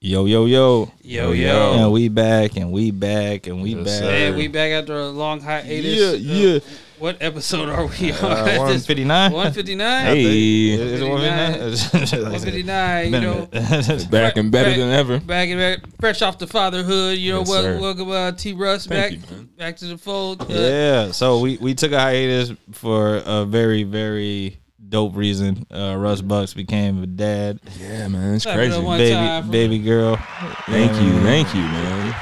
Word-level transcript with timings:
Yo, 0.00 0.26
yo, 0.26 0.46
yo. 0.46 0.88
Yo, 1.02 1.32
yo. 1.32 1.72
And 1.74 1.92
we 1.92 2.08
back 2.08 2.56
and 2.56 2.70
we 2.70 2.92
back 2.92 3.48
and 3.48 3.60
we 3.60 3.74
Yes, 3.74 3.84
back. 3.84 3.94
sir. 3.98 4.10
And 4.28 4.36
we 4.36 4.46
back 4.46 4.70
after 4.70 4.96
a 4.96 5.08
long 5.08 5.40
hiatus. 5.40 5.84
Yeah, 5.98 6.06
Uh, 6.10 6.12
yeah. 6.52 6.58
What 7.00 7.16
episode 7.20 7.68
are 7.68 7.84
we 7.86 8.12
on? 8.12 8.24
Uh, 8.24 8.44
159? 8.58 9.32
159? 9.32 10.06
Hey. 10.06 10.70
Is 10.70 11.00
it 11.00 11.08
159? 11.08 12.30
159, 12.30 13.12
you 13.12 13.20
know. 13.20 13.46
Back 14.08 14.36
and 14.36 14.52
better 14.52 14.70
Back- 14.70 14.78
than 14.78 14.90
ever. 14.90 15.18
Back 15.18 15.48
and 15.48 15.58
back, 15.58 15.80
fresh 16.00 16.22
off 16.22 16.38
the 16.38 16.46
fatherhood, 16.46 17.18
you 17.18 17.32
know. 17.32 17.40
Yes, 17.40 17.48
wel- 17.48 17.80
welcome, 17.80 18.10
uh, 18.12 18.30
T. 18.32 18.52
Russ, 18.52 18.86
back, 18.86 19.10
you, 19.12 19.18
back 19.56 19.76
to 19.78 19.86
the 19.86 19.98
fold. 19.98 20.42
Uh, 20.42 20.46
yeah. 20.54 21.10
So 21.10 21.40
we, 21.40 21.56
we 21.56 21.74
took 21.74 21.90
a 21.90 21.98
hiatus 21.98 22.52
for 22.70 23.16
a 23.26 23.44
very, 23.44 23.82
very 23.82 24.58
dope 24.88 25.16
reason. 25.16 25.66
Uh, 25.70 25.96
Russ 25.98 26.20
Bucks 26.20 26.54
became 26.54 27.02
a 27.02 27.06
dad. 27.06 27.60
Yeah, 27.80 28.08
man, 28.08 28.34
it's 28.34 28.44
Clap 28.44 28.58
it 28.58 28.64
up 28.64 28.70
crazy. 28.72 28.84
one 28.84 28.98
baby 28.98 29.14
time 29.14 29.44
for- 29.44 29.50
baby 29.52 29.78
girl. 29.78 30.16
Thank 30.66 30.92
you, 31.00 31.08
And 31.08 31.22
thank 31.22 31.54
you, 31.54 31.60
man. 31.62 32.14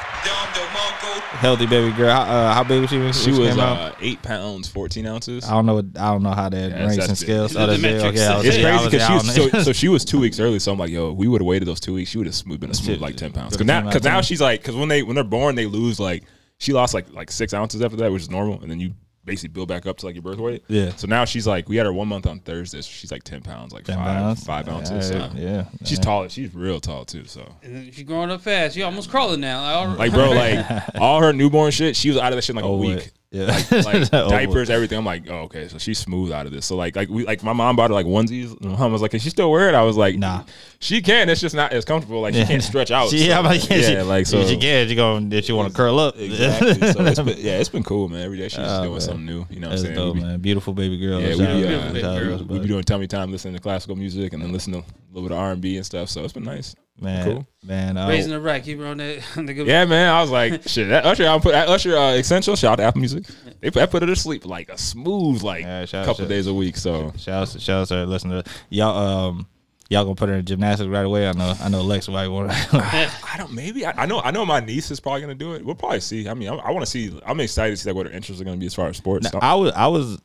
Healthy 1.40 1.66
baby 1.66 1.94
girl. 1.94 2.10
How, 2.10 2.22
uh, 2.22 2.54
how 2.54 2.64
big 2.64 2.80
was 2.80 2.88
she 2.88 2.98
when 2.98 3.12
She 3.12 3.30
when 3.30 3.40
was 3.40 3.48
came 3.50 3.60
out? 3.60 3.78
uh, 3.78 3.94
eight 4.00 4.22
pounds, 4.22 4.68
fourteen 4.68 5.06
ounces. 5.06 5.44
I 5.44 5.50
don't 5.50 5.66
know. 5.66 5.74
What, 5.74 5.84
I 5.98 6.10
don't 6.10 6.22
know 6.22 6.30
how 6.30 6.48
that 6.48 6.70
Yeah, 6.70 6.78
ranks 6.78 6.96
that's 6.96 7.08
in 7.10 7.16
scales. 7.16 7.52
The 7.52 7.66
that's 7.66 7.82
big. 7.82 8.00
Okay, 8.00 8.26
I 8.26 8.36
was- 8.38 8.46
It's 8.46 8.56
yeah, 8.56 8.70
crazy 8.78 8.90
because 8.90 9.06
she 9.06 9.12
was 9.12 9.52
so, 9.52 9.62
so 9.64 9.72
she 9.74 9.88
was 9.88 10.04
two 10.06 10.18
weeks 10.18 10.40
early. 10.40 10.58
So 10.60 10.72
I'm 10.72 10.78
like, 10.78 10.90
yo, 10.90 11.12
we 11.12 11.28
would 11.28 11.42
have 11.42 11.46
waited 11.46 11.68
those 11.68 11.78
two 11.78 11.92
weeks. 11.92 12.10
She 12.10 12.16
would 12.16 12.26
have 12.26 12.34
smooth 12.34 12.60
been 12.60 12.70
a 12.70 12.74
smooth 12.74 13.02
like 13.02 13.16
ten 13.16 13.32
pounds. 13.32 13.52
Because 13.52 13.66
now, 13.66 13.82
because 13.82 14.02
now 14.02 14.22
she's 14.22 14.40
like, 14.40 14.62
because 14.62 14.76
when 14.76 14.88
they 14.88 15.02
when 15.02 15.14
they're 15.14 15.24
born, 15.24 15.56
they 15.56 15.66
lose 15.66 16.00
like 16.00 16.24
she 16.56 16.72
lost 16.72 16.94
like 16.94 17.12
like 17.12 17.30
six 17.30 17.52
ounces 17.52 17.82
after 17.82 17.98
that, 17.98 18.10
which 18.10 18.22
is 18.22 18.30
normal, 18.30 18.58
and 18.62 18.70
then 18.70 18.80
you 18.80 18.94
basically 19.26 19.48
build 19.52 19.68
back 19.68 19.84
up 19.84 19.98
to 19.98 20.06
like 20.06 20.14
your 20.14 20.22
birth 20.22 20.38
weight. 20.38 20.64
Yeah. 20.68 20.92
So 20.96 21.06
now 21.06 21.24
she's 21.26 21.46
like, 21.46 21.68
we 21.68 21.76
had 21.76 21.84
her 21.84 21.92
one 21.92 22.08
month 22.08 22.26
on 22.26 22.38
Thursday. 22.38 22.80
So 22.80 22.88
she's 22.90 23.12
like 23.12 23.22
ten 23.24 23.42
pounds, 23.42 23.72
like 23.74 23.84
10 23.84 23.96
five 23.96 24.06
pounds? 24.16 24.44
five 24.44 24.66
Yeah, 24.66 24.74
ounces. 24.74 25.08
so. 25.08 25.30
yeah. 25.34 25.64
She's 25.84 25.98
yeah. 25.98 26.04
tall. 26.04 26.28
She's 26.28 26.54
real 26.54 26.80
tall 26.80 27.04
too. 27.04 27.24
So. 27.26 27.46
She's 27.62 28.04
growing 28.04 28.30
up 28.30 28.40
fast. 28.40 28.76
You're 28.76 28.86
almost 28.86 29.10
crawling 29.10 29.40
now. 29.40 29.84
Like, 29.90 29.98
Like, 29.98 30.12
bro, 30.12 30.30
like 30.30 30.94
all 31.00 31.20
her 31.20 31.32
newborn 31.32 31.72
shit, 31.72 31.96
she 31.96 32.08
was 32.08 32.16
out 32.18 32.32
of 32.32 32.36
that 32.36 32.42
shit 32.42 32.50
in 32.50 32.56
like 32.56 32.64
a 32.64 32.68
Oh, 32.68 32.76
week. 32.78 32.96
wait. 32.98 33.12
Yeah. 33.32 33.46
Like, 33.46 33.70
like 33.84 34.10
diapers, 34.10 34.70
everything. 34.70 34.98
I'm 34.98 35.04
like, 35.04 35.28
oh, 35.28 35.40
okay, 35.42 35.68
so 35.68 35.78
she's 35.78 35.98
smooth 35.98 36.30
out 36.32 36.46
of 36.46 36.52
this. 36.52 36.64
So 36.64 36.76
like, 36.76 36.94
like 36.94 37.08
we, 37.08 37.24
like 37.24 37.42
my 37.42 37.52
mom 37.52 37.76
bought 37.76 37.90
her 37.90 37.94
like 37.94 38.06
onesies. 38.06 38.52
And 38.60 38.70
my 38.72 38.78
mom 38.78 38.92
was 38.92 39.02
like, 39.02 39.10
can 39.10 39.20
she 39.20 39.30
still 39.30 39.50
wear 39.50 39.68
it? 39.68 39.74
I 39.74 39.82
was 39.82 39.96
like, 39.96 40.16
Nah. 40.16 40.44
she 40.78 41.02
can. 41.02 41.28
It's 41.28 41.40
just 41.40 41.54
not 41.54 41.72
as 41.72 41.84
comfortable. 41.84 42.20
Like 42.20 42.34
she 42.34 42.44
can't 42.44 42.62
stretch 42.62 42.90
out. 42.90 43.10
She, 43.16 43.26
so, 43.26 43.32
I'm 43.32 43.44
like, 43.44 43.68
yeah, 43.68 43.76
yeah, 43.76 43.88
she, 43.88 44.00
like 44.02 44.26
so. 44.26 44.44
she 44.46 44.56
can. 44.56 44.88
She 44.88 44.94
going. 44.94 45.28
Did 45.28 45.44
she 45.44 45.52
want 45.52 45.68
to 45.70 45.76
curl 45.76 45.98
up? 45.98 46.16
Exactly. 46.18 46.74
So 46.92 47.04
it's 47.04 47.20
been, 47.20 47.38
yeah, 47.38 47.58
it's 47.58 47.68
been 47.68 47.82
cool, 47.82 48.08
man. 48.08 48.22
Every 48.22 48.38
day 48.38 48.48
she's 48.48 48.60
Oh, 48.60 48.80
doing 48.82 48.92
man. 48.92 49.00
something 49.00 49.26
new. 49.26 49.46
You 49.50 49.60
know 49.60 49.68
what 49.68 49.78
I'm 49.78 49.84
saying? 49.84 49.94
dope, 49.94 50.14
be, 50.14 50.20
man. 50.22 50.40
Beautiful 50.40 50.72
baby 50.72 50.98
girl. 50.98 51.20
Yeah, 51.20 51.30
we 51.30 51.92
be, 51.92 52.02
uh, 52.02 52.18
girl. 52.18 52.44
we 52.44 52.58
be 52.60 52.68
doing 52.68 52.84
tummy 52.84 53.06
time, 53.06 53.32
listening 53.32 53.54
to 53.54 53.60
classical 53.60 53.96
music, 53.96 54.32
and 54.32 54.42
then 54.42 54.52
listening 54.52 54.82
to 54.82 54.88
a 54.88 54.94
little 55.12 55.28
bit 55.28 55.34
of 55.36 55.42
R 55.42 55.52
and 55.52 55.60
B 55.60 55.76
and 55.76 55.84
stuff. 55.86 56.08
So 56.08 56.22
it's 56.24 56.32
been 56.32 56.44
nice. 56.44 56.74
Man, 57.00 57.24
Cool. 57.24 57.46
man. 57.64 57.96
Uh, 57.96 58.08
raising 58.08 58.32
the 58.32 58.40
rack. 58.40 58.64
Keep 58.64 58.78
her 58.80 58.86
on 58.86 58.98
that. 58.98 59.22
On 59.36 59.46
the 59.46 59.54
good 59.54 59.66
Yeah, 59.66 59.84
man. 59.84 60.08
I 60.12 60.20
was 60.20 60.30
like, 60.30 60.62
shit. 60.68 60.88
That 60.88 61.04
Usher, 61.06 61.28
I 61.28 61.38
put 61.38 61.52
that 61.52 61.68
Usher 61.68 61.96
uh, 61.96 62.12
essential. 62.14 62.56
Shout 62.56 62.72
out 62.72 62.76
to 62.76 62.82
Apple 62.84 63.00
Music. 63.00 63.24
They 63.60 63.70
put, 63.70 63.82
I 63.82 63.86
put 63.86 64.02
her 64.02 64.06
to 64.06 64.16
sleep 64.16 64.44
like 64.46 64.68
a 64.68 64.78
smooth, 64.78 65.42
like 65.42 65.62
Yeah, 65.62 65.84
shout 65.84 66.04
couple 66.06 66.24
to- 66.24 66.28
days 66.28 66.46
a 66.46 66.54
week. 66.54 66.76
So 66.76 67.12
shout 67.18 67.42
out, 67.42 67.48
to- 67.48 67.60
shout 67.60 67.82
out 67.82 67.88
to 67.88 67.94
her. 67.94 68.06
Listen 68.06 68.30
to 68.30 68.44
y'all. 68.70 68.96
Um, 69.28 69.46
y'all 69.88 70.04
gonna 70.04 70.14
put 70.16 70.28
her 70.28 70.34
in 70.36 70.44
gymnastics 70.44 70.88
right 70.88 71.04
away. 71.04 71.28
I 71.28 71.32
know. 71.32 71.54
I 71.60 71.68
know. 71.68 71.82
Lex 71.82 72.08
might 72.08 72.28
want. 72.28 72.50
I 72.74 73.34
don't. 73.36 73.52
Maybe 73.52 73.86
I, 73.86 73.92
I 74.02 74.06
know. 74.06 74.20
I 74.20 74.30
know 74.30 74.44
my 74.46 74.60
niece 74.60 74.90
is 74.90 75.00
probably 75.00 75.20
gonna 75.22 75.34
do 75.34 75.52
it. 75.54 75.64
We'll 75.64 75.74
probably 75.74 76.00
see. 76.00 76.28
I 76.28 76.34
mean, 76.34 76.48
I, 76.48 76.54
I 76.56 76.70
want 76.70 76.84
to 76.84 76.90
see. 76.90 77.18
I'm 77.24 77.40
excited 77.40 77.76
to 77.76 77.82
see 77.82 77.88
like 77.90 77.96
what 77.96 78.06
her 78.06 78.12
interests 78.12 78.40
are 78.40 78.44
gonna 78.44 78.56
be 78.56 78.66
as 78.66 78.74
far 78.74 78.88
as 78.88 78.96
sports. 78.96 79.30
So- 79.30 79.38
I 79.40 79.54
was. 79.54 79.72
I 79.72 79.86
was. 79.86 80.20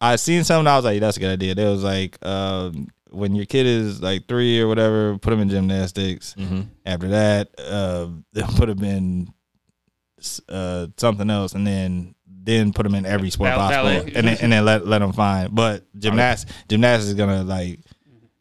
I 0.00 0.16
seen 0.16 0.44
something. 0.44 0.66
I 0.66 0.76
was 0.76 0.84
like, 0.84 1.00
that's 1.00 1.16
a 1.16 1.20
good 1.20 1.30
idea. 1.32 1.54
There 1.54 1.70
was 1.70 1.82
like, 1.82 2.18
um, 2.26 2.88
when 3.14 3.34
your 3.34 3.46
kid 3.46 3.66
is 3.66 4.02
like 4.02 4.26
three 4.28 4.60
or 4.60 4.68
whatever, 4.68 5.18
put 5.18 5.30
them 5.30 5.40
in 5.40 5.48
gymnastics. 5.48 6.34
Mm-hmm. 6.38 6.62
After 6.84 7.08
that, 7.08 7.48
uh, 7.58 8.08
put 8.56 8.66
them 8.68 8.84
in 8.84 9.28
uh, 10.48 10.86
something 10.96 11.30
else, 11.30 11.54
and 11.54 11.66
then 11.66 12.14
then 12.26 12.72
put 12.72 12.82
them 12.82 12.94
in 12.94 13.06
every 13.06 13.30
sport 13.30 13.50
Ball- 13.50 13.58
possible, 13.70 14.00
ballet. 14.00 14.12
and 14.14 14.26
then 14.28 14.36
and 14.42 14.52
then 14.52 14.64
let 14.64 14.86
let 14.86 14.98
them 15.00 15.12
find. 15.12 15.54
But 15.54 15.84
gymnastics, 15.98 16.52
gymnastics 16.68 17.08
is 17.08 17.14
gonna 17.14 17.42
like, 17.42 17.80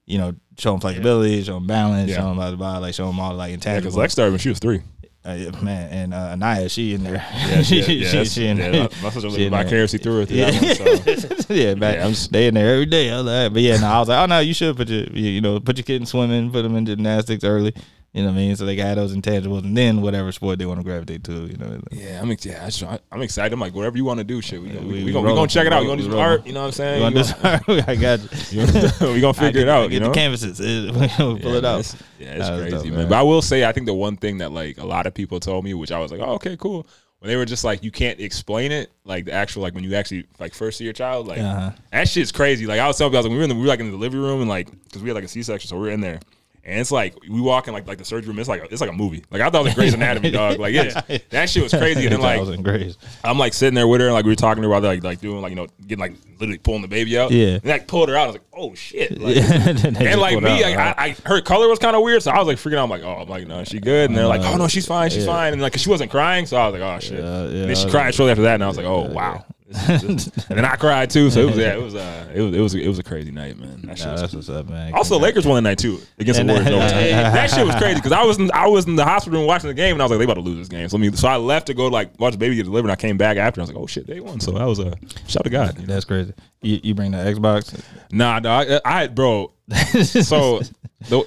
you 0.06 0.18
know, 0.18 0.34
show 0.58 0.72
them 0.72 0.82
flexibility, 0.82 1.44
show 1.44 1.56
them 1.56 1.68
balance, 1.68 2.10
Yeah. 2.10 2.18
show 2.18 2.28
them 2.28 2.36
blah 2.36 2.50
blah, 2.50 2.58
blah 2.58 2.78
like 2.80 2.94
show 2.94 3.08
them 3.08 3.20
all 3.20 3.34
like 3.34 3.52
Yeah, 3.52 3.58
because 3.78 3.94
intangibles. 3.94 3.98
Lex 3.98 4.14
started 4.14 4.32
when 4.32 4.40
she 4.40 4.50
was 4.50 4.60
three. 4.60 4.82
Uh, 5.26 5.50
man, 5.62 5.90
and 5.90 6.14
uh, 6.14 6.32
Anaya, 6.34 6.68
she 6.68 6.94
in 6.94 7.04
there. 7.04 7.26
Yeah, 7.34 7.62
she, 7.62 7.80
yeah, 7.80 8.10
she, 8.10 8.26
she 8.26 8.48
in 8.48 8.58
yeah, 8.58 8.72
there. 8.72 8.90
My 9.02 9.10
sister 9.10 9.22
She 9.22 9.28
lived 9.30 9.40
in 9.40 9.52
there. 9.52 9.64
vicariously 9.64 10.00
through 10.00 10.22
it. 10.24 10.32
Yeah, 10.32 10.52
one, 10.52 10.76
so. 10.76 11.54
yeah, 11.54 11.76
man. 11.76 11.94
Yeah, 11.94 12.08
I'm 12.08 12.36
in 12.36 12.54
there 12.56 12.74
every 12.74 12.86
day. 12.88 13.10
I 13.10 13.18
was 13.18 13.26
like, 13.26 13.54
but 13.54 13.62
yeah, 13.62 13.78
no, 13.78 13.88
I 13.88 14.00
was 14.00 14.10
like, 14.10 14.22
oh 14.22 14.26
no, 14.26 14.40
you 14.40 14.54
should 14.54 14.76
put 14.76 14.90
your, 14.90 15.06
you 15.14 15.30
you 15.30 15.42
know, 15.42 15.62
put 15.62 15.78
your 15.78 15.86
kid 15.86 16.02
in 16.02 16.06
swimming, 16.06 16.52
put 16.52 16.64
them 16.64 16.76
in 16.76 16.86
gymnastics 16.86 17.46
early. 17.46 17.74
You 18.14 18.22
know 18.22 18.30
what 18.30 18.36
I 18.36 18.38
mean? 18.38 18.56
So 18.56 18.66
they 18.68 18.76
got 18.76 18.94
those 18.94 19.16
intangibles, 19.16 19.64
and 19.64 19.76
then 19.76 20.02
whatever 20.04 20.32
sport 20.32 20.60
they 20.60 20.68
want 20.68 20.80
to 20.80 20.84
gravitate 20.84 21.24
to. 21.24 21.34
You 21.48 21.58
know, 21.58 21.82
Yeah, 21.92 22.22
I'm 22.22 22.30
ex- 22.30 22.46
yeah, 22.46 22.70
I 22.88 23.00
I'm 23.12 23.24
excited. 23.24 23.52
I'm 23.52 23.60
like, 23.60 23.74
whatever 23.74 23.98
you 23.98 24.06
want 24.06 24.20
to 24.20 24.24
do, 24.24 24.40
shit. 24.40 24.62
We, 24.62 24.70
Yeah, 24.70 24.82
we, 24.82 24.86
we- 24.86 25.04
we, 25.06 25.12
gonna, 25.12 25.28
we 25.30 25.34
gonna 25.34 25.48
check 25.48 25.66
it 25.66 25.74
out. 25.74 25.82
We 25.82 25.88
gonna 25.88 26.04
do 26.04 26.10
some 26.12 26.20
art. 26.20 26.46
You 26.46 26.54
know 26.54 26.60
what 26.62 26.66
I'm 26.68 26.72
saying? 26.74 26.98
you 26.98 27.02
want 27.04 27.16
You 27.16 27.24
this? 27.24 27.34
gonna- 27.66 27.86
I 27.88 27.96
got 27.96 28.20
you. 28.54 28.60
we 29.14 29.20
gonna 29.20 29.34
figure 29.34 29.62
it 29.64 29.68
out. 29.70 29.88
Get 29.90 29.94
You 29.94 30.00
know, 30.02 30.08
the 30.10 30.14
canvases. 30.14 30.60
We're 30.60 30.92
gonna 31.18 31.40
pull 31.40 31.52
yeah, 31.54 31.58
it 31.58 31.66
out. 31.66 31.80
It's, 31.80 31.96
yeah, 32.20 32.28
it's 32.36 32.50
crazy, 32.50 32.70
dope, 32.72 32.84
man. 32.86 32.94
man. 32.98 33.10
But 33.10 33.18
I 33.18 33.24
will 33.24 33.42
say, 33.42 33.66
I 33.66 33.72
think 33.72 33.88
the 33.88 33.96
one 33.96 34.16
thing 34.18 34.38
that 34.38 34.52
like 34.52 34.78
a 34.78 34.86
lot 34.86 35.08
of 35.08 35.16
people 35.16 35.40
told 35.40 35.66
me, 35.66 35.74
which 35.74 35.92
I 35.92 35.98
was 36.00 36.12
like, 36.12 36.22
oh, 36.22 36.34
okay, 36.34 36.56
cool. 36.56 36.86
When 37.18 37.30
they 37.30 37.36
were 37.36 37.46
just 37.46 37.64
like, 37.64 37.84
you 37.84 37.90
can't 37.90 38.20
explain 38.20 38.72
it, 38.72 38.92
like 39.06 39.26
the 39.26 39.32
actual, 39.32 39.64
like 39.64 39.74
when 39.74 39.84
you 39.86 39.96
actually 39.96 40.26
like 40.40 40.54
first 40.54 40.78
see 40.78 40.84
your 40.84 40.94
child, 40.94 41.26
like 41.28 41.40
Uh-huh. 41.40 41.72
that 41.92 42.08
shit's 42.08 42.32
crazy. 42.32 42.68
Like 42.68 42.80
I 42.80 42.86
was 42.86 42.96
telling 42.98 43.12
you, 43.14 43.18
I 43.18 43.22
was 43.22 43.26
like, 43.26 43.32
we 43.32 43.38
were 43.38 43.44
in 43.44 43.50
the, 43.50 43.56
we 43.56 43.62
were 43.62 43.68
like 43.68 43.80
in 43.80 43.88
the 43.88 43.92
delivery 43.94 44.20
room 44.20 44.42
and 44.42 44.50
like 44.50 44.70
because 44.84 45.02
we 45.02 45.10
had 45.10 45.16
like 45.16 45.24
a 45.24 45.28
C 45.30 45.42
section, 45.42 45.68
so 45.68 45.80
we 45.80 45.88
are 45.88 45.92
in 45.92 46.02
there. 46.02 46.20
And 46.66 46.80
it's 46.80 46.92
like 46.92 47.16
we 47.30 47.42
walk 47.42 47.68
in 47.68 47.74
like 47.74 47.86
like 47.88 47.98
the 47.98 48.06
surgery 48.06 48.30
room. 48.30 48.40
It's 48.40 48.48
like 48.48 48.66
it's 48.72 48.80
like 48.80 48.90
a 48.90 48.94
movie. 48.94 49.24
Like 49.30 49.42
I 49.42 49.50
thought 49.50 49.62
it 49.62 49.66
was 49.66 49.74
Grey's 49.74 49.94
Anatomy, 49.94 50.32
dog. 50.40 50.60
Like 50.60 50.74
yeah, 50.74 51.02
that 51.32 51.50
shit 51.50 51.62
was 51.62 51.74
crazy. 51.74 52.04
And 52.08 52.14
then 52.14 52.22
like. 52.22 52.96
I'm 53.24 53.38
like 53.38 53.54
sitting 53.54 53.74
there 53.76 53.86
with 53.88 54.00
her, 54.00 54.08
and 54.08 54.14
like 54.14 54.24
we 54.24 54.32
were 54.32 54.36
talking 54.38 54.62
to 54.64 54.68
her 54.70 54.72
while 54.72 54.82
like 54.82 55.04
like 55.04 55.20
doing 55.20 55.42
like 55.42 55.50
you 55.50 55.58
know 55.58 55.68
getting 55.86 56.00
like 56.00 56.14
literally 56.40 56.58
pulling 56.60 56.82
the 56.82 56.88
baby 56.88 57.18
out. 57.20 57.32
Yeah. 57.32 57.56
and 57.56 57.66
like 57.66 57.88
pulled 57.88 58.08
her 58.08 58.16
out. 58.16 58.24
I 58.24 58.26
was 58.28 58.36
like, 58.36 58.46
oh 58.54 58.74
shit. 58.76 59.12
Like, 59.24 59.36
And 59.38 59.98
and 59.98 60.22
like 60.22 60.42
me, 60.42 60.50
out, 60.52 60.62
like, 60.62 60.78
right? 60.78 60.96
I, 60.98 61.06
I 61.08 61.16
her 61.26 61.42
color 61.42 61.68
was 61.68 61.80
kind 61.80 61.96
of 61.98 62.02
weird, 62.02 62.24
so 62.24 62.32
I 62.32 62.38
was 62.40 62.48
like 62.48 62.58
freaking 62.58 62.78
out. 62.78 62.84
I'm 62.86 62.90
like, 62.90 63.04
oh, 63.04 63.18
I'm 63.22 63.28
like, 63.28 63.46
no, 63.46 63.64
she 63.66 63.80
good. 63.80 64.10
And 64.10 64.18
they're 64.18 64.26
like, 64.26 64.42
oh 64.42 64.56
no, 64.56 64.70
she's 64.70 64.88
fine, 64.88 65.10
she's 65.10 65.26
Yeah. 65.26 65.32
fine. 65.34 65.52
And 65.54 65.62
like, 65.62 65.74
'cause 65.74 65.82
she 65.82 65.90
wasn't 65.90 66.12
crying, 66.12 66.46
so 66.46 66.56
I 66.56 66.68
was 66.70 66.80
like, 66.80 66.82
oh 66.82 67.00
shit. 67.00 67.20
Yeah, 67.20 67.26
yeah, 67.26 67.62
and 67.62 67.70
then 67.70 67.76
she 67.76 67.90
cried 67.90 68.14
shortly 68.16 68.32
after 68.32 68.44
that, 68.44 68.54
and 68.56 68.64
I 68.64 68.68
was 68.68 68.78
like, 68.78 68.86
oh 68.86 69.10
wow. 69.12 69.44
This 69.74 70.04
is 70.04 70.26
just- 70.26 70.50
and 70.50 70.58
then 70.58 70.66
I 70.66 70.76
cried 70.76 71.10
too, 71.10 71.30
so 71.30 71.42
it 71.42 71.46
was 71.48 71.58
yeah, 71.58 71.74
it 71.74 71.82
was 71.82 71.96
uh, 71.96 72.32
it 72.34 72.42
was 72.42 72.54
it 72.56 72.60
was 72.60 72.76
it 72.76 72.88
was 72.88 73.00
a 73.00 73.04
crazy 73.04 73.32
night, 73.32 73.58
man. 73.58 73.82
That 73.84 73.98
shit 73.98 74.06
Nah, 74.08 74.12
was 74.14 74.22
that's 74.22 74.34
what's 74.36 74.50
up, 74.50 74.70
man. 74.70 74.94
also, 74.94 75.18
Lakers 75.20 75.46
won 75.46 75.56
the 75.64 75.70
night 75.70 75.78
too 75.80 76.00
against 76.20 76.40
the 76.40 76.46
Warriors. 76.46 76.66
that 76.70 77.50
shit 77.50 77.66
was 77.66 77.76
crazy 77.76 77.96
because 77.96 78.12
I 78.12 78.24
was 78.24 78.38
in, 78.38 78.52
I 78.54 78.68
was 78.68 78.86
in 78.86 78.96
the 78.96 79.04
hospital 79.04 79.40
room 79.40 79.48
watching 79.48 79.68
the 79.70 79.74
game 79.74 79.94
and 79.94 80.02
I 80.02 80.06
was 80.06 80.12
like, 80.12 80.20
they 80.20 80.26
about 80.26 80.36
to 80.36 80.42
lose 80.42 80.58
this 80.60 80.68
game. 80.70 80.88
So 80.90 80.98
me, 80.98 81.12
so 81.12 81.28
I 81.28 81.38
left 81.38 81.68
to 81.68 81.74
go 81.74 81.88
like 81.88 82.18
watch 82.20 82.34
the 82.34 82.38
baby 82.38 82.56
get 82.56 82.64
delivered. 82.64 82.90
and 82.90 82.94
I 82.94 82.96
came 83.02 83.18
back 83.18 83.38
after. 83.38 83.60
And 83.62 83.68
I 83.68 83.70
was 83.70 83.76
like, 83.76 83.84
oh 83.84 83.88
shit, 83.88 84.06
they 84.08 84.20
won. 84.20 84.40
So 84.40 84.52
that 84.52 84.66
was 84.66 84.80
a 84.80 84.94
shout 85.28 85.44
to 85.44 85.50
God. 85.50 85.76
That's 85.78 86.06
crazy. 86.06 86.34
You, 86.62 86.80
you 86.84 86.94
bring 86.96 87.12
the 87.12 87.18
Xbox. 87.18 87.80
Nah, 88.12 88.40
dog, 88.40 88.68
I, 88.70 88.82
I 89.04 89.08
bro. 89.08 89.52
So, 90.04 90.62
the, 91.10 91.26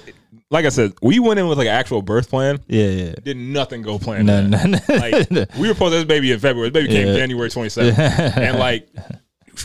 like 0.49 0.65
I 0.65 0.69
said, 0.69 0.93
we 1.01 1.19
went 1.19 1.39
in 1.39 1.47
with 1.47 1.57
like 1.57 1.67
an 1.67 1.73
actual 1.73 2.01
birth 2.01 2.29
plan. 2.29 2.59
yeah, 2.67 2.87
yeah. 2.87 3.15
Did 3.23 3.37
nothing 3.37 3.81
go 3.81 3.99
plan. 3.99 4.25
No, 4.25 4.45
no, 4.45 4.63
no. 4.63 4.79
Like 4.87 5.29
we 5.57 5.67
were 5.67 5.73
supposed 5.73 5.79
to 5.79 5.83
have 5.83 5.91
this 5.91 6.03
baby 6.05 6.31
in 6.31 6.39
February. 6.39 6.69
This 6.69 6.83
baby 6.83 6.93
came 6.93 7.15
January 7.15 7.49
27th, 7.49 7.97
and 8.37 8.59
like. 8.59 8.87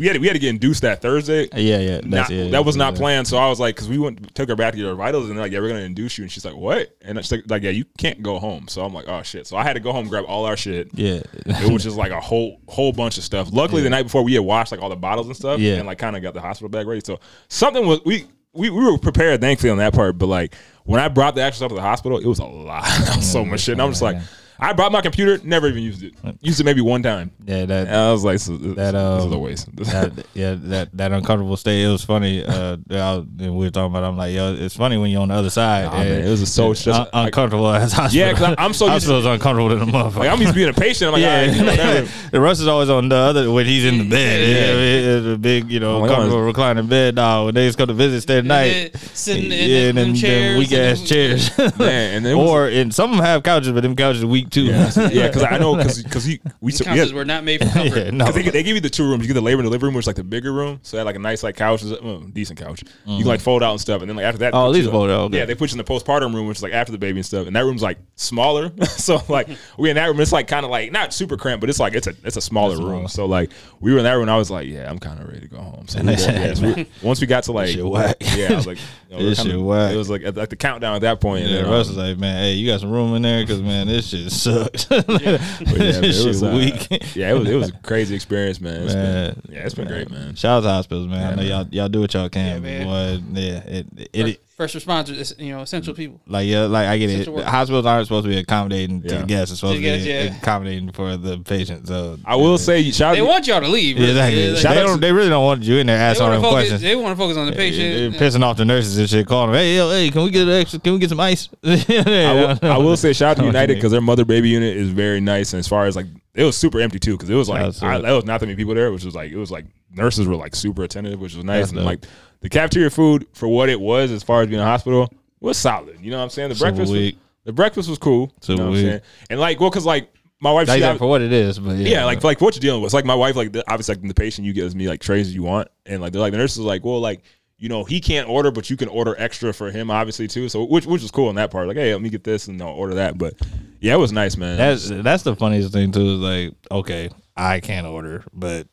We 0.00 0.06
had, 0.06 0.14
to, 0.14 0.20
we 0.20 0.26
had 0.26 0.32
to 0.32 0.38
get 0.38 0.48
induced 0.48 0.80
that 0.82 1.02
Thursday. 1.02 1.50
Yeah, 1.52 1.76
yeah. 1.76 2.00
That's, 2.02 2.06
Not, 2.06 2.30
yeah, 2.30 2.48
that 2.48 2.64
was 2.64 2.76
yeah. 2.76 2.84
not 2.84 2.94
planned. 2.94 3.28
So 3.28 3.36
I 3.36 3.50
was 3.50 3.60
like, 3.60 3.74
because 3.76 3.90
we 3.90 3.98
went 3.98 4.34
took 4.34 4.48
her 4.48 4.56
back 4.56 4.72
to 4.72 4.78
get 4.78 4.86
her 4.86 4.94
vitals, 4.94 5.28
and 5.28 5.36
they're 5.36 5.44
like, 5.44 5.52
yeah, 5.52 5.60
we're 5.60 5.68
gonna 5.68 5.80
induce 5.80 6.16
you. 6.16 6.24
And 6.24 6.32
she's 6.32 6.46
like, 6.46 6.56
what? 6.56 6.96
And 7.02 7.18
she's 7.18 7.30
like, 7.30 7.42
like, 7.50 7.62
yeah, 7.62 7.72
you 7.72 7.84
can't 7.98 8.22
go 8.22 8.38
home. 8.38 8.68
So 8.68 8.82
I'm 8.86 8.94
like, 8.94 9.06
oh 9.06 9.22
shit. 9.22 9.46
So 9.46 9.54
I 9.58 9.62
had 9.64 9.74
to 9.74 9.80
go 9.80 9.92
home, 9.92 10.08
grab 10.08 10.24
all 10.26 10.46
our 10.46 10.56
shit. 10.56 10.88
Yeah. 10.94 11.20
It 11.44 11.70
was 11.70 11.82
just 11.82 11.98
like 11.98 12.10
a 12.10 12.20
whole 12.22 12.58
whole 12.68 12.94
bunch 12.94 13.18
of 13.18 13.24
stuff. 13.24 13.50
Luckily, 13.52 13.82
the 13.82 13.90
night 13.90 14.04
before 14.04 14.22
we 14.22 14.32
had 14.32 14.40
washed 14.40 14.72
like 14.72 14.80
all 14.80 14.88
the 14.88 14.96
bottles 14.96 15.26
and 15.26 15.36
stuff, 15.36 15.60
Yeah. 15.60 15.74
and 15.74 15.86
like 15.86 15.98
kind 15.98 16.16
of 16.16 16.22
got 16.22 16.32
the 16.32 16.40
hospital 16.40 16.70
bag 16.70 16.86
ready. 16.86 17.02
So 17.04 17.20
something 17.48 17.86
was 17.86 18.00
we. 18.06 18.24
We, 18.54 18.68
we 18.68 18.84
were 18.84 18.98
prepared, 18.98 19.40
thankfully, 19.40 19.70
on 19.70 19.78
that 19.78 19.94
part. 19.94 20.18
But 20.18 20.26
like 20.26 20.54
when 20.84 21.00
I 21.00 21.08
brought 21.08 21.34
the 21.34 21.42
actual 21.42 21.58
stuff 21.58 21.68
to 21.70 21.74
the 21.76 21.82
hospital, 21.82 22.18
it 22.18 22.26
was 22.26 22.38
a 22.38 22.44
lot, 22.44 22.84
so 23.22 23.44
much 23.44 23.60
shit. 23.60 23.74
And 23.74 23.82
I'm 23.82 23.90
just 23.90 24.02
like, 24.02 24.18
I 24.60 24.72
brought 24.72 24.92
my 24.92 25.00
computer, 25.00 25.38
never 25.44 25.66
even 25.66 25.82
used 25.82 26.02
it. 26.04 26.14
Used 26.40 26.60
it 26.60 26.64
maybe 26.64 26.80
one 26.80 27.02
time. 27.02 27.32
Yeah, 27.44 27.64
that 27.66 27.88
And 27.88 27.96
I 27.96 28.12
was 28.12 28.24
like, 28.24 28.38
so, 28.38 28.56
this, 28.56 28.76
That, 28.76 28.92
this 28.92 29.20
is 29.20 29.26
um, 29.26 29.32
a 29.32 29.38
waste. 29.38 29.76
that 29.76 30.26
yeah 30.34 30.54
that 30.58 30.96
that 30.96 31.10
uncomfortable 31.12 31.56
state. 31.56 31.82
It 31.84 31.88
was 31.88 32.04
funny. 32.04 32.44
Uh, 32.44 32.76
I 32.90 32.94
was, 33.16 33.24
we 33.38 33.50
were 33.50 33.70
talking 33.70 33.90
about. 33.92 34.04
I'm 34.04 34.16
like, 34.16 34.34
yo, 34.34 34.54
it's 34.54 34.76
funny 34.76 34.96
when 34.98 35.10
you're 35.10 35.22
on 35.22 35.28
the 35.28 35.34
other 35.34 35.50
side. 35.50 35.86
Nah, 35.86 35.98
man, 35.98 36.22
it 36.24 36.28
was 36.30 36.40
just 36.40 36.54
so 36.54 36.70
it's 36.70 36.80
stressful. 36.80 37.08
un- 37.12 37.26
uncomfortable 37.26 37.68
as 37.70 37.92
hospital. 37.92 38.26
Yeah, 38.26 38.32
'cause 38.34 38.54
I- 38.56 38.64
I'm 38.64 38.72
so 38.72 38.86
used 38.86 39.06
to- 39.06 39.12
hospital's 39.12 39.26
uncomfortable 39.26 39.68
than 39.70 39.78
the 39.80 39.86
motherfucker. 39.86 40.16
like 40.18 40.30
I'm 40.30 40.38
used 40.40 40.50
to 40.52 40.54
being 40.54 40.68
a 40.68 40.72
patient. 40.72 41.08
I'm 41.08 41.12
like, 41.14 41.22
yeah, 41.22 41.40
all 41.40 41.46
right, 41.46 41.56
you 41.56 42.02
know, 42.04 42.08
the 42.30 42.40
Russ 42.40 42.60
is 42.60 42.68
always 42.68 42.88
on 42.90 43.08
the 43.08 43.16
other 43.16 43.50
when 43.50 43.66
he's 43.66 43.84
in 43.84 43.98
the 43.98 44.08
bed. 44.08 44.48
Yeah. 44.48 44.56
Yeah, 44.72 45.18
it's 45.18 45.26
a 45.26 45.38
big, 45.38 45.70
you 45.70 45.80
know, 45.80 45.96
Oh 45.96 46.00
my 46.02 46.08
comfortable 46.08 46.42
reclining 46.42 46.86
bed. 46.86 47.16
Now 47.16 47.46
when 47.46 47.54
they 47.54 47.66
just 47.66 47.78
go 47.78 47.86
to 47.86 47.92
visit 47.92 48.20
stay 48.22 48.38
at 48.38 48.44
night. 48.44 48.96
sitting 49.12 49.50
in 49.50 49.70
yeah, 49.70 49.86
them, 49.88 49.98
and 49.98 50.08
them, 50.10 50.14
chairs, 50.14 50.58
weak 50.58 50.72
and 50.72 50.80
ass 50.82 51.02
chairs. 51.02 51.58
Man, 51.78 52.16
and 52.18 52.26
it 52.26 52.34
was- 52.34 52.48
or 52.48 52.68
and 52.68 52.94
some 52.94 53.10
of 53.10 53.16
them 53.16 53.24
have 53.24 53.42
couches, 53.42 53.72
but 53.72 53.80
them 53.82 53.96
couches 53.96 54.24
weak 54.24 54.41
week 54.44 54.50
too. 54.50 54.62
Yeah, 54.64 54.90
yeah, 55.10 55.26
because 55.28 55.42
I 55.42 55.58
know 55.58 55.76
because 55.76 56.02
because 56.02 56.26
we 56.26 56.40
These 56.62 56.78
took- 56.78 56.86
we 56.86 56.90
couches 56.92 57.08
had- 57.10 57.14
were 57.16 57.24
not 57.24 57.44
made 57.44 57.60
for 57.62 57.68
comfort. 57.72 57.96
yeah, 57.98 58.10
no. 58.10 58.30
They, 58.32 58.42
they 58.42 58.62
give 58.62 58.74
you 58.74 58.80
the 58.80 58.90
two 58.90 59.04
rooms. 59.08 59.22
You 59.22 59.28
get 59.28 59.34
the 59.34 59.40
labor 59.40 59.60
and 59.60 59.66
delivery 59.66 59.88
room, 59.88 59.94
which 59.94 60.04
is 60.04 60.06
like 60.06 60.16
the 60.16 60.24
bigger 60.24 60.52
room. 60.52 60.80
So 60.82 60.96
they 60.96 61.00
had 61.00 61.06
like 61.06 61.16
a 61.16 61.20
nice 61.20 61.42
like 61.42 61.56
couch, 61.56 61.82
well, 62.02 62.20
decent 62.20 62.58
couch. 62.58 62.82
You 63.06 63.18
can 63.18 63.26
like 63.26 63.40
fold 63.40 63.62
out 63.62 63.70
and 63.72 63.80
stuff. 63.80 64.00
And 64.02 64.08
then 64.08 64.16
like 64.16 64.24
after 64.26 64.38
that, 64.38 64.52
Mm-hmm. 64.52 64.56
Oh, 64.68 64.72
these 64.72 64.72
at 64.72 64.72
put 64.72 64.74
least 64.74 64.84
you- 64.86 64.90
fold 64.92 65.10
out, 65.10 65.20
okay. 65.26 65.38
Yeah, 65.38 65.44
they 65.46 65.54
put 65.54 65.70
you 65.72 65.78
in 65.80 65.84
the 65.84 65.84
postpartum 65.92 66.34
room, 66.34 66.46
which 66.46 66.58
is 66.58 66.62
like 66.62 66.72
after 66.72 66.92
the 66.92 66.98
baby 66.98 67.18
and 67.18 67.26
stuff. 67.26 67.46
And 67.46 67.56
that 67.56 67.64
room's 67.64 67.82
like 67.82 67.98
smaller. 68.16 68.70
so 68.88 69.20
like 69.28 69.48
we 69.78 69.90
in 69.90 69.96
that 69.96 70.06
room, 70.06 70.20
it's 70.20 70.32
like 70.32 70.48
kind 70.48 70.64
of 70.64 70.70
like 70.70 70.92
not 70.92 71.12
super 71.12 71.36
cramped, 71.36 71.60
but 71.60 71.70
it's 71.70 71.80
like 71.80 71.94
it's 71.94 72.06
a 72.06 72.14
it's 72.24 72.36
a 72.36 72.40
smaller 72.40 72.74
That's 72.74 72.84
room. 72.84 72.98
small. 73.00 73.08
So 73.08 73.26
like 73.26 73.50
we 73.80 73.92
were 73.92 73.98
in 73.98 74.04
that 74.04 74.12
room, 74.14 74.22
and 74.22 74.30
I 74.30 74.36
was 74.36 74.50
like, 74.50 74.66
yeah, 74.68 74.88
I'm 74.90 74.98
kind 74.98 75.20
of 75.20 75.26
ready 75.28 75.40
to 75.40 75.48
go 75.48 75.58
home. 75.58 75.86
So 75.88 76.00
we, 76.00 76.10
yeah, 76.12 76.54
so 76.54 76.72
we- 76.74 76.86
once 77.02 77.20
we 77.20 77.26
got 77.26 77.44
to 77.44 77.52
like 77.52 77.74
yeah, 77.74 78.48
I 78.50 78.54
was 78.54 78.66
like, 78.66 78.78
you 79.10 79.16
know, 79.16 79.22
This 79.24 79.38
kinda- 79.38 79.52
shit. 79.52 79.92
It 79.94 79.96
was 79.98 80.10
like 80.10 80.22
at, 80.24 80.36
like 80.36 80.48
the 80.50 80.56
countdown 80.56 80.94
at 80.96 81.02
that 81.02 81.20
point. 81.20 81.46
Yeah, 81.46 81.58
and, 81.60 81.70
Russ 81.70 81.88
was 81.88 81.96
like, 81.96 82.18
man, 82.18 82.36
hey, 82.42 82.54
you 82.54 82.70
got 82.70 82.80
some 82.80 82.90
room 82.90 83.14
in 83.14 83.22
there? 83.22 83.42
Because, 83.42 83.60
man, 83.62 83.86
this 83.86 84.08
shit 84.08 84.31
sucks. 84.40 84.84
but 84.86 85.08
yeah, 85.08 85.38
man, 85.60 86.04
it 86.04 86.26
was, 86.26 86.42
uh, 86.42 86.52
weak. 86.56 87.14
yeah, 87.14 87.30
it 87.30 87.38
was 87.38 87.48
it 87.48 87.54
was 87.54 87.68
a 87.68 87.72
crazy 87.78 88.14
experience, 88.14 88.60
man. 88.60 88.82
It's 88.82 88.94
Man, 88.94 89.34
been, 89.34 89.54
yeah, 89.54 89.64
it's 89.64 89.74
been 89.74 89.88
great, 89.88 90.10
man. 90.10 90.34
Shout 90.34 90.58
out 90.58 90.60
to 90.62 90.68
hospitals, 90.68 91.08
man. 91.08 91.24
I 91.24 91.30
know 91.30 91.36
man. 91.36 91.46
y'all 91.46 91.66
y'all 91.70 91.88
do 91.88 92.00
what 92.00 92.14
y'all 92.14 92.28
can, 92.28 92.62
Yeah, 92.64 92.84
but 92.84 93.40
yeah, 93.40 93.58
it 93.58 93.86
it, 93.96 94.28
it 94.28 94.40
First 94.62 94.76
responders, 94.76 95.16
is, 95.18 95.34
you 95.40 95.50
know, 95.50 95.62
essential 95.62 95.92
mm. 95.92 95.96
people. 95.96 96.20
like 96.28 96.46
yeah, 96.46 96.66
like 96.66 96.86
I 96.86 96.96
get 96.96 97.10
it. 97.10 97.14
Essential 97.14 97.34
workers. 97.34 97.50
Hospitals 97.50 97.84
aren't 97.86 98.06
supposed 98.06 98.24
to 98.26 98.28
be 98.30 98.38
accommodating 98.38 99.02
to 99.02 99.18
the 99.18 99.24
guests; 99.24 99.50
it's 99.50 99.58
supposed 99.58 99.74
To 99.74 99.82
to, 99.82 99.82
be 99.82 100.04
guests, 100.04 100.06
yeah. 100.06 100.38
accommodating 100.38 100.92
for 100.92 101.16
the 101.16 101.38
patient. 101.40 101.88
So 101.88 102.12
uh, 102.12 102.16
I 102.24 102.36
will 102.36 102.58
say, 102.58 102.88
shout 102.92 103.16
They 103.16 103.22
out. 103.22 103.26
want 103.26 103.46
y'all 103.48 103.60
to 103.60 103.66
leave. 103.66 103.96
yeah, 103.96 104.06
really. 104.06 104.12
exactly. 104.12 104.44
Yeah, 104.44 104.50
like, 104.52 104.60
Shout 104.60 104.74
they 104.74 104.80
out 104.80 104.86
don't. 104.86 105.00
They 105.00 105.12
really 105.12 105.28
don't 105.30 105.44
want 105.44 105.62
you 105.64 105.78
in 105.78 105.88
there 105.88 105.98
asking 105.98 106.24
all 106.26 106.30
them 106.30 106.42
focus. 106.42 106.54
questions. 106.54 106.80
They 106.82 106.94
want 106.94 107.08
to 107.08 107.16
focus 107.16 107.36
on 107.36 107.46
the 107.46 107.52
They're 107.52 108.10
pissing 108.12 108.44
off 108.44 108.56
the 108.56 108.64
nurses 108.64 108.98
and 108.98 109.10
shit, 109.10 109.26
calling 109.26 109.50
them. 109.50 109.58
Hey, 109.58 109.74
yo, 109.74 109.90
hey, 109.90 110.10
can 110.10 110.22
we 110.22 110.30
get 110.30 110.46
an 110.46 110.54
extra? 110.54 110.78
Can 110.78 110.92
we 110.92 111.00
get 111.00 111.08
some 111.08 111.18
ice? 111.18 111.48
I 111.64 112.56
will, 112.62 112.70
I 112.70 112.78
will 112.78 112.96
say 112.96 113.12
shout 113.12 113.32
out 113.32 113.36
to 113.38 113.42
I 113.42 113.42
know 113.42 113.48
what 113.48 113.52
you 113.54 113.58
United 113.58 113.74
because 113.74 113.90
their 113.90 114.00
mother 114.00 114.24
baby 114.24 114.48
unit 114.50 114.76
is 114.76 114.90
very 114.90 115.20
nice. 115.20 115.54
And 115.54 115.58
as 115.58 115.66
far 115.66 115.86
as 115.86 115.96
like, 115.96 116.06
it 116.34 116.44
was 116.44 116.56
super 116.56 116.80
empty 116.80 117.00
too 117.00 117.16
because 117.16 117.30
it 117.30 117.34
was 117.34 117.48
like 117.48 117.62
That's 117.62 117.82
I, 117.82 117.98
there 117.98 118.14
was 118.14 118.24
not 118.24 118.38
that 118.38 118.46
many 118.46 118.54
people 118.54 118.76
there, 118.76 118.92
which 118.92 119.04
was 119.04 119.16
like 119.16 119.32
it 119.32 119.36
was 119.36 119.50
like 119.50 119.66
nurses 119.92 120.28
were 120.28 120.36
like 120.36 120.54
super 120.54 120.84
attentive, 120.84 121.20
which 121.20 121.34
was 121.34 121.44
nice. 121.44 121.62
That's 121.62 121.70
and 121.72 121.78
dope. 121.80 121.86
like 121.86 122.04
the 122.42 122.48
cafeteria 122.48 122.90
food 122.90 123.26
for 123.32 123.48
what 123.48 123.68
it 123.68 123.80
was 123.80 124.10
as 124.10 124.22
far 124.22 124.42
as 124.42 124.48
being 124.48 124.60
a 124.60 124.64
hospital 124.64 125.12
was 125.40 125.56
solid. 125.56 125.98
You 126.00 126.10
know 126.10 126.18
what 126.18 126.24
I'm 126.24 126.30
saying? 126.30 126.50
The 126.50 126.54
Super 126.56 126.72
breakfast, 126.72 126.92
was, 126.92 127.12
the 127.44 127.52
breakfast 127.52 127.88
was 127.88 127.98
cool. 127.98 128.22
you 128.22 128.32
Super 128.40 128.58
know 128.58 128.70
what 128.70 128.76
I'm 128.76 128.84
saying? 128.84 129.00
And 129.30 129.40
like, 129.40 129.60
well, 129.60 129.70
because 129.70 129.86
like 129.86 130.12
my 130.40 130.52
wife, 130.52 130.68
she, 130.68 130.80
for 130.98 131.06
what 131.06 131.22
it 131.22 131.32
is, 131.32 131.58
but 131.60 131.76
yeah, 131.76 131.88
yeah, 131.88 132.04
like 132.04 132.22
like 132.24 132.40
what 132.40 132.56
you're 132.56 132.60
dealing 132.60 132.82
with. 132.82 132.88
It's 132.88 132.94
like 132.94 133.04
my 133.04 133.14
wife, 133.14 133.36
like 133.36 133.52
the, 133.52 133.64
obviously, 133.70 133.94
like 133.94 134.06
the 134.06 134.12
patient 134.12 134.44
you 134.44 134.52
get 134.52 134.64
as 134.64 134.74
me 134.74 134.88
like 134.88 135.00
trays 135.00 135.28
as 135.28 135.34
you 135.34 135.44
want, 135.44 135.68
and 135.86 136.02
like 136.02 136.12
they're 136.12 136.20
like 136.20 136.32
the 136.32 136.38
nurse 136.38 136.56
is 136.56 136.64
like, 136.64 136.84
well, 136.84 137.00
like 137.00 137.22
you 137.58 137.68
know 137.68 137.84
he 137.84 138.00
can't 138.00 138.28
order, 138.28 138.50
but 138.50 138.68
you 138.68 138.76
can 138.76 138.88
order 138.88 139.14
extra 139.18 139.54
for 139.54 139.70
him, 139.70 139.88
obviously 139.88 140.26
too. 140.26 140.48
So 140.48 140.64
which 140.64 140.84
which 140.84 141.00
was 141.00 141.12
cool 141.12 141.30
in 141.30 141.36
that 141.36 141.52
part. 141.52 141.68
Like, 141.68 141.76
hey, 141.76 141.92
let 141.92 142.02
me 142.02 142.10
get 142.10 142.24
this 142.24 142.48
and 142.48 142.60
I'll 142.60 142.70
order 142.70 142.94
that. 142.94 143.18
But 143.18 143.34
yeah, 143.78 143.94
it 143.94 143.98
was 143.98 144.10
nice, 144.10 144.36
man. 144.36 144.56
That's 144.56 144.88
that's 144.88 145.22
the 145.22 145.36
funniest 145.36 145.72
thing 145.72 145.92
too. 145.92 146.14
Is 146.14 146.18
like, 146.18 146.54
okay, 146.72 147.10
I 147.36 147.60
can't 147.60 147.86
order, 147.86 148.24
but 148.32 148.66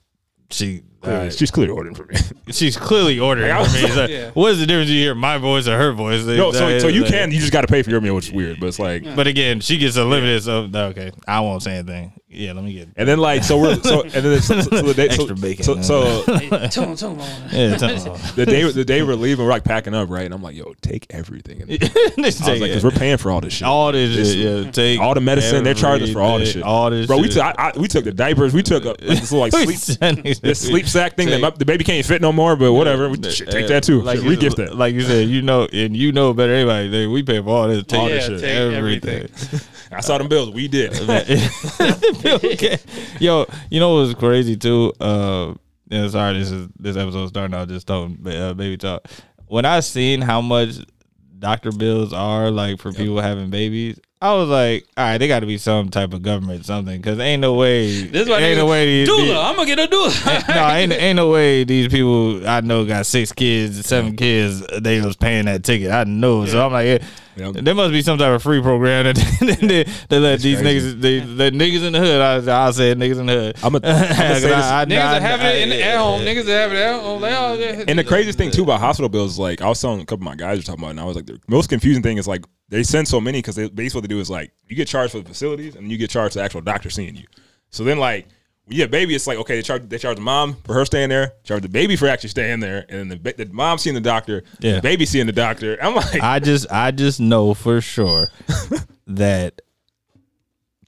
she 0.50 0.81
Clearly- 1.01 1.28
uh, 1.28 1.31
she's 1.31 1.50
clearly 1.51 1.72
ordering 1.72 1.96
for 1.96 2.06
me. 2.06 2.16
she's 2.51 2.75
clearly 2.75 3.19
ordering 3.19 3.56
for 3.66 3.72
me. 3.74 3.81
Like, 3.96 4.10
Yeah. 4.10 4.31
What 4.31 4.51
is 4.51 4.60
the 4.60 4.66
difference? 4.66 4.90
You 4.90 5.00
hear 5.00 5.16
my 5.16 5.38
voice 5.38 5.68
or 5.68 5.78
her 5.78 5.92
voice? 5.94 6.25
no, 6.25 6.51
so 6.51 6.78
so 6.80 6.88
you 6.88 7.01
like- 7.04 7.12
can, 7.12 7.31
you 7.31 7.40
just 7.40 7.54
got 7.54 7.62
to 7.62 7.68
pay 7.68 7.81
for 7.84 7.90
your 7.90 8.01
meal, 8.01 8.16
which 8.16 8.28
is 8.28 8.34
weird. 8.34 8.60
But 8.60 8.68
it's 8.68 8.80
like, 8.80 9.04
But 9.16 9.28
again, 9.28 9.60
she 9.62 9.78
gets 9.78 9.96
unlimited. 9.96 10.44
So 10.44 10.69
okay, 10.74 11.12
I 11.28 11.40
won't 11.40 11.63
say 11.63 11.78
anything. 11.78 12.13
Yeah, 12.31 12.53
let 12.53 12.63
me 12.63 12.73
get. 12.73 12.89
and 12.95 13.09
then 13.09 13.17
like 13.17 13.43
so 13.43 13.57
we're 13.59 13.75
so 13.81 14.01
and 14.03 14.11
then 14.11 14.39
so, 14.39 14.61
so, 14.61 14.69
so 14.69 14.81
the 14.83 14.93
day 14.93 15.07
so, 15.09 15.23
Extra 15.23 15.35
bacon, 15.35 15.63
so, 15.63 15.73
man. 15.75 15.83
so 15.83 16.23
Hey, 16.37 16.49
tell 16.69 16.85
them, 16.85 16.95
tell 16.95 17.15
them. 17.15 17.49
Yeah, 17.51 17.75
tell- 17.75 17.95
the 18.35 18.45
day 18.45 18.71
the 18.71 18.85
day 18.85 19.01
we're 19.01 19.15
leaving, 19.15 19.43
we're 19.45 19.49
like 19.51 19.63
packing 19.63 19.95
up, 19.95 20.09
right? 20.11 20.25
And 20.25 20.33
I'm 20.35 20.43
like, 20.43 20.55
yo, 20.55 20.73
take 20.81 21.07
everything. 21.09 21.63
And 21.63 21.71
I 21.83 22.21
was 22.21 22.37
take 22.37 22.47
like, 22.47 22.57
it. 22.57 22.59
because 22.65 22.83
we're 22.83 22.91
paying 22.91 23.17
for 23.17 23.31
all 23.31 23.41
this 23.41 23.53
shit. 23.53 23.67
all 23.67 23.91
this, 23.91 24.15
This- 24.15 24.33
shit, 24.33 24.65
yeah. 24.65 24.71
Take 24.71 24.99
all 24.99 25.15
the 25.15 25.21
medicine, 25.21 25.63
they're 25.63 25.73
charging 25.73 26.07
us 26.07 26.13
for 26.13 26.21
all 26.21 26.37
this 26.37 26.51
shit. 26.51 26.61
All 26.61 26.91
this, 26.91 27.07
Bro, 27.07 27.17
we 27.17 27.29
took 27.29 27.43
I, 27.43 27.55
I, 27.57 27.79
we 27.79 27.87
took 27.87 28.03
the 28.03 28.11
diapers, 28.13 28.53
we 28.53 28.61
took 28.61 28.85
a, 28.85 28.89
like, 28.89 28.97
this 28.99 29.31
little 29.31 29.39
like 29.39 29.51
sleep 29.53 30.41
this 30.41 30.61
sleep 30.61 30.87
sack 30.87 31.15
thing 31.15 31.29
that 31.29 31.41
my, 31.41 31.49
the 31.49 31.65
baby 31.65 31.83
can't 31.83 32.05
fit 32.05 32.21
no 32.21 32.31
more, 32.31 32.55
but 32.55 32.73
whatever. 32.73 33.09
We, 33.09 33.15
shit, 33.31 33.49
take 33.49 33.67
that 33.69 33.81
too. 33.83 34.01
Like 34.03 34.17
Shit, 34.19 34.25
you, 34.25 34.37
regift 34.37 34.55
that. 34.57 34.75
Like 34.75 34.93
you 34.93 35.01
said, 35.01 35.27
you 35.29 35.41
know, 35.41 35.67
and 35.73 35.97
you 35.97 36.11
know 36.11 36.33
better 36.33 36.51
than 36.51 36.59
anybody. 36.59 36.89
They- 36.89 37.07
We 37.07 37.23
pay 37.23 37.41
for 37.41 37.49
all 37.49 37.67
this. 37.67 37.83
Take 37.85 37.99
All 37.99 38.07
Yeah, 38.07 38.15
this 38.15 38.25
shit. 38.27 38.39
take 38.41 38.73
everything. 38.75 39.29
I 39.91 40.01
saw 40.01 40.18
them 40.18 40.27
bills. 40.27 40.51
We 40.51 40.68
did. 40.68 40.94
Yo, 43.19 43.45
you 43.69 43.80
know 43.80 43.95
what's 43.95 44.13
crazy 44.13 44.56
too? 44.56 44.94
Uh, 45.00 45.56
yeah, 45.89 46.07
sorry, 46.09 46.38
this 46.38 46.51
is 46.51 46.68
this 46.77 46.95
episode 46.95 47.27
starting 47.27 47.56
out 47.56 47.68
just 47.68 47.88
talking 47.88 48.18
uh, 48.27 48.53
baby 48.53 48.77
talk. 48.77 49.06
When 49.47 49.65
I 49.65 49.80
seen 49.80 50.21
how 50.21 50.41
much 50.41 50.75
doctor 51.39 51.71
bills 51.71 52.13
are 52.13 52.51
like 52.51 52.80
for 52.80 52.94
people 52.94 53.19
having 53.19 53.50
babies, 53.50 54.00
I 54.21 54.33
was 54.36 54.50
like, 54.50 54.86
all 54.97 55.06
right, 55.06 55.18
they 55.18 55.27
got 55.27 55.39
to 55.39 55.45
be 55.45 55.57
some 55.57 55.89
type 55.89 56.13
of 56.13 56.21
government 56.21 56.65
something 56.65 56.97
because 56.97 57.19
ain't 57.19 57.41
no 57.41 57.56
way. 57.56 58.03
This 58.03 58.24
is 58.24 58.30
why 58.30 58.39
ain't 58.39 58.57
no 58.59 58.68
way. 58.68 58.86
These, 58.86 59.07
these- 59.07 59.30
Doula. 59.31 59.50
I'm 59.50 59.56
gonna 59.56 59.65
get 59.65 59.80
a 59.80 59.88
doula. 59.88 60.47
no, 60.50 60.68
ain't 60.69 60.91
ain't 60.91 61.15
no 61.15 61.31
way 61.31 61.63
these 61.63 61.88
people 61.88 62.47
I 62.47 62.62
know 62.62 62.86
got 62.86 63.06
six 63.06 63.31
kids, 63.31 63.83
seven 63.86 64.15
kids. 64.15 64.62
They 64.81 65.01
was 65.01 65.15
paying 65.15 65.45
that 65.45 65.63
ticket. 65.63 65.91
I 65.91 66.03
know, 66.03 66.45
so 66.45 66.63
I'm 66.65 66.74
like, 66.74 66.86
yeah, 66.86 66.97
Yeah. 67.39 67.51
there 67.53 67.74
must 67.75 67.91
be 67.91 68.01
some 68.01 68.18
type 68.18 68.36
of 68.36 68.44
free 68.44 68.62
program 68.62 69.06
that 69.06 69.15
they, 69.62 69.83
they 70.09 70.19
let 70.19 70.39
these 70.41 70.59
crazy. 70.59 70.95
niggas, 70.95 71.01
they 71.01 71.21
let 71.21 71.53
niggas 71.53 71.83
in 71.86 71.94
the 71.94 72.00
hood. 72.00 72.21
I, 72.50 72.68
I 72.68 72.71
said 72.71 72.97
niggas 72.97 73.19
in 73.19 73.25
the 73.27 73.33
hood. 73.33 73.56
I'm 73.63 73.74
gonna 73.74 73.97
say 74.15 74.39
this. 74.41 74.44
Niggas 74.44 75.18
are 75.18 75.19
having 75.21 75.45
it 75.47 75.62
in 75.63 75.69
the, 75.69 75.83
at 75.83 75.97
home. 75.97 76.21
Niggas 76.21 76.47
are 76.47 76.51
having 76.51 76.77
it 76.77 76.81
at 76.81 77.01
home. 77.01 77.21
They 77.21 77.33
all, 77.33 77.53
And 77.88 77.97
the 78.00 78.03
craziest 78.03 78.38
thing 78.38 78.51
too 78.51 78.63
about 78.63 78.80
hospital 78.80 79.09
bills 79.09 79.33
is 79.33 79.39
like 79.39 79.62
I 79.62 79.68
was 79.69 79.80
telling 79.81 80.01
a 80.01 80.06
couple 80.06 80.27
of 80.27 80.31
my 80.31 80.36
guys 80.36 80.57
were 80.59 80.63
talking 80.63 80.81
about, 80.83 80.88
it, 80.89 80.91
and 80.91 81.00
I 81.00 81.06
was 81.06 81.15
like, 81.15 81.25
the 81.25 81.39
most 81.47 81.69
confusing 81.69 82.03
thing 82.03 82.18
is 82.18 82.27
like 82.27 82.45
they 82.69 82.83
send 82.83 83.07
so 83.07 83.19
many 83.21 83.39
because 83.39 83.56
they 83.56 83.69
basically 83.69 84.00
what 84.00 84.09
they 84.09 84.13
do 84.15 84.19
is 84.19 84.30
like 84.30 84.51
you 84.68 84.75
get 84.75 84.88
charged 84.88 85.12
for 85.13 85.19
the 85.19 85.27
facilities 85.27 85.75
and 85.75 85.91
you 85.91 85.97
get 85.97 86.09
charged 86.09 86.33
for 86.33 86.39
the 86.39 86.45
actual 86.45 86.62
doctor 86.62 86.89
seeing 86.89 87.15
you. 87.15 87.25
So 87.69 87.83
then 87.83 87.97
like 88.00 88.25
when 88.25 88.33
you 88.69 88.81
have 88.81 88.92
baby, 88.92 89.16
it's 89.16 89.27
like 89.27 89.38
okay, 89.39 89.56
they 89.56 89.62
charge 89.62 89.88
they 89.89 89.98
charge 89.98 90.16
the 90.18 90.21
mom 90.21 90.56
for 90.66 90.74
her 90.74 90.86
staying 90.86 91.10
there, 91.10 91.33
charge 91.44 91.62
the 91.63 91.69
baby 91.69 91.95
for 91.95 92.07
actually 92.07 92.30
staying 92.30 92.60
there, 92.60 92.86
and 92.89 93.12
then 93.12 93.19
the, 93.24 93.33
the 93.33 93.45
mom 93.54 93.77
seeing 93.77 93.94
the 93.95 94.01
doctor, 94.01 94.44
Yeah. 94.60 94.75
the 94.75 94.81
baby 94.81 95.06
seeing 95.06 95.25
the 95.25 95.31
doctor. 95.31 95.77
I'm 95.81 95.95
like, 95.95 96.21
I 96.21 96.39
just 96.39 96.71
I 96.71 96.92
just 96.92 97.19
know 97.19 97.54
for 97.54 97.81
sure 97.81 98.30
that 99.07 99.62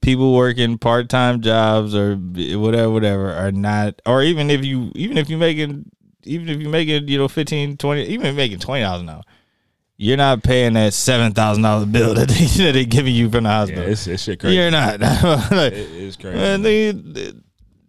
people 0.01 0.33
working 0.35 0.77
part 0.77 1.09
time 1.09 1.41
jobs 1.41 1.93
or 1.95 2.15
whatever 2.15 2.89
whatever 2.91 3.31
are 3.31 3.51
not 3.51 4.01
or 4.05 4.23
even 4.23 4.49
if 4.49 4.65
you 4.65 4.91
even 4.95 5.17
if 5.17 5.29
you 5.29 5.37
making 5.37 5.85
even 6.23 6.49
if 6.49 6.59
you 6.59 6.69
making 6.69 7.07
you 7.07 7.17
know 7.19 7.27
15 7.27 7.77
20 7.77 8.03
even 8.05 8.35
making 8.35 8.57
twenty 8.59 8.83
dollars 8.83 9.01
an 9.01 9.09
hour 9.09 9.21
you're 9.97 10.17
not 10.17 10.41
paying 10.41 10.73
that 10.73 10.93
seven 10.93 11.33
thousand 11.33 11.61
dollar 11.61 11.85
bill 11.85 12.15
that 12.15 12.29
they 12.29 12.45
that 12.65 12.71
they 12.71 12.85
giving 12.85 13.13
you 13.13 13.29
from 13.29 13.43
the 13.43 13.49
yeah, 13.49 13.79
it's, 13.81 14.07
it's 14.07 14.23
shit 14.23 14.39
crazy. 14.39 14.55
you're 14.55 14.71
not. 14.71 14.99
like, 15.51 15.73
It 15.73 15.91
is 15.91 16.17
crazy. 16.17 16.35
man, 16.37 16.63
they, 16.63 16.91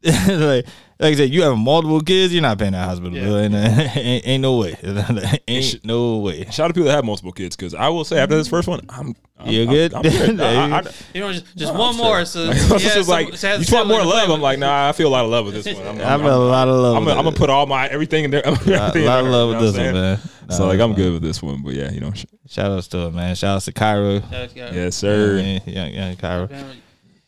like, 0.29 0.67
like 0.99 1.15
I 1.15 1.15
said, 1.15 1.31
you 1.31 1.43
have 1.43 1.57
multiple 1.57 2.01
kids, 2.01 2.33
you're 2.33 2.43
not 2.43 2.59
paying 2.59 2.73
that 2.73 2.85
hospital 2.89 3.13
Yeah. 3.17 3.25
bill, 3.25 3.37
and 3.37 3.55
uh, 3.55 3.59
ain't, 3.97 4.27
ain't 4.27 4.43
no 4.43 4.57
way, 4.57 4.77
ain't 5.49 5.85
no 5.85 6.19
way. 6.19 6.45
Shout 6.47 6.61
out 6.61 6.69
to 6.69 6.75
people 6.75 6.85
that 6.87 6.95
have 6.95 7.05
multiple 7.05 7.33
kids 7.33 7.57
because 7.57 7.75
I 7.75 7.89
will 7.89 8.05
say 8.05 8.19
after 8.19 8.37
this 8.37 8.49
first 8.49 8.69
one, 8.69 8.81
I'm, 8.89 9.15
I'm 9.39 9.49
You 9.51 9.61
I'm- 9.63 9.69
good? 9.71 9.95
I'm 9.95 10.03
good. 10.03 10.41
I- 10.41 10.79
I- 10.79 10.83
You 11.15 11.21
know, 11.21 11.33
just, 11.33 11.57
just 11.57 11.73
No, 11.73 11.79
one 11.81 11.91
I'm 11.91 11.97
more. 11.97 12.25
straight. 12.25 12.29
So 12.29 12.45
Like, 12.45 12.57
yeah, 12.71 12.75
it's 12.87 12.95
just 12.95 13.09
like 13.09 13.37
some- 13.37 13.63
you 13.63 13.67
want 13.75 13.89
more 13.89 14.05
love. 14.05 14.31
I'm 14.31 14.41
like, 14.41 14.59
nah, 14.59 14.89
I 14.89 14.93
feel 14.93 15.09
a 15.09 15.11
lot 15.11 15.25
of 15.25 15.31
love 15.31 15.47
with 15.47 15.55
this 15.63 15.67
one. 15.77 15.87
I'm, 15.87 16.01
I 16.01 16.17
feel 16.19 16.43
a 16.43 16.49
lot 16.49 16.69
of 16.69 16.77
love. 16.77 16.97
I'm, 16.97 17.05
with 17.05 17.17
I'm 17.17 17.25
gonna 17.25 17.37
put 17.37 17.51
all 17.51 17.67
my 17.67 17.87
everything 17.89 18.25
in 18.25 18.31
there. 18.31 18.43
a 18.45 18.51
lot, 18.51 18.67
everything 18.69 19.03
in 19.03 19.07
lot 19.09 19.25
of 19.25 19.27
love 19.31 19.49
you 19.51 19.55
know 19.55 19.61
with 19.61 19.75
this 19.75 19.77
what 19.77 19.85
one, 19.87 19.95
saying? 19.95 19.95
man. 19.95 20.19
So 20.51 20.67
like, 20.67 20.81
I'm 20.81 20.91
nah. 20.91 20.97
good 20.97 21.13
with 21.15 21.23
this 21.23 21.43
one. 21.43 21.63
But 21.63 21.75
yeah, 21.75 21.91
you 21.91 22.01
know, 22.01 22.13
sh- 22.13 22.27
Shout 22.49 22.71
outs 22.71 22.87
to 22.89 23.07
it, 23.07 23.15
man. 23.15 23.35
Shout 23.35 23.57
outs 23.57 23.65
to 23.65 23.73
Cairo. 23.73 24.21
yes, 24.55 24.95
sir. 24.97 25.39
Yeah, 25.39 25.59
yeah, 25.65 25.87
yeah, 25.87 26.15
Cairo. 26.17 26.49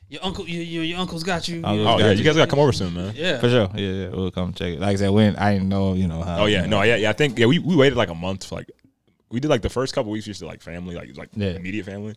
Your 0.08 0.24
uncle, 0.24 0.46
your, 0.46 0.62
your, 0.62 0.84
your 0.84 0.98
uncle's 0.98 1.24
got 1.24 1.48
you. 1.48 1.62
Oh, 1.64 1.68
uncle's 1.70 1.86
Oh 1.86 1.98
got 1.98 2.00
yeah, 2.04 2.10
you. 2.12 2.18
you 2.18 2.24
guys 2.24 2.36
gotta 2.36 2.50
come 2.50 2.58
over 2.60 2.72
soon, 2.72 2.94
man. 2.94 3.14
Yeah. 3.16 3.38
For 3.40 3.48
sure. 3.48 3.68
Yeah, 3.74 3.88
yeah. 3.90 4.08
We'll 4.10 4.30
come 4.30 4.52
check 4.52 4.74
it. 4.74 4.80
Like 4.80 4.90
I 4.94 4.96
said, 4.96 5.10
when 5.10 5.34
I 5.36 5.54
didn't 5.54 5.68
know, 5.68 5.94
you 5.94 6.06
know 6.06 6.22
how. 6.22 6.42
Oh 6.42 6.46
yeah, 6.46 6.62
you 6.62 6.68
no, 6.68 6.82
yeah, 6.82 6.96
yeah. 6.96 7.10
I 7.10 7.14
think 7.14 7.38
yeah, 7.38 7.46
we, 7.46 7.58
we 7.58 7.74
waited 7.74 7.96
like 7.96 8.10
a 8.10 8.14
month. 8.14 8.44
For, 8.46 8.56
like 8.56 8.70
we 9.30 9.40
did 9.40 9.48
like 9.48 9.62
the 9.62 9.70
first 9.70 9.94
couple 9.94 10.12
weeks, 10.12 10.26
we 10.26 10.30
used 10.30 10.40
to 10.40 10.46
like 10.46 10.60
family, 10.62 10.94
like 10.94 11.16
like 11.16 11.30
Yeah. 11.34 11.50
immediate 11.52 11.86
family, 11.86 12.14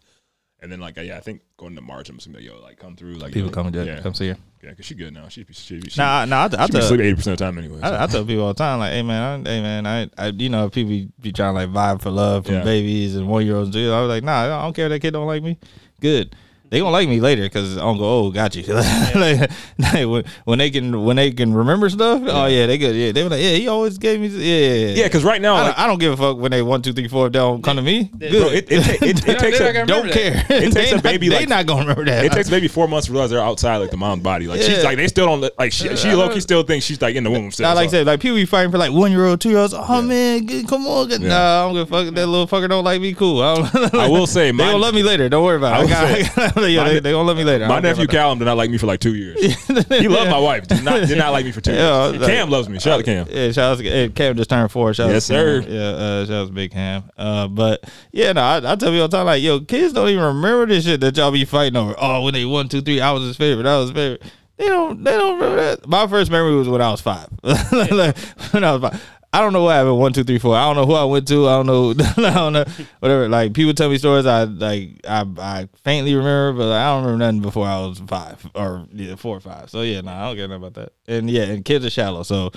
and 0.59 0.71
then 0.71 0.79
like 0.81 0.97
uh, 0.97 1.01
yeah, 1.01 1.17
I 1.17 1.21
think 1.21 1.41
going 1.55 1.75
to 1.75 1.81
March, 1.81 2.09
I'm 2.09 2.17
just 2.17 2.27
gonna 2.27 2.37
be 2.39 2.47
like, 2.49 2.55
yo, 2.59 2.61
like 2.63 2.77
come 2.77 2.95
through, 2.95 3.15
like 3.15 3.29
People 3.31 3.49
you 3.49 3.55
know, 3.55 3.63
come 3.63 3.71
to 3.71 3.85
yeah, 3.85 4.01
come 4.01 4.13
see 4.13 4.27
her. 4.29 4.37
yeah, 4.61 4.73
cause 4.73 4.85
she 4.85 4.93
good 4.93 5.13
now. 5.13 5.27
She 5.29 5.45
she 5.51 5.79
she, 5.81 5.99
Nah, 5.99 6.25
nah. 6.25 6.41
I, 6.41 6.63
I 6.63 6.65
she 6.65 6.73
be 6.73 6.79
tell, 6.79 6.87
sleep 6.89 6.99
eighty 7.01 7.15
percent 7.15 7.33
of 7.33 7.37
the 7.39 7.45
time 7.45 7.57
anyway. 7.57 7.79
so. 7.79 7.87
I, 7.87 8.03
I 8.03 8.07
tell 8.07 8.25
people 8.25 8.43
all 8.43 8.49
the 8.49 8.53
time, 8.55 8.79
like, 8.79 8.91
hey 8.91 9.01
man, 9.01 9.47
I, 9.47 9.49
hey 9.49 9.61
man, 9.61 9.87
I, 9.87 10.09
I, 10.17 10.27
you 10.27 10.49
know, 10.49 10.69
people 10.69 10.89
be, 10.89 11.09
be 11.21 11.31
trying 11.31 11.55
to 11.55 11.65
like 11.65 11.69
vibe 11.69 12.01
for 12.01 12.11
love 12.11 12.45
from 12.45 12.55
Yeah. 12.55 12.63
babies 12.63 13.15
and 13.15 13.27
one 13.29 13.45
year 13.45 13.55
olds. 13.55 13.75
I 13.75 13.79
was 14.01 14.09
like, 14.09 14.23
nah, 14.23 14.59
I 14.59 14.61
don't 14.63 14.73
care 14.75 14.85
if 14.87 14.89
that 14.91 14.99
kid 14.99 15.11
don't 15.11 15.25
like 15.27 15.41
me. 15.41 15.57
Good. 16.01 16.35
They 16.69 16.79
gonna 16.79 16.91
like 16.91 17.07
me 17.07 17.21
later 17.21 17.43
because 17.43 17.77
Uncle 17.77 18.05
Oh 18.05 18.31
got 18.31 18.55
you. 18.55 18.63
like, 18.73 19.49
like, 19.79 20.25
when, 20.45 20.59
they 20.59 20.69
can 20.69 21.03
when 21.05 21.15
they 21.15 21.31
can 21.31 21.53
remember 21.53 21.89
stuff. 21.89 22.21
Oh 22.25 22.45
yeah, 22.47 22.65
they 22.65 22.77
good. 22.77 22.95
Yeah, 22.95 23.11
they 23.13 23.23
were 23.23 23.29
like, 23.29 23.41
yeah, 23.41 23.51
he 23.51 23.67
always 23.67 23.97
gave 23.97 24.19
me. 24.19 24.27
Yeah, 24.27 24.37
yeah, 24.39 24.73
yeah. 24.73 24.95
yeah, 24.95 25.03
because 25.03 25.23
right 25.23 25.41
now, 25.41 25.55
I, 25.55 25.61
like, 25.61 25.75
don't, 25.75 25.83
I 25.83 25.87
don't 25.87 25.99
give 25.99 26.13
a 26.13 26.17
fuck 26.17 26.37
when 26.37 26.51
they 26.51 26.61
one 26.61 26.81
two 26.81 26.91
three 26.91 27.07
four. 27.07 27.27
If 27.27 27.33
they 27.33 27.39
don't 27.39 27.63
come 27.63 27.77
to 27.77 27.81
me. 27.81 28.05
Good. 28.05 28.31
bro, 28.31 28.41
it, 28.49 28.71
it, 28.71 29.01
it, 29.01 29.27
it 29.27 29.39
takes 29.39 29.59
a, 29.59 29.85
don't 29.85 30.11
care. 30.11 30.45
It 30.49 30.73
takes 30.73 30.91
a 30.91 31.01
baby, 31.01 31.29
Not, 31.29 31.35
like- 31.35 31.47
they 31.47 31.55
not 31.55 31.65
gonna 31.65 31.81
remember 31.81 32.05
that. 32.05 32.25
It 32.25 32.31
takes 32.33 32.51
maybe 32.51 32.67
four 32.67 32.87
months 32.87 33.07
to 33.07 33.13
realize 33.13 33.29
they're 33.29 33.39
outside 33.39 33.77
like 33.77 33.91
the 33.91 33.97
mom's 33.97 34.23
body. 34.23 34.47
Like 34.47 34.61
she's 34.61 34.83
like 34.83 34.97
they 34.97 35.07
still 35.07 35.25
don't 35.25 35.57
like 35.57 35.71
she, 35.71 35.95
she 35.95 36.13
low 36.13 36.33
key 36.33 36.41
still 36.41 36.63
thinks 36.63 36.85
she's 36.85 37.01
like 37.01 37.15
in 37.15 37.23
the 37.23 37.31
womb 37.31 37.51
still. 37.51 37.73
Like 37.73 37.87
I 37.87 37.91
said, 37.91 38.07
like 38.07 38.19
people 38.19 38.35
be 38.35 38.45
fighting 38.45 38.71
for 38.71 38.77
like 38.77 38.91
one 38.91 39.11
year 39.11 39.25
old, 39.25 39.39
two 39.39 39.49
year 39.49 39.59
olds. 39.59 39.73
Oh 39.73 40.01
man, 40.01 40.45
good, 40.45 40.67
come 40.67 40.85
on, 40.85 41.07
good. 41.07 41.21
Yeah. 41.21 41.29
Nah, 41.29 41.67
I'm 41.67 41.73
gonna 41.73 41.85
fuck 41.85 42.13
that 42.13 42.27
little 42.27 42.47
fucker. 42.47 42.67
Don't 42.67 42.83
like 42.83 42.99
me, 43.01 43.13
cool. 43.13 43.41
I, 43.41 43.55
don't, 43.55 43.95
I 43.95 44.07
will 44.09 44.27
say, 44.27 44.51
they 44.51 44.57
gonna 44.57 44.77
love 44.77 44.93
me 44.93 45.03
later. 45.03 45.29
Don't 45.29 45.45
worry 45.45 45.57
about 45.57 45.85
it. 45.87 46.56
Will 46.57 46.65
I 46.65 46.73
got, 46.73 46.73
say, 46.73 46.73
I 46.73 46.75
got 46.75 46.87
yeah, 46.87 46.93
they, 46.93 46.99
they 46.99 47.11
gonna 47.11 47.27
love 47.27 47.37
me 47.37 47.43
later. 47.43 47.67
My 47.67 47.79
nephew. 47.79 48.07
Callum 48.07 48.39
did 48.39 48.45
not 48.45 48.57
like 48.57 48.69
me 48.69 48.77
for 48.77 48.85
like 48.87 48.99
two 48.99 49.15
years. 49.15 49.39
he 49.67 50.07
loved 50.07 50.29
my 50.31 50.39
wife. 50.39 50.67
Did 50.67 50.83
not 50.83 51.07
did 51.07 51.17
not 51.17 51.31
like 51.31 51.45
me 51.45 51.51
for 51.51 51.61
two 51.61 51.71
Yeah, 51.73 52.09
years. 52.09 52.21
like- 52.21 52.29
Cam 52.31 52.49
loves 52.49 52.67
me. 52.69 52.79
Shout 52.79 52.93
out 52.93 52.97
to 52.97 53.03
Cam. 53.03 53.27
Yeah, 53.29 53.51
shout 53.51 53.71
out 53.73 53.77
to 53.77 53.83
hey, 53.83 54.09
Cam 54.09 54.35
just 54.35 54.49
turned 54.49 54.71
four. 54.71 54.93
Shout 54.93 55.09
Yes, 55.09 55.29
out 55.31 55.35
to 55.35 55.63
sir. 55.63 55.69
Yeah, 55.69 55.81
uh, 55.81 56.25
shout 56.25 56.35
out 56.35 56.47
to 56.47 56.53
Big 56.53 56.71
Cam. 56.71 57.03
Uh, 57.17 57.47
but 57.47 57.83
yeah, 58.11 58.31
no, 58.33 58.41
I, 58.41 58.73
I 58.73 58.75
tell 58.75 58.93
you 58.93 59.01
all 59.01 59.07
the 59.07 59.17
time, 59.17 59.25
like, 59.25 59.41
yo, 59.41 59.59
kids 59.61 59.93
don't 59.93 60.09
even 60.09 60.23
remember 60.23 60.65
this 60.65 60.85
shit 60.85 60.99
that 61.01 61.15
y'all 61.17 61.31
be 61.31 61.45
fighting 61.45 61.75
over. 61.77 61.95
Oh, 61.97 62.23
when 62.23 62.33
they 62.33 62.45
one, 62.45 62.69
two, 62.69 62.81
three, 62.81 62.99
I 63.01 63.11
was 63.11 63.23
his 63.23 63.37
favorite. 63.37 63.65
I 63.65 63.77
was 63.77 63.89
his 63.89 63.95
favorite. 63.95 64.23
They 64.57 64.65
don't. 64.65 65.03
They 65.03 65.11
don't 65.11 65.35
remember 65.39 65.55
that. 65.57 65.87
My 65.87 66.07
first 66.07 66.31
memory 66.31 66.55
was 66.55 66.67
when 66.67 66.81
I 66.81 66.89
was 66.89 66.99
five. 67.01 67.27
like, 67.43 68.17
when 68.51 68.63
I 68.63 68.75
was 68.75 68.81
five. 68.81 69.03
I 69.37 69.41
don't 69.41 69.53
know 69.53 69.61
what 69.61 69.75
happened. 69.75 69.99
One, 69.99 70.13
two, 70.13 70.23
three, 70.23 70.39
four. 70.39 70.55
I 70.55 70.65
don't 70.65 70.75
know 70.75 70.87
who 70.87 70.95
I 70.95 71.03
went 71.03 71.27
to. 71.27 71.47
I 71.47 71.57
don't 71.57 71.67
know. 71.67 71.91
I 72.17 72.33
don't 72.33 72.53
know. 72.53 72.65
Whatever. 73.01 73.29
Like 73.29 73.53
people 73.53 73.71
tell 73.71 73.87
me 73.87 73.99
stories. 73.99 74.25
I 74.25 74.45
like. 74.45 74.99
I, 75.07 75.27
I 75.37 75.69
faintly 75.83 76.15
remember, 76.15 76.53
but 76.53 76.71
I 76.71 76.87
don't 76.87 77.03
remember 77.03 77.23
nothing 77.23 77.41
before 77.41 77.67
I 77.67 77.77
was 77.85 77.99
five 77.99 78.43
or 78.55 78.87
yeah, 78.91 79.13
four 79.13 79.37
or 79.37 79.39
five. 79.39 79.69
So 79.69 79.83
yeah, 79.83 80.01
no, 80.01 80.11
I 80.11 80.25
don't 80.25 80.37
care 80.37 80.47
nothing 80.47 80.63
about 80.63 80.73
that. 80.73 80.93
And 81.07 81.29
yeah, 81.29 81.43
and 81.43 81.63
kids 81.63 81.85
are 81.85 81.91
shallow. 81.91 82.23
So 82.23 82.51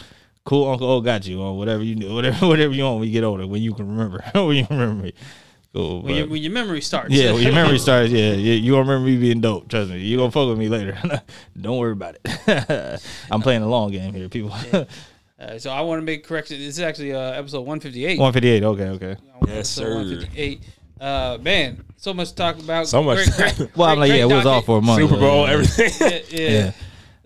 cool, 0.44 0.70
Uncle 0.70 0.88
O 0.90 1.02
got 1.02 1.26
you 1.26 1.42
on 1.42 1.58
whatever 1.58 1.82
you 1.82 1.96
do, 1.96 2.14
whatever 2.14 2.46
whatever 2.48 2.72
you 2.72 2.84
want 2.84 3.00
when 3.00 3.08
you 3.08 3.12
get 3.12 3.24
older. 3.24 3.46
When 3.46 3.60
you 3.60 3.74
can 3.74 3.86
remember, 3.86 4.24
when 4.34 4.56
you 4.56 4.66
remember 4.70 5.02
me. 5.02 5.12
Cool. 5.74 6.02
When, 6.02 6.14
your, 6.16 6.28
when 6.28 6.42
your 6.42 6.50
memory 6.50 6.80
starts. 6.80 7.12
yeah, 7.12 7.32
when 7.32 7.42
your 7.42 7.52
memory 7.52 7.78
starts, 7.78 8.10
yeah, 8.10 8.32
yeah, 8.32 8.54
you 8.54 8.72
gonna 8.72 8.88
remember 8.88 9.06
me 9.06 9.18
being 9.18 9.42
dope. 9.42 9.68
Trust 9.68 9.90
me, 9.90 9.98
you 9.98 10.16
gonna 10.16 10.30
fuck 10.30 10.48
with 10.48 10.58
me 10.58 10.70
later. 10.70 10.98
Don't 11.60 11.76
worry 11.76 11.92
about 11.92 12.16
it. 12.24 13.02
I'm 13.30 13.42
playing 13.42 13.60
a 13.60 13.68
long 13.68 13.92
game 13.92 14.14
here, 14.14 14.30
people. 14.30 14.56
Uh, 15.40 15.58
so 15.58 15.70
I 15.70 15.80
want 15.80 16.00
to 16.00 16.04
make 16.04 16.24
a 16.24 16.28
correction. 16.28 16.58
This 16.58 16.74
is 16.76 16.80
actually 16.80 17.14
uh, 17.14 17.32
episode 17.32 17.60
158. 17.60 18.18
158. 18.18 18.62
Okay, 18.62 18.84
okay. 18.90 19.16
Yes, 19.46 19.70
sir. 19.70 19.94
158. 19.94 20.62
Uh, 21.00 21.38
man, 21.40 21.82
so 21.96 22.12
much 22.12 22.28
to 22.28 22.34
talk 22.34 22.58
about. 22.58 22.86
So 22.86 23.02
much. 23.02 23.24
Great, 23.36 23.56
great, 23.56 23.70
Well, 23.76 23.88
I'm 23.88 23.96
great- 23.98 24.10
like, 24.10 24.18
yeah, 24.18 24.24
it 24.24 24.26
was 24.26 24.44
off 24.44 24.66
docket. 24.66 24.66
for 24.66 24.78
a 24.78 24.82
month. 24.82 25.00
Super 25.00 25.18
Bowl, 25.18 25.46
everything. 25.46 25.90
Yeah, 26.30 26.40
yeah. 26.40 26.50
Yeah. 26.50 26.72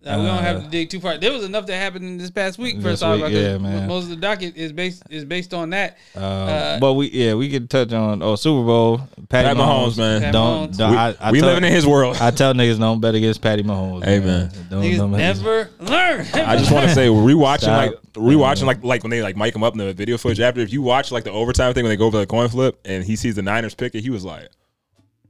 Uh, 0.06 0.18
we 0.20 0.26
don't 0.26 0.42
have 0.42 0.56
Uh, 0.56 0.60
to 0.62 0.68
dig 0.68 0.90
too 0.90 1.00
far. 1.00 1.16
There 1.18 1.32
was 1.32 1.44
enough 1.44 1.66
that 1.66 1.76
happened 1.76 2.04
in 2.04 2.18
this 2.18 2.30
past 2.30 2.58
week. 2.58 2.76
This 2.76 2.84
First 2.84 3.02
off, 3.02 3.14
week, 3.16 3.20
about 3.26 3.32
yeah, 3.32 3.58
man. 3.58 3.88
most 3.88 4.04
of 4.04 4.10
the 4.10 4.16
docket 4.16 4.56
is 4.56 4.72
based 4.72 5.02
is 5.10 5.24
based 5.24 5.54
on 5.54 5.70
that. 5.70 5.96
Um, 6.14 6.22
Uh, 6.22 6.78
but 6.78 6.94
we 6.94 7.10
yeah 7.10 7.34
we 7.34 7.48
could 7.50 7.70
touch 7.70 7.92
on 7.92 8.22
oh 8.22 8.36
Super 8.36 8.64
Bowl 8.66 8.98
Patty 9.28 9.48
Pat 9.48 9.56
Mahomes, 9.56 9.96
man. 9.96 10.20
Pat 10.22 10.32
Don't, 10.32 10.70
Mahomes. 10.72 10.76
don't 10.76 10.90
we 10.90 10.96
I, 10.96 11.14
I 11.20 11.32
we 11.32 11.40
tell, 11.40 11.48
living 11.48 11.64
in 11.64 11.72
his 11.72 11.86
world. 11.86 12.16
I 12.20 12.30
tell 12.30 12.52
niggas 12.54 12.78
don't 12.78 13.00
bet 13.00 13.14
against 13.14 13.40
Patty 13.40 13.62
Mahomes. 13.62 14.04
Hey, 14.04 14.20
man. 14.20 14.50
Don't, 14.70 14.82
Niggas 14.82 14.96
don't 14.98 15.10
bet 15.12 15.20
against- 15.20 15.42
never 15.42 15.70
learn. 15.80 16.26
I 16.34 16.56
just 16.56 16.70
want 16.70 16.86
to 16.88 16.94
say 16.94 17.06
rewatching 17.08 17.60
Stop. 17.60 17.86
like 17.86 17.92
rewatching 18.14 18.64
like 18.66 18.84
like 18.84 19.02
when 19.02 19.10
they 19.10 19.22
like 19.22 19.36
mic 19.36 19.54
him 19.54 19.62
up 19.64 19.72
in 19.72 19.78
the 19.78 19.92
video 19.94 20.18
footage 20.18 20.40
after 20.40 20.60
if 20.60 20.72
you 20.72 20.82
watch 20.82 21.10
like 21.10 21.24
the 21.24 21.30
overtime 21.32 21.72
thing 21.74 21.82
when 21.82 21.90
they 21.90 21.96
go 21.96 22.06
over 22.06 22.18
the 22.18 22.26
coin 22.26 22.48
flip 22.48 22.78
and 22.84 23.02
he 23.04 23.16
sees 23.16 23.34
the 23.34 23.42
Niners 23.42 23.74
pick 23.74 23.94
it 23.94 24.02
he 24.02 24.10
was 24.10 24.24
like 24.24 24.48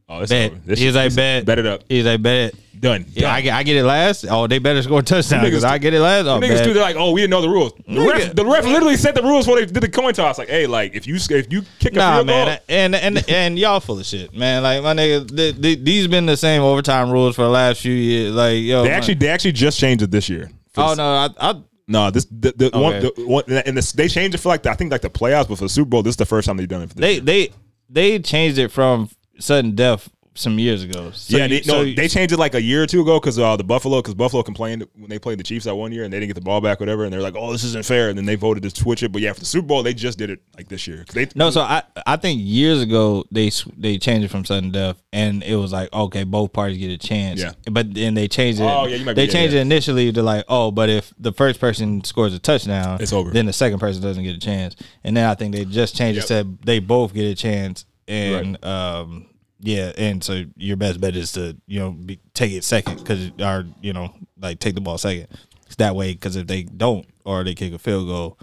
oh 0.08 0.20
this 0.20 0.30
Bet. 0.30 0.50
over. 0.52 0.60
this 0.66 0.78
He's 0.78 0.94
like 0.94 1.14
bet. 1.14 1.44
bet 1.44 1.58
it 1.58 1.66
up 1.66 1.82
He's 1.88 2.04
like 2.04 2.20
bet. 2.22 2.54
done 2.78 3.06
Yeah, 3.12 3.32
I 3.32 3.40
get 3.40 3.54
I 3.54 3.62
get 3.62 3.76
it 3.76 3.84
last. 3.84 4.26
Oh, 4.28 4.46
they 4.46 4.58
better 4.58 4.82
score 4.82 5.00
a 5.00 5.02
touchdown 5.02 5.40
Niggas- 5.40 5.44
because 5.44 5.64
I 5.64 5.78
get 5.78 5.94
it 5.94 6.00
last. 6.00 6.26
Oh, 6.26 6.38
Niggas 6.40 6.48
bet. 6.56 6.64
do 6.64 6.72
they're 6.74 6.82
like 6.82 6.96
oh 6.96 7.12
we 7.12 7.20
didn't 7.22 7.30
know 7.30 7.40
the 7.40 7.48
rules 7.48 7.72
the 7.88 8.00
ref, 8.00 8.34
the 8.34 8.44
ref 8.44 8.64
literally 8.64 8.96
set 8.96 9.14
the 9.14 9.22
rules 9.22 9.46
before 9.46 9.58
they 9.60 9.66
did 9.66 9.80
the 9.82 9.88
coin 9.88 10.12
toss 10.12 10.38
like 10.38 10.48
hey 10.48 10.66
like 10.66 10.94
if 10.94 11.06
you 11.06 11.16
if 11.16 11.52
you 11.52 11.62
kick 11.78 11.92
a 11.94 11.96
Nah, 11.96 12.14
field 12.16 12.26
man, 12.26 12.46
goal 12.46 12.56
and 12.68 12.94
and 12.94 13.28
and 13.30 13.58
y'all 13.58 13.80
full 13.80 13.98
of 13.98 14.04
shit, 14.06 14.34
man. 14.34 14.62
Like 14.62 14.82
my 14.82 14.92
nigga, 14.94 15.34
th- 15.34 15.60
th- 15.60 15.78
these 15.82 16.06
been 16.08 16.26
the 16.26 16.36
same 16.36 16.62
overtime 16.62 17.10
rules 17.10 17.34
for 17.36 17.42
the 17.42 17.48
last 17.50 17.80
few 17.80 17.92
years. 17.94 18.34
Like 18.34 18.58
yo, 18.62 18.82
they 18.82 18.90
actually 18.90 19.14
they 19.14 19.28
actually 19.28 19.52
just 19.52 19.78
changed 19.78 20.02
it 20.02 20.10
this 20.10 20.28
year 20.28 20.50
For 20.72 20.82
Oh 20.84 20.94
the- 20.94 20.96
no, 20.96 21.04
I, 21.38 21.50
I 21.50 21.62
no 21.86 22.10
this 22.10 22.24
the, 22.26 22.52
the 22.56 22.70
one 22.78 23.00
the 23.00 23.12
one 23.26 23.44
and 23.48 23.76
this, 23.76 23.92
they 23.92 24.08
changed 24.08 24.34
it 24.34 24.38
for 24.38 24.48
like 24.48 24.62
the, 24.62 24.70
I 24.70 24.74
think 24.74 24.90
like 24.90 25.02
the 25.02 25.10
playoffs 25.10 25.48
but 25.48 25.56
for 25.58 25.64
the 25.64 25.68
Super 25.68 25.88
Bowl 25.90 26.02
this 26.02 26.12
is 26.12 26.16
the 26.16 26.24
first 26.26 26.46
time 26.46 26.56
they've 26.56 26.66
done 26.68 26.82
it 26.82 26.88
for 26.90 26.94
this 26.96 27.02
they 27.02 27.12
year. 27.14 27.20
they 27.22 27.50
they 27.90 28.18
changed 28.20 28.58
it 28.58 28.68
from 28.70 29.08
sudden 29.38 29.74
death 29.74 30.08
some 30.36 30.58
years 30.58 30.82
ago. 30.82 31.12
So 31.14 31.36
yeah, 31.36 31.44
you- 31.44 31.48
they, 31.48 31.62
so 31.62 31.72
no, 31.74 31.80
you- 31.82 31.94
they 31.94 32.08
changed 32.08 32.32
it 32.32 32.38
like 32.40 32.54
a 32.56 32.60
year 32.60 32.82
or 32.82 32.86
two 32.88 33.02
ago 33.02 33.20
because 33.20 33.38
uh, 33.38 33.54
the 33.56 33.62
Buffalo, 33.62 34.02
because 34.02 34.14
Buffalo 34.14 34.42
complained 34.42 34.84
when 34.98 35.08
they 35.08 35.20
played 35.20 35.38
the 35.38 35.44
Chiefs 35.44 35.64
that 35.66 35.76
one 35.76 35.92
year 35.92 36.02
and 36.02 36.12
they 36.12 36.18
didn't 36.18 36.30
get 36.30 36.34
the 36.34 36.40
ball 36.40 36.60
back, 36.60 36.80
whatever, 36.80 37.04
and 37.04 37.12
they're 37.12 37.22
like, 37.22 37.36
"Oh, 37.36 37.52
this 37.52 37.62
isn't 37.62 37.84
fair," 37.86 38.08
and 38.08 38.18
then 38.18 38.24
they 38.24 38.34
voted 38.34 38.64
to 38.64 38.70
switch 38.70 39.04
it. 39.04 39.12
But 39.12 39.22
yeah, 39.22 39.32
for 39.32 39.38
the 39.38 39.46
Super 39.46 39.68
Bowl, 39.68 39.84
they 39.84 39.94
just 39.94 40.18
did 40.18 40.30
it 40.30 40.40
like 40.56 40.66
this 40.66 40.88
year. 40.88 41.04
They, 41.14 41.28
No, 41.36 41.50
so 41.50 41.60
I 41.60 41.84
I 42.04 42.16
think 42.16 42.40
years 42.42 42.82
ago 42.82 43.22
they 43.30 43.52
they 43.76 43.96
changed 43.96 44.24
it 44.24 44.28
from 44.28 44.44
sudden 44.44 44.72
death, 44.72 45.00
and 45.12 45.44
it 45.44 45.54
was 45.54 45.70
like 45.72 45.92
okay, 45.92 46.24
both 46.24 46.52
parties 46.52 46.78
get 46.78 46.90
a 46.90 46.98
chance. 46.98 47.40
Yeah. 47.40 47.52
but 47.70 47.94
then 47.94 48.14
they 48.14 48.26
changed 48.26 48.58
it. 48.60 48.64
Oh, 48.64 48.86
yeah, 48.86 48.96
you 48.96 49.04
might 49.04 49.12
be- 49.12 49.20
they 49.22 49.26
yeah, 49.26 49.32
changed 49.32 49.54
yeah. 49.54 49.60
it 49.60 49.62
initially 49.62 50.10
to 50.10 50.20
like 50.24 50.44
oh, 50.48 50.72
but 50.72 50.90
if 50.90 51.14
the 51.16 51.30
first 51.32 51.60
person 51.60 52.02
scores 52.02 52.34
a 52.34 52.40
touchdown, 52.40 53.00
It's 53.00 53.12
over. 53.12 53.30
Then 53.30 53.46
the 53.46 53.52
second 53.52 53.78
person 53.78 54.02
doesn't 54.02 54.24
get 54.24 54.34
a 54.34 54.40
chance, 54.40 54.74
and 55.04 55.16
then 55.16 55.30
I 55.30 55.36
think 55.36 55.54
they 55.54 55.64
just 55.64 55.94
changed 55.94 56.16
Yep. 56.16 56.24
it 56.24 56.26
said 56.26 56.58
they 56.64 56.80
both 56.80 57.14
get 57.14 57.26
a 57.26 57.36
chance, 57.36 57.84
and 58.08 58.62
um 58.64 59.26
yeah, 59.60 59.92
and 59.96 60.22
so 60.22 60.44
your 60.56 60.76
best 60.76 61.00
bet 61.00 61.16
is 61.16 61.32
to 61.32 61.56
you 61.66 61.80
know 61.80 61.90
be, 61.92 62.20
take 62.34 62.52
it 62.52 62.64
second 62.64 62.98
because 62.98 63.30
or 63.40 63.66
you 63.80 63.92
know 63.92 64.14
like 64.38 64.58
take 64.58 64.74
the 64.74 64.80
ball 64.80 64.98
second. 64.98 65.28
It's 65.66 65.76
that 65.76 65.96
way 65.96 66.12
because 66.12 66.36
if 66.36 66.46
they 66.46 66.64
don't 66.64 67.06
or 67.24 67.42
they 67.44 67.54
kick 67.54 67.72
a 67.72 67.78
field 67.78 68.06
goal, 68.06 68.38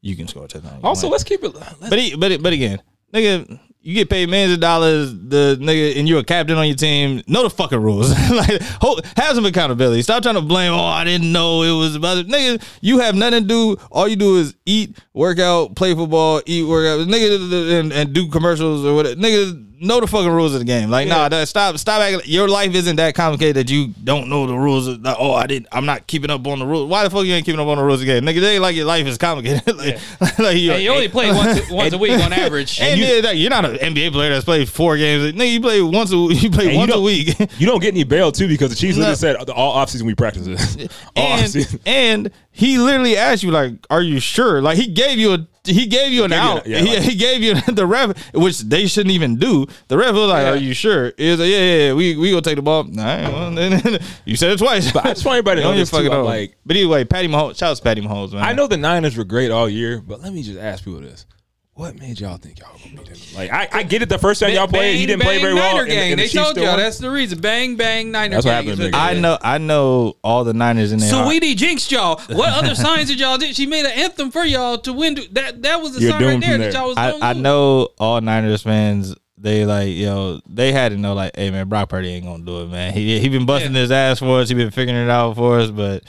you 0.00 0.14
can 0.14 0.28
score 0.28 0.44
a 0.44 0.48
touchdown. 0.48 0.78
You 0.80 0.88
also 0.88 1.06
win. 1.08 1.12
let's 1.12 1.24
keep 1.24 1.42
it. 1.42 1.54
Let's, 1.54 1.74
But 1.90 1.98
he, 1.98 2.14
but 2.14 2.40
but 2.42 2.52
again, 2.52 2.80
nigga, 3.12 3.58
you 3.82 3.94
get 3.94 4.08
paid 4.08 4.28
millions 4.28 4.52
of 4.54 4.60
dollars. 4.60 5.12
The 5.12 5.58
nigga 5.60 5.98
and 5.98 6.08
you're 6.08 6.20
a 6.20 6.24
captain 6.24 6.56
on 6.56 6.66
your 6.66 6.76
team. 6.76 7.22
Know 7.26 7.42
the 7.42 7.50
fucking 7.50 7.80
rules. 7.80 8.10
like, 8.30 8.62
hold, 8.80 9.04
have 9.16 9.34
some 9.34 9.44
accountability. 9.44 10.02
Stop 10.02 10.22
trying 10.22 10.36
to 10.36 10.40
blame. 10.40 10.72
Oh, 10.72 10.84
I 10.84 11.04
didn't 11.04 11.32
know 11.32 11.62
it 11.62 11.76
was 11.76 11.96
about 11.96 12.18
it. 12.18 12.28
Nigga, 12.28 12.62
you 12.80 13.00
have 13.00 13.14
nothing 13.14 13.42
to 13.42 13.48
do. 13.48 13.76
All 13.90 14.06
you 14.06 14.16
do 14.16 14.36
is 14.36 14.54
eat, 14.64 14.98
work 15.12 15.38
out, 15.38 15.74
play 15.74 15.94
football, 15.94 16.42
eat, 16.46 16.66
work 16.66 16.86
out. 16.86 17.06
Nigga, 17.08 17.80
and, 17.80 17.92
and 17.92 18.12
do 18.12 18.28
commercials 18.28 18.84
or 18.84 18.94
whatever. 18.94 19.16
Nigga. 19.16 19.68
Know 19.84 19.98
the 20.00 20.06
fucking 20.06 20.30
rules 20.30 20.54
of 20.54 20.60
the 20.60 20.64
game. 20.64 20.90
Like, 20.90 21.08
nah, 21.08 21.28
that, 21.28 21.48
stop, 21.48 21.76
stop 21.76 22.00
acting. 22.00 22.20
Your 22.30 22.48
life 22.48 22.72
isn't 22.72 22.94
that 22.96 23.16
complicated 23.16 23.56
that 23.56 23.68
you 23.68 23.88
don't 24.04 24.28
know 24.28 24.46
the 24.46 24.54
rules. 24.56 24.86
Of, 24.86 25.02
like, 25.02 25.16
oh, 25.18 25.32
I 25.32 25.48
didn't. 25.48 25.66
I'm 25.72 25.84
not 25.86 26.06
keeping 26.06 26.30
up 26.30 26.46
on 26.46 26.60
the 26.60 26.66
rules. 26.66 26.88
Why 26.88 27.02
the 27.02 27.10
fuck 27.10 27.24
you 27.24 27.34
ain't 27.34 27.44
keeping 27.44 27.58
up 27.60 27.66
on 27.66 27.78
the 27.78 27.82
rules 27.82 28.00
of 28.00 28.06
the 28.06 28.12
game, 28.12 28.22
nigga? 28.22 28.40
They 28.40 28.52
ain't 28.54 28.62
like 28.62 28.76
your 28.76 28.84
life 28.86 29.06
is 29.08 29.18
complicated. 29.18 29.66
like, 29.76 29.98
like 30.38 30.56
you, 30.56 30.70
Hey, 30.70 30.84
you 30.84 30.90
only 30.90 31.08
play 31.08 31.32
once 31.32 31.68
a, 31.68 31.74
once 31.74 31.92
a 31.94 31.98
week 31.98 32.12
on 32.12 32.32
average. 32.32 32.80
and 32.80 32.96
you, 33.00 33.06
yeah, 33.06 33.32
you're 33.32 33.50
not 33.50 33.64
an 33.64 33.74
NBA 33.76 34.12
player 34.12 34.30
that's 34.30 34.44
played 34.44 34.68
four 34.68 34.96
games. 34.96 35.32
Nigga, 35.32 35.52
you 35.52 35.60
play 35.60 35.82
once 35.82 36.12
a 36.12 36.16
you 36.16 36.48
play 36.48 36.66
And 36.66 36.72
you 36.74 36.78
once 36.78 36.94
a 36.94 37.00
week. 37.00 37.36
you 37.58 37.66
don't 37.66 37.80
get 37.82 37.92
any 37.92 38.04
bail 38.04 38.30
too 38.30 38.46
because 38.46 38.70
the 38.70 38.76
Chiefs 38.76 38.96
No. 38.96 39.00
literally 39.10 39.16
said 39.16 39.50
all 39.50 39.74
offseason 39.84 40.02
we 40.02 40.14
practice 40.14 40.46
this. 40.46 40.76
all 41.16 41.26
and 41.26 41.80
and 41.86 42.30
he 42.52 42.78
literally 42.78 43.16
asked 43.16 43.42
you 43.42 43.50
like, 43.50 43.74
"Are 43.90 44.02
you 44.02 44.20
sure?" 44.20 44.62
Like 44.62 44.78
he 44.78 44.86
gave 44.86 45.18
you 45.18 45.32
a 45.34 45.46
he 45.64 45.86
gave 45.86 46.12
you 46.12 46.24
an 46.24 46.30
gave 46.30 46.42
you 46.42 46.48
out. 46.48 46.66
yeah, 46.66 46.78
he, 46.80 46.88
like- 46.94 46.98
he 47.02 47.14
gave 47.14 47.42
you 47.42 47.54
the 47.72 47.86
ref, 47.86 48.32
which 48.34 48.60
they 48.60 48.86
shouldn't 48.86 49.12
even 49.14 49.36
do. 49.36 49.66
The 49.88 49.96
ref 49.96 50.12
was 50.14 50.28
like, 50.28 50.42
Yeah. 50.44 50.50
"Are 50.52 50.56
you 50.56 50.74
sure?" 50.74 51.12
He 51.16 51.30
was 51.30 51.38
like, 51.40 51.48
"Yeah, 51.50 51.58
yeah, 51.58 51.86
yeah. 51.88 51.92
We 51.94 52.16
we 52.16 52.30
gonna 52.30 52.42
take 52.42 52.56
the 52.56 52.62
ball." 52.62 52.78
All 52.84 52.90
right, 52.96 53.22
well, 53.32 53.50
then, 53.52 54.00
you 54.24 54.36
said 54.36 54.50
it 54.50 54.58
twice. 54.58 54.90
But 54.90 55.06
I 55.06 55.08
just 55.10 55.24
want 55.24 55.36
everybody 55.38 55.62
to 55.62 55.68
know 55.70 55.76
this 55.76 55.90
too, 55.90 55.96
fucking 55.98 56.10
like- 56.24 56.56
but 56.66 56.76
anyway, 56.76 57.04
Patty 57.04 57.28
Mahomes. 57.28 57.56
Shout 57.58 57.70
out 57.70 57.76
to 57.76 57.82
Patty 57.82 58.00
Mahomes, 58.02 58.32
man. 58.32 58.42
I 58.42 58.52
know 58.54 58.66
the 58.66 58.76
Niners 58.76 59.16
were 59.16 59.24
great 59.24 59.50
all 59.50 59.68
year, 59.68 60.00
but 60.00 60.20
let 60.20 60.32
me 60.32 60.42
just 60.42 60.58
ask 60.58 60.84
people 60.84 61.00
this: 61.00 61.26
What 61.74 61.98
made 61.98 62.20
y'all 62.20 62.36
think 62.36 62.58
y'all 62.60 62.68
gonna 62.84 62.96
beat 63.02 63.06
them? 63.06 63.16
Like 63.34 63.50
I, 63.50 63.66
I 63.72 63.82
get 63.82 64.02
it. 64.02 64.10
The 64.10 64.18
first 64.18 64.40
time 64.40 64.52
y'all 64.52 64.68
played, 64.68 64.96
he 64.98 65.06
didn't 65.06 65.22
play 65.22 65.36
bang, 65.36 65.42
very 65.42 65.54
well. 65.54 65.72
Niner 65.76 65.82
and 65.84 65.90
the- 65.90 65.94
gang. 65.94 66.10
and 66.12 66.18
the 66.20 66.24
they 66.24 66.28
Chiefs 66.28 66.34
told 66.44 66.48
still 66.56 66.64
y'all 66.64 66.76
that's 66.76 66.98
the 66.98 67.10
reason. 67.10 67.40
Bang 67.40 67.76
bang 67.76 68.10
Niner 68.10 68.34
That's 68.34 68.44
what 68.44 68.50
gang. 68.50 68.56
happened 68.66 68.72
is 68.72 68.78
to 68.90 68.96
what 68.98 69.12
me. 69.14 69.16
I 69.18 69.20
know. 69.20 69.38
I 69.40 69.56
know 69.58 70.14
all 70.22 70.44
the 70.44 70.52
Niners 70.52 70.92
in 70.92 70.98
there. 70.98 71.08
So 71.08 71.24
Sweetie 71.24 71.54
jinxed 71.54 71.90
y'all. 71.90 72.20
What 72.28 72.52
other 72.52 72.74
signs 72.74 73.08
did 73.08 73.18
y'all 73.18 73.38
do? 73.38 73.50
She 73.54 73.64
made 73.66 73.86
an 73.86 73.92
anthem 73.92 74.30
for 74.30 74.44
y'all 74.44 74.76
to 74.78 74.92
win. 74.92 75.16
That 75.32 75.62
that 75.62 75.80
was 75.80 75.94
the 75.94 76.02
You're 76.02 76.10
sign 76.10 76.22
right 76.22 76.30
doomed 76.32 76.42
there 76.42 76.58
that 76.58 76.74
y'all 76.74 76.88
was 76.88 76.98
I, 76.98 77.30
I 77.30 77.32
know 77.32 77.88
all 77.98 78.20
Niners 78.20 78.62
fans. 78.62 79.14
They 79.38 79.64
like 79.64 79.94
yo. 79.94 80.40
They 80.46 80.72
had 80.72 80.90
to 80.90 80.98
know 80.98 81.14
like, 81.14 81.34
hey 81.36 81.50
man, 81.50 81.70
Brock 81.70 81.88
Purdy 81.88 82.10
ain't 82.10 82.26
gonna 82.26 82.44
do 82.44 82.60
it, 82.64 82.66
man. 82.68 82.92
He 82.92 83.18
he 83.18 83.30
been 83.30 83.46
busting 83.46 83.72
Yeah. 83.74 83.80
his 83.80 83.90
ass 83.90 84.18
for 84.18 84.40
us. 84.40 84.50
He 84.50 84.54
been 84.54 84.70
figuring 84.70 85.02
it 85.04 85.10
out 85.10 85.36
for 85.36 85.58
us, 85.58 85.70
but 85.70 86.04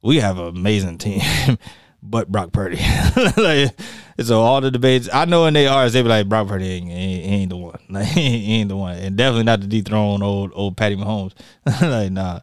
we 0.00 0.16
have 0.20 0.38
an 0.38 0.46
amazing 0.56 0.96
team. 0.96 1.20
but 2.02 2.32
Brock 2.32 2.52
Purdy, 2.52 2.80
like 3.36 3.78
so 4.22 4.40
all 4.40 4.60
the 4.60 4.70
debates. 4.70 5.08
I 5.12 5.24
know 5.24 5.46
in 5.46 5.54
they 5.54 5.66
are, 5.66 5.88
they 5.88 6.02
be 6.02 6.08
like 6.08 6.28
Brock 6.28 6.48
Purdy 6.48 6.68
ain't, 6.68 6.90
ain't, 6.90 7.24
ain't 7.24 7.50
the 7.50 7.56
one. 7.56 7.78
Like 7.90 8.06
he 8.06 8.20
ain't, 8.20 8.44
he 8.44 8.54
ain't 8.54 8.68
the 8.68 8.76
one, 8.76 8.96
and 8.96 9.16
definitely 9.16 9.44
not 9.44 9.60
to 9.62 9.66
dethrone 9.66 10.22
old 10.22 10.52
old 10.54 10.76
Patty 10.76 10.96
Mahomes. 10.96 11.32
like 11.82 12.12
nah. 12.12 12.40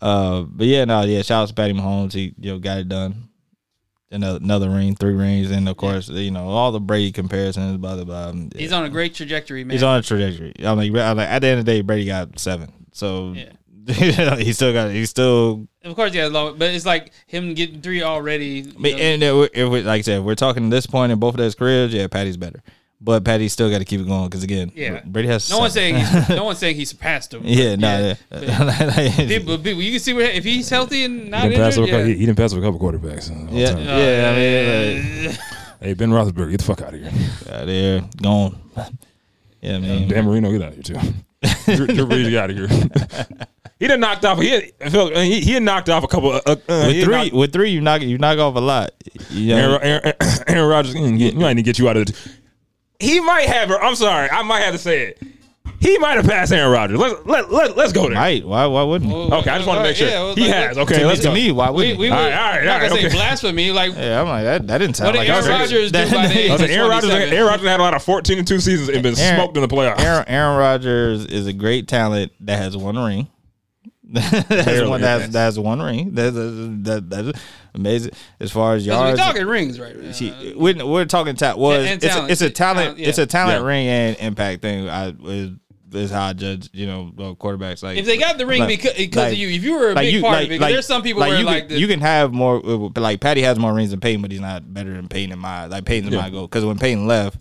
Uh, 0.00 0.42
but 0.42 0.66
yeah, 0.66 0.84
no, 0.84 1.02
yeah. 1.02 1.22
Shout 1.22 1.44
out 1.44 1.48
to 1.48 1.54
Patty 1.54 1.72
Mahomes. 1.72 2.12
He 2.12 2.34
you 2.38 2.52
know 2.52 2.58
got 2.58 2.78
it 2.78 2.88
done. 2.88 3.28
Another, 4.10 4.38
another 4.42 4.68
ring, 4.68 4.94
three 4.94 5.14
rings, 5.14 5.50
and 5.50 5.66
of 5.68 5.76
course, 5.78 6.08
you 6.08 6.30
know 6.30 6.48
all 6.48 6.72
the 6.72 6.80
Brady 6.80 7.12
comparisons. 7.12 7.78
Blah 7.78 7.96
blah 7.96 8.04
blah. 8.04 8.28
Um, 8.28 8.50
He's 8.54 8.72
on 8.72 8.84
a 8.84 8.90
great 8.90 9.14
trajectory, 9.14 9.64
man. 9.64 9.72
He's 9.72 9.82
on 9.82 9.98
a 9.98 10.02
trajectory. 10.02 10.52
I'm 10.62 10.76
like, 10.76 10.90
I'm 10.90 11.18
at 11.18 11.38
the 11.38 11.48
end 11.48 11.60
of 11.60 11.64
the 11.64 11.72
day, 11.72 11.80
Brady 11.80 12.06
got 12.06 12.38
seven. 12.38 12.72
So 12.92 13.32
Yeah. 13.32 13.52
he 14.38 14.52
still 14.52 14.72
got. 14.72 14.90
He's 14.90 15.10
still. 15.10 15.66
of 15.84 15.96
course, 15.96 16.14
yeah, 16.14 16.26
long, 16.26 16.58
but 16.58 16.70
it's 16.70 16.86
like 16.86 17.12
him 17.26 17.54
getting 17.54 17.80
three 17.80 18.02
already. 18.02 18.46
you 18.46 18.72
I 18.76 18.78
mean, 18.78 18.96
know. 18.96 19.02
and 19.02 19.22
if 19.22 19.34
we, 19.34 19.60
if 19.62 19.68
we, 19.70 19.82
like 19.82 19.98
I 19.98 20.02
said, 20.02 20.18
if 20.18 20.24
we're 20.24 20.34
talking 20.34 20.64
at 20.66 20.70
this 20.70 20.86
point 20.86 21.10
in 21.12 21.18
both 21.18 21.34
of 21.34 21.38
those 21.38 21.54
careers. 21.54 21.92
Yeah, 21.92 22.06
Patty's 22.06 22.36
better, 22.36 22.62
but 23.00 23.24
Patty 23.24 23.48
still 23.48 23.70
got 23.70 23.78
to 23.78 23.84
keep 23.84 24.00
it 24.00 24.06
going 24.06 24.28
because 24.28 24.44
again, 24.44 24.70
Yeah. 24.74 25.00
Brady 25.04 25.28
has. 25.28 25.50
no 25.50 25.58
one's 25.58 25.72
seven. 25.74 26.00
saying 26.04 26.22
he's, 26.24 26.28
no 26.36 26.44
one's 26.44 26.58
saying 26.58 26.76
he 26.76 26.84
surpassed 26.84 27.34
him. 27.34 27.42
Yeah, 27.44 27.74
no, 27.76 28.14
but 28.30 28.42
yeah. 28.42 29.16
People, 29.26 29.58
people, 29.58 29.82
you 29.82 29.90
can 29.92 30.00
see 30.00 30.12
what 30.12 30.24
if 30.26 30.44
he's 30.44 30.68
healthy 30.68 31.04
and 31.04 31.30
not 31.30 31.42
He 31.42 31.48
didn't, 31.48 31.64
pass 31.64 31.76
injured. 31.76 31.94
over, 31.94 32.02
Yeah. 32.06 32.12
he, 32.12 32.18
he 32.20 32.26
didn't 32.26 32.38
pass 32.38 32.52
over 32.52 32.62
a 32.64 32.70
couple 32.70 32.78
quarterbacks. 32.80 33.30
uh, 33.30 33.50
all 33.50 33.58
Yeah. 33.58 33.66
time. 33.70 33.78
Yeah, 33.84 34.30
I 34.30 34.36
mean, 34.36 35.26
like, 35.26 35.38
Hey, 35.80 35.94
Ben 35.94 36.10
Roethlisberger, 36.10 36.50
get 36.52 36.58
the 36.60 36.64
fuck 36.66 36.82
out 36.82 36.94
of 36.94 37.00
here. 37.00 37.10
out 37.50 37.66
there, 37.66 38.02
gone. 38.22 38.56
Yeah, 39.60 39.76
I 39.76 39.78
mean, 39.80 40.08
Dan 40.08 40.24
Marino, 40.26 40.52
get 40.52 40.62
out 40.62 40.68
of 40.68 40.74
here 40.74 40.82
too. 41.00 41.74
Drew, 41.76 41.86
Drew 41.88 42.06
Brees 42.06 42.30
got 42.30 42.44
out 42.44 42.50
of 42.50 42.56
here. 42.70 43.36
He 43.82 43.88
done 43.88 43.98
knocked 44.00 44.24
off. 44.24 44.38
He 44.40 44.48
had, 44.50 44.62
he, 45.16 45.40
he 45.40 45.52
had 45.54 45.62
knocked 45.64 45.88
off 45.88 46.04
a 46.04 46.06
couple. 46.06 46.32
Of, 46.32 46.42
uh, 46.46 46.52
uh, 46.52 46.84
with 46.86 47.02
three, 47.04 47.14
knocked- 47.16 47.32
with 47.32 47.52
three, 47.52 47.70
you 47.70 47.80
knock 47.80 48.00
you 48.02 48.16
knock 48.16 48.38
off 48.38 48.54
a 48.54 48.60
lot. 48.60 48.92
You 49.30 49.48
know, 49.56 49.76
Aaron, 49.78 49.82
Aaron, 50.04 50.14
Aaron 50.46 50.68
Rodgers, 50.70 50.94
mm, 50.94 51.18
get- 51.18 51.34
you 51.34 51.40
might 51.40 51.54
need 51.54 51.62
to 51.64 51.66
get 51.66 51.78
you 51.80 51.88
out 51.88 51.96
of 51.96 52.06
the. 52.06 52.30
He 53.00 53.18
might 53.20 53.46
have. 53.48 53.70
I'm 53.72 53.96
sorry, 53.96 54.30
I 54.30 54.42
might 54.42 54.60
have 54.60 54.72
to 54.74 54.78
say 54.78 55.08
it. 55.08 55.22
He 55.80 55.98
might 55.98 56.12
have 56.16 56.26
passed 56.26 56.52
Aaron 56.52 56.70
Rodgers. 56.70 56.96
Let's 56.98 57.26
let, 57.26 57.50
let, 57.52 57.76
let's 57.76 57.92
go 57.92 58.02
there. 58.08 58.12
right? 58.16 58.46
Why 58.46 58.66
why 58.66 58.84
wouldn't 58.84 59.10
he? 59.10 59.16
Okay, 59.16 59.50
I 59.50 59.56
just 59.58 59.66
want 59.66 59.78
to 59.78 59.82
make 59.82 59.96
sure 59.96 60.08
Yeah, 60.08 60.20
well, 60.22 60.34
he 60.36 60.42
like, 60.42 60.50
has. 60.52 60.78
Okay, 60.78 60.98
to, 61.00 61.06
let's 61.08 61.20
to 61.22 61.26
go. 61.28 61.34
me, 61.34 61.50
why 61.50 61.70
We, 61.70 61.76
wouldn't 61.76 61.98
we 61.98 62.04
he? 62.06 62.10
were 62.12 62.16
All 62.16 62.22
right, 62.22 62.32
all 62.32 62.50
right, 62.50 62.58
I'm 62.60 62.64
not 62.66 62.74
all 62.74 62.80
right, 62.82 62.88
gonna 62.90 63.00
say 63.00 63.06
okay. 63.08 63.16
blasphemy. 63.16 63.70
Like 63.72 63.94
Yeah, 63.96 64.20
I'm 64.20 64.28
like 64.28 64.44
that. 64.44 64.66
That 64.68 64.78
didn't 64.78 64.96
sound 64.96 65.08
What 65.08 65.16
like 65.16 65.28
Aaron 65.28 65.44
I 65.44 65.60
was- 65.60 65.72
Rodgers 65.72 65.90
do 65.90 65.98
by 66.16 66.26
the 66.28 66.38
age 66.38 66.50
I 66.50 66.54
of 66.54 66.60
said 66.60 66.70
Aaron 66.70 66.88
Rodgers. 66.90 67.10
Aaron 67.10 67.46
Rodgers 67.46 67.66
had 67.68 67.80
a 67.80 67.82
lot 67.82 67.94
of 67.94 68.02
14 68.04 68.38
and 68.38 68.46
two 68.46 68.60
seasons 68.60 68.90
and 68.90 69.02
been 69.02 69.18
Aaron- 69.18 69.36
smoked 69.40 69.56
in 69.56 69.62
the 69.62 69.68
playoffs. 69.68 69.98
Aaron 70.00 70.24
Aaron 70.28 70.56
Rodgers 70.58 71.24
is 71.26 71.48
a 71.48 71.52
great 71.52 71.88
talent 71.88 72.30
that 72.40 72.58
has 72.58 72.76
one 72.76 72.96
ring. 72.96 73.26
that 74.20 74.46
has 74.48 74.64
Barely, 74.66 74.88
one 74.90 75.00
that 75.00 75.06
has, 75.08 75.20
yes. 75.22 75.32
that 75.32 75.38
has 75.44 75.58
one 75.58 75.80
ring. 75.82 76.10
That's 76.14 76.34
that, 76.34 77.04
that's 77.08 77.40
amazing. 77.74 78.12
As 78.40 78.50
far 78.52 78.74
as 78.74 78.84
Because 78.84 78.98
yards, 78.98 79.18
we're 79.20 79.24
talking 79.26 79.46
rings, 79.46 79.80
right? 79.80 79.96
Uh, 79.96 80.12
she, 80.12 80.54
we're, 80.56 80.84
we're 80.86 81.04
talking 81.06 81.34
talent. 81.34 81.58
Well, 81.58 81.72
And- 81.80 81.86
it's, 81.86 81.92
and 81.92 82.04
it's, 82.04 82.12
talent. 82.14 82.28
a, 82.28 82.32
it's 82.32 82.42
a 82.42 82.50
talent. 82.50 82.78
Talent, 82.84 82.98
yeah. 82.98 83.08
It's 83.08 83.18
a 83.18 83.26
talent 83.26 83.60
Yeah. 83.62 83.66
ring 83.66 83.86
and 83.88 84.16
impact 84.18 84.62
thing. 84.62 84.88
I 84.88 85.08
is, 85.24 85.50
is 85.92 86.10
how 86.10 86.24
I 86.28 86.32
judge. 86.32 86.68
You 86.72 86.86
know, 86.86 87.12
uh, 87.18 87.22
quarterbacks. 87.34 87.82
Like 87.82 87.98
if 87.98 88.06
they 88.06 88.16
got 88.18 88.38
the 88.38 88.46
ring 88.46 88.60
like- 88.60 88.68
because, 88.68 88.94
because 88.94 89.16
like- 89.16 89.32
of 89.32 89.38
you, 89.38 89.48
if 89.48 89.62
you 89.64 89.74
were 89.74 89.90
a 89.90 89.94
like 89.94 90.04
big 90.06 90.14
you, 90.14 90.20
part 90.22 90.34
like, 90.34 90.44
of 90.46 90.52
it, 90.52 90.54
'cause 90.56 90.60
like- 90.62 90.72
there's 90.74 90.86
some 90.86 91.02
people 91.02 91.20
where 91.20 91.38
you 91.38 91.44
like 91.44 91.68
can, 91.68 91.74
the, 91.76 91.80
you 91.80 91.86
can 91.88 92.00
have 92.00 92.32
more. 92.32 92.60
uh, 92.64 92.88
Like 93.00 93.20
Patty 93.20 93.42
has 93.42 93.58
more 93.58 93.72
rings 93.74 93.90
than 93.90 94.00
Peyton, 94.00 94.22
but 94.22 94.30
he's 94.30 94.40
not 94.40 94.72
better 94.72 94.92
than 94.92 95.08
Peyton 95.08 95.32
in 95.32 95.38
my 95.38 95.66
like 95.66 95.84
Peyton's 95.84 96.08
in 96.08 96.18
Yeah. 96.18 96.22
my 96.24 96.30
goal. 96.30 96.46
Because 96.46 96.64
when 96.64 96.78
Peyton 96.78 97.06
left, 97.06 97.38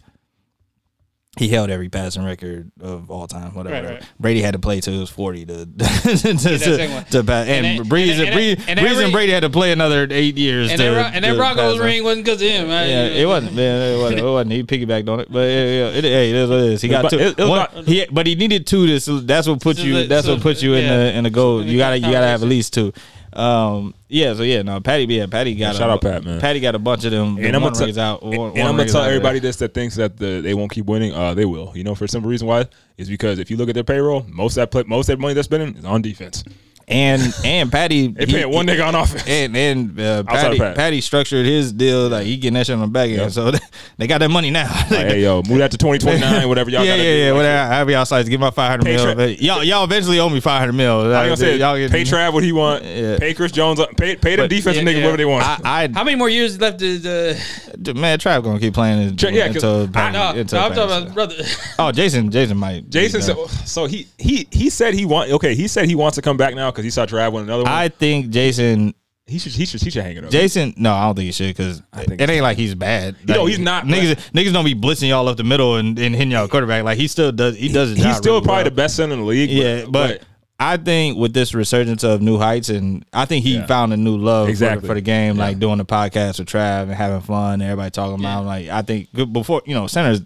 he 1.37 1.47
held 1.47 1.69
every 1.69 1.87
passing 1.87 2.25
record 2.25 2.71
of 2.81 3.09
all 3.09 3.25
time. 3.25 3.53
Whatever. 3.55 3.87
Right, 3.87 3.93
right. 3.95 4.03
Brady 4.19 4.41
had 4.41 4.51
to 4.51 4.59
play 4.59 4.81
till 4.81 4.93
he 4.93 4.99
was 4.99 5.09
forty 5.09 5.45
to 5.45 5.65
to, 5.65 5.67
to, 5.67 6.37
second 6.37 7.05
to 7.11 7.23
pass. 7.23 7.47
And, 7.47 7.65
And 7.65 7.89
Brees 7.89 8.19
and- 8.19 8.21
and, 8.27 8.35
Brees, 8.35 8.59
and- 8.67 8.79
and 8.79 8.79
Brees 8.81 9.01
and 9.03 9.11
Brady 9.13 9.31
had 9.31 9.39
to 9.43 9.49
play 9.49 9.71
another 9.71 10.05
eight 10.11 10.37
years. 10.37 10.69
and 10.71 10.77
to, 10.79 10.83
that, 10.83 10.95
Ro- 10.97 11.11
and 11.13 11.23
that 11.23 11.37
Broncos 11.37 11.79
ring 11.79 12.03
wasn't 12.03 12.25
because 12.25 12.41
of 12.41 12.49
him. 12.49 12.69
I- 12.69 12.85
Yeah, 12.85 13.05
it 13.05 13.25
wasn't. 13.25 13.55
Man, 13.55 13.93
it 13.95 14.01
wasn't. 14.01 14.19
It 14.19 14.23
wasn't. 14.23 14.51
He 14.51 14.63
piggybacked 14.63 15.07
on 15.07 15.19
it, 15.21 15.31
but 15.31 15.39
yeah, 15.39 15.63
yeah, 15.65 15.87
it, 15.97 16.03
hey, 16.03 16.29
it 16.31 16.35
is 16.35 16.49
what 16.49 16.59
it 16.59 16.65
is. 16.73 16.81
He 16.81 16.89
got 16.89 17.09
two. 17.09 17.19
it- 17.19 17.39
it 17.39 17.47
One- 17.47 17.61
about- 17.61 17.87
he, 17.87 18.05
but 18.11 18.27
he 18.27 18.35
needed 18.35 18.67
two. 18.67 18.87
To, 18.87 18.99
so 18.99 19.19
that's 19.21 19.47
what 19.47 19.61
put 19.61 19.77
you. 19.79 20.07
That's 20.07 20.25
so 20.25 20.33
what 20.33 20.41
put 20.43 20.61
you 20.61 20.73
in 20.73 20.83
yeah. 20.83 20.97
the 20.97 21.13
in 21.17 21.23
the 21.23 21.29
goal. 21.29 21.63
You 21.63 21.77
gotta 21.77 21.97
you 21.97 22.11
gotta 22.11 22.27
have 22.27 22.43
at 22.43 22.49
least 22.49 22.73
two. 22.73 22.91
Um, 23.33 23.93
yeah. 24.07 24.33
So 24.33 24.43
yeah, 24.43 24.61
no, 24.61 24.79
Patty. 24.81 25.05
Yeah, 25.05 25.25
Patty 25.27 25.55
got. 25.55 25.75
shout 25.75 25.89
a, 25.89 25.93
out 25.93 26.01
Pat, 26.01 26.23
man. 26.23 26.39
Patty 26.39 26.59
got 26.59 26.75
a 26.75 26.79
bunch 26.79 27.05
of 27.05 27.11
them. 27.11 27.37
And 27.37 27.55
I'm 27.55 27.61
gonna 27.61 27.75
tell- 27.75 27.99
out. 27.99 28.23
One, 28.23 28.51
and 28.51 28.67
I'm 28.67 28.75
gonna 28.75 28.89
tell 28.89 29.03
everybody 29.03 29.39
this 29.39 29.57
that 29.57 29.73
thinks 29.73 29.95
that 29.95 30.17
the, 30.17 30.41
they 30.41 30.53
won't 30.53 30.71
keep 30.71 30.85
winning. 30.85 31.13
Uh, 31.13 31.33
they 31.33 31.45
will. 31.45 31.71
You 31.75 31.83
know, 31.83 31.95
for 31.95 32.05
a 32.05 32.07
simple 32.07 32.29
reason 32.29 32.47
why 32.47 32.65
is 32.97 33.09
because 33.09 33.39
if 33.39 33.49
you 33.49 33.57
look 33.57 33.69
at 33.69 33.75
their 33.75 33.83
payroll, 33.83 34.25
most 34.29 34.53
of 34.53 34.61
that 34.61 34.71
play, 34.71 34.83
most 34.83 35.09
of 35.09 35.17
that 35.17 35.21
money 35.21 35.33
they're 35.33 35.43
spending 35.43 35.75
is 35.75 35.85
on 35.85 36.01
defense. 36.01 36.43
And 36.87 37.21
and 37.45 37.71
Patty. 37.71 38.07
They 38.21 38.25
he- 38.25 38.33
paying 38.33 38.51
one 38.51 38.67
nigga 38.67 38.87
on 38.87 38.95
offense. 38.95 39.23
And 39.27 39.55
and 39.55 39.99
uh, 39.99 40.23
Patty, 40.23 40.57
Pat. 40.57 40.75
Patty 40.75 41.01
structured 41.01 41.45
his 41.45 41.71
deal 41.71 42.09
like 42.09 42.25
he 42.25 42.37
getting 42.37 42.55
that 42.55 42.65
shit 42.67 42.73
on 42.75 42.81
the 42.81 42.87
back 42.87 43.09
end. 43.09 43.17
Yep. 43.19 43.31
So 43.31 43.51
they 43.97 44.07
got 44.07 44.17
that 44.19 44.29
money 44.29 44.51
now. 44.51 44.67
Like, 44.89 45.07
hey 45.07 45.21
yo, 45.23 45.41
move 45.47 45.59
that 45.59 45.71
to 45.71 45.77
2029, 45.77 46.47
whatever 46.47 46.69
y'all. 46.69 46.83
yeah, 46.83 46.91
gotta 46.97 47.03
yeah, 47.03 47.13
do. 47.13 47.19
yeah. 47.19 47.25
Like, 47.31 47.35
Whatever. 47.37 47.73
However 47.73 47.91
y'all 47.91 48.05
size, 48.05 48.29
give 48.29 48.39
my 48.39 48.51
five 48.51 48.69
hundred 48.71 48.85
mil. 48.85 49.13
Tra- 49.13 49.27
y'all, 49.27 49.63
y'all 49.63 49.83
eventually 49.83 50.19
owe 50.19 50.29
me 50.29 50.39
five 50.39 50.59
hundred 50.59 50.73
mil. 50.73 50.91
I 51.13 51.27
was 51.29 51.39
gonna 51.41 51.51
say, 51.51 51.57
y'all 51.57 51.77
get 51.77 51.91
pay 51.91 52.03
Trav 52.03 52.33
what 52.33 52.43
he 52.43 52.51
want. 52.51 52.83
Yeah. 52.83 53.17
Pay 53.19 53.33
Chris 53.33 53.51
Jones. 53.51 53.79
up- 53.79 53.95
Pay 53.97 54.15
pay 54.15 54.35
the 54.35 54.43
But- 54.43 54.49
defensive 54.49 54.83
Yeah, 54.83 54.89
nigga 54.89 54.95
yeah. 54.95 55.03
whatever 55.05 55.17
they 55.17 55.25
want. 55.25 55.45
I, 55.65 55.89
How 55.93 56.03
many 56.03 56.15
more 56.17 56.29
years 56.29 56.59
left 56.59 56.81
is 56.81 57.05
uh, 57.05 57.39
I, 57.87 57.93
man, 57.93 58.17
Trav 58.19 58.43
gonna 58.43 58.59
keep 58.59 58.73
playing 58.73 59.01
his, 59.01 59.15
Tra- 59.15 59.31
yeah, 59.31 59.47
'cause 59.47 59.63
until, 59.63 59.89
I- 59.95 60.11
no, 60.11 60.29
until 60.39 60.59
no, 60.59 60.65
I'm 60.65 60.73
talking 60.75 61.03
about 61.03 61.13
brother. 61.13 61.35
Oh, 61.79 61.91
Jason, 61.91 62.31
Jason 62.31 62.57
might. 62.57 62.89
Jason, 62.89 63.21
so, 63.21 63.47
so 63.47 63.85
he 63.85 64.07
he 64.17 64.47
he 64.51 64.69
said 64.69 64.93
he 64.93 65.05
want 65.05 65.31
okay. 65.31 65.55
He 65.55 65.67
said 65.67 65.85
he 65.85 65.95
wants 65.95 66.15
to 66.15 66.21
come 66.21 66.37
back 66.37 66.55
now 66.55 66.70
because 66.71 66.83
he 66.85 66.89
saw 66.91 67.05
Trav 67.05 67.31
win 67.33 67.43
another 67.43 67.63
one. 67.63 67.71
I 67.71 67.89
think 67.89 68.29
Jason. 68.29 68.93
he 69.27 69.39
should 69.39 69.51
he 69.53 69.65
should 69.65 69.81
he 69.81 69.89
should 69.89 70.03
hang 70.03 70.17
it 70.17 70.25
up. 70.25 70.31
Jason, 70.31 70.73
no, 70.77 70.93
I 70.93 71.05
don't 71.05 71.15
think 71.15 71.25
he 71.27 71.31
should 71.31 71.55
because 71.55 71.81
it 71.95 72.29
ain't 72.29 72.41
like 72.43 72.57
he's 72.57 72.75
bad. 72.75 73.15
Like, 73.27 73.47
he's 73.47 73.59
not, 73.59 73.85
Niggas, 73.85 74.15
niggas 74.31 74.51
don't 74.53 74.65
be 74.65 74.75
blitzing 74.75 75.09
y'all 75.09 75.27
up 75.29 75.37
the 75.37 75.43
middle 75.43 75.75
and, 75.77 75.97
and 75.99 76.13
hitting 76.15 76.31
y'all 76.31 76.47
quarterback. 76.47 76.83
Like 76.83 76.97
he 76.97 77.07
still 77.07 77.31
does. 77.31 77.55
He 77.55 77.69
does 77.69 77.95
He's 77.95 78.17
still 78.17 78.33
really 78.35 78.43
probably 78.45 78.55
well. 78.55 78.63
the 78.65 78.71
best 78.71 78.95
center 78.97 79.13
in 79.13 79.19
the 79.21 79.25
league. 79.25 79.49
Yeah, 79.49 79.85
but, 79.89 80.23
I 80.63 80.77
think 80.77 81.17
with 81.17 81.33
this 81.33 81.55
resurgence 81.55 82.03
of 82.03 82.21
new 82.21 82.37
heights, 82.37 82.69
and 82.69 83.03
I 83.13 83.25
think 83.25 83.43
he 83.43 83.55
Yeah. 83.55 83.65
found 83.65 83.93
a 83.93 83.97
new 83.97 84.15
love 84.15 84.45
for, 84.45 84.51
Exactly. 84.51 84.81
the, 84.81 84.87
for 84.89 84.93
the 84.93 85.01
game, 85.01 85.37
Yeah. 85.37 85.45
like 85.45 85.57
doing 85.59 85.79
the 85.79 85.85
podcast 85.85 86.37
with 86.37 86.49
Trav 86.49 86.83
and 86.83 86.93
having 86.93 87.21
fun, 87.21 87.53
and 87.53 87.63
everybody 87.63 87.89
talking 87.89 88.19
about. 88.19 88.41
him. 88.41 88.45
Like 88.45 88.67
I 88.69 88.83
think 88.83 89.07
good- 89.15 89.33
before 89.33 89.63
you 89.65 89.73
know 89.73 89.87
centers, 89.87 90.21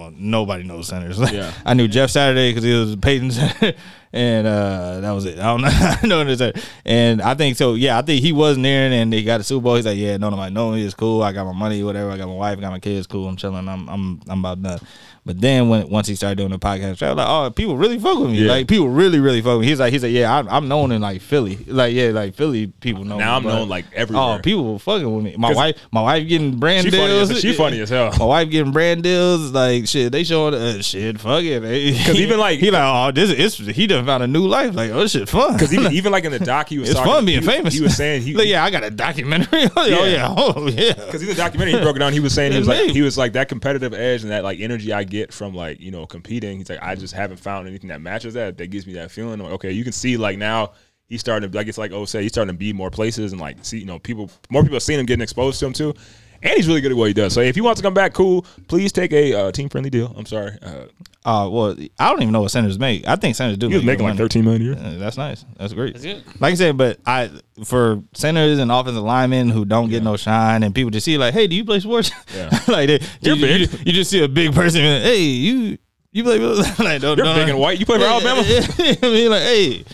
well, 0.00 0.12
nobody 0.16 0.64
knows 0.64 0.88
centers. 0.88 1.18
Yeah. 1.30 1.52
I 1.64 1.74
knew 1.74 1.86
Jeff 1.86 2.10
Saturday 2.10 2.50
because 2.50 2.64
he 2.64 2.72
was 2.72 2.96
Peyton 2.96 3.30
center, 3.30 3.74
and 4.12 4.46
uh, 4.46 5.00
that 5.00 5.10
was 5.10 5.26
it. 5.26 5.38
I 5.38 5.44
don't 5.44 5.60
know. 5.60 5.68
I 5.70 6.06
know 6.06 6.18
what 6.18 6.28
it 6.28 6.40
is. 6.40 6.64
And 6.84 7.20
I 7.22 7.34
think 7.34 7.56
so. 7.56 7.74
Yeah, 7.74 7.98
I 7.98 8.02
think 8.02 8.22
he 8.22 8.32
was 8.32 8.56
nearing, 8.56 8.92
and 8.92 9.12
he 9.12 9.22
got 9.22 9.38
the 9.38 9.44
Super 9.44 9.62
Bowl. 9.64 9.76
He's 9.76 9.86
like, 9.86 9.98
yeah, 9.98 10.16
no, 10.16 10.30
nobody 10.30 10.52
know 10.52 10.72
me. 10.72 10.82
It's 10.82 10.94
cool. 10.94 11.22
I 11.22 11.32
got 11.32 11.44
my 11.44 11.52
money, 11.52 11.84
whatever. 11.84 12.10
I 12.10 12.16
got 12.16 12.26
my 12.26 12.34
wife, 12.34 12.58
got 12.60 12.70
my 12.70 12.80
kids. 12.80 13.06
Cool. 13.06 13.28
I'm 13.28 13.36
chilling. 13.36 13.68
I'm 13.68 13.88
I'm 13.88 14.20
I'm 14.26 14.38
about 14.40 14.62
done. 14.62 14.80
But 15.24 15.40
then 15.40 15.68
when 15.68 15.88
once 15.90 16.08
he 16.08 16.14
started 16.14 16.36
doing 16.38 16.50
the 16.50 16.58
podcast, 16.58 17.02
I 17.02 17.08
was 17.10 17.16
like, 17.16 17.28
oh, 17.28 17.50
people 17.50 17.76
really 17.76 17.98
fuck 17.98 18.18
with 18.18 18.30
me. 18.30 18.38
Yeah. 18.38 18.52
Like 18.52 18.68
people 18.68 18.88
really, 18.88 19.20
really 19.20 19.42
fuck 19.42 19.58
with 19.58 19.60
me. 19.62 19.66
He's 19.68 19.78
like, 19.78 19.92
he's 19.92 20.02
like, 20.02 20.12
yeah, 20.12 20.34
I'm, 20.34 20.48
I'm 20.48 20.68
known 20.68 20.92
in 20.92 21.02
like 21.02 21.20
Philly. 21.20 21.56
Like, 21.66 21.94
yeah, 21.94 22.08
like 22.08 22.34
Philly 22.34 22.68
people 22.68 23.04
know. 23.04 23.18
Now 23.18 23.38
me, 23.38 23.48
I'm 23.50 23.54
known, 23.54 23.68
like, 23.68 23.84
everywhere. 23.94 24.38
Oh, 24.38 24.42
people 24.42 24.78
fucking 24.78 25.14
with 25.14 25.24
me. 25.24 25.36
My 25.36 25.52
wife, 25.52 25.76
my 25.92 26.02
wife 26.02 26.26
getting 26.26 26.58
brand 26.58 26.84
She 26.84 26.90
funny 26.90 27.06
deals. 27.08 27.30
as- 27.30 27.40
she 27.40 27.52
funny 27.52 27.80
as 27.80 27.90
hell. 27.90 28.12
My 28.18 28.24
wife 28.24 28.50
getting 28.50 28.72
brand 28.72 29.02
deals. 29.02 29.50
Like 29.52 29.86
shit, 29.86 30.10
they 30.10 30.24
showing 30.24 30.54
uh, 30.54 30.80
shit. 30.80 31.20
Fuck 31.20 31.42
it. 31.44 31.60
Because 31.60 32.18
even, 32.18 32.38
like- 32.38 32.58
he 32.60 32.70
like, 32.70 32.82
oh, 32.82 33.12
this 33.12 33.30
is 33.30 33.66
he 33.76 33.86
done 33.86 34.06
found 34.06 34.22
a 34.22 34.26
new 34.26 34.46
life. 34.46 34.74
Like, 34.74 34.90
oh, 34.90 35.06
shit 35.06 35.28
fun. 35.28 35.52
because 35.52 35.72
even 35.74 35.92
even 36.00 36.12
like 36.12 36.24
in 36.24 36.32
the 36.32 36.38
doc, 36.38 36.68
he 36.70 36.78
was 36.78 36.88
it's 36.88 36.98
talking, 36.98 37.12
fun 37.12 37.24
being 37.26 37.42
he, 37.42 37.46
famous. 37.46 37.74
He 37.74 37.82
was 37.82 37.94
saying 37.96 38.22
he 38.22 38.34
like, 38.36 38.48
yeah, 38.48 38.64
I 38.64 38.70
got 38.70 38.84
a 38.84 38.90
documentary. 38.90 39.68
oh 39.76 39.84
Yeah. 39.86 40.06
yeah, 40.06 40.34
oh 40.36 40.66
yeah. 40.68 40.94
because 40.94 41.20
in 41.20 41.28
the 41.28 41.34
documentary 41.34 41.74
he 41.78 41.84
broke 41.84 41.96
it 41.96 41.98
down. 42.00 42.14
He 42.14 42.20
was 42.20 42.32
saying 42.32 42.52
he 42.52 42.58
was 42.58 42.68
like 42.68 42.90
he 42.90 43.02
was 43.02 43.18
like 43.18 43.34
that 43.34 43.48
competitive 43.50 43.92
edge 43.92 44.22
and 44.22 44.30
that 44.30 44.44
like 44.44 44.60
energy 44.60 44.92
I 44.92 45.04
get 45.10 45.32
from 45.32 45.54
like 45.54 45.80
you 45.80 45.90
know 45.90 46.06
competing. 46.06 46.58
He's 46.58 46.70
like 46.70 46.82
I 46.82 46.92
mm-hmm. 46.92 47.00
just 47.00 47.14
haven't 47.14 47.38
found 47.38 47.68
anything 47.68 47.88
that 47.88 48.00
matches 48.00 48.34
that. 48.34 48.56
That 48.58 48.68
gives 48.68 48.86
me 48.86 48.94
that 48.94 49.10
feeling. 49.10 49.34
I'm 49.34 49.40
like, 49.40 49.52
okay, 49.54 49.72
you 49.72 49.84
can 49.84 49.92
see 49.92 50.16
like 50.16 50.38
now 50.38 50.72
he's 51.06 51.20
starting 51.20 51.50
to 51.50 51.56
like 51.56 51.66
it's 51.66 51.78
like 51.78 51.92
oh 51.92 52.04
say 52.06 52.22
he's 52.22 52.32
starting 52.32 52.54
to 52.54 52.58
be 52.58 52.72
more 52.72 52.90
places 52.90 53.32
and 53.32 53.40
like 53.40 53.62
see 53.62 53.78
you 53.78 53.84
know 53.84 53.98
people 53.98 54.30
more 54.48 54.62
people 54.62 54.76
are 54.76 54.80
seeing 54.80 54.98
him 55.00 55.06
getting 55.06 55.22
exposed 55.22 55.60
to 55.60 55.66
him 55.66 55.72
too. 55.72 55.94
And 56.42 56.54
he's 56.54 56.66
really 56.68 56.80
good 56.80 56.90
at 56.92 56.96
what 56.96 57.08
he 57.08 57.14
does. 57.14 57.32
So 57.34 57.40
if 57.40 57.54
he 57.54 57.60
wants 57.60 57.80
to 57.80 57.82
come 57.86 57.94
back, 57.94 58.14
cool. 58.14 58.46
Please 58.68 58.92
take 58.92 59.12
a 59.12 59.34
uh, 59.34 59.52
team 59.52 59.68
friendly 59.68 59.90
deal. 59.90 60.12
I'm 60.16 60.26
sorry. 60.26 60.56
Uh, 60.62 60.84
Uh, 61.22 61.46
well, 61.52 61.76
I 61.98 62.08
don't 62.08 62.22
even 62.22 62.32
know 62.32 62.40
what 62.40 62.50
centers 62.50 62.78
make. 62.78 63.06
I 63.06 63.14
think 63.16 63.36
centers 63.36 63.58
do. 63.58 63.68
he 63.68 63.74
was 63.74 63.84
make 63.84 63.98
making 63.98 64.04
like 64.06 64.12
money. 64.14 64.28
13 64.28 64.44
million 64.44 64.62
a 64.62 64.64
year. 64.64 64.74
Uh, 64.74 64.98
That's 64.98 65.18
nice. 65.18 65.44
That's 65.58 65.74
great. 65.74 65.92
That's 65.92 66.04
good. 66.06 66.24
Like 66.40 66.52
I 66.52 66.54
said, 66.54 66.78
but 66.78 66.98
I 67.04 67.30
for 67.66 68.02
centers 68.14 68.58
and 68.58 68.72
offensive 68.72 69.02
linemen 69.02 69.50
who 69.50 69.66
don't 69.66 69.90
get 69.90 70.02
no 70.02 70.16
shine, 70.16 70.62
and 70.62 70.74
people 70.74 70.90
just 70.90 71.04
see 71.04 71.18
like, 71.18 71.34
hey, 71.34 71.46
do 71.46 71.54
you 71.56 71.64
play 71.66 71.78
sports? 71.80 72.10
Yeah. 72.34 72.48
like 72.68 72.86
they, 72.88 73.00
You're 73.20 73.36
you, 73.36 73.46
big. 73.46 73.60
You, 73.72 73.78
you 73.84 73.92
just 73.92 74.10
see 74.10 74.24
a 74.24 74.28
big 74.28 74.54
person. 74.54 74.80
And, 74.82 75.04
Hey, 75.04 75.20
you 75.20 75.76
you 76.12 76.24
play? 76.24 76.38
like, 76.78 77.02
don't, 77.02 77.18
You're 77.18 77.26
don't- 77.26 77.36
big 77.36 77.48
and 77.50 77.58
white. 77.58 77.78
You 77.78 77.84
play 77.84 77.98
for 77.98 78.04
Yeah, 78.04 78.12
Alabama. 78.12 78.42
yeah, 78.46 78.94
I 79.02 79.06
mean, 79.12 79.30
like, 79.30 79.42
hey, 79.42 79.84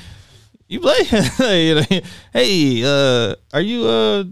you 0.69 0.79
play? 0.81 1.75
Like, 1.75 2.05
hey, 2.33 2.83
uh, 2.85 3.35
are 3.53 3.61
you 3.61 3.85
uh 3.85 4.25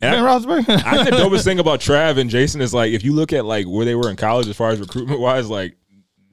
And 0.00 0.12
Ben 0.14 0.24
I- 0.24 0.38
Roethlisberger? 0.38 0.82
I 0.84 0.96
think 1.04 1.10
the 1.10 1.16
dopest 1.22 1.44
thing 1.44 1.58
about 1.58 1.80
Trav 1.80 2.18
and 2.18 2.30
Jason 2.30 2.60
is 2.60 2.72
like 2.74 2.92
if 2.92 3.02
you 3.04 3.12
look 3.12 3.32
at 3.32 3.44
like 3.44 3.66
where 3.66 3.84
they 3.84 3.94
were 3.94 4.10
in 4.10 4.16
college 4.16 4.46
as 4.48 4.56
far 4.56 4.70
as 4.70 4.80
recruitment 4.80 5.20
wise, 5.20 5.48
like 5.50 5.76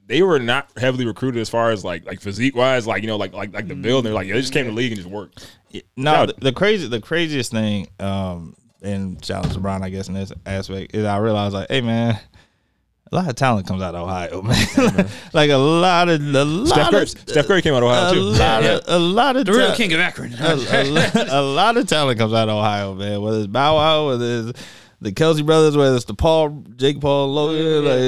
they 0.06 0.22
were 0.22 0.38
not 0.38 0.70
heavily 0.76 1.04
recruited 1.04 1.40
as 1.40 1.48
far 1.48 1.70
as 1.72 1.84
like 1.84 2.04
like 2.06 2.20
physique 2.20 2.54
wise, 2.54 2.86
like 2.86 3.02
you 3.02 3.08
know, 3.08 3.16
like 3.16 3.32
like 3.32 3.52
like 3.52 3.66
the 3.68 3.74
build. 3.74 4.04
They're 4.04 4.12
like 4.12 4.26
yeah, 4.28 4.34
they 4.34 4.40
just 4.40 4.52
came 4.52 4.64
to 4.66 4.70
the 4.70 4.76
league 4.76 4.92
and 4.92 5.00
just 5.00 5.10
worked. 5.10 5.50
No, 5.96 6.12
Shout- 6.12 6.28
the, 6.28 6.34
the 6.44 6.52
crazy, 6.52 6.86
the 6.88 7.00
craziest 7.00 7.50
thing, 7.50 7.88
um, 7.98 8.54
and 8.82 9.22
shout 9.24 9.44
out 9.46 9.52
to 9.52 9.58
Brian, 9.60 9.82
I 9.82 9.90
guess 9.90 10.06
in 10.08 10.14
this 10.14 10.32
aspect 10.46 10.94
is 10.94 11.04
I 11.04 11.18
realized 11.18 11.54
like, 11.54 11.68
hey 11.68 11.80
man, 11.80 12.18
a 13.12 13.14
lot 13.16 13.28
of 13.28 13.36
talent 13.36 13.66
comes 13.68 13.82
out 13.82 13.94
of 13.94 14.02
Ohio, 14.02 14.42
man. 14.96 15.08
like 15.32 15.50
a 15.50 15.56
lot 15.56 16.08
of 16.08 16.20
a 16.20 16.44
lot 16.44 16.68
Steph 16.68 16.90
Curry, 16.90 17.02
of 17.02 17.08
Steph 17.08 17.46
Curry 17.46 17.62
came 17.62 17.74
out 17.74 17.82
of 17.82 17.88
Ohio 17.90 18.10
a 18.10 18.14
too. 18.14 18.20
lot 18.20 18.64
of 18.64 18.80
a 18.86 18.98
lot 18.98 19.36
of 19.36 19.44
The 19.46 19.52
real 19.52 19.68
ta- 19.68 19.74
king 19.76 19.92
of 19.92 20.00
Akron. 20.00 20.34
a, 20.40 20.54
a, 20.54 20.82
lo- 20.84 21.10
a 21.28 21.42
lot 21.42 21.76
of 21.76 21.86
talent 21.86 22.18
comes 22.18 22.32
out 22.32 22.48
of 22.48 22.56
Ohio, 22.56 22.94
man. 22.94 23.20
Whether 23.22 23.38
it's 23.38 23.46
Bow 23.46 23.76
Wow, 23.76 24.06
whether 24.08 24.48
it's 24.50 24.60
the 25.06 25.12
Kelce 25.12 25.46
brothers, 25.46 25.76
whether 25.76 25.94
it's 25.94 26.04
the 26.04 26.14
Paul, 26.14 26.64
Jake 26.76 27.00
Paul, 27.00 27.32
Logan, 27.32 27.84
like, 27.84 27.98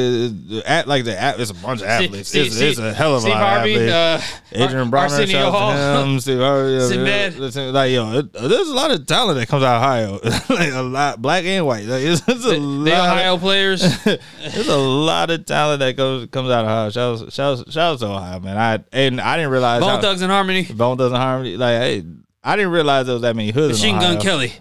it's, 0.59 0.69
at, 0.69 0.89
like 0.89 1.05
the 1.05 1.41
it's 1.41 1.51
a 1.51 1.55
bunch 1.55 1.81
of 1.81 1.87
athletes. 1.87 2.29
Steve- 2.29 2.47
it's, 2.47 2.61
it's 2.61 2.79
a 2.79 2.93
hell 2.93 3.17
of 3.17 3.25
a 3.25 3.29
lot 3.29 3.41
of 3.41 3.49
athletes. 3.71 3.93
uh, 3.93 4.23
Adrien 4.65 4.91
Broner, 4.91 4.99
Arsenio 5.03 5.51
Hall. 5.51 6.03
him. 6.05 6.19
Steve 6.21 6.39
Harvey, 6.41 6.73
yeah, 6.73 7.31
yeah, 7.31 7.71
like 7.71 7.93
yo, 7.93 8.19
it, 8.19 8.33
there's 8.33 8.69
a 8.69 8.75
lot 8.75 8.91
of 8.91 9.07
talent 9.07 9.39
that 9.39 9.49
comes 9.49 9.63
out 9.63 9.77
of 9.77 9.83
Ohio, 9.83 10.13
like 10.55 10.73
a 10.73 10.83
lot, 10.83 11.23
black 11.23 11.45
and 11.45 11.65
white. 11.65 11.85
Like, 11.85 12.03
it's, 12.03 12.23
it's 12.27 12.45
a 12.45 12.49
The, 12.51 12.59
lot. 12.59 12.85
the 12.85 12.93
Ohio 12.93 13.39
players. 13.39 14.05
There's 14.05 14.69
a 14.69 14.77
lot 14.77 15.31
of 15.31 15.45
talent 15.45 15.81
that 15.81 15.97
goes 15.97 16.27
comes 16.27 16.51
out 16.51 16.65
of 16.65 16.71
Ohio. 16.71 16.91
Shout 16.91 17.23
out, 17.23 17.33
shout 17.33 17.59
out, 17.61 17.73
shout 17.73 17.93
out 17.95 17.99
to 18.01 18.07
Ohio, 18.07 18.41
man. 18.41 18.57
I 18.59 18.85
and 18.93 19.21
I 19.21 19.37
didn't 19.37 19.53
realize 19.53 19.81
Bone 19.81 19.91
how, 19.91 20.01
Thugs 20.01 20.23
and 20.23 20.33
Harmony. 20.33 20.65
Bone 20.65 20.97
doesn't 20.97 21.17
harm. 21.17 21.45
Like, 21.45 21.79
hey, 21.81 22.05
I 22.49 22.57
didn't 22.57 22.71
realize 22.73 23.07
there 23.07 23.13
was 23.15 23.23
that 23.23 23.37
many 23.37 23.51
hoods. 23.51 23.83
in 23.85 23.95
Machine 23.95 24.01
Gun 24.01 24.17
Ohio. 24.17 24.23
Kelly. 24.23 24.53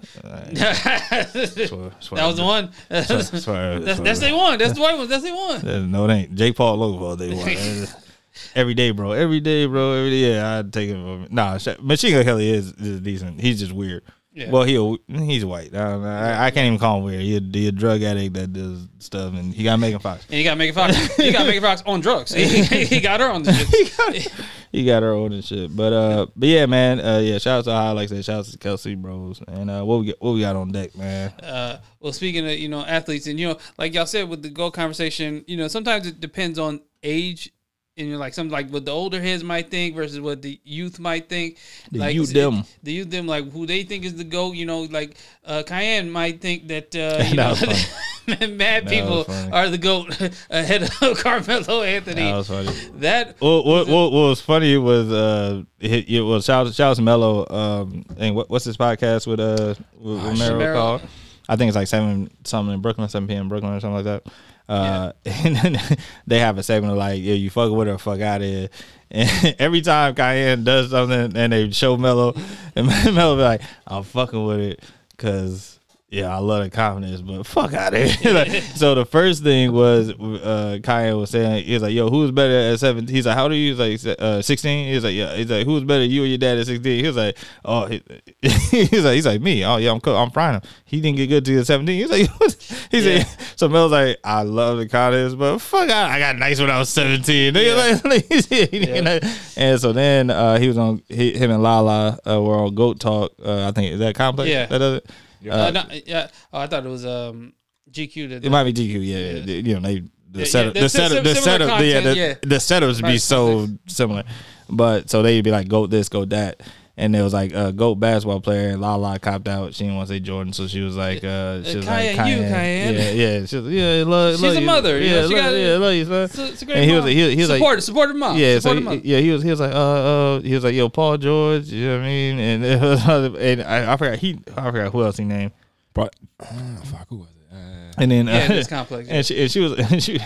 Swear- 1.67 1.91
swear- 1.99 2.17
That 2.21 2.27
was 2.27 2.35
the 2.35 2.43
one. 2.43 2.71
swear- 2.71 2.81
That's, 2.89 3.07
swear- 3.07 3.21
that's, 3.21 3.43
swear- 3.43 3.79
that's 3.79 4.19
the 4.19 4.31
one. 4.35 4.57
That's 4.59 4.73
the 4.73 4.81
white 4.81 4.97
one. 4.97 5.07
That's 5.07 5.23
the 5.23 5.33
one. 5.33 5.91
No, 5.91 6.05
it 6.09 6.13
ain't. 6.13 6.35
Jake 6.35 6.55
Paul 6.55 6.75
Logan 6.77 7.17
they 7.29 7.33
won. 7.35 7.87
every 8.55 8.73
day, 8.73 8.91
bro. 8.91 9.11
Every 9.13 9.39
day, 9.39 9.65
bro. 9.65 9.93
Every 9.93 10.09
day. 10.11 10.33
Yeah, 10.35 10.59
I'd 10.59 10.73
take 10.73 10.89
him. 10.89 11.27
Nah, 11.29 11.57
Sha- 11.57 11.75
Machine 11.79 12.11
Gun 12.13 12.23
Kelly 12.23 12.49
is, 12.49 12.71
is 12.73 12.99
decent. 13.01 13.39
He's 13.41 13.59
just 13.59 13.71
weird. 13.71 14.03
Yeah. 14.37 14.51
Well, 14.51 14.63
he 14.63 14.75
a, 14.75 15.17
he's 15.19 15.43
white. 15.43 15.73
I, 15.73 15.79
don't 15.79 16.03
know. 16.03 16.09
I, 16.09 16.45
I 16.45 16.51
can't 16.51 16.67
even 16.67 16.77
call 16.77 16.99
him 16.99 17.05
weird. 17.05 17.21
He 17.21 17.37
a, 17.37 17.41
he 17.41 17.67
a 17.69 17.71
drug 17.71 18.03
addict 18.03 18.35
that 18.35 18.53
does 18.53 18.87
stuff, 18.99 19.33
and 19.33 19.51
he 19.51 19.63
got 19.63 19.79
Megan 19.79 19.99
Fox. 19.99 20.27
And 20.29 20.37
you 20.37 20.43
got 20.43 20.59
Megan 20.59 20.75
Fox. 20.75 21.17
you 21.17 21.33
got 21.33 21.47
Megan 21.47 21.63
Fox 21.63 21.81
on 21.87 22.01
drugs. 22.01 22.35
He, 22.35 22.45
he 22.85 22.99
got 22.99 23.19
her 23.19 23.31
on 23.31 23.41
the 23.41 23.51
shit. 23.53 24.31
He 24.71 24.83
got 24.83 25.01
her 25.01 25.15
on 25.15 25.31
and 25.31 25.43
shit. 25.43 25.73
But 25.75 25.93
uh, 25.93 26.27
but 26.35 26.49
yeah, 26.49 26.65
man. 26.65 26.99
Uh, 26.99 27.19
yeah. 27.19 27.37
Shout 27.37 27.59
out 27.59 27.63
to 27.65 27.71
High, 27.71 27.91
like 27.91 28.11
I 28.11 28.15
said. 28.15 28.25
Shout 28.25 28.39
out 28.39 28.45
to 28.45 28.57
Kelce 28.57 29.01
Bros. 29.01 29.41
And 29.47 29.71
uh, 29.71 29.83
what 29.83 30.01
we 30.01 30.07
got, 30.07 30.21
what 30.21 30.31
we 30.33 30.41
got 30.41 30.55
on 30.55 30.71
deck, 30.71 30.95
man? 30.95 31.31
Uh, 31.41 31.79
well, 32.01 32.13
speaking 32.13 32.45
of 32.45 32.51
you 32.51 32.67
know 32.67 32.81
athletes, 32.81 33.27
and 33.27 33.39
you 33.39 33.47
know, 33.47 33.57
like 33.77 33.93
y'all 33.93 34.05
said 34.05 34.29
with 34.29 34.43
the 34.43 34.49
goal 34.49 34.69
conversation, 34.69 35.45
you 35.47 35.55
know, 35.55 35.69
sometimes 35.69 36.05
it 36.05 36.19
depends 36.19 36.59
on 36.59 36.81
age, 37.01 37.49
and 37.97 38.07
you're 38.07 38.17
like 38.17 38.33
something 38.33 38.51
like 38.51 38.69
what 38.69 38.85
the 38.85 38.91
older 38.91 39.21
heads 39.21 39.43
might 39.43 39.69
think 39.69 39.95
versus 39.95 40.19
what 40.19 40.41
the 40.41 40.59
youth 40.63 40.99
might 40.99 41.29
think. 41.29 41.57
The 41.91 41.99
like 41.99 42.15
youth 42.15 42.33
them. 42.33 42.63
the 42.83 42.91
youth 42.93 43.09
them, 43.09 43.27
like 43.27 43.51
who 43.51 43.65
they 43.65 43.83
think 43.83 44.05
is 44.05 44.15
the 44.15 44.23
goat. 44.23 44.55
You 44.55 44.65
know, 44.65 44.81
like 44.83 45.17
uh, 45.45 45.63
Kiyan 45.65 46.09
might 46.11 46.41
think 46.41 46.67
that 46.67 46.95
uh, 46.95 47.17
That 47.17 47.29
you 47.29 47.35
know. 47.35 47.49
was 47.49 47.89
Mad 48.27 48.85
That 48.85 48.87
people 48.87 49.25
are 49.53 49.69
the 49.69 49.77
goat 49.77 50.19
ahead 50.49 50.83
of 50.83 51.17
Carmelo 51.19 51.83
Anthony. 51.83 52.23
That 52.23 52.35
was 52.35 52.47
funny. 52.49 52.71
That 52.95 53.35
What, 53.39 53.65
what, 53.65 53.87
what, 53.87 54.11
what 54.11 54.29
was 54.29 54.41
funny 54.41 54.77
was 54.77 55.11
uh 55.11 55.63
it, 55.79 56.09
it 56.09 56.21
was 56.21 56.43
shout 56.45 56.73
shout 56.73 56.91
out 56.91 56.95
to 56.97 57.01
Melo 57.01 57.47
um 57.49 58.05
and 58.17 58.35
what, 58.35 58.49
what's 58.49 58.65
this 58.65 58.75
podcast 58.75 59.27
with 59.27 59.39
uh 59.39 59.75
with, 59.97 60.23
with 60.23 60.39
Mero. 60.39 60.73
called? 60.73 61.01
I 61.49 61.55
think 61.55 61.69
it's 61.69 61.77
like 61.77 61.87
seven 61.87 62.29
something 62.43 62.73
in 62.73 62.81
Brooklyn, 62.81 63.07
seven 63.07 63.27
p.m. 63.27 63.47
Brooklyn 63.47 63.73
or 63.73 63.79
something 63.79 63.95
like 63.95 64.03
that. 64.05 64.31
Uh, 64.67 65.13
and 65.25 65.55
then 65.55 65.97
they 66.25 66.39
have 66.39 66.57
a 66.57 66.63
segment 66.63 66.91
of 66.91 66.97
like, 66.97 67.21
yeah, 67.21 67.33
you 67.33 67.49
fuck 67.49 67.71
with 67.71 67.87
her, 67.87 67.97
fuck 67.97 68.19
out 68.21 68.41
of 68.41 68.47
here. 68.47 68.69
And 69.09 69.55
every 69.59 69.81
time 69.81 70.15
Kiyan 70.15 70.63
does 70.63 70.91
something 70.91 71.35
and 71.35 71.53
they 71.53 71.71
show 71.71 71.97
Melo, 71.97 72.35
and 72.75 72.87
Melo 73.15 73.35
be 73.35 73.43
like, 73.43 73.61
I'm 73.85 74.03
fucking 74.03 74.45
with 74.45 74.59
it 74.59 74.83
because 75.11 75.76
yeah, 76.09 76.33
I 76.33 76.39
love 76.39 76.63
the 76.63 76.69
confidence, 76.69 77.19
but 77.21 77.43
fuck 77.45 77.73
out 77.73 77.93
of 77.93 78.01
here. 78.09 78.33
Like, 78.37 78.49
so 78.75 78.95
the 78.95 79.05
first 79.05 79.43
thing 79.43 79.73
was 79.73 80.11
uh 80.11 80.79
was 80.85 81.29
saying, 81.31 81.65
he 81.65 81.73
was 81.73 81.83
like, 81.83 81.93
yo, 81.93 82.09
who's 82.09 82.31
better 82.31 82.71
at 82.73 82.79
17? 82.79 83.13
He's 83.13 83.25
like, 83.25 83.35
how 83.35 83.47
do 83.49 83.55
you? 83.55 83.75
He's 83.75 84.05
like, 84.05 84.19
uh, 84.19 84.41
16? 84.41 84.93
He's 84.93 85.03
like, 85.03 85.15
yeah. 85.15 85.35
He's 85.35 85.49
like, 85.49 85.65
who's 85.65 85.83
better, 85.83 86.05
you 86.05 86.23
or 86.23 86.25
your 86.25 86.37
dad 86.37 86.57
at 86.59 86.65
16? 86.67 86.99
He 87.01 87.07
was 87.07 87.17
like, 87.17 87.37
oh, 87.65 87.87
he- 87.87 88.01
he's 88.41 89.03
like, 89.03 89.15
he's 89.15 89.25
like, 89.25 89.41
me. 89.41 89.65
Oh, 89.65 89.77
yeah, 89.77 89.91
I'm 89.91 89.99
cool. 89.99 90.15
I'm 90.15 90.31
frying 90.31 90.55
him. 90.55 90.61
He 90.85 91.01
didn't 91.01 91.17
get 91.17 91.27
good 91.27 91.45
was 91.45 91.67
17. 91.67 91.95
He's 91.95 92.09
like, 92.09 92.61
he 92.91 92.99
Yeah. 92.99 93.23
said, 93.23 93.39
so 93.57 93.67
Mel's 93.67 93.91
like, 93.91 94.17
I 94.23 94.43
love 94.43 94.77
the 94.77 94.87
confidence, 94.87 95.33
but 95.35 95.57
fuck 95.59 95.89
out. 95.89 96.09
I 96.09 96.19
got 96.19 96.37
nice 96.37 96.59
when 96.61 96.69
I 96.69 96.79
was 96.79 96.89
17. 96.89 97.53
Yeah. 97.55 97.73
like, 97.73 98.05
like, 98.05 99.23
And 99.57 99.79
so 99.81 99.91
then 99.91 100.29
uh, 100.29 100.57
he 100.57 100.67
was 100.69 100.77
on, 100.77 101.01
he, 101.09 101.33
him 101.33 101.51
and 101.51 101.61
Lala 101.61 102.17
uh, 102.25 102.41
were 102.41 102.55
on 102.55 102.75
Goat 102.75 102.99
Talk. 102.99 103.33
Uh, 103.43 103.67
I 103.67 103.71
think, 103.71 103.91
is 103.93 103.99
that 103.99 104.15
complex? 104.15 104.49
Yeah. 104.49 104.67
That 104.67 104.77
does 104.77 104.97
it? 104.99 105.09
Uh, 105.49 105.71
no, 105.71 105.83
yeah. 106.05 106.27
Oh, 106.51 106.59
I 106.59 106.67
thought 106.67 106.85
it 106.85 106.89
was 106.89 107.05
um, 107.05 107.53
GQ. 107.91 108.29
That 108.29 108.45
It 108.45 108.49
might 108.49 108.63
be 108.63 108.73
GQ, 108.73 108.93
yeah. 109.05 109.17
yeah. 109.17 109.61
You 109.61 109.79
know, 109.79 109.81
they 109.81 110.03
the 110.29 110.39
Yeah, 110.39 110.45
setup, 110.45 110.75
yeah, 110.75 110.81
the 110.81 110.85
the 110.85 110.89
setup, 110.89 111.23
the 111.23 111.35
setup, 111.35 111.69
yeah, 111.81 111.99
the, 112.01 112.15
yeah. 112.15 112.33
the 112.41 112.55
setups 112.55 113.01
be 113.01 113.17
so 113.17 113.67
similar. 113.87 114.23
But 114.69 115.09
so 115.09 115.21
they'd 115.21 115.43
be 115.43 115.51
like, 115.51 115.67
"Go 115.67 115.87
this, 115.87 116.09
go 116.09 116.25
that," 116.25 116.61
and 116.99 117.15
it 117.15 117.21
was 117.21 117.31
like 117.33 117.53
a 117.53 117.71
goat 117.71 117.95
basketball 117.95 118.41
player, 118.41 118.69
and 118.69 118.81
Lala 118.81 119.19
copped 119.19 119.47
out. 119.47 119.73
She 119.75 119.83
didn't 119.83 119.97
want 119.97 120.07
to 120.09 120.15
say 120.15 120.19
Jordan, 120.19 120.51
so 120.51 120.67
she 120.67 120.81
was 120.81 120.97
like, 120.97 121.23
uh, 121.23 121.61
she 121.63 121.77
was 121.77 121.85
Kiyan, 121.85 122.17
like, 122.17 122.27
you, 122.27 122.37
Kiyan. 122.37 122.51
yeah, 122.51 123.09
yeah, 123.11 123.45
she 123.45 123.57
was, 123.57 123.67
yeah, 123.73 124.03
love, 124.05 124.33
She's 124.33 124.41
love 124.41 124.55
a 124.55 124.59
you. 124.59 124.65
mother, 124.65 124.99
you 124.99 125.05
yeah, 125.05 125.21
know, 125.21 125.27
she 125.29 125.35
love, 125.35 125.43
got- 125.43 125.51
yeah, 125.57 125.77
love 125.77 125.93
you, 125.93 126.05
son. 126.05 126.23
It's 126.23 126.37
a, 126.39 126.47
it's 126.47 126.61
a 126.61 126.65
great 126.65 126.77
And 126.77 126.89
he 126.89 126.95
was, 126.95 127.05
he, 127.05 127.35
he 127.35 127.41
was 127.41 127.49
like, 127.49 127.59
support, 127.59 127.83
supportive 127.83 128.15
mom. 128.15 128.37
yeah, 128.37 128.55
so 128.55 128.59
supportive 128.61 128.83
he, 128.83 128.89
mom. 128.89 129.01
yeah, 129.05 129.19
he 129.19 129.29
was 129.31 129.43
he 129.43 129.49
was 129.51 129.59
like, 129.59 129.73
uh, 129.73 129.75
uh, 129.77 130.39
he 130.41 130.53
was 130.55 130.63
like, 130.63 130.73
yo, 130.75 130.89
Paul 130.89 131.17
George, 131.17 131.67
you 131.67 131.85
know 131.87 131.97
what 131.97 132.03
I 132.03 132.07
mean? 132.07 132.39
And 132.39 132.65
it 132.65 132.81
was, 132.81 133.05
and 133.39 133.61
I, 133.61 133.93
I 133.93 133.97
forgot 133.97 134.17
he, 134.17 134.39
I 134.57 134.71
forgot 134.71 134.91
who 134.91 135.03
else 135.03 135.17
he 135.17 135.23
named. 135.23 135.51
But 135.93 136.15
uh, 136.39 136.45
fuck, 136.83 137.07
who 137.09 137.17
was 137.17 137.29
it? 137.29 137.33
Uh, 137.55 137.91
And 138.01 138.11
then 138.11 138.27
yeah, 138.27 138.45
uh, 138.45 138.47
this 138.49 138.67
complex. 138.67 139.07
and 139.11 139.25
she, 139.25 139.41
and 139.41 139.51
she 139.51 139.59
was 139.59 139.73
and 139.91 140.03
she, 140.03 140.19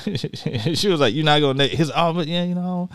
she 0.76 0.88
was 0.90 1.00
like, 1.00 1.14
"You're 1.14 1.24
not 1.26 1.40
gonna 1.40 1.68
his 1.68 1.92
oh, 1.96 2.14
but 2.14 2.28
yeah, 2.28 2.44
you 2.44 2.56
know." 2.56 2.90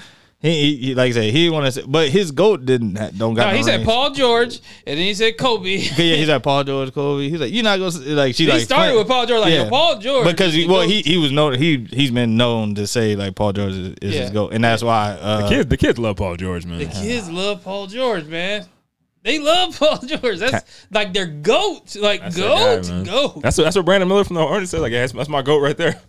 He, 0.46 0.52
he, 0.60 0.76
he 0.76 0.94
like 0.94 1.08
I 1.10 1.12
said, 1.12 1.34
he 1.34 1.50
want 1.50 1.66
to 1.66 1.72
say, 1.72 1.82
but 1.86 2.08
his 2.08 2.30
goat 2.30 2.64
didn't 2.64 2.96
ha- 2.96 3.10
don't 3.16 3.34
got. 3.34 3.46
No, 3.46 3.50
no 3.52 3.56
he 3.56 3.62
said 3.62 3.76
rings. 3.76 3.86
Paul 3.86 4.10
George, 4.12 4.56
and 4.86 4.98
then 4.98 5.04
he 5.06 5.14
said 5.14 5.36
Kobe. 5.36 5.76
Yeah, 5.78 6.16
he's 6.16 6.28
like 6.28 6.42
Paul 6.42 6.64
George, 6.64 6.92
Kobe. 6.92 7.28
He's 7.28 7.40
like, 7.40 7.52
you're 7.52 7.64
not 7.64 7.76
gonna 7.78 7.88
s-" 7.88 7.98
like. 8.06 8.34
She 8.34 8.44
he 8.44 8.50
like 8.52 8.60
started 8.62 8.90
flan- 8.92 8.96
with 8.98 9.08
Paul 9.08 9.26
George, 9.26 9.40
like 9.40 9.52
Yeah. 9.52 9.68
Paul 9.68 9.98
George, 9.98 10.26
because 10.26 10.54
he, 10.54 10.66
well 10.66 10.82
he 10.82 11.02
he 11.02 11.18
was 11.18 11.32
known 11.32 11.54
he 11.54 11.86
he's 11.90 12.10
been 12.10 12.36
known 12.36 12.74
to 12.76 12.86
say 12.86 13.16
like 13.16 13.34
Paul 13.34 13.52
George 13.52 13.72
is, 13.72 13.94
is 14.00 14.14
Yeah. 14.14 14.20
his 14.22 14.30
goat, 14.30 14.52
and 14.52 14.62
that's 14.62 14.82
why 14.82 15.10
uh, 15.20 15.42
the 15.42 15.48
kids, 15.48 15.68
the 15.68 15.76
kids 15.76 15.98
love 15.98 16.16
Paul 16.16 16.36
George, 16.36 16.64
man. 16.64 16.78
The 16.78 16.86
kids 16.86 17.28
love 17.30 17.64
Paul 17.64 17.86
George, 17.88 18.24
man. 18.26 18.66
They 19.22 19.40
love 19.40 19.76
Paul 19.78 19.98
George. 19.98 20.38
That's 20.38 20.86
like 20.92 21.12
their 21.12 21.26
goat. 21.26 21.96
Like 21.96 22.20
That's 22.20 22.36
that 22.36 22.86
guy, 22.86 23.02
goat, 23.02 23.04
goat. 23.34 23.42
That's 23.42 23.58
what, 23.58 23.64
that's 23.64 23.74
what 23.74 23.84
Brandon 23.84 24.08
Miller 24.08 24.22
from 24.22 24.36
the 24.36 24.46
Hornets 24.46 24.70
said. 24.70 24.80
Like, 24.80 24.92
yeah, 24.92 25.00
that's, 25.00 25.12
that's 25.12 25.28
my 25.28 25.42
goat 25.42 25.58
right 25.58 25.76
there. 25.76 26.00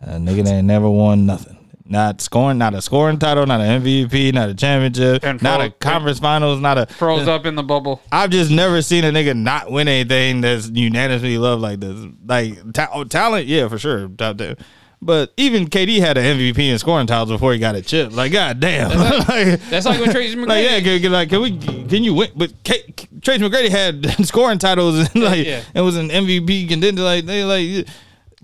a 0.00 0.12
nigga 0.12 0.44
that 0.44 0.52
ain't 0.54 0.66
never 0.66 0.88
won 0.88 1.26
nothing. 1.26 1.53
Not 1.86 2.22
scoring, 2.22 2.56
not 2.56 2.72
a 2.72 2.80
scoring 2.80 3.18
title, 3.18 3.44
not 3.44 3.60
an 3.60 3.82
MVP, 3.82 4.32
not 4.32 4.48
a 4.48 4.54
championship, 4.54 5.22
And 5.22 5.42
not 5.42 5.60
a 5.60 5.64
froze- 5.64 5.72
conference 5.80 6.18
finals, 6.18 6.58
not 6.58 6.78
a 6.78 6.86
Froze 6.86 7.28
up 7.28 7.44
in 7.44 7.56
the 7.56 7.62
bubble. 7.62 8.00
I've 8.10 8.30
just 8.30 8.50
never 8.50 8.80
seen 8.80 9.04
a 9.04 9.10
nigga 9.12 9.36
not 9.36 9.70
win 9.70 9.86
anything 9.86 10.40
that's 10.40 10.70
unanimously 10.70 11.36
loved 11.36 11.60
like 11.60 11.80
this. 11.80 12.06
Like 12.26 12.72
ta- 12.72 12.88
oh, 12.94 13.04
talent, 13.04 13.46
yeah, 13.48 13.68
for 13.68 13.76
sure, 13.78 14.08
top 14.08 14.38
there. 14.38 14.56
But 15.02 15.34
even 15.36 15.66
KD 15.66 16.00
had 16.00 16.16
an 16.16 16.24
MVP 16.38 16.58
in 16.70 16.78
scoring 16.78 17.06
titles 17.06 17.28
before 17.28 17.52
he 17.52 17.58
got 17.58 17.74
a 17.74 17.82
chip. 17.82 18.12
Like, 18.16 18.32
god 18.32 18.60
damn. 18.60 18.88
like, 19.28 19.60
That's 19.68 19.84
like 19.84 20.00
when 20.00 20.10
Tracy 20.10 20.36
McGrady. 20.36 20.46
like, 20.48 20.64
yeah, 20.64 20.80
can, 20.80 21.02
can- 21.02 21.12
like, 21.12 21.28
can 21.28 21.42
we? 21.42 21.58
Can 21.58 22.02
you 22.02 22.14
win? 22.14 22.30
But 22.34 22.54
K, 22.64 22.94
Tracy 23.20 23.44
McGrady 23.44 23.68
had 23.68 24.06
scoring 24.26 24.58
titles 24.58 24.96
and 25.12 25.22
like, 25.22 25.44
yeah. 25.44 25.60
it 25.74 25.82
was 25.82 25.96
an 25.98 26.08
MVP 26.08 26.66
contender. 26.70 27.02
Like, 27.02 27.26
they 27.26 27.44
like. 27.44 27.86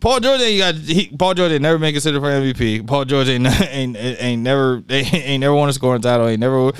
Paul 0.00 0.20
George 0.20 0.40
ain't 0.40 0.58
got 0.58 0.74
he, 0.74 1.14
Paul 1.16 1.34
George 1.34 1.52
ain't 1.52 1.62
never 1.62 1.78
been 1.78 1.92
considered 1.92 2.20
for 2.20 2.28
MVP. 2.28 2.86
Paul 2.86 3.04
George 3.04 3.28
ain't 3.28 3.46
ain't 3.60 3.96
ain't 3.96 4.42
never 4.42 4.82
ain't, 4.88 5.14
ain't 5.14 5.40
never 5.40 5.54
won 5.54 5.68
a 5.68 5.72
scoring 5.72 6.02
title. 6.02 6.26
Ain't 6.26 6.40
never 6.40 6.72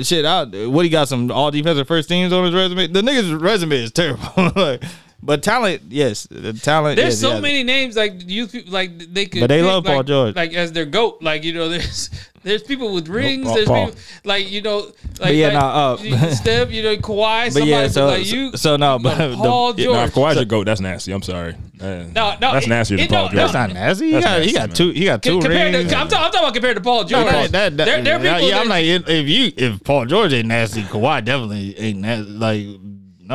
shit 0.00 0.24
out. 0.24 0.48
What 0.52 0.84
he 0.84 0.90
got 0.90 1.08
some 1.08 1.30
all 1.30 1.50
defensive 1.50 1.86
first 1.86 2.08
teams 2.08 2.32
on 2.32 2.44
his 2.44 2.54
resume. 2.54 2.86
The 2.86 3.02
nigga's 3.02 3.32
resume 3.32 3.76
is 3.76 3.92
terrible. 3.92 4.24
like, 4.56 4.82
but 5.22 5.42
talent, 5.42 5.82
yes, 5.88 6.26
the 6.30 6.52
talent. 6.52 6.96
There's 6.96 7.20
yes, 7.22 7.32
so 7.32 7.40
many 7.40 7.62
names 7.62 7.96
like 7.96 8.28
you 8.28 8.48
like 8.66 8.98
they 8.98 9.26
could. 9.26 9.40
But 9.40 9.48
they 9.48 9.60
pick, 9.60 9.66
love 9.66 9.84
Paul 9.84 9.96
like, 9.98 10.06
George. 10.06 10.36
like 10.36 10.54
as 10.54 10.72
their 10.72 10.86
goat. 10.86 11.18
Like 11.20 11.44
you 11.44 11.52
know, 11.52 11.68
there's 11.70 12.10
there's 12.42 12.62
people 12.62 12.92
with 12.94 13.08
rings. 13.08 13.44
Paul- 13.46 13.54
there's 13.54 13.68
Paul. 13.68 13.86
people 13.86 14.00
like 14.24 14.50
you 14.50 14.62
know, 14.62 14.90
like 15.20 15.34
yeah, 15.34 15.46
like, 15.48 15.54
nah, 15.54 15.92
uh, 15.92 15.96
you- 16.02 16.34
Steph. 16.34 16.70
You 16.70 16.82
know, 16.82 16.96
Kawhi. 16.96 17.52
But 17.54 17.64
yeah, 17.64 17.88
so 17.88 18.06
like 18.06 18.30
you. 18.32 18.56
so 18.56 18.76
no, 18.76 18.98
but 18.98 19.16
the- 19.18 19.36
Paul 19.36 19.74
Yeah, 19.76 19.84
George. 19.84 19.96
nah, 19.96 20.04
if 20.04 20.14
Kawhi's 20.14 20.36
your 20.36 20.44
goat, 20.44 20.64
that's 20.64 20.80
nasty. 20.80 21.12
I'm 21.12 21.22
sorry. 21.22 21.54
Uh, 21.80 22.04
No, 22.14 22.34
no, 22.40 22.52
that's 22.52 22.66
it- 22.66 22.68
nastier 22.68 22.96
than 22.98 23.06
it 23.06 23.10
Paul 23.10 23.18
don't- 23.24 23.30
George. 23.34 23.36
that's 23.36 23.54
not 23.54 23.72
nasty. 23.72 24.06
He 24.06 24.12
That's 24.12 24.24
got 24.26 24.42
he 24.42 24.52
got 24.52 24.68
man. 24.68 24.76
two 24.76 24.90
he 24.90 25.04
got 25.04 25.22
two 25.22 25.40
compared 25.40 25.74
rings. 25.74 25.90
to, 25.90 25.96
I'm, 25.96 26.08
talking, 26.08 26.24
I'm 26.24 26.30
talking 26.30 26.40
about 26.40 26.54
compared 26.54 26.76
to 26.76 26.82
Paul 26.82 27.04
George. 27.04 27.24
No, 27.26 27.30
that, 27.32 27.52
that, 27.52 27.76
that, 27.76 27.84
there, 27.84 28.02
there 28.02 28.14
are 28.16 28.18
people. 28.38 28.48
yeah, 28.48 28.58
I'm 28.60 28.68
that- 28.68 28.74
like 28.74 28.84
if 28.86 29.08
if 29.08 29.28
you 29.28 29.52
if 29.56 29.82
Paul 29.84 30.06
George 30.06 30.32
ain't 30.32 30.48
nasty, 30.48 30.82
Kawhi 30.82 31.24
definitely 31.24 31.78
ain't 31.78 31.98
nasty. 32.00 32.30
Like 32.30 32.66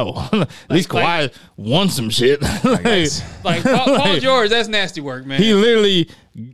no, 0.06 0.30
at 0.42 0.70
least 0.70 0.90
Kawhi 0.90 1.24
like- 1.24 1.34
won 1.56 1.90
some 1.90 2.10
shit. 2.10 2.42
Like, 2.64 3.10
like 3.44 3.64
Paul, 3.64 3.98
Paul 3.98 4.20
George. 4.20 4.50
That's 4.50 4.68
nasty 4.68 5.02
work, 5.02 5.26
man. 5.26 5.42
he 5.42 5.54
literally 5.54 6.10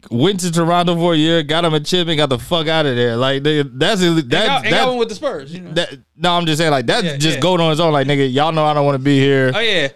went 0.09 0.39
to 0.41 0.51
Toronto 0.51 0.95
for 0.95 1.13
a 1.13 1.17
year, 1.17 1.43
got 1.43 1.65
him 1.65 1.73
a 1.73 1.79
chip, 1.79 2.07
and 2.07 2.17
got 2.17 2.29
the 2.29 2.39
fuck 2.39 2.67
out 2.67 2.85
of 2.85 2.95
there. 2.95 3.15
Like 3.17 3.43
they, 3.43 3.63
that's 3.63 4.01
that, 4.01 4.07
and 4.07 4.29
got, 4.29 4.65
and 4.65 4.69
got 4.69 4.87
one 4.89 4.97
with 4.97 5.09
the 5.09 5.15
Spurs. 5.15 5.53
You 5.53 5.61
know? 5.61 5.71
that. 5.73 5.99
No, 6.15 6.31
I'm 6.33 6.45
just 6.45 6.59
saying 6.59 6.71
like 6.71 6.85
that's 6.85 7.03
Yeah, 7.03 7.17
just 7.17 7.35
yeah. 7.37 7.41
going 7.41 7.61
on 7.61 7.69
his 7.71 7.79
own. 7.79 7.91
Like 7.93 8.07
nigga, 8.07 8.31
y'all 8.31 8.51
know 8.51 8.65
I 8.65 8.73
don't 8.73 8.85
want 8.85 8.95
to 8.95 9.03
be 9.03 9.19
here. 9.19 9.51
oh 9.53 9.59
yeah. 9.59 9.89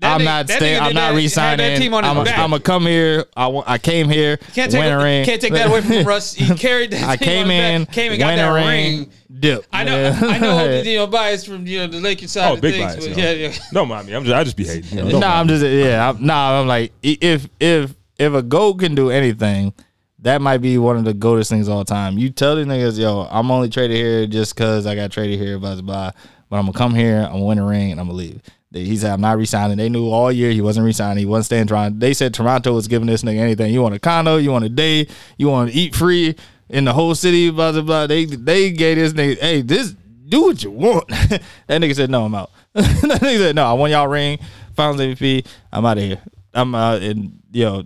That 0.00 0.14
I'm 0.14 0.20
nigga- 0.20 0.24
not 0.26 0.46
that 0.46 0.56
staying. 0.58 0.80
I'm 0.80 0.94
not 0.94 1.00
that- 1.00 1.06
had 1.08 1.16
re-signing. 1.16 1.66
That 1.74 1.78
team 1.80 1.92
on 1.94 2.04
his 2.04 2.32
I'm 2.32 2.50
gonna 2.50 2.60
come 2.60 2.82
here. 2.86 3.24
I, 3.36 3.48
wa- 3.48 3.64
I 3.66 3.78
came 3.78 4.08
here. 4.08 4.36
Can't 4.54 4.70
take, 4.70 4.80
win 4.80 4.92
a 4.92 4.98
ring. 5.02 5.24
can't 5.24 5.40
take 5.40 5.52
that 5.54 5.68
away 5.68 5.80
from 5.80 6.04
Russ. 6.04 6.34
He 6.34 6.54
carried 6.56 6.92
that 6.92 7.02
I 7.08 7.16
team 7.16 7.26
came 7.26 7.44
on 7.46 7.50
his 7.50 7.74
in, 7.80 7.84
back, 7.84 7.94
came 7.94 8.12
and 8.12 8.18
got 8.20 8.36
that 8.36 8.48
a 8.48 8.52
ring. 8.54 8.98
ring, 9.00 9.10
dip. 9.40 9.64
I 9.72 9.82
know, 9.84 9.96
Yeah. 10.00 10.20
I 10.22 10.38
know, 10.38 10.80
you 10.82 10.96
know, 10.98 11.06
bias 11.08 11.44
from 11.44 11.66
you 11.66 11.78
know 11.78 11.86
the 11.88 11.98
Lakers 12.00 12.30
side 12.30 12.48
Oh, 12.50 12.54
of 12.54 12.60
big 12.60 12.74
things, 12.74 12.94
bias. 12.94 13.08
but 13.08 13.16
yeah, 13.18 13.30
yeah. 13.32 13.54
Don't 13.72 13.88
mind 13.88 14.06
me. 14.06 14.14
I'm 14.14 14.22
just, 14.24 14.34
I 14.36 14.44
just 14.44 14.56
be 14.56 14.64
hating. 14.66 14.96
You 14.98 15.04
know, 15.04 15.10
don't 15.10 15.20
nah, 15.20 15.40
I'm 15.40 15.48
just 15.48 15.64
yeah. 15.64 16.10
I'm, 16.10 16.24
nah, 16.24 16.60
I'm 16.60 16.68
like 16.68 16.92
if 17.02 17.48
if 17.58 17.94
if 18.18 18.32
a 18.34 18.42
goat 18.42 18.74
can 18.78 18.94
do 18.94 19.10
anything, 19.10 19.74
that 20.20 20.40
might 20.40 20.58
be 20.58 20.78
one 20.78 20.96
of 20.96 21.04
the 21.04 21.14
goatest 21.14 21.50
things 21.50 21.68
all 21.68 21.84
time. 21.84 22.18
You 22.18 22.30
tell 22.30 22.54
the 22.54 22.62
niggas, 22.62 23.00
yo, 23.00 23.26
I'm 23.32 23.50
only 23.50 23.68
traded 23.68 23.96
here 23.96 24.28
just 24.28 24.54
cause 24.54 24.86
I 24.86 24.94
got 24.94 25.10
traded 25.10 25.40
here, 25.40 25.58
blah 25.58 25.74
blah 25.74 25.82
blah. 25.82 26.10
But 26.50 26.56
I'm 26.56 26.66
gonna 26.66 26.78
come 26.78 26.94
here, 26.94 27.18
I'm 27.22 27.32
gonna 27.32 27.44
win 27.44 27.58
a 27.58 27.66
ring, 27.66 27.90
and 27.90 28.00
I'm 28.00 28.06
gonna 28.06 28.16
leave. 28.18 28.40
He 28.72 28.96
said, 28.98 29.12
I'm 29.12 29.20
not 29.20 29.38
resigning. 29.38 29.78
They 29.78 29.88
knew 29.88 30.10
all 30.10 30.30
year 30.30 30.50
he 30.50 30.60
wasn't 30.60 30.84
resigning. 30.84 31.18
He 31.18 31.26
wasn't 31.26 31.46
staying 31.46 31.66
Toronto. 31.68 31.98
They 31.98 32.12
said 32.12 32.34
Toronto 32.34 32.74
was 32.74 32.86
giving 32.86 33.06
this 33.06 33.22
nigga 33.22 33.38
anything. 33.38 33.72
You 33.72 33.82
want 33.82 33.94
a 33.94 33.98
condo, 33.98 34.36
you 34.36 34.50
want 34.50 34.64
a 34.66 34.68
day, 34.68 35.08
you 35.38 35.48
want 35.48 35.70
to 35.70 35.76
eat 35.76 35.94
free 35.94 36.36
in 36.68 36.84
the 36.84 36.92
whole 36.92 37.14
city, 37.14 37.50
blah, 37.50 37.72
blah, 37.72 37.80
blah. 37.80 38.06
They 38.06 38.26
they 38.26 38.70
gave 38.70 38.98
this 38.98 39.14
nigga, 39.14 39.38
hey, 39.38 39.62
this 39.62 39.94
do 40.28 40.42
what 40.42 40.62
you 40.62 40.70
want. 40.70 41.08
that 41.08 41.42
nigga 41.68 41.94
said, 41.94 42.10
no, 42.10 42.26
I'm 42.26 42.34
out. 42.34 42.50
that 42.74 42.84
nigga 43.22 43.38
said, 43.38 43.56
no, 43.56 43.64
I 43.64 43.72
want 43.72 43.92
y'all 43.92 44.08
ring, 44.08 44.38
finals 44.76 45.00
MVP. 45.00 45.46
I'm 45.72 45.86
out 45.86 45.96
of 45.96 46.04
here. 46.04 46.20
I'm 46.52 46.74
out 46.74 47.02
and 47.02 47.40
yo, 47.50 47.84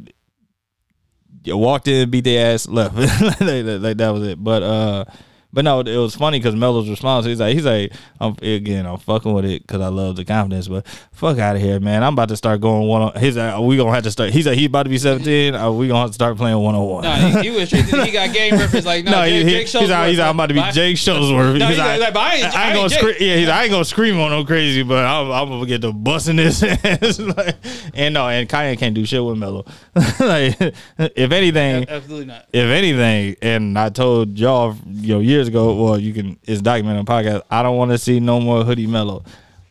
walked 1.47 1.89
in, 1.89 2.11
beat 2.11 2.25
their 2.25 2.55
ass, 2.55 2.67
left. 2.69 2.97
like, 3.41 3.65
like 3.65 3.97
that 3.97 4.11
was 4.11 4.27
it. 4.27 4.43
But 4.43 4.63
uh, 4.63 5.05
but 5.53 5.65
no, 5.65 5.81
it 5.81 5.97
was 5.97 6.15
funny 6.15 6.39
because 6.39 6.55
Melo's 6.55 6.89
response. 6.89 7.27
He's 7.27 7.41
like, 7.41 7.55
he's 7.55 7.65
like, 7.67 7.93
I'm 8.21 8.35
again, 8.43 8.87
I'm 8.87 8.99
fucking 8.99 9.33
with 9.33 9.45
it 9.45 9.63
because 9.67 9.81
I 9.81 9.89
love 9.89 10.17
the 10.17 10.25
confidence. 10.25 10.69
But 10.69 10.87
fuck 11.13 11.39
out 11.39 11.57
of 11.57 11.63
here, 11.63 11.79
man. 11.79 12.03
I'm 12.03 12.15
about 12.15 12.31
to 12.31 12.37
start 12.37 12.61
going 12.61 12.89
one 12.89 13.03
on. 13.03 13.21
He's 13.21 13.37
like, 13.37 13.59
we 13.61 13.77
gonna 13.77 13.93
have 13.93 14.05
to 14.05 14.11
start. 14.11 14.31
He's 14.31 14.47
like, 14.47 14.57
he's 14.57 14.69
about 14.69 14.85
to 14.85 14.91
be 14.91 14.99
17. 14.99 15.55
Uh, 15.55 15.71
we 15.71 15.89
gonna 15.89 16.01
have 16.01 16.11
to 16.11 16.15
start 16.15 16.37
playing 16.37 16.59
one 16.59 16.75
on 16.75 16.89
one. 16.89 17.05
No, 17.05 17.13
he, 17.15 17.51
he 17.51 17.57
was. 17.57 17.71
He 17.71 18.11
got 18.11 18.33
game 18.33 18.55
reference 18.55 18.87
like 18.87 19.05
no. 19.07 19.11
No, 19.13 19.29
Jake, 19.29 19.33
he, 19.33 19.39
he, 19.39 19.51
Jake 19.51 19.69
he's, 19.69 19.91
out, 19.91 20.09
he's 20.09 20.19
out, 20.19 20.31
I'm 20.31 20.37
about 20.37 20.47
to 20.47 20.55
be 20.55 20.61
But- 20.61 20.75
Jake 20.75 20.97
Shuttlesworth. 20.97 21.59
No, 21.59 21.67
He's 21.67 21.77
he's 21.77 21.79
like, 21.79 22.01
like, 22.01 22.15
like, 22.15 22.17
I 22.17 22.35
ain't, 22.37 22.45
I 22.45 22.47
ain't 22.47 22.57
I 22.57 22.75
gonna 22.75 22.91
scream. 22.91 23.15
Yeah, 23.21 23.37
he's, 23.37 23.49
I 23.49 23.63
ain't 23.65 23.71
gonna 23.73 23.85
scream 23.85 24.19
on 24.21 24.31
no 24.31 24.45
crazy, 24.45 24.83
but 24.83 25.05
I'm, 25.05 25.31
I'm 25.31 25.49
gonna 25.49 25.67
get 25.67 25.81
the 25.83 25.93
busting 25.93 26.37
this. 26.37 26.63
ass. 26.63 27.19
like, 27.37 27.57
and 27.95 28.15
no, 28.15 28.29
and 28.29 28.49
Kanye 28.49 28.79
can't 28.79 28.95
do 28.95 29.05
shit 29.05 29.23
with 29.23 29.37
Melo. 29.37 29.65
like, 30.21 30.57
if 30.99 31.31
anything, 31.31 31.89
Absolutely 31.89 32.27
not. 32.27 32.47
if 32.53 32.67
anything, 32.67 33.37
and 33.43 33.79
I 33.79 33.91
told 33.91 34.39
y'all, 34.39 34.77
you 34.87 35.15
know, 35.15 35.21
years 35.21 35.42
ago, 35.49 35.83
well, 35.83 35.99
you 35.99 36.13
can, 36.13 36.39
it's 36.45 36.61
documented 36.61 37.01
on 37.01 37.07
podcast. 37.07 37.43
I 37.51 37.63
don't 37.63 37.77
want 37.77 37.91
to 37.91 37.99
see 37.99 38.21
no 38.21 38.41
more 38.41 38.65
hoodie 38.65 38.87
Melo. 38.87 39.25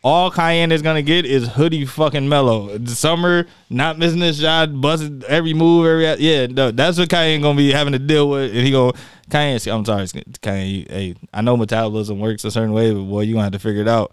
All 0.03 0.31
Kiyan 0.31 0.71
is 0.71 0.81
gonna 0.81 1.03
get 1.03 1.27
is 1.27 1.47
hoodie 1.47 1.85
fucking 1.85 2.27
Melo. 2.27 2.83
Summer, 2.85 3.45
not 3.69 3.99
missing 3.99 4.21
a 4.23 4.33
shot, 4.33 4.81
busting 4.81 5.23
every 5.27 5.53
move, 5.53 5.85
every 5.85 6.23
yeah. 6.23 6.47
No, 6.47 6.71
that's 6.71 6.97
what 6.97 7.07
Kiyan 7.07 7.43
gonna 7.43 7.55
be 7.55 7.71
having 7.71 7.93
to 7.93 7.99
deal 7.99 8.27
with. 8.27 8.49
And 8.49 8.65
he 8.65 8.71
go, 8.71 8.93
Kiyan, 9.29 9.71
I'm 9.71 9.85
sorry, 9.85 10.05
Kiyan. 10.05 10.71
You, 10.71 10.85
hey, 10.89 11.15
I 11.31 11.41
know 11.41 11.55
metabolism 11.55 12.19
works 12.19 12.43
a 12.45 12.49
certain 12.49 12.73
way, 12.73 12.91
but 12.91 13.03
boy, 13.03 13.21
you 13.21 13.33
gonna 13.35 13.43
have 13.43 13.53
to 13.53 13.59
figure 13.59 13.81
it 13.81 13.87
out. 13.87 14.11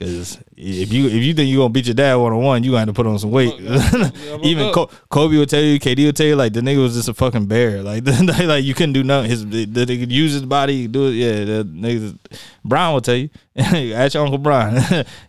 Cause 0.00 0.38
if 0.56 0.92
you 0.92 1.06
if 1.06 1.22
you 1.22 1.34
think 1.34 1.48
you 1.48 1.58
gonna 1.58 1.68
beat 1.68 1.86
your 1.86 1.94
dad 1.94 2.16
one 2.16 2.32
on 2.32 2.42
one, 2.42 2.64
you 2.64 2.72
gonna 2.72 2.80
have 2.80 2.88
to 2.88 2.92
put 2.92 3.06
on 3.06 3.16
some 3.16 3.30
weight. 3.30 3.54
Even 4.42 4.72
Kobe 4.72 5.36
will 5.36 5.46
tell 5.46 5.62
you, 5.62 5.78
KD 5.78 6.06
will 6.06 6.12
tell 6.12 6.26
you, 6.26 6.34
like 6.34 6.52
the 6.52 6.60
nigga 6.60 6.82
was 6.82 6.94
just 6.94 7.08
a 7.08 7.14
fucking 7.14 7.46
bear. 7.46 7.82
Like, 7.84 8.04
like 8.06 8.64
you 8.64 8.74
couldn't 8.74 8.94
do 8.94 9.04
nothing. 9.04 9.30
His 9.30 9.46
the, 9.46 9.66
the, 9.66 9.94
use 9.94 10.32
his 10.32 10.44
body, 10.44 10.88
do 10.88 11.08
it. 11.08 11.12
Yeah, 11.12 11.44
the 11.44 11.64
niggas. 11.64 12.18
Brian 12.64 12.94
will 12.94 13.00
tell 13.00 13.14
you. 13.14 13.28
Ask 13.56 14.14
your 14.14 14.24
uncle 14.24 14.38
Brian. 14.38 14.76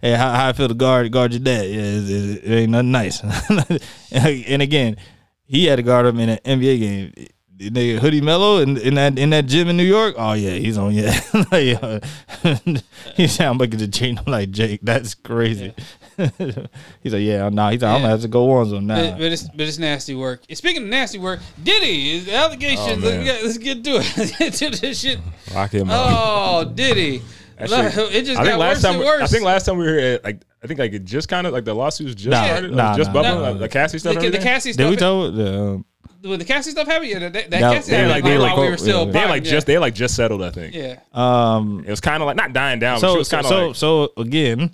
hey, 0.02 0.14
how, 0.14 0.32
how 0.32 0.48
I 0.48 0.54
feel 0.54 0.68
to 0.68 0.74
guard 0.74 1.12
guard 1.12 1.34
your 1.34 1.42
dad? 1.42 1.68
Yeah, 1.68 1.82
it, 1.82 2.10
it, 2.10 2.44
it 2.44 2.56
ain't 2.56 2.72
nothing 2.72 2.92
nice. 2.92 3.22
and 4.12 4.62
again, 4.62 4.98
he 5.46 5.66
had 5.66 5.76
to 5.76 5.84
guard 5.84 6.06
him 6.08 6.20
in 6.20 6.30
an 6.30 6.40
NBA 6.44 6.80
game. 6.80 7.28
The 7.58 7.70
nigga 7.70 8.00
Hoodie 8.00 8.20
Melo 8.20 8.58
in, 8.58 8.78
in 8.78 8.96
that 8.96 9.18
in 9.18 9.30
that 9.30 9.46
gym 9.46 9.70
in 9.70 9.78
New 9.78 9.84
York. 9.84 10.16
Oh 10.18 10.34
yeah, 10.34 10.52
he's 10.52 10.78
on. 10.78 10.94
Yeah, 10.94 11.18
like, 11.52 11.82
uh, 11.82 12.00
he 13.16 13.28
said 13.28 13.48
I'm 13.48 13.58
the 13.58 13.88
chain. 13.88 14.18
I'm 14.18 14.30
like 14.32 14.52
Jake. 14.52 14.82
That's 14.84 15.16
crazy. 15.16 15.74
he's 16.18 17.14
like, 17.14 17.22
yeah, 17.22 17.48
nah. 17.50 17.72
He's 17.72 17.82
like, 17.82 17.92
I'm 17.96 18.02
gonna 18.02 18.10
have 18.10 18.22
to 18.22 18.28
go 18.28 18.44
ones 18.44 18.74
on 18.74 18.88
But, 18.88 18.96
now. 18.96 19.12
but 19.18 19.32
it's 19.32 19.44
but 19.44 19.62
it's 19.62 19.80
nasty 19.80 20.16
work. 20.16 20.42
Speaking 20.54 20.84
of 20.84 20.90
nasty 20.90 21.18
work, 21.18 21.40
Diddy 21.64 22.16
is 22.16 22.28
allegations. 22.28 23.04
Oh, 23.04 23.08
let's, 23.08 23.24
get, 23.24 23.44
let's 23.44 23.58
get 23.58 23.84
to 23.86 23.92
it. 24.02 24.54
to 24.54 24.70
this 24.82 25.00
shit. 25.00 25.20
Lock 25.54 25.72
him 25.72 25.90
up. 25.90 26.08
Oh, 26.10 26.66
Diddy. 26.66 27.20
Shit- 27.58 27.70
it 27.70 28.26
just 28.26 28.40
I 28.40 28.46
got 28.46 28.60
last 28.60 28.76
worse 28.76 28.82
time, 28.82 28.96
and 28.96 29.04
worse. 29.06 29.22
I 29.22 29.28
think 29.28 29.44
last 29.46 29.66
time 29.66 29.78
we 29.78 29.86
were 29.86 29.98
here, 29.98 30.20
like 30.26 30.42
I 30.62 30.68
think 30.68 30.80
like 30.80 30.92
it 30.92 31.06
just 31.06 31.30
kind 31.30 31.48
of 31.48 31.54
like 31.54 31.64
the 31.64 31.74
lawsuits 31.74 32.16
just 32.16 32.28
Nah, 32.28 32.44
started, 32.46 32.72
nah, 32.74 32.98
just 32.98 33.14
nah, 33.14 33.14
bubbling, 33.14 33.42
nah. 33.42 33.50
like, 33.52 33.60
the 33.60 33.70
Cassie 33.70 34.00
stuff. 34.00 34.16
the 34.16 34.20
everything? 34.20 34.42
Cassie 34.42 34.74
Did 34.74 34.90
we 34.90 34.98
tell? 34.98 35.32
The, 36.22 36.30
when 36.30 36.40
the 36.40 36.46
Cassie 36.46 36.72
stuff 36.72 36.88
happened, 36.88 37.10
yeah, 37.12 37.20
that, 37.20 37.34
that, 37.34 37.52
that 37.52 37.60
That- 37.60 37.74
Cassie 37.76 37.92
they 37.92 37.98
happened 37.98 38.12
like- 38.12 38.24
like, 38.24 38.32
they 38.34 38.38
while 38.40 38.62
we 38.62 38.70
were 38.70 38.78
still 38.78 39.06
yeah. 39.06 39.12
They 39.12 39.26
like 39.30 39.46
yeah. 39.46 39.52
just 39.52 39.68
they 39.68 39.78
like 39.78 39.94
just 39.96 40.16
settled, 40.16 40.42
I 40.44 40.52
think. 40.52 40.74
yeah. 40.74 41.00
um, 41.14 41.84
It 41.86 41.90
was 41.90 42.02
kind 42.02 42.22
of 42.24 42.28
like 42.28 42.36
not 42.36 42.54
dying 42.54 42.80
down, 42.80 42.96
but 42.96 43.02
so 43.08 43.14
she 43.14 43.18
was 43.20 43.28
so 43.30 43.36
kind 43.42 43.46
of 43.46 43.78
so, 43.78 44.02
like 44.02 44.12
so 44.16 44.22
again. 44.22 44.74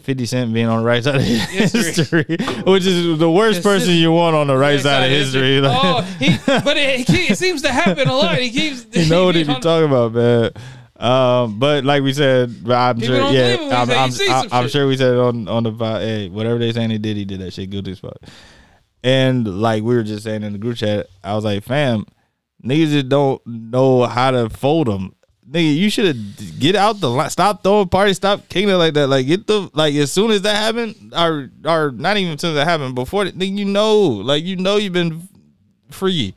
50 0.00 0.26
Cent 0.26 0.52
being 0.52 0.66
on 0.66 0.80
the 0.80 0.84
right 0.84 1.02
side 1.02 1.14
of 1.16 1.22
history, 1.22 2.26
which 2.66 2.84
is 2.84 3.18
the 3.18 3.30
worst 3.30 3.62
person 3.62 3.94
you 3.94 4.12
want 4.12 4.36
on 4.36 4.46
the 4.46 4.56
right 4.56 4.78
side 4.78 5.04
of 5.04 5.10
history. 5.10 5.58
Like, 5.58 5.78
oh, 5.82 6.02
he, 6.18 6.36
but 6.46 6.76
it, 6.76 7.08
he, 7.08 7.32
it 7.32 7.38
seems 7.38 7.62
to 7.62 7.72
happen 7.72 8.06
a 8.06 8.14
lot. 8.14 8.36
He 8.36 8.50
keeps. 8.50 8.84
you 8.92 9.08
know 9.08 9.24
what 9.24 9.36
he 9.36 9.40
he 9.42 9.46
be 9.48 9.54
on- 9.54 9.60
talking 9.62 9.88
about, 9.88 10.12
man. 10.12 10.50
Um, 10.98 11.58
but 11.58 11.84
like 11.84 12.02
we 12.02 12.12
said, 12.12 12.50
I'm 12.68 12.96
People 12.96 13.06
sure, 13.14 13.16
don't 13.24 13.34
yeah, 13.34 13.56
believe 13.56 13.70
him 13.72 13.78
when 13.78 13.88
he 13.88 13.94
I'm, 13.96 14.10
say 14.10 14.26
he 14.26 14.32
I'm, 14.32 14.42
sees 14.42 14.52
I'm, 14.52 14.58
I'm 14.58 14.64
shit. 14.64 14.72
sure 14.72 14.86
we 14.86 14.96
said 14.98 15.12
it 15.14 15.18
on 15.18 15.48
on 15.48 15.62
the 15.62 15.72
pod, 15.72 16.02
hey, 16.02 16.28
whatever 16.28 16.58
they 16.58 16.72
saying 16.72 16.90
he 16.90 16.98
did, 16.98 17.16
he 17.16 17.24
did 17.24 17.40
that 17.40 17.52
shit 17.54 17.70
guilty 17.70 17.92
as 17.92 17.98
fuck. 17.98 18.16
And 19.06 19.46
like 19.60 19.84
we 19.84 19.94
were 19.94 20.02
just 20.02 20.24
saying 20.24 20.42
in 20.42 20.52
the 20.52 20.58
group 20.58 20.78
chat, 20.78 21.06
I 21.22 21.36
was 21.36 21.44
like, 21.44 21.62
fam, 21.62 22.06
niggas 22.64 22.90
just 22.90 23.08
don't 23.08 23.40
know 23.46 24.04
how 24.04 24.32
to 24.32 24.50
fold 24.50 24.88
them. 24.88 25.14
Nigga, 25.48 25.76
you 25.76 25.90
should 25.90 26.06
have 26.06 26.58
get 26.58 26.74
out 26.74 26.98
the 26.98 27.08
line. 27.08 27.30
Stop 27.30 27.62
throwing 27.62 27.88
parties. 27.88 28.16
Stop 28.16 28.48
kicking 28.48 28.68
it 28.68 28.74
like 28.74 28.94
that. 28.94 29.06
Like 29.06 29.28
get 29.28 29.46
the 29.46 29.70
like 29.74 29.94
as 29.94 30.10
soon 30.10 30.32
as 30.32 30.42
that 30.42 30.56
happened, 30.56 31.12
or 31.16 31.52
or 31.64 31.92
not 31.92 32.16
even 32.16 32.32
as 32.32 32.40
soon 32.40 32.50
as 32.50 32.56
that 32.56 32.66
happened 32.66 32.96
before. 32.96 33.26
Nigga, 33.26 33.56
you 33.56 33.64
know, 33.64 33.96
like 33.96 34.42
you 34.42 34.56
know, 34.56 34.76
you've 34.76 34.92
been 34.92 35.22
free. 35.92 36.34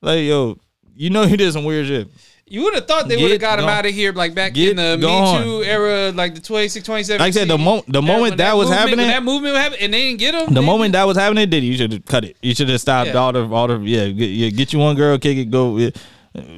Like 0.00 0.22
yo, 0.22 0.58
you 0.94 1.10
know 1.10 1.24
you 1.24 1.36
did 1.36 1.52
some 1.52 1.64
weird 1.64 1.88
shit. 1.88 2.08
You 2.52 2.64
would 2.64 2.74
have 2.74 2.86
thought 2.86 3.08
they 3.08 3.16
would 3.16 3.30
have 3.30 3.40
got 3.40 3.58
him 3.58 3.64
out 3.64 3.86
of 3.86 3.94
here 3.94 4.12
like 4.12 4.34
back 4.34 4.54
in 4.58 4.76
the 4.76 4.98
gone. 5.00 5.40
Me 5.40 5.42
Too 5.42 5.64
era, 5.64 6.12
like 6.12 6.34
the 6.34 6.40
26, 6.42 6.84
27. 6.84 7.18
Like 7.18 7.28
I 7.28 7.30
said, 7.30 7.48
the 7.48 7.56
mo- 7.56 7.82
the 7.88 8.02
moment 8.02 8.36
that 8.36 8.54
was 8.54 8.68
happening- 8.68 8.98
that 9.06 9.22
movement 9.22 9.56
happened, 9.56 9.80
and 9.80 9.94
they 9.94 10.02
didn't 10.02 10.18
get 10.18 10.34
him. 10.34 10.52
The 10.52 10.60
moment 10.60 10.92
that 10.92 11.04
was 11.06 11.16
happening, 11.16 11.48
did 11.48 11.64
you 11.64 11.78
should 11.78 11.92
have 11.92 12.04
cut 12.04 12.26
it. 12.26 12.36
You 12.42 12.54
should 12.54 12.68
have 12.68 12.78
stopped 12.78 13.08
Yeah. 13.08 13.14
all 13.14 13.32
the 13.32 13.48
all 13.48 13.68
the 13.68 13.78
yeah. 13.78 14.08
Get, 14.08 14.26
yeah, 14.26 14.50
get 14.50 14.70
you 14.74 14.80
one 14.80 14.96
girl, 14.96 15.16
kick 15.16 15.38
it, 15.38 15.50
go. 15.50 15.78
Yeah. 15.78 15.90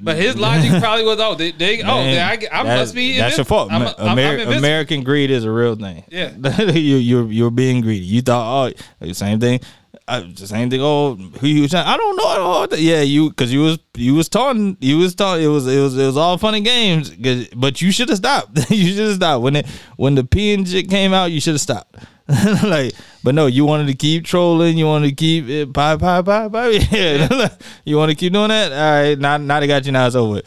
But 0.02 0.16
his 0.16 0.36
logic 0.36 0.72
probably 0.80 1.04
was, 1.04 1.20
oh, 1.20 1.36
they, 1.36 1.52
they 1.52 1.80
oh, 1.82 1.86
Man, 1.86 2.06
they, 2.40 2.48
I, 2.48 2.60
I 2.60 2.64
that- 2.64 2.76
must 2.78 2.92
be. 2.92 3.16
That's 3.16 3.36
your 3.36 3.44
fault. 3.44 3.70
I'm, 3.70 3.82
I'm, 3.82 3.94
I'm 4.18 4.52
American 4.58 5.04
greed 5.04 5.30
is 5.30 5.44
a 5.44 5.50
real 5.52 5.76
thing. 5.76 6.02
Yeah. 6.10 6.32
you 6.72 6.96
you 6.96 7.26
you're 7.28 7.52
being 7.52 7.82
greedy. 7.82 8.04
You 8.04 8.20
thought 8.20 8.74
oh 9.00 9.12
same 9.12 9.38
thing. 9.38 9.60
Uh, 10.06 10.22
the 10.36 10.46
same 10.46 10.68
thing. 10.68 10.80
Oh, 10.82 11.14
who 11.14 11.46
you? 11.46 11.66
trying- 11.66 11.86
I 11.86 11.96
don't 11.96 12.16
know. 12.16 12.26
I 12.26 12.36
don't 12.36 12.72
know. 12.72 12.76
Yeah, 12.76 13.00
you 13.00 13.30
because 13.30 13.50
you 13.50 13.62
was 13.62 13.78
you 13.96 14.14
was 14.14 14.28
taunting. 14.28 14.76
You 14.80 14.98
was 14.98 15.14
taunting. 15.14 15.46
It 15.46 15.48
was 15.48 15.66
it 15.66 15.80
was 15.80 15.96
it 15.96 16.04
was 16.04 16.16
all 16.18 16.36
funny 16.36 16.60
games. 16.60 17.10
But 17.56 17.80
you 17.80 17.90
should 17.90 18.10
have 18.10 18.18
stopped. 18.18 18.70
you 18.70 18.88
should 18.92 19.06
have 19.06 19.16
stopped 19.16 19.42
when 19.42 19.56
it 19.56 19.66
when 19.96 20.14
the 20.14 20.28
and 20.54 20.68
shit 20.68 20.90
came 20.90 21.14
out. 21.14 21.32
You 21.32 21.40
should 21.40 21.54
have 21.54 21.60
stopped. 21.62 21.96
like, 22.64 22.92
but 23.22 23.34
no, 23.34 23.46
you 23.46 23.64
wanted 23.64 23.86
to 23.86 23.94
keep 23.94 24.24
trolling. 24.26 24.76
You 24.76 24.86
wanted 24.86 25.08
to 25.08 25.14
keep 25.14 25.48
it 25.48 25.72
pie 25.72 25.96
pie 25.96 26.20
pie 26.22 26.48
pie. 26.48 26.68
Yeah, 26.90 27.48
you 27.84 27.96
want 27.96 28.10
to 28.10 28.14
keep 28.14 28.32
doing 28.34 28.48
that. 28.48 28.72
All 28.72 29.02
right, 29.02 29.18
now 29.18 29.38
now 29.38 29.60
they 29.60 29.66
got 29.66 29.86
you. 29.86 29.92
Now 29.92 30.06
it's 30.06 30.16
over. 30.16 30.42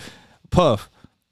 Puff, 0.52 0.88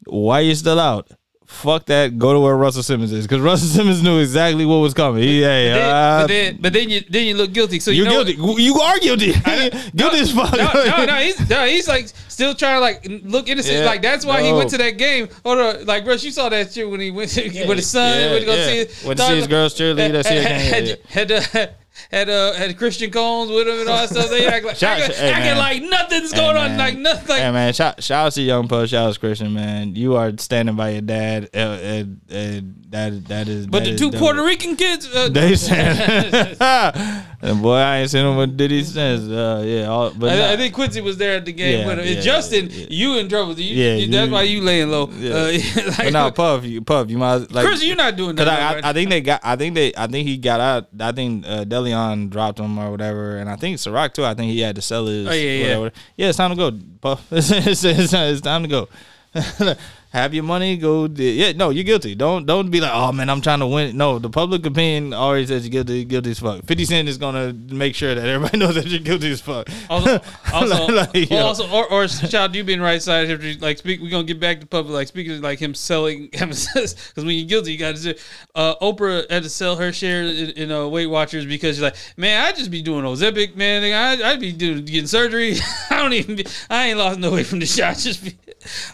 why 0.05 0.39
you 0.39 0.55
still 0.55 0.79
out? 0.79 1.11
Fuck 1.45 1.85
that. 1.85 2.17
Go 2.17 2.33
to 2.33 2.39
where 2.39 2.57
Russell 2.57 2.81
Simmons 2.83 3.11
is 3.11 3.27
because 3.27 3.41
Russell 3.41 3.67
Simmons 3.77 4.01
knew 4.01 4.19
exactly 4.19 4.65
what 4.65 4.77
was 4.77 4.93
coming. 4.93 5.21
He, 5.21 5.41
hey, 5.41 5.69
Then- 5.69 5.89
uh, 5.89 6.21
but 6.21 6.27
then, 6.27 6.57
but 6.59 6.73
then 6.73 6.89
you 6.89 7.01
then 7.09 7.27
you 7.27 7.35
look 7.35 7.53
guilty. 7.53 7.79
So 7.79 7.91
you 7.91 8.03
you're 8.03 8.11
know 8.11 8.23
guilty. 8.23 8.61
You 8.63 8.75
are 8.79 8.99
guilty. 8.99 9.33
guilty 9.95 10.17
as 10.17 10.31
fuck. 10.31 10.51
No, 10.53 10.71
no, 10.73 11.05
no. 11.05 11.15
He's 11.15 11.49
no, 11.49 11.65
he's 11.65 11.87
like 11.87 12.07
still 12.27 12.55
trying 12.55 12.77
to 12.77 12.79
like 12.79 13.23
look 13.23 13.47
innocent. 13.47 13.77
Yeah, 13.77 13.85
like 13.85 14.01
that's 14.01 14.25
why 14.25 14.41
he 14.41 14.51
went 14.53 14.71
to 14.71 14.77
that 14.77 14.97
game. 14.97 15.29
Hold 15.43 15.59
on, 15.59 15.85
like 15.85 16.05
Russ, 16.05 16.23
you 16.23 16.31
saw 16.31 16.49
that 16.49 16.73
shit 16.73 16.89
when 16.89 16.99
he 16.99 17.11
went 17.11 17.29
to, 17.31 17.43
with 17.67 17.77
his 17.77 17.89
son. 17.89 18.19
yeah, 18.19 18.29
went 18.31 18.39
to 18.41 18.45
go 18.45 18.55
yeah. 18.55 18.65
see 18.65 18.77
it. 18.79 19.03
Went 19.05 19.19
to 19.19 19.27
see 19.27 19.35
his 19.35 19.47
girls 19.47 19.75
cheerlead, 19.75 20.11
that 20.13 20.25
shit 20.25 20.43
Had 20.43 20.85
game, 20.85 20.97
had 21.07 21.31
uh, 21.31 21.67
had, 22.11 22.29
uh, 22.29 22.53
had 22.53 22.77
Christian 22.77 23.11
Combs 23.11 23.49
with 23.51 23.67
him 23.67 23.79
and 23.79 23.89
all 23.89 23.97
that 23.97 24.09
stuff. 24.09 24.29
They 24.29 24.45
act 24.47 24.65
like 24.65 24.75
Shout- 24.77 24.99
acting, 25.01 25.15
hey, 25.15 25.31
man. 25.31 25.57
like 25.57 25.81
nothing's 25.83 26.31
Hey, 26.31 26.37
going 26.37 26.57
on. 26.57 26.77
Like 26.77 26.97
nothing. 26.97 27.35
Hey 27.37 27.51
man, 27.51 27.73
shout, 27.73 28.03
shout 28.03 28.27
out 28.27 28.31
to 28.33 28.41
Young 28.41 28.67
Puff, 28.67 28.89
shout 28.89 29.07
out 29.09 29.13
to 29.13 29.19
Christian 29.19 29.53
man. 29.53 29.95
You 29.95 30.15
are 30.15 30.31
standing 30.37 30.75
by 30.75 30.89
your 30.91 31.01
dad, 31.01 31.49
uh, 31.53 31.57
and, 31.57 32.21
and 32.29 32.75
that 32.89 33.25
that 33.27 33.47
is. 33.47 33.67
but 33.67 33.79
that 33.79 33.85
the 33.85 33.91
is 33.95 33.99
two 33.99 34.11
dope. 34.11 34.19
Puerto 34.19 34.43
Rican 34.43 34.75
kids. 34.75 35.07
Uh, 35.13 35.29
They 35.29 35.55
said, 35.55 36.57
and 37.41 37.61
boy, 37.61 37.75
I 37.75 37.97
ain't 37.97 38.09
seen 38.09 38.25
him 38.25 38.37
with 38.37 38.55
Diddy 38.57 38.83
since. 38.83 39.29
Uh, 39.29 39.63
yeah, 39.65 39.85
all, 39.87 40.11
but 40.11 40.29
I. 40.31 40.53
I 40.53 40.57
think 40.57 40.73
Quincy 40.73 41.01
was 41.01 41.17
there 41.17 41.37
at 41.37 41.45
the 41.45 41.51
game 41.53 41.81
Yeah, 41.81 41.87
with 41.87 41.99
him. 41.99 42.13
yeah, 42.15 42.21
Justin, 42.21 42.69
yeah, 42.71 42.85
you 42.89 43.17
in 43.17 43.27
trouble. 43.29 43.59
You, 43.59 43.75
Yeah, 43.75 43.95
you- 43.95 44.07
that's 44.11 44.27
you- 44.27 44.33
why 44.33 44.41
you 44.43 44.61
laying 44.61 44.89
low. 44.89 45.09
Yeah. 45.11 45.33
Uh, 45.33 45.91
like, 45.99 46.13
no, 46.13 46.31
Puff, 46.31 46.63
you 46.65 46.81
Puff, 46.81 47.09
you 47.09 47.17
might 47.17 47.51
like. 47.51 47.65
Chris, 47.65 47.83
you're 47.83 47.95
not 47.95 48.15
doing 48.15 48.35
that. 48.35 48.47
I, 48.47 48.75
right? 48.75 48.85
I, 48.85 48.89
I 48.89 48.93
think 48.93 49.09
they 49.09 49.21
got 49.21 49.41
I 49.43 49.55
think 49.55 49.75
they 49.75 49.93
I 49.97 50.07
think 50.07 50.27
he 50.27 50.37
got 50.37 50.59
out 50.59 50.87
I 50.99 51.11
think 51.11 51.45
uh, 51.45 51.65
Deleon 51.65 52.29
dropped 52.29 52.59
him 52.59 52.77
or 52.79 52.91
whatever 52.91 53.37
and 53.37 53.49
I 53.49 53.55
think 53.55 53.77
Ciroc 53.77 54.13
too 54.13 54.25
I 54.25 54.33
think 54.33 54.51
he 54.51 54.59
had 54.61 54.75
to 54.75 54.81
sell 54.81 55.05
his 55.05 55.27
Oh, 55.27 55.31
yeah, 55.31 55.77
yeah. 55.79 55.89
yeah 56.17 56.27
it's 56.29 56.37
time 56.37 56.51
to 56.51 56.55
go 56.55 56.71
Puff 57.01 57.25
it's, 57.31 57.51
it's, 57.51 57.83
it's, 57.83 58.13
it's 58.13 58.41
time 58.41 58.63
to 58.63 58.69
go 58.69 58.87
have 60.15 60.33
your 60.33 60.43
money 60.43 60.77
go 60.77 61.05
yeah 61.05 61.51
no 61.51 61.69
you're 61.69 61.83
guilty 61.83 62.15
don't 62.15 62.45
don't 62.45 62.69
be 62.71 62.79
like 62.81 62.91
oh 62.93 63.11
man 63.11 63.29
I'm 63.29 63.41
trying 63.41 63.59
to 63.59 63.67
win 63.67 63.95
no 63.97 64.19
the 64.19 64.29
public 64.29 64.65
opinion 64.65 65.13
always 65.13 65.49
says 65.49 65.65
you're 65.65 65.71
guilty 65.71 66.05
guilty 66.05 66.31
as 66.31 66.39
fuck 66.39 66.65
50 66.65 66.85
Cent 66.85 67.09
is 67.09 67.17
gonna 67.17 67.53
make 67.53 67.95
sure 67.95 68.15
that 68.15 68.27
everybody 68.27 68.57
knows 68.63 68.75
that 68.75 68.87
you're 68.87 68.99
guilty 68.99 69.31
as 69.31 69.41
fuck 69.41 69.67
Also, 69.89 70.19
also, 70.53 70.87
Like, 70.87 71.29
well, 71.29 71.47
also 71.47 71.69
or, 71.69 71.91
or 71.91 72.07
child, 72.07 72.55
you 72.55 72.63
being 72.63 72.81
right 72.81 73.01
side 73.01 73.27
history. 73.27 73.57
Like, 73.57 73.77
speak, 73.77 74.01
we're 74.01 74.09
gonna 74.09 74.23
get 74.23 74.39
back 74.39 74.59
to 74.61 74.67
public. 74.67 74.93
Like, 74.93 75.07
speaking 75.07 75.41
like 75.41 75.59
him 75.59 75.73
selling, 75.73 76.27
because 76.31 77.13
when 77.15 77.29
you're 77.29 77.47
guilty, 77.47 77.73
you 77.73 77.77
got 77.77 77.95
to. 77.95 78.13
do 78.13 78.19
Uh, 78.53 78.75
Oprah 78.81 79.29
had 79.29 79.43
to 79.43 79.49
sell 79.49 79.75
her 79.75 79.91
share 79.91 80.23
in, 80.23 80.51
in 80.51 80.71
uh, 80.71 80.87
Weight 80.87 81.07
Watchers 81.07 81.45
because 81.45 81.75
she's 81.75 81.83
like, 81.83 81.95
man, 82.17 82.45
I 82.45 82.51
just 82.51 82.71
be 82.71 82.81
doing 82.81 83.03
Ozempic, 83.03 83.55
man. 83.55 83.83
I 83.83 84.31
I'd 84.31 84.39
be 84.39 84.51
doing 84.51 84.85
getting 84.85 85.07
surgery. 85.07 85.55
I 85.89 85.97
don't 85.97 86.13
even. 86.13 86.35
Be, 86.37 86.45
I 86.69 86.87
ain't 86.87 86.97
lost 86.97 87.19
no 87.19 87.31
weight 87.31 87.47
from 87.47 87.59
the 87.59 87.65
shot. 87.65 87.97
Just 87.97 88.23
be, 88.23 88.35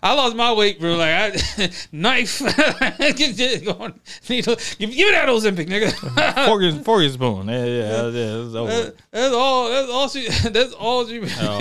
I 0.01 0.13
lost 0.13 0.35
my 0.35 0.53
weight 0.53 0.79
from 0.79 0.97
like 0.97 1.10
like 1.11 1.59
I, 1.59 1.71
knife. 1.91 2.39
Going. 3.65 3.99
Needle. 4.29 4.55
Give, 4.55 4.77
give 4.79 4.89
me 4.89 5.11
that 5.11 5.27
Ozempic, 5.29 5.67
nigga. 5.67 6.45
fork 6.45 6.63
and 6.63 6.83
fork 6.85 7.03
and 7.03 7.13
spoon. 7.13 7.47
Yeah, 7.47 7.65
yeah, 7.65 8.07
yeah. 8.09 8.45
It's 8.45 8.55
over. 8.55 8.71
That- 8.71 8.95
That's 9.11 9.33
all. 9.33 9.69
That's 9.69 9.89
all 9.91 10.09
she. 10.09 10.27
That's 10.49 10.73
all 10.73 11.07
she. 11.07 11.21
Oh, 11.39 11.57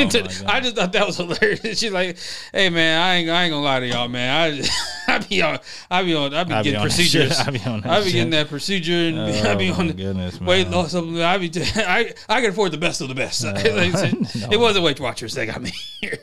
I 0.46 0.60
just 0.60 0.76
thought 0.76 0.92
that 0.92 1.06
was 1.06 1.16
hilarious. 1.16 1.78
She's 1.78 1.92
like, 1.92 2.16
"Hey 2.52 2.70
man, 2.70 3.00
I 3.00 3.14
ain't, 3.16 3.30
I 3.30 3.44
ain't 3.44 3.52
gonna 3.52 3.64
lie 3.64 3.80
to 3.80 3.86
y'all, 3.86 4.08
man. 4.08 4.30
I, 4.52 4.56
just, 4.56 4.72
I 5.08 5.18
be 5.18 5.42
on, 5.42 5.58
I 5.90 6.02
be 6.02 6.14
on, 6.14 6.34
I 6.34 6.44
be 6.44 6.54
I 6.54 6.62
getting 6.62 6.78
that 6.78 6.82
procedures. 6.82 7.38
I 7.38 7.50
be 7.50 7.60
on 7.64 7.80
that 7.82 7.90
I 7.90 7.98
be 8.00 8.04
shit. 8.06 8.12
getting 8.14 8.30
that 8.30 8.48
procedure, 8.48 8.92
and 8.92 9.18
Oh, 9.18 9.50
I 9.50 9.54
be 9.56 9.70
oh, 9.70 9.74
my 9.74 9.78
on 9.80 9.92
goodness, 9.92 10.40
weight 10.40 10.64
man. 10.68 10.72
loss. 10.76 10.92
Something. 10.92 11.22
I 11.22 11.38
be, 11.38 11.50
I, 11.76 12.14
I 12.28 12.40
can 12.40 12.50
afford 12.50 12.72
the 12.72 12.78
best 12.78 13.00
of 13.00 13.08
the 13.08 13.14
best. 13.14 13.44
Like 13.44 13.66
I 13.66 14.10
no. 14.10 14.48
It 14.50 14.58
wasn't 14.58 14.84
Weight 14.84 15.00
Watchers 15.00 15.34
that 15.34 15.46
got 15.46 15.60
me 15.62 15.70
here. 16.00 16.18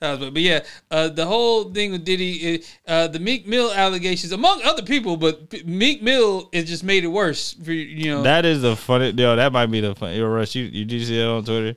That 0.00 0.20
was, 0.20 0.30
but 0.30 0.42
yeah, 0.42 0.64
uh, 0.90 1.08
the 1.08 1.26
whole 1.26 1.72
thing 1.72 1.90
with 1.90 2.04
Diddy, 2.04 2.62
uh, 2.86 3.08
the 3.08 3.18
Meek 3.18 3.48
Mill 3.48 3.72
allegations, 3.72 4.30
among 4.32 4.62
other 4.62 4.82
people, 4.82 5.16
but 5.16 5.50
P- 5.50 5.64
Meek 5.64 6.02
Mill 6.02 6.48
it 6.52 6.64
just 6.64 6.84
made 6.84 7.02
it 7.02 7.08
worse 7.08 7.54
for 7.54 7.72
you 7.72 8.12
know. 8.12 8.22
That 8.22 8.44
is 8.44 8.62
the 8.62 8.76
funny. 8.76 9.10
Yo, 9.10 9.34
that 9.34 9.52
might 9.52 9.66
be 9.66 9.80
the 9.80 9.96
fun. 9.96 10.14
Yo, 10.14 10.26
Rush, 10.26 10.54
you, 10.54 10.64
you 10.64 10.84
did 10.84 11.00
you 11.00 11.04
see 11.04 11.16
that 11.18 11.28
on 11.28 11.44
Twitter? 11.44 11.76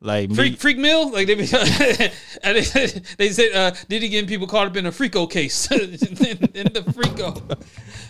Like 0.00 0.32
Freak, 0.32 0.52
me, 0.52 0.56
freak 0.58 0.78
mill, 0.78 1.10
like 1.10 1.26
they 1.26 1.34
they, 2.42 2.62
said- 2.62 3.04
they 3.18 3.30
said, 3.30 3.52
uh, 3.52 3.72
Diddy 3.88 4.08
getting 4.08 4.28
people 4.28 4.46
caught 4.46 4.68
up 4.68 4.76
in 4.76 4.86
a 4.86 4.92
freako 4.92 5.28
case 5.28 5.68
in, 5.72 5.80
in 5.90 6.72
the 6.72 6.84
freako. 6.86 7.60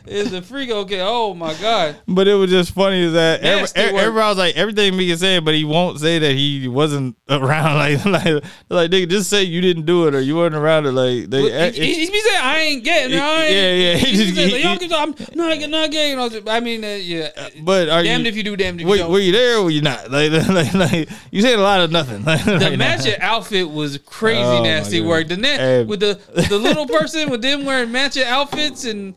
Is 0.07 0.31
the 0.31 0.40
freako 0.42 0.87
case? 0.87 1.01
Oh 1.03 1.33
my 1.33 1.55
god! 1.55 1.96
but 2.07 2.29
it 2.29 2.35
was 2.35 2.51
just 2.51 2.72
funny 2.74 3.03
is 3.05 3.12
that 3.14 3.40
every, 3.40 3.68
every, 3.74 3.98
everybody 4.01 4.29
was 4.29 4.37
like 4.38 4.57
everything 4.57 4.96
Meek 4.98 5.09
is 5.11 5.20
saying, 5.20 5.44
but 5.44 5.55
he 5.55 5.64
won't 5.64 5.98
say 5.98 6.18
that 6.18 6.33
he 6.35 6.68
wasn't 6.68 7.16
around. 7.31 7.77
Like, 7.79 8.05
like, 8.05 8.44
like, 8.68 8.90
nigga, 8.90 9.09
just 9.09 9.31
say 9.31 9.44
you 9.44 9.61
didn't 9.62 9.87
do 9.87 10.07
it 10.09 10.14
or 10.14 10.20
you 10.20 10.37
weren't 10.37 10.55
around 10.55 10.85
it. 10.87 10.92
Like, 10.92 11.31
they, 11.31 11.40
He, 11.40 11.46
it's- 11.48 11.77
he, 11.77 11.94
he 12.07 12.11
be 12.11 12.20
saying, 12.20 12.40
"I 12.42 12.59
ain't 12.61 12.85
getting, 12.85 13.18
I 13.18 13.44
ain't, 13.44 13.55
Yeah, 13.55 13.72
yeah, 13.72 13.96
he 13.96 14.07
He, 14.11 14.16
just- 14.16 14.29
be 14.31 14.35
saying, 14.35 14.51
he- 14.51 14.62
"Y'all 14.62 14.72
he- 14.79 14.88
can- 14.88 14.92
I'm 14.92 15.14
not, 15.35 15.68
not 15.70 15.90
gay." 15.90 16.12
And 16.12 16.20
I, 16.48 16.57
I 16.57 16.61
mean, 16.61 16.85
uh, 16.85 16.88
yeah. 16.88 17.29
but 17.62 17.88
are 17.88 18.03
damned 18.03 18.24
you, 18.24 18.29
if 18.31 18.37
you 18.37 18.42
do, 18.42 18.57
damned 18.57 18.81
if 18.83 18.87
you 18.88 18.96
don't. 18.98 19.11
were 19.11 19.20
you 19.20 19.33
there 19.33 19.57
or 19.59 19.64
were 19.64 19.70
you 19.70 19.81
not? 19.83 20.11
Like, 20.11 20.31
like, 20.48 20.74
like 20.74 21.09
you 21.31 21.40
said 21.42 21.59
a 21.59 21.62
lot 21.62 21.77
of 21.84 21.90
nothing. 21.90 22.22
the 22.24 22.76
matching 22.78 23.14
outfit 23.20 23.68
was 23.70 23.98
crazy 23.98 24.40
Oh, 24.40 24.62
nasty 24.62 25.00
work. 25.00 25.28
The 25.28 25.36
net 25.36 25.60
Hey. 25.60 25.84
with 25.84 26.00
the 26.00 26.18
the 26.48 26.58
little 26.58 26.86
person 26.98 27.30
with 27.30 27.42
them 27.42 27.64
wearing 27.64 27.92
matching 27.92 28.24
outfits 28.24 28.84
and. 28.84 29.14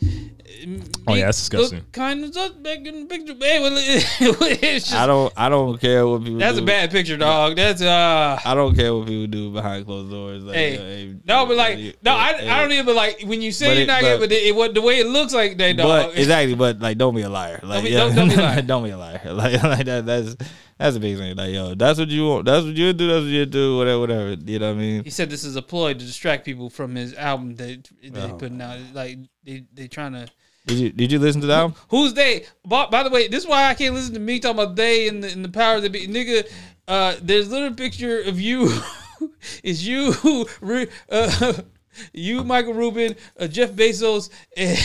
Oh, 1.08 1.16
yeah, 1.16 1.26
that's 1.26 1.40
disgusting. 1.40 1.82
Kind 1.92 2.24
of 2.24 2.64
back 2.64 2.80
in 2.86 3.02
the 3.02 3.06
picture. 3.06 3.34
Hey, 3.40 3.60
well, 3.60 3.74
it's 3.78 4.86
just, 4.90 4.94
I 4.94 5.06
don't, 5.08 5.34
I 5.36 5.50
don't 5.50 5.80
care 5.80 6.08
what 6.08 6.24
people. 6.24 6.40
that's 6.40 6.58
do. 6.58 6.64
a 6.64 6.66
bad 6.66 6.92
picture, 6.92 7.18
dog. 7.18 7.56
That's 7.56 7.82
uh. 7.82 8.40
I 8.44 8.54
don't 8.54 8.76
care 8.76 8.94
what 8.94 9.08
people 9.08 9.28
do 9.28 9.52
behind 9.52 9.86
closed 9.86 10.12
doors. 10.12 10.44
Like, 10.44 10.56
Hey, 10.56 10.78
uh, 10.78 10.82
hey, 10.82 11.16
no, 11.26 11.46
but 11.46 11.58
hey, 11.58 11.86
like, 11.88 11.98
no, 12.04 12.14
I, 12.16 12.34
hey, 12.34 12.50
I 12.50 12.62
don't 12.62 12.72
even. 12.72 12.86
But 12.86 12.96
like, 12.96 13.22
when 13.26 13.42
you 13.42 13.52
say 13.52 13.68
But 13.68 13.74
you're 13.74 13.84
it- 13.84 13.88
not 13.88 14.02
but- 14.02 14.08
gay, 14.08 14.20
but 14.20 14.32
it, 14.32 14.44
it, 14.48 14.56
what 14.56 14.74
the 14.74 14.82
way 14.82 15.00
it 15.00 15.08
looks 15.08 15.34
like, 15.34 15.58
they 15.58 15.74
dog. 15.74 15.88
But 16.12 16.18
exactly, 16.20 16.56
but 16.56 16.80
like, 16.80 16.98
don't 16.98 17.16
be 17.16 17.22
a 17.24 17.30
liar. 17.30 17.60
Like, 17.64 17.84
be- 17.84 17.90
yeah, 17.92 18.00
don't- 18.00 18.16
don't 18.16 18.30
be 18.30 18.36
a 18.36 18.42
liar. 18.42 18.62
don't 18.72 18.84
be 18.84 18.90
a 18.92 18.98
liar. 18.98 19.22
Like, 19.26 19.62
like 19.64 19.86
that. 19.86 20.06
That's 20.06 20.36
that's 20.78 20.96
a 20.96 21.00
big 21.00 21.18
thing. 21.18 21.36
Like, 21.36 21.54
yo, 21.54 21.76
that's 21.76 22.00
what 22.00 22.10
you 22.10 22.26
want. 22.28 22.46
That's 22.46 22.66
what 22.66 22.76
you 22.76 22.92
do. 22.94 23.08
That's 23.08 23.22
what 23.24 23.30
you 23.32 23.46
do. 23.46 23.78
Whatever, 23.78 24.00
whatever. 24.00 24.30
You 24.32 24.58
know 24.60 24.70
what 24.70 24.78
I 24.78 24.80
mean? 24.80 25.04
He 25.04 25.10
said 25.12 25.30
this 25.30 25.44
is 25.44 25.56
a 25.56 25.62
ploy 25.62 25.94
to 25.94 26.00
distract 26.00 26.44
people 26.44 26.70
from 26.72 26.96
his 26.96 27.14
album 27.14 27.56
that 27.58 27.88
they 28.04 28.20
Oh, 28.22 28.34
putting 28.36 28.62
out. 28.62 28.80
Like 28.94 29.18
they 29.44 29.64
they 29.74 29.88
trying 29.88 30.14
to. 30.14 30.28
Did 30.66 30.78
you 30.78 30.92
did 30.92 31.12
you 31.12 31.20
listen 31.20 31.42
to 31.42 31.48
that 31.48 31.60
album? 31.60 31.78
Who's 31.90 32.14
they? 32.14 32.46
By, 32.66 32.86
by 32.88 33.04
the 33.04 33.10
way, 33.10 33.28
this 33.28 33.44
is 33.44 33.50
why 33.50 33.70
I 33.70 33.74
can't 33.74 33.96
listen 33.96 34.14
to 34.14 34.20
me 34.20 34.40
talking 34.40 34.62
about 34.62 34.76
they 34.76 35.08
and 35.08 35.24
the, 35.24 35.32
and 35.32 35.44
the 35.44 35.50
power 35.50 35.78
of 35.78 35.84
the 35.84 35.90
be 35.90 36.08
nigga. 36.08 36.48
Uh, 36.88 37.16
there's 37.22 37.48
a 37.48 37.52
little 37.52 37.74
picture 37.74 38.22
of 38.22 38.40
you. 38.40 38.72
it's 39.64 39.84
you, 39.84 40.14
uh, 41.10 41.54
you, 42.14 42.44
Michael 42.44 42.74
Rubin, 42.74 43.16
uh, 43.40 43.48
Jeff 43.48 43.72
Bezos, 43.72 44.30
and 44.56 44.80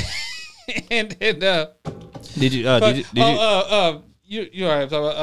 and, 0.91 1.17
and 1.21 1.45
uh, 1.45 1.67
Did 2.39 2.55
you? 2.55 2.69
Uh, 2.69 2.81
did 2.81 2.97
you? 2.97 3.05
Did 3.05 3.23
oh, 3.23 3.33
you 3.33 3.39
uh, 3.39 3.67
uh, 3.69 4.01
you 4.27 4.49
you 4.53 4.67
all 4.67 4.75
right? 4.75 4.83
I'm 4.83 4.89
talking 4.89 5.07
about 5.07 5.17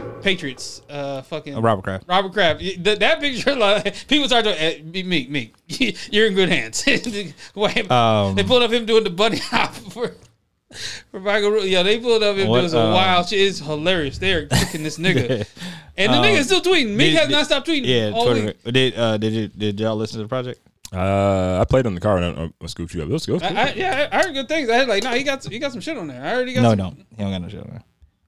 um, 0.00 0.20
Patriots. 0.22 0.82
Uh, 0.88 1.22
fucking 1.22 1.54
uh, 1.56 1.60
Robert 1.60 1.82
Kraft. 1.82 2.04
Robert 2.08 2.32
Kraft. 2.32 2.62
That, 2.84 3.00
that 3.00 3.20
picture, 3.20 3.54
like 3.56 4.06
people 4.08 4.26
start 4.28 4.44
to 4.44 4.62
eh, 4.62 4.80
me, 4.82 5.02
me, 5.02 5.26
me. 5.28 5.52
You're 6.10 6.26
in 6.28 6.34
good 6.34 6.48
hands. 6.48 6.84
Wait, 7.54 7.90
Um, 7.90 8.34
they 8.34 8.42
pulled 8.44 8.62
up 8.62 8.70
him 8.72 8.86
doing 8.86 9.04
the 9.04 9.10
bunny 9.10 9.38
hop 9.38 9.74
for 9.74 10.14
for 11.10 11.20
Michael. 11.20 11.50
Ru- 11.50 11.62
Yeah, 11.62 11.82
they 11.82 11.98
pulled 12.00 12.22
up 12.22 12.36
him 12.36 12.48
What, 12.48 12.58
doing 12.60 12.70
some 12.70 12.86
um, 12.88 12.92
wild 12.94 13.28
shit. 13.28 13.40
It's 13.40 13.58
hilarious. 13.60 14.18
They're 14.18 14.46
kicking 14.46 14.82
this 14.82 14.98
nigga, 14.98 15.46
and 15.96 16.12
the 16.12 16.16
Um, 16.18 16.24
nigga 16.24 16.38
is 16.38 16.46
still 16.46 16.60
tweeting. 16.62 16.94
Me 16.96 17.12
has 17.14 17.28
did- 17.28 17.32
not 17.32 17.46
stopped 17.46 17.66
tweeting. 17.68 17.86
Yeah, 17.86 18.10
all 18.14 18.26
Twitter. 18.26 18.46
week. 18.46 18.64
Did 18.72 18.96
uh 18.98 19.16
did 19.18 19.32
you 19.32 19.48
did 19.48 19.80
y'all 19.80 19.96
listen 19.96 20.18
to 20.18 20.24
the 20.24 20.28
project? 20.28 20.60
Uh, 20.92 21.58
I 21.60 21.64
played 21.64 21.86
on 21.86 21.94
the 21.96 22.00
car 22.00 22.18
and 22.18 22.38
I, 22.38 22.52
I 22.62 22.66
scooped 22.68 22.94
you 22.94 23.02
up. 23.02 23.08
It 23.08 23.12
was, 23.12 23.26
it 23.26 23.32
was 23.32 23.42
cool. 23.42 23.56
I, 23.56 23.72
yeah, 23.72 24.08
I 24.12 24.16
I 24.18 24.22
heard 24.22 24.32
good 24.32 24.46
things. 24.48 24.70
I 24.70 24.76
had 24.76 24.86
like, 24.86 25.02
no, 25.02 25.10
he 25.12 25.24
got 25.24 25.44
he 25.44 25.58
got 25.58 25.72
some 25.72 25.80
shit 25.80 25.98
on 25.98 26.06
there. 26.06 26.22
I 26.24 26.34
already 26.36 26.54
got. 26.54 26.62
No, 26.62 26.68
some, 26.70 26.78
no, 26.78 26.90
he 27.16 27.22
don't 27.22 27.32
got 27.32 27.42
no 27.42 27.48
shit 27.48 27.60
on 27.60 27.68
there. 27.70 27.82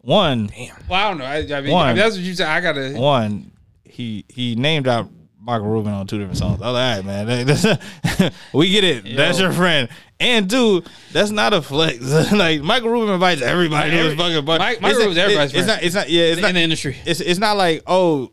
One, 0.06 0.50
Well, 0.88 1.00
I 1.00 1.08
don't 1.08 1.18
know. 1.18 1.24
I, 1.24 1.58
I 1.58 1.60
mean, 1.62 1.72
One. 1.72 1.96
that's 1.96 2.14
what 2.14 2.22
you 2.24 2.32
said. 2.34 2.46
I 2.48 2.60
gotta. 2.60 2.92
one, 2.92 3.50
he 3.84 4.24
he 4.28 4.54
named 4.54 4.86
out 4.86 5.10
Michael 5.40 5.66
Rubin 5.66 5.92
on 5.92 6.06
two 6.06 6.16
different 6.18 6.38
songs. 6.38 6.62
I 6.62 6.70
was 6.70 6.74
like, 6.74 6.82
all 6.96 6.96
right, 6.96 7.26
man, 7.26 7.46
that's- 7.46 8.34
we 8.52 8.70
get 8.70 8.84
it. 8.84 9.16
That's 9.16 9.40
your 9.40 9.52
friend. 9.52 9.88
And 10.20 10.48
dude, 10.48 10.86
that's 11.12 11.30
not 11.30 11.52
a 11.54 11.60
flex. 11.60 12.00
like 12.32 12.62
Michael 12.62 12.90
Rubin 12.90 13.14
invites 13.14 13.42
everybody 13.42 13.90
to 13.90 13.96
his 13.96 14.04
Every- 14.12 14.16
fucking 14.16 14.46
party. 14.46 14.58
Mike- 14.64 14.80
Michael 14.80 14.98
It's 14.98 14.98
Rubin's 15.06 15.16
not- 15.16 15.22
everybody's 15.24 15.54
It's 15.54 15.64
friend. 15.66 15.66
not. 15.66 15.82
It's 15.82 15.94
not. 15.96 16.08
Yeah, 16.10 16.22
it's 16.22 16.36
in 16.38 16.42
not. 16.42 16.54
the 16.54 16.60
industry. 16.60 16.96
It's 17.04 17.20
it's 17.20 17.40
not 17.40 17.56
like 17.56 17.82
oh. 17.88 18.30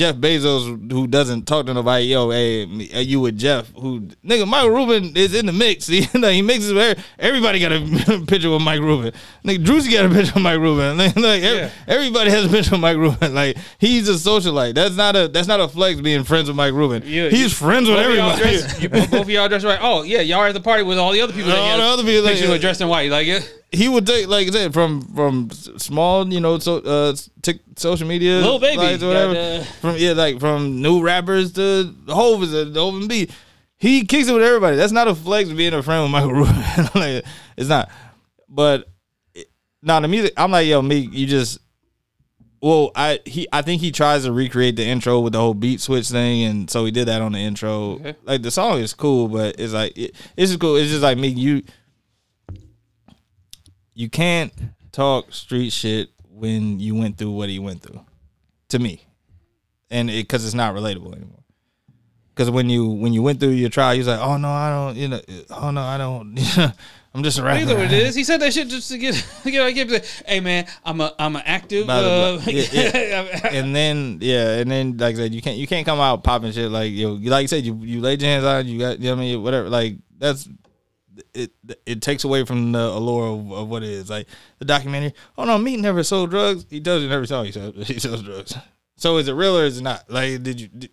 Jeff 0.00 0.16
Bezos, 0.16 0.90
who 0.90 1.06
doesn't 1.06 1.46
talk 1.46 1.66
to 1.66 1.74
nobody, 1.74 2.06
yo, 2.06 2.30
hey, 2.30 2.62
are 2.94 3.02
you 3.02 3.20
with 3.20 3.36
Jeff? 3.36 3.70
Who 3.74 4.00
nigga, 4.24 4.48
Mike 4.48 4.66
Rubin 4.70 5.14
is 5.14 5.34
in 5.34 5.44
the 5.44 5.52
mix. 5.52 5.86
He, 5.90 6.00
he 6.04 6.40
mixes 6.40 6.72
with 6.72 6.98
everybody. 7.18 7.60
Got 7.60 7.72
a 7.72 8.24
picture 8.26 8.48
with 8.50 8.62
Mike 8.62 8.80
Rubin. 8.80 9.12
Nigga, 9.44 9.62
Drew's 9.62 9.86
got 9.88 10.06
a 10.06 10.08
picture 10.14 10.32
with 10.32 10.42
Mike 10.42 10.58
Rubin. 10.58 10.96
Like, 10.96 11.42
Yeah. 11.42 11.68
everybody 11.86 12.30
has 12.30 12.46
a 12.46 12.48
picture 12.48 12.70
with 12.70 12.80
Mike 12.80 12.96
Rubin. 12.96 13.34
Like 13.34 13.58
he's 13.78 14.08
a 14.08 14.12
socialite. 14.12 14.74
That's 14.74 14.96
not 14.96 15.16
a 15.16 15.28
that's 15.28 15.46
not 15.48 15.60
a 15.60 15.68
flex 15.68 16.00
being 16.00 16.24
friends 16.24 16.48
with 16.48 16.56
Mike 16.56 16.72
Rubin. 16.72 17.02
You- 17.04 17.28
he's 17.28 17.52
friends 17.52 17.86
with 17.86 17.98
everybody. 17.98 18.40
dress- 18.40 18.80
you, 18.80 18.88
both 18.88 19.12
of 19.12 19.28
y'all 19.28 19.48
dressed 19.50 19.66
right. 19.66 19.80
Oh 19.82 20.02
yeah, 20.04 20.22
y'all 20.22 20.38
are 20.38 20.46
at 20.46 20.54
the 20.54 20.60
party 20.60 20.82
with 20.82 20.96
all 20.96 21.12
the 21.12 21.20
other 21.20 21.34
people. 21.34 21.52
All 21.52 21.76
the 21.76 21.84
other 21.84 22.04
people, 22.04 22.24
like, 22.24 22.40
with 22.40 22.60
dressed 22.62 22.80
in 22.80 22.88
white. 22.88 23.10
Like 23.10 23.26
yeah. 23.26 23.40
He 23.72 23.88
would 23.88 24.06
take 24.06 24.26
like 24.26 24.48
I 24.48 24.50
said 24.50 24.74
from 24.74 25.02
from 25.14 25.50
small 25.50 26.30
you 26.32 26.40
know 26.40 26.58
so 26.58 26.78
uh 26.78 27.14
tick, 27.42 27.60
social 27.76 28.06
media 28.06 28.40
Lil 28.40 28.58
Baby. 28.58 29.04
or 29.04 29.08
whatever. 29.08 29.34
Got, 29.34 29.60
uh, 29.60 29.64
from 29.64 29.96
yeah 29.96 30.12
like 30.12 30.40
from 30.40 30.82
new 30.82 31.02
rappers 31.02 31.52
to 31.52 31.94
Hov 32.08 32.42
is 32.42 32.54
a 32.54 32.78
open 32.78 33.06
beat 33.06 33.30
he 33.80 34.04
kicks 34.04 34.28
it 34.28 34.34
with 34.34 34.42
everybody. 34.42 34.76
That's 34.76 34.92
not 34.92 35.08
a 35.08 35.14
flex 35.14 35.48
being 35.48 35.72
a 35.72 35.82
friend 35.82 36.02
with 36.02 36.12
Michael 36.12 36.32
Rubin 36.34 36.90
like 36.94 37.24
it's 37.56 37.68
not. 37.68 37.90
But 38.48 38.88
now 39.82 39.94
nah 39.94 40.00
the 40.00 40.08
music 40.08 40.32
I'm 40.36 40.50
like 40.50 40.66
yo 40.66 40.82
me 40.82 40.96
you 40.98 41.26
just 41.26 41.58
well 42.60 42.90
I 42.94 43.20
he 43.24 43.46
I 43.52 43.62
think 43.62 43.80
he 43.80 43.92
tries 43.92 44.24
to 44.24 44.32
recreate 44.32 44.76
the 44.76 44.84
intro 44.84 45.20
with 45.20 45.32
the 45.32 45.38
whole 45.38 45.54
beat 45.54 45.80
switch 45.80 46.10
thing 46.10 46.42
and 46.42 46.68
so 46.68 46.84
he 46.84 46.90
did 46.90 47.06
that 47.06 47.22
on 47.22 47.32
the 47.32 47.38
intro. 47.38 47.92
Okay. 47.92 48.16
like 48.24 48.42
the 48.42 48.50
song 48.50 48.80
is 48.80 48.92
cool 48.94 49.28
but 49.28 49.60
it's 49.60 49.72
like 49.72 49.96
it, 49.96 50.14
it's 50.36 50.50
just 50.50 50.60
cool. 50.60 50.74
It's 50.74 50.90
just 50.90 51.02
like 51.02 51.16
me 51.16 51.28
you 51.28 51.62
you 54.00 54.08
can't 54.08 54.52
talk 54.92 55.30
street 55.30 55.70
shit 55.70 56.08
when 56.30 56.80
you 56.80 56.94
went 56.94 57.18
through 57.18 57.32
what 57.32 57.50
he 57.50 57.58
went 57.58 57.82
through 57.82 58.00
to 58.70 58.78
me 58.78 59.04
and 59.90 60.08
it 60.08 60.22
because 60.22 60.42
it's 60.42 60.54
not 60.54 60.74
relatable 60.74 61.14
anymore 61.14 61.44
because 62.34 62.50
when 62.50 62.70
you 62.70 62.88
when 62.88 63.12
you 63.12 63.22
went 63.22 63.38
through 63.38 63.50
your 63.50 63.68
trial 63.68 63.92
you 63.92 64.00
was 64.00 64.08
like 64.08 64.20
oh 64.20 64.38
no 64.38 64.48
i 64.48 64.70
don't 64.70 64.96
you 64.96 65.06
know 65.06 65.20
oh 65.50 65.70
no 65.70 65.82
i 65.82 65.98
don't 65.98 66.38
i'm 67.14 67.22
just 67.22 67.38
a 67.38 67.44
I 67.44 67.56
think 67.56 67.68
that's 67.68 67.74
rapper 67.74 67.74
what 67.74 67.92
it 67.92 68.06
is. 68.06 68.14
He 68.14 68.24
said 68.24 68.40
that 68.40 68.54
shit 68.54 68.68
just 68.68 68.90
to 68.90 68.96
get 68.96 69.14
to 69.42 69.50
get 69.50 69.62
like 69.62 69.74
him 69.74 69.88
to 69.88 70.02
hey 70.26 70.40
man, 70.40 70.66
I'm 70.84 71.00
a 71.00 71.12
I'm 71.18 71.34
an 71.36 71.42
active. 71.44 71.90
Uh, 71.90 72.38
blah. 72.38 72.44
Yeah, 72.46 73.40
and 73.50 73.74
then 73.74 74.18
yeah 74.20 74.60
and 74.60 74.70
then 74.70 74.96
like 74.96 75.16
i 75.16 75.18
said 75.18 75.34
you 75.34 75.42
can't 75.42 75.58
you 75.58 75.66
can't 75.66 75.84
come 75.84 76.00
out 76.00 76.22
popping 76.22 76.52
shit 76.52 76.70
like 76.70 76.92
yo 76.92 77.14
like 77.14 77.42
you 77.42 77.48
said 77.48 77.66
you 77.66 77.74
you 77.82 78.00
laid 78.00 78.22
your 78.22 78.30
hands 78.30 78.44
on 78.44 78.66
you 78.66 78.78
got 78.78 78.98
you 78.98 79.06
know 79.06 79.16
what 79.16 79.22
i 79.22 79.24
mean 79.24 79.42
whatever 79.42 79.68
like 79.68 79.96
that's 80.18 80.48
it 81.34 81.52
it 81.86 82.02
takes 82.02 82.24
away 82.24 82.44
from 82.44 82.72
the 82.72 82.78
allure 82.78 83.28
of, 83.28 83.52
of 83.52 83.68
what 83.68 83.82
it 83.82 83.90
is 83.90 84.10
like 84.10 84.26
the 84.58 84.64
documentary 84.64 85.12
oh 85.38 85.44
no 85.44 85.58
Meek 85.58 85.80
never 85.80 86.02
sold 86.02 86.30
drugs 86.30 86.66
he 86.70 86.80
does 86.80 87.02
it 87.02 87.10
every 87.10 87.26
time 87.26 87.44
he 87.44 87.52
sells, 87.52 87.86
he 87.86 87.98
sells 87.98 88.22
drugs 88.30 88.56
so 88.96 89.16
is 89.18 89.28
it 89.28 89.32
real 89.32 89.58
or 89.58 89.64
is 89.64 89.78
it 89.78 89.82
not 89.82 90.08
like 90.10 90.42
did 90.42 90.60
you 90.60 90.68
did, 90.68 90.90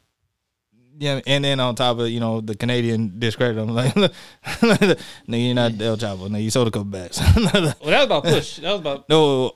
yeah, 0.99 1.21
and 1.27 1.43
then 1.43 1.59
on 1.59 1.75
top 1.75 1.99
of 1.99 2.09
you 2.09 2.19
know 2.19 2.41
the 2.41 2.55
Canadian 2.55 3.19
discredit 3.19 3.57
him 3.57 3.69
like, 3.75 3.93
nigga, 4.45 4.97
you're 5.27 5.53
not 5.53 5.79
El 5.79 5.97
Chapo, 5.97 6.27
nigga, 6.27 6.43
you 6.43 6.49
sold 6.49 6.67
a 6.67 6.71
couple 6.71 6.85
bags. 6.85 7.19
well, 7.19 7.45
that 7.51 7.77
was 7.81 8.05
about 8.05 8.23
push. 8.23 8.57
That 8.57 8.71
was 8.71 8.79
about 8.79 9.09
no, 9.09 9.51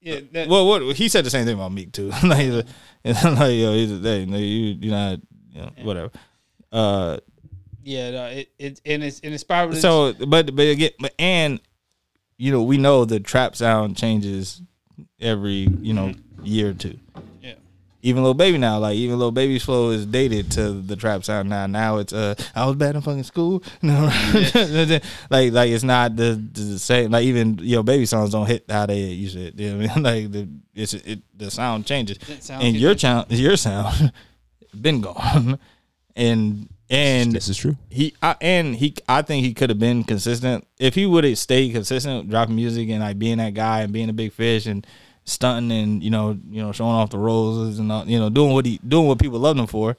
yeah. 0.00 0.20
That, 0.32 0.48
well, 0.48 0.66
what 0.66 0.82
he 0.96 1.08
said 1.08 1.24
the 1.24 1.30
same 1.30 1.44
thing 1.46 1.54
about 1.56 1.72
Meek 1.72 1.92
too. 1.92 2.10
like, 2.22 2.38
he's 2.38 2.54
a- 2.54 2.64
it's 3.04 3.24
like 3.24 3.54
yo, 3.54 3.72
he's 3.74 3.92
a, 3.92 3.98
hey, 3.98 4.22
you 4.22 4.76
you 4.80 4.90
not 4.90 5.18
you 5.50 5.60
know 5.62 5.70
whatever. 5.82 6.10
Uh, 6.70 7.18
yeah. 7.82 8.10
No, 8.10 8.26
it, 8.26 8.50
it 8.58 8.80
and 8.84 9.02
it's 9.04 9.20
and 9.20 9.34
it's 9.34 9.44
probably 9.44 9.80
so 9.80 10.12
but 10.12 10.54
but 10.54 10.66
again, 10.68 10.90
but 10.98 11.14
and 11.18 11.60
you 12.36 12.52
know 12.52 12.62
we 12.62 12.78
know 12.78 13.04
the 13.04 13.20
trap 13.20 13.56
sound 13.56 13.96
changes 13.96 14.62
every 15.20 15.68
you 15.80 15.92
know 15.92 16.14
year 16.42 16.70
or 16.70 16.74
two. 16.74 16.98
yeah. 17.42 17.54
even 18.02 18.22
Lil 18.22 18.34
Baby 18.34 18.58
now, 18.58 18.78
like 18.78 18.96
even 18.96 19.18
Lil 19.18 19.32
Baby's 19.32 19.64
flow 19.64 19.90
is 19.90 20.06
dated 20.06 20.50
to 20.52 20.72
the 20.72 20.96
trap 20.96 21.24
sound 21.24 21.48
now. 21.48 21.66
Now 21.66 21.98
it's 21.98 22.12
uh, 22.12 22.34
I 22.54 22.66
was 22.66 22.76
bad 22.76 22.94
in 22.94 23.00
fucking 23.00 23.24
school. 23.24 23.62
No, 23.82 24.04
like 25.30 25.52
like 25.52 25.70
it's 25.70 25.84
not 25.84 26.16
the, 26.16 26.40
the 26.52 26.78
same. 26.78 27.10
Like 27.10 27.24
even 27.24 27.58
yo 27.58 27.82
baby 27.82 28.06
songs 28.06 28.30
don't 28.30 28.46
hit 28.46 28.64
how 28.68 28.86
they 28.86 29.00
used 29.00 29.34
to. 29.34 29.62
You 29.62 29.72
know 29.72 29.78
what 29.78 29.90
I 29.90 29.94
mean? 29.94 30.02
Like 30.30 30.32
the 30.32 30.48
it's 30.74 30.94
it 30.94 31.20
the 31.36 31.50
sound 31.50 31.86
changes, 31.86 32.18
sound 32.40 32.62
and 32.62 32.76
your 32.76 32.96
sound 32.96 33.30
your 33.30 33.56
sound 33.56 34.12
been 34.80 35.00
gone, 35.00 35.58
and 36.14 36.68
and 36.90 37.32
This 37.32 37.48
is 37.48 37.56
true. 37.56 37.76
he 37.90 38.14
I, 38.22 38.36
and 38.40 38.74
he 38.76 38.94
I 39.08 39.22
think 39.22 39.44
he 39.44 39.52
could 39.54 39.70
have 39.70 39.78
been 39.78 40.04
consistent 40.04 40.66
if 40.78 40.94
he 40.94 41.04
would 41.06 41.24
have 41.24 41.38
stayed 41.38 41.72
consistent, 41.72 42.30
dropping 42.30 42.56
music 42.56 42.88
and 42.88 43.00
like 43.00 43.18
being 43.18 43.38
that 43.38 43.54
guy 43.54 43.82
and 43.82 43.92
being 43.92 44.08
a 44.08 44.12
big 44.14 44.32
fish 44.32 44.66
and 44.66 44.86
stunting 45.24 45.70
and 45.72 46.02
you 46.02 46.10
know 46.10 46.38
you 46.50 46.62
know 46.62 46.72
showing 46.72 46.92
off 46.94 47.10
the 47.10 47.18
roses 47.18 47.78
and 47.78 47.92
all, 47.92 48.06
you 48.06 48.18
know 48.18 48.30
doing 48.30 48.52
what 48.54 48.64
he 48.64 48.80
doing 48.86 49.06
what 49.06 49.18
people 49.20 49.38
loved 49.38 49.58
him 49.60 49.66
for. 49.66 49.96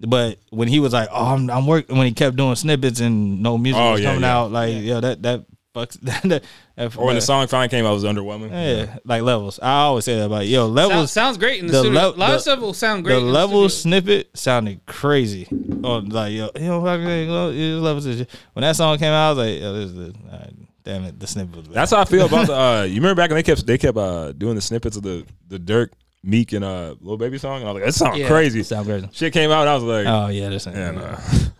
But 0.00 0.38
when 0.50 0.68
he 0.68 0.78
was 0.78 0.92
like, 0.92 1.08
"Oh, 1.10 1.34
I'm, 1.34 1.50
I'm 1.50 1.66
working," 1.66 1.96
when 1.96 2.06
he 2.06 2.12
kept 2.12 2.36
doing 2.36 2.54
snippets 2.54 3.00
and 3.00 3.42
no 3.42 3.58
music 3.58 3.80
Oh, 3.82 3.92
was 3.92 4.00
yeah, 4.00 4.06
coming 4.10 4.22
yeah. 4.22 4.36
out, 4.36 4.52
like 4.52 4.74
yeah, 4.78 5.00
that 5.00 5.22
that 5.22 5.44
fucks 5.86 6.00
that. 6.00 6.22
that, 6.24 6.44
that 6.76 6.96
Or 6.96 7.06
when 7.06 7.14
the 7.14 7.20
song 7.20 7.46
finally 7.46 7.68
came 7.68 7.84
out, 7.84 7.90
it 7.90 7.94
was 7.94 8.04
underwhelming. 8.04 8.50
yeah, 8.50 8.98
like 9.04 9.22
levels. 9.22 9.58
I 9.62 9.80
always 9.82 10.04
say 10.04 10.16
that 10.16 10.26
about 10.26 10.46
yo 10.46 10.64
Sound, 10.66 10.74
levels. 10.74 11.12
sounds 11.12 11.38
great 11.38 11.60
in 11.60 11.66
the, 11.66 11.72
the 11.72 11.78
studio. 11.80 12.00
lev- 12.00 12.16
a 12.16 12.18
lot 12.18 12.28
the- 12.30 12.34
of 12.36 12.40
stuff 12.42 12.60
will 12.60 12.74
sound 12.74 13.04
great. 13.04 13.14
the 13.14 13.20
in 13.20 13.26
the 13.26 13.32
level 13.32 13.68
studio. 13.68 14.00
snippet 14.00 14.36
sounded 14.36 14.84
crazy. 14.86 15.46
Oh, 15.84 15.98
like 15.98 16.32
yo, 16.32 16.50
you 16.56 16.60
know, 16.66 16.82
fucking, 16.84 17.28
well, 17.28 17.52
yeah, 17.52 17.74
levels 17.76 18.06
when 18.06 18.62
that 18.62 18.76
song 18.76 18.98
came 18.98 19.12
out, 19.12 19.28
I 19.28 19.30
was 19.32 19.38
like, 19.38 19.60
yo, 19.60 19.72
this 19.74 19.84
is 19.90 19.94
the 19.94 20.14
all 20.30 20.38
right, 20.38 20.54
damn 20.84 21.04
it, 21.04 21.18
the 21.20 21.26
snippet 21.26 21.56
was 21.56 21.66
bad. 21.68 21.74
That's 21.74 21.90
how 21.92 22.00
I 22.00 22.04
feel 22.04 22.26
about 22.26 22.46
the. 22.46 22.54
Uh, 22.58 22.82
you 22.82 22.96
remember 22.96 23.14
back 23.22 23.30
when 23.30 23.36
they 23.36 23.42
kept 23.42 23.66
they 23.66 23.78
kept 23.78 23.96
uh, 23.96 24.32
doing 24.32 24.54
the 24.54 24.60
snippets 24.60 24.96
of 24.96 25.02
the 25.02 25.24
the 25.48 25.58
Dirk, 25.58 25.92
Meek, 26.24 26.52
and 26.52 26.64
uh, 26.64 26.94
Lil 27.00 27.16
Baby 27.16 27.38
song, 27.38 27.60
and 27.60 27.68
I 27.68 27.72
was 27.72 27.80
like, 27.80 27.86
that 27.88 27.92
sounds 27.94 28.18
Yeah. 28.18 28.26
crazy. 28.28 28.62
sound 28.62 28.86
crazy. 28.86 29.08
Shit 29.12 29.32
came 29.32 29.50
out, 29.50 29.60
and 29.62 29.70
I 29.70 29.74
was 29.74 29.84
like, 29.84 30.06
Oh 30.06 30.28
yeah, 30.28 30.48
this. 30.48 30.66
yeah, 30.66 30.90
nah. 30.90 31.18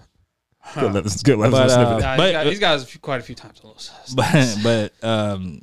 good, 0.75 0.93
le- 0.93 1.01
it's 1.01 1.23
good 1.23 1.39
levels 1.39 1.61
But, 1.61 1.71
of 1.71 1.71
uh, 1.71 1.87
snippet. 1.99 2.03
Nah, 2.03 2.17
But- 2.17 2.25
he's 2.27 2.33
got, 2.33 2.47
he's 2.47 2.59
got 2.61 2.75
us 2.77 2.97
quite 2.99 3.21
a 3.21 3.25
few 3.25 3.35
times 3.35 3.61
on 3.65 3.71
those. 3.71 3.91
but 4.15 4.57
but 5.01 5.05
um, 5.09 5.63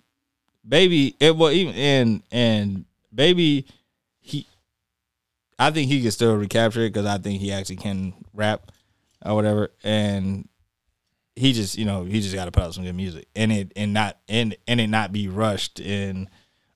baby, 0.68 1.16
it 1.20 1.36
was 1.36 1.54
even 1.54 1.74
and 1.76 2.24
and 2.32 2.86
baby, 3.14 3.66
he, 4.20 4.48
I 5.58 5.72
think 5.72 5.90
he 5.90 6.02
can 6.02 6.12
still 6.12 6.36
recapture 6.36 6.82
it 6.82 6.94
because 6.94 7.06
I 7.06 7.18
think 7.18 7.40
he 7.42 7.52
actually 7.52 7.78
can 7.78 8.14
rap 8.34 8.72
or 9.26 9.36
whatever, 9.36 9.72
and 9.84 10.48
he 11.36 11.52
just 11.54 11.78
you 11.78 11.86
know 11.86 12.04
he 12.04 12.22
just 12.22 12.34
got 12.36 12.46
to 12.46 12.52
put 12.52 12.64
out 12.64 12.74
some 12.74 12.84
good 12.86 12.96
music 12.96 13.28
and 13.36 13.52
it 13.52 13.72
and 13.76 13.94
not 13.94 14.18
and 14.30 14.56
and 14.68 14.80
it 14.80 14.88
not 14.88 15.12
be 15.12 15.28
rushed 15.28 15.82
and 15.82 16.30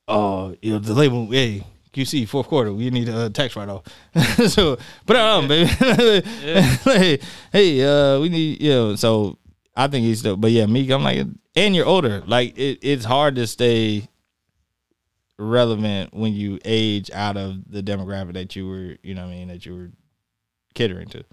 oh 0.07 0.53
you 0.61 0.73
know 0.73 0.79
the 0.79 0.93
label 0.93 1.27
hey. 1.27 1.63
QC 1.93 2.27
fourth 2.27 2.47
quarter, 2.47 2.71
we 2.71 2.89
need 2.89 3.09
a 3.09 3.29
tax 3.29 3.55
write 3.55 3.69
off. 3.69 3.83
so 4.47 4.77
put 5.05 5.15
it 5.15 5.21
on, 5.21 5.47
baby. 5.47 5.69
hey, 6.83 7.19
hey, 7.51 7.81
uh, 7.83 8.19
we 8.19 8.29
need 8.29 8.61
you 8.61 8.69
know. 8.69 8.95
So 8.95 9.37
I 9.75 9.87
think 9.87 10.05
he's 10.05 10.19
still, 10.19 10.37
but 10.37 10.51
yeah, 10.51 10.65
Meek. 10.65 10.91
I'm 10.91 11.03
like, 11.03 11.25
and 11.55 11.75
you're 11.75 11.85
older. 11.85 12.21
Like 12.25 12.57
it, 12.57 12.79
it's 12.81 13.05
hard 13.05 13.35
to 13.35 13.47
stay 13.47 14.07
relevant 15.39 16.13
when 16.13 16.33
you 16.33 16.59
age 16.65 17.09
out 17.11 17.37
of 17.37 17.71
the 17.71 17.81
demographic 17.81 18.33
that 18.33 18.55
you 18.55 18.67
were, 18.67 18.97
you 19.01 19.15
know, 19.15 19.25
what 19.25 19.33
I 19.33 19.35
mean, 19.35 19.47
that 19.47 19.65
you 19.65 19.75
were 19.75 19.91
catering 20.75 21.07
to. 21.09 21.23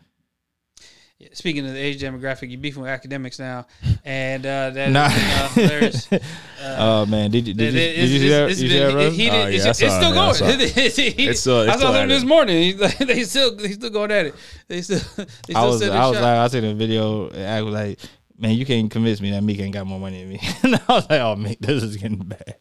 Speaking 1.32 1.66
of 1.66 1.72
the 1.72 1.78
age 1.78 2.02
demographic, 2.02 2.50
you're 2.50 2.60
beefing 2.60 2.82
with 2.82 2.90
Akademiks 2.90 3.38
now, 3.38 3.66
and 4.04 4.44
uh, 4.44 4.68
that 4.70 4.90
Nah. 4.90 5.06
uh, 5.06 5.48
there's 5.54 6.08
Oh 6.62 7.06
man, 7.06 7.30
did 7.30 7.48
you 7.48 7.54
did 7.54 7.72
you, 7.72 7.80
It- 7.80 7.96
did 7.96 8.08
you 8.10 8.18
see 8.18 8.28
that? 8.28 8.50
it's 8.50 8.60
you 8.60 8.68
see 8.68 8.78
that, 8.78 8.86
been- 8.88 8.94
bro? 8.96 9.10
he 9.10 9.30
Oh, 9.30 9.32
did- 9.32 9.54
yeah, 9.54 9.68
it's, 9.70 9.80
it's 9.80 9.94
still 9.94 10.12
going. 10.12 10.18
I 10.28 10.32
saw 10.32 10.46
it. 10.48 10.60
It's, 10.76 10.98
It's 10.98 11.40
still- 11.40 11.62
it's 11.62 11.72
I 11.72 11.78
saw 11.80 11.92
them 11.92 12.08
this 12.10 12.22
morning. 12.22 12.76
Like, 12.78 12.98
they 12.98 13.24
still 13.24 13.56
they 13.56 13.72
still 13.72 13.88
going 13.90 14.10
at 14.10 14.26
it. 14.26 14.34
They 14.68 14.82
still 14.82 14.98
they 15.16 15.24
still 15.24 15.56
I 15.56 15.64
was 15.64 15.82
I 15.82 16.06
was 16.06 16.20
like 16.20 16.24
I 16.24 16.48
seen 16.48 16.64
a 16.64 16.74
video 16.74 17.28
and 17.30 17.46
I 17.46 17.62
was 17.62 17.72
like, 17.72 17.98
man, 18.38 18.52
you 18.52 18.66
can't 18.66 18.90
convince 18.90 19.20
me 19.20 19.30
that 19.30 19.42
Meek 19.42 19.60
ain't 19.60 19.74
got 19.74 19.86
more 19.86 20.00
money 20.00 20.20
than 20.20 20.28
me. 20.30 20.40
and 20.62 20.74
I 20.88 20.94
was 20.94 21.10
like, 21.10 21.20
oh 21.20 21.36
Meek, 21.36 21.58
this 21.60 21.82
is 21.82 21.96
getting 21.96 22.18
bad. 22.18 22.56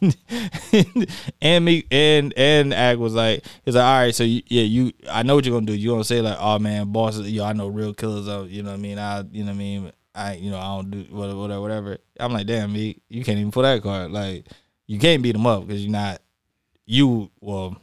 and 1.42 1.64
Meek 1.64 1.86
and 1.90 2.32
and 2.36 2.72
Ag 2.72 2.98
was 2.98 3.14
like, 3.14 3.44
he's 3.64 3.74
like, 3.74 3.84
all 3.84 3.98
right, 4.00 4.14
so 4.14 4.24
you, 4.24 4.42
yeah, 4.46 4.62
you, 4.62 4.92
I 5.10 5.22
know 5.22 5.34
what 5.34 5.44
you're 5.44 5.56
gonna 5.56 5.66
do. 5.66 5.74
You're 5.74 5.94
gonna 5.94 6.04
say 6.04 6.20
like, 6.20 6.38
oh 6.40 6.58
man, 6.58 6.92
boss, 6.92 7.18
yo, 7.18 7.44
I 7.44 7.52
know 7.52 7.68
real 7.68 7.94
killers. 7.94 8.28
Of, 8.28 8.50
you 8.50 8.62
know 8.62 8.70
what 8.70 8.78
I 8.78 8.82
mean? 8.82 8.98
I, 8.98 9.24
you 9.30 9.44
know 9.44 9.50
what 9.50 9.56
I 9.56 9.58
mean? 9.58 9.92
I, 10.14 10.34
you 10.34 10.50
know, 10.50 10.58
I 10.58 10.76
don't 10.76 10.90
do 10.90 11.04
whatever, 11.10 11.38
whatever, 11.38 11.60
whatever. 11.60 11.98
I'm 12.20 12.32
like, 12.32 12.46
damn, 12.46 12.72
Meek, 12.72 13.02
you 13.08 13.24
can't 13.24 13.38
even 13.38 13.50
pull 13.50 13.64
that 13.64 13.82
card. 13.82 14.12
Like, 14.12 14.46
you 14.86 14.98
can't 14.98 15.22
beat 15.22 15.32
them 15.32 15.46
up 15.46 15.66
because 15.66 15.82
you're 15.82 15.92
not. 15.92 16.20
You 16.86 17.30
well, 17.40 17.76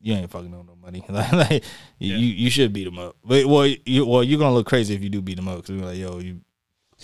you 0.00 0.14
ain't 0.14 0.30
fucking 0.30 0.52
on 0.54 0.66
no 0.66 0.76
money. 0.76 1.04
like, 1.08 1.32
like, 1.32 1.64
you 1.98 2.14
you 2.14 2.50
should 2.50 2.72
beat 2.72 2.84
them 2.84 2.98
up. 2.98 3.16
But 3.24 3.46
well, 3.46 3.66
you 3.66 4.06
well 4.06 4.24
you're 4.24 4.38
gonna 4.38 4.54
look 4.54 4.66
crazy 4.66 4.94
if 4.94 5.02
you 5.02 5.08
do 5.08 5.22
beat 5.22 5.36
them 5.36 5.48
up 5.48 5.56
because 5.62 5.80
we're 5.80 5.88
like, 5.88 5.98
yo, 5.98 6.18
you. 6.18 6.40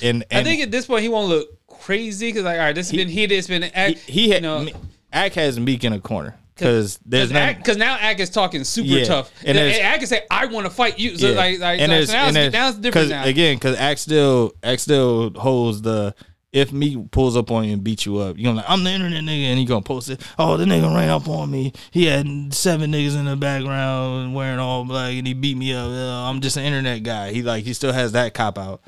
And, 0.03 0.25
and 0.31 0.41
I 0.41 0.45
think 0.45 0.63
at 0.63 0.71
this 0.71 0.87
point 0.87 1.03
he 1.03 1.09
won't 1.09 1.29
look 1.29 1.49
crazy 1.67 2.29
because 2.29 2.45
like 2.45 2.59
all 2.59 2.65
right, 2.67 2.75
this 2.75 2.91
has 2.91 2.97
been 2.97 3.09
heated. 3.09 3.37
It's 3.37 3.49
been 3.49 3.63
he, 3.63 3.73
act, 3.73 3.99
he 4.01 4.31
had 4.31 4.37
you 4.43 4.49
know, 4.49 4.67
Ack 5.13 5.33
has 5.35 5.59
Meek 5.59 5.85
in 5.85 5.93
a 5.93 6.01
corner 6.01 6.37
because 6.55 6.99
there's 7.05 7.29
because 7.31 7.77
now 7.77 7.97
Ack 7.97 8.21
is 8.21 8.31
talking 8.31 8.65
super 8.65 8.89
Yeah, 8.89 9.05
tough, 9.05 9.33
and 9.45 9.57
and, 9.59 9.83
Ack 9.83 9.99
can 9.99 10.07
say 10.07 10.23
I 10.31 10.47
want 10.47 10.67
to 10.67 10.71
fight 10.71 10.99
you. 10.99 11.17
So 11.17 11.31
Yeah. 11.31 11.37
like, 11.37 11.59
like 11.59 11.81
and 11.81 12.07
so 12.07 12.13
now, 12.13 12.29
and 12.29 12.37
it's, 12.37 12.53
now 12.53 12.69
it's 12.69 12.79
different 12.79 13.05
'cause, 13.05 13.11
now. 13.11 13.25
Again, 13.25 13.57
because 13.57 13.77
Ack 13.77 13.99
still 13.99 14.53
Ack 14.63 14.79
still 14.79 15.31
holds 15.35 15.83
the 15.83 16.15
if 16.53 16.73
Meek 16.73 17.11
pulls 17.11 17.37
up 17.37 17.51
on 17.51 17.65
you 17.65 17.73
and 17.73 17.83
beat 17.83 18.07
you 18.07 18.19
up, 18.19 18.39
you're 18.39 18.45
gonna 18.45 18.59
like, 18.59 18.71
I'm 18.71 18.85
the 18.85 18.91
internet 18.91 19.25
nigga, 19.25 19.47
and 19.47 19.59
he 19.59 19.65
gonna 19.65 19.83
post 19.83 20.09
it. 20.09 20.21
Oh, 20.39 20.57
the 20.57 20.65
nigga 20.65 20.95
ran 20.95 21.09
up 21.09 21.29
on 21.29 21.51
me. 21.51 21.73
He 21.91 22.07
had 22.07 22.55
seven 22.55 22.93
niggas 22.93 23.17
in 23.19 23.25
the 23.25 23.35
background 23.35 24.35
wearing 24.35 24.61
all 24.61 24.85
black, 24.85 25.15
and 25.15 25.27
he 25.27 25.35
beat 25.35 25.57
me 25.57 25.75
up. 25.75 25.89
Uh, 25.89 26.31
I'm 26.31 26.41
just 26.41 26.57
an 26.57 26.63
internet 26.63 27.03
guy. 27.03 27.33
He 27.33 27.43
like 27.43 27.65
he 27.65 27.73
still 27.75 27.93
has 27.93 28.13
that 28.13 28.35
cop 28.35 28.57
out. 28.57 28.83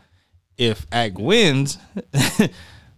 If 0.58 0.86
Ack 0.90 1.18
wins, 1.18 1.78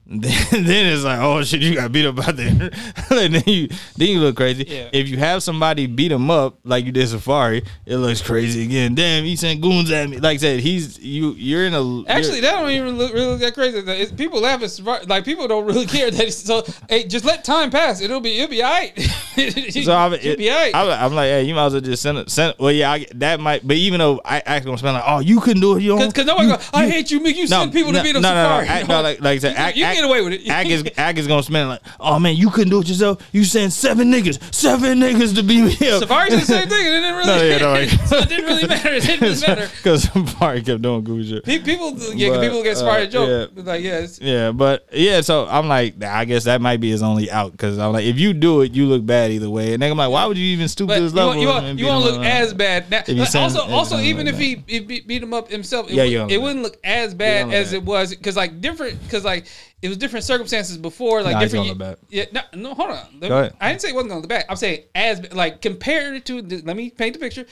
then, 0.10 0.64
then 0.64 0.86
it's 0.86 1.04
like, 1.04 1.18
oh 1.20 1.42
shit, 1.42 1.60
you 1.60 1.74
got 1.74 1.92
beat 1.92 2.06
up 2.06 2.18
out 2.26 2.34
there. 2.34 2.48
then 3.10 3.42
you 3.44 3.68
then 3.98 4.08
you 4.08 4.20
look 4.20 4.36
crazy. 4.36 4.64
Yeah. 4.66 4.88
If 4.90 5.06
you 5.06 5.18
have 5.18 5.42
somebody 5.42 5.86
beat 5.86 6.10
him 6.10 6.30
up 6.30 6.58
like 6.64 6.86
you 6.86 6.92
did 6.92 7.06
Safari, 7.08 7.62
it 7.84 7.96
looks 7.98 8.22
crazy 8.22 8.64
again. 8.64 8.94
Damn, 8.94 9.24
he 9.24 9.36
sent 9.36 9.60
goons 9.60 9.90
at 9.90 10.08
me. 10.08 10.16
Like 10.16 10.36
I 10.36 10.38
said, 10.38 10.60
he's 10.60 10.98
you. 10.98 11.32
You're 11.32 11.66
in 11.66 11.74
a 11.74 12.04
Actually, 12.08 12.40
that 12.40 12.52
don't 12.52 12.70
even 12.70 12.96
look 12.96 13.12
really 13.12 13.26
look 13.26 13.40
that 13.40 13.52
crazy. 13.52 13.80
It's, 13.80 14.10
people 14.10 14.40
laugh 14.40 14.62
at 14.62 15.08
like 15.08 15.26
people 15.26 15.46
don't 15.46 15.66
really 15.66 15.84
care 15.98 16.10
that. 16.10 16.32
So 16.32 16.64
hey, 16.88 17.04
just 17.04 17.26
let 17.26 17.44
time 17.44 17.70
pass. 17.70 18.00
It'll 18.00 18.20
be 18.20 18.38
it'll 18.38 18.48
be 18.48 18.64
alright. 18.64 18.98
So 19.38 19.94
I'm, 19.94 20.14
it'll 20.14 20.36
be 20.36 20.50
alright. 20.50 20.74
I'm, 20.74 20.88
I'm 20.88 21.14
like, 21.14 21.26
hey, 21.26 21.42
you 21.42 21.54
might 21.54 21.66
as 21.66 21.72
well 21.74 21.82
just 21.82 22.02
send 22.02 22.16
it. 22.16 22.30
Send 22.30 22.54
well, 22.58 22.72
yeah, 22.72 22.92
I, 22.92 23.06
that 23.16 23.40
might. 23.40 23.66
But 23.66 23.76
even 23.76 23.98
though 23.98 24.22
I 24.24 24.38
actually 24.38 24.70
gonna 24.70 24.78
spend 24.78 24.94
like, 24.94 25.04
oh, 25.06 25.18
you 25.20 25.38
couldn't 25.40 25.60
do 25.60 25.76
it. 25.76 25.82
You 25.82 25.98
don't. 25.98 26.08
Because 26.08 26.24
nobody 26.24 26.48
go, 26.48 26.56
oh, 26.58 26.68
I 26.72 26.88
hate 26.88 27.10
you, 27.10 27.20
Mick. 27.20 27.36
You 27.36 27.46
send 27.46 27.74
people 27.74 27.92
to 27.92 28.02
beat 28.02 28.16
up 28.16 28.22
no, 28.22 28.32
no, 28.32 28.42
Safari. 28.42 28.66
no, 28.66 28.72
Act- 28.72 28.88
no, 28.88 29.02
like, 29.02 29.20
like 29.20 29.36
I 29.36 29.38
said, 29.38 29.52
You 29.52 29.56
Act- 29.58 29.76
you 29.76 29.84
Act- 29.84 29.97
get 29.98 30.04
away 30.08 30.22
with 30.22 30.32
it. 30.34 30.48
Act 30.48 30.68
is, 30.68 30.84
Act 30.96 31.18
is 31.18 31.26
gonna 31.26 31.42
smell 31.42 31.68
like, 31.68 31.80
oh 32.00 32.18
man, 32.18 32.36
you 32.36 32.50
couldn't 32.50 32.70
do 32.70 32.80
it 32.80 32.88
yourself. 32.88 33.22
You 33.32 33.44
sent 33.44 33.72
seven 33.72 34.10
niggas, 34.12 34.54
seven 34.54 34.98
niggas 35.00 35.34
to 35.34 35.42
beat 35.42 35.62
me 35.62 35.88
up. 35.90 36.00
Safari 36.00 36.30
did 36.30 36.40
the 36.40 36.46
same 36.46 36.68
thing. 36.68 36.86
and 36.86 36.94
It 36.96 37.00
didn't 37.00 37.16
really. 37.16 37.26
No, 37.28 37.42
yeah, 37.44 37.58
no, 37.58 37.72
like- 37.72 37.88
so 38.08 38.18
it 38.18 38.28
didn't 38.28 38.46
really 38.46 38.66
matter. 38.66 38.88
It 38.94 39.02
didn't 39.02 39.40
matter. 39.40 39.68
Because 39.78 40.02
Safari 40.04 40.62
kept 40.62 40.82
doing 40.82 41.04
goofy 41.04 41.28
shit. 41.28 41.44
Pe- 41.44 41.58
People, 41.60 41.96
yeah, 42.14 42.30
But, 42.30 42.40
people 42.42 42.62
get 42.62 42.76
Safari 42.76 43.02
uh, 43.04 43.06
joke. 43.10 43.50
yeah. 43.54 43.62
Like, 43.62 43.82
yeah, 43.82 43.98
it's, 43.98 44.20
Yeah, 44.20 44.52
but 44.52 44.86
yeah, 44.92 45.20
so 45.20 45.46
I'm 45.46 45.68
like, 45.68 46.02
I 46.02 46.24
guess 46.24 46.44
that 46.44 46.60
might 46.60 46.78
be 46.80 46.90
his 46.90 47.02
only 47.02 47.30
out 47.30 47.52
because 47.52 47.78
I'm 47.78 47.92
like, 47.92 48.04
if 48.06 48.18
you 48.18 48.32
do 48.32 48.62
it, 48.62 48.72
you 48.72 48.86
look 48.86 49.04
bad 49.04 49.30
either 49.30 49.50
way. 49.50 49.72
And 49.74 49.82
then 49.82 49.90
I'm 49.90 49.98
like, 49.98 50.10
why 50.10 50.26
would 50.26 50.38
you 50.38 50.46
even 50.46 50.68
stoop 50.68 50.88
but 50.88 50.94
to 50.94 51.00
you 51.00 51.06
this 51.06 51.14
level? 51.14 51.30
won't, 51.30 51.40
you 51.40 51.48
won't, 51.48 51.64
and 51.66 51.78
you 51.78 51.84
beat 51.86 51.90
won't 51.90 52.04
him 52.06 52.10
look 52.12 52.20
up? 52.20 52.26
as 52.26 52.54
bad. 52.54 52.90
Now, 52.90 53.00
If 53.00 53.08
you 53.08 53.14
like, 53.16 53.28
send- 53.28 53.44
also, 53.44 53.64
if- 53.66 53.70
also, 53.72 53.98
even 53.98 54.26
like 54.26 54.34
if 54.34 54.40
he, 54.40 54.62
he 54.66 54.80
beat, 54.80 55.06
beat 55.06 55.22
him 55.22 55.34
up 55.34 55.50
himself, 55.50 55.90
it, 55.90 55.94
Yeah, 55.94 56.04
would, 56.04 56.12
don't 56.12 56.30
it 56.30 56.34
look 56.34 56.42
wouldn't 56.44 56.62
look 56.62 56.78
as 56.84 57.10
don't 57.10 57.18
bad 57.18 57.46
look 57.46 57.54
as 57.54 57.66
bad. 57.70 57.74
it 57.74 57.84
was 57.84 58.14
because 58.14 58.36
like 58.36 58.60
different 58.60 59.02
because 59.02 59.24
like 59.24 59.46
it 59.80 59.88
was 59.88 59.96
different 59.96 60.24
circumstances 60.24 60.76
before, 60.76 61.22
like 61.22 61.34
Nah, 61.34 61.40
different. 61.40 61.78
gonna 61.78 61.90
look 61.90 61.98
Yeah, 62.08 62.24
no, 62.32 62.40
no, 62.54 62.74
hold 62.74 62.90
on. 62.90 63.20
Go 63.20 63.26
ahead. 63.38 63.54
I 63.60 63.68
didn't 63.68 63.82
say 63.82 63.90
it 63.90 63.94
wasn't 63.94 64.10
going 64.10 64.22
to 64.22 64.22
look 64.22 64.28
bad. 64.28 64.44
I'm 64.48 64.56
saying 64.56 64.84
as 64.94 65.32
like 65.32 65.62
compared 65.62 66.24
to. 66.26 66.42
Let 66.42 66.76
me 66.76 66.90
paint 66.90 67.14
the 67.14 67.20
picture. 67.20 67.46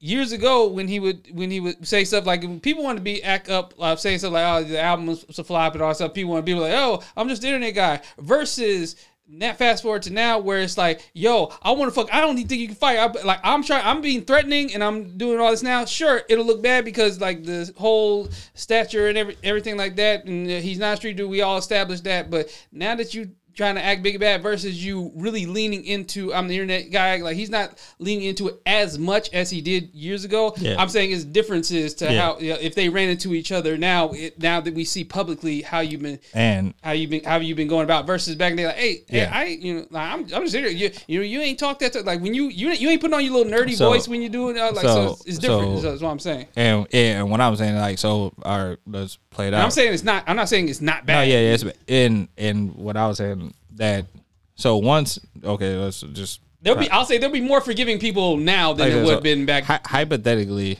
Years 0.00 0.30
ago, 0.30 0.68
when 0.68 0.86
he 0.86 1.00
would 1.00 1.26
when 1.32 1.50
he 1.50 1.58
would 1.58 1.86
say 1.86 2.04
stuff 2.04 2.24
like 2.24 2.62
people 2.62 2.84
want 2.84 2.98
to 2.98 3.02
be 3.02 3.22
act 3.22 3.48
up, 3.48 3.74
like 3.78 3.98
saying 3.98 4.20
stuff 4.20 4.32
like 4.32 4.44
"oh 4.46 4.62
the 4.62 4.80
album 4.80 5.06
was 5.06 5.24
a 5.38 5.42
flop" 5.42 5.72
and 5.72 5.82
all 5.82 5.88
that 5.88 5.96
stuff, 5.96 6.14
people 6.14 6.30
want 6.30 6.46
to 6.46 6.50
be 6.50 6.56
like 6.58 6.72
"oh 6.72 7.02
I'm 7.16 7.28
just 7.28 7.42
the 7.42 7.48
internet 7.48 7.74
guy." 7.74 8.00
Versus 8.16 8.94
now, 9.30 9.52
fast 9.52 9.82
forward 9.82 10.02
to 10.02 10.12
now 10.12 10.38
where 10.38 10.60
it's 10.60 10.78
like, 10.78 11.10
"yo, 11.12 11.52
I 11.62 11.72
want 11.72 11.92
to 11.92 11.94
fuck. 11.94 12.12
I 12.12 12.20
don't 12.20 12.38
even 12.38 12.48
think 12.48 12.60
you 12.62 12.66
can 12.68 12.76
fight." 12.76 12.98
I, 12.98 13.06
like 13.24 13.40
I'm 13.44 13.62
trying, 13.62 13.84
I'm 13.84 14.00
being 14.00 14.24
threatening 14.24 14.72
and 14.72 14.82
I'm 14.82 15.18
doing 15.18 15.38
all 15.38 15.50
this 15.50 15.62
now. 15.62 15.84
Sure, 15.84 16.22
it'll 16.28 16.46
look 16.46 16.62
bad 16.62 16.84
because 16.84 17.20
like 17.20 17.44
the 17.44 17.70
whole 17.76 18.28
stature 18.54 19.08
and 19.08 19.18
every, 19.18 19.36
everything 19.44 19.76
like 19.76 19.96
that, 19.96 20.24
and 20.24 20.50
uh, 20.50 20.54
he's 20.60 20.78
not 20.78 20.94
a 20.94 20.96
street 20.96 21.16
dude. 21.16 21.30
We 21.30 21.42
all 21.42 21.58
established 21.58 22.04
that, 22.04 22.30
but 22.30 22.48
now 22.72 22.94
that 22.94 23.12
you 23.12 23.30
trying 23.58 23.74
to 23.74 23.84
act 23.84 24.02
big 24.02 24.14
and 24.14 24.20
bad 24.20 24.42
versus 24.42 24.82
you 24.82 25.12
really 25.16 25.44
leaning 25.44 25.84
into 25.84 26.32
I'm 26.32 26.48
the 26.48 26.54
internet 26.54 26.90
guy. 26.90 27.16
Like 27.16 27.36
he's 27.36 27.50
not 27.50 27.76
leaning 27.98 28.28
into 28.28 28.48
it 28.48 28.62
as 28.64 28.98
much 28.98 29.30
as 29.34 29.50
he 29.50 29.60
did 29.60 29.92
years 29.92 30.24
ago. 30.24 30.54
Yeah. 30.56 30.76
I'm 30.78 30.88
saying 30.88 31.10
his 31.10 31.24
differences 31.24 31.92
to 31.94 32.04
Yeah. 32.10 32.20
how 32.22 32.38
you 32.38 32.50
know, 32.54 32.58
if 32.60 32.74
they 32.74 32.88
ran 32.88 33.10
into 33.10 33.34
each 33.34 33.52
other 33.52 33.76
now. 33.76 34.10
It, 34.12 34.38
now 34.40 34.60
that 34.60 34.72
we 34.74 34.84
see 34.84 35.04
publicly 35.04 35.60
how 35.62 35.80
you've 35.80 36.00
been 36.02 36.18
And 36.32 36.72
how 36.82 36.92
you've 36.92 37.10
been 37.10 37.24
how 37.24 37.36
you've 37.38 37.56
been 37.56 37.68
going 37.68 37.84
about 37.84 38.06
versus 38.06 38.36
back 38.36 38.52
in 38.52 38.56
the 38.56 38.62
day 38.62 38.66
like 38.68 38.76
hey, 38.76 39.04
hey 39.08 39.18
Yeah. 39.18 39.30
I 39.34 39.44
you 39.46 39.74
know 39.74 39.86
like, 39.90 40.12
I'm 40.12 40.20
I'm 40.32 40.42
just 40.44 40.54
here 40.54 40.68
you 40.68 40.90
you 41.08 41.18
know 41.18 41.24
you 41.24 41.40
ain't 41.40 41.58
talk 41.58 41.80
that 41.80 41.92
to, 41.94 42.02
like 42.02 42.20
when 42.20 42.34
you 42.34 42.44
you 42.48 42.70
you 42.70 42.88
ain't 42.88 43.00
putting 43.00 43.14
on 43.14 43.24
your 43.24 43.34
little 43.34 43.52
nerdy 43.52 43.74
So- 43.74 43.88
voice 43.90 44.06
when 44.06 44.22
you 44.22 44.28
do 44.28 44.50
it 44.50 44.56
uh, 44.56 44.70
like 44.72 44.82
so, 44.86 44.94
so- 44.94 45.12
it's, 45.12 45.26
it's 45.26 45.38
different. 45.38 45.80
so- 45.80 45.90
that's 45.90 46.00
what 46.02 46.10
I'm 46.10 46.20
saying. 46.20 46.46
and 46.56 46.86
and 46.92 47.28
what 47.30 47.40
I'm 47.40 47.56
saying 47.56 47.74
like 47.76 47.98
so 47.98 48.32
all 48.44 48.68
right 48.68 48.78
let's 48.86 49.16
play 49.30 49.46
it 49.46 49.48
And 49.48 49.56
out. 49.56 49.64
I'm 49.64 49.70
saying 49.72 49.92
it's 49.94 50.04
not. 50.04 50.24
I'm 50.28 50.36
not 50.36 50.48
saying 50.48 50.68
it's 50.68 50.80
not 50.80 51.02
no 51.04 51.06
bad. 51.14 51.28
yeah 51.28 51.40
yeah 51.40 51.54
it's, 51.54 51.64
and 51.88 52.28
and 52.38 52.74
what 52.76 52.96
I 52.96 53.06
was 53.08 53.18
saying 53.18 53.47
that 53.78 54.06
so 54.54 54.76
once 54.76 55.18
okay 55.42 55.76
let's 55.76 56.00
just 56.00 56.40
There'll 56.60 56.78
be. 56.78 56.90
I'll 56.90 57.04
say 57.04 57.18
there'll 57.18 57.32
be 57.32 57.40
more 57.40 57.60
forgiving 57.60 57.98
people 57.98 58.36
now 58.36 58.72
than 58.72 58.86
Like 58.86 58.92
there 58.94 59.04
would 59.04 59.14
have 59.14 59.22
been 59.22 59.46
back. 59.46 59.64
hy- 59.64 59.80
hypothetically, 59.84 60.78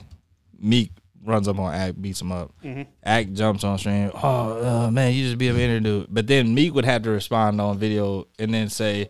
Meek 0.59 0.91
runs 1.25 1.47
up 1.47 1.59
on 1.59 1.73
Act, 1.73 2.01
beats 2.01 2.21
him 2.21 2.33
up. 2.33 2.53
Mm-hmm. 2.65 2.83
Act 3.05 3.35
jumps 3.35 3.63
on 3.65 3.79
stream. 3.79 4.11
Oh 4.15 4.87
uh, 4.87 4.91
man, 4.91 5.13
you 5.15 5.25
just 5.25 5.39
be 5.39 5.49
a 5.49 5.53
minute 5.53 5.83
dude. 5.85 6.07
But 6.11 6.27
then 6.27 6.55
Meek 6.55 6.75
would 6.75 6.85
have 6.85 7.03
to 7.03 7.11
respond 7.11 7.61
on 7.61 7.79
video 7.79 8.27
and 8.41 8.53
then 8.53 8.69
say, 8.71 9.09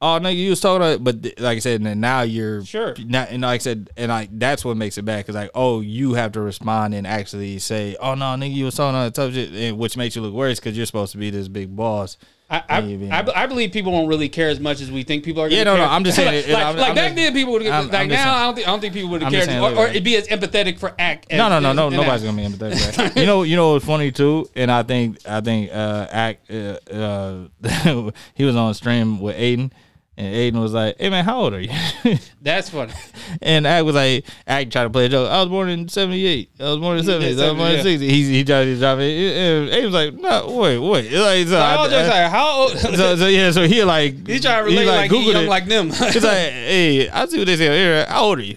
"Oh 0.00 0.16
no, 0.16 0.30
you 0.30 0.50
was 0.50 0.60
talking." 0.60 0.76
About, 0.80 1.04
but 1.04 1.22
th- 1.22 1.40
like 1.40 1.56
I 1.56 1.60
said, 1.60 1.82
and 1.82 2.00
now 2.00 2.22
you're 2.22 2.64
Sure. 2.64 2.94
Not, 3.04 3.28
and 3.30 3.42
like 3.42 3.60
I 3.60 3.62
said, 3.62 3.90
and 3.96 4.08
like 4.08 4.30
that's 4.32 4.64
what 4.64 4.78
makes 4.78 4.96
it 4.96 5.04
bad 5.04 5.18
because 5.18 5.34
like 5.34 5.50
oh, 5.54 5.80
you 5.82 6.14
have 6.14 6.32
to 6.32 6.40
respond 6.40 6.94
and 6.94 7.06
actually 7.06 7.58
say, 7.58 7.96
"Oh 8.00 8.14
no, 8.14 8.24
nigga, 8.24 8.54
you 8.54 8.64
was 8.64 8.76
talking 8.76 8.96
on 8.96 9.12
tough 9.12 9.34
shit," 9.34 9.52
and, 9.52 9.78
which 9.78 9.96
makes 9.98 10.16
you 10.16 10.22
look 10.22 10.32
worse 10.32 10.58
because 10.58 10.74
you're 10.74 10.86
supposed 10.86 11.12
to 11.12 11.18
be 11.18 11.28
this 11.28 11.48
big 11.48 11.76
boss. 11.76 12.16
I, 12.50 12.62
I, 12.66 12.78
And 12.78 12.90
you 12.90 12.96
being- 12.98 13.12
I, 13.12 13.26
I 13.36 13.46
believe 13.46 13.72
people 13.72 13.92
won't 13.92 14.08
really 14.08 14.30
care 14.30 14.48
as 14.48 14.58
much 14.58 14.80
as 14.80 14.90
we 14.90 15.02
think 15.02 15.22
people 15.22 15.42
are. 15.42 15.48
Yeah, 15.48 15.64
gonna 15.64 15.76
no, 15.76 15.82
no, 15.82 15.88
care. 15.88 15.94
I'm 15.96 16.04
just 16.04 16.16
saying 16.16 16.34
like, 16.34 16.48
it- 16.48 16.52
like, 16.52 16.64
I'm- 16.64 16.76
like 16.78 16.88
I'm 16.88 16.94
back 16.94 17.04
just- 17.08 17.16
then, 17.16 17.32
people 17.34 17.52
would. 17.52 17.66
I'm- 17.66 17.84
Like 17.88 17.94
I'm 18.00 18.08
now, 18.08 18.14
saying- 18.16 18.28
I 18.28 18.42
don't 18.44 18.54
think 18.54 18.66
I 18.66 18.70
don't 18.70 18.80
think 18.80 18.94
people 18.94 19.10
would 19.10 19.22
have 19.22 19.32
cared, 19.32 19.48
or, 19.50 19.78
or 19.78 19.86
it'd 19.88 20.02
be 20.04 20.16
as 20.16 20.28
empathetic 20.28 20.78
for 20.78 20.94
act. 20.98 21.30
No, 21.30 21.48
no, 21.50 21.58
no, 21.60 21.74
no. 21.74 21.90
Nobody's 21.90 22.24
Act. 22.24 22.24
gonna 22.24 22.36
be 22.48 22.54
empathetic. 22.54 22.92
to 22.92 22.96
that. 23.02 23.16
you 23.20 23.26
know, 23.26 23.42
you 23.42 23.54
know 23.56 23.76
it's 23.76 23.84
funny 23.84 24.10
too, 24.10 24.48
and 24.56 24.70
I 24.70 24.82
think 24.82 25.18
I 25.28 25.42
think 25.42 25.70
uh, 25.74 26.06
act 26.10 26.50
uh, 26.50 26.78
uh, 26.90 28.10
he 28.34 28.44
was 28.44 28.56
on 28.56 28.72
stream 28.72 29.20
with 29.20 29.36
Adin, 29.36 29.70
and 30.18 30.34
Adin 30.34 30.60
was 30.60 30.72
like, 30.72 30.96
"Hey 30.98 31.10
man, 31.10 31.24
how 31.24 31.40
old 31.42 31.54
are 31.54 31.60
you?" 31.60 31.70
That's 32.42 32.70
funny. 32.70 32.92
and 33.40 33.66
Act 33.66 33.84
was 33.84 33.94
like, 33.94 34.24
Act 34.46 34.72
tried 34.72 34.84
to 34.84 34.90
play 34.90 35.06
a 35.06 35.08
joke. 35.08 35.30
I 35.30 35.38
was 35.40 35.48
born 35.48 35.68
in 35.68 35.88
'78. 35.88 36.50
I 36.58 36.62
was 36.64 36.78
born 36.78 36.98
in 36.98 37.04
'70s. 37.04 37.40
I 37.42 37.50
was 37.52 37.56
born 37.58 37.70
in 37.72 37.76
Yeah. 37.78 37.82
'60s. 37.84 38.00
He 38.00 38.24
he 38.24 38.44
tried 38.44 38.64
to 38.64 38.78
drop 38.78 38.98
it. 38.98 39.12
And 39.36 39.70
Adin 39.70 39.84
was 39.84 39.94
like, 39.94 40.14
"No, 40.14 40.56
wait, 40.56 40.78
wait." 40.78 41.12
Like, 41.12 41.46
so, 41.46 41.58
I 41.58 41.76
was 41.80 41.92
I- 41.92 41.96
just 41.98 42.10
like, 42.10 42.30
how 42.30 42.60
old? 42.60 42.78
so, 42.98 43.16
so 43.16 43.26
yeah, 43.28 43.50
so 43.52 43.66
he 43.66 43.84
like 43.84 44.26
He's 44.26 44.42
trying 44.42 44.64
to 44.64 44.70
relate 44.70 44.86
like, 44.86 45.10
he 45.10 45.16
Googled 45.16 45.32
young 45.34 45.44
it. 45.44 45.48
like 45.48 45.66
them. 45.66 45.86
He's 45.90 46.24
like, 46.24 46.36
hey, 46.50 47.08
I 47.08 47.26
see 47.26 47.38
what 47.38 47.46
they 47.46 47.56
say 47.56 47.66
here. 47.78 48.04
How 48.08 48.24
old 48.24 48.38
are 48.40 48.42
you? 48.42 48.56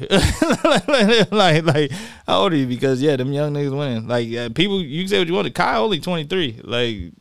like, 0.64 1.32
like, 1.32 1.64
like, 1.66 1.92
how 2.28 2.42
old 2.42 2.54
are 2.54 2.58
you? 2.58 2.68
Because 2.68 3.02
yeah, 3.02 3.16
them 3.16 3.32
young 3.32 3.54
niggas 3.54 3.78
winning. 3.78 4.08
Like, 4.08 4.32
uh, 4.34 4.50
people, 4.50 4.82
you 4.82 5.04
can 5.04 5.10
say 5.10 5.20
what 5.20 5.28
you 5.28 5.34
want. 5.34 5.54
Kai 5.54 5.78
only 5.78 6.00
twenty 6.00 6.24
three. 6.26 6.60
Like, 6.64 7.14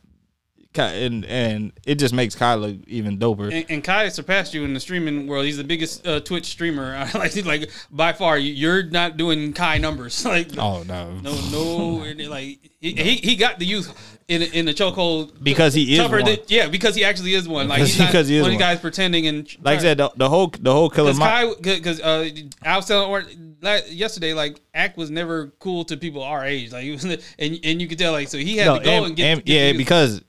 and 0.77 1.25
and 1.25 1.71
it 1.85 1.95
just 1.95 2.13
makes 2.13 2.35
Kai 2.35 2.55
look 2.55 2.77
even 2.87 3.17
doper. 3.19 3.51
and, 3.53 3.65
and 3.69 3.83
Kai 3.83 4.09
surpassed 4.09 4.53
you 4.53 4.63
in 4.63 4.73
the 4.73 4.79
streaming 4.79 5.27
world. 5.27 5.45
He's 5.45 5.57
the 5.57 5.63
biggest 5.63 6.05
uh, 6.07 6.19
Twitch 6.21 6.45
streamer. 6.45 7.09
like, 7.13 7.35
like 7.45 7.69
by 7.91 8.13
far, 8.13 8.37
you- 8.37 8.53
you're 8.53 8.83
not 8.83 9.17
doing 9.17 9.53
Kai 9.53 9.77
numbers. 9.77 10.23
like, 10.25 10.57
oh 10.57 10.83
no, 10.83 11.15
no, 11.19 11.33
no, 11.51 12.29
like 12.29 12.59
he, 12.79 12.91
he 12.93 13.15
he 13.15 13.35
got 13.35 13.59
the 13.59 13.65
youth 13.65 14.17
in 14.27 14.41
in 14.41 14.65
the 14.65 14.73
chokehold 14.73 15.43
because 15.43 15.73
he 15.73 15.95
is 15.95 16.09
one. 16.09 16.23
than 16.25 16.37
yeah, 16.47 16.67
because 16.67 16.95
he 16.95 17.03
actually 17.03 17.33
is 17.33 17.47
one. 17.47 17.67
Like 17.67 17.77
Because 17.79 17.89
he's 17.89 17.97
he- 17.97 18.03
not 18.03 18.11
because 18.11 18.27
he 18.27 18.35
is 18.37 18.41
one 18.43 18.51
of 18.51 18.57
the 18.57 18.63
guys 18.63 18.79
pretending 18.79 19.27
and 19.27 19.47
like 19.63 19.79
I 19.79 19.81
said, 19.81 19.97
the, 19.97 20.11
the 20.15 20.29
whole 20.29 20.47
the 20.59 20.71
whole 20.71 20.89
killer. 20.89 21.11
Because 21.13 21.19
Kai, 21.19 21.53
because 21.61 21.99
uh, 22.01 22.29
I 22.63 22.77
was 22.77 22.85
telling 22.85 23.09
or 23.09 23.23
la- 23.61 23.79
yesterday, 23.89 24.33
like 24.33 24.61
Act 24.73 24.95
was 24.97 25.09
never 25.11 25.47
cool 25.59 25.83
to 25.85 25.97
people 25.97 26.23
our 26.23 26.45
age. 26.45 26.71
Like 26.71 26.83
he 26.83 26.91
was, 26.91 27.03
and 27.03 27.19
and 27.39 27.81
you 27.81 27.87
could 27.87 27.99
tell, 27.99 28.13
like 28.13 28.29
so 28.29 28.37
he 28.37 28.57
had 28.57 28.65
no, 28.67 28.79
to 28.79 28.85
go 28.85 28.91
and, 28.91 29.05
and, 29.07 29.15
get, 29.17 29.25
and- 29.37 29.45
get 29.45 29.53
yeah, 29.73 29.77
because 29.77 30.21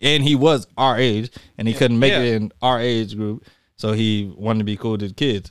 and 0.00 0.22
he 0.22 0.34
was 0.34 0.66
our 0.76 0.98
age, 0.98 1.30
and 1.56 1.66
he 1.68 1.74
couldn't 1.74 1.98
make 1.98 2.12
Yeah. 2.12 2.20
it 2.20 2.34
in 2.34 2.52
our 2.62 2.80
age 2.80 3.16
group, 3.16 3.44
so 3.76 3.92
he 3.92 4.32
wanted 4.36 4.58
to 4.60 4.64
be 4.64 4.76
cool 4.76 4.98
to 4.98 5.08
the 5.08 5.14
kids. 5.14 5.50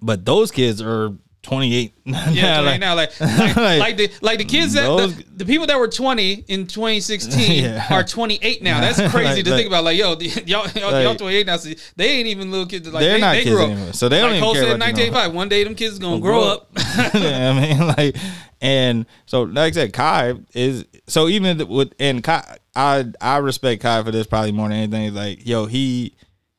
But 0.00 0.24
those 0.24 0.50
kids 0.50 0.80
are 0.82 1.14
twenty 1.42 1.74
eight. 1.74 1.94
Yeah, 2.04 2.60
like, 2.60 2.80
now 2.80 2.94
like 2.96 3.18
like, 3.20 3.56
like, 3.56 3.96
the 3.96 4.10
like 4.22 4.38
the 4.38 4.44
kids 4.44 4.72
that 4.74 4.82
those- 4.82 5.16
the, 5.16 5.24
the 5.38 5.44
people 5.44 5.66
that 5.66 5.78
were 5.78 5.88
20 5.88 6.44
in 6.48 6.66
2016 6.66 7.64
Yeah. 7.64 7.86
are 7.90 8.02
28 8.04 8.62
now. 8.62 8.80
That's 8.80 8.98
crazy 9.12 9.36
Like- 9.36 9.44
to 9.44 9.50
think 9.50 9.66
about. 9.68 9.84
Like 9.84 9.98
yo, 9.98 10.14
the- 10.14 10.26
y'all 10.46 10.68
y'all, 10.70 11.00
y'all 11.02 11.14
28 11.16 11.46
now. 11.46 11.56
So 11.56 11.70
they 11.96 12.08
ain't 12.08 12.28
even 12.28 12.50
little 12.50 12.66
kids. 12.66 12.92
Like 12.92 13.02
They're 13.02 13.14
they, 13.14 13.20
not 13.20 13.32
they 13.32 13.42
kids 13.44 13.54
grew 13.54 13.64
up. 13.64 13.70
anymore. 13.70 13.92
So 13.92 14.08
they 14.08 14.18
don't 14.18 14.30
like 14.30 14.36
even 14.38 14.44
Cole 14.44 14.52
care 14.54 14.62
said 14.62 14.70
in 14.70 14.76
about 14.76 14.86
you 14.98 15.10
know. 15.10 15.18
1985. 15.18 15.34
One 15.34 15.48
day 15.48 15.64
them 15.64 15.74
kids 15.74 15.98
gonna 15.98 16.20
grow 16.20 16.42
up. 16.44 16.68
yeah, 17.14 17.54
I 17.56 17.60
mean, 17.60 17.86
like, 17.86 18.16
and 18.60 19.06
so 19.26 19.42
like 19.42 19.72
I 19.72 19.74
said, 19.74 19.92
Kai 19.92 20.34
is 20.54 20.84
so 21.06 21.28
even 21.28 21.66
with 21.68 21.92
and 21.98 22.22
Kai, 22.22 22.58
I 22.76 23.06
I 23.20 23.38
respect 23.38 23.82
Kai 23.82 24.02
for 24.02 24.10
this 24.10 24.26
probably 24.26 24.52
more 24.52 24.68
than 24.68 24.78
anything. 24.78 25.14
Like, 25.14 25.46
yo, 25.46 25.66
he 25.66 26.14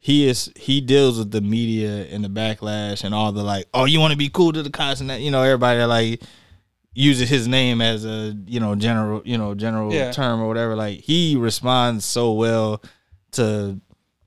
he 0.06 0.28
is 0.28 0.52
he 0.58 0.82
deals 0.82 1.18
with 1.18 1.32
the 1.32 1.40
media 1.40 2.06
and 2.12 2.26
the 2.26 2.28
backlash 2.28 3.06
and 3.06 3.16
all 3.16 3.32
the 3.32 3.42
like, 3.42 3.68
oh, 3.74 3.86
you 3.86 4.02
want 4.02 4.12
to 4.12 4.18
be 4.18 4.28
cool 4.28 4.52
to 4.52 4.62
the 4.62 4.70
cops 4.70 5.00
and 5.00 5.10
that, 5.10 5.22
you 5.22 5.32
know, 5.32 5.42
everybody 5.44 5.82
like 5.86 6.22
uses 6.94 7.30
his 7.30 7.48
name 7.48 7.80
as 7.82 8.04
a 8.06 8.38
you 8.46 8.60
know 8.60 8.76
general 8.76 9.22
you 9.24 9.38
know 9.38 9.56
general 9.56 9.94
Yeah. 9.94 10.12
term 10.12 10.42
or 10.42 10.48
whatever. 10.50 10.76
Like, 10.76 11.00
he 11.00 11.38
responds 11.38 12.04
so 12.04 12.34
well 12.34 12.84
to 13.32 13.80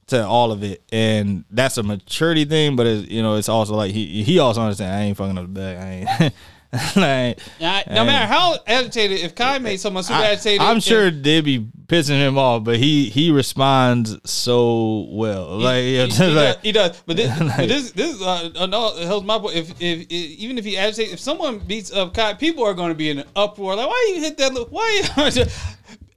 to 0.07 0.27
all 0.27 0.51
of 0.51 0.63
it, 0.63 0.83
and 0.93 1.45
that's 1.51 1.77
a 1.77 1.83
maturity 1.83 2.47
thing. 2.47 2.75
But 2.75 2.87
it's, 2.87 3.11
you 3.11 3.23
know, 3.23 3.35
it's 3.37 3.51
also 3.51 3.75
like 3.75 3.93
he 3.93 4.23
he 4.25 4.39
also 4.39 4.63
understands 4.63 4.95
I 4.97 5.01
ain't 5.03 5.17
fucking 5.19 5.37
up 5.37 5.45
the 5.45 5.61
bag. 5.61 5.77
I 5.77 6.23
ain't. 6.25 6.35
like, 6.97 7.39
Now, 7.61 7.83
no 7.89 8.05
matter 8.05 8.27
how 8.27 8.57
agitated, 8.67 9.21
if 9.21 9.35
Kai 9.35 9.59
made 9.59 9.79
someone 9.79 10.03
super 10.05 10.19
agitated. 10.19 10.61
I'm 10.61 10.81
sure 10.81 11.11
they'd 11.11 11.41
be 11.43 11.61
pissing 11.87 12.19
him 12.19 12.37
off, 12.37 12.65
but 12.65 12.77
he 12.77 13.09
he 13.09 13.31
responds 13.31 14.17
so 14.29 15.07
well. 15.11 15.59
Like, 15.59 15.83
he, 15.83 15.99
he 16.01 16.07
just 16.07 16.19
does, 16.19 16.35
like 16.35 16.63
he 16.63 16.73
does. 16.73 17.03
But 17.07 17.17
this, 17.17 17.41
Like- 17.41 17.57
but 17.57 17.69
this, 17.69 17.91
this 17.93 18.21
uh, 18.23 18.51
uh, 18.57 18.67
no, 18.67 18.97
it 18.97 19.07
helps 19.07 19.27
my 19.27 19.39
point. 19.39 19.57
If, 19.57 19.71
if, 19.81 20.01
if 20.01 20.11
even 20.11 20.59
if 20.59 20.65
he 20.65 20.77
agitates, 20.77 21.13
if 21.13 21.21
someone 21.21 21.59
beats 21.59 21.93
up 21.93 22.15
Kai, 22.15 22.35
people 22.35 22.65
are 22.65 22.75
going 22.75 22.91
to 22.91 22.95
be 22.97 23.11
in 23.11 23.19
an 23.21 23.27
uproar. 23.37 23.77
Like, 23.77 23.89
why 23.89 24.13
you 24.15 24.21
hit 24.23 24.37
that? 24.39 24.53
Why 24.71 25.03
you? 25.35 25.45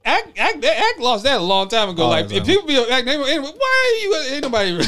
Act, 0.02 0.38
act, 0.38 0.64
act 0.64 0.98
lost 0.98 1.24
that 1.24 1.38
a 1.40 1.42
long 1.42 1.68
time 1.68 1.90
ago. 1.90 2.04
Oh, 2.04 2.08
like, 2.08 2.32
if 2.32 2.46
people 2.46 2.66
be 2.66 2.74
act, 2.90 3.04
they, 3.04 3.18
why 3.18 3.28
are 3.28 4.02
you? 4.02 4.34
Ain't 4.34 4.42
nobody. 4.42 4.78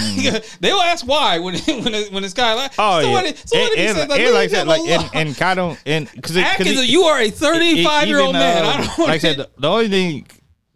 They'll 0.60 0.78
ask 0.78 1.06
why 1.06 1.38
when 1.38 1.54
when 1.66 1.94
it, 1.94 2.10
when 2.12 2.24
it's 2.24 2.32
Kai. 2.32 2.54
Like, 2.54 2.72
oh 2.78 2.98
yeah, 3.00 3.04
somebody, 3.04 3.36
somebody 3.44 3.80
and, 3.86 3.98
and, 3.98 4.08
like, 4.08 4.20
and 4.20 4.34
like 4.34 4.50
that, 4.52 4.66
like 4.66 4.80
and, 4.88 5.10
and 5.28 5.36
Kai 5.36 5.54
don't 5.54 5.78
and 5.84 6.10
because 6.10 6.36
Act 6.38 6.60
is 6.62 6.80
a, 6.80 6.86
you 6.86 7.02
are 7.02 7.20
a 7.20 7.28
35 7.28 8.08
year 8.08 8.20
old 8.20 8.32
man. 8.32 8.64
I 8.64 8.76
don't 8.86 8.98
like 9.00 9.08
I 9.10 9.18
said, 9.18 9.36
the, 9.36 9.50
the 9.58 9.68
only 9.68 9.88
thing. 9.88 10.26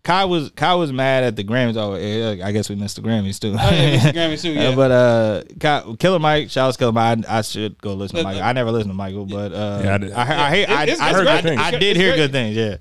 Kai 0.05 0.25
was 0.27 0.51
Kai 0.53 0.75
was 0.77 0.93
mad 0.93 1.25
at 1.25 1.35
the 1.35 1.43
Grammys. 1.43 1.77
Oh, 1.77 1.97
yeah, 1.97 2.47
I 2.47 2.53
guess 2.53 2.69
we 2.69 2.77
missed 2.77 2.95
the 2.95 3.03
Grammys 3.03 3.41
too. 3.41 3.57
Oh, 3.59 3.71
yeah, 3.75 3.99
Mr. 3.99 4.13
Grammy 4.13 4.41
too. 4.41 4.51
Uh, 4.57 4.63
Yeah. 4.63 4.75
but 4.77 4.91
uh, 4.93 5.43
Kai, 5.59 5.83
Killer 5.99 6.21
Mike, 6.21 6.49
shout 6.49 6.69
out 6.69 6.73
to 6.75 6.79
Killer 6.79 6.93
Mike. 6.93 7.25
I, 7.29 7.39
I 7.39 7.43
should 7.43 7.77
go 7.83 7.95
listen 7.95 8.19
to 8.19 8.23
But- 8.23 8.29
Michael. 8.29 8.43
I 8.45 8.53
never 8.53 8.71
listened 8.71 8.91
to 8.91 8.95
Michael, 8.95 9.27
but 9.27 9.53
uh, 9.53 9.81
Yeah, 9.83 9.95
I 9.95 9.99
did. 9.99 10.13
I, 10.13 10.21
I, 10.47 10.51
hate- 10.51 10.69
I, 10.69 10.83
It's- 10.85 11.01
I 11.01 11.13
heard 11.13 11.27
good 11.27 11.43
things. 11.43 11.61
I 11.61 11.69
It's 11.71 11.79
did 11.81 11.97
hear 11.97 12.15
good 12.15 12.31
things. 12.31 12.55
Yeah. 12.57 12.77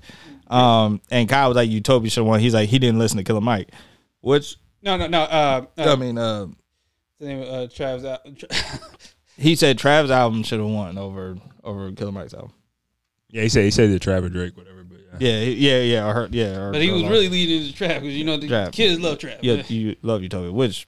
Um, 0.48 1.00
and 1.10 1.28
Kyle 1.28 1.48
was 1.48 1.56
like, 1.56 1.68
"Utopia 1.70 2.10
should 2.10 2.20
have 2.20 2.26
won." 2.28 2.40
He's 2.40 2.54
like, 2.54 2.68
he 2.68 2.78
didn't 2.78 2.98
listen 2.98 3.18
to 3.18 3.24
Killer 3.24 3.40
Mike, 3.40 3.70
which 4.20 4.56
no, 4.82 4.96
no, 4.96 5.06
no. 5.06 5.22
Uh, 5.22 5.66
uh, 5.78 5.92
I 5.92 5.96
mean, 5.96 6.16
uh, 6.18 6.46
the 7.18 7.26
name 7.26 7.42
of 7.42 7.48
uh, 7.48 7.66
Travis. 7.68 8.04
Uh, 8.04 8.18
he 9.36 9.56
said 9.56 9.78
Trav's 9.78 10.10
album 10.10 10.42
should 10.42 10.60
have 10.60 10.68
won 10.68 10.98
over 10.98 11.36
over 11.64 11.90
Killer 11.92 12.12
Mike's 12.12 12.34
album. 12.34 12.52
Yeah, 13.30 13.42
he 13.42 13.48
said 13.48 13.64
he 13.64 13.70
said 13.70 13.90
the 13.90 13.98
Travis 13.98 14.30
Drake, 14.30 14.56
whatever. 14.56 14.84
But 14.84 14.98
yeah, 15.18 15.40
Yeah, 15.40 15.44
yeah, 15.44 15.80
yeah. 15.82 16.06
Or 16.08 16.14
her, 16.14 16.28
yeah, 16.30 16.58
or, 16.58 16.72
but 16.72 16.80
he 16.82 16.90
was 16.92 17.02
like- 17.02 17.10
really 17.10 17.28
leading 17.28 17.62
into 17.62 17.74
trap 17.76 18.00
because 18.02 18.16
you 18.16 18.24
know 18.24 18.36
the 18.36 18.46
Trap. 18.48 18.72
kids 18.72 19.00
love 19.00 19.18
trap. 19.18 19.38
yeah, 19.42 19.62
you 19.68 19.96
love 20.02 20.20
you 20.20 20.24
Utopia, 20.24 20.52
which 20.52 20.86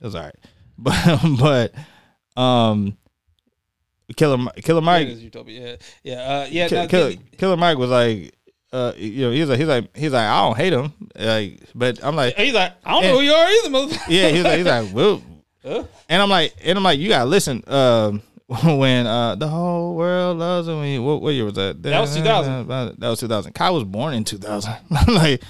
is 0.00 0.14
all 0.14 0.22
right, 0.22 0.34
but 0.78 1.20
but 1.38 2.40
um, 2.40 2.96
Killer 4.16 4.50
Killer 4.56 4.80
Mike 4.80 5.06
it 5.06 5.12
is 5.12 5.22
Utopia. 5.22 5.60
Yeah, 5.70 5.76
yeah, 6.02 6.14
uh, 6.14 6.46
yeah. 6.50 6.68
Ki- 6.68 6.74
no, 6.74 6.86
Killer, 6.88 7.10
the- 7.10 7.36
Killer 7.38 7.56
Mike 7.56 7.78
was 7.78 7.90
like, 7.90 8.34
uh, 8.72 8.92
you 8.96 9.22
know, 9.26 9.30
he's 9.32 9.48
like, 9.48 9.58
he's 9.58 9.68
like, 9.68 9.96
he's 9.96 10.12
like, 10.12 10.26
I 10.26 10.40
don't 10.46 10.56
hate 10.56 10.72
him, 10.72 10.92
like, 11.14 11.60
but 11.74 12.02
I'm 12.04 12.16
like, 12.16 12.34
he's 12.36 12.54
like, 12.54 12.72
I 12.84 12.92
don't 12.92 13.02
know 13.02 13.18
who 13.18 13.24
you 13.24 13.32
are 13.32 13.48
either, 13.48 13.68
motherfucker. 13.70 14.00
yeah, 14.08 14.28
he's 14.30 14.44
like, 14.44 14.56
he's 14.58 14.66
like, 14.66 14.94
well, 14.94 15.22
Huh? 15.64 15.84
and 16.08 16.20
I'm 16.22 16.28
like, 16.30 16.54
and 16.64 16.76
I'm 16.76 16.82
like, 16.84 16.98
you 16.98 17.08
gotta 17.08 17.28
listen, 17.28 17.62
um, 17.68 18.22
when 18.64 19.06
uh, 19.06 19.34
the 19.36 19.46
whole 19.48 19.94
world 19.94 20.36
loves 20.38 20.68
me. 20.68 20.98
What, 20.98 21.22
what 21.22 21.30
year 21.30 21.44
was 21.44 21.54
that? 21.54 21.82
That 21.82 22.00
was 22.00 22.14
2000. 22.14 22.66
That 22.68 23.08
was 23.08 23.20
2000. 23.20 23.52
Kai 23.54 23.70
was 23.70 23.84
born 23.84 24.12
in 24.12 24.24
2000. 24.24 24.74
like, 25.08 25.42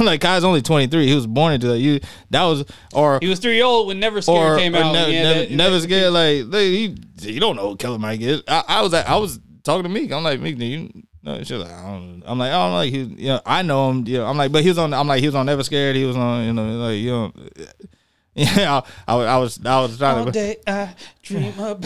like 0.00 0.20
Kai's 0.20 0.44
only 0.44 0.60
23. 0.60 1.06
He 1.06 1.14
was 1.14 1.26
born 1.26 1.54
into 1.54 1.68
that. 1.68 1.78
You 1.78 2.00
that 2.30 2.42
was 2.44 2.64
or 2.92 3.18
He 3.22 3.28
was 3.28 3.38
three 3.38 3.54
year 3.54 3.64
old 3.64 3.86
when 3.86 3.98
Never 3.98 4.20
Scared 4.20 4.56
or, 4.56 4.58
came 4.58 4.74
or 4.74 4.78
out. 4.78 4.92
never, 4.92 5.10
yeah, 5.10 5.22
never, 5.22 5.38
that- 5.40 5.50
never 5.52 5.74
that- 5.76 5.80
scared. 5.82 6.12
Like 6.12 6.50
they, 6.50 6.70
he, 6.70 6.96
you 7.20 7.40
don't 7.40 7.56
know 7.56 7.70
who 7.70 7.76
Killer 7.76 7.98
Mike 7.98 8.20
is. 8.20 8.42
I, 8.46 8.62
I 8.68 8.82
was 8.82 8.92
I 8.92 9.16
was 9.16 9.40
talking 9.64 9.84
to 9.84 9.88
Meek. 9.88 10.12
I'm 10.12 10.22
like 10.24 10.40
Meek, 10.40 10.58
you 10.58 10.90
No, 11.22 11.38
she's 11.38 11.50
like, 11.52 11.70
I 11.70 11.82
don't. 11.82 12.22
I'm 12.24 12.38
like, 12.38 12.52
oh, 12.52 12.60
I'm 12.60 12.72
like, 12.72 12.90
he, 12.92 13.00
you 13.02 13.28
know, 13.28 13.40
I 13.44 13.62
know 13.62 13.90
him. 13.90 14.06
You 14.06 14.18
know, 14.18 14.26
I'm 14.26 14.38
like, 14.38 14.52
but 14.52 14.62
he 14.62 14.68
was 14.68 14.78
on. 14.78 14.94
I'm 14.94 15.06
like, 15.06 15.20
he 15.20 15.26
was 15.26 15.34
on 15.34 15.44
Never 15.46 15.62
Scared. 15.62 15.94
He 15.96 16.04
was 16.04 16.16
on, 16.16 16.44
you 16.46 16.52
know, 16.54 16.64
like, 16.78 16.98
you 16.98 17.10
know, 17.10 17.32
yeah. 18.34 18.80
I, 19.06 19.12
I, 19.12 19.16
was- 19.16 19.26
I 19.26 19.36
was, 19.38 19.66
I 19.66 19.80
was 19.82 19.98
trying 19.98 20.18
All 20.18 20.24
to, 20.26 20.32
day 20.32 20.56
I 20.66 20.94
dream 21.22 21.52
about. 21.58 21.80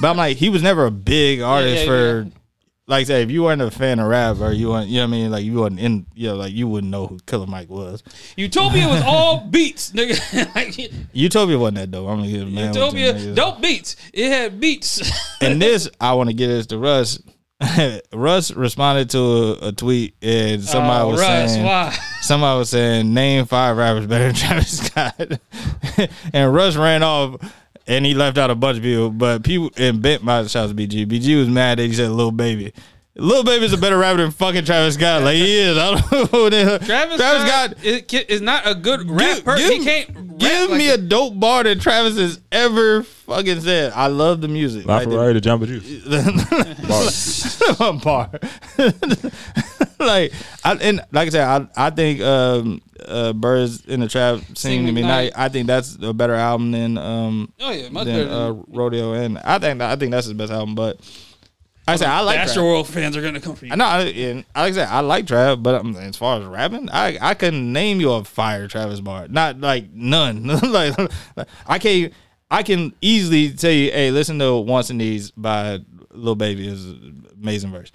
but 0.00 0.08
I'm 0.10 0.16
like, 0.16 0.36
he 0.38 0.48
was 0.48 0.62
never 0.62 0.86
a 0.86 0.90
big 0.90 1.40
artist 1.42 1.80
yeah, 1.80 1.86
for. 1.86 2.22
yeah. 2.22 2.30
Like 2.86 3.02
I 3.02 3.04
said, 3.04 3.22
if 3.24 3.30
you 3.30 3.42
weren't 3.42 3.60
a 3.60 3.70
fan 3.70 3.98
of 3.98 4.08
rap 4.08 4.40
or 4.40 4.50
you 4.50 4.70
weren't, 4.70 4.88
you 4.88 4.96
know 4.96 5.02
what 5.02 5.08
I 5.08 5.10
mean, 5.10 5.30
like 5.30 5.44
you 5.44 5.52
wasn't 5.56 5.80
in, 5.80 6.06
you 6.14 6.28
know, 6.28 6.36
like 6.36 6.54
you 6.54 6.66
wouldn't 6.66 6.90
know 6.90 7.06
who 7.06 7.18
Killer 7.26 7.46
Mike 7.46 7.68
was. 7.68 8.02
Utopia 8.34 8.88
was 8.88 9.02
all 9.06 9.40
beats, 9.40 9.92
nigga. 9.92 10.54
like, 10.54 10.90
Utopia 11.12 11.58
wasn't 11.58 11.76
that 11.76 11.90
dope. 11.90 12.08
I'm 12.08 12.20
gonna 12.20 12.30
give 12.30 12.50
man. 12.50 12.72
Utopia, 12.72 13.34
dope 13.34 13.60
beats. 13.60 13.94
It 14.14 14.30
had 14.30 14.58
beats. 14.58 15.02
and 15.42 15.60
this 15.60 15.90
I 16.00 16.14
want 16.14 16.30
to 16.30 16.34
get 16.34 16.46
this 16.46 16.64
to 16.68 16.78
Russ. 16.78 17.20
Russ 18.12 18.52
responded 18.52 19.10
to 19.10 19.18
a, 19.18 19.68
a 19.68 19.72
tweet 19.72 20.14
and 20.22 20.62
somebody 20.62 21.04
oh, 21.04 21.08
was 21.08 21.20
Russ, 21.20 21.52
saying 21.52 21.64
why? 21.64 21.96
somebody 22.20 22.58
was 22.58 22.70
saying 22.70 23.12
name 23.12 23.46
five 23.46 23.76
rappers 23.76 24.06
better 24.06 24.26
than 24.26 24.34
Travis 24.34 24.78
Scott, 24.86 25.40
and 26.32 26.54
Russ 26.54 26.76
ran 26.76 27.02
off 27.02 27.40
and 27.88 28.06
he 28.06 28.14
left 28.14 28.38
out 28.38 28.50
a 28.50 28.54
bunch 28.54 28.76
of 28.76 28.84
people. 28.84 29.10
But 29.10 29.42
people 29.42 29.70
and 29.76 30.00
Bent 30.00 30.22
my 30.22 30.46
shout 30.46 30.70
out 30.70 30.76
to 30.76 30.86
BG. 30.86 31.06
BG 31.06 31.36
was 31.36 31.48
mad 31.48 31.78
that 31.78 31.86
he 31.86 31.92
said 31.94 32.10
Lil 32.10 32.30
Baby. 32.30 32.72
Lil 33.20 33.42
Baby's 33.42 33.72
a 33.72 33.78
better 33.78 33.98
rapper 33.98 34.18
than 34.18 34.30
fucking 34.30 34.64
Travis 34.64 34.94
Scott. 34.94 35.22
Like 35.24 35.34
he 35.36 35.58
is. 35.58 35.76
I 35.76 35.90
don't 36.00 36.12
know 36.12 36.24
who 36.26 36.50
the 36.50 36.64
hell. 36.64 36.78
Travis, 36.78 37.16
Travis 37.16 37.48
Scott, 37.48 37.70
Scott. 37.72 37.84
is, 37.84 38.02
is 38.28 38.40
not 38.40 38.66
a 38.66 38.74
good 38.76 39.10
rapper. 39.10 39.56
Give- 39.56 39.72
He 39.72 39.84
can't 39.84 40.08
rap 40.14 40.38
Give 40.38 40.70
like 40.70 40.78
me 40.78 40.88
a 40.90 40.96
dope 40.98 41.38
bar 41.40 41.64
that 41.64 41.80
Travis 41.80 42.16
has 42.16 42.40
ever 42.52 43.02
fucking 43.02 43.60
said. 43.60 43.92
I 43.92 44.06
love 44.06 44.40
the 44.40 44.46
music. 44.48 44.86
La 44.86 44.98
Like, 44.98 45.08
the- 45.08 45.14
Ferrari 45.16 45.34
to 45.34 45.40
Jamba 45.40 45.66
Juice. 45.66 46.04
Bars. 46.86 47.58
bar. 48.04 48.30
like 49.98 50.32
I 50.64 50.74
and 50.80 51.00
like 51.12 51.26
I 51.26 51.30
said, 51.30 51.44
I 51.76 51.86
I 51.86 51.90
think 51.90 52.20
um 52.20 52.80
uh 53.06 53.32
Birds 53.32 53.84
in 53.86 54.00
the 54.00 54.08
Trap 54.08 54.38
Sing 54.54 54.54
Sing 54.54 54.86
to 54.86 54.92
McKnight. 54.92 55.32
I 55.36 55.48
think 55.48 55.66
that's 55.66 55.96
a 56.00 56.12
better 56.12 56.34
album 56.34 56.70
than 56.72 56.96
um 56.98 57.52
Oh 57.60 57.70
yeah, 57.72 57.88
much 57.88 58.04
than 58.06 58.28
uh, 58.28 58.52
Rodeo 58.68 59.12
and 59.14 59.38
I 59.38 59.58
think 59.58 59.80
I 59.80 59.96
think 59.96 60.12
that's 60.12 60.26
his 60.26 60.34
best 60.34 60.52
album. 60.52 60.74
But 60.74 60.96
like 60.98 61.27
I 61.88 61.96
said 61.96 62.08
I 62.08 62.20
like 62.20 62.36
Trap. 62.36 62.48
Astroworld 62.48 62.86
fans 62.86 63.16
are 63.16 63.22
gonna 63.22 63.40
come 63.40 63.56
for 63.56 63.66
you. 63.66 63.72
I 63.72 63.76
know, 63.76 63.84
I- 63.84 64.00
and 64.02 64.38
like 64.54 64.72
I 64.72 64.72
said, 64.72 64.88
I 64.88 65.00
like 65.00 65.26
Trav, 65.26 65.62
but 65.62 65.74
um, 65.76 65.96
as 65.96 66.16
far 66.16 66.38
as 66.40 66.44
rapping, 66.44 66.88
I 66.90 67.18
I 67.20 67.34
couldn't 67.34 67.72
name 67.72 68.00
you 68.00 68.12
a 68.12 68.24
fire 68.24 68.68
Travis 68.68 69.00
bar, 69.00 69.26
not 69.28 69.60
like 69.60 69.90
none. 69.92 70.46
like 70.62 70.94
I 71.66 71.78
can't, 71.78 72.12
I 72.50 72.62
can 72.62 72.92
easily 73.00 73.50
tell 73.50 73.70
you, 73.70 73.90
hey, 73.90 74.10
listen 74.10 74.38
to 74.38 74.56
"Wants 74.56 74.90
and 74.90 74.98
Needs" 74.98 75.30
by 75.30 75.80
Lil 76.12 76.34
Baby 76.34 76.68
is 76.68 76.84
amazing 77.40 77.70
verse. 77.72 77.90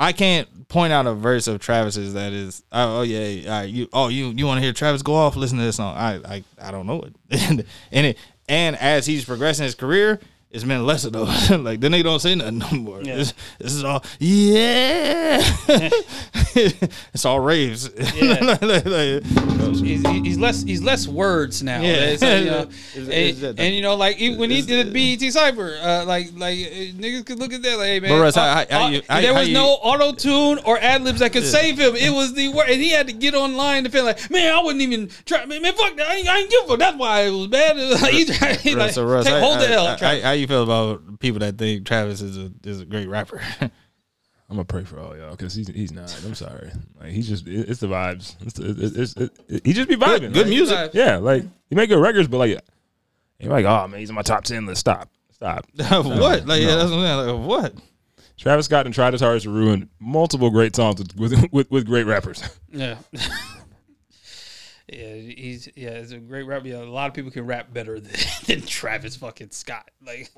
I 0.00 0.12
can't 0.12 0.68
point 0.68 0.92
out 0.92 1.06
a 1.08 1.14
verse 1.14 1.48
of 1.48 1.58
Travis's 1.60 2.14
that 2.14 2.32
is, 2.32 2.62
oh, 2.70 2.98
oh 2.98 3.02
yeah, 3.02 3.50
right, 3.60 3.68
you, 3.68 3.88
oh 3.92 4.08
you 4.08 4.28
you 4.28 4.46
want 4.46 4.58
to 4.58 4.62
hear 4.62 4.72
Travis 4.72 5.02
go 5.02 5.14
off? 5.14 5.34
Listen 5.34 5.58
to 5.58 5.64
this 5.64 5.76
song. 5.76 5.96
I 5.96 6.14
I, 6.36 6.44
I 6.60 6.70
don't 6.70 6.86
know 6.86 7.02
it, 7.02 7.14
and 7.92 8.06
it, 8.06 8.18
and 8.48 8.76
as 8.76 9.06
he's 9.06 9.24
progressing 9.24 9.64
his 9.64 9.74
career. 9.74 10.20
It's 10.50 10.64
been 10.64 10.86
less 10.86 11.04
of 11.04 11.12
those. 11.12 11.50
like 11.60 11.80
then 11.80 11.92
they 11.92 12.02
don't 12.02 12.20
say 12.20 12.34
nothing 12.34 12.58
no 12.58 12.70
more. 12.70 13.02
Yeah. 13.02 13.16
This, 13.16 13.34
this 13.58 13.72
is 13.74 13.84
all 13.84 14.02
yeah. 14.18 15.40
it's 16.54 17.24
all 17.24 17.40
raves. 17.40 17.90
Yeah. 18.14 18.38
Like- 18.58 18.62
like- 18.62 19.22
He's, 19.68 20.06
he's 20.08 20.38
less 20.38 20.62
he's 20.62 20.82
less 20.82 21.06
words 21.06 21.62
now. 21.62 21.82
Yeah. 21.82 21.88
It's 22.16 22.22
like, 22.22 22.38
you 22.40 22.44
know, 22.46 22.60
It's- 22.62 22.96
and, 22.96 23.08
it's 23.12 23.42
and, 23.60 23.74
you 23.74 23.82
know, 23.82 23.96
like 23.96 24.16
even 24.18 24.38
when 24.38 24.50
he 24.50 24.60
it's- 24.60 24.66
did 24.90 24.92
BET 25.20 25.30
Cipher, 25.30 25.76
uh, 25.82 26.04
like 26.06 26.28
like 26.36 26.58
uh, 26.58 26.70
niggas 26.96 27.26
could 27.26 27.38
look 27.38 27.52
at 27.52 27.60
that 27.62 27.76
like, 27.76 27.86
hey 27.86 28.00
man, 28.00 28.18
Russ, 28.18 28.36
uh, 28.38 28.40
how- 28.40 28.64
how 28.78 28.84
uh, 28.86 28.88
you- 28.90 29.02
how- 29.08 29.20
there 29.20 29.34
was 29.34 29.48
you- 29.48 29.54
no 29.54 29.66
auto 29.82 30.12
tune 30.12 30.58
or 30.64 30.78
ad 30.78 31.02
libs 31.02 31.18
that 31.20 31.32
could 31.34 31.44
save 31.44 31.78
him. 31.78 31.94
It 31.96 32.10
was 32.10 32.32
the 32.32 32.48
word, 32.48 32.70
and 32.70 32.80
he 32.80 32.88
had 32.90 33.08
to 33.08 33.12
get 33.12 33.34
online 33.34 33.84
to 33.84 33.90
feel 33.90 34.04
like, 34.04 34.30
man, 34.30 34.50
I 34.54 34.62
wouldn't 34.62 34.80
even 34.82 35.10
try. 35.26 35.44
Man, 35.44 35.60
man 35.60 35.74
fuck 35.74 35.94
that. 35.96 36.08
I 36.08 36.14
ain't, 36.16 36.28
I 36.28 36.38
ain't 36.38 36.50
give 36.50 36.64
a 36.64 36.68
fuck. 36.68 36.78
That's 36.78 36.96
why 36.96 37.20
it 37.24 37.30
was 37.30 37.46
bad. 37.48 37.76
Like, 38.00 38.12
he 38.14 38.24
tried, 38.24 38.56
he 38.60 38.70
like, 38.74 38.86
Russ, 38.86 38.94
so 38.94 39.04
Russ, 39.04 39.26
take, 39.26 39.34
I- 39.34 39.40
hold 39.40 39.58
the 39.60 39.68
I- 39.68 39.72
L. 39.72 39.86
I- 39.88 39.96
Travis. 39.96 40.22
how 40.24 40.32
you 40.40 40.46
feel 40.46 40.62
about 40.62 41.20
people 41.20 41.40
that 41.40 41.58
think 41.58 41.86
Travis 41.86 42.20
is 42.20 42.36
a 42.36 42.50
is 42.64 42.80
a 42.80 42.84
great 42.84 43.08
rapper? 43.08 43.40
I'm 44.50 44.56
gonna 44.56 44.64
pray 44.64 44.84
for 44.84 44.98
all 44.98 45.16
y'all 45.16 45.32
because 45.32 45.54
he's 45.54 45.68
he's 45.68 45.92
not. 45.92 46.14
I'm 46.24 46.34
sorry. 46.34 46.70
Like 46.98 47.10
he's 47.10 47.28
just 47.28 47.46
it, 47.46 47.68
it's 47.68 47.80
the 47.80 47.86
vibes. 47.86 48.34
It's, 48.40 48.54
the, 48.54 48.70
it's, 48.70 48.96
it's, 48.96 49.16
it, 49.16 49.38
it- 49.48 49.66
he 49.66 49.72
just 49.74 49.88
be 49.88 49.96
vibing. 49.96 50.32
Good 50.32 50.46
like, 50.46 50.48
music. 50.48 50.90
Yeah, 50.94 51.16
like 51.18 51.44
he 51.68 51.74
make 51.74 51.90
good 51.90 52.00
records, 52.00 52.28
but 52.28 52.38
like 52.38 52.58
you're 53.38 53.52
like, 53.52 53.66
oh 53.66 53.86
man, 53.88 54.00
he's 54.00 54.08
in 54.08 54.14
my 54.14 54.22
top 54.22 54.44
ten 54.44 54.64
list. 54.64 54.80
Stop, 54.80 55.10
stop. 55.32 55.66
what? 55.76 56.46
Like 56.46 56.62
yeah, 56.62 56.76
that's 56.76 56.90
what 56.90 57.00
I'm 57.00 57.26
saying. 57.26 57.38
Like 57.38 57.46
what? 57.46 57.74
Travis 58.38 58.66
Scott 58.66 58.86
and 58.86 58.94
tried 58.94 59.12
his 59.12 59.20
hardest 59.20 59.44
to 59.44 59.50
ruin 59.50 59.90
multiple 59.98 60.50
great 60.50 60.74
songs 60.74 60.98
with 61.00 61.14
with, 61.16 61.52
with, 61.52 61.70
with 61.70 61.86
great 61.86 62.06
rappers. 62.06 62.42
Yeah. 62.72 62.96
yeah, 64.92 65.14
he's 65.14 65.68
yeah, 65.76 65.90
it's 65.90 66.12
a 66.12 66.18
great 66.18 66.44
rap. 66.44 66.62
Yeah, 66.64 66.82
a 66.82 66.84
lot 66.84 67.08
of 67.08 67.14
people 67.14 67.30
can 67.30 67.46
rap 67.46 67.72
better 67.72 68.00
than, 68.00 68.12
than 68.46 68.62
Travis 68.62 69.16
fucking 69.16 69.50
Scott. 69.50 69.90
Like 70.04 70.30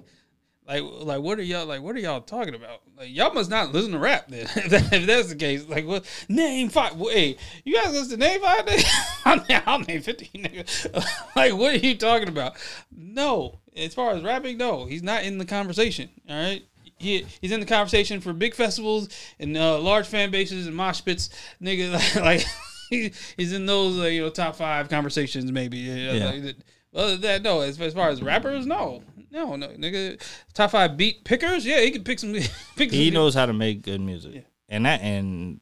like 0.66 0.82
like 0.82 1.20
what 1.20 1.38
are 1.38 1.42
y'all 1.42 1.66
like 1.66 1.82
what 1.82 1.96
are 1.96 2.00
y'all 2.00 2.20
talking 2.20 2.54
about? 2.54 2.82
Like 2.96 3.14
y'all 3.14 3.32
must 3.32 3.50
not 3.50 3.72
listen 3.72 3.92
to 3.92 3.98
rap 3.98 4.28
then. 4.28 4.46
if, 4.56 5.06
that's 5.06 5.28
the 5.28 5.36
case. 5.36 5.68
Like 5.68 5.86
what 5.86 6.04
name 6.28 6.68
five 6.68 6.94
hey, 6.94 7.36
you 7.64 7.74
guys 7.74 7.92
listen 7.92 8.10
to 8.10 8.16
name 8.26 8.40
five? 8.40 8.68
I'll, 9.24 9.44
name- 9.48 9.62
I'll 9.66 9.78
name 9.80 10.02
fifteen 10.02 10.44
niggas. 10.44 10.94
like 11.34 11.54
what 11.54 11.74
are 11.74 11.78
you 11.78 11.96
talking 11.96 12.28
about? 12.28 12.54
No. 12.90 13.60
As 13.76 13.94
far 13.94 14.12
as 14.12 14.22
rapping, 14.22 14.58
no. 14.58 14.84
He's 14.84 15.02
not 15.02 15.22
in 15.22 15.38
the 15.38 15.44
conversation. 15.44 16.10
All 16.28 16.36
right. 16.36 16.64
He, 16.98 17.24
he's 17.40 17.52
in 17.52 17.60
the 17.60 17.66
conversation 17.66 18.20
for 18.20 18.34
big 18.34 18.54
festivals 18.54 19.08
and 19.38 19.56
uh, 19.56 19.78
large 19.78 20.06
fan 20.06 20.30
bases 20.30 20.66
and 20.66 20.76
mosh 20.76 21.02
pits, 21.02 21.30
nigga. 21.62 22.20
Like, 22.20 22.40
he, 22.40 22.46
he's 23.36 23.52
in 23.52 23.66
those 23.66 23.98
uh, 23.98 24.04
you 24.04 24.22
know 24.22 24.30
top 24.30 24.56
five 24.56 24.88
conversations 24.88 25.50
maybe. 25.52 25.78
Yeah. 25.78 26.12
Yeah. 26.12 26.52
Other 26.94 27.12
than 27.12 27.20
that, 27.20 27.42
no. 27.42 27.60
As, 27.60 27.80
as 27.80 27.94
far 27.94 28.08
as 28.08 28.20
rappers, 28.20 28.66
no, 28.66 29.02
no, 29.30 29.54
no, 29.54 29.68
nigga. 29.68 30.20
Top 30.54 30.72
five 30.72 30.96
beat 30.96 31.22
pickers, 31.24 31.64
yeah, 31.64 31.80
he 31.80 31.92
can 31.92 32.02
pick 32.02 32.18
some. 32.18 32.32
pick 32.76 32.90
He 32.90 33.06
some 33.06 33.14
knows 33.14 33.32
how 33.34 33.46
to 33.46 33.52
make 33.52 33.82
good 33.82 34.00
music, 34.00 34.34
Yeah. 34.34 34.40
and 34.68 34.86
that 34.86 35.00
and 35.00 35.60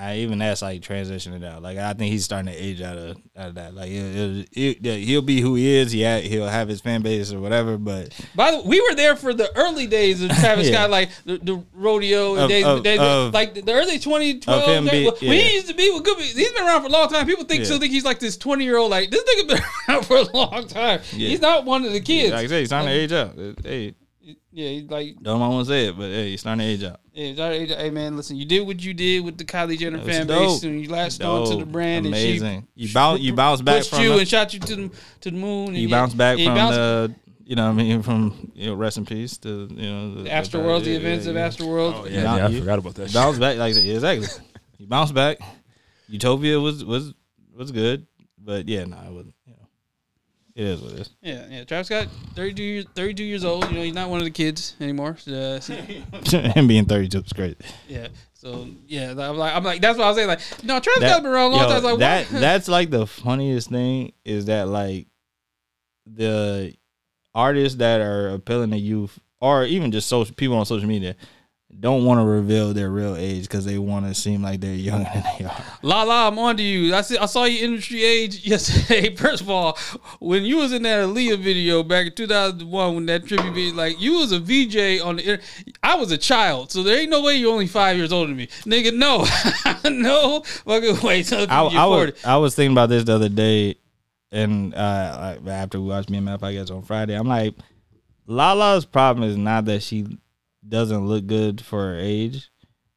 I 0.00 0.18
even 0.18 0.38
that's 0.38 0.62
like 0.62 0.80
transitioning 0.80 1.44
out. 1.44 1.60
Like 1.62 1.76
I 1.78 1.92
think 1.92 2.12
he's 2.12 2.24
starting 2.24 2.52
to 2.52 2.56
age 2.56 2.80
out 2.80 2.96
of 2.96 3.16
out 3.36 3.48
of 3.48 3.54
that. 3.56 3.74
Like 3.74 3.88
he'll, 3.88 4.44
he'll, 4.52 4.94
he'll 4.94 5.22
be 5.22 5.40
who 5.40 5.54
he 5.56 5.66
is. 5.76 5.90
He 5.90 6.04
ha- 6.04 6.20
he'll 6.20 6.46
have 6.46 6.68
his 6.68 6.80
fan 6.80 7.02
base 7.02 7.32
or 7.32 7.40
whatever. 7.40 7.76
But 7.78 8.14
By 8.34 8.52
the 8.52 8.58
way, 8.58 8.62
we 8.66 8.80
were 8.80 8.94
there 8.94 9.16
for 9.16 9.34
the 9.34 9.50
early 9.56 9.86
days 9.86 10.22
of 10.22 10.30
Travis 10.30 10.68
Yeah. 10.70 10.74
Scott, 10.74 10.90
like 10.90 11.10
the, 11.24 11.38
the 11.38 11.64
rodeo 11.74 12.36
Of- 12.36 12.48
days, 12.48 12.64
of- 12.64 12.82
days 12.84 13.00
of- 13.00 13.34
like 13.34 13.54
the 13.54 13.72
early 13.72 13.98
2012. 13.98 14.62
of 14.62 14.68
him 14.68 14.84
be- 14.84 15.04
when 15.06 15.14
yeah. 15.36 15.42
he 15.42 15.54
used 15.54 15.68
to 15.68 15.74
be 15.74 15.90
with 15.90 16.04
good, 16.04 16.18
he's 16.18 16.52
been 16.52 16.64
around 16.64 16.82
for 16.82 16.88
a 16.88 16.90
long 16.92 17.08
time. 17.08 17.26
People 17.26 17.44
think 17.44 17.60
Yeah. 17.60 17.64
still 17.66 17.78
think 17.80 17.92
he's 17.92 18.04
like 18.04 18.20
this 18.20 18.36
20 18.36 18.64
year 18.64 18.76
old. 18.76 18.90
Like 18.90 19.10
this 19.10 19.24
nigga 19.24 19.48
been 19.48 19.62
around 19.88 20.06
for 20.06 20.16
a 20.18 20.22
long 20.36 20.66
time. 20.68 21.00
Yeah. 21.12 21.28
He's 21.28 21.40
not 21.40 21.64
one 21.64 21.84
of 21.84 21.92
the 21.92 22.00
kids. 22.00 22.32
like 22.32 22.44
I 22.44 22.46
said, 22.46 22.58
he's 22.60 22.68
starting 22.68 22.88
to 22.88 22.94
age 22.94 23.12
out. 23.12 23.34
Hey, 23.64 23.94
yeah, 24.58 24.68
he's 24.70 24.90
like 24.90 25.16
don't 25.22 25.38
want 25.40 25.64
to 25.66 25.70
say 25.72 25.86
it, 25.86 25.96
but 25.96 26.08
hey, 26.10 26.30
he's 26.30 26.40
starting 26.40 26.60
to 26.60 26.64
age 26.72 26.82
out. 26.82 27.00
Yeah, 27.12 27.26
he's 27.28 27.38
already- 27.40 27.66
hey 27.74 27.90
man, 27.90 28.16
listen, 28.16 28.36
you 28.36 28.44
did 28.44 28.66
what 28.66 28.80
you 28.82 28.92
did 28.94 29.24
with 29.24 29.38
the 29.38 29.44
Kylie 29.44 29.78
Jenner 29.78 29.98
That 29.98 30.06
fan 30.06 30.26
dope. 30.26 30.38
base, 30.60 30.62
and 30.64 30.80
you 30.82 30.88
latched 30.90 31.22
on 31.22 31.48
to 31.50 31.56
the 31.56 31.64
brand, 31.66 32.06
Amazing. 32.06 32.46
and 32.46 32.66
you 32.74 32.92
bounce, 32.92 33.20
you 33.20 33.32
bounce 33.34 33.60
back 33.62 33.84
from 33.84 34.02
you 34.02 34.12
the- 34.14 34.18
and 34.18 34.28
shot 34.28 34.52
you 34.54 34.60
to 34.60 34.76
the 34.76 34.90
to 35.20 35.30
the 35.30 35.36
moon. 35.36 35.68
And 35.68 35.76
you 35.76 35.88
yeah, 35.88 35.96
bounce 35.96 36.14
back 36.14 36.38
yeah, 36.38 36.46
from 36.46 36.54
bounced- 36.56 36.76
the, 36.76 37.14
you 37.44 37.56
know, 37.56 37.64
what 37.66 37.70
I 37.80 37.82
mean, 37.82 38.02
from 38.02 38.50
you 38.54 38.66
know, 38.66 38.74
rest 38.74 38.98
in 38.98 39.06
peace 39.06 39.38
to 39.38 39.68
you 39.70 39.90
know, 39.90 40.14
the, 40.16 40.22
the 40.24 40.28
Astroworld, 40.30 40.84
the 40.84 40.90
yeah, 40.90 40.96
events 40.98 41.24
yeah, 41.24 41.30
of 41.30 41.36
yeah. 41.36 41.48
Astroworld. 41.48 41.94
Oh 41.94 42.04
Yeah. 42.06 42.10
yeah, 42.22 42.36
yeah, 42.36 42.46
I 42.46 42.48
you- 42.48 42.58
forgot 42.60 42.78
about 42.80 42.94
that. 42.96 43.06
shit. 43.08 43.14
bounce 43.14 43.38
back 43.38 43.56
like 43.58 43.70
I 43.70 43.72
said, 43.72 43.84
yeah, 43.84 43.94
exactly. 43.94 44.28
you 44.78 44.86
bounce 44.88 45.12
back. 45.12 45.38
Utopia 46.08 46.58
was 46.60 46.84
was 46.84 47.14
was 47.56 47.70
good, 47.70 48.06
but 48.38 48.68
yeah, 48.68 48.84
no, 48.84 48.96
it 48.96 49.12
wasn't. 49.12 49.34
It 50.58 50.66
is 50.66 50.80
what 50.82 50.92
it 50.94 50.98
is. 50.98 51.10
Yeah, 51.22 51.46
yeah. 51.48 51.62
Travis 51.62 51.86
Scott, 51.86 52.08
32 52.34 52.62
years, 52.64 52.84
32 52.96 53.22
years 53.22 53.44
old. 53.44 53.70
You 53.70 53.76
know, 53.76 53.82
he's 53.84 53.94
not 53.94 54.10
one 54.10 54.18
of 54.18 54.24
the 54.24 54.30
kids 54.32 54.74
anymore. 54.80 55.16
Uh, 55.24 55.60
so- 55.60 55.74
Him 55.74 56.66
being 56.66 56.84
thirty 56.84 57.08
two 57.08 57.18
is 57.20 57.32
great. 57.32 57.60
yeah. 57.88 58.08
So 58.34 58.66
yeah, 58.88 59.10
I'm 59.10 59.36
like, 59.36 59.54
I'm 59.54 59.62
like, 59.62 59.80
that's 59.80 59.96
what 59.96 60.04
I 60.04 60.08
was 60.08 60.16
saying. 60.16 60.26
Like, 60.26 60.40
no, 60.64 60.80
Travis 60.80 61.02
That- 61.02 61.08
Scott's 61.10 61.22
been 61.22 61.30
around 61.32 61.52
a 61.52 61.56
long 61.56 61.60
yo, 61.68 61.74
time. 61.74 61.82
Like, 61.84 61.98
that 62.00 62.26
what? 62.32 62.40
that's 62.40 62.66
like 62.66 62.90
the 62.90 63.06
funniest 63.06 63.70
thing 63.70 64.12
is 64.24 64.46
that 64.46 64.66
like 64.66 65.06
the 66.06 66.74
artists 67.34 67.78
that 67.78 68.00
are 68.00 68.30
appealing 68.30 68.70
to 68.72 68.76
youth 68.78 69.16
or 69.40 69.64
even 69.64 69.92
just 69.92 70.08
social 70.08 70.34
people 70.34 70.56
on 70.56 70.66
social 70.66 70.88
media 70.88 71.14
don't 71.80 72.04
want 72.04 72.18
to 72.18 72.24
reveal 72.24 72.72
their 72.72 72.90
real 72.90 73.14
age 73.14 73.42
because 73.42 73.64
they 73.64 73.76
want 73.76 74.06
to 74.06 74.14
seem 74.14 74.42
like 74.42 74.60
they're 74.60 74.74
younger 74.74 75.08
than 75.12 75.22
they 75.38 75.44
are. 75.44 75.64
Lala, 75.82 76.26
I'm 76.28 76.38
on 76.38 76.56
to 76.56 76.62
you. 76.62 76.94
I 76.94 77.02
see, 77.02 77.18
I 77.18 77.26
saw 77.26 77.44
you 77.44 77.64
industry 77.64 78.02
age 78.02 78.38
yesterday. 78.46 79.14
First 79.14 79.42
of 79.42 79.50
all, 79.50 79.78
when 80.18 80.44
you 80.44 80.56
was 80.56 80.72
in 80.72 80.82
that 80.82 81.04
Aaliyah 81.06 81.38
video 81.38 81.82
back 81.82 82.06
in 82.06 82.14
2001, 82.14 82.94
when 82.94 83.06
that 83.06 83.26
tribute 83.26 83.52
video, 83.52 83.74
like 83.74 84.00
you 84.00 84.14
was 84.14 84.32
a 84.32 84.40
VJ 84.40 85.02
on 85.02 85.16
the 85.16 85.40
I 85.82 85.94
was 85.96 86.10
a 86.10 86.18
child, 86.18 86.72
so 86.72 86.82
there 86.82 86.98
ain't 86.98 87.10
no 87.10 87.22
way 87.22 87.36
you're 87.36 87.52
only 87.52 87.66
five 87.66 87.96
years 87.96 88.12
older 88.12 88.28
than 88.28 88.36
me, 88.38 88.46
nigga. 88.64 88.92
No, 88.94 89.26
no 89.90 90.40
fucking 90.40 91.06
way. 91.06 91.22
So 91.22 91.46
I, 91.48 91.64
I 91.64 91.86
was 91.86 92.24
I 92.24 92.36
was 92.38 92.54
thinking 92.54 92.72
about 92.72 92.88
this 92.88 93.04
the 93.04 93.14
other 93.14 93.28
day, 93.28 93.76
and 94.32 94.74
uh, 94.74 95.36
after 95.46 95.80
we 95.80 95.88
watched 95.88 96.08
me 96.08 96.16
and 96.16 96.24
Matt 96.24 96.42
I 96.42 96.54
guess 96.54 96.70
on 96.70 96.82
Friday, 96.82 97.14
I'm 97.14 97.28
like, 97.28 97.54
Lala's 98.26 98.86
problem 98.86 99.28
is 99.28 99.36
not 99.36 99.66
that 99.66 99.82
she 99.82 100.06
doesn't 100.68 101.06
look 101.06 101.26
good 101.26 101.60
for 101.64 101.80
her 101.94 101.98
age. 101.98 102.50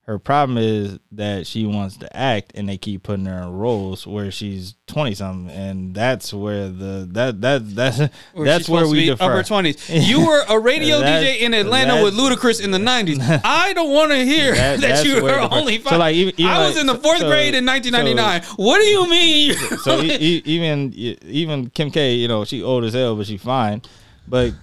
Her 0.07 0.17
problem 0.17 0.57
is 0.57 0.97
that 1.13 1.45
she 1.47 1.65
wants 1.65 1.95
to 1.97 2.17
act, 2.17 2.51
and 2.55 2.67
they 2.67 2.77
keep 2.77 3.03
putting 3.03 3.25
her 3.27 3.43
in 3.43 3.51
roles 3.51 4.05
where 4.05 4.29
she's 4.31 4.73
twenty 4.87 5.13
something, 5.13 5.55
and 5.55 5.93
that's 5.93 6.33
where 6.33 6.67
the 6.69 7.07
that 7.11 7.39
that 7.41 7.75
that's 7.75 7.99
Or 8.33 8.43
that's 8.43 8.67
where 8.67 8.87
we 8.87 9.05
defer. 9.05 9.23
upper 9.23 9.43
twenties. 9.43 9.87
You 9.89 10.25
were 10.25 10.43
a 10.49 10.59
radio 10.59 11.01
DJ 11.01 11.39
in 11.41 11.53
Atlanta 11.53 12.03
with 12.03 12.15
Ludacris 12.15 12.61
in 12.61 12.71
the 12.71 12.79
nineties. 12.79 13.19
I 13.45 13.71
don't 13.73 13.91
want 13.93 14.11
to 14.11 14.25
hear 14.25 14.53
that, 14.55 14.81
That- 14.81 15.05
you 15.05 15.17
were 15.17 15.21
where 15.21 15.39
only 15.39 15.79
so, 15.81 15.97
like, 15.97 16.15
even- 16.15 16.33
even 16.35 16.51
I 16.51 16.65
was 16.65 16.75
like- 16.75 16.81
in 16.81 16.87
the 16.87 16.95
fourth 16.97 17.19
so- 17.19 17.29
grade 17.29 17.53
in 17.53 17.63
so- 17.65 17.71
1999. 17.71 18.41
what 18.57 18.79
do 18.79 18.85
you 18.87 19.07
mean? 19.07 19.53
so 19.83 20.01
even 20.01 20.93
even 20.93 21.69
Kim 21.69 21.91
K, 21.91 22.15
you 22.15 22.27
know, 22.27 22.43
she 22.43 22.63
old 22.63 22.83
as 22.85 22.93
hell, 22.95 23.15
but 23.15 23.27
she 23.27 23.37
fine. 23.37 23.83
But 24.27 24.53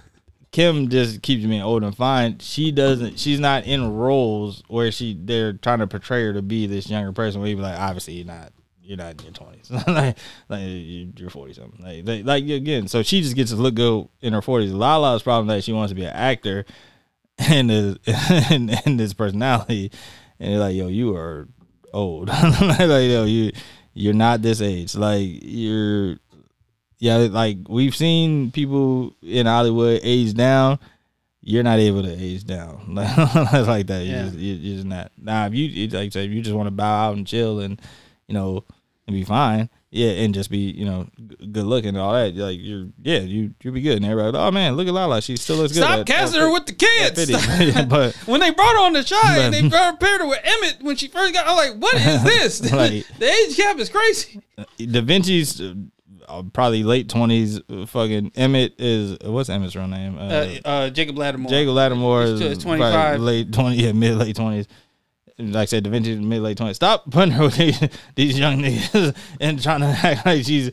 Kim 0.51 0.89
just 0.89 1.21
keeps 1.21 1.45
being 1.45 1.61
old 1.61 1.83
and 1.83 1.95
fine. 1.95 2.39
She 2.39 2.71
doesn't. 2.71 3.19
She's 3.19 3.39
not 3.39 3.65
in 3.65 3.93
roles 3.93 4.63
where 4.67 4.91
she 4.91 5.17
they're 5.19 5.53
trying 5.53 5.79
to 5.79 5.87
portray 5.87 6.23
her 6.25 6.33
to 6.33 6.41
be 6.41 6.65
this 6.65 6.89
younger 6.89 7.11
person. 7.11 7.39
Where 7.41 7.49
you 7.49 7.55
be 7.55 7.61
like, 7.61 7.79
obviously 7.79 8.15
you're 8.15 8.25
not. 8.25 8.51
You're 8.81 8.97
not 8.97 9.19
in 9.19 9.25
your 9.25 9.33
twenties. 9.33 9.69
like, 9.87 10.17
like 10.49 10.61
you- 10.61 11.13
you're 11.15 11.29
forty 11.29 11.53
something. 11.53 12.03
Like, 12.03 12.25
like 12.25 12.43
again, 12.49 12.87
so 12.87 13.03
she 13.03 13.21
just 13.21 13.35
gets 13.35 13.51
to 13.51 13.57
look 13.57 13.75
good 13.75 14.07
in 14.21 14.33
her 14.33 14.41
forties. 14.41 14.73
Lala's 14.73 15.21
problem 15.21 15.45
that 15.47 15.63
she 15.63 15.71
wants 15.73 15.91
to 15.91 15.95
be 15.95 16.05
an 16.05 16.13
actor, 16.15 16.65
and 17.37 17.69
the 17.69 17.99
and, 18.49 18.71
and 18.87 18.99
this 18.99 19.13
personality, 19.13 19.91
and 20.39 20.53
they're 20.53 20.59
like, 20.59 20.75
yo, 20.75 20.87
you 20.87 21.15
are 21.15 21.47
old. 21.93 22.29
like, 22.29 22.79
yo, 22.79 23.25
you 23.25 23.51
you're 23.93 24.13
not 24.15 24.41
this 24.41 24.59
age. 24.61 24.95
Like 24.95 25.27
you're 25.43 26.17
yeah, 26.99 27.17
like 27.31 27.57
we've 27.67 27.95
seen 27.95 28.51
people 28.51 29.15
in 29.23 29.45
Hollywood 29.45 30.01
age 30.03 30.33
down. 30.33 30.79
You're 31.41 31.63
not 31.63 31.79
able 31.79 32.03
to 32.03 32.11
age 32.11 32.43
down 32.43 32.83
like, 32.95 33.17
like 33.65 33.87
that. 33.87 34.05
You're, 34.05 34.15
Yeah. 34.17 34.23
just, 34.25 34.35
you're, 34.37 34.55
you're 34.57 34.75
just 34.75 34.85
not. 34.87 35.11
Now, 35.17 35.45
if 35.47 35.53
you 35.55 35.87
like 35.87 36.11
said, 36.11 36.25
if 36.25 36.31
you 36.31 36.41
just 36.41 36.55
want 36.55 36.67
to 36.67 36.71
bow 36.71 37.07
out 37.09 37.15
and 37.17 37.25
chill 37.25 37.59
and 37.61 37.81
you 38.27 38.33
know 38.33 38.65
and 39.07 39.15
be 39.15 39.23
fine, 39.23 39.69
yeah, 39.89 40.09
and 40.09 40.33
just 40.33 40.51
be 40.51 40.57
you 40.71 40.83
know 40.85 41.07
good 41.39 41.63
looking 41.65 41.89
and 41.89 41.97
all 41.97 42.11
that. 42.13 42.35
Like 42.35 42.59
you're 42.61 42.87
yeah, 43.01 43.19
you 43.19 43.55
you'll 43.63 43.73
be 43.73 43.81
good. 43.81 43.95
And 43.95 44.05
everybody, 44.05 44.37
oh 44.37 44.51
man, 44.51 44.75
look 44.75 44.87
at 44.89 44.93
Lala, 44.93 45.21
she 45.21 45.37
still 45.37 45.55
looks 45.55 45.71
good. 45.73 45.81
Stop 45.83 46.05
casting 46.05 46.41
at 46.41 46.45
her 46.45 46.51
with 46.53 46.65
the 46.65 46.73
kids. 46.73 47.85
But 47.89 48.13
when 48.27 48.41
they 48.41 48.51
brought 48.51 48.73
her 48.75 48.81
on 48.85 48.93
the 48.93 49.03
show 49.03 49.19
and 49.25 49.53
they 49.53 49.61
paired 49.69 49.95
her 50.21 50.27
with 50.27 50.39
Emmett 50.43 50.77
when 50.83 50.97
she 50.97 51.07
first 51.07 51.33
got, 51.33 51.47
I'm 51.47 51.55
like, 51.55 51.81
what 51.81 51.95
is 51.95 52.23
this? 52.23 52.71
Like- 52.71 53.07
the 53.17 53.25
age 53.31 53.55
gap 53.57 53.79
is 53.79 53.89
crazy. 53.89 54.41
Da'Vinchi's 54.77 55.61
uh, 55.61 55.73
probably 56.53 56.83
late 56.83 57.09
twenties. 57.09 57.59
Fucking 57.87 58.31
Emmett 58.35 58.75
is 58.79 59.17
what's 59.21 59.49
Emmett's 59.49 59.75
real 59.75 59.87
name? 59.87 60.17
Uh, 60.17 60.47
uh, 60.65 60.89
Jacob 60.89 61.15
Latimore. 61.17 61.49
Jacob 61.49 61.73
Latimore 61.75 62.41
is 62.41 62.57
25. 62.59 63.19
late 63.19 63.51
twenty, 63.53 63.77
yeah, 63.83 63.91
mid 63.91 64.15
late 64.17 64.35
twenties. 64.35 64.67
Like 65.37 65.55
I 65.63 65.65
said, 65.65 65.85
Da'Vinchi 65.85 66.21
mid 66.21 66.41
late 66.41 66.57
twenties. 66.57 66.75
Stop 66.77 67.09
putting 67.11 67.31
her 67.31 67.43
with 67.45 67.55
these, 67.55 67.79
these 68.15 68.37
young 68.39 68.59
niggas 68.61 69.15
and 69.39 69.61
trying 69.61 69.79
to 69.81 69.85
act 70.03 70.25
like 70.25 70.43
she's 70.43 70.69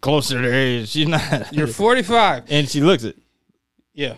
closer 0.00 0.40
to 0.40 0.52
age. 0.54 0.88
She's 0.88 1.08
not. 1.08 1.52
You're 1.52 1.66
45. 1.66 2.44
and 2.48 2.68
she 2.68 2.80
looks 2.80 3.02
it. 3.04 3.16
Yeah. 3.92 4.14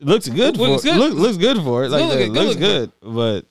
Looks 0.00 0.28
good 0.28 0.56
for 0.56 0.68
Looks 0.68 0.84
it. 0.84 0.88
good. 0.92 0.98
Look, 0.98 1.14
looks 1.14 1.36
good 1.38 1.56
for 1.62 1.84
it. 1.84 1.88
Like 1.90 2.02
Good 2.02 2.10
that. 2.10 2.24
good 2.24 2.32
looks 2.32 2.46
looking. 2.48 2.60
good, 2.60 2.92
but 3.02 3.46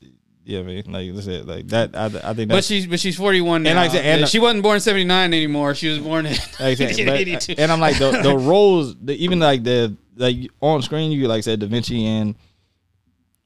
yeah, 0.45 0.59
I 0.59 0.63
mean, 0.63 0.83
like 0.87 1.13
that's 1.13 1.27
it. 1.27 1.45
Like 1.47 1.67
that. 1.69 1.95
I, 1.95 2.05
I 2.29 2.33
think 2.33 2.49
But 2.49 2.63
she's 2.63 2.85
but 2.87 2.99
she's 2.99 3.15
41 3.15 3.63
now. 3.63 3.69
And 3.71 3.77
like 3.77 3.89
I 3.91 3.93
said, 3.93 4.19
and- 4.19 4.29
she 4.29 4.39
wasn't 4.39 4.63
born 4.63 4.79
79 4.79 5.33
anymore. 5.33 5.73
She 5.75 5.87
was 5.89 5.99
born 5.99 6.25
in 6.25 6.33
Like 6.33 6.61
I 6.61 6.75
said, 6.75 6.89
but- 7.07 7.15
82. 7.19 7.55
and 7.57 7.71
I'm 7.71 7.79
like 7.79 7.97
the 7.97 8.11
the 8.21 8.37
roles, 8.37 8.95
the, 8.97 9.13
even 9.15 9.39
like 9.39 9.63
the 9.63 9.95
like 10.15 10.37
on 10.61 10.81
screen, 10.81 11.11
you 11.11 11.27
like 11.27 11.43
said 11.43 11.59
Da'Vinchi 11.59 12.03
and 12.03 12.35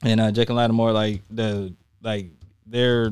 and 0.04 0.20
uh, 0.20 0.32
Jacob 0.32 0.56
Latimore, 0.56 0.94
like 0.94 1.22
the 1.30 1.74
like 2.02 2.32
they're 2.66 3.12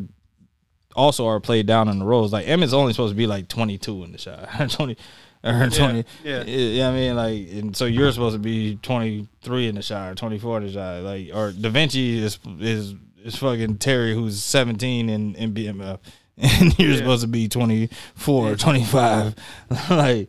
also 0.95 1.27
are 1.27 1.39
played 1.39 1.65
down 1.65 1.87
in 1.89 1.99
the 1.99 2.05
roles. 2.05 2.31
Like 2.33 2.47
Emmett's 2.47 2.73
only 2.73 2.93
supposed 2.93 3.11
to 3.11 3.17
be 3.17 3.27
like 3.27 3.47
22 3.47 4.03
in 4.03 4.11
the 4.11 4.17
shot, 4.17 4.49
20 4.69 4.97
or 5.43 5.69
20. 5.69 6.05
yeah. 6.23 6.43
yeah. 6.43 6.89
I 6.89 6.91
mean, 6.93 7.15
like, 7.15 7.47
and 7.51 7.75
so 7.77 7.85
you're 7.85 8.11
supposed 8.11 8.33
to 8.35 8.39
be 8.39 8.77
23 8.81 9.67
in 9.67 9.75
the 9.75 9.81
shot 9.81 10.11
or 10.11 10.15
24 10.15 10.57
in 10.59 10.63
the 10.67 10.73
shot, 10.73 11.03
like, 11.03 11.29
or 11.33 11.51
Da'Vinchi 11.51 12.15
is 12.17 12.39
is 12.59 12.95
is 13.25 13.35
fucking 13.35 13.79
Terry 13.79 14.13
who's 14.13 14.41
17 14.41 15.09
in 15.09 15.35
in 15.35 15.53
BMF. 15.53 15.99
And 16.37 16.77
you're 16.77 16.97
supposed 16.97 17.21
to 17.21 17.29
be 17.29 17.47
24 17.47 18.51
or 18.51 18.55
25. 18.57 19.35
like, 19.89 20.27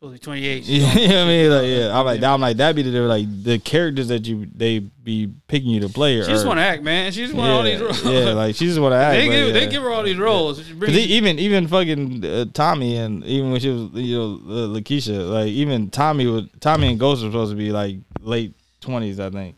supposed 0.00 0.22
to 0.22 0.30
be 0.30 0.40
28. 0.40 0.62
yeah, 0.64 0.92
you 0.98 1.08
know 1.08 1.14
what 1.14 1.22
I 1.22 1.26
mean? 1.26 1.50
Like, 1.50 1.66
yeah, 1.66 1.98
I'm 1.98 2.06
like, 2.06 2.22
I'm 2.22 2.40
like, 2.40 2.56
that'd 2.56 2.74
be 2.74 2.82
the 2.82 3.00
like 3.00 3.42
the 3.42 3.58
characters 3.58 4.08
that 4.08 4.26
you 4.26 4.46
they 4.54 4.78
be 4.78 5.30
picking 5.46 5.68
you 5.68 5.80
to 5.80 5.90
play. 5.90 6.22
She 6.22 6.28
just 6.28 6.46
want 6.46 6.58
to 6.58 6.62
act, 6.62 6.82
man. 6.82 7.12
She 7.12 7.22
just 7.22 7.34
want 7.34 7.48
yeah, 7.48 7.54
all 7.54 7.62
these 7.62 7.80
roles. 7.82 8.04
yeah, 8.04 8.32
like 8.32 8.54
she 8.56 8.66
just 8.66 8.80
want 8.80 8.92
to 8.92 8.96
act. 8.96 9.14
they, 9.14 9.28
give, 9.28 9.46
yeah. 9.48 9.52
they 9.52 9.66
give 9.66 9.82
her 9.82 9.90
all 9.90 10.02
these 10.02 10.16
roles. 10.16 10.70
E- 10.70 10.92
even 11.00 11.38
even 11.38 11.68
fucking 11.68 12.24
uh, 12.24 12.46
Tommy 12.54 12.96
and 12.96 13.22
even 13.24 13.50
when 13.50 13.60
she 13.60 13.68
was 13.68 13.90
you 13.92 14.16
know 14.16 14.34
uh, 14.46 14.68
Lakeisha 14.68 15.30
like 15.30 15.48
even 15.48 15.90
Tommy 15.90 16.26
was 16.26 16.44
Tommy 16.60 16.88
and 16.88 16.98
Ghost 16.98 17.22
were 17.22 17.28
supposed 17.28 17.52
to 17.52 17.56
be 17.58 17.72
like 17.72 17.96
late 18.20 18.54
twenties 18.80 19.20
I 19.20 19.28
think. 19.28 19.56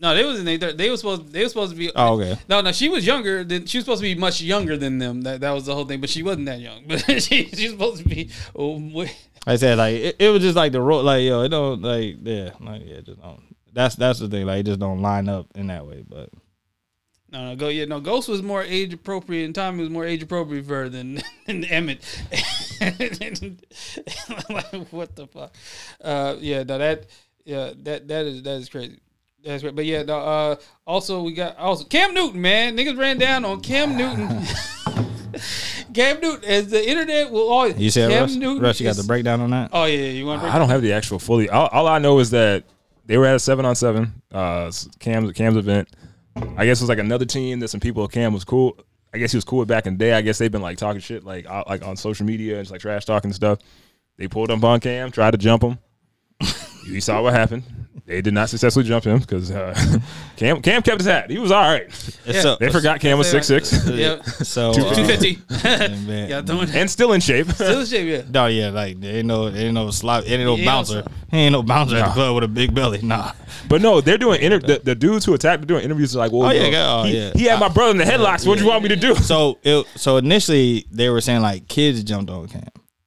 No, 0.00 0.14
they 0.14 0.24
was 0.24 0.38
in 0.38 0.44
they, 0.44 0.56
they 0.56 0.90
was 0.90 1.00
supposed 1.00 1.32
they 1.32 1.42
was 1.42 1.52
supposed 1.52 1.72
to 1.72 1.78
be. 1.78 1.90
Oh 1.94 2.20
okay. 2.20 2.38
No, 2.48 2.60
no, 2.60 2.72
she 2.72 2.88
was 2.88 3.04
younger 3.04 3.42
than 3.42 3.66
she 3.66 3.78
was 3.78 3.84
supposed 3.84 4.00
to 4.00 4.14
be 4.14 4.16
much 4.18 4.40
younger 4.40 4.76
than 4.76 4.98
them. 4.98 5.22
That 5.22 5.40
that 5.40 5.50
was 5.50 5.66
the 5.66 5.74
whole 5.74 5.86
thing. 5.86 6.00
But 6.00 6.10
she 6.10 6.22
wasn't 6.22 6.46
that 6.46 6.60
young. 6.60 6.84
But 6.86 7.00
she 7.22 7.46
she's 7.46 7.70
supposed 7.70 8.02
to 8.02 8.08
be. 8.08 8.30
Oh. 8.54 9.06
I 9.46 9.56
said 9.56 9.78
like 9.78 9.94
it, 9.94 10.16
it 10.18 10.28
was 10.28 10.42
just 10.42 10.56
like 10.56 10.72
the 10.72 10.80
role 10.80 11.02
like 11.02 11.22
yo 11.22 11.42
it 11.42 11.48
don't 11.48 11.82
like 11.82 12.16
yeah 12.22 12.50
like 12.60 12.82
yeah 12.84 13.00
just 13.00 13.20
don't 13.20 13.40
that's 13.72 13.96
that's 13.96 14.18
the 14.18 14.28
thing 14.28 14.46
like 14.46 14.60
it 14.60 14.66
just 14.66 14.80
don't 14.80 15.00
line 15.00 15.28
up 15.28 15.46
in 15.54 15.68
that 15.68 15.86
way 15.86 16.04
but 16.06 16.30
No, 17.30 17.50
no, 17.50 17.56
go 17.56 17.68
yeah, 17.68 17.84
no. 17.84 18.00
Ghost 18.00 18.28
was 18.28 18.42
more 18.42 18.62
age 18.62 18.94
appropriate, 18.94 19.44
and 19.44 19.54
Tommy 19.54 19.80
was 19.80 19.90
more 19.90 20.06
age 20.06 20.22
appropriate 20.22 20.66
for 20.66 20.82
her 20.82 20.88
than, 20.88 21.20
than 21.46 21.64
Emmett. 21.64 22.02
like, 22.80 24.88
what 24.90 25.14
the 25.14 25.26
fuck? 25.26 25.54
Uh, 26.00 26.36
yeah, 26.40 26.62
no, 26.62 26.78
that, 26.78 27.06
yeah, 27.44 27.72
that 27.82 28.08
that 28.08 28.26
is 28.26 28.42
that 28.44 28.56
is 28.56 28.68
crazy. 28.70 28.98
That's 29.44 29.62
right. 29.64 29.74
But 29.74 29.84
yeah, 29.86 30.02
no, 30.02 30.18
uh, 30.18 30.56
also 30.86 31.22
we 31.22 31.32
got 31.32 31.56
also 31.56 31.84
Cam 31.84 32.12
Newton, 32.14 32.40
man. 32.40 32.76
Niggas 32.76 32.98
ran 32.98 33.18
down 33.18 33.44
on 33.44 33.60
Cam 33.60 33.96
Newton. 33.96 34.42
Cam 35.94 36.20
Newton, 36.20 36.44
as 36.48 36.68
the 36.68 36.88
internet 36.88 37.30
will 37.30 37.48
always. 37.48 37.78
you 37.78 37.90
said 37.90 38.10
Cam 38.10 38.22
Russ, 38.22 38.60
Russ 38.60 38.80
you 38.80 38.84
got 38.84 38.90
is- 38.90 38.96
the 38.96 39.04
breakdown 39.04 39.40
on 39.40 39.50
that 39.50 39.70
Oh 39.72 39.84
yeah, 39.84 40.10
you 40.10 40.26
want? 40.26 40.42
to 40.42 40.48
I 40.48 40.58
don't 40.58 40.68
have 40.68 40.82
the 40.82 40.92
actual 40.92 41.18
fully. 41.18 41.48
All, 41.48 41.68
all 41.68 41.86
I 41.86 41.98
know 41.98 42.18
is 42.18 42.30
that 42.30 42.64
they 43.06 43.16
were 43.16 43.26
at 43.26 43.36
a 43.36 43.38
seven 43.38 43.64
on 43.64 43.74
seven. 43.74 44.20
Uh, 44.32 44.70
Cam's 44.98 45.32
Cam's 45.32 45.56
event. 45.56 45.88
I 46.56 46.66
guess 46.66 46.80
it 46.80 46.84
was 46.84 46.88
like 46.88 46.98
another 46.98 47.24
team 47.24 47.60
that 47.60 47.68
some 47.68 47.80
people. 47.80 48.06
Cam 48.08 48.32
was 48.32 48.44
cool. 48.44 48.76
I 49.12 49.18
guess 49.18 49.32
he 49.32 49.36
was 49.36 49.44
cool 49.44 49.60
with 49.60 49.68
back 49.68 49.86
in 49.86 49.94
the 49.94 49.98
day. 49.98 50.12
I 50.12 50.20
guess 50.20 50.38
they've 50.38 50.52
been 50.52 50.62
like 50.62 50.78
talking 50.78 51.00
shit 51.00 51.24
like 51.24 51.48
like 51.48 51.84
on 51.86 51.96
social 51.96 52.26
media 52.26 52.56
and 52.56 52.62
just 52.64 52.72
like 52.72 52.80
trash 52.80 53.04
talking 53.04 53.32
stuff. 53.32 53.58
They 54.16 54.28
pulled 54.28 54.50
up 54.50 54.62
on 54.64 54.80
Cam, 54.80 55.10
tried 55.10 55.30
to 55.32 55.38
jump 55.38 55.62
him. 55.62 55.78
you 56.86 57.00
saw 57.00 57.22
what 57.22 57.32
happened. 57.34 57.62
They 58.08 58.22
did 58.22 58.32
not 58.32 58.48
successfully 58.48 58.86
jump 58.86 59.04
him 59.04 59.18
because 59.18 59.50
uh, 59.50 59.74
Cam 60.36 60.62
Cam 60.62 60.80
kept 60.80 60.96
his 60.98 61.06
hat. 61.06 61.28
He 61.30 61.38
was 61.38 61.50
all 61.52 61.60
right. 61.60 61.86
Yeah. 62.24 62.40
so 62.40 62.56
They 62.58 62.70
forgot 62.70 63.00
Cam 63.00 63.18
was 63.18 63.30
six 63.30 63.46
six 63.46 63.86
Yeah, 63.86 64.22
so 64.22 64.72
two 64.72 64.82
fifty. 65.04 65.34
fifty. 65.34 66.06
man. 66.06 66.28
yeah, 66.48 66.70
and 66.80 66.90
still 66.90 67.12
in 67.12 67.20
shape. 67.20 67.50
still 67.52 67.80
in 67.80 67.86
shape. 67.86 68.08
Yeah. 68.08 68.30
No, 68.30 68.46
yeah, 68.46 68.70
like 68.70 68.98
there 68.98 69.16
ain't 69.18 69.26
no, 69.26 69.50
there 69.50 69.66
ain't 69.66 69.74
no 69.74 69.90
slot, 69.90 70.26
ain't 70.26 70.42
no 70.42 70.56
He 70.56 70.64
bouncer, 70.64 71.02
no- 71.02 71.12
he 71.30 71.36
ain't 71.36 71.52
no 71.52 71.62
bouncer 71.62 71.96
at 71.96 72.06
the 72.06 72.12
club 72.14 72.34
with 72.34 72.44
a 72.44 72.48
big 72.48 72.74
belly. 72.74 73.00
Nah, 73.02 73.32
But 73.68 73.82
no, 73.82 74.00
they're 74.00 74.16
doing 74.16 74.40
inter- 74.40 74.58
the, 74.60 74.80
the 74.82 74.94
dudes 74.94 75.26
who 75.26 75.34
attacked. 75.34 75.60
They're 75.60 75.66
doing 75.76 75.84
interviews 75.84 76.16
like, 76.16 76.32
well, 76.32 76.48
Oh, 76.48 76.50
yeah, 76.50 76.70
bro, 76.70 77.00
oh, 77.00 77.02
he, 77.04 77.18
yeah. 77.18 77.30
he 77.34 77.44
had 77.44 77.60
my 77.60 77.68
brother 77.68 77.90
in 77.90 77.98
the 77.98 78.04
headlocks. 78.04 78.46
What 78.46 78.56
do 78.56 78.64
you 78.64 78.70
want 78.70 78.82
me 78.84 78.88
to 78.88 78.96
do? 78.96 79.14
so 79.16 79.58
it, 79.62 79.86
so 79.96 80.16
initially 80.16 80.86
they 80.90 81.10
were 81.10 81.20
saying 81.20 81.42
like 81.42 81.68
kids 81.68 82.02
jumped 82.04 82.30
on 82.30 82.48
Cam, 82.48 82.64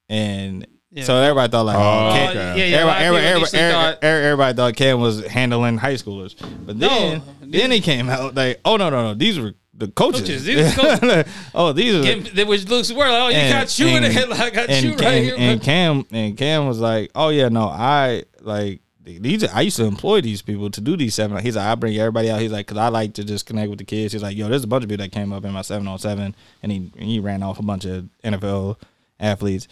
and 0.08 0.64
Yeah. 0.94 1.04
so 1.04 1.16
everybody 1.16 1.50
thought 1.50 1.64
like, 1.66 1.76
Oh, 1.76 1.80
oh, 1.80 2.12
Cam, 2.12 2.28
okay. 2.30 2.58
yeah, 2.58 2.64
yeah. 2.66 2.76
a 2.76 3.00
everybody, 3.00 3.26
everybody, 3.26 3.56
everybody, 3.58 3.72
thought- 3.72 4.04
everybody 4.04 4.56
thought 4.56 4.76
Cam 4.76 5.00
was 5.00 5.26
handling 5.26 5.78
high 5.78 5.94
schoolers, 5.94 6.34
but 6.66 6.76
No. 6.76 6.88
then 6.88 7.22
then 7.40 7.70
he 7.70 7.80
came 7.80 8.08
out 8.10 8.34
like, 8.34 8.60
oh 8.64 8.76
no 8.76 8.90
no 8.90 9.02
no, 9.02 9.14
these 9.14 9.38
were 9.40 9.54
the 9.74 9.88
coaches. 9.88 10.20
Coaches, 10.20 10.44
these 10.44 10.78
are 10.78 10.98
coaches. 10.98 11.32
oh, 11.54 11.72
these 11.72 11.94
are. 11.94 12.02
Getting- 12.02 12.34
that 12.34 12.46
which 12.46 12.68
looks 12.68 12.92
worse. 12.92 13.08
Like, 13.10 13.22
oh, 13.22 13.28
you 13.28 13.34
and- 13.36 13.52
got 13.52 13.78
you 13.78 13.86
in 13.88 14.02
the 14.02 14.08
and- 14.10 14.16
headlock. 14.18 14.52
Got 14.52 14.68
and 14.70 14.84
you 14.84 14.94
Cam, 14.94 15.04
right 15.06 15.22
here. 15.24 15.34
and 15.38 15.62
Cam 15.62 16.06
and 16.12 16.36
Cam 16.36 16.66
was 16.66 16.78
like, 16.78 17.10
"Oh 17.14 17.30
yeah, 17.30 17.48
no, 17.48 17.68
I 17.68 18.24
like 18.42 18.80
these. 19.02 19.44
I 19.44 19.62
used 19.62 19.78
to 19.78 19.84
employ 19.84 20.20
these 20.20 20.42
people 20.42 20.70
to 20.70 20.80
do 20.82 20.96
these 20.96 21.14
seven. 21.14 21.36
He's 21.42 21.56
like, 21.56 21.64
I 21.66 21.74
bring 21.74 21.96
everybody 21.96 22.30
out. 22.30 22.40
He's 22.40 22.52
like, 22.52 22.66
because 22.66 22.78
I 22.78 22.88
like 22.88 23.14
to 23.14 23.24
just 23.24 23.46
connect 23.46 23.70
with 23.70 23.78
the 23.78 23.84
kids. 23.84 24.12
He's 24.12 24.22
like, 24.22 24.36
yo, 24.36 24.48
there's 24.48 24.62
a 24.62 24.66
bunch 24.68 24.84
of 24.84 24.90
people 24.90 25.04
that 25.04 25.10
came 25.10 25.32
up 25.32 25.44
in 25.44 25.52
my 25.52 25.62
seven 25.62 25.88
on 25.88 25.98
seven, 25.98 26.36
and 26.62 26.70
he 26.70 26.92
and 26.98 27.08
he 27.08 27.18
ran 27.18 27.42
off 27.42 27.58
a 27.58 27.62
bunch 27.62 27.86
of 27.86 28.08
NFL 28.22 28.76
athletes. 29.18 29.66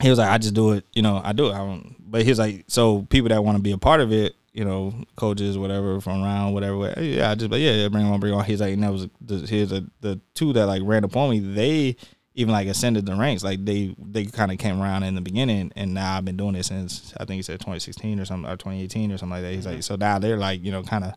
He 0.00 0.08
was 0.08 0.18
like, 0.18 0.30
I 0.30 0.38
just 0.38 0.54
do 0.54 0.72
it, 0.72 0.84
you 0.92 1.02
know, 1.02 1.20
I 1.22 1.32
do 1.32 1.48
it. 1.48 1.52
I 1.52 1.58
don't. 1.58 1.96
But 2.00 2.24
he's 2.24 2.38
like, 2.38 2.64
so 2.68 3.02
people 3.10 3.28
that 3.28 3.44
want 3.44 3.56
to 3.56 3.62
be 3.62 3.72
a 3.72 3.78
part 3.78 4.00
of 4.00 4.12
it, 4.12 4.34
you 4.52 4.64
know, 4.64 4.94
coaches, 5.16 5.56
whatever, 5.56 6.00
from 6.00 6.22
around, 6.22 6.54
whatever. 6.54 6.92
Yeah, 7.00 7.30
I 7.30 7.34
just, 7.34 7.50
but 7.50 7.60
yeah, 7.60 7.72
yeah, 7.72 7.88
bring 7.88 8.04
them 8.04 8.12
on, 8.12 8.20
bring 8.20 8.32
on. 8.32 8.44
He's 8.44 8.60
like, 8.60 8.74
and 8.74 8.82
that 8.82 8.92
was 8.92 9.08
the, 9.20 9.46
here's 9.46 9.72
a, 9.72 9.84
the 10.00 10.20
two 10.34 10.52
that 10.54 10.66
like 10.66 10.82
ran 10.84 11.04
up 11.04 11.16
on 11.16 11.30
me. 11.30 11.38
They 11.38 11.96
even 12.34 12.52
like 12.52 12.66
ascended 12.68 13.06
the 13.06 13.14
ranks. 13.14 13.44
Like 13.44 13.64
they 13.64 13.94
they 13.98 14.24
kind 14.24 14.50
of 14.50 14.58
came 14.58 14.80
around 14.80 15.04
in 15.04 15.14
the 15.14 15.20
beginning, 15.20 15.72
and 15.76 15.94
now 15.94 16.16
I've 16.16 16.24
been 16.24 16.36
doing 16.36 16.54
it 16.56 16.64
since 16.64 17.12
I 17.18 17.24
think 17.24 17.36
he 17.36 17.42
said 17.42 17.60
2016 17.60 18.18
or 18.18 18.24
something 18.24 18.50
or 18.50 18.56
2018 18.56 19.12
or 19.12 19.18
something 19.18 19.34
like 19.34 19.42
that. 19.42 19.54
He's 19.54 19.66
like, 19.66 19.82
so 19.82 19.96
now 19.96 20.18
they're 20.18 20.36
like, 20.36 20.64
you 20.64 20.72
know, 20.72 20.82
kind 20.82 21.04
of 21.04 21.14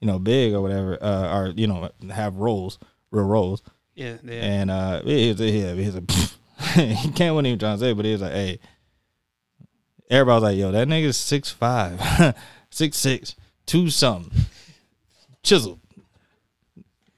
you 0.00 0.06
know, 0.06 0.18
big 0.18 0.54
or 0.54 0.60
whatever, 0.60 0.98
uh, 1.02 1.36
or 1.36 1.48
you 1.48 1.66
know, 1.66 1.90
have 2.10 2.36
roles, 2.36 2.78
real 3.10 3.26
roles. 3.26 3.62
Yeah, 3.94 4.16
yeah. 4.24 4.32
And 4.32 4.70
uh, 4.70 5.02
he's 5.02 5.40
a, 5.40 5.48
yeah, 5.48 5.74
he's 5.74 5.94
a 5.94 6.02
he 6.74 7.10
can't 7.12 7.34
what 7.34 7.44
he 7.44 7.52
was 7.52 7.60
trying 7.60 7.78
to 7.78 7.80
say, 7.80 7.92
but 7.92 8.04
he 8.04 8.12
was 8.12 8.22
like, 8.22 8.32
hey, 8.32 8.58
everybody 10.10 10.34
was 10.34 10.42
like, 10.42 10.58
yo, 10.58 10.72
that 10.72 10.88
nigga's 10.88 11.16
six 11.16 11.50
five, 11.50 12.34
six 12.70 12.96
six, 12.98 13.34
two 13.66 13.88
something, 13.88 14.32
chiseled. 15.42 15.80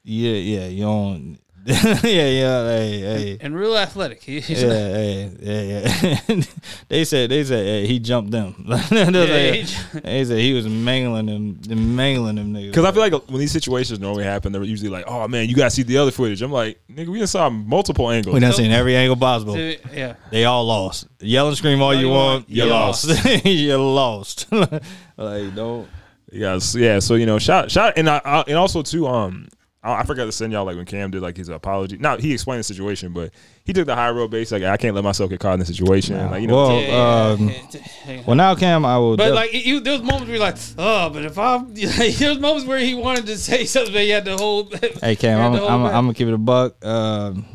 Yeah, 0.03 0.33
yeah, 0.33 0.67
you 0.67 0.83
don't. 0.83 1.39
yeah, 1.65 1.95
yeah, 2.03 2.67
hey, 2.67 2.99
hey. 2.99 3.37
and 3.39 3.55
real 3.55 3.77
athletic. 3.77 4.21
He- 4.21 4.41
He's 4.41 4.61
Yeah, 4.61 4.69
hey, 4.69 5.31
yeah, 5.39 6.21
yeah. 6.27 6.41
they 6.89 7.05
said 7.05 7.29
they 7.31 7.43
said 7.45 7.65
hey, 7.65 7.87
he 7.87 7.99
jumped 7.99 8.31
them. 8.31 8.65
They 8.67 8.75
was 8.75 8.89
like- 8.89 9.53
he- 9.93 9.99
they 10.01 10.25
said 10.25 10.39
he 10.39 10.51
was 10.53 10.67
mangling 10.67 11.27
them, 11.27 11.95
mangling 11.95 12.35
them 12.35 12.53
niggas. 12.53 12.67
Because 12.71 12.83
I 12.83 12.91
feel 12.91 13.01
like 13.01 13.13
when 13.29 13.39
these 13.39 13.53
situations 13.53 13.99
normally 14.01 14.25
happen, 14.25 14.51
they're 14.51 14.63
usually 14.63 14.89
like, 14.89 15.05
"Oh 15.07 15.25
man, 15.29 15.47
you 15.47 15.55
gotta 15.55 15.69
see 15.71 15.83
the 15.83 15.97
other 15.99 16.11
footage." 16.11 16.41
I'm 16.41 16.51
like, 16.51 16.81
"Nigga, 16.91 17.07
we 17.07 17.19
done 17.19 17.27
saw 17.27 17.49
multiple 17.49 18.09
angles." 18.09 18.33
we 18.33 18.39
done 18.41 18.51
seen 18.51 18.71
every 18.71 18.95
angle 18.97 19.15
possible. 19.15 19.57
yeah. 19.57 20.15
They 20.31 20.43
all 20.43 20.65
lost. 20.65 21.07
Yell 21.21 21.47
and 21.47 21.55
scream 21.55 21.81
all 21.81 21.93
you 21.95 22.09
want. 22.09 22.49
You 22.49 22.65
you 22.65 22.69
lost. 22.69 23.45
you 23.45 23.77
lost. 23.77 24.51
like 24.51 25.55
don't. 25.55 25.87
Yeah, 26.31 26.55
s- 26.55 26.75
yeah. 26.75 26.99
So 26.99 27.15
you 27.15 27.25
know, 27.25 27.39
shout, 27.39 27.71
shout, 27.71 27.93
and 27.95 28.09
I, 28.09 28.19
I 28.25 28.41
and 28.47 28.57
also 28.57 28.81
too, 28.81 29.07
um, 29.07 29.47
I, 29.83 29.99
I 29.99 30.03
forgot 30.03 30.25
to 30.25 30.31
send 30.31 30.53
y'all 30.53 30.65
like 30.65 30.75
when 30.77 30.85
Cam 30.85 31.11
did 31.11 31.21
like 31.21 31.35
his 31.37 31.49
apology. 31.49 31.97
Now 31.97 32.17
he 32.17 32.33
explained 32.33 32.59
the 32.59 32.63
situation, 32.63 33.11
but 33.13 33.31
he 33.65 33.73
took 33.73 33.85
the 33.85 33.95
high 33.95 34.09
road 34.11 34.31
base. 34.31 34.51
Like 34.51 34.63
I 34.63 34.77
can't 34.77 34.95
let 34.95 35.03
myself 35.03 35.29
get 35.29 35.39
caught 35.39 35.53
in 35.53 35.59
this 35.59 35.67
situation. 35.67 36.17
Like 36.31 36.41
you 36.41 36.47
know, 36.47 36.55
Well, 36.55 36.81
Yeah, 36.81 37.33
um, 37.39 37.49
yeah, 37.49 37.61
yeah. 38.07 38.23
well 38.25 38.35
now 38.35 38.55
Cam, 38.55 38.85
I 38.85 38.97
will. 38.97 39.17
But 39.17 39.25
def- 39.27 39.35
like 39.35 39.53
you, 39.53 39.79
there 39.79 39.93
was 39.93 40.01
moments 40.01 40.23
where 40.25 40.31
you're 40.37 40.39
like, 40.39 40.57
oh, 40.77 41.09
but 41.09 41.25
if 41.25 41.37
I'm, 41.37 41.73
there's 41.73 42.39
moments 42.39 42.65
where 42.65 42.79
he 42.79 42.95
wanted 42.95 43.25
to 43.27 43.37
say 43.37 43.65
something, 43.65 43.93
but 43.93 44.01
he 44.03 44.09
had 44.09 44.25
to 44.25 44.35
hold. 44.37 44.73
hey 45.01 45.15
Cam, 45.15 45.39
I'm, 45.39 45.57
hold 45.59 45.69
I'm, 45.69 45.83
back. 45.83 45.93
I'm 45.93 46.03
gonna 46.05 46.13
keep 46.13 46.27
it 46.27 46.33
a 46.33 46.37
buck. 46.37 46.83
Um, 46.85 47.45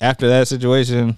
after 0.00 0.28
that 0.28 0.48
situation, 0.48 1.16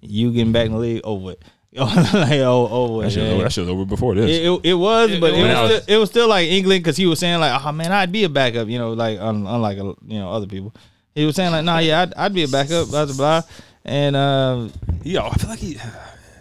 you 0.00 0.32
getting 0.32 0.52
back 0.52 0.66
in 0.66 0.72
the 0.72 0.78
league 0.78 1.00
over 1.04 1.32
it. 1.32 1.42
like 2.14 2.40
oh 2.40 2.68
oh 2.70 3.02
that 3.02 3.10
shit, 3.12 3.22
was 3.22 3.32
over, 3.32 3.42
that 3.42 3.52
shit 3.52 3.62
was 3.62 3.68
over 3.70 3.84
before 3.84 4.14
this. 4.14 4.30
It, 4.30 4.44
it, 4.50 4.60
it 4.70 4.74
was, 4.74 5.10
It- 5.10 5.20
but 5.20 5.34
it 5.34 5.38
it, 5.40 5.42
was. 5.42 5.70
was, 5.70 5.82
still, 5.82 5.94
it 5.96 5.98
was 6.00 6.10
still 6.10 6.28
like 6.28 6.48
England 6.48 6.82
because 6.82 6.96
he 6.96 7.06
was 7.06 7.18
saying 7.18 7.38
like, 7.40 7.64
oh 7.64 7.72
man, 7.72 7.92
I'd 7.92 8.10
be 8.12 8.24
a 8.24 8.28
backup, 8.28 8.68
you 8.68 8.78
know, 8.78 8.92
like 8.94 9.18
un, 9.20 9.46
unlike 9.46 9.76
you 9.78 9.94
know 10.18 10.30
other 10.30 10.46
people. 10.46 10.74
He 11.14 11.24
was 11.24 11.34
saying 11.36 11.52
like, 11.52 11.64
nah, 11.64 11.78
yeah, 11.78 12.02
I'd, 12.02 12.14
I'd 12.14 12.34
be 12.34 12.44
a 12.44 12.48
backup, 12.48 12.88
blah 12.88 13.04
blah 13.06 13.14
blah, 13.16 13.42
and 13.84 14.16
uh, 14.16 14.68
yeah, 15.02 15.22
I 15.26 15.34
feel 15.34 15.50
like 15.50 15.58
he. 15.58 15.76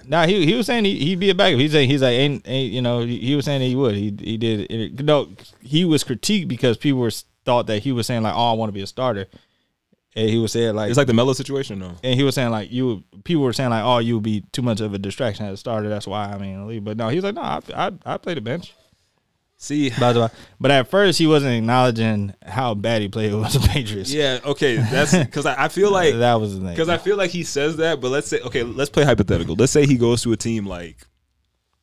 nah, 0.08 0.26
he 0.26 0.46
he 0.46 0.54
was 0.54 0.66
saying 0.68 0.86
he, 0.86 0.98
he'd 1.00 1.20
be 1.20 1.30
a 1.30 1.36
backup. 1.36 1.60
He's 1.60 1.72
saying 1.72 1.90
he's 1.90 2.02
like, 2.02 2.14
ain't, 2.14 2.48
ain't 2.48 2.72
you 2.74 2.82
know, 2.82 3.02
he, 3.02 3.18
he 3.20 3.36
was 3.36 3.46
saying 3.46 3.62
he 3.62 3.76
would. 3.76 3.96
He 3.96 4.16
he 4.20 4.38
did. 4.38 4.72
It, 4.72 5.04
no, 5.04 5.30
he 5.62 5.86
was 5.86 6.04
critiqued 6.04 6.48
because 6.48 6.78
people 6.78 7.00
were 7.02 7.12
thought 7.46 7.68
that 7.68 7.84
he 7.84 7.92
was 7.92 8.08
saying 8.08 8.24
like, 8.24 8.34
oh, 8.36 8.52
I 8.52 8.54
want 8.54 8.70
to 8.70 8.74
be 8.74 8.82
a 8.82 8.88
starter, 8.88 9.28
and 10.16 10.30
he 10.30 10.38
was 10.38 10.51
saying 10.51 10.76
like, 10.76 10.89
It's 10.89 10.97
like 10.97 11.07
the 11.07 11.13
Melo 11.13 11.34
situation, 11.34 11.80
though. 11.80 11.93
and 12.03 12.16
he 12.16 12.24
was 12.24 12.36
saying 12.36 12.49
like 12.51 12.72
you 12.72 13.03
people 13.24 13.43
were 13.43 13.53
saying 13.53 13.70
like 13.70 13.84
oh 13.84 13.97
you 13.99 14.16
would 14.16 14.24
be 14.24 14.41
too 14.51 14.61
much 14.61 14.80
of 14.82 14.93
a 14.93 14.97
distraction 14.97 15.45
as 15.45 15.53
a 15.53 15.57
starter 15.57 15.89
that's 15.89 16.07
why 16.07 16.26
I 16.26 16.38
mean 16.38 16.68
leave 16.68 16.84
but 16.84 16.97
no 16.97 17.09
he 17.09 17.16
was 17.18 17.24
like 17.26 17.36
no 17.36 17.41
I 17.41 17.59
I, 17.76 17.91
I 18.05 18.18
play 18.18 18.34
the 18.36 18.41
bench 18.41 18.74
See, 19.57 19.89
Blah, 19.89 20.11
blah, 20.11 20.28
blah. 20.28 20.38
but 20.59 20.70
at 20.70 20.89
first 20.89 21.18
he 21.18 21.28
wasn't 21.28 21.53
acknowledging 21.55 22.34
how 22.45 22.74
bad 22.74 23.01
he 23.01 23.07
played 23.07 23.34
with 23.34 23.53
the 23.53 23.59
Patriots 23.70 24.11
yeah, 24.13 24.39
okay, 24.43 24.76
that's 24.76 25.16
because 25.18 25.45
I, 25.45 25.66
I 25.66 25.68
feel 25.70 25.91
like 25.91 26.13
that 26.16 26.36
was 26.36 26.55
the 26.55 26.59
thing 26.59 26.70
because 26.76 26.89
I 26.89 26.97
feel 26.97 27.16
like 27.16 27.32
he 27.32 27.43
says 27.43 27.78
that, 27.78 28.01
but 28.01 28.09
let's 28.11 28.28
say 28.28 28.41
okay, 28.41 28.63
let's 28.63 28.89
play 28.89 29.05
hypothetical. 29.05 29.55
Let's 29.55 29.72
say 29.72 29.86
he 29.86 29.97
goes 29.97 30.22
to 30.24 30.34
a 30.34 30.38
team 30.38 30.66
like 30.66 31.07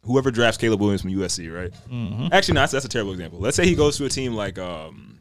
whoever 0.05 0.31
drafts 0.31 0.59
Caleb 0.59 0.81
Williams 0.81 1.01
from 1.01 1.13
USC, 1.13 1.53
right? 1.53 1.73
Mm-hmm. 1.91 2.29
Actually, 2.31 2.55
no, 2.55 2.61
that's, 2.61 2.73
that's 2.73 2.85
a 2.85 2.89
terrible 2.91 3.13
example. 3.13 3.39
Let's 3.41 3.57
say 3.57 3.65
he 3.65 3.75
goes 3.75 3.97
to 3.97 4.05
a 4.05 4.09
team 4.11 4.35
like 4.35 4.59
um, 4.59 5.12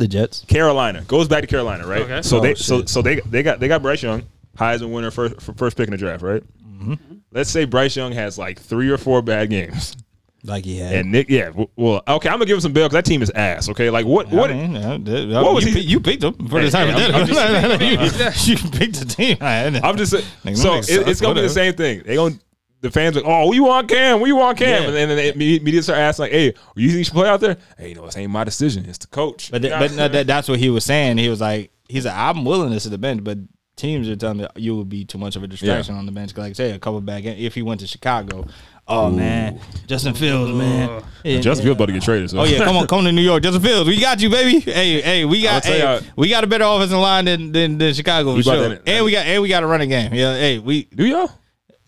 the 0.00 0.08
Jets 0.08 0.44
Carolina, 0.48 1.02
goes 1.02 1.28
back 1.28 1.42
to 1.42 1.46
Carolina, 1.46 1.86
right? 1.86 2.02
Okay. 2.02 2.22
So 2.22 2.38
Oh, 2.38 2.40
they 2.40 2.54
so 2.54 2.78
shit. 2.80 2.88
so 2.88 3.02
they 3.02 3.20
they 3.20 3.42
got 3.42 3.60
they 3.60 3.68
got 3.68 3.82
Bryce 3.82 4.02
Young, 4.02 4.22
Heisman 4.56 4.92
winner 4.92 5.10
first 5.10 5.40
for 5.40 5.52
first 5.54 5.76
pick 5.76 5.86
in 5.88 5.92
the 5.92 5.96
draft, 5.98 6.22
right? 6.22 6.42
Mm-hmm. 6.64 6.94
Let's 7.32 7.50
say 7.50 7.64
Bryce 7.64 7.96
Young 7.96 8.12
has 8.12 8.38
like 8.38 8.58
three 8.60 8.90
or 8.90 8.98
four 8.98 9.22
bad 9.22 9.50
games, 9.50 9.96
like 10.44 10.64
he 10.64 10.78
had 10.78 10.92
and 10.94 11.10
Nick, 11.12 11.28
yeah, 11.30 11.50
well, 11.76 12.02
okay, 12.06 12.28
I'm 12.28 12.34
gonna 12.34 12.44
give 12.46 12.56
him 12.56 12.60
some 12.60 12.72
bail 12.72 12.84
because 12.86 12.94
that 12.94 13.04
team 13.06 13.22
is 13.22 13.30
ass. 13.30 13.68
Okay, 13.70 13.90
like 13.90 14.06
what 14.06 14.28
what? 14.30 14.50
I 14.50 14.54
mean, 14.54 14.72
yeah, 14.74 14.98
that- 15.00 15.42
What 15.42 15.54
was 15.54 15.64
you, 15.64 15.72
he- 15.72 15.80
pi- 15.82 15.88
you 15.88 16.00
picked 16.00 16.22
him 16.22 16.34
for 16.48 16.60
Hey, 16.60 16.70
time? 16.70 16.88
hey, 16.94 17.12
I'm- 17.12 17.72
I'm 17.72 17.80
you, 18.46 18.52
you 18.54 18.70
picked 18.70 19.00
the 19.00 19.06
team. 19.08 19.36
I'm 19.40 19.96
just 19.96 20.12
saying. 20.12 20.24
Nigga, 20.44 20.56
so 20.56 20.74
it, 20.76 21.08
it's 21.08 21.20
gonna 21.20 21.34
be 21.36 21.40
the 21.40 21.48
same 21.48 21.74
thing. 21.74 22.02
They 22.04 22.14
going 22.16 22.40
the 22.84 22.90
fans 22.92 23.16
like, 23.16 23.24
oh, 23.26 23.48
we 23.48 23.58
want 23.60 23.88
Cam, 23.88 24.20
we 24.20 24.30
want 24.32 24.56
Cam, 24.58 24.82
Yeah. 24.82 24.88
and 25.00 25.10
then 25.10 25.16
they, 25.16 25.32
me- 25.32 25.58
media 25.58 25.82
start 25.82 25.98
asking 25.98 26.22
like, 26.24 26.32
hey, 26.32 26.54
you 26.76 26.88
think 26.88 26.98
you 26.98 27.04
should 27.04 27.14
play 27.14 27.28
out 27.28 27.40
there? 27.40 27.56
Hey, 27.76 27.88
you 27.88 27.94
know, 27.96 28.06
this 28.06 28.16
ain't 28.16 28.30
my 28.30 28.44
decision. 28.44 28.84
It's 28.88 28.98
the 28.98 29.08
coach. 29.08 29.50
But 29.50 29.62
th- 29.62 29.72
but 29.78 29.92
no, 29.92 30.06
that, 30.08 30.26
that's 30.26 30.48
what 30.48 30.58
he 30.58 30.70
was 30.70 30.84
saying. 30.84 31.18
He 31.18 31.28
was 31.28 31.40
like, 31.40 31.72
he's 31.88 32.06
like, 32.06 32.14
I'm 32.16 32.44
willing 32.44 32.70
to 32.72 32.78
sit 32.80 32.90
the 32.90 32.98
bench, 32.98 33.24
but 33.24 33.38
teams 33.76 34.08
are 34.08 34.14
telling 34.14 34.38
me 34.38 34.46
you 34.54 34.76
would 34.76 34.88
be 34.88 35.04
too 35.04 35.18
much 35.18 35.34
of 35.34 35.42
a 35.42 35.48
distraction 35.48 35.96
on 35.96 36.06
the 36.06 36.12
bench. 36.12 36.32
'Cause 36.32 36.44
Like 36.44 36.54
say 36.54 36.70
a 36.70 36.78
couple 36.78 37.00
back 37.00 37.24
in, 37.24 37.36
if 37.36 37.54
he 37.56 37.62
went 37.62 37.80
to 37.80 37.88
Chicago, 37.88 38.46
oh 38.86 39.10
man, 39.10 39.58
Justin 39.88 40.14
Fields, 40.14 40.52
man, 40.52 41.02
Yeah, 41.24 41.40
Justin 41.40 41.64
Fields 41.64 41.78
about 41.78 41.86
to 41.86 41.92
get 41.92 42.02
traded. 42.02 42.30
So. 42.30 42.38
Oh 42.38 42.44
yeah, 42.44 42.58
come 42.64 42.76
on, 42.76 42.86
come 42.86 43.02
to 43.04 43.10
New 43.10 43.20
York, 43.22 43.42
Justin 43.42 43.62
Fields. 43.62 43.88
We 43.88 44.00
got 44.00 44.20
you, 44.20 44.30
baby. 44.30 44.60
Hey, 44.60 45.00
hey, 45.00 45.24
we 45.24 45.42
got 45.42 45.64
hey, 45.64 45.80
y'all- 45.80 46.00
we 46.16 46.28
got 46.28 46.44
a 46.44 46.46
better 46.46 46.64
offensive 46.64 46.98
line 46.98 47.24
than 47.24 47.50
than, 47.50 47.78
than 47.78 47.94
Chicago 47.94 48.30
for 48.30 48.36
We 48.36 48.42
about 48.42 48.54
sure. 48.58 48.68
that- 48.68 48.82
and 48.88 49.04
we 49.04 49.10
got 49.10 49.26
and 49.26 49.42
we 49.42 49.48
got 49.48 49.62
a 49.64 49.66
running 49.66 49.88
game. 49.88 50.14
Yeah, 50.14 50.34
hey, 50.36 50.58
we 50.60 50.84
do 50.84 51.04
y'all? 51.04 51.32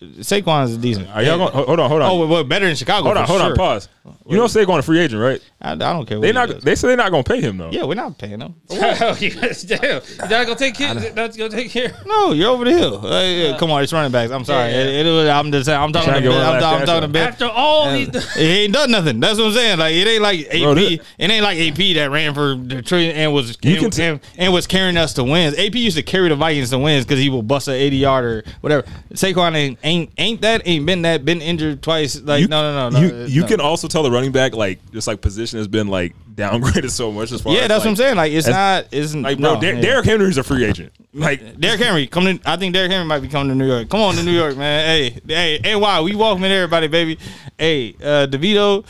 Saquon 0.00 0.64
is 0.68 0.76
decent. 0.76 1.08
Are 1.08 1.22
y'all 1.22 1.38
going? 1.38 1.52
Hold 1.66 1.80
on, 1.80 1.88
hold 1.88 2.02
on. 2.02 2.10
Oh, 2.10 2.18
well, 2.18 2.28
well, 2.28 2.44
better 2.44 2.66
than 2.66 2.76
Chicago. 2.76 3.04
hold 3.04 3.16
on, 3.16 3.24
for 3.26 3.28
hold 3.32 3.40
sure. 3.40 3.50
on. 3.52 3.56
Pause. 3.56 3.88
You 4.28 4.36
know, 4.36 4.44
Saquon 4.44 4.78
a 4.78 4.82
free 4.82 5.00
agent, 5.00 5.20
right? 5.20 5.40
I, 5.60 5.72
I 5.72 5.74
don't 5.76 6.06
care. 6.06 6.18
What 6.18 6.22
They 6.22 6.28
he 6.28 6.32
not. 6.32 6.48
does. 6.50 6.62
They 6.62 6.74
say 6.74 6.88
they're 6.88 6.96
not 6.98 7.10
gonna 7.10 7.24
pay 7.24 7.40
him 7.40 7.56
though. 7.56 7.70
yeah, 7.70 7.82
we're 7.84 7.94
not 7.94 8.16
paying 8.18 8.38
them. 8.38 8.54
Oh, 8.70 9.16
you 9.20 9.30
guys, 9.30 9.62
damn. 9.62 9.80
You're 9.80 10.28
not 10.28 10.28
gonna 10.46 10.54
take 10.54 10.74
care. 10.74 10.94
Not 10.94 11.14
gonna 11.36 11.48
take 11.48 11.70
care. 11.70 11.92
No, 12.04 12.32
you're 12.32 12.50
over 12.50 12.64
the 12.66 12.70
hill. 12.72 13.04
Uh, 13.04 13.10
hey, 13.10 13.50
yeah, 13.50 13.56
come 13.58 13.70
on, 13.70 13.82
it's 13.82 13.92
running 13.92 14.12
backs. 14.12 14.30
I'm 14.30 14.44
sorry. 14.44 14.70
Yeah, 14.70 14.84
yeah. 14.84 14.90
It, 15.00 15.06
it 15.06 15.10
was, 15.10 15.28
I'm 15.28 15.50
just. 15.50 15.68
I'm 15.68 15.92
talking. 15.92 16.10
Trying 16.10 16.22
To 16.22 16.28
to 16.28 16.34
ben, 16.34 16.46
I'm, 16.54 16.60
talking- 16.60 16.80
I'm 16.80 16.86
talking 16.86 17.12
to 17.12 17.18
After 17.18 17.46
all 17.46 17.90
these, 17.92 18.34
He 18.34 18.42
ain't 18.64 18.74
done 18.74 18.90
nothing. 18.90 19.18
That's 19.18 19.38
what 19.38 19.46
I'm 19.46 19.52
saying. 19.54 19.78
Like 19.78 19.94
it 19.94 20.06
ain't 20.06 20.22
like 20.22 20.40
AP. 20.52 20.60
Bro, 20.62 20.74
this- 20.74 21.00
it 21.18 21.30
ain't 21.30 21.42
like 21.42 21.58
AP 21.58 21.94
that 21.96 22.10
ran 22.12 22.34
for 22.34 22.54
the 22.54 22.82
tree 22.82 23.10
and 23.10 23.32
was 23.32 23.56
You 23.62 23.72
and, 23.72 23.80
can 23.80 23.90
t- 23.90 24.02
and, 24.04 24.20
and 24.36 24.52
was 24.52 24.66
carrying 24.68 24.98
us 24.98 25.14
to 25.14 25.24
wins. 25.24 25.58
AP 25.58 25.74
used 25.74 25.96
to 25.96 26.02
carry 26.02 26.28
the 26.28 26.36
Vikings 26.36 26.70
to 26.70 26.78
wins 26.78 27.04
because 27.06 27.18
he 27.18 27.28
will 27.30 27.42
bust 27.42 27.66
an 27.66 27.74
80 27.74 27.96
yard 27.96 28.24
or 28.24 28.44
whatever. 28.60 28.86
Saquon 29.14 29.54
ain't 29.56 29.78
ain't 29.86 30.10
ain't 30.18 30.40
that 30.42 30.62
ain't 30.66 30.84
been 30.84 31.02
that 31.02 31.24
been 31.24 31.40
injured 31.40 31.82
twice. 31.82 32.20
Like 32.20 32.40
You, 32.42 32.48
no 32.48 32.60
no 32.62 32.90
no 32.90 33.00
no. 33.00 33.06
You 33.06 33.24
you 33.26 33.40
no. 33.42 33.46
can 33.48 33.60
also 33.60 33.88
tell 33.88 34.02
the 34.02 34.10
running 34.10 34.32
back 34.32 34.54
like 34.54 34.78
just 34.92 35.06
like 35.06 35.20
position 35.22 35.58
has 35.58 35.68
been 35.68 35.88
like 35.88 36.14
downgraded 36.36 36.90
so 36.90 37.10
much 37.10 37.32
as 37.32 37.40
far 37.40 37.54
Yeah, 37.54 37.62
as 37.62 37.68
that's 37.68 37.78
like, 37.78 37.84
what 37.86 37.90
I'm 37.90 37.96
saying. 37.96 38.16
Like 38.16 38.32
it's 38.32 38.46
as- 38.48 38.52
not. 38.52 38.86
It's. 38.92 39.14
Like 39.14 39.38
bro, 39.38 39.54
no, 39.54 39.60
Der- 39.60 39.74
yeah. 39.74 39.80
Derrick 39.80 40.04
Henry's 40.04 40.36
a 40.36 40.42
free 40.42 40.64
agent. 40.64 40.92
Like 41.14 41.58
Derrick 41.60 41.80
Henry, 41.80 42.06
come 42.06 42.24
to. 42.24 42.38
I 42.44 42.56
think 42.56 42.74
Derrick 42.74 42.90
Henry 42.90 43.06
might 43.06 43.20
be 43.20 43.28
coming 43.28 43.48
to 43.48 43.54
New 43.54 43.66
York. 43.66 43.88
Come 43.88 44.00
on 44.00 44.14
to 44.16 44.22
New 44.22 44.32
York, 44.32 44.56
man. 44.56 44.86
Hey, 44.86 45.20
hey, 45.26 45.60
hey, 45.62 45.76
why 45.76 46.00
we 46.02 46.14
welcoming 46.14 46.50
everybody, 46.50 46.88
baby. 46.88 47.18
Hey, 47.56 47.94
uh, 48.02 48.26
DeVito, 48.26 48.84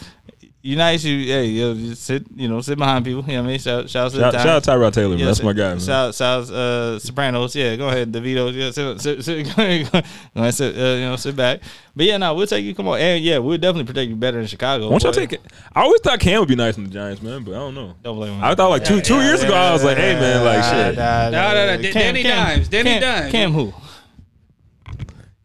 you 0.67 0.77
nice. 0.77 1.05
You, 1.05 1.17
hey, 1.27 1.47
yo, 1.47 1.75
just 1.75 2.03
sit, 2.03 2.25
you 2.35 2.49
know, 2.49 2.61
sit 2.61 2.77
behind 2.77 3.05
people. 3.05 3.23
You 3.23 3.35
know 3.37 3.43
what 3.43 3.49
I 3.49 3.51
mean? 3.53 3.59
Shout, 3.61 3.89
shout 3.89 4.07
out 4.07 4.13
to 4.13 4.19
shout, 4.19 4.35
shout 4.35 4.47
out. 4.47 4.63
Tyrod 4.65 4.93
Taylor, 4.93 5.11
man. 5.11 5.19
Yeah, 5.21 5.27
that's 5.27 5.39
sit- 5.39 5.47
my 5.47 5.53
guy. 5.53 5.69
Man. 5.71 5.81
Shout, 5.81 6.15
shout, 6.15 6.51
uh, 6.51 6.99
Sopranos. 6.99 7.55
Yeah, 7.55 7.77
go 7.77 7.89
ahead, 7.89 8.13
DeVito. 8.13 8.53
Yeah, 8.53 8.71
sit, 8.73 9.01
sit, 9.01 9.25
sit, 9.25 9.45
go 9.57 9.63
ahead, 9.63 9.91
go 9.93 10.01
ahead, 10.41 10.55
sit, 10.55 10.77
uh, 10.77 10.81
you 10.95 11.01
know, 11.07 11.17
sit 11.17 11.37
back. 11.37 11.61
But 11.95 12.07
yeah, 12.07 12.17
no, 12.17 12.35
we'll 12.35 12.47
take 12.47 12.65
you. 12.65 12.75
Come 12.75 12.89
on, 12.89 12.99
and 12.99 13.23
yeah, 13.25 13.39
we'll 13.39 13.59
definitely 13.59 13.85
protect 13.85 14.11
you 14.11 14.17
better 14.17 14.39
than 14.39 14.47
Chicago. 14.47 14.87
Why 14.87 14.99
don't 14.99 15.05
y'all 15.05 15.13
take 15.13 15.33
it? 15.33 15.41
I 15.75 15.83
always 15.83 16.01
thought 16.01 16.19
Cam 16.21 16.41
would 16.41 16.49
be 16.49 16.57
nice 16.57 16.77
in 16.77 16.85
the 16.85 16.91
Giants, 16.91 17.23
man, 17.23 17.45
but 17.45 17.53
I 17.53 17.59
don't 17.59 17.75
know. 17.75 17.95
Don't 18.03 18.17
blame 18.17 18.35
him. 18.35 18.45
I 18.45 18.55
thought 18.55 18.69
like 18.69 18.85
two 18.85 19.01
two 19.01 19.21
years 19.23 19.43
ago, 19.43 19.55
I 19.55 19.73
was 19.73 19.85
like, 19.85 19.97
hey 19.97 20.15
man, 20.15 20.45
like 20.45 20.63
shit. 20.65 20.97
Nah, 20.97 21.31
No, 21.31 21.55
no, 21.55 21.77
no. 21.77 21.83
D- 21.83 21.93
Danny 21.93 22.23
Dimes. 22.23 22.69
Danny 22.69 23.01
Dimes. 23.01 23.33
Cam 23.33 23.53
who? 23.53 23.73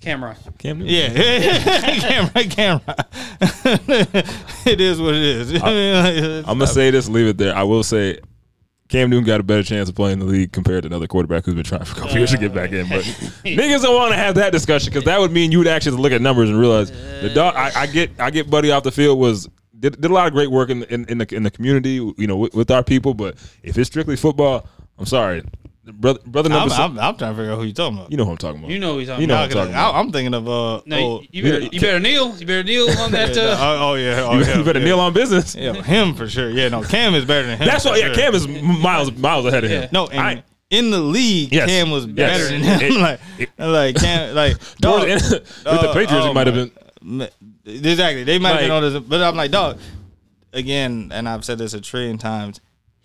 Camera. 0.02 0.36
Cam 0.58 0.80
Newton. 0.80 0.94
Yeah, 0.94 2.00
camera, 2.00 2.44
camera. 2.46 2.96
it 4.66 4.82
is 4.82 5.00
what 5.00 5.14
it 5.14 5.22
is. 5.22 5.54
I'm 5.64 6.58
gonna 6.58 6.68
say 6.68 6.90
this, 6.90 7.08
leave 7.08 7.28
it 7.28 7.38
there. 7.38 7.56
I 7.56 7.62
will 7.64 7.84
say, 7.84 8.20
Cam 8.90 9.12
Newton 9.12 9.26
got 9.26 9.40
a 9.40 9.44
better 9.44 9.62
chance 9.62 9.90
of 9.90 9.96
playing 9.96 10.18
the 10.18 10.26
league 10.26 10.52
compared 10.52 10.84
to 10.84 10.88
another 10.88 11.06
quarterback 11.06 11.46
who's 11.46 11.54
been 11.54 11.64
trying 11.64 11.86
for 11.86 11.98
a 11.98 12.02
couple 12.02 12.18
years 12.18 12.32
to 12.32 12.38
get 12.38 12.52
back 12.54 12.72
in. 12.72 12.90
But 12.90 13.04
niggas 13.46 13.84
don't 13.84 13.96
want 13.96 14.12
to 14.12 14.18
have 14.18 14.36
that 14.36 14.52
discussion 14.52 14.92
because 14.92 15.06
that 15.06 15.20
would 15.20 15.32
mean 15.32 15.52
you 15.52 15.60
would 15.60 15.68
actually 15.68 15.98
look 15.98 16.12
at 16.12 16.22
numbers 16.22 16.50
and 16.50 16.60
realize 16.60 16.92
the 17.22 17.32
dog. 17.34 17.56
I, 17.56 17.72
I 17.82 17.86
get, 17.86 18.12
I 18.20 18.32
get 18.32 18.50
Buddy 18.50 18.72
off 18.72 18.82
the 18.82 18.92
field 18.92 19.20
was 19.20 19.48
did, 19.80 20.02
did 20.02 20.10
a 20.10 20.14
lot 20.14 20.26
of 20.26 20.34
great 20.34 20.50
work 20.50 20.70
in 20.70 20.84
in, 20.86 21.06
in 21.06 21.20
the 21.20 21.36
in 21.36 21.44
the 21.44 21.52
community, 21.52 21.94
you 22.18 22.28
know, 22.28 22.38
with, 22.38 22.56
with 22.56 22.72
our 22.72 22.84
people. 22.84 23.14
But 23.14 23.36
if 23.62 23.78
it's 23.78 23.88
strictly 23.88 24.16
football, 24.16 24.68
I'm 24.98 25.06
sorry, 25.06 25.44
brother, 25.86 26.20
brother 26.26 26.50
number. 26.50 26.64
I'm, 26.64 26.70
se- 26.70 26.84
I'm, 26.84 27.00
I'm 27.00 27.18
trying 27.18 27.32
to 27.34 27.38
figure 27.38 27.52
out 27.54 27.58
who 27.60 27.64
you 27.66 27.74
talking 27.74 27.98
about. 27.98 28.12
you 28.12 28.18
know 28.18 28.26
who 28.26 28.32
I'm 28.32 28.38
talking 28.38 28.60
about. 28.60 28.72
You 28.72 28.80
know 28.80 28.94
who 28.94 29.00
he's 29.00 29.08
talking 29.08 29.22
You 29.22 29.28
know 29.28 29.34
about. 29.36 29.42
what 29.42 29.52
I'm 29.52 29.58
talking 29.58 29.74
about. 29.74 29.96
I, 29.96 30.00
am 30.00 30.12
thinking 30.12 30.34
of 30.34 30.48
uh. 30.50 30.82
No, 30.86 30.98
oh, 30.98 31.22
you, 31.22 31.28
you 31.32 31.44
better, 31.44 31.60
you 31.66 31.82
better 31.82 32.00
kneel. 32.00 32.36
You 32.38 32.46
better 32.46 32.64
kneel 32.64 32.90
on 33.00 33.12
that. 33.12 33.36
yeah, 33.36 33.42
Uh, 33.44 33.58
oh, 33.60 33.92
oh, 33.92 33.96
yeah, 33.96 34.22
oh, 34.28 34.34
you, 34.38 34.46
yeah, 34.46 34.58
you 34.58 34.64
better 34.64 34.80
yeah. 34.80 34.86
kneel 34.86 35.00
on 35.00 35.14
business. 35.14 35.56
Yeah, 35.56 35.74
him 35.74 36.14
for 36.14 36.28
sure. 36.30 36.50
Yeah, 36.50 36.70
no, 36.70 36.84
Cam 36.84 37.14
is 37.16 37.26
better 37.26 37.48
than 37.48 37.58
him. 37.58 37.68
That's 37.68 37.86
why. 37.86 37.98
Yeah, 37.98 38.08
sure. 38.08 38.16
Cam 38.16 38.36
is 38.36 38.48
miles 38.48 39.12
miles 39.14 39.46
ahead 39.46 39.64
of 39.64 39.72
him. 39.72 39.84
Yeah. 39.84 39.90
No, 39.92 40.08
and 40.08 40.20
I- 40.20 40.44
in 40.70 40.90
the 40.90 41.00
league, 41.02 41.52
Yes. 41.52 41.68
Cam 41.70 41.92
was 41.92 42.06
Yes. 42.06 42.16
better 42.16 42.44
than 42.46 42.62
him. 42.62 42.82
It- 42.82 42.94
like, 43.02 43.20
it- 43.38 43.50
like 43.60 43.96
Cam, 43.96 44.34
like 44.36 44.58
Towards 44.58 44.80
dog, 44.80 45.02
the 45.06 45.44
with 45.72 45.82
the 45.82 45.92
Patriots, 45.94 46.14
oh 46.14 46.32
it 46.32 46.34
might 46.34 46.48
have 46.48 46.56
been. 46.56 47.28
Exactly. 47.66 48.24
They 48.24 48.40
might 48.40 48.52
have 48.52 48.60
been 48.62 48.72
on 48.72 48.82
this, 48.84 49.04
but 49.04 49.22
I'm 49.22 49.36
like, 49.36 49.52
dog. 49.52 49.80
again, 50.54 51.12
and 51.14 51.28
I've 51.28 51.44
said 51.44 51.58
this 51.58 51.74
a 51.74 51.82
trillion 51.82 52.18
times. 52.18 52.62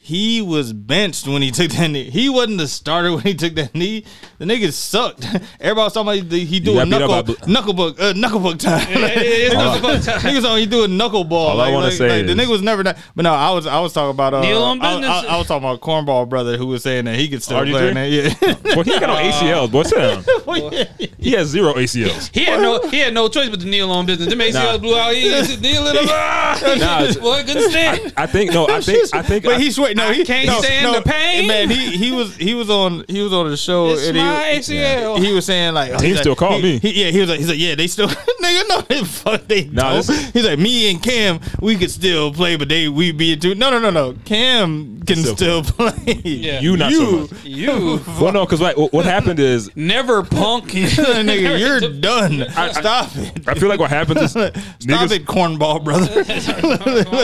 He 0.07 0.41
was 0.41 0.73
benched 0.73 1.27
when 1.27 1.43
he 1.43 1.51
took 1.59 1.73
that 1.73 1.91
knee. 1.91 2.09
He 2.11 2.29
wasn't 2.29 2.59
the 2.59 2.69
starter 2.69 3.11
when 3.15 3.23
he 3.23 3.35
took 3.35 3.57
that 3.57 3.75
knee. 3.75 4.05
The 4.39 4.45
nigga 4.45 4.73
sucked. 4.73 5.25
Everybody 5.61 5.75
was 5.75 5.93
talking 5.95 6.21
about 6.21 6.31
he, 6.33 6.45
he 6.45 6.61
doing 6.61 6.77
got 6.77 6.85
beat 6.89 7.03
up 7.03 7.11
knuckle 7.27 7.35
by- 7.35 7.53
knuckle 7.53 7.73
book 7.75 8.01
uh, 8.01 8.13
knuckle 8.15 8.39
book 8.39 8.59
time. 8.61 8.87
it's 8.89 9.53
knuckle 9.55 9.81
book 9.83 10.03
time. 10.05 10.21
Niggas 10.21 10.49
on 10.49 10.59
he 10.59 10.67
doing 10.67 10.97
knuckle 10.97 11.25
ball. 11.25 11.49
All 11.49 11.61
I 11.61 11.65
like, 11.65 11.73
wanna 11.75 11.87
like, 11.87 11.95
say 11.95 12.09
like, 12.19 12.27
the 12.27 12.33
is- 12.33 12.39
nigga 12.39 12.51
was 12.53 12.63
never 12.63 12.85
that. 12.85 12.99
But 13.17 13.23
no, 13.23 13.33
I 13.35 13.51
was 13.51 13.67
I 13.67 13.81
was 13.81 13.93
talking 13.93 14.11
about 14.13 14.33
uh, 14.33 14.43
Kneel 14.43 14.63
on 14.63 14.81
I, 14.81 14.95
business. 14.95 15.11
I, 15.11 15.27
I 15.27 15.39
was 15.39 15.49
talking 15.49 15.69
about 15.69 15.81
cornball 15.81 16.29
brother 16.29 16.57
who 16.57 16.67
was 16.69 16.85
saying 16.85 17.07
that 17.07 17.17
he 17.17 17.29
could 17.29 17.43
still 17.43 17.59
RG3? 17.59 17.71
play. 17.73 17.89
in 17.89 17.95
that. 17.95 18.11
Yeah. 18.11 18.75
Well, 18.77 18.85
he 18.85 18.93
ain't 18.93 19.01
got 19.01 19.09
no 19.09 19.31
ACLs, 19.31 19.73
boy. 19.73 19.83
Sit 19.83 19.99
down. 19.99 21.09
He 21.19 21.33
has 21.33 21.49
zero 21.49 21.75
ACLs. 21.75 22.31
He 22.33 22.45
had 22.45 22.61
no 22.61 22.81
he 22.91 22.99
had 23.01 23.13
no 23.13 23.29
choice 23.29 23.49
but 23.49 23.59
to 23.61 23.67
kneel 23.67 23.91
on 23.91 24.07
business. 24.07 24.29
Them 24.29 24.39
ACLs 24.39 24.53
Nah. 24.53 24.79
blew 24.79 24.97
out. 24.97 25.15
He 25.15 25.23
just 25.25 25.61
kneeling. 25.61 25.95
Nah, 25.95 27.03
it's- 27.03 27.17
Boy, 27.17 27.43
couldn't 27.43 27.71
stand. 27.71 28.13
I 28.17 28.27
think 28.27 28.53
no. 28.53 28.69
I 28.69 28.81
think 28.81 29.13
I 29.13 29.23
think. 29.23 29.45
But 29.45 29.55
I, 29.55 29.59
he 29.59 29.71
sweat. 29.73 29.96
No, 29.97 30.13
he 30.13 30.25
can't 30.25 30.47
no, 30.47 30.61
stand 30.61 30.85
no, 30.93 30.93
the 31.01 31.03
pain. 31.03 31.47
Man, 31.49 31.69
he 31.71 31.97
he 31.97 32.13
was 32.13 32.37
he 32.37 32.55
was 32.55 32.71
on 32.71 33.05
he 33.09 33.21
was 33.23 33.33
on 33.33 33.51
the 33.51 33.57
show 33.57 33.91
It's 33.91 34.07
and 34.09 34.17
my 34.17 34.45
he, 34.53 34.59
ACL. 34.59 35.19
he 35.25 35.33
was 35.33 35.47
saying 35.47 35.75
like 35.75 35.93
oh, 35.93 35.99
Team 35.99 36.11
he's 36.11 36.21
still 36.21 36.33
like, 36.33 36.39
called 36.39 36.63
he- 36.63 36.73
me. 36.75 36.79
he- 36.79 37.05
yeah, 37.05 37.11
he 37.11 37.21
was 37.21 37.29
like 37.31 37.39
he's 37.39 37.49
like 37.49 37.59
yeah 37.59 37.75
they 37.75 37.87
still 37.87 38.09
nigga 38.43 38.69
no 38.69 38.81
they 38.83 39.03
fuck 39.05 39.47
they 39.49 39.65
Nah, 39.65 40.01
don't. 40.03 40.33
He's 40.33 40.45
like 40.45 40.59
me 40.59 40.91
and 40.91 41.03
Cam 41.03 41.41
we 41.61 41.77
could 41.77 41.91
still 41.91 42.33
play 42.33 42.57
but 42.57 42.69
they 42.69 42.89
we 42.89 43.13
be 43.13 43.37
too 43.37 43.55
no 43.55 43.71
no 43.71 43.79
no 43.79 43.91
no 43.91 44.15
Cam 44.25 45.01
can 45.07 45.17
Still 45.19 45.37
still, 45.37 45.63
play. 45.63 46.15
Yeah. 46.25 46.59
You 46.61 46.77
not 46.77 46.93
so 46.93 47.11
much. 47.21 47.45
You 47.45 48.01
well, 48.21 48.33
no, 48.33 48.45
because 48.45 48.61
like, 48.61 48.77
what 48.77 48.93
what 48.93 49.05
happened 49.05 49.39
is 49.39 49.71
never 49.77 50.25
punk. 50.25 50.65
nigga, 50.73 51.61
you're 51.61 51.79
done. 52.01 52.43
I, 52.43 52.73
Stop 52.73 53.11
it. 53.15 53.47
I 53.49 53.55
feel 53.55 53.69
like 53.69 53.79
what 53.79 53.91
happens 53.91 54.21
is 54.21 54.31
Stop 54.33 54.53
niggas, 54.81 55.13
it, 55.13 55.25
cornball 55.25 55.85
brother. 55.85 56.25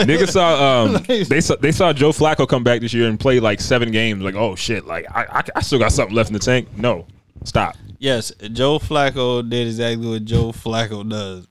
niggas 0.05 0.29
saw 0.31 0.83
um 0.85 1.03
they 1.27 1.41
saw 1.41 1.55
they 1.57 1.71
saw 1.73 1.91
Joe 1.93 2.11
Flacco 2.11 2.47
come 2.47 2.62
back 2.63 2.81
this 2.81 2.93
year 2.93 3.07
and 3.07 3.19
play 3.19 3.39
like 3.39 3.61
seven 3.61 3.91
games. 3.91 4.23
Like, 4.23 4.35
oh 4.35 4.55
shit, 4.55 4.85
like 4.85 5.05
I 5.13 5.25
I, 5.39 5.43
I 5.57 5.61
still 5.61 5.79
got 5.79 5.91
something 5.91 6.15
left 6.15 6.29
in 6.29 6.33
the 6.33 6.39
tank. 6.39 6.75
No, 6.77 7.07
stop. 7.43 7.75
Yes, 7.99 8.31
Joe 8.51 8.79
Flacco 8.79 9.47
did 9.47 9.67
exactly 9.67 10.07
what 10.07 10.25
Joe 10.25 10.51
Flacco 10.51 11.07
does: 11.07 11.47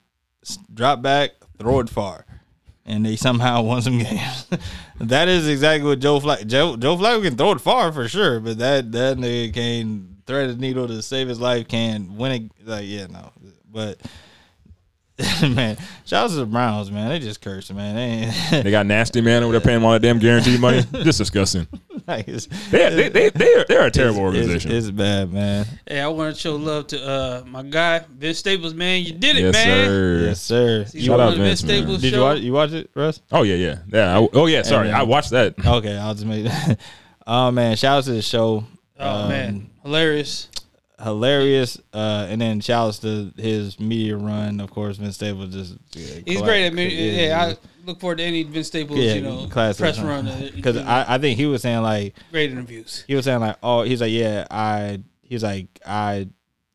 drop 0.73 1.03
back, 1.03 1.31
throw 1.59 1.81
it 1.81 1.89
far, 1.89 2.27
and 2.85 3.05
they 3.05 3.17
somehow 3.17 3.63
won 3.63 3.83
some 3.83 3.99
games. 3.99 4.47
that 5.01 5.29
is 5.29 5.49
exactly 5.49 5.89
what 5.89 6.01
Joe 6.01 6.21
Flacco. 6.21 6.47
Joe, 6.47 6.77
Joe 6.77 6.97
Flacco 6.97 7.23
can 7.23 7.37
throw 7.37 7.53
it 7.53 7.61
far 7.61 7.93
for 7.93 8.09
sure, 8.09 8.41
but 8.41 8.59
that 8.59 8.93
that 8.93 9.17
nigga 9.17 9.55
can 9.55 10.17
thread 10.27 10.51
a 10.51 10.57
needle 10.57 10.89
to 10.89 11.03
save 11.03 11.29
his 11.29 11.41
life. 11.41 11.69
Can 11.69 12.17
win 12.17 12.33
it? 12.33 12.67
Like 12.67 12.87
yeah, 12.87 13.07
no, 13.07 13.33
but. 13.71 14.01
man, 15.43 15.77
shout 16.07 16.25
out 16.25 16.31
to 16.31 16.37
the 16.37 16.47
Browns, 16.47 16.91
man. 16.91 17.11
They 17.11 17.19
just 17.19 17.41
cursed, 17.43 17.73
man. 17.75 17.95
They 18.51 18.63
They 18.63 18.71
got 18.71 18.87
nasty 18.87 19.21
man 19.21 19.43
over 19.43 19.53
there 19.53 19.61
paying 19.61 19.85
all 19.85 19.93
that 19.93 20.01
damn 20.01 20.19
guaranteed 20.19 20.59
money. 20.59 20.83
Just 21.05 21.19
disgusting. 21.19 21.67
like, 22.09 22.27
They 22.27 22.39
they 22.71 23.09
they 23.11 23.31
they're, 23.31 23.65
they're 23.69 23.87
a 23.87 23.91
terrible 23.91 24.21
it's- 24.31 24.37
organization. 24.43 24.73
It's, 24.73 24.91
bad, 24.91 25.31
man. 25.33 25.67
Hey, 25.87 26.01
I 26.01 26.09
want 26.09 26.35
to 26.35 26.41
show 26.41 26.57
love 26.57 26.87
to 26.89 27.05
uh 27.07 27.43
my 27.47 27.63
guy 27.63 28.01
Vince 28.11 28.39
Staples, 28.39 28.73
man. 28.75 29.03
You 29.03 29.13
did 29.13 29.37
it, 29.37 29.43
yes, 29.43 29.53
man. 29.55 29.87
sir. 29.87 30.21
Yes, 30.25 30.41
sir. 30.41 30.85
See, 30.87 31.01
Shout 31.03 31.19
one 31.19 31.27
out 31.29 31.33
of 31.35 31.39
Vince, 31.39 31.63
man. 31.63 31.77
Staples 31.79 32.01
Did 32.01 32.15
you 32.15 32.21
watch? 32.21 32.39
You 32.41 32.53
watch 32.55 32.73
it, 32.73 32.91
Russ? 32.95 33.21
Oh 33.31 33.43
yeah, 33.43 33.57
yeah, 33.57 33.79
yeah. 33.93 34.19
I, 34.19 34.29
oh 34.33 34.47
yeah. 34.47 34.63
Sorry, 34.63 34.89
And, 34.89 34.97
uh, 34.97 35.01
I 35.01 35.03
watched 35.03 35.31
that. 35.31 35.55
Okay, 35.65 35.97
I'll 35.97 36.15
just 36.15 36.27
make 36.27 36.45
that. 36.45 36.81
oh 37.27 37.51
man, 37.51 37.77
shout 37.77 37.99
out 37.99 38.05
to 38.05 38.13
the 38.13 38.23
show. 38.23 38.65
Oh 38.99 39.09
Um, 39.09 39.29
man, 39.29 39.71
hilarious. 39.83 40.49
Hilarious. 41.03 41.79
Uh, 41.93 42.27
and 42.29 42.41
then 42.41 42.61
shout 42.61 42.89
outs 42.89 42.99
to 43.01 43.33
his 43.37 43.79
media 43.81 44.17
run. 44.17 44.61
Of 44.61 44.71
course, 44.71 44.97
Vince 44.97 45.17
Staples 45.17 45.53
just 45.53 45.77
He's 46.27 46.41
great 46.41 46.67
at 46.67 46.75
me. 46.75 47.27
Yeah, 47.27 47.43
I 47.43 47.57
look 47.87 48.01
forward 48.01 48.19
to 48.19 48.25
any 48.25 48.43
Vince 48.43 48.69
Staples, 48.69 48.99
yeah, 48.99 49.15
you 49.15 49.23
know, 49.23 49.47
classic, 49.49 49.81
press 49.81 49.99
huh? 49.99 50.07
run. 50.07 50.51
because 50.55 50.77
I, 50.77 51.15
I 51.15 51.19
think 51.19 51.39
he 51.39 51.47
was 51.47 51.63
saying 51.63 51.83
like 51.83 52.15
great 52.31 52.51
interviews. 52.51 53.05
he 53.07 53.15
was 53.15 53.25
saying 53.25 53.41
like 53.41 53.57
oh 53.63 53.83
he's 53.83 54.01
like 54.01 54.13
yeah 54.13 54.47
I 54.51 55.01
he's 55.23 55.43
like 55.43 55.67
I 55.85 56.29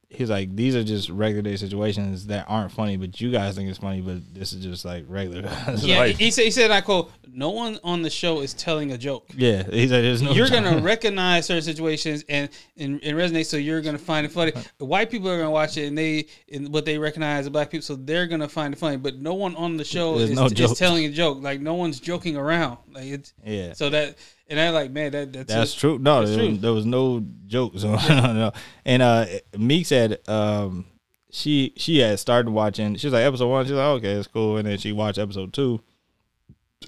he's 0.09 0.29
like 0.29 0.55
these 0.55 0.75
are 0.75 0.83
just 0.83 1.09
regular 1.09 1.41
day 1.41 1.57
situations 1.57 2.27
that 2.27 2.45
aren't 2.47 2.71
funny 2.71 2.95
but 2.95 3.19
you 3.19 3.29
guys 3.29 3.55
think 3.55 3.69
it's 3.69 3.77
funny 3.77 3.99
but 3.99 4.17
this 4.33 4.53
is 4.53 4.63
just 4.63 4.85
like 4.85 5.03
regular. 5.07 5.49
Yeah, 5.77 6.07
he 6.07 6.31
said 6.31 6.45
he 6.45 6.51
said 6.51 6.71
I 6.71 6.81
quote, 6.81 7.11
"No 7.27 7.49
one 7.51 7.79
on 7.83 8.01
the 8.01 8.09
show 8.09 8.41
is 8.41 8.53
telling 8.53 8.91
a 8.91 8.97
joke." 8.97 9.29
yeah 9.35 9.63
he's 9.63 9.91
like 9.91 10.01
there's 10.01 10.21
no 10.21 10.31
You're 10.31 10.49
gonna 10.49 10.77
recognize 10.81 11.45
certain 11.45 11.63
situations 11.63 12.23
and, 12.29 12.49
and 12.77 13.01
and 13.03 13.17
resonate, 13.17 13.45
so 13.45 13.57
you're 13.57 13.81
gonna 13.81 13.97
find 13.97 14.25
it 14.25 14.31
funny. 14.31 14.53
White 14.79 15.09
people 15.09 15.29
are 15.29 15.37
gonna 15.37 15.51
watch 15.51 15.77
it 15.77 15.87
and 15.87 15.97
they 15.97 16.27
and 16.51 16.73
what 16.73 16.85
they 16.85 16.97
recognize 16.97 17.45
as 17.45 17.49
black 17.49 17.69
people, 17.69 17.83
so 17.83 17.95
they're 17.95 18.27
gonna 18.27 18.49
find 18.49 18.73
it 18.73 18.77
funny. 18.77 18.97
But 18.97 19.17
no 19.17 19.33
one 19.33 19.55
on 19.55 19.77
the 19.77 19.83
show 19.83 20.17
There's 20.17 20.31
is, 20.31 20.35
no 20.35 20.45
is 20.45 20.77
telling 20.77 21.05
a 21.05 21.09
joke. 21.09 21.41
Like 21.41 21.61
no 21.61 21.75
one's 21.75 21.99
joking 21.99 22.37
around. 22.37 22.77
Like 22.91 23.05
it's 23.05 23.33
yeah 23.45 23.73
so 23.73 23.89
that 23.89 24.15
and 24.49 24.59
I'm 24.59 24.73
like 24.73 24.91
man 24.91 25.11
that 25.11 25.33
that's, 25.33 25.53
That's 25.53 25.73
true. 25.73 25.99
No, 25.99 26.19
that's 26.19 26.31
there, 26.31 26.39
true. 26.39 26.49
Was, 26.49 26.59
there 26.59 26.73
was 26.73 26.85
no 26.85 27.23
jokes 27.45 27.83
on. 27.85 27.95
no. 28.35 28.51
And 28.85 29.01
uh, 29.01 29.25
Meek 29.57 29.85
said 29.85 30.19
um, 30.27 30.85
she 31.31 31.73
she 31.77 31.99
had 31.99 32.19
started 32.19 32.51
watching. 32.51 32.95
She 32.95 33.07
was 33.07 33.13
like 33.13 33.23
episode 33.23 33.49
one. 33.49 33.65
She's 33.65 33.73
like 33.73 33.85
okay, 33.97 34.13
it's 34.13 34.27
cool. 34.27 34.57
And 34.57 34.67
then 34.67 34.77
she 34.77 34.91
watched 34.91 35.17
episode 35.17 35.53
two. 35.53 35.81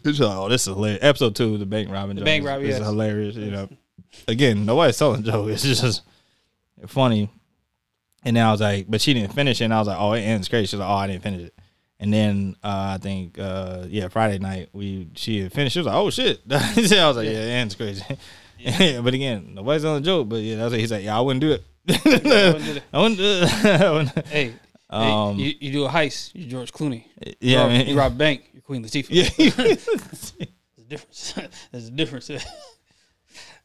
She's 0.04 0.20
like, 0.20 0.38
oh, 0.38 0.50
this 0.50 0.62
is 0.62 0.74
hilarious. 0.74 1.00
Episode 1.02 1.36
two, 1.36 1.58
the 1.58 1.66
bank 1.66 1.90
robbing. 1.90 2.16
The 2.16 2.24
bank 2.24 2.46
robbery, 2.46 2.70
is 2.70 2.78
yes. 2.78 2.88
hilarious. 2.88 3.36
You 3.36 3.52
know, 3.52 3.70
again, 4.28 4.66
nobody's 4.66 4.98
telling 4.98 5.24
jokes. 5.24 5.66
It's 5.66 5.82
just 5.82 6.04
funny. 6.88 7.30
And 8.24 8.36
then 8.36 8.46
I 8.46 8.52
was 8.52 8.62
like, 8.62 8.86
but 8.90 9.02
she 9.02 9.14
didn't 9.14 9.34
finish 9.34 9.62
it. 9.62 9.66
And 9.66 9.74
I 9.74 9.80
was 9.80 9.88
like, 9.88 10.00
oh, 10.00 10.14
it 10.14 10.22
ends 10.22 10.48
great. 10.48 10.68
She 10.68 10.76
was 10.76 10.82
like, 10.82 10.90
oh, 10.90 10.94
I 10.94 11.08
didn't 11.08 11.24
finish 11.24 11.42
it. 11.42 11.59
And 12.02 12.14
then 12.14 12.56
uh, 12.64 12.96
I 12.96 12.98
think 12.98 13.38
uh, 13.38 13.86
yeah, 13.88 14.08
Friday 14.08 14.40
night 14.40 14.70
we 14.72 15.10
she 15.16 15.42
had 15.42 15.52
finished. 15.52 15.74
She 15.74 15.80
was 15.80 15.88
like, 15.88 15.96
"Oh 15.96 16.10
shit!" 16.10 16.42
I 16.50 16.74
was 16.76 16.92
like, 16.92 17.26
"Yeah, 17.26 17.32
it 17.32 17.52
ends 17.52 17.76
crazy." 17.76 18.04
but 19.02 19.14
again, 19.14 19.52
nobody's 19.54 19.84
on 19.84 20.02
the 20.02 20.06
joke. 20.06 20.30
But 20.30 20.38
yeah, 20.38 20.56
that's 20.56 20.72
what 20.72 20.80
he's 20.80 20.92
like. 20.92 21.04
Yeah, 21.04 21.18
I 21.18 21.22
wouldn't 21.22 21.42
do 21.42 21.52
it. 21.52 21.64
wouldn't 22.06 22.24
do 22.24 22.76
it. 22.76 22.84
I 22.94 23.00
wouldn't 23.00 23.18
do 23.18 24.20
it. 24.20 24.28
Hey, 24.28 24.54
Um, 24.90 25.38
hey 25.38 25.44
you, 25.44 25.54
you 25.60 25.72
do 25.72 25.86
a 25.86 25.90
heist, 25.90 26.32
you're 26.34 26.50
George 26.50 26.72
Clooney. 26.72 27.04
yeah, 27.22 27.34
you 27.40 27.58
rob, 27.58 27.70
man. 27.70 27.88
you 27.88 27.98
rob 27.98 28.12
a 28.14 28.16
bank, 28.16 28.50
you're 28.54 28.62
Queen 28.62 28.84
Latifah. 28.84 29.08
yeah. 29.10 29.30
There's 29.36 30.34
a 30.78 30.82
difference. 30.88 31.34
There's 31.72 31.88
a 31.88 31.92
difference. 31.92 32.32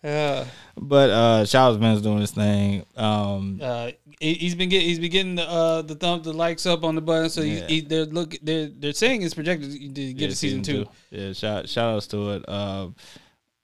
Uh, 0.05 0.45
but 0.77 1.11
uh, 1.11 1.47
Charles 1.47 1.79
Ben's 1.79 2.03
doing 2.03 2.19
his 2.21 2.31
thing. 2.31 2.85
Um, 2.97 3.59
uh, 3.63 3.91
he, 4.21 4.35
he's 4.35 4.55
been 4.55 4.69
getting 4.69 4.89
he's 4.89 4.99
been 4.99 5.11
getting 5.11 5.35
the 5.37 5.49
uh, 5.49 5.83
the 5.83 5.95
thumb 5.95 6.23
the 6.23 6.33
likes 6.33 6.67
up 6.67 6.85
on 6.85 6.95
the 6.95 7.01
button. 7.01 7.31
So 7.31 7.41
Yeah. 7.41 7.67
he, 7.67 7.75
he, 7.77 7.81
they're 7.81 8.05
look 8.05 8.37
they're 8.43 8.69
they're 8.69 8.93
saying 8.93 9.23
it's 9.23 9.35
projected 9.35 9.73
to 9.73 9.89
get 9.89 10.17
yeah, 10.17 10.29
a 10.29 10.33
season, 10.33 10.63
two. 10.63 10.87
Yeah, 11.11 11.33
shout 11.33 11.69
shout 11.69 11.95
outs 11.97 12.07
to 12.09 12.33
it. 12.33 12.49
Um, 12.49 12.95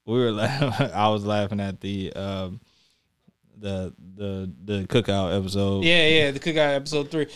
we 0.07 0.19
were 0.19 0.33
laughing, 0.33 0.91
I 0.93 1.09
was 1.09 1.25
laughing 1.25 1.61
at 1.61 1.81
the 1.81 2.13
um, 2.15 2.61
the 3.59 3.95
the 4.17 4.51
the 4.65 4.87
cookout 4.87 5.37
episode. 5.39 5.85
Yeah, 5.85 6.07
yeah, 6.09 6.31
the 6.31 6.41
Cookout 6.41 6.75
episode 6.77 7.11
three. 7.11 7.27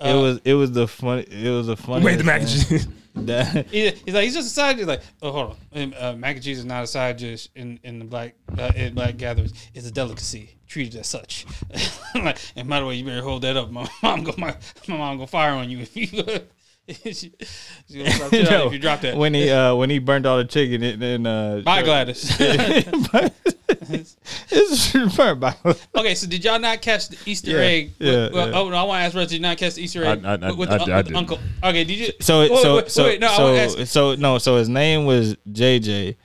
Uh, 0.00 0.08
It 0.08 0.14
was 0.14 0.40
it 0.44 0.54
was 0.54 0.72
the 0.72 0.88
funny 0.88 1.22
it 1.22 1.50
was 1.50 1.66
the 1.66 1.76
funny. 1.76 2.04
Wait, 2.04 2.16
the 2.16 2.24
mac 2.24 2.40
and 2.40 2.50
cheese. 2.50 2.86
That, 2.86 2.94
He, 3.70 3.90
he's 3.90 4.14
like 4.14 4.24
he's 4.24 4.34
just 4.34 4.48
a 4.48 4.50
side 4.50 4.76
dish. 4.76 4.86
Like, 4.86 5.02
oh, 5.22 5.30
hold 5.30 5.56
on, 5.74 5.94
uh, 5.94 6.14
mac 6.16 6.36
and 6.36 6.44
cheese 6.44 6.58
is 6.58 6.64
not 6.64 6.82
a 6.82 6.86
side 6.86 7.16
dish 7.16 7.48
in 7.54 7.78
in 7.82 7.98
the 8.00 8.04
black 8.04 8.34
uh, 8.58 8.72
in 8.74 8.94
black 8.94 9.16
gatherings. 9.16 9.52
It's 9.72 9.86
a 9.86 9.90
delicacy, 9.90 10.56
treated 10.66 10.98
as 11.00 11.06
such. 11.06 11.46
like, 12.14 12.38
and 12.56 12.68
by 12.68 12.80
the 12.80 12.86
way, 12.86 12.96
you 12.96 13.04
better 13.04 13.22
hold 13.22 13.42
that 13.42 13.56
up. 13.56 13.70
My 13.70 13.88
mom 14.02 14.24
go 14.24 14.34
my, 14.36 14.56
my 14.88 14.96
mom 14.96 15.18
go 15.18 15.26
fire 15.26 15.52
on 15.52 15.70
you 15.70 15.80
if 15.80 15.96
you. 15.96 16.06
she, 16.88 17.12
she 17.14 17.98
gonna 17.98 18.10
slap 18.10 18.30
the 18.30 18.36
shit 18.36 18.48
out 18.48 18.52
of 18.52 18.60
you 18.60 18.66
if 18.66 18.72
you 18.74 18.78
drop 18.78 19.00
that. 19.00 19.16
when 19.16 19.32
he 19.32 19.48
uh 19.48 19.74
when 19.74 19.88
he 19.88 19.98
burnt 19.98 20.26
all 20.26 20.36
the 20.36 20.44
chicken 20.44 20.82
and 20.82 21.00
then 21.00 21.26
uh 21.26 21.62
Bye, 21.64 21.82
Gladys. 21.82 22.36
it's 24.50 25.16
burnt 25.16 25.40
by 25.40 25.54
okay, 25.94 26.14
so 26.14 26.26
did 26.26 26.44
y'all 26.44 26.58
not 26.58 26.80
catch 26.82 27.08
the 27.08 27.16
Easter 27.26 27.50
Yeah, 27.52 27.56
egg? 27.58 27.92
yeah, 27.98 28.28
well, 28.32 28.48
yeah. 28.48 28.54
Oh 28.58 28.68
no, 28.70 28.76
I 28.76 28.82
want 28.84 29.00
to 29.00 29.04
ask 29.06 29.14
Russ. 29.16 29.28
Did 29.28 29.36
you 29.36 29.40
not 29.42 29.56
catch 29.58 29.74
the 29.74 29.82
Easter 29.82 30.04
egg 30.04 30.24
I- 30.24 30.34
I- 30.34 30.36
with, 30.50 30.58
with 30.58 30.68
I- 30.70 30.78
the, 30.84 30.92
I 30.92 30.96
with 30.98 31.08
the 31.08 31.14
uncle? 31.16 31.38
Okay, 31.62 31.84
did 31.84 31.98
you? 31.98 32.12
so 32.20 32.40
Wait, 32.40 32.48
so 32.62 32.76
wait, 32.76 32.90
so 32.90 33.04
wait, 33.04 33.20
no, 33.20 33.28
so 33.28 33.42
wanna 33.44 33.58
ask- 33.58 33.86
so 33.86 34.14
no 34.14 34.38
so 34.38 34.56
his 34.56 34.68
name 34.68 35.04
was 35.06 35.36
JJ 35.50 36.16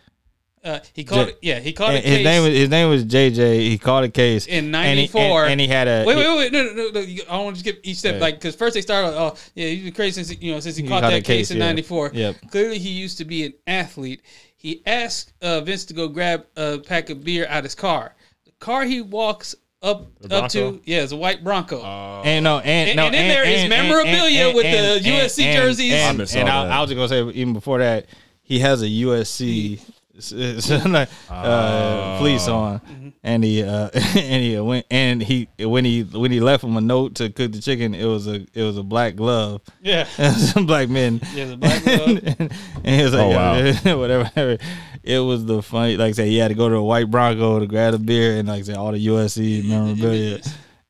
Uh, 0.62 0.80
he 0.94 1.06
called 1.06 1.28
J- 1.28 1.32
it. 1.32 1.38
Yeah, 1.42 1.60
he 1.60 1.72
called 1.72 1.92
and 1.92 2.00
it. 2.00 2.06
his 2.06 2.24
name 2.24 2.44
was 2.44 2.54
his 2.54 2.70
name 2.70 2.90
was 2.90 3.06
JJ 3.06 3.60
he 3.62 3.78
called 3.78 4.04
a 4.04 4.10
case 4.10 4.46
In 4.46 4.66
and 4.76 5.00
he- 5.00 5.08
94. 5.08 5.44
and, 5.44 5.52
and 5.54 5.62
he 5.62 5.68
had 5.68 5.88
a 5.88 6.04
Wait, 6.06 6.18
wait, 6.18 6.28
wait, 6.28 6.38
wait, 6.38 6.52
no, 6.52 6.64
no, 6.64 6.74
no, 6.74 6.90
no. 6.92 7.00
you- 7.00 7.24
I 7.30 7.38
don't 7.38 7.46
want 7.46 7.56
to 7.56 7.60
skip 7.62 7.80
each 7.84 7.98
step, 7.98 8.16
Yeah. 8.16 8.20
like, 8.22 8.36
because 8.36 8.56
first 8.56 8.74
they 8.74 8.82
started, 8.82 9.18
oh, 9.18 9.36
yeah, 9.56 9.68
he's 9.68 9.84
been 9.86 9.94
crazy 9.94 10.22
since 10.24 10.42
you 10.42 10.52
know 10.54 10.60
since 10.60 10.76
he, 10.76 10.84
He 10.84 10.90
caught 10.90 11.02
caught 11.02 11.10
that 11.12 11.16
that 11.18 11.24
case, 11.26 11.48
case, 11.48 11.52
in 11.52 11.58
yeah. 11.60 11.66
'94. 11.68 12.12
Yep. 12.14 12.36
Clearly, 12.52 12.78
he 12.78 12.90
used 12.90 13.18
to 13.20 13.26
be 13.26 13.46
an 13.46 13.54
athlete. 13.68 14.22
He 14.60 14.82
asked 14.86 15.32
uh, 15.42 15.62
Vince 15.62 15.86
to 15.86 15.94
go 15.94 16.10
grab 16.10 16.46
a 16.58 16.80
pack 16.80 17.10
of 17.10 17.24
beer 17.24 17.48
out 17.48 17.64
his 17.64 17.76
car. 17.76 18.14
The 18.46 18.52
car 18.60 18.84
he 18.84 19.00
walks 19.00 19.56
up 19.82 20.08
up 20.30 20.50
to, 20.52 20.82
yeah, 20.84 21.02
it's 21.04 21.14
a 21.14 21.16
white 21.16 21.46
Bronco. 21.46 21.82
and 21.82 22.44
no 22.44 22.60
and, 22.60 22.90
And- 22.90 22.98
no 22.98 23.06
and 23.06 23.14
then 23.16 23.30
there 23.30 23.46
is 23.46 23.70
memorabilia 23.70 24.54
with 24.54 24.64
the 24.66 25.10
USC 25.10 25.54
jerseys. 25.54 25.94
I 25.94 25.96
and, 25.96 26.18
missed 26.18 26.36
and 26.36 26.50
all 26.50 26.64
I, 26.64 26.66
that. 26.66 26.74
I 26.74 26.82
was 26.82 26.90
just 26.90 26.98
gonna 26.98 27.08
say 27.32 27.40
even 27.40 27.54
before 27.54 27.80
that 27.80 28.08
he 28.42 28.60
has 28.60 28.82
a 28.82 28.88
USC 28.88 29.80
s- 30.18 30.34
s- 30.34 30.86
like, 30.86 31.08
uh, 31.30 32.20
fleece 32.20 32.50
on 32.50 32.82
and 33.24 33.44
he 33.44 33.64
uh 33.64 33.90
and 33.94 34.44
he 34.44 34.60
went 34.60 34.86
and 34.90 35.22
he 35.22 35.50
when 35.60 35.86
he 35.86 36.04
when 36.04 36.32
he 36.32 36.40
left 36.40 36.64
him 36.64 36.78
a 36.78 36.82
note 36.82 37.16
to 37.16 37.30
cook 37.30 37.52
the 37.52 37.62
chicken, 37.62 37.94
it 37.94 38.06
was 38.06 38.28
a 38.28 38.46
it 38.54 38.64
was 38.64 38.78
a 38.78 38.84
black 38.84 39.16
glove. 39.16 39.62
Yeah. 39.82 40.04
Some 40.36 40.66
black 40.66 40.90
men. 40.90 41.20
Yeah, 41.34 41.46
the 41.46 41.58
black 41.58 41.84
glove. 41.84 42.10
and, 42.10 42.54
and 42.84 42.96
he 42.96 43.04
was 43.04 43.14
like, 43.14 43.22
Oh, 43.24 43.30
wow. 43.30 43.56
"Yeah, 43.58 43.94
whatever, 43.96 44.24
whatever. 44.26 44.58
It 45.04 45.20
was 45.20 45.46
the 45.46 45.62
funny, 45.62 45.98
like 45.98 46.10
I 46.10 46.12
said, 46.12 46.28
he 46.28 46.38
had 46.38 46.50
to 46.50 46.56
go 46.56 46.70
to 46.70 46.76
a 46.76 46.84
white 46.84 47.10
Bronco 47.10 47.60
to 47.60 47.68
grab 47.68 47.94
a 47.94 47.98
beer 47.98 48.38
and 48.38 48.48
like 48.48 48.60
I 48.60 48.64
said, 48.64 48.76
all 48.78 48.92
the 48.92 49.08
USC 49.08 49.64
memorabilia. 49.68 50.40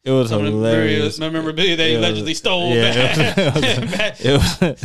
It 0.04 0.12
was 0.12 0.30
Some 0.30 0.40
of 0.40 0.46
the 0.46 0.52
hilarious. 0.52 1.20
memorabilia- 1.20 1.76
they 1.76 1.98
was- 1.98 2.06
allegedly 2.06 2.34
stole. 2.34 2.74
Yeah, 2.74 2.94
it 4.20 4.34
was, 4.34 4.62
it 4.62 4.72
was- 4.72 4.84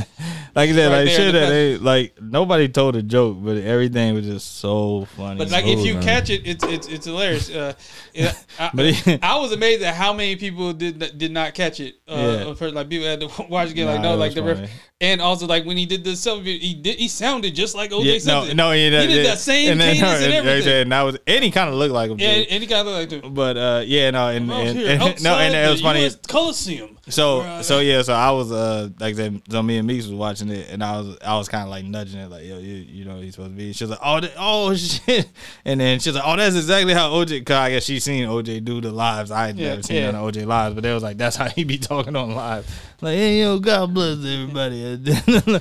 like 0.56 0.70
I 0.70 0.72
said, 0.72 0.88
Right 0.92 0.98
like 1.06 1.08
shit 1.08 1.32
that 1.32 1.48
they 1.48 1.76
like 1.78 2.14
nobody 2.22 2.68
told 2.68 2.94
a 2.94 3.02
joke, 3.02 3.38
but 3.40 3.56
everything 3.56 4.14
was 4.14 4.24
just 4.24 4.58
so 4.58 5.04
funny. 5.16 5.38
But 5.38 5.50
like, 5.50 5.66
if 5.66 5.84
you 5.84 5.94
man. 5.94 6.02
catch 6.04 6.30
it, 6.30 6.42
it's 6.46 6.62
it's 6.64 6.86
it's 6.86 7.06
hilarious. 7.06 7.50
Uh, 7.50 7.72
yeah, 8.14 8.32
I, 8.58 8.70
But 8.72 9.18
I 9.22 9.36
was 9.38 9.50
amazed 9.50 9.82
at 9.82 9.94
how 9.96 10.12
many 10.12 10.36
people 10.36 10.72
did 10.72 11.18
did 11.18 11.32
not 11.32 11.54
catch 11.54 11.80
it. 11.80 11.96
Uh, 12.06 12.44
Yeah. 12.46 12.54
for, 12.54 12.70
like 12.70 12.88
people 12.88 13.06
had 13.06 13.20
to 13.20 13.30
watch 13.48 13.70
again. 13.72 13.86
Like 13.88 14.00
no, 14.00 14.14
it 14.14 14.18
like 14.18 14.34
the 14.34 14.44
ref, 14.44 14.70
and 15.00 15.20
also 15.20 15.48
like 15.48 15.64
when 15.64 15.76
he 15.76 15.86
did 15.86 16.04
the 16.04 16.10
selfie, 16.10 16.60
he 16.60 16.74
did 16.74 17.00
he 17.00 17.08
sounded 17.08 17.52
just 17.52 17.74
like 17.74 17.90
OJ 17.90 18.04
yeah, 18.04 18.12
no, 18.12 18.18
Simpson. 18.18 18.56
no, 18.56 18.70
he, 18.70 18.84
he 18.84 18.90
did 18.90 19.26
that 19.26 19.38
same 19.38 19.72
and 19.72 19.80
then- 19.80 19.96
cadence 19.96 20.22
and 20.22 20.32
and- 20.34 20.46
everything. 20.48 20.82
And, 20.82 20.94
I 20.94 21.02
was, 21.02 21.18
and 21.26 21.42
he 21.42 21.50
kind 21.50 21.68
of 21.68 21.74
looked 21.74 21.92
like 21.92 22.12
him. 22.12 22.20
yeah, 22.20 22.28
and 22.28 22.62
he 22.62 22.68
kind 22.68 22.86
of 22.86 22.94
looked 22.94 23.12
like 23.12 23.22
too. 23.22 23.28
But 23.28 23.56
uh, 23.56 23.82
yeah, 23.84 24.10
no, 24.12 24.28
and, 24.28 24.48
and, 24.52 24.78
no, 25.22 25.38
and 25.38 25.54
it 25.54 25.70
was 25.70 25.80
funny. 25.80 26.04
US 26.06 26.16
Coliseum. 26.16 26.98
So 27.08 27.40
Right. 27.42 27.64
so 27.64 27.80
yeah, 27.80 28.00
so 28.02 28.14
I 28.14 28.30
was 28.30 28.50
uh 28.50 28.88
like 28.98 29.16
that. 29.16 29.42
So 29.50 29.62
me 29.62 29.76
and 29.78 29.86
Meeks 29.86 30.06
was 30.06 30.14
watching 30.14 30.48
it, 30.48 30.70
and 30.70 30.82
I 30.82 30.98
was 31.00 31.18
I 31.24 31.36
was 31.36 31.48
kind 31.48 31.64
of 31.64 31.68
like 31.68 31.84
nudging 31.84 32.18
it, 32.20 32.30
like 32.30 32.44
yo, 32.44 32.58
you, 32.58 32.74
you 32.74 33.04
know, 33.04 33.20
he's 33.20 33.34
supposed 33.34 33.50
to 33.52 33.56
be. 33.56 33.72
She 33.74 33.84
was 33.84 33.90
like, 33.90 34.00
oh, 34.02 34.20
that, 34.20 34.32
oh 34.38 34.74
shit, 34.76 35.28
and 35.64 35.80
then 35.80 36.00
she's 36.00 36.14
like, 36.14 36.24
oh, 36.26 36.36
that's 36.36 36.56
exactly 36.56 36.94
how 36.94 37.10
OJ. 37.10 37.44
Cause 37.44 37.56
I 37.56 37.70
guess 37.70 37.84
she 37.84 38.00
seen 38.00 38.26
OJ 38.26 38.64
do 38.64 38.80
the 38.80 38.90
lives. 38.90 39.30
I 39.30 39.48
had 39.48 39.58
Yeah, 39.58 39.68
never 39.70 39.82
seen 39.82 39.96
yeah. 39.96 40.10
none 40.12 40.26
of 40.28 40.34
OJ 40.34 40.46
lives, 40.46 40.74
but 40.74 40.82
they 40.82 40.94
was 40.94 41.02
like, 41.02 41.16
that's 41.18 41.36
how 41.36 41.48
he 41.48 41.64
be 41.64 41.76
talking 41.78 42.16
on 42.16 42.34
live. 42.34 42.66
Like, 43.00 43.16
hey 43.16 43.40
yo, 43.40 43.58
God 43.58 43.92
bless 43.92 44.24
everybody. 44.24 44.98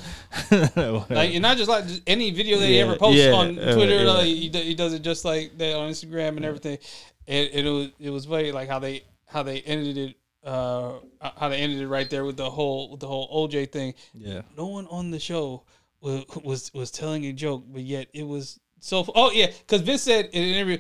Like, 0.50 1.34
and 1.34 1.42
not 1.42 1.58
just 1.58 1.70
like 1.70 1.86
just 1.88 2.02
any 2.08 2.32
video 2.32 2.58
that 2.60 2.68
he 2.68 2.80
ever 2.80 2.96
posts 2.96 3.22
yeah, 3.22 3.32
on 3.34 3.58
uh, 3.60 3.76
Twitter, 3.76 4.04
yeah. 4.04 4.12
like, 4.12 4.26
he, 4.26 4.50
he 4.50 4.76
does 4.76 4.94
it 4.94 5.02
just 5.02 5.26
like 5.26 5.58
that 5.58 5.76
on 5.76 5.90
Instagram 5.92 6.30
and 6.38 6.46
everything. 6.46 6.78
And 7.28 7.50
it 7.54 7.70
was 7.70 7.88
it 8.00 8.10
was 8.10 8.26
funny 8.26 8.52
like 8.52 8.68
how 8.70 8.80
they 8.80 9.04
how 9.26 9.44
they 9.44 9.62
ended 9.62 9.98
it, 9.98 10.16
uh, 10.44 10.94
how 11.38 11.50
they 11.50 11.58
ended 11.58 11.80
it 11.82 11.88
right 11.88 12.10
there 12.10 12.26
with 12.26 12.38
the 12.38 12.50
whole 12.50 12.92
with 12.92 13.00
the 13.00 13.08
whole 13.08 13.48
OJ 13.48 13.72
thing. 13.72 13.94
yeah, 14.14 14.42
No 14.58 14.68
one 14.68 14.88
on 14.88 15.12
the 15.12 15.20
show 15.20 15.64
was 16.02 16.26
was, 16.44 16.74
was 16.74 16.92
telling 16.92 17.26
a 17.26 17.34
joke, 17.34 17.64
but 17.68 17.82
yet 17.82 18.08
it 18.14 18.24
was 18.28 18.60
so. 18.80 19.06
Oh 19.16 19.32
yeah, 19.32 19.48
because 19.48 19.82
Vince 19.82 20.02
said 20.04 20.30
in 20.34 20.44
an 20.44 20.50
interview. 20.50 20.78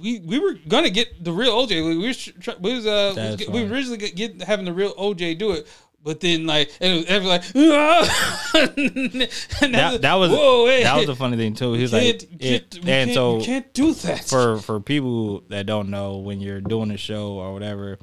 We, 0.00 0.20
we 0.20 0.38
were 0.40 0.54
gonna 0.66 0.90
get 0.90 1.22
the 1.22 1.30
real 1.32 1.52
OJ. 1.54 1.70
We, 1.86 1.98
we 1.98 2.06
was 2.08 2.16
tr- 2.16 2.50
we 2.60 2.74
was 2.74 2.86
uh 2.86 3.12
That's 3.14 3.38
we, 3.38 3.44
funny. 3.44 3.64
were 3.68 3.74
originally 3.74 3.98
get, 3.98 4.16
get 4.16 4.42
having 4.42 4.64
the 4.64 4.72
real 4.72 4.94
OJ 4.94 5.38
do 5.38 5.52
it, 5.52 5.68
but 6.02 6.20
then 6.20 6.46
like 6.46 6.72
it 6.80 6.96
was, 6.96 7.04
it 7.08 7.22
was 7.22 7.26
like 7.26 7.44
and 9.62 9.74
that, 9.74 10.02
that 10.02 10.14
was 10.14 10.30
whoa 10.30 10.66
hey, 10.66 10.82
that 10.82 10.96
was 10.96 11.06
the 11.06 11.16
funny 11.16 11.36
thing 11.36 11.54
too. 11.54 11.74
He's 11.74 11.92
like, 11.92 12.24
it, 12.40 12.78
and 12.86 13.12
so 13.12 13.38
you 13.38 13.44
can't 13.44 13.72
do 13.72 13.94
that. 13.94 14.24
for 14.24 14.58
for 14.58 14.80
people 14.80 15.40
that 15.48 15.66
don't 15.66 15.90
know 15.90 16.18
when 16.18 16.40
you're 16.40 16.60
doing 16.60 16.90
a 16.90 16.96
show 16.96 17.34
or 17.34 17.52
whatever 17.52 17.98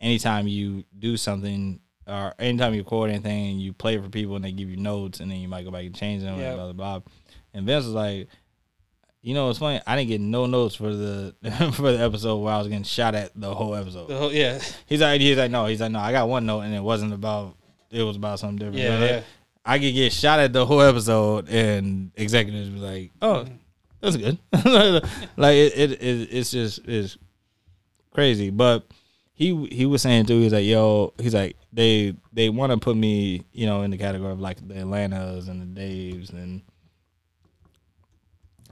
anytime 0.00 0.48
you 0.48 0.84
do 0.98 1.16
something 1.16 1.80
or 2.06 2.34
anytime 2.38 2.74
you 2.74 2.80
record 2.80 3.10
anything 3.10 3.58
you 3.58 3.72
play 3.72 3.96
it 3.96 4.02
for 4.02 4.10
people 4.10 4.36
and 4.36 4.44
they 4.44 4.52
give 4.52 4.68
you 4.68 4.76
notes 4.76 5.20
and 5.20 5.30
then 5.30 5.38
you 5.38 5.48
might 5.48 5.64
go 5.64 5.70
back 5.70 5.84
and 5.84 5.94
change 5.94 6.22
them 6.22 6.38
and 6.38 6.56
blah 6.56 6.72
blah 6.72 7.00
blah. 7.00 7.10
And 7.54 7.66
Vince 7.66 7.84
was 7.84 7.94
like 7.94 8.28
you 9.24 9.32
know 9.34 9.48
it's 9.50 9.58
funny 9.58 9.80
I 9.86 9.96
didn't 9.96 10.08
get 10.10 10.20
no 10.20 10.46
notes 10.46 10.74
for 10.74 10.94
the 10.94 11.34
for 11.74 11.90
the 11.92 11.98
episode 12.04 12.36
where 12.38 12.52
I 12.54 12.58
was 12.58 12.68
getting 12.68 12.84
shot 12.84 13.14
at 13.14 13.32
the 13.34 13.52
whole 13.54 13.74
episode 13.74 14.08
The 14.08 14.16
whole- 14.16 14.32
yeah 14.32 14.60
he's 14.86 15.00
like 15.00 15.20
he's 15.20 15.36
like 15.36 15.50
no 15.50 15.66
he's 15.66 15.80
like 15.80 15.90
no 15.92 15.98
I 15.98 16.12
got 16.12 16.28
one 16.28 16.46
note 16.46 16.60
and 16.60 16.74
it 16.74 16.82
wasn't 16.82 17.12
about 17.12 17.56
it 17.90 18.02
was 18.02 18.16
about 18.16 18.38
something 18.38 18.56
different 18.58 18.78
Yeah, 18.78 18.98
But, 19.00 19.10
yeah. 19.10 19.20
I 19.64 19.78
could 19.78 19.94
get 19.94 20.12
shot 20.12 20.40
at 20.40 20.52
the 20.52 20.66
whole 20.66 20.82
episode 20.82 21.48
and 21.48 22.12
executives 22.16 22.68
be 22.68 22.78
like 22.78 23.10
oh 23.22 23.46
that's 24.00 24.16
good. 24.18 24.38
like 25.38 25.54
it, 25.54 25.72
it, 25.78 25.92
it, 25.92 26.28
it's 26.30 26.50
just 26.50 26.80
it's 26.86 27.16
crazy. 28.10 28.50
But 28.50 28.86
he 29.32 29.66
he 29.72 29.86
was 29.86 30.02
saying 30.02 30.26
too. 30.26 30.40
He's 30.40 30.52
like, 30.52 30.66
yo, 30.66 31.14
he's 31.18 31.34
like 31.34 31.56
they 31.72 32.14
they 32.30 32.50
want 32.50 32.70
to 32.72 32.76
put 32.76 32.98
me, 32.98 33.44
you 33.52 33.64
know, 33.64 33.80
in 33.80 33.90
the 33.90 33.96
category 33.96 34.30
of 34.30 34.40
like 34.40 34.66
the 34.68 34.76
Atlantas 34.80 35.48
and 35.48 35.74
the 35.74 35.80
Daves 35.80 36.30
and 36.34 36.60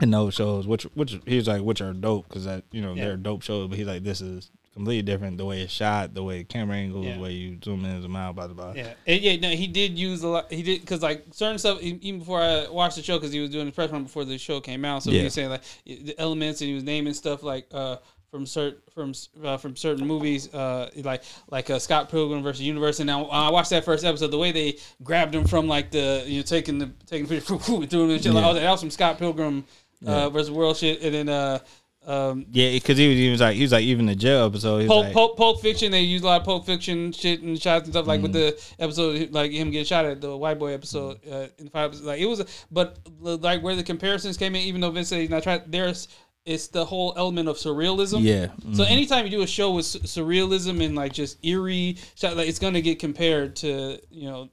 and 0.03 0.13
those 0.13 0.33
shows, 0.35 0.67
which 0.67 0.83
which 0.93 1.17
he's 1.25 1.47
like, 1.47 1.61
which 1.61 1.81
are 1.81 1.93
dope 1.93 2.27
because 2.27 2.45
that 2.45 2.63
you 2.71 2.81
know 2.81 2.93
Yeah. 2.93 3.05
they're 3.05 3.17
dope 3.17 3.41
shows. 3.41 3.67
But 3.69 3.77
he's 3.77 3.87
like, 3.87 4.03
this 4.03 4.21
is 4.21 4.51
completely 4.73 5.01
different. 5.03 5.37
The 5.37 5.45
way 5.45 5.61
it's 5.61 5.71
shot, 5.71 6.13
the 6.13 6.23
way 6.23 6.39
the 6.39 6.43
camera 6.43 6.75
angles, 6.77 7.05
Yeah. 7.05 7.15
the 7.15 7.21
way 7.21 7.31
you 7.31 7.57
zoom 7.63 7.85
in, 7.85 8.01
zoom 8.01 8.15
out, 8.15 8.35
blah 8.35 8.47
blah 8.47 8.55
blah. 8.71 8.73
Yeah, 8.75 8.93
and 9.07 9.21
yeah. 9.21 9.35
No, 9.37 9.49
he 9.49 9.67
did 9.67 9.97
use 9.97 10.21
a 10.23 10.27
lot. 10.27 10.51
He 10.51 10.61
did 10.63 10.81
because 10.81 11.01
like 11.01 11.25
certain 11.31 11.57
stuff 11.57 11.81
even 11.81 12.19
before 12.19 12.41
I 12.41 12.67
watched 12.69 12.97
the 12.97 13.03
show 13.03 13.17
because 13.17 13.31
he 13.31 13.39
was 13.39 13.49
doing 13.49 13.65
the 13.65 13.71
press 13.71 13.89
run 13.91 14.03
before 14.03 14.25
the 14.25 14.37
show 14.37 14.59
came 14.59 14.83
out. 14.85 15.03
So 15.03 15.11
he 15.11 15.23
was 15.23 15.33
saying 15.33 15.49
like 15.49 15.63
the 15.85 16.15
elements 16.19 16.61
and 16.61 16.67
he 16.69 16.75
was 16.75 16.83
naming 16.83 17.13
stuff 17.13 17.41
like 17.43 17.65
uh 17.71 17.97
from 18.31 18.47
certain 18.47 18.79
from 18.95 19.13
uh, 19.43 19.57
from 19.57 19.75
certain 19.75 20.07
movies 20.07 20.51
uh 20.55 20.89
like 21.03 21.21
like 21.51 21.69
uh, 21.69 21.77
Scott 21.77 22.09
Pilgrim 22.09 22.41
versus 22.41 22.63
Universe. 22.65 22.99
And 22.99 23.05
now 23.05 23.25
I 23.25 23.51
watched 23.51 23.69
that 23.69 23.85
first 23.85 24.03
episode. 24.03 24.31
The 24.31 24.39
way 24.39 24.51
they 24.51 24.79
grabbed 25.03 25.35
him 25.35 25.45
from 25.45 25.67
like 25.67 25.91
the 25.91 26.23
you 26.25 26.37
know 26.37 26.43
taking 26.43 26.79
the 26.79 26.89
taking 27.05 27.27
the 27.27 27.35
picture 27.35 27.53
and 27.75 27.87
threw 27.91 28.05
him 28.05 28.09
and 28.09 28.23
shit. 28.23 28.33
Like, 28.33 28.43
Yeah. 28.43 28.49
oh, 28.49 28.53
that 28.55 28.71
was 28.71 28.79
some 28.79 28.89
Scott 28.89 29.19
Pilgrim 29.19 29.65
uh, 30.05 30.29
versus 30.29 30.51
World 30.51 30.77
shit. 30.77 31.01
And 31.01 31.13
then 31.13 31.29
uh 31.29 31.59
um 32.05 32.45
Yeah, 32.51 32.71
because 32.71 32.97
he 32.97 33.07
was, 33.07 33.17
he 33.17 33.29
was 33.29 33.41
like 33.41 33.55
he 33.55 33.61
was 33.61 33.71
like 33.71 33.83
even 33.83 34.05
the 34.05 34.15
jail 34.15 34.45
episode. 34.45 34.87
Pulp, 34.87 35.05
like, 35.05 35.13
Pulp, 35.13 35.37
Pulp 35.37 35.61
Fiction, 35.61 35.91
they 35.91 36.01
use 36.01 36.21
a 36.21 36.25
lot 36.25 36.41
of 36.41 36.45
Pulp 36.45 36.65
Fiction 36.65 37.11
shit 37.11 37.41
and 37.41 37.59
shots 37.61 37.85
and 37.85 37.93
stuff 37.93 38.07
like 38.07 38.21
with 38.21 38.33
the 38.33 38.61
episode, 38.79 39.31
like 39.31 39.51
him 39.51 39.71
getting 39.71 39.85
shot 39.85 40.05
at 40.05 40.19
the 40.21 40.35
white 40.35 40.59
boy 40.59 40.73
episode 40.73 41.19
uh, 41.31 41.47
in 41.57 41.65
the 41.65 41.71
five. 41.71 41.93
Like 42.01 42.19
it 42.19 42.25
was, 42.25 42.65
but 42.71 42.99
like 43.21 43.63
where 43.63 43.75
the 43.75 43.83
comparisons 43.83 44.37
came 44.37 44.55
in, 44.55 44.61
even 44.63 44.81
though 44.81 44.91
Vince 44.91 45.09
said 45.09 45.21
he's 45.21 45.29
not 45.29 45.43
trying, 45.43 45.61
there's 45.67 46.07
it's 46.45 46.67
the 46.67 46.83
whole 46.83 47.13
element 47.15 47.47
of 47.47 47.55
surrealism. 47.55 48.21
yeah, 48.21 48.47
So 48.73 48.83
anytime 48.83 49.23
you 49.25 49.31
do 49.31 49.43
a 49.43 49.47
show 49.47 49.71
with 49.71 49.85
surrealism 49.85 50.83
and 50.83 50.93
like 50.93 51.13
just 51.13 51.43
eerie, 51.45 51.97
shot, 52.15 52.35
like 52.35 52.49
it's 52.49 52.59
gonna 52.59 52.81
get 52.81 52.99
compared 52.99 53.55
to 53.57 53.99
you 54.09 54.29
know 54.29 54.49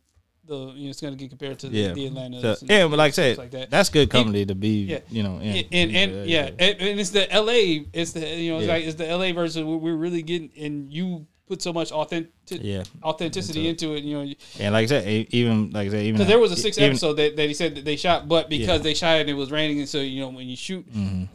the 0.51 0.73
you 0.75 0.85
know 0.85 0.91
it's 0.91 1.01
gonna 1.01 1.17
get 1.17 1.31
compared 1.31 1.59
to 1.61 1.69
the, 1.69 1.79
yeah, 1.79 1.93
the 1.93 2.07
Atlanta. 2.07 2.57
So, 2.57 2.67
yeah, 2.69 2.87
but 2.89 2.99
like 2.99 3.09
I 3.09 3.13
said, 3.13 3.39
like 3.39 3.51
that. 3.53 3.71
that's 3.71 3.89
good 3.89 4.11
company 4.11 4.45
to 4.45 4.55
be, 4.55 4.83
Yeah. 4.85 4.99
you 5.09 5.23
know, 5.23 5.39
in. 5.39 5.65
and 5.73 5.97
and 5.97 6.27
yeah, 6.27 6.51
And, 6.59 6.81
and 6.81 7.01
it's 7.01 7.11
the 7.11 7.31
L.A. 7.33 7.87
It's 7.93 8.13
the 8.13 8.21
you 8.21 8.53
know 8.53 8.59
it's 8.59 8.69
like 8.69 8.85
it's 8.85 8.97
the 8.97 9.09
L.A. 9.09 9.33
version. 9.33 9.67
We're, 9.67 9.77
we're 9.79 9.97
really 9.97 10.23
getting 10.23 10.51
and 10.59 10.93
you 10.93 11.27
put 11.51 11.61
so 11.61 11.73
much 11.73 11.91
authentic 11.91 12.31
Yeah. 12.63 12.85
authenticity 13.03 13.67
into 13.69 13.95
it. 13.97 14.05
You 14.05 14.15
know, 14.25 14.35
And 14.61 14.73
like 14.73 14.85
I 14.85 14.87
said, 14.87 15.27
even 15.31 15.71
like 15.73 15.89
I 15.89 15.91
said, 15.91 16.03
even 16.05 16.15
because 16.15 16.29
there 16.29 16.39
was 16.39 16.53
a 16.53 16.57
sixth 16.57 16.79
even- 16.79 16.91
episode 16.93 17.15
that, 17.15 17.37
that 17.37 17.49
he 17.49 17.55
said 17.55 17.75
that 17.75 17.85
they 17.85 17.97
shot, 17.97 18.29
but 18.29 18.49
because 18.49 18.67
Yeah. 18.67 18.75
Mm-hmm. 18.75 18.83
they 18.85 18.95
shot 18.95 19.17
it, 19.17 19.21
and 19.23 19.31
it 19.31 19.35
was 19.35 19.51
raining, 19.51 19.81
and 19.81 19.89
so 19.89 19.99
you 19.99 20.21
know 20.21 20.29
when 20.29 20.47
you 20.47 20.57
shoot, 20.57 20.85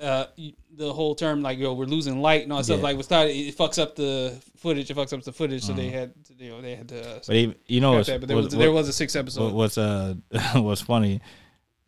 uh, 0.02 0.26
you, 0.38 0.54
the 0.78 0.92
whole 0.92 1.16
term 1.16 1.42
like 1.42 1.58
yo 1.58 1.74
we're 1.74 1.86
losing 1.86 2.22
light 2.22 2.44
and 2.44 2.52
all 2.52 2.58
that 2.60 2.66
stuff 2.66 2.82
like 2.82 2.98
was 2.98 3.08
thought 3.08 3.28
it 3.28 3.58
fucks 3.58 3.78
up 3.82 3.96
the 3.96 4.42
footage. 4.58 4.90
It 4.90 4.98
fucks 4.98 5.14
up 5.14 5.24
the 5.24 5.32
footage, 5.34 5.64
so 5.64 5.74
they 5.74 5.90
had 5.90 6.14
to, 6.26 6.34
you 6.44 6.50
know 6.52 6.62
they 6.62 6.76
had 6.76 6.88
to. 6.90 7.00
Uh, 7.00 7.04
Mm-hmm. 7.04 7.20
But 7.28 7.36
even, 7.36 7.56
you 7.68 7.82
know, 7.82 8.04
that, 8.04 8.20
but 8.22 8.28
there 8.28 8.38
was 8.38 8.48
there 8.50 8.72
was 8.72 8.88
a 8.90 8.94
sixth 8.94 9.16
episode. 9.16 9.54
what's 9.54 9.78
uh 9.78 10.16
what's 10.56 10.82
funny 10.82 11.22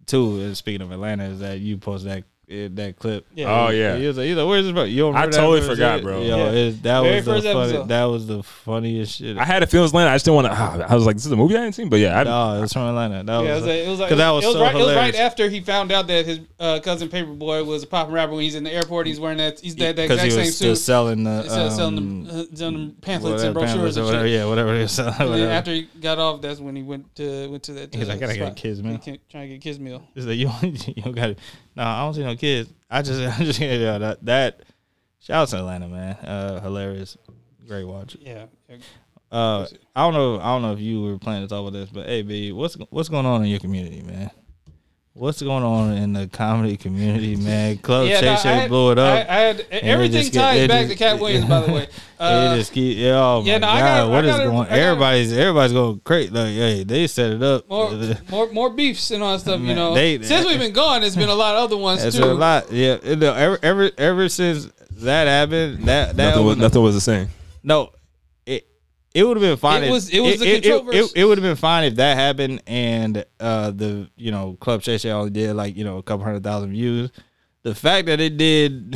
too. 0.06 0.54
Speaking 0.56 0.82
of 0.82 0.92
Atlanta, 0.92 1.26
is 1.26 1.40
that 1.40 1.60
you 1.60 1.78
post 1.78 2.06
that 2.06 2.24
eh, 2.50 2.68
that 2.72 2.96
clip. 2.98 3.26
Yeah. 3.36 3.48
Oh 3.66 3.70
yeah. 3.70 3.98
He 3.98 4.08
was 4.08 4.18
like, 4.18 4.26
he's 4.28 4.36
like, 4.38 4.48
"Where's 4.48 4.66
this 4.66 4.74
from?" 4.74 4.88
You 4.90 4.98
don't 5.04 5.16
I 5.16 5.26
remember 5.26 5.36
that 5.36 5.42
totally 5.42 5.60
first 5.62 5.72
forgot, 5.72 5.96
shit? 5.98 6.04
bro. 6.04 6.22
Yo, 6.22 6.38
Yeah. 6.38 6.46
it- 6.52 6.84
that 6.84 7.02
Very 7.02 7.16
was 7.18 7.26
the 7.26 7.32
first 7.32 7.46
funny, 7.48 7.60
episode. 7.70 7.88
that 7.90 8.04
was 8.06 8.28
the 8.28 8.44
funniest 8.44 9.16
shit. 9.18 9.38
I 9.38 9.44
had 9.46 9.64
a 9.64 9.68
feeling 9.68 9.82
it 9.82 9.84
was 9.84 9.92
Atlanta. 9.92 10.10
I 10.12 10.16
just 10.16 10.26
didn't 10.26 10.36
want 10.36 10.48
to. 10.48 10.88
I 10.90 10.96
was 10.96 11.06
like, 11.06 11.16
this 11.16 11.26
is 11.26 11.32
a 11.32 11.36
movie 11.36 11.56
I 11.56 11.60
hadn't 11.60 11.74
seen, 11.74 11.90
but 11.90 12.00
yeah, 12.00 12.20
I, 12.20 12.24
no, 12.24 12.58
it 12.58 12.62
was 12.62 12.74
from 12.74 12.84
Atlanta. 12.90 13.24
That 13.24 13.44
Yeah, 13.44 13.50
it 13.52 13.54
was, 13.54 13.62
was, 13.62 13.68
like, 13.68 13.76
it 13.78 13.90
was 13.90 14.00
like 14.00 14.10
'cause 14.10 14.18
that 14.18 14.30
was 14.32 14.44
it 14.44 14.48
was 14.48 14.56
so 14.56 14.62
right. 14.62 14.76
It 14.76 14.78
was 14.78 14.86
right 14.88 14.92
hilarious. 14.94 15.20
after 15.20 15.50
he 15.50 15.60
found 15.62 15.92
out 15.92 16.08
that 16.08 16.26
his 16.26 16.40
uh, 16.60 16.80
cousin 16.82 17.10
Paper 17.10 17.34
Boi 17.34 17.64
was 17.64 17.84
a 17.84 17.88
popping 17.88 18.14
rapper. 18.14 18.32
When 18.34 18.42
he's 18.44 18.56
in 18.56 18.64
the 18.64 18.72
airport, 18.74 19.08
he's 19.08 19.20
wearing 19.20 19.38
that. 19.40 19.60
He's 19.60 19.76
that, 19.78 19.96
that 19.96 20.04
exact 20.06 20.24
he 20.24 20.30
same 20.32 20.40
was 20.40 20.56
still 20.56 20.76
suit. 20.76 20.82
selling 20.84 21.24
the 21.24 21.42
He's 21.44 21.52
still 21.52 21.72
selling 21.72 21.98
um, 21.98 22.24
them, 22.26 22.40
uh, 22.52 22.56
selling 22.56 22.74
them 22.76 22.96
pamphlets 23.02 23.44
and 23.44 23.56
whatever, 23.56 23.76
brochures 23.76 23.96
pamphlets 23.96 23.98
or 23.98 24.00
and 24.02 24.06
whatever. 24.08 24.26
shit. 24.28 24.34
Yeah, 24.40 24.46
whatever 24.46 24.76
he 24.76 24.82
was 24.82 24.92
selling. 24.92 25.14
And 25.14 25.20
then 25.22 25.30
whatever. 25.32 25.52
after 25.52 25.72
he 25.74 25.82
got 26.02 26.18
off, 26.20 26.42
that's 26.42 26.60
when 26.60 26.76
he 26.76 26.84
went 26.84 27.14
to 27.16 27.48
went 27.50 27.64
to 27.64 27.74
that. 27.74 27.94
He's 27.94 28.04
uh, 28.06 28.14
like, 28.14 28.18
I 28.18 28.20
gotta 28.20 28.38
get 28.38 28.52
a 28.52 28.56
kids 28.56 28.82
meal. 28.84 28.94
He 28.94 28.98
can't- 29.00 29.30
Trying 29.30 29.50
to 29.50 29.56
get 29.56 29.62
kids 29.62 29.80
meal. 29.80 30.08
He's 30.16 30.26
like, 30.26 30.38
you 30.38 30.46
don't, 30.62 30.88
you 30.98 31.04
don't 31.04 31.16
got 31.16 31.30
it. 31.32 31.40
No, 31.78 31.84
I 31.84 32.00
don't 32.00 32.16
see 32.16 32.24
no 32.24 32.36
kids. 32.36 32.74
I 32.90 33.04
just, 33.04 33.22
I 33.40 33.44
just, 33.44 33.60
yeah, 33.60 34.00
that, 34.00 34.26
that. 34.26 34.62
Shout 35.20 35.44
out 35.44 35.48
to 35.50 35.58
Atlanta, 35.58 35.88
man. 35.88 36.16
Uh, 36.16 36.60
hilarious, 36.62 37.18
great 37.68 37.84
watch. 37.84 38.18
Yeah. 38.20 38.46
Uh, 39.32 39.68
I 39.96 40.04
don't 40.04 40.14
know, 40.14 40.40
I 40.40 40.46
don't 40.46 40.64
know 40.64 40.74
if 40.74 40.80
you 40.80 41.04
were 41.04 41.20
planning 41.20 41.48
to 41.48 41.50
talk 41.50 41.62
about 41.62 41.74
this, 41.74 41.90
but 41.90 42.08
hey, 42.08 42.24
B, 42.24 42.52
what's 42.52 42.76
what's 42.90 43.10
going 43.10 43.26
on 43.26 43.44
in 43.44 43.50
your 43.50 43.60
community, 43.60 44.02
man? 44.02 44.32
What's 45.18 45.42
going 45.42 45.64
on 45.64 45.94
in 45.94 46.14
the 46.14 46.28
comedy 46.28 46.78
community, 46.78 47.36
man? 47.38 47.80
Club 47.80 48.08
Yeah, 48.08 48.20
Shay 48.20 48.26
no, 48.28 48.36
Shay 48.36 48.50
had- 48.56 48.70
blew 48.70 48.92
it 48.92 49.00
I, 49.00 49.22
up. 49.22 49.30
I 49.30 49.34
had 49.36 49.66
everything 49.72 50.22
just 50.22 50.32
get- 50.34 50.40
ties 50.42 50.68
back 50.68 50.88
just- 50.88 50.92
to 50.92 50.98
Katt 51.04 51.20
Williams, 51.22 51.46
by 51.46 51.62
the 51.62 51.74
way. 51.74 51.88
Uh, 52.20 52.54
it 52.56 52.58
just 52.58 52.72
keep, 52.74 52.98
yeah, 52.98 53.12
oh 53.24 53.42
my 53.42 53.48
yeah, 53.48 53.58
no, 53.60 53.68
I 53.68 53.80
god, 53.80 53.86
gotta- 53.86 54.10
what 54.10 54.26
I 54.26 54.28
is 54.28 54.32
gotta- 54.38 54.50
going? 54.50 54.58
I 54.66 54.70
gotta- 54.70 54.82
everybody's 54.82 55.34
everybody's 55.34 55.72
going 55.74 56.00
crazy. 56.00 56.30
Like, 56.32 56.48
hey, 56.48 56.84
they 56.84 57.06
set 57.06 57.32
it 57.32 57.44
up. 57.44 57.70
more, 57.70 57.92
more, 58.32 58.52
more 58.52 58.70
beefs 58.72 59.12
and 59.12 59.22
all 59.22 59.34
that 59.34 59.40
stuff. 59.42 59.62
You 59.62 59.76
know, 59.76 59.94
they- 59.94 60.20
since 60.24 60.48
we've 60.48 60.58
been 60.58 60.74
gone, 60.74 61.02
there's 61.02 61.16
been 61.16 61.30
a 61.30 61.36
lot 61.36 61.54
of 61.56 61.64
other 61.66 61.78
ones 61.78 62.02
That's 62.02 62.18
too. 62.18 62.24
a 62.24 62.34
lot. 62.34 62.72
Yeah, 62.72 62.98
it- 63.04 63.22
ever 63.22 63.60
ever 63.62 63.92
ever 64.00 64.30
since 64.30 64.68
that 64.94 65.28
happened, 65.28 65.84
that 65.86 66.18
that 66.18 66.30
nothing, 66.30 66.44
was, 66.46 66.52
opened- 66.54 66.62
nothing 66.62 66.82
was 66.82 66.96
the 66.96 67.02
same. 67.02 67.28
no, 67.64 67.92
it 69.14 69.22
it 69.22 69.24
would 69.24 69.38
have 69.38 69.42
been 69.42 69.58
fine. 69.58 69.84
It 69.84 69.88
if- 69.88 69.92
was- 69.92 70.10
it 70.10 70.20
was 70.20 70.40
the 70.40 70.48
it, 70.48 70.64
controversy. 70.64 71.12
It, 71.16 71.26
would 71.26 71.38
have 71.38 71.44
been 71.44 71.56
fine 71.56 71.84
if 71.86 71.96
that 71.96 72.18
happened 72.18 72.62
and 72.68 73.26
uh 73.40 73.72
the 73.72 74.10
you 74.16 74.32
know 74.32 74.58
Club 74.60 74.82
Shay 74.84 74.98
Shay 74.98 75.12
only 75.12 75.30
did 75.32 75.56
like 75.56 75.76
you 75.76 75.84
know 75.84 75.98
a 75.98 76.04
couple 76.04 76.26
hundred 76.26 76.44
thousand 76.44 76.72
views. 76.72 77.10
The 77.64 77.76
fact 77.76 78.08
that 78.08 78.20
it 78.20 78.38
did 78.38 78.96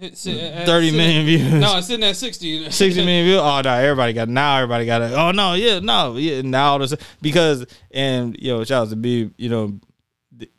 thirty 0.00 0.90
million 0.90 1.26
views, 1.26 1.52
No, 1.52 1.78
it's 1.78 1.86
sitting 1.86 2.04
at 2.04 2.16
sixty. 2.16 2.70
60 2.70 3.04
million 3.04 3.26
views. 3.26 3.40
Oh 3.40 3.60
no, 3.62 3.70
everybody 3.74 4.12
got 4.12 4.28
now. 4.28 4.56
Everybody 4.56 4.86
got 4.86 5.02
it. 5.02 5.12
Oh 5.12 5.30
no, 5.30 5.54
yeah, 5.54 5.78
no, 5.78 6.16
yeah. 6.16 6.42
Now 6.42 6.72
all 6.72 6.78
this 6.78 6.94
because 7.20 7.66
and 7.90 8.36
you 8.40 8.52
know 8.56 8.64
shout 8.64 8.84
out 8.86 8.90
to 8.90 8.96
B. 8.96 9.30
You 9.36 9.48
know, 9.48 9.80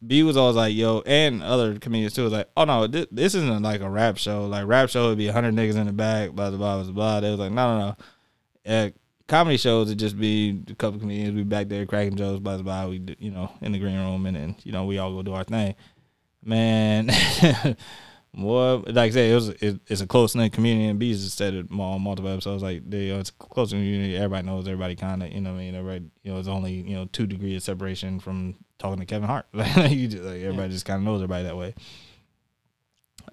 B 0.05 0.23
was 0.23 0.37
always 0.37 0.55
like 0.55 0.75
yo, 0.75 1.01
and 1.05 1.41
other 1.41 1.79
comedians 1.79 2.13
too 2.13 2.23
was 2.23 2.33
like, 2.33 2.49
oh 2.55 2.65
no, 2.65 2.87
this, 2.87 3.07
this 3.11 3.35
isn't 3.35 3.61
like 3.63 3.81
a 3.81 3.89
rap 3.89 4.17
show. 4.17 4.45
Like 4.45 4.67
rap 4.67 4.89
show 4.89 5.09
would 5.09 5.17
be 5.17 5.27
hundred 5.27 5.55
niggas 5.55 5.75
in 5.75 5.87
the 5.87 5.93
back, 5.93 6.31
blah 6.31 6.51
blah 6.51 6.83
blah 6.83 6.91
blah. 6.91 7.19
They 7.19 7.31
was 7.31 7.39
like, 7.39 7.51
no 7.51 7.77
no 7.77 7.87
no. 7.89 7.95
At 8.65 8.93
comedy 9.27 9.57
shows 9.57 9.89
it 9.89 9.95
just 9.95 10.19
be 10.19 10.61
a 10.69 10.75
couple 10.75 10.99
comedians 10.99 11.35
we 11.35 11.43
back 11.43 11.69
there 11.69 11.85
cracking 11.85 12.15
jokes, 12.17 12.39
blah 12.39 12.57
blah 12.57 12.63
blah. 12.63 12.89
We 12.89 12.99
do- 12.99 13.15
you 13.19 13.31
know 13.31 13.51
in 13.61 13.71
the 13.71 13.79
green 13.79 13.97
room 13.97 14.25
and 14.25 14.35
then 14.35 14.55
you 14.63 14.71
know 14.71 14.85
we 14.85 14.97
all 14.97 15.13
go 15.13 15.21
do 15.23 15.33
our 15.33 15.43
thing. 15.43 15.75
Man. 16.43 17.09
More 18.33 18.77
like 18.87 18.97
I 18.97 19.09
said, 19.09 19.29
it 19.29 19.35
was 19.35 19.49
it, 19.49 19.81
it's 19.87 19.99
a 19.99 20.07
close 20.07 20.35
knit 20.35 20.53
community, 20.53 20.87
and 20.87 20.97
Bees 20.97 21.21
has 21.21 21.33
said 21.33 21.53
it 21.53 21.67
on 21.69 22.01
multiple 22.01 22.31
episodes. 22.31 22.63
Like 22.63 22.89
they, 22.89 23.07
you 23.07 23.13
know, 23.13 23.19
it's 23.19 23.29
a 23.29 23.33
close 23.33 23.71
community. 23.71 24.15
Everybody 24.15 24.47
knows 24.47 24.67
everybody. 24.69 24.95
Kind 24.95 25.21
of, 25.21 25.33
you 25.33 25.41
know, 25.41 25.51
what 25.51 25.57
I 25.57 25.63
mean, 25.63 25.75
everybody, 25.75 26.05
you 26.23 26.31
know, 26.31 26.39
it's 26.39 26.47
only 26.47 26.71
you 26.71 26.95
know 26.95 27.09
two 27.11 27.27
degrees 27.27 27.57
of 27.57 27.63
separation 27.63 28.21
from 28.21 28.55
talking 28.79 29.01
to 29.01 29.05
Kevin 29.05 29.27
Hart. 29.27 29.47
Like 29.53 29.75
you 29.91 30.07
just, 30.07 30.23
like 30.23 30.41
everybody 30.41 30.71
just 30.71 30.85
kind 30.85 30.99
of 30.99 31.03
knows 31.03 31.17
everybody 31.17 31.43
that 31.43 31.57
way. 31.57 31.75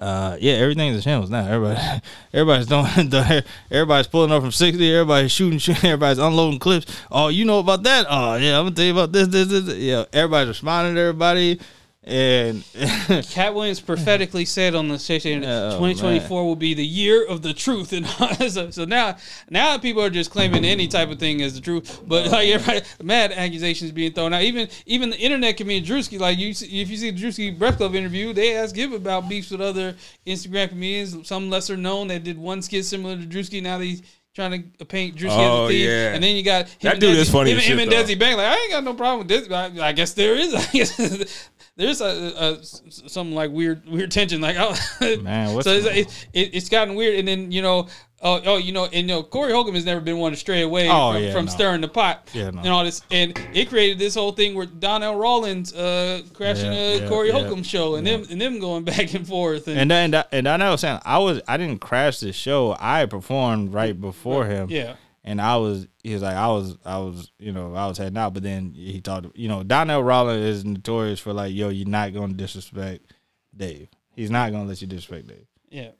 Uh, 0.00 0.36
yeah, 0.40 0.54
everything's 0.54 0.96
a 0.96 1.02
shambles 1.02 1.30
now. 1.30 1.46
Everybody, 1.46 1.80
everybody's 2.32 2.66
doing, 2.66 3.44
everybody's 3.70 4.06
pulling 4.06 4.32
up 4.32 4.42
from 4.42 4.52
sixty. 4.52 4.92
Everybody's 4.92 5.32
shooting, 5.32 5.74
everybody's 5.76 6.18
unloading 6.18 6.58
clips. 6.58 6.86
Oh, 7.10 7.28
you 7.28 7.44
know 7.44 7.58
about 7.58 7.82
that? 7.82 8.06
Oh, 8.08 8.36
yeah, 8.36 8.58
I'm 8.58 8.66
gonna 8.66 8.76
tell 8.76 8.84
you 8.84 8.92
about 8.92 9.12
this, 9.12 9.28
this, 9.28 9.48
this. 9.48 9.64
this. 9.64 9.76
Yeah, 9.76 10.04
everybody's 10.12 10.48
responding 10.48 10.94
to 10.94 11.00
everybody, 11.00 11.60
and 12.08 12.64
Katt 13.30 13.54
Williams 13.54 13.80
prophetically 13.80 14.44
said 14.46 14.74
on 14.74 14.88
the 14.88 14.98
station, 14.98 15.44
Oh, 15.44 15.72
2024 15.72 16.44
will 16.44 16.56
be 16.56 16.72
the 16.74 16.84
year 16.84 17.24
of 17.26 17.42
the 17.42 17.52
truth, 17.52 17.92
and 17.92 18.06
so, 18.50 18.70
so 18.70 18.84
now, 18.84 19.16
now 19.50 19.76
people 19.78 20.02
are 20.02 20.10
just 20.10 20.30
claiming 20.30 20.64
any 20.64 20.88
type 20.88 21.10
of 21.10 21.18
thing 21.18 21.42
as 21.42 21.54
the 21.54 21.60
truth. 21.60 22.00
But 22.06 22.30
like 22.30 22.48
everybody, 22.48 22.86
mad 23.02 23.32
accusations 23.32 23.92
being 23.92 24.12
thrown 24.12 24.32
out. 24.32 24.42
Even 24.42 24.68
even 24.86 25.10
the 25.10 25.18
internet 25.18 25.56
comedian 25.58 25.84
Drewski, 25.84 26.18
like 26.18 26.38
you, 26.38 26.48
if 26.50 26.90
you 26.90 26.96
see 26.96 27.10
the 27.10 27.20
Drewski 27.22 27.58
Breath 27.58 27.76
Club 27.76 27.94
interview, 27.94 28.32
they 28.32 28.56
asked 28.56 28.74
him 28.76 28.94
about 28.94 29.28
beefs 29.28 29.50
with 29.50 29.60
other 29.60 29.94
Instagram 30.26 30.70
comedians, 30.70 31.28
some 31.28 31.50
lesser 31.50 31.76
known 31.76 32.08
that 32.08 32.24
did 32.24 32.38
one 32.38 32.62
skit 32.62 32.84
similar 32.86 33.16
to 33.16 33.24
Drewski. 33.26 33.62
Now 33.62 33.78
they. 33.78 33.98
Trying 34.34 34.70
to 34.78 34.84
paint 34.84 35.16
Drewski 35.16 35.30
Oh, 35.36 35.64
as 35.64 35.70
a 35.70 35.72
thief, 35.72 35.88
yeah. 35.88 36.14
and 36.14 36.22
then 36.22 36.36
you 36.36 36.44
got 36.44 36.68
him 36.68 36.76
That 36.82 36.92
and 36.92 37.00
dude 37.00 37.16
Desi- 37.16 37.20
is 37.22 37.30
funny 37.30 37.50
Him, 37.50 37.56
him 37.58 37.78
shit, 37.78 37.78
and. 37.80 37.90
Desi 37.90 38.16
Bank, 38.16 38.36
like 38.36 38.46
I 38.46 38.54
ain't 38.62 38.70
got 38.70 38.84
no 38.84 38.94
problem 38.94 39.26
with 39.26 39.28
this. 39.28 39.50
I, 39.50 39.88
I 39.88 39.90
guess 39.92 40.12
there 40.12 40.36
is. 40.36 40.54
I 40.54 40.64
guess 40.66 41.50
there's 41.78 42.00
a, 42.02 42.06
a, 42.06 42.58
some 42.62 43.32
like 43.32 43.50
weird 43.50 43.88
weird 43.88 44.10
tension. 44.10 44.40
Like 44.42 44.56
oh 44.58 44.76
Man, 45.22 45.54
what's 45.54 45.66
so 45.66 45.72
it's, 45.72 45.86
it, 45.86 46.28
it, 46.34 46.54
it's 46.54 46.68
gotten 46.68 46.94
weird. 46.94 47.18
And 47.18 47.26
then 47.26 47.50
you 47.50 47.62
know. 47.62 47.88
Oh, 48.20 48.40
oh, 48.46 48.56
you 48.56 48.72
know, 48.72 48.86
and 48.86 48.94
you 48.94 49.06
know, 49.06 49.22
Corey 49.22 49.52
Holcomb 49.52 49.76
has 49.76 49.84
never 49.84 50.00
been 50.00 50.18
one 50.18 50.32
to 50.32 50.36
stray 50.36 50.62
away 50.62 50.88
Oh, 50.90 51.12
from, 51.12 51.22
yeah, 51.22 51.32
from 51.32 51.44
no. 51.44 51.50
stirring 51.52 51.80
the 51.82 51.86
pot 51.86 52.28
Yeah, 52.34 52.50
no. 52.50 52.58
and 52.62 52.68
all 52.70 52.82
this, 52.82 53.00
and 53.12 53.32
it 53.54 53.68
created 53.68 54.00
this 54.00 54.16
whole 54.16 54.32
thing 54.32 54.56
where 54.56 54.66
Donnell 54.66 55.14
Rawlings 55.14 55.72
uh, 55.72 56.22
crashing 56.34 56.72
Yeah, 56.72 56.78
a 56.80 56.98
yeah, 57.02 57.08
Corey 57.08 57.30
Holcomb 57.30 57.62
show, 57.62 57.94
and 57.94 58.04
them 58.04 58.24
and 58.28 58.40
them 58.40 58.58
going 58.58 58.82
back 58.92 59.14
and 59.14 59.24
forth, 59.24 59.68
and, 59.68 59.78
And 59.92 59.92
and, 60.16 60.24
and 60.32 60.48
I 60.48 60.56
know 60.56 60.74
saying 60.74 60.98
I 61.04 61.18
was 61.18 61.40
I 61.46 61.56
didn't 61.58 61.78
crash 61.80 62.18
the 62.18 62.32
show. 62.32 62.76
I 62.80 63.06
performed 63.06 63.72
right 63.72 63.98
before 63.98 64.46
him. 64.46 64.66
yeah, 64.68 64.96
And 65.28 65.42
I 65.42 65.58
was 65.58 65.86
he 66.02 66.14
was 66.14 66.22
like 66.22 66.36
I 66.36 66.46
was 66.46 66.78
I 66.86 66.96
was 66.96 67.30
you 67.38 67.52
know 67.52 67.74
I 67.74 67.86
was 67.86 67.98
heading 67.98 68.16
out, 68.16 68.32
but 68.32 68.42
then 68.42 68.72
he 68.72 69.02
talked 69.02 69.26
you 69.36 69.46
know 69.46 69.62
Donnell 69.62 70.02
Rawlings 70.02 70.42
is 70.42 70.64
notorious 70.64 71.20
for 71.20 71.34
like 71.34 71.52
yo 71.54 71.68
you're 71.68 71.86
not 71.86 72.14
gonna 72.14 72.32
disrespect 72.32 73.12
Dave. 73.54 73.88
He's 74.16 74.30
not 74.30 74.52
gonna 74.52 74.64
let 74.64 74.80
you 74.80 74.86
disrespect 74.86 75.28
Dave. 75.28 75.46
yeah. 75.68 75.90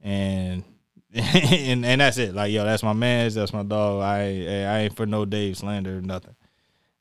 And 0.00 0.64
and 1.14 1.86
and 1.86 2.00
that's 2.00 2.18
it. 2.18 2.34
Like 2.34 2.50
yo, 2.50 2.64
that's 2.64 2.82
my 2.82 2.92
man's. 2.92 3.36
That's 3.36 3.52
my 3.52 3.62
dog. 3.62 4.02
I 4.02 4.18
I 4.18 4.78
ain't 4.80 4.96
for 4.96 5.06
no 5.06 5.26
Dave 5.26 5.58
slander 5.58 5.98
or 5.98 6.00
nothing. 6.00 6.34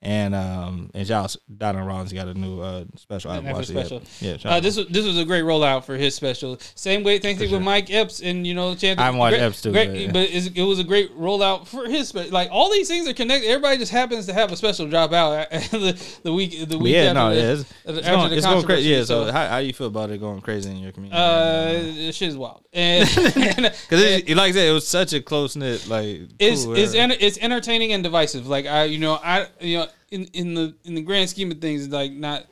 And 0.03 0.33
um 0.33 0.89
and 0.95 1.11
out 1.11 1.35
Donnell 1.55 1.85
Rawlings 1.85 2.11
got 2.11 2.27
a 2.27 2.33
new 2.33 2.59
uh 2.59 2.85
special. 2.95 3.29
I 3.29 3.35
haven't 3.35 3.53
watched 3.53 3.69
it 3.69 3.75
yet. 3.75 3.85
special. 3.85 4.01
Yeah, 4.19 4.37
Uh, 4.43 4.59
this 4.59 4.75
was 4.75 4.87
this 4.87 5.05
was 5.05 5.19
a 5.19 5.25
great 5.25 5.43
rollout 5.43 5.83
for 5.83 5.95
his 5.95 6.15
special. 6.15 6.57
Same 6.73 7.03
way, 7.03 7.19
thanks 7.19 7.39
with 7.39 7.61
Mike 7.61 7.91
Epps 7.91 8.19
and 8.19 8.47
you 8.47 8.55
know, 8.55 8.73
Chance. 8.73 8.99
I 8.99 9.03
haven't 9.05 9.19
watched 9.19 9.33
great- 9.37 9.45
Epps 9.45 9.61
too, 9.61 9.71
great- 9.71 9.87
but, 10.11 10.31
yeah. 10.31 10.47
but 10.47 10.57
it 10.57 10.63
was 10.63 10.79
a 10.79 10.83
great 10.83 11.15
rollout 11.15 11.67
for 11.67 11.85
his 11.87 12.07
special. 12.07 12.31
Like 12.31 12.49
all 12.51 12.71
these 12.71 12.87
things 12.87 13.07
are 13.07 13.13
connected. 13.13 13.47
Everybody 13.47 13.77
just 13.77 13.91
happens 13.91 14.25
to 14.25 14.33
have 14.33 14.51
a 14.51 14.57
special 14.57 14.87
drop 14.87 15.13
out 15.13 15.49
the, 15.71 16.17
the 16.23 16.33
week 16.33 16.67
the 16.67 16.79
week 16.79 16.93
yeah, 16.95 17.01
after 17.01 17.13
no, 17.13 17.29
the, 17.29 17.35
yeah, 17.35 17.51
it's, 17.51 17.73
it's 17.85 18.07
going, 18.07 18.33
it's 18.33 18.45
going 18.45 18.65
crazy. 18.65 18.89
Yeah, 18.89 19.03
so 19.03 19.31
how, 19.31 19.47
how 19.47 19.59
do 19.59 19.67
you 19.67 19.73
feel 19.73 19.87
about 19.87 20.09
it 20.09 20.19
going 20.19 20.41
crazy 20.41 20.71
in 20.71 20.77
your 20.77 20.93
community? 20.93 21.21
uh, 21.21 22.11
shit 22.11 22.29
is 22.29 22.37
wild. 22.37 22.63
And, 22.73 23.07
Because 23.87 24.23
like 24.29 24.49
I 24.49 24.51
said, 24.51 24.67
it 24.69 24.73
was 24.73 24.87
such 24.87 25.13
a 25.13 25.21
close 25.21 25.55
knit, 25.55 25.87
like 25.87 26.21
it's 26.39 26.65
cool 26.65 26.75
it's 26.75 26.93
it's 26.95 27.37
entertaining 27.37 27.93
and 27.93 28.01
divisive. 28.03 28.47
Like 28.47 28.65
I, 28.65 28.85
you 28.85 28.97
know, 28.97 29.15
I, 29.15 29.47
you 29.59 29.79
know, 29.79 29.87
in 30.09 30.25
in 30.33 30.53
the 30.53 30.75
in 30.83 30.95
the 30.95 31.01
grand 31.01 31.29
scheme 31.29 31.51
of 31.51 31.59
things, 31.59 31.85
it's 31.85 31.93
like 31.93 32.11
not, 32.11 32.45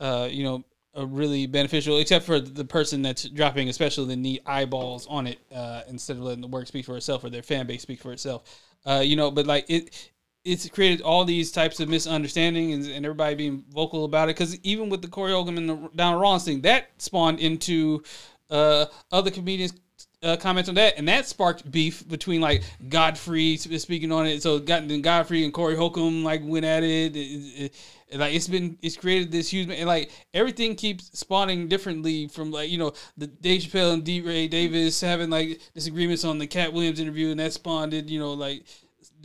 uh, 0.00 0.28
you 0.30 0.44
know, 0.44 0.64
a 0.94 1.04
really 1.04 1.46
beneficial, 1.46 1.98
except 1.98 2.24
for 2.24 2.40
the 2.40 2.64
person 2.64 3.02
that's 3.02 3.28
dropping, 3.28 3.68
especially 3.68 4.14
the 4.14 4.42
eyeballs 4.46 5.06
on 5.08 5.26
it, 5.26 5.38
uh, 5.54 5.82
instead 5.88 6.16
of 6.16 6.22
letting 6.22 6.40
the 6.40 6.48
work 6.48 6.66
speak 6.66 6.84
for 6.84 6.96
itself 6.96 7.24
or 7.24 7.30
their 7.30 7.42
fan 7.42 7.66
base 7.66 7.82
speak 7.82 8.00
for 8.00 8.12
itself. 8.12 8.42
Uh, 8.84 9.02
you 9.04 9.16
know, 9.16 9.30
but 9.30 9.46
like 9.46 9.64
it. 9.68 10.10
It's 10.48 10.68
created 10.68 11.00
all 11.00 11.24
these 11.24 11.50
types 11.50 11.80
of 11.80 11.88
misunderstanding 11.88 12.72
and, 12.72 12.86
and 12.86 13.04
everybody 13.04 13.34
being 13.34 13.64
vocal 13.68 14.04
about 14.04 14.28
it. 14.28 14.36
Because 14.36 14.56
even 14.60 14.88
with 14.88 15.02
the 15.02 15.08
Corey 15.08 15.32
Holcomb 15.32 15.58
and 15.58 15.68
the 15.68 15.90
Donnell 15.96 16.20
Rawlings 16.20 16.44
thing, 16.44 16.60
that 16.60 16.90
spawned 16.98 17.40
into 17.40 18.04
uh, 18.48 18.86
other 19.10 19.32
comedians 19.32 19.72
uh, 20.22 20.36
comments 20.36 20.68
on 20.68 20.74
that, 20.76 20.94
and 20.98 21.08
that 21.08 21.26
sparked 21.26 21.70
beef 21.70 22.06
between 22.08 22.40
like 22.40 22.62
Godfrey 22.88 23.56
speaking 23.56 24.10
on 24.12 24.26
it. 24.26 24.42
So 24.42 24.58
then 24.58 25.02
Godfrey 25.02 25.44
and 25.44 25.52
Corey 25.52 25.76
Holcomb 25.76 26.24
like 26.24 26.40
went 26.44 26.64
at 26.64 26.82
it. 26.82 27.14
It- 27.16 27.18
it- 27.18 27.74
it- 28.10 28.18
like 28.20 28.34
it's 28.34 28.46
been 28.46 28.78
it's 28.82 28.96
created 28.96 29.32
this 29.32 29.48
huge 29.52 29.68
and 29.68 29.86
like 29.86 30.12
everything 30.32 30.76
keeps 30.76 31.10
spawning 31.18 31.66
differently 31.66 32.28
from 32.28 32.52
like 32.52 32.70
you 32.70 32.78
know 32.78 32.92
the 33.16 33.26
Dave 33.26 33.62
Chappelle 33.62 33.94
and 33.94 34.04
D. 34.04 34.20
Ray 34.20 34.46
Davis 34.46 35.00
having 35.00 35.28
like 35.28 35.60
disagreements 35.74 36.24
on 36.24 36.38
the 36.38 36.46
Katt 36.46 36.72
Williams 36.72 37.00
interview, 37.00 37.30
and 37.32 37.40
that 37.40 37.52
spawned 37.52 37.92
it. 37.94 38.08
you 38.08 38.20
know 38.20 38.32
like 38.32 38.64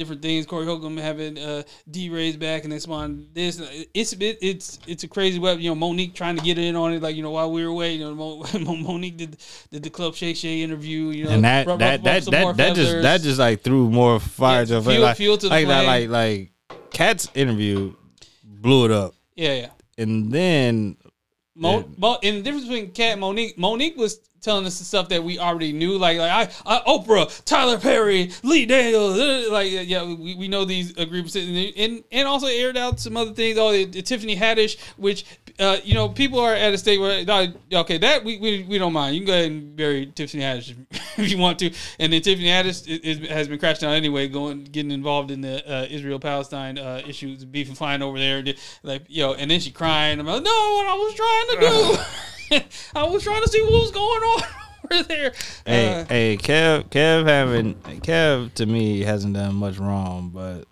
different 0.02 0.22
things. 0.22 0.46
Corey 0.48 0.66
Holcomb 0.66 0.98
having 0.98 1.38
uh, 1.38 1.62
D 1.90 2.10
Ray's 2.10 2.36
back, 2.36 2.64
and 2.64 2.72
then 2.72 2.80
spawned 2.80 3.28
this. 3.34 3.60
It's 3.94 4.14
it, 4.14 4.38
it's 4.42 4.80
it's 4.88 5.04
a 5.04 5.08
crazy 5.08 5.38
web. 5.40 5.60
You 5.60 5.70
know, 5.70 5.76
Monique 5.76 6.16
trying 6.16 6.36
to 6.38 6.44
get 6.44 6.58
in 6.58 6.76
on 6.76 6.94
it, 6.94 7.02
like 7.02 7.16
you 7.16 7.22
know 7.24 7.32
while 7.32 7.52
we 7.52 7.64
were 7.64 7.70
away. 7.72 7.94
You 7.94 8.14
know, 8.14 8.16
Mo- 8.60 8.76
Monique 8.76 9.18
did 9.18 9.38
did 9.72 9.84
the 9.84 9.90
Club 9.90 10.16
Shay 10.16 10.34
Shay 10.34 10.64
interview. 10.64 11.10
You 11.10 11.26
know, 11.26 11.30
and 11.32 11.44
that 11.44 11.68
ruff- 11.68 11.80
that 11.80 12.04
ruff- 12.04 12.26
that 12.26 12.32
that, 12.32 12.58
that 12.58 12.76
just 12.76 13.02
that 13.04 13.22
just 13.22 13.40
like 13.40 13.62
threw 13.62 13.90
more 13.90 14.20
fire 14.20 14.62
Yeah, 14.64 14.80
to 14.80 14.82
fuel- 14.82 15.02
like, 15.02 15.18
fuel 15.18 15.38
to 15.38 15.46
the 15.48 15.50
like 15.56 15.68
that 15.68 15.86
like 15.86 16.10
like 16.10 16.52
Katt's 16.92 17.30
interview 17.36 17.94
blew 18.44 18.86
it 18.86 18.92
up, 18.92 19.14
yeah 19.36 19.54
yeah. 19.54 19.70
and 19.98 20.32
then 20.32 20.98
Mo, 21.56 21.80
Yeah. 21.80 21.84
Mo, 21.98 22.18
and 22.24 22.38
the 22.38 22.42
difference 22.42 22.66
between 22.66 22.92
Katt 22.92 23.14
and 23.14 23.22
Monique, 23.22 23.58
Monique 23.58 23.98
was 23.98 24.20
telling 24.42 24.66
us 24.66 24.80
the 24.80 24.86
stuff 24.86 25.10
that 25.10 25.24
we 25.24 25.40
already 25.40 25.72
knew, 25.72 25.98
like 25.98 26.18
like 26.18 26.32
I, 26.66 26.78
I 26.78 26.80
Oprah, 26.88 27.44
Tyler 27.46 27.78
Perry, 27.78 28.32
Lee 28.44 28.66
Daniels, 28.66 29.20
uh, 29.20 29.48
like 29.52 29.72
yeah, 29.72 30.04
we, 30.04 30.36
we 30.36 30.48
know 30.48 30.66
these 30.66 30.92
groups, 30.94 31.36
and, 31.36 31.56
and 31.78 32.04
and 32.12 32.28
also 32.28 32.48
aired 32.48 32.78
out 32.78 33.00
some 33.00 33.16
other 33.18 33.34
things. 33.34 33.58
Oh, 33.58 33.72
the, 33.72 33.86
the 33.86 34.02
Tiffany 34.02 34.36
Haddish, 34.36 34.80
which 34.98 35.26
uh, 35.60 35.78
you 35.84 35.94
know 35.94 36.10
people 36.10 36.40
are 36.40 36.54
at 36.54 36.74
a 36.74 36.78
state 36.78 37.00
where 37.00 37.22
okay, 37.74 37.98
that 38.00 38.24
we, 38.24 38.38
we, 38.38 38.64
we 38.64 38.78
don't 38.78 38.94
mind. 38.94 39.16
You 39.16 39.22
can 39.22 39.28
go 39.28 39.34
ahead 39.34 39.52
and 39.52 39.76
bury 39.76 40.08
Tiffany 40.08 40.44
Haddish 40.44 40.76
if 41.18 41.32
you 41.32 41.38
want 41.38 41.60
to, 41.60 41.72
and 42.00 42.12
then 42.12 42.22
Tiffany 42.22 42.48
Haddish 42.48 42.88
is, 42.88 43.20
is, 43.20 43.30
has 43.30 43.48
been 43.48 43.60
crashing 43.60 43.88
out 43.88 43.94
anyway, 43.94 44.28
going 44.28 44.64
getting 44.64 44.92
involved 44.92 45.32
in 45.32 45.42
the 45.42 45.72
uh, 45.72 45.86
Israel 45.90 46.20
Palestine 46.20 46.78
uh, 46.78 47.02
issues, 47.08 47.46
beef 47.46 47.68
and 47.68 47.78
flying 47.78 48.02
over 48.02 48.18
there, 48.18 48.44
like 48.84 49.04
yo, 49.08 49.34
and 49.34 49.52
then 49.52 49.60
she 49.60 49.72
crying. 49.72 50.20
I'm 50.20 50.26
like, 50.26 50.44
no, 50.44 50.50
what 50.50 50.88
I 50.88 50.94
was 50.94 51.14
trying 51.14 51.60
to 51.60 51.96
do. 51.98 52.04
I 52.96 53.04
was 53.04 53.24
trying 53.24 53.42
to 53.42 53.50
see 53.50 53.62
what 53.62 53.72
was 53.72 53.92
going 53.92 54.22
on 54.24 54.44
over 54.92 55.04
there. 55.04 55.34
hey 55.66 56.02
Uh, 56.02 56.06
hey 56.06 56.38
Kev 56.38 56.90
Kev 56.90 57.28
having 57.28 57.76
Kev 58.02 58.54
to 58.56 58.66
me 58.66 59.02
hasn't 59.02 59.34
done 59.34 59.56
much 59.56 59.78
wrong, 59.78 60.32
but 60.34 60.66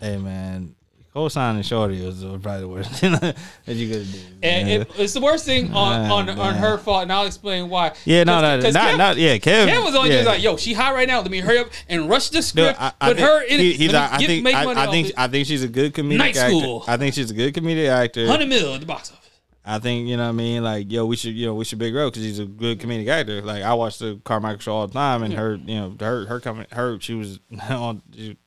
hey 0.00 0.16
man. 0.16 0.72
Co-signing 1.12 1.62
Shorty 1.62 2.04
was 2.04 2.20
probably 2.22 2.60
the 2.60 2.68
worst 2.68 2.90
thing 3.00 3.12
that 3.12 3.36
you 3.64 3.88
could 3.88 4.12
do. 4.12 4.18
and 4.42 4.68
it, 4.68 4.90
it's 4.98 5.14
the 5.14 5.20
worst 5.22 5.46
thing 5.46 5.72
on, 5.72 6.10
on, 6.10 6.28
on 6.38 6.54
her 6.56 6.76
fault, 6.76 7.04
and 7.04 7.10
I'll 7.10 7.24
explain 7.24 7.70
why. 7.70 7.94
yeah, 8.04 8.22
no, 8.24 8.42
no, 8.42 8.60
not, 8.60 8.74
Kev- 8.74 8.98
not, 8.98 9.16
yeah, 9.16 9.38
Kev. 9.38 9.66
Kev 9.66 9.82
was 9.82 9.94
on 9.96 10.08
yeah. 10.08 10.12
just 10.12 10.26
like, 10.26 10.42
yo, 10.42 10.58
she 10.58 10.74
hot 10.74 10.92
right 10.92 11.08
now. 11.08 11.22
Let 11.22 11.30
me 11.30 11.38
hurry 11.38 11.60
up 11.60 11.68
and 11.88 12.10
rush 12.10 12.28
the 12.28 12.36
No, 12.36 12.40
script. 12.42 12.78
I, 12.78 12.92
I 13.00 13.08
put 13.08 13.16
think, 13.16 13.28
her 13.30 13.42
in 13.44 13.60
he- 13.60 13.72
he's, 13.72 13.92
me 13.92 13.96
I, 13.96 14.14
I 14.14 14.18
get- 14.18 14.26
think, 14.26 14.44
make 14.44 14.54
I, 14.56 14.64
money 14.66 14.78
I 14.78 14.90
think. 14.90 15.12
I 15.16 15.28
think 15.28 15.46
she's 15.46 15.62
a 15.62 15.68
good 15.68 15.94
comedic 15.94 16.18
Night 16.18 16.36
actor. 16.36 16.50
School. 16.58 16.84
I 16.86 16.98
think 16.98 17.14
she's 17.14 17.30
a 17.30 17.34
good 17.34 17.54
comedic 17.54 17.88
actor. 17.88 18.26
Hundred 18.26 18.50
mil 18.50 18.74
at 18.74 18.80
the 18.80 18.86
box 18.86 19.10
office. 19.10 19.25
I 19.68 19.80
think 19.80 20.06
you 20.08 20.16
know 20.16 20.22
what 20.22 20.28
I 20.28 20.32
mean. 20.32 20.62
Like, 20.62 20.90
yo, 20.92 21.04
we 21.06 21.16
should 21.16 21.34
you 21.34 21.46
know 21.46 21.54
we 21.54 21.64
should 21.64 21.78
big 21.80 21.92
her 21.94 22.06
because 22.06 22.22
he's 22.22 22.38
a 22.38 22.44
good 22.44 22.78
comedic 22.78 23.08
actor. 23.08 23.42
Like, 23.42 23.62
I 23.64 23.74
watch 23.74 23.98
the 23.98 24.20
Carmichael 24.24 24.60
show 24.60 24.72
all 24.74 24.86
the 24.86 24.92
time, 24.92 25.22
and 25.24 25.34
her 25.34 25.56
you 25.56 25.74
know 25.74 25.96
her 26.00 26.24
her 26.26 26.38
coming 26.40 26.66
her 26.72 27.00
she 27.00 27.14
was 27.14 27.40
on 27.70 28.00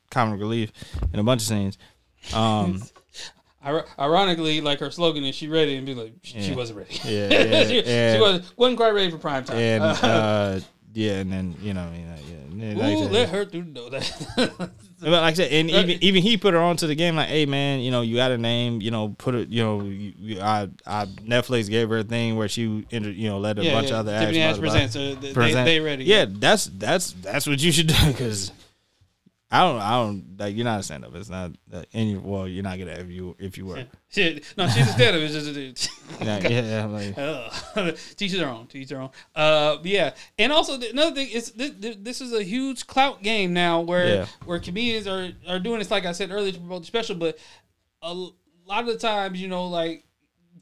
comic 0.09 0.39
relief 0.39 0.71
in 1.13 1.19
a 1.19 1.23
bunch 1.23 1.41
of 1.41 1.47
scenes. 1.47 1.77
Um, 2.33 2.81
Ironically, 3.99 4.61
like 4.61 4.79
her 4.79 4.89
slogan 4.89 5.25
is, 5.25 5.35
"She 5.35 5.49
ready," 5.49 5.75
and 5.75 5.85
be 5.85 5.93
like, 5.93 6.13
"She, 6.23 6.41
she 6.41 6.49
Yeah. 6.51 6.55
wasn't 6.55 6.79
ready. 6.79 6.99
Yeah, 7.03 7.27
yeah, 7.29 7.63
she, 7.67 7.81
she 8.15 8.21
wasn't, 8.21 8.57
wasn't 8.57 8.77
quite 8.77 8.93
ready 8.93 9.11
for 9.11 9.17
prime 9.17 9.43
time." 9.43 9.57
and 9.57 9.83
Uh, 9.83 10.59
yeah, 10.93 11.15
and 11.19 11.31
then 11.31 11.55
you 11.61 11.73
know, 11.73 11.91
you 11.93 12.05
know, 12.05 12.15
yeah, 12.55 12.73
like 12.81 12.97
ooh, 12.97 13.09
let 13.09 13.29
her 13.29 13.43
through 13.45 13.63
the 13.63 13.89
door. 13.89 14.69
But 15.01 15.11
like 15.11 15.21
I 15.21 15.33
said, 15.33 15.51
and 15.51 15.69
even 15.69 16.03
even 16.03 16.21
he 16.21 16.37
put 16.37 16.53
her 16.53 16.59
onto 16.59 16.85
the 16.85 16.95
game. 16.95 17.15
Like, 17.15 17.29
hey 17.29 17.45
man, 17.45 17.79
you 17.79 17.89
know, 17.89 18.01
you 18.01 18.17
got 18.17 18.31
a 18.31 18.37
name. 18.37 18.81
You 18.81 18.91
know, 18.91 19.15
put 19.17 19.33
it. 19.33 19.49
You 19.49 19.63
know, 19.63 19.81
you, 19.81 20.41
I, 20.41 20.69
I 20.85 21.05
Netflix 21.05 21.69
gave 21.69 21.89
her 21.89 21.99
a 21.99 22.03
thing 22.03 22.35
where 22.35 22.49
she, 22.49 22.85
you 22.89 23.29
know, 23.29 23.39
let 23.39 23.57
a 23.59 23.63
yeah, 23.63 23.71
bunch 23.71 23.89
yeah. 23.89 23.93
of 23.93 24.07
other 24.07 24.19
Tiffany 24.19 24.41
actors 24.41 24.59
presents. 24.59 24.93
They, 25.21 25.33
Present. 25.33 25.65
they 25.65 25.79
ready. 25.79 26.03
Yeah, 26.03 26.25
that's 26.27 26.65
that's 26.65 27.13
that's 27.13 27.47
what 27.47 27.61
you 27.61 27.71
should 27.71 27.87
do 28.01 28.07
because 28.07 28.51
I 29.51 29.61
don't 29.61 29.79
I 29.81 29.91
don't 29.93 30.35
like 30.39 30.55
you're 30.55 30.63
not 30.63 30.79
a 30.79 30.83
stand 30.83 31.03
up. 31.05 31.15
It's 31.15 31.29
not 31.29 31.51
uh, 31.73 31.81
any 31.91 32.15
well 32.15 32.47
you're 32.47 32.61
not 32.63 32.77
gonna 32.77 32.91
if 32.91 33.09
you 33.09 33.35
if 33.39 33.57
you 33.57 33.65
were. 33.65 33.83
Shit. 34.09 34.43
No, 34.57 34.67
she's 34.67 34.87
a 34.87 34.91
stand-up. 34.91 35.21
It's 35.21 35.33
just. 35.33 35.89
a 36.21 36.23
Yeah, 36.25 36.39
yeah, 36.47 36.61
yeah, 36.61 36.85
like, 36.85 37.17
Uh, 37.17 37.91
teach 38.15 38.33
their 38.33 38.47
own. 38.49 38.67
Teach 38.67 38.89
their 38.89 39.01
own. 39.01 39.09
Uh, 39.35 39.77
yeah, 39.83 40.13
and 40.37 40.51
also 40.51 40.77
th- 40.77 40.91
another 40.93 41.15
thing 41.15 41.29
is 41.29 41.51
th- 41.51 41.79
th- 41.81 41.97
this 42.01 42.21
is 42.21 42.33
a 42.33 42.43
huge 42.43 42.85
clout 42.87 43.23
game 43.23 43.53
now, 43.53 43.81
where 43.81 44.07
Yeah. 44.07 44.25
where 44.45 44.59
comedians 44.59 45.07
are 45.07 45.29
are 45.47 45.59
doing 45.59 45.79
this. 45.79 45.89
Like 45.89 46.05
I 46.05 46.11
said 46.11 46.29
earlier 46.31 46.51
to 46.51 46.57
promote 46.59 46.81
the 46.83 46.87
special, 46.87 47.15
but 47.15 47.37
a 48.03 48.13
lot 48.13 48.81
of 48.81 48.87
the 48.87 48.97
times, 48.97 49.41
you 49.41 49.47
know, 49.47 49.67
like 49.67 50.03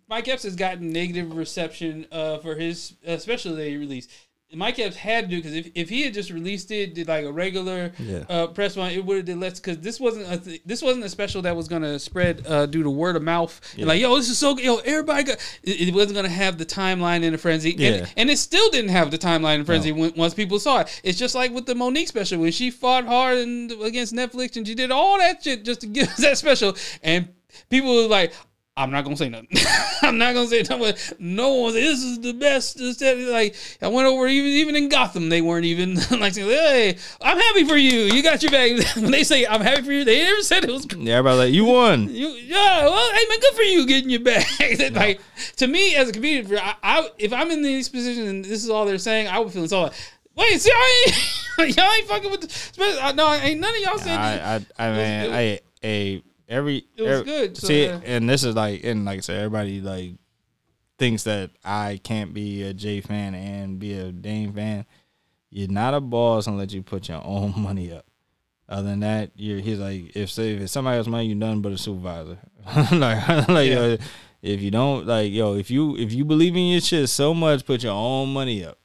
Mike 0.10 0.28
Epps 0.30 0.44
has 0.44 0.56
gotten 0.56 0.94
negative 0.94 1.36
reception 1.36 2.06
uh, 2.12 2.38
for 2.38 2.56
his 2.56 2.94
uh, 3.06 3.18
special 3.18 3.56
that 3.56 3.68
he 3.68 3.76
released. 3.76 4.10
Mike 4.54 4.80
Epps 4.80 4.96
had 4.96 5.26
to 5.26 5.30
do 5.30 5.38
because 5.42 5.54
if, 5.54 5.70
if 5.76 5.90
he 5.90 6.04
had 6.04 6.14
just 6.14 6.30
released 6.30 6.72
it, 6.72 6.96
did 6.96 7.10
like 7.10 7.26
a 7.26 7.32
regular 7.32 7.92
Yeah. 8.00 8.24
uh, 8.30 8.48
press 8.48 8.78
one, 8.78 8.92
it 8.92 9.04
would 9.06 9.18
have 9.18 9.26
did 9.26 9.38
less. 9.40 9.60
Because 9.60 9.80
this 9.80 10.00
wasn't 10.00 10.32
a 10.32 10.38
th- 10.38 10.62
this 10.66 10.82
wasn't 10.82 11.04
a 11.04 11.10
special 11.10 11.42
that 11.42 11.54
was 11.56 11.68
gonna 11.68 12.00
spread 12.00 12.46
uh, 12.48 12.66
due 12.66 12.82
to 12.82 12.90
word 12.90 13.18
of 13.18 13.24
mouth. 13.24 13.60
And 13.78 13.88
like, 13.88 14.00
yo, 14.00 14.16
this 14.16 14.30
is 14.30 14.38
so 14.38 14.56
good. 14.56 14.64
Yo, 14.64 14.78
everybody 14.78 15.24
got. 15.26 15.38
It, 15.64 15.90
it 15.90 15.94
wasn't 15.94 16.16
gonna 16.16 16.30
have 16.30 16.58
the 16.58 16.66
timeline 16.66 17.24
in 17.24 17.34
a 17.34 17.38
frenzy, 17.38 17.76
Yeah. 17.78 17.90
and, 17.90 18.14
and 18.16 18.30
it 18.30 18.38
still 18.38 18.70
didn't 18.70 18.92
have 18.92 19.12
the 19.12 19.18
timeline 19.18 19.56
in 19.60 19.66
frenzy 19.66 19.92
when, 19.92 20.14
once 20.16 20.34
people 20.34 20.60
saw 20.60 20.80
it. 20.80 21.02
It's 21.04 21.20
just 21.20 21.36
like 21.36 21.52
with 21.52 21.66
the 21.66 21.76
Monique 21.76 22.08
special 22.08 22.40
when 22.40 22.54
she 22.54 22.72
fought 22.72 23.06
hard 23.06 23.40
and 23.40 23.70
against 23.84 24.14
Netflix 24.14 24.56
and 24.56 24.66
she 24.66 24.76
did 24.76 24.92
all 24.92 25.18
that 25.18 25.44
shit 25.44 25.66
just 25.66 25.82
to 25.82 25.88
give 25.96 26.08
us 26.08 26.18
that 26.18 26.38
special, 26.38 26.74
and 27.04 27.28
people 27.70 27.94
were 27.94 28.08
like. 28.08 28.34
I'm 28.78 28.92
not 28.92 29.04
gonna 29.04 29.18
say 29.18 29.28
nothing. 29.28 29.50
I'm 30.04 30.20
not 30.20 30.36
gonna 30.36 30.48
say 30.48 30.62
nothing. 30.62 30.96
No 31.18 31.54
one 31.56 31.74
say 31.74 31.82
this 31.82 32.04
is 32.04 32.20
the 32.20 32.34
best. 32.34 32.78
That." 32.78 33.18
Like 33.18 33.56
I 33.82 33.88
went 33.88 34.08
over 34.08 34.28
even 34.28 34.52
even 34.52 34.76
in 34.76 34.88
Gotham, 34.88 35.30
they 35.30 35.42
weren't 35.42 35.66
even 35.66 35.96
like 36.20 36.34
saying, 36.34 36.48
"Hey, 36.48 36.98
I'm 37.20 37.38
happy 37.38 37.66
for 37.66 37.76
you. 37.76 38.02
You 38.02 38.22
got 38.22 38.44
your 38.44 38.52
bag." 38.52 38.84
when 38.96 39.12
they 39.12 39.24
say 39.24 39.48
I'm 39.48 39.62
happy 39.62 39.82
for 39.82 39.92
you, 39.92 40.06
they 40.06 40.22
never 40.22 40.44
said 40.44 40.64
it 40.64 40.72
was. 40.72 40.86
yeah, 40.96 41.16
everybody 41.16 41.38
like 41.38 41.54
you 41.54 41.66
won. 41.66 42.14
You, 42.14 42.28
yeah, 42.28 42.86
well, 42.86 43.12
hey 43.14 43.26
man, 43.28 43.40
good 43.40 43.56
for 43.56 43.64
you 43.64 43.88
getting 43.88 44.12
your 44.12 44.20
bag. 44.22 44.46
like 44.96 45.22
to 45.56 45.68
me 45.68 45.96
as 45.96 46.10
a 46.10 46.14
comedian, 46.14 46.60
I, 46.60 46.76
I 46.84 47.10
if 47.18 47.34
I'm 47.34 47.50
in 47.50 47.64
these 47.64 47.90
positions 47.90 48.30
and 48.30 48.46
this 48.46 48.64
is 48.64 48.70
all 48.70 48.86
they're 48.86 49.00
saying, 49.00 49.28
I 49.28 49.40
would 49.40 49.52
feel 49.52 49.64
insulted. 49.64 49.98
Wait, 50.36 50.62
see, 50.62 50.72
I 50.72 51.06
ain't, 51.60 51.76
y'all 51.76 51.92
ain't 51.92 52.08
fucking 52.08 52.30
with 52.30 52.42
the. 52.42 53.14
No, 53.14 53.34
ain't 53.34 53.60
none 53.60 53.74
of 53.74 53.82
y'all 53.82 53.98
saying. 53.98 54.20
I, 54.20 54.58
I, 54.58 54.66
I 54.78 54.92
mean, 54.92 55.34
I, 55.34 55.60
a 55.84 56.22
every 56.48 56.86
It 56.96 57.02
was 57.04 57.12
every- 57.20 57.26
good, 57.26 57.58
so, 57.58 57.68
see, 57.68 57.86
yeah. 57.86 58.00
and 58.06 58.30
this 58.30 58.44
is 58.44 58.56
like, 58.56 58.84
and 58.84 59.06
like 59.06 59.18
I 59.18 59.22
said, 59.22 59.38
everybody 59.38 59.82
like 59.82 60.14
thinks 60.98 61.24
that 61.24 61.52
I 61.64 62.00
can't 62.04 62.34
be 62.34 62.64
a 62.64 62.74
J 62.74 63.02
fan 63.02 63.36
and 63.36 63.80
be 63.80 63.94
a 63.94 64.12
Dane 64.12 64.54
fan. 64.54 64.86
You're 65.50 65.70
not 65.70 65.94
a 65.94 66.02
boss 66.02 66.48
unless 66.48 66.74
you 66.74 66.84
put 66.84 67.08
your 67.10 67.22
own 67.26 67.54
money 67.58 67.92
up. 67.92 68.06
Other 68.70 68.90
than 68.90 69.00
that, 69.00 69.32
you're 69.36 69.60
he's 69.60 69.80
like 69.80 70.16
if 70.16 70.30
say 70.30 70.54
if 70.56 70.62
it's 70.62 70.74
somebody 70.74 70.98
else's 70.98 71.10
money, 71.10 71.28
you're 71.28 71.38
nothing 71.38 71.62
but 71.62 71.72
a 71.72 71.78
supervisor. 71.78 72.38
like 72.92 73.28
like 73.48 73.70
Yeah. 73.70 73.86
yo, 73.88 73.98
if 74.42 74.62
you 74.62 74.72
don't 74.72 75.08
like 75.08 75.32
yo, 75.32 75.56
if 75.56 75.72
you 75.72 75.96
if 75.98 76.12
you 76.14 76.26
believe 76.26 76.56
in 76.56 76.68
your 76.68 76.82
shit 76.82 77.08
so 77.10 77.34
much, 77.34 77.66
put 77.66 77.82
your 77.84 77.94
own 77.94 78.34
money 78.34 78.66
up 78.66 78.78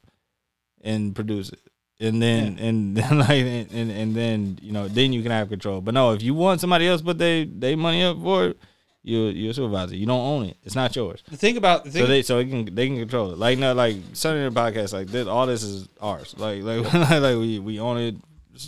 and 0.81 1.13
produce 1.15 1.49
it. 1.49 1.59
And 1.99 2.21
then 2.21 2.57
and 2.59 2.97
then 2.97 3.19
like 3.19 3.29
and, 3.29 3.71
and, 3.71 3.91
and 3.91 4.15
then 4.15 4.59
you 4.61 4.71
know 4.71 4.87
then 4.87 5.13
you 5.13 5.21
can 5.21 5.31
have 5.31 5.49
control. 5.49 5.81
But 5.81 5.93
no, 5.93 6.11
if 6.13 6.21
you 6.21 6.33
want 6.33 6.61
somebody 6.61 6.87
else 6.87 7.01
put 7.01 7.17
they 7.17 7.45
they 7.45 7.75
money 7.75 8.03
up 8.03 8.21
for 8.21 8.47
it, 8.47 8.57
you 9.03 9.25
you're 9.25 9.51
a 9.51 9.53
supervisor. 9.53 9.95
You 9.95 10.05
don't 10.05 10.19
own 10.19 10.45
it. 10.45 10.57
It's 10.63 10.75
not 10.75 10.95
yours. 10.95 11.23
The 11.29 11.37
thing 11.37 11.57
about 11.57 11.83
the 11.83 11.91
thing, 11.91 12.03
So 12.03 12.07
they 12.07 12.21
so 12.23 12.39
it 12.39 12.49
can 12.49 12.73
they 12.73 12.87
can 12.87 12.97
control 12.97 13.31
it. 13.31 13.37
Like 13.37 13.59
no 13.59 13.73
like 13.73 13.97
Sunday 14.13 14.43
Night 14.43 14.53
podcast 14.53 14.93
like 14.93 15.07
this 15.07 15.27
all 15.27 15.45
this 15.45 15.61
is 15.63 15.87
ours. 16.01 16.33
Like 16.37 16.63
like 16.63 16.91
like 16.93 17.37
we 17.37 17.59
we 17.59 17.79
own 17.79 17.97
it. 17.97 18.15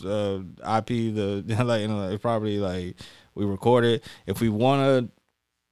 Uh, 0.03 0.39
IP 0.79 1.13
the 1.13 1.43
like 1.63 1.81
you 1.81 1.87
know, 1.87 2.17
property 2.17 2.57
like 2.57 2.95
we 3.33 3.45
record 3.45 3.85
it. 3.85 4.03
If 4.25 4.41
we 4.41 4.49
want 4.49 4.81
to 4.81 5.11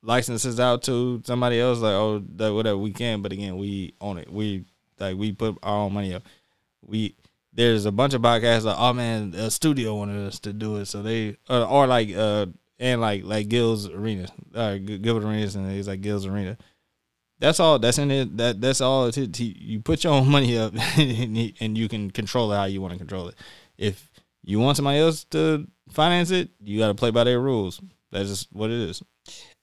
license 0.04 0.44
this 0.44 0.60
out 0.60 0.84
to 0.84 1.22
somebody 1.26 1.60
else, 1.60 1.80
like 1.80 1.94
oh 1.94 2.24
that 2.36 2.54
whatever 2.54 2.78
we 2.78 2.92
can. 2.92 3.22
But 3.22 3.32
again, 3.32 3.58
we 3.58 3.96
own 4.00 4.18
it. 4.18 4.32
We 4.32 4.66
like 5.00 5.18
we 5.18 5.32
put 5.32 5.58
our 5.64 5.86
own 5.86 5.94
money 5.94 6.14
up. 6.14 6.24
We 6.86 7.16
there's 7.54 7.86
a 7.86 7.92
bunch 7.92 8.14
of 8.14 8.22
podcasts 8.22 8.64
like 8.64 8.78
oh 8.80 8.94
man 8.94 9.34
a 9.36 9.52
studio 9.52 9.96
wanted 9.96 10.28
us 10.28 10.40
to 10.40 10.54
do 10.54 10.78
it, 10.78 10.86
so 10.86 11.02
they 11.02 11.38
uh, 11.50 11.66
or 11.66 11.88
like 11.88 12.14
uh 12.16 12.48
and 12.80 13.00
like 13.00 13.24
like 13.24 13.48
Gil's 13.48 13.88
Arena, 13.88 14.28
uh, 14.54 14.78
Gilbert 14.78 15.26
Arenas, 15.26 15.56
and 15.56 15.72
he's 15.72 15.88
like 15.88 16.02
Gil's 16.02 16.26
Arena. 16.26 16.58
That's 17.40 17.60
all. 17.60 17.80
That's 17.80 17.98
in 17.98 18.12
it. 18.12 18.38
That 18.38 18.62
that's 18.62 18.82
all. 18.82 19.08
It's 19.08 19.18
it. 19.18 19.40
You 19.40 19.80
put 19.80 20.04
your 20.04 20.14
own 20.14 20.30
money 20.30 20.58
up, 20.58 20.74
and 20.98 21.54
and 21.60 21.78
you 21.78 21.88
can 21.88 22.12
control 22.12 22.52
it 22.52 22.58
how 22.58 22.66
you 22.66 22.82
want 22.82 22.94
to 22.94 22.98
control 22.98 23.30
it. 23.30 23.36
If 23.78 24.10
you 24.44 24.60
want 24.60 24.78
somebody 24.78 25.00
else 25.00 25.24
to 25.26 25.68
finance 25.90 26.32
it, 26.32 26.50
you 26.62 26.80
got 26.80 26.88
to 26.88 26.96
play 26.96 27.12
by 27.12 27.24
their 27.24 27.40
rules. 27.40 27.80
That's 28.12 28.30
just 28.30 28.52
what 28.52 28.70
it 28.70 28.90
is. 28.90 29.02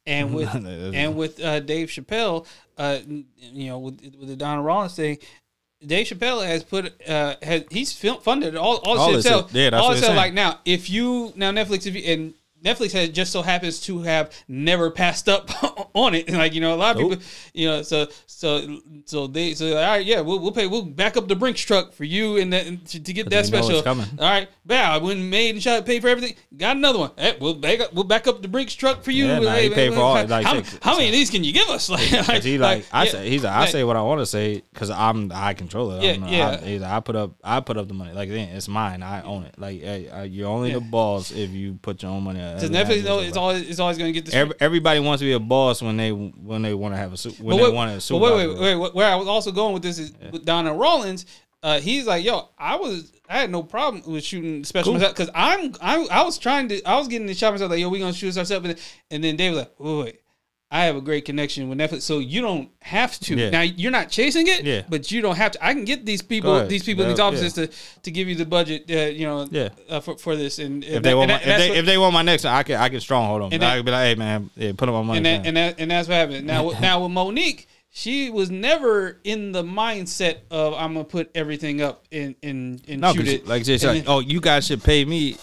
and 0.07 0.35
with 0.35 0.55
and 0.55 1.17
with 1.17 1.43
uh, 1.43 1.61
Dave 1.61 1.89
Chappelle, 1.89 2.47
uh, 2.79 2.99
you 3.07 3.67
know, 3.69 3.79
with, 3.79 4.01
with 4.19 4.29
the 4.29 4.37
Donnell 4.37 4.65
Rawlings 4.65 4.95
thing, 4.95 5.19
Dave 5.85 6.07
Chappelle 6.07 6.47
has 6.47 6.63
put 6.63 7.09
uh, 7.09 7.37
has 7.43 7.65
he's 7.71 7.93
film, 7.93 8.21
funded 8.21 8.55
all 8.55 8.77
all, 8.79 8.99
All 8.99 9.13
himself. 9.13 9.53
Yeah, 9.55 9.71
all 9.71 9.93
himself. 9.93 10.17
Like 10.17 10.35
now, 10.35 10.61
if 10.65 10.91
you 10.91 11.33
now 11.37 11.51
Netflix, 11.53 11.87
if 11.87 11.95
you 11.95 12.03
and 12.13 12.35
Netflix 12.65 12.93
has 12.93 13.09
just 13.11 13.33
so 13.33 13.43
happens 13.43 13.81
to 13.83 14.03
have 14.03 14.33
never 14.49 14.91
passed 14.91 15.29
up 15.29 15.51
on 15.95 16.15
it. 16.15 16.31
Like 16.41 16.55
you 16.55 16.61
know, 16.61 16.75
a 16.75 16.77
lot 16.77 16.97
of 16.97 17.03
Nope. 17.03 17.11
people, 17.11 17.25
you 17.55 17.69
know, 17.69 17.83
so 17.83 18.07
so 18.27 18.79
so 19.05 19.27
they 19.27 19.53
so 19.55 19.77
all 19.77 19.83
right, 19.83 20.05
yeah, 20.07 20.21
we'll 20.21 20.39
we'll 20.39 20.53
pay, 20.53 20.67
we'll 20.67 20.83
back 20.85 21.17
up 21.17 21.29
the 21.29 21.37
Brinks 21.37 21.61
truck 21.63 21.93
for 21.93 22.05
you 22.05 22.37
and 22.39 22.53
that 22.53 22.67
and 22.67 22.85
to, 22.87 23.01
to 23.03 23.13
get 23.13 23.29
that 23.31 23.45
we 23.45 23.51
know 23.51 23.59
it's 23.59 23.67
special. 23.67 23.89
All 23.89 24.07
right, 24.31 24.49
bow. 24.65 24.93
I 24.95 24.99
went 24.99 25.21
made 25.21 25.51
and 25.55 25.63
shot, 25.63 25.85
paid 25.85 26.01
for 26.03 26.09
everything. 26.09 26.37
Got 26.57 26.77
another 26.77 26.99
one. 26.99 27.11
Hey, 27.19 27.37
we'll 27.41 27.55
back 27.55 27.81
up. 27.81 27.93
We'll 27.93 28.05
back 28.05 28.27
up 28.27 28.41
the 28.43 28.49
Brinks 28.49 28.75
truck 28.75 29.03
for 29.03 29.11
you. 29.11 29.27
Yeah, 29.27 29.39
nah, 29.41 29.55
he 29.57 29.69
Hey, 29.69 29.75
paid 29.75 29.95
for 29.95 30.01
all- 30.01 30.15
how, 30.17 30.25
like, 30.27 30.47
how, 30.47 30.55
six- 30.63 30.79
how 30.83 30.95
many 30.97 31.09
of 31.09 31.13
these 31.13 31.29
can 31.31 31.45
you 31.45 31.53
give 31.53 31.69
us? 31.69 31.91
Like, 31.91 32.09
Cause 32.27 32.45
he 32.45 32.57
like, 32.59 32.87
I 32.93 33.05
yeah, 33.05 33.11
say 33.11 33.29
he's 33.31 33.45
like, 33.45 33.53
I 33.55 33.67
say 33.67 33.85
what 33.85 33.97
I 33.97 34.03
want 34.03 34.21
to 34.21 34.27
say 34.27 34.63
because 34.73 34.91
I'm 34.91 35.31
I 35.35 35.55
control 35.55 35.93
it. 35.93 36.03
Yeah, 36.03 36.13
I'm, 36.13 36.25
yeah. 36.33 36.49
I, 36.51 36.57
he's 36.65 36.81
like, 36.81 36.91
I 36.93 37.01
put 37.01 37.17
up 37.17 37.33
I 37.45 37.61
put 37.61 37.77
up 37.77 37.89
the 37.89 37.95
money 37.95 38.13
like 38.13 38.29
then 38.29 38.49
it's 38.51 38.69
mine. 38.69 39.03
I 39.03 39.23
own 39.23 39.45
it. 39.45 39.59
Like 39.59 39.81
hey, 39.81 40.09
uh, 40.09 40.23
you're 40.23 40.49
only 40.49 40.73
the 40.73 40.81
boss 40.81 41.31
if 41.33 41.51
you 41.51 41.75
put 41.83 42.03
your 42.03 42.13
own 42.13 42.23
money. 42.23 42.41
up. 42.41 42.50
Than 42.59 42.73
Netflix 42.73 43.05
know 43.05 43.21
it's 43.21 43.37
always 43.37 43.69
it's 43.69 43.79
always 43.79 43.99
going 43.99 44.09
to 44.09 44.13
get 44.13 44.27
this? 44.27 44.35
Every, 44.35 44.55
everybody 44.61 45.01
wants 45.01 45.21
to 45.21 45.27
be 45.27 45.33
a 45.33 45.39
boss 45.39 45.83
when 45.83 45.97
they 45.97 46.11
when 46.13 46.63
they 46.63 46.75
want 46.75 46.95
to 46.95 46.99
have 46.99 47.13
a 47.13 47.17
suit 47.17 47.39
when 47.39 47.51
but 47.51 47.57
they 47.59 47.69
wait, 47.69 47.75
want 47.75 48.01
to 48.01 48.13
but 48.15 48.21
wait, 48.21 48.49
wait, 48.49 48.59
wait, 48.59 48.77
wait. 48.77 48.95
Where 48.95 49.09
I 49.09 49.15
was 49.17 49.29
also 49.29 49.53
going 49.53 49.75
with 49.75 49.83
this 49.83 49.99
is 49.99 50.13
with 50.33 50.45
Donnell 50.45 50.77
Rawlings. 50.77 51.27
Uh, 51.63 51.79
he's 51.79 52.07
like, 52.07 52.25
yo, 52.25 52.49
I 52.59 52.77
was, 52.77 53.13
I 53.29 53.41
had 53.41 53.51
no 53.51 53.63
problem 53.63 54.11
with 54.11 54.25
shooting 54.25 54.65
special 54.65 54.95
Cool. 54.99 55.07
because 55.07 55.29
I'm, 55.35 55.75
I, 55.83 56.07
I 56.11 56.23
was 56.23 56.39
trying 56.39 56.69
to, 56.71 56.83
I 56.85 56.97
was 56.97 57.07
getting 57.07 57.27
the 57.27 57.35
shot 57.35 57.53
myself 57.53 57.71
like, 57.71 57.81
yo, 57.81 57.91
we 57.91 57.99
gonna 57.99 58.15
shoot 58.15 58.35
ourselves, 58.35 58.51
and 58.51 58.65
then, 58.65 58.77
and 59.11 59.23
then 59.23 59.37
Dave 59.37 59.53
was 59.53 59.59
like, 59.59 59.73
wait, 59.79 59.99
wait, 59.99 60.21
I 60.73 60.85
have 60.85 60.95
a 60.95 61.01
great 61.01 61.25
connection 61.25 61.69
with 61.69 61.79
Netflix, 61.79 62.03
so 62.03 62.21
you 62.21 62.43
don't 62.43 62.71
have 62.81 63.19
to. 63.21 63.35
Yeah. 63.35 63.51
Now 63.51 63.63
you're 63.63 63.91
not 63.91 64.09
chasing 64.09 64.47
it, 64.47 64.65
Yeah. 64.65 64.83
but 64.89 65.11
you 65.11 65.21
don't 65.21 65.35
have 65.37 65.51
to. 65.53 65.67
I 65.67 65.75
can 65.75 65.85
get 65.85 66.07
these 66.07 66.23
people, 66.23 66.65
these 66.67 66.85
people 66.85 67.03
in 67.03 67.09
these 67.11 67.19
Yeah, 67.19 67.25
offices 67.25 67.53
to 67.55 67.67
to 68.03 68.11
give 68.13 68.29
you 68.29 68.37
the 68.37 68.45
budget, 68.47 68.85
uh, 68.89 68.95
you 69.13 69.27
know, 69.27 69.49
Yeah. 69.51 69.71
uh, 69.89 69.99
for, 69.99 70.17
for 70.17 70.37
this, 70.37 70.61
and, 70.61 70.85
if 70.85 71.03
they 71.03 71.13
want 71.13 71.31
my, 71.31 71.39
if, 71.41 71.45
they, 71.45 71.77
if 71.77 71.87
they 71.87 71.99
want 71.99 72.15
my 72.15 72.23
next, 72.23 72.45
one, 72.45 72.53
I 72.55 72.63
can 72.63 72.77
I 72.77 72.89
can 72.89 73.01
stronghold 73.01 73.43
them. 73.43 73.49
And 73.53 73.65
I 73.65 73.71
that- 73.71 73.77
can 73.79 73.85
be 73.87 73.91
like, 73.91 74.05
hey 74.07 74.15
man, 74.15 74.51
yeah, 74.55 74.73
put 74.77 74.89
up 74.89 74.95
my 74.95 75.03
money. 75.03 75.17
and 75.19 75.27
that, 75.27 75.47
and 75.49 75.57
that 75.57 75.81
and 75.81 75.91
that's 75.91 76.07
what 76.09 76.15
happened. 76.15 76.47
Now, 76.47 76.67
with- 76.69 76.81
now 76.89 77.03
with 77.03 77.11
Monique, 77.11 77.67
she 77.91 78.31
was 78.31 78.49
never 78.53 79.19
in 79.25 79.51
the 79.51 79.65
mindset 79.65 80.37
of 80.53 80.75
I'm 80.75 80.93
gonna 80.93 81.05
put 81.05 81.33
everything 81.35 81.83
up 81.83 82.05
and 82.13 82.37
and, 82.45 82.81
and 82.87 83.01
no, 83.01 83.13
shoot 83.13 83.27
it. 83.27 83.49
like 83.49 83.67
And 83.67 83.83
like, 83.83 84.05
oh, 84.07 84.21
you 84.21 84.41
guys 84.41 84.69
should 84.69 84.85
pay 84.85 85.05
me. 85.05 85.37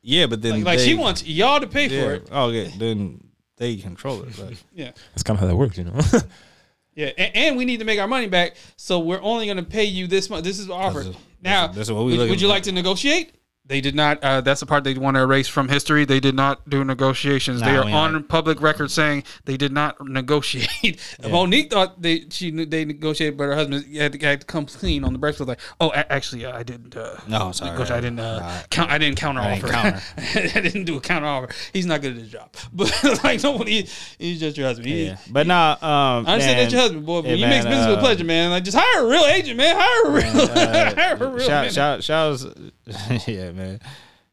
Yeah, 0.00 0.26
but 0.26 0.42
then 0.42 0.52
like, 0.58 0.64
like 0.64 0.78
they- 0.78 0.84
she 0.84 0.94
wants 0.94 1.24
y'all 1.26 1.58
to 1.58 1.66
pay 1.66 1.88
yeah, 1.88 2.04
for 2.04 2.14
it. 2.14 2.28
Oh 2.30 2.50
yeah, 2.50 2.68
then 2.78 3.23
they 3.56 3.76
control 3.76 4.22
it. 4.22 4.30
But 4.38 4.54
Yeah, 4.74 4.92
That's 5.12 5.22
kind 5.22 5.36
of 5.36 5.40
how 5.40 5.46
that 5.46 5.56
works, 5.56 5.78
you 5.78 5.84
know. 5.84 5.92
yeah, 6.94 7.10
and, 7.18 7.36
and 7.36 7.56
we 7.56 7.64
need 7.64 7.78
to 7.78 7.84
make 7.84 7.98
our 8.00 8.08
money 8.08 8.26
back, 8.26 8.56
so 8.76 8.98
we're 9.00 9.22
only 9.22 9.46
gonna 9.46 9.62
pay 9.62 9.84
you 9.84 10.06
this 10.06 10.30
much. 10.30 10.44
This 10.44 10.58
is 10.58 10.70
our 10.70 10.84
offer. 10.84 11.00
That's- 11.04 11.22
now, 11.42 11.66
that's 11.66 11.90
what 11.90 12.04
we 12.04 12.12
would, 12.12 12.18
looking 12.20 12.30
would 12.30 12.40
you 12.40 12.48
like 12.48 12.62
to 12.62 12.72
negotiate? 12.72 13.34
They 13.66 13.80
did 13.80 13.94
not. 13.94 14.22
Uh, 14.22 14.42
that's 14.42 14.60
the 14.60 14.66
part 14.66 14.84
they 14.84 14.92
want 14.92 15.16
to 15.16 15.22
erase 15.22 15.48
from 15.48 15.70
history. 15.70 16.04
They 16.04 16.20
did 16.20 16.34
not 16.34 16.68
do 16.68 16.84
negotiations. 16.84 17.62
they 17.62 17.74
are 17.76 17.88
on 17.88 18.22
public 18.24 18.60
record 18.60 18.90
saying 18.90 19.24
they 19.46 19.56
did 19.56 19.72
not 19.72 20.06
negotiate. 20.06 21.00
Monique 21.30 21.70
thought 21.70 22.02
they 22.02 22.26
she 22.28 22.50
they 22.50 22.84
negotiated, 22.84 23.38
but 23.38 23.44
her 23.44 23.54
husband 23.54 23.86
had 23.96 24.12
to, 24.12 24.18
had 24.18 24.40
to 24.42 24.46
come 24.46 24.66
clean 24.66 25.02
on 25.02 25.14
the 25.14 25.18
breakfast. 25.18 25.48
Like, 25.48 25.60
oh, 25.80 25.90
a- 25.92 26.12
actually, 26.12 26.44
uh, 26.44 26.54
I 26.54 26.62
didn't. 26.62 26.94
Uh, 26.94 27.16
No, 27.26 27.52
sorry. 27.52 27.70
negotiate. 27.70 27.96
I 27.96 28.00
didn't 28.02 28.20
uh, 28.20 28.38
Right. 28.42 28.66
count. 28.68 28.90
I 28.90 28.98
didn't 28.98 29.16
counter 29.16 29.40
I 29.40 29.54
didn't 29.54 29.64
offer. 29.64 29.72
counter. 29.72 30.02
I 30.58 30.60
didn't 30.60 30.84
do 30.84 30.96
a 30.98 31.00
counter 31.00 31.26
offer. 31.26 31.48
He's 31.72 31.86
not 31.86 32.02
good 32.02 32.12
at 32.12 32.18
his 32.18 32.30
job. 32.30 32.50
But 32.74 32.92
like 33.24 33.42
nobody, 33.42 33.88
he's 34.18 34.40
just 34.40 34.58
your 34.58 34.66
husband. 34.66 34.88
He, 34.88 35.06
Yeah, 35.06 35.16
but 35.30 35.46
nah. 35.46 35.72
Um, 35.80 36.26
I 36.26 36.34
understand 36.34 36.40
man, 36.40 36.56
that's 36.58 36.72
your 36.74 36.82
husband, 36.82 37.06
boy. 37.06 37.22
But 37.22 37.30
hey, 37.30 37.36
you 37.36 37.46
makes 37.46 37.64
man, 37.64 37.72
business 37.72 37.88
with 37.88 37.98
uh, 37.98 38.02
pleasure, 38.02 38.24
man. 38.24 38.50
Like 38.50 38.64
just 38.64 38.76
hire 38.78 39.06
a 39.06 39.08
real 39.08 39.24
agent, 39.24 39.56
man. 39.56 39.74
Hire 39.78 40.06
a 40.06 40.10
real, 40.12 40.94
hire 40.94 41.14
a 41.14 41.16
real. 41.16 41.48
man. 41.48 41.70
Shout, 41.70 41.72
shout, 41.72 42.04
shouts, 42.04 42.44
yeah, 43.26 43.52
man. 43.52 43.80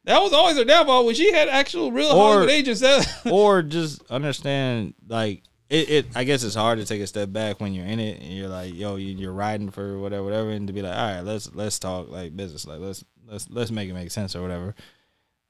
That 0.05 0.21
was 0.21 0.33
always 0.33 0.57
her 0.57 0.65
downfall 0.65 1.05
when 1.05 1.15
she 1.15 1.31
had 1.31 1.47
actual 1.47 1.91
real 1.91 2.09
Or- 2.09 2.15
Hollywood 2.33 2.49
agents. 2.49 2.81
That, 2.81 3.07
or 3.31 3.61
just 3.61 4.01
understand 4.09 4.93
like 5.07 5.43
it, 5.69 5.89
it 5.89 6.05
i 6.15 6.25
guess 6.25 6.43
it's 6.43 6.55
hard 6.55 6.79
to 6.79 6.85
take 6.85 6.99
a 7.01 7.07
step 7.07 7.31
back 7.31 7.61
when 7.61 7.73
you're 7.73 7.85
in 7.85 7.99
it 8.01 8.19
and 8.21 8.29
you're 8.33 8.49
like 8.49 8.73
yo 8.75 8.97
you- 8.97 9.15
you're 9.15 9.31
riding 9.31 9.69
for 9.71 9.97
whatever 9.99 10.21
whatever 10.23 10.49
and 10.49 10.67
to 10.67 10.73
be 10.73 10.81
like 10.81 10.93
all 10.97 11.11
right 11.15 11.21
let's 11.21 11.53
let's 11.55 11.79
talk 11.79 12.09
like 12.09 12.35
business 12.35 12.67
like 12.67 12.81
let's 12.81 13.05
let's 13.25 13.49
let's 13.49 13.71
make 13.71 13.89
it 13.89 13.93
make 13.93 14.11
sense 14.11 14.35
or 14.35 14.41
whatever 14.41 14.75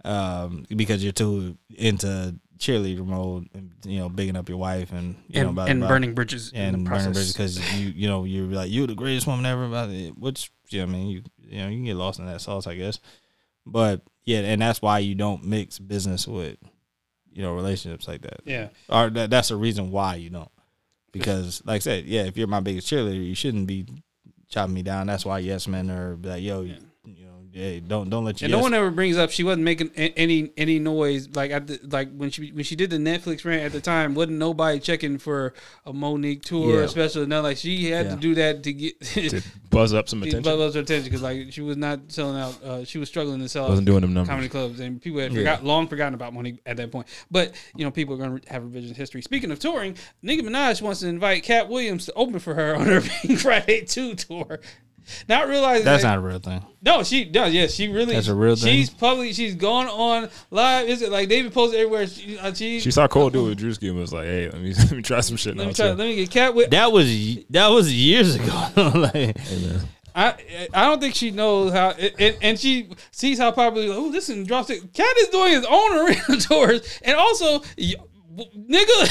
um 0.05 0.65
because 0.75 1.03
you're 1.03 1.11
too 1.11 1.57
into 1.75 2.35
cheerleader 2.59 3.03
mode 3.05 3.47
and 3.55 3.71
you 3.85 3.97
know 3.99 4.09
bigging 4.09 4.35
up 4.35 4.47
your 4.49 4.57
wife 4.59 4.91
and 4.91 5.15
you 5.27 5.41
know 5.41 5.47
and, 5.47 5.55
blah, 5.55 5.65
and 5.65 5.79
blah, 5.79 5.89
burning 5.89 6.13
bridges 6.13 6.51
in 6.53 6.61
and 6.61 6.73
the 6.85 6.89
burning 6.89 7.05
process. 7.05 7.13
bridges 7.13 7.33
because 7.33 7.79
you 7.79 7.89
you 7.89 8.07
know 8.07 8.23
you're 8.23 8.45
like 8.45 8.69
you're 8.71 8.85
the 8.87 8.93
greatest 8.93 9.25
woman 9.25 9.45
ever 9.45 9.65
about 9.65 9.89
it 9.89 10.15
which 10.17 10.51
you 10.69 10.77
know 10.79 10.83
I 10.83 10.87
mean 10.87 11.07
you 11.07 11.23
you 11.51 11.59
know 11.59 11.67
you 11.67 11.77
can 11.77 11.85
get 11.85 11.95
lost 11.95 12.19
in 12.19 12.25
that 12.25 12.41
sauce 12.41 12.67
I 12.67 12.75
guess 12.75 12.99
but 13.65 14.01
yeah 14.23 14.39
and 14.39 14.61
that's 14.61 14.81
why 14.81 14.99
you 14.99 15.15
don't 15.15 15.43
mix 15.43 15.77
business 15.79 16.27
with 16.27 16.57
you 17.31 17.41
know 17.41 17.53
relationships 17.53 18.07
like 18.07 18.21
that 18.21 18.41
yeah, 18.45 18.69
or 18.89 19.09
that, 19.09 19.29
that's 19.29 19.49
the 19.49 19.55
reason 19.55 19.91
why 19.91 20.15
you 20.15 20.29
don't. 20.29 20.51
Because, 21.11 21.61
like 21.65 21.75
I 21.75 21.79
said, 21.79 22.05
yeah, 22.05 22.23
if 22.23 22.37
you're 22.37 22.47
my 22.47 22.61
biggest 22.61 22.87
cheerleader, 22.87 23.25
you 23.25 23.35
shouldn't 23.35 23.67
be 23.67 23.85
chopping 24.47 24.73
me 24.73 24.81
down. 24.81 25.07
That's 25.07 25.25
why 25.25 25.39
yes 25.39 25.67
men 25.67 25.89
are 25.89 26.17
like, 26.21 26.41
yo, 26.41 26.61
you, 26.61 26.77
you 27.05 27.25
know, 27.25 27.30
hey, 27.53 27.79
don't 27.79 28.09
don't 28.09 28.23
let 28.25 28.39
you. 28.41 28.45
and 28.45 28.51
yes- 28.51 28.57
no 28.59 28.61
one 28.63 28.73
ever 28.73 28.89
brings 28.91 29.17
up 29.17 29.29
she 29.31 29.43
wasn't 29.43 29.63
making 29.63 29.91
a- 29.97 30.13
any 30.17 30.51
any 30.57 30.79
noise 30.79 31.29
like 31.35 31.51
at 31.51 31.67
the, 31.67 31.79
like 31.83 32.11
when 32.15 32.29
she 32.31 32.51
when 32.51 32.63
she 32.63 32.75
did 32.75 32.89
the 32.89 32.97
Netflix 32.97 33.43
rant 33.45 33.63
at 33.63 33.71
the 33.71 33.81
time. 33.81 34.13
wasn't 34.15 34.37
nobody 34.37 34.79
checking 34.79 35.17
for 35.17 35.53
a 35.85 35.93
Monique 35.93 36.43
tour, 36.43 36.79
Yeah. 36.79 36.85
especially 36.85 37.25
now. 37.25 37.41
Like 37.41 37.57
she 37.57 37.89
had 37.91 38.05
Yeah. 38.07 38.15
to 38.15 38.21
do 38.21 38.35
that 38.35 38.63
to 38.63 38.73
get 38.73 38.99
to 39.01 39.41
buzz 39.69 39.93
up 39.93 40.07
some 40.09 40.21
attention. 40.23 40.43
buzz 40.43 40.59
up 40.69 40.73
her 40.75 40.79
attention 40.81 41.03
because 41.05 41.21
like 41.21 41.51
she 41.51 41.61
was 41.61 41.77
not 41.77 41.99
selling 42.07 42.37
out. 42.39 42.63
Uh, 42.63 42.83
she 42.85 42.97
was 42.97 43.09
struggling 43.09 43.39
to 43.39 43.49
sell 43.49 43.65
out 43.65 43.69
Wasn't 43.71 43.85
doing 43.85 44.01
them 44.01 44.13
numbers. 44.13 44.29
comedy 44.29 44.49
clubs, 44.49 44.79
and 44.79 45.01
people 45.01 45.19
had 45.19 45.31
Yeah. 45.31 45.39
forgot 45.39 45.65
long 45.65 45.87
forgotten 45.87 46.13
about 46.13 46.33
Monique 46.33 46.59
at 46.65 46.77
that 46.77 46.91
point. 46.91 47.07
But 47.29 47.53
you 47.75 47.83
know, 47.83 47.91
people 47.91 48.15
are 48.15 48.17
going 48.17 48.39
to 48.39 48.49
have 48.51 48.63
revision 48.63 48.95
history. 48.95 49.21
Speaking 49.21 49.51
of 49.51 49.59
touring, 49.59 49.95
Nicki 50.21 50.41
Minaj 50.43 50.81
wants 50.81 51.01
to 51.01 51.07
invite 51.07 51.43
Katt 51.43 51.67
Williams 51.69 52.05
to 52.05 52.13
open 52.13 52.39
for 52.39 52.53
her 52.53 52.75
on 52.75 52.85
her 52.87 53.01
Pink 53.21 53.39
Friday 53.39 53.81
Two 53.85 54.15
tour. 54.15 54.59
Not 55.27 55.47
realizing 55.47 55.85
That's 55.85 56.03
that, 56.03 56.09
not 56.09 56.17
a 56.17 56.21
real 56.21 56.39
thing. 56.39 56.63
no, 56.81 57.03
she 57.03 57.25
does. 57.25 57.53
Yeah, 57.53 57.67
she 57.67 57.87
really. 57.87 58.15
That's 58.15 58.27
a 58.27 58.35
real 58.35 58.55
thing? 58.55 58.73
She's 58.75 58.89
publicly. 58.89 59.33
She's 59.33 59.55
gone 59.55 59.87
on 59.87 60.29
live. 60.49 60.87
Is 60.89 61.01
it 61.01 61.11
like 61.11 61.29
David 61.29 61.53
posted 61.53 61.79
everywhere? 61.79 62.07
She, 62.07 62.37
uh, 62.39 62.53
she, 62.53 62.79
She 62.79 62.91
saw 62.91 63.07
Cole 63.07 63.29
do 63.29 63.45
it 63.45 63.49
with 63.49 63.59
Drewski 63.59 63.89
and 63.89 63.97
was 63.99 64.11
like, 64.13 64.25
"Hey, 64.25 64.49
let 64.49 64.61
me 64.61 64.73
let 64.77 64.91
me 64.91 65.01
try 65.01 65.19
some 65.21 65.37
shit 65.37 65.55
let 65.57 65.63
now." 65.63 65.67
me 65.69 65.73
try. 65.73 65.85
too." 65.91 65.95
Let 65.95 66.05
me 66.07 66.15
get 66.15 66.31
Katt 66.31 66.55
with. 66.55 66.69
That 66.71 66.91
was 66.91 67.07
that 67.49 67.67
was 67.67 67.93
years 67.93 68.35
ago. 68.35 68.67
like, 68.95 69.37
Hey. 69.37 69.77
I 70.13 70.35
I 70.73 70.85
don't 70.87 70.99
think 70.99 71.15
she 71.15 71.31
knows 71.31 71.71
how, 71.71 71.91
and, 71.91 72.35
and 72.41 72.59
she 72.59 72.89
sees 73.11 73.37
how 73.39 73.51
popular. 73.51 73.87
Like, 73.89 73.97
oh, 73.97 74.07
listen, 74.09 74.43
drops 74.43 74.69
it. 74.69 74.93
Katt 74.93 75.17
is 75.19 75.29
doing 75.29 75.53
his 75.53 75.65
own 75.69 75.97
arena 76.05 76.37
tours, 76.41 76.99
and 77.03 77.15
also, 77.15 77.61
y- 77.77 77.93
nigga, 78.57 79.09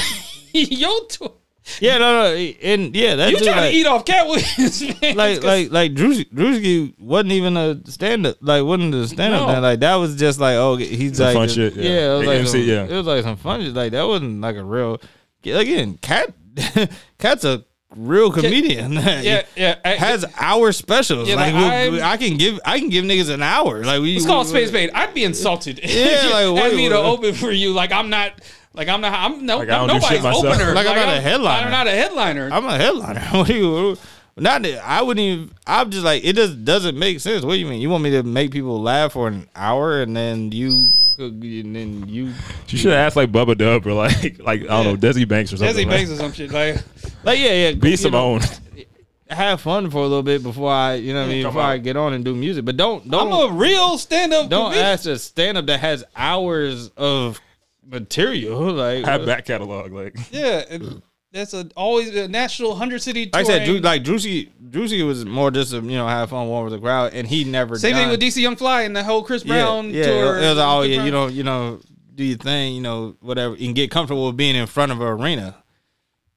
your 0.53 1.05
tour. 1.07 1.33
Yeah, 1.79 1.99
no, 1.99 2.23
no, 2.23 2.35
and 2.35 2.95
yeah, 2.95 3.15
that's 3.15 3.31
You 3.31 3.37
just 3.37 3.49
trying 3.49 3.61
like, 3.61 3.71
to 3.71 3.77
eat 3.77 3.85
off 3.85 4.03
Katt 4.03 4.25
Williams, 4.27 4.81
man? 5.01 5.15
like 5.15 5.43
like 5.43 5.71
like 5.71 5.93
Drewski, 5.93 6.25
Drewski 6.33 6.99
wasn't 6.99 7.33
even 7.33 7.55
a 7.55 7.79
stand 7.85 8.25
up 8.25 8.37
like 8.41 8.63
wasn't 8.63 8.95
a 8.95 9.07
stand 9.07 9.35
up 9.35 9.47
No. 9.47 9.53
thing. 9.53 9.61
like 9.61 9.79
that 9.81 9.95
was 9.95 10.15
just 10.15 10.39
like 10.39 10.55
oh 10.55 10.75
he's 10.77 11.17
Some 11.17 11.25
like 11.27 11.35
fun 11.35 11.47
just- 11.47 11.55
shit, 11.55 11.75
yeah. 11.75 12.13
it 12.15 12.17
was 12.17 12.27
like 12.27 12.39
MC, 12.39 12.51
some, 12.51 12.61
yeah. 12.61 12.83
it 12.85 12.91
was 12.97 13.05
like 13.05 13.23
some 13.23 13.37
fun 13.37 13.61
shit 13.61 13.73
like 13.75 13.91
that 13.91 14.07
wasn't 14.07 14.41
like 14.41 14.55
a 14.55 14.63
real 14.63 14.99
again 15.43 15.99
Katt 16.01 16.33
Katt's 17.19 17.45
a 17.45 17.63
real 17.95 18.31
comedian 18.31 18.93
yeah, 18.93 19.43
yeah. 19.55 19.75
I- 19.85 19.89
has 19.89 20.25
hour 20.39 20.71
specials 20.71 21.29
Yeah, 21.29 21.35
like, 21.35 21.53
like, 21.53 21.91
we- 21.91 22.01
I'm- 22.01 22.17
can 22.17 22.37
give 22.37 22.59
I 22.65 22.79
can 22.79 22.89
give 22.89 23.05
niggas 23.05 23.29
an 23.31 23.43
hour 23.43 23.83
like 23.85 24.01
we 24.01 24.15
It's 24.15 24.25
called 24.25 24.47
Space 24.47 24.69
Spade. 24.69 24.89
I'd 24.95 25.13
be 25.13 25.23
insulted. 25.25 25.79
Yeah, 25.79 25.89
if 25.89 26.23
you 26.23 26.29
like, 26.31 26.63
had 26.63 26.71
wait, 26.71 26.77
me 26.77 26.89
to 26.89 26.97
open 26.97 27.35
for 27.35 27.51
you. 27.51 27.71
Like 27.73 27.91
I'm 27.91 28.09
not. 28.09 28.33
Like 28.73 28.87
I'm 28.87 29.01
not. 29.01 29.13
I'm 29.13 29.45
no. 29.45 29.57
Like, 29.57 29.69
I 29.69 29.85
don't 29.85 29.87
nobody's 29.87 30.25
opener. 30.25 30.73
Like, 30.73 30.87
I'm 30.87 30.95
not 30.95 31.17
a 31.17 31.21
headliner. 31.21 31.65
I'm 31.65 31.71
not 31.71 31.87
a 31.87 31.91
headliner. 31.91 32.49
I'm 32.51 32.65
a 32.65 32.77
headliner. 32.77 33.21
What 33.31 33.47
do 33.47 33.53
you? 33.53 33.97
Not 34.37 34.61
that 34.61 34.83
I 34.85 35.01
wouldn't 35.01 35.23
even. 35.23 35.51
I'm 35.67 35.91
just 35.91 36.05
like 36.05 36.23
it 36.23 36.35
just 36.35 36.63
doesn't 36.63 36.97
make 36.97 37.19
sense. 37.19 37.43
What 37.43 37.53
do 37.53 37.59
you 37.59 37.65
mean? 37.65 37.81
You 37.81 37.89
want 37.89 38.03
me 38.03 38.11
to 38.11 38.23
make 38.23 38.51
people 38.51 38.81
laugh 38.81 39.13
for 39.13 39.27
an 39.27 39.49
hour 39.55 40.01
and 40.01 40.15
then 40.15 40.51
you 40.51 40.89
and 41.19 41.75
then 41.75 42.07
you 42.07 42.33
She 42.67 42.77
should 42.77 42.91
have 42.91 42.99
asked 42.99 43.15
like 43.17 43.31
Bubba 43.31 43.57
Dub 43.57 43.85
or 43.85 43.93
like 43.93 44.39
like 44.39 44.61
I 44.61 44.83
don't 44.83 44.85
know 44.85 44.95
Desi 44.95 45.27
Banks 45.27 45.51
or 45.51 45.57
something. 45.57 45.75
Desi 45.75 45.85
like, 45.85 45.97
Banks 45.97 46.11
or 46.11 46.15
some 46.15 46.31
shit. 46.31 46.51
Like 46.51 46.75
like 47.23 47.39
yeah 47.39 47.51
yeah 47.51 47.71
Be 47.73 47.91
you 47.91 48.09
know, 48.09 48.39
have 49.29 49.61
fun 49.61 49.89
for 49.89 49.99
a 49.99 50.07
little 50.07 50.23
bit 50.23 50.43
before 50.43 50.71
I 50.71 50.95
you 50.95 51.13
know 51.13 51.21
what 51.21 51.29
I 51.29 51.31
mean 51.31 51.43
Come 51.43 51.53
before 51.53 51.67
I 51.67 51.77
get 51.77 51.97
on 51.97 52.13
and 52.13 52.23
do 52.23 52.33
music. 52.33 52.63
But 52.63 52.77
don't 52.77 53.09
don't. 53.09 53.31
I'm 53.31 53.51
a 53.51 53.53
real 53.53 53.97
stand 53.97 54.33
up. 54.33 54.49
don't 54.49 54.73
ask 54.73 55.05
a 55.05 55.19
stand 55.19 55.57
up 55.57 55.65
that 55.65 55.81
has 55.81 56.05
hours 56.15 56.89
of 56.97 57.39
material 57.85 58.71
like 58.73 59.05
Have 59.05 59.21
uh, 59.21 59.25
back 59.25 59.45
catalog 59.45 59.91
like. 59.91 60.15
Yeah, 60.31 60.63
and 60.69 61.01
that's 61.31 61.53
a 61.53 61.69
always 61.75 62.13
a 62.15 62.27
national 62.27 62.75
hundred 62.75 63.01
city. 63.01 63.29
Like 63.33 63.35
I 63.35 63.43
said, 63.43 63.65
Drew, 63.65 63.79
like 63.79 64.03
Drewski, 64.03 64.49
Drewski 64.69 65.05
was 65.05 65.25
more 65.25 65.49
just 65.51 65.73
a, 65.73 65.77
you 65.77 65.97
know 65.97 66.07
have 66.07 66.29
fun, 66.29 66.47
warm 66.47 66.65
with 66.65 66.73
the 66.73 66.79
crowd, 66.79 67.13
and 67.13 67.27
he 67.27 67.43
never 67.43 67.77
Same 67.77 67.93
done- 67.93 68.01
thing 68.03 68.09
with 68.11 68.21
DC 68.21 68.41
Young 68.41 68.55
Fly 68.55 68.81
and 68.83 68.95
the 68.95 69.03
whole 69.03 69.23
Chris 69.23 69.43
Brown 69.43 69.91
yeah, 69.91 70.03
tour. 70.05 70.37
It 70.37 70.49
was 70.49 70.57
all 70.57 70.81
Chris 70.81 70.89
yeah, 70.91 70.95
Brown- 70.97 71.05
you 71.05 71.11
know, 71.11 71.27
you 71.27 71.43
know, 71.43 71.79
do 72.15 72.23
your 72.23 72.37
thing, 72.37 72.75
you 72.75 72.81
know, 72.81 73.15
whatever, 73.21 73.55
and 73.59 73.73
get 73.73 73.89
comfortable 73.91 74.27
with 74.27 74.37
being 74.37 74.55
in 74.55 74.67
front 74.67 74.91
of 74.91 74.99
an 74.99 75.07
arena. 75.07 75.55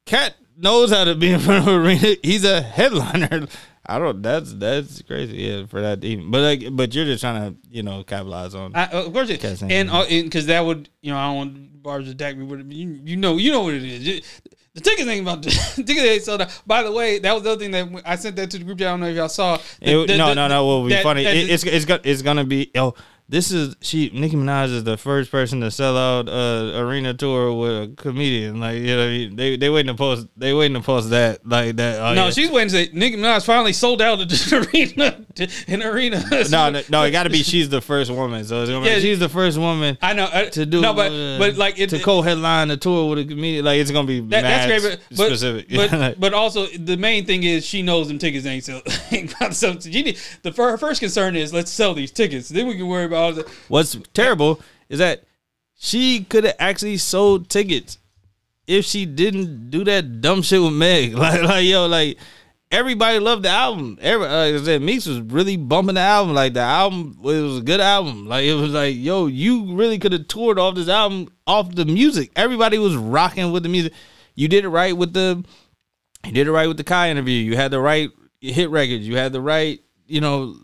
Katt 0.07 0.35
knows 0.57 0.93
how 0.93 1.05
to 1.05 1.15
be 1.15 1.33
in 1.33 1.41
front 1.41 1.67
of 1.67 1.75
an 1.75 1.81
arena. 1.81 2.17
He's 2.23 2.45
a 2.45 2.61
headliner. 2.63 3.47
I 3.87 3.99
don't. 3.99 4.23
That's 4.23 4.53
that's 4.55 5.03
crazy. 5.03 5.37
Yeah, 5.37 5.67
for 5.67 5.81
that. 5.83 6.03
Even, 6.05 6.31
but 6.31 6.41
like, 6.41 6.75
but 6.77 6.95
you're 6.95 7.05
just 7.05 7.21
trying 7.23 7.53
to 7.55 7.59
you 7.71 7.83
know 7.83 8.03
capitalize 8.05 8.55
on. 8.55 8.73
I, 8.75 8.87
of 8.87 9.13
course, 9.13 9.29
it, 9.31 9.45
and 9.45 9.91
because 9.91 10.45
uh, 10.45 10.47
that 10.49 10.61
would 10.65 10.89
you 11.03 11.13
know 11.13 11.19
I 11.19 11.27
don't 11.27 11.37
want 11.37 11.83
bars 11.83 12.07
to 12.07 12.13
attack 12.13 12.37
me, 12.37 12.47
but 12.47 12.65
you, 12.73 13.01
you 13.05 13.17
know 13.17 13.37
you 13.37 13.53
know 13.53 13.63
what 13.65 13.75
it 13.75 13.83
is. 13.85 14.07
It- 14.09 14.25
the 14.75 14.81
ticket 14.81 15.07
thing 15.07 15.21
about 15.21 15.41
the 15.41 15.51
ticket 15.87 16.03
ain't 16.05 16.23
sold 16.25 16.41
out. 16.43 16.63
By 16.67 16.83
the 16.83 16.91
way, 16.91 17.21
that 17.21 17.33
was 17.33 17.45
the 17.45 17.53
other 17.53 17.61
thing 17.61 17.71
that 17.71 18.03
I 18.05 18.17
sent 18.17 18.35
that 18.35 18.51
to 18.51 18.59
the 18.59 18.65
group. 18.65 18.79
chat. 18.79 18.89
I 18.89 18.91
don't 18.91 19.01
know 19.03 19.07
if 19.07 19.15
y'all 19.15 19.29
saw. 19.29 19.57
The- 19.81 20.03
It- 20.03 20.07
the- 20.09 20.17
no, 20.17 20.29
the- 20.31 20.35
no, 20.35 20.49
no. 20.49 20.67
What 20.67 20.83
would 20.83 20.89
be 20.89 20.95
that- 20.95 21.05
funny? 21.05 21.23
that- 21.23 21.37
It, 21.37 21.49
it's 21.49 21.63
it's 21.65 21.87
it's 22.03 22.23
gonna 22.23 22.43
be. 22.45 22.73
Oh, 22.75 22.95
this 23.27 23.51
is 23.51 23.75
she. 23.81 24.11
Nicki 24.13 24.37
Minaj 24.37 24.67
is 24.67 24.85
the 24.85 24.99
first 24.99 25.31
person 25.31 25.61
to 25.63 25.71
sell 25.71 25.97
out 25.97 26.29
a 26.29 26.79
arena 26.79 27.15
tour 27.15 27.55
with 27.55 27.71
a 27.71 27.95
comedian. 27.97 28.61
Like 28.61 28.77
you 28.79 28.89
know, 28.89 28.99
what 28.99 29.05
I 29.05 29.09
mean? 29.09 29.37
they 29.37 29.57
they 29.57 29.71
waiting 29.71 29.93
to 29.93 29.97
post. 29.97 30.29
They 30.37 30.53
waiting 30.53 30.75
to 30.75 30.83
post 30.83 31.09
that 31.11 31.47
like 31.47 31.77
that. 31.77 32.01
Oh, 32.01 32.15
no, 32.15 32.27
yeah. 32.27 32.31
she's 32.31 32.51
waiting 32.51 32.69
to 32.69 32.75
say 32.75 32.91
Nicki 32.93 33.17
Minaj 33.17 33.47
finally 33.47 33.73
sold 33.73 34.03
out 34.03 34.21
an 34.21 34.29
arena. 34.75 35.25
An 35.69 35.83
arena. 35.83 36.23
No, 36.51 36.71
no, 36.71 36.83
no, 36.91 37.03
it 37.03 37.13
got 37.13 37.23
to 37.23 37.31
be 37.31 37.43
she's 37.43 37.71
the 37.71 37.81
first 37.81 38.11
woman. 38.11 38.45
So 38.45 38.61
it's 38.61 38.71
gonna 38.71 38.85
be, 38.85 38.91
Yeah. 38.91 38.99
she's 38.99 39.19
the 39.19 39.29
first 39.29 39.59
woman 39.59 39.97
I 40.03 40.13
know 40.13 40.29
I, 40.33 40.45
to 40.47 40.67
do 40.67 40.83
no, 40.83 40.93
but 40.93 41.11
uh, 41.11 41.39
but 41.39 41.57
like 41.57 41.79
it, 41.79 41.91
to 41.91 41.99
co-headline 42.01 42.69
the 42.69 42.77
tour 42.77 43.09
with 43.09 43.21
a 43.21 43.25
comedian. 43.25 43.65
Like 43.65 43.81
it's 43.81 43.91
gonna 43.91 44.07
be 44.07 44.21
That, 44.21 44.43
that's 44.43 44.67
great, 44.67 44.99
but, 45.09 45.17
but 45.17 45.27
specific. 45.27 45.69
But, 45.71 46.21
but 46.21 46.35
also 46.35 46.67
the 46.67 46.97
main 46.97 47.25
thing 47.25 47.43
is 47.43 47.65
she 47.65 47.83
knows 47.83 48.09
them 48.09 48.19
tickets 48.19 48.45
ain't 48.45 48.65
sell. 48.65 48.83
ain't 49.11 49.33
about. 49.35 49.55
She 49.55 50.03
need, 50.03 50.19
the 50.43 50.53
her 50.53 50.77
first 50.77 51.01
concern 51.01 51.37
is 51.37 51.53
let's 51.55 51.71
sell 51.71 51.95
these 51.95 52.11
tickets. 52.11 52.49
Then 52.49 52.67
we 52.67 52.77
can 52.77 52.87
worry 52.87 53.05
about 53.05 53.14
all 53.15 53.33
the. 53.33 53.51
What's 53.69 53.97
terrible 54.13 54.61
is 54.89 54.99
that 54.99 55.25
she 55.77 56.25
could 56.25 56.45
have 56.45 56.57
actually 56.59 56.97
sold 56.99 57.49
tickets 57.49 57.99
if 58.67 58.85
she 58.85 59.05
didn't 59.07 59.71
do 59.71 59.85
that 59.85 60.21
dumb 60.21 60.43
shit 60.43 60.61
with 60.63 60.73
Meg. 60.73 61.15
Like, 61.19 61.43
like 61.43 61.65
yo, 61.67 61.87
like 61.87 62.19
everybody 62.71 63.19
loved 63.19 63.43
the 63.45 63.51
album. 63.51 63.99
Every 64.01 64.27
uh, 64.27 64.51
like 64.53 64.61
I 64.61 64.65
said, 64.65 64.83
Meeks 64.83 65.07
was 65.07 65.21
really 65.21 65.57
bumping 65.57 65.95
the 65.97 66.01
album. 66.01 66.35
Like 66.35 66.55
the 66.55 66.61
album, 66.61 67.19
it 67.23 67.41
was 67.43 67.59
a 67.59 67.63
good 67.63 67.81
album. 67.81 68.27
Like 68.27 68.45
it 68.45 68.55
was 68.55 68.71
like, 68.73 68.97
yo, 68.97 69.27
you 69.27 69.75
really 69.75 69.99
could 69.99 70.13
have 70.13 70.29
toured 70.29 70.59
off 70.59 70.75
this 70.75 70.89
album 70.89 71.29
off 71.47 71.75
the 71.75 71.85
music. 71.85 72.31
Everybody 72.37 72.79
was 72.79 72.97
rocking 72.97 73.53
with 73.53 73.63
the 73.63 73.69
music. 73.69 73.93
You 74.35 74.49
did 74.49 74.65
it 74.65 74.69
right 74.69 74.97
with 74.97 75.13
the, 75.13 75.45
you 76.25 76.33
did 76.33 76.47
it 76.49 76.53
right 76.53 76.67
with 76.67 76.77
the 76.77 76.85
Kai 76.85 77.11
interview. 77.11 77.35
You 77.35 77.57
had 77.57 77.71
the 77.71 77.81
right 77.81 78.11
hit 78.41 78.71
records. 78.71 79.07
You 79.07 79.17
had 79.17 79.33
the 79.33 79.41
right, 79.41 79.79
you 80.07 80.21
know, 80.21 80.57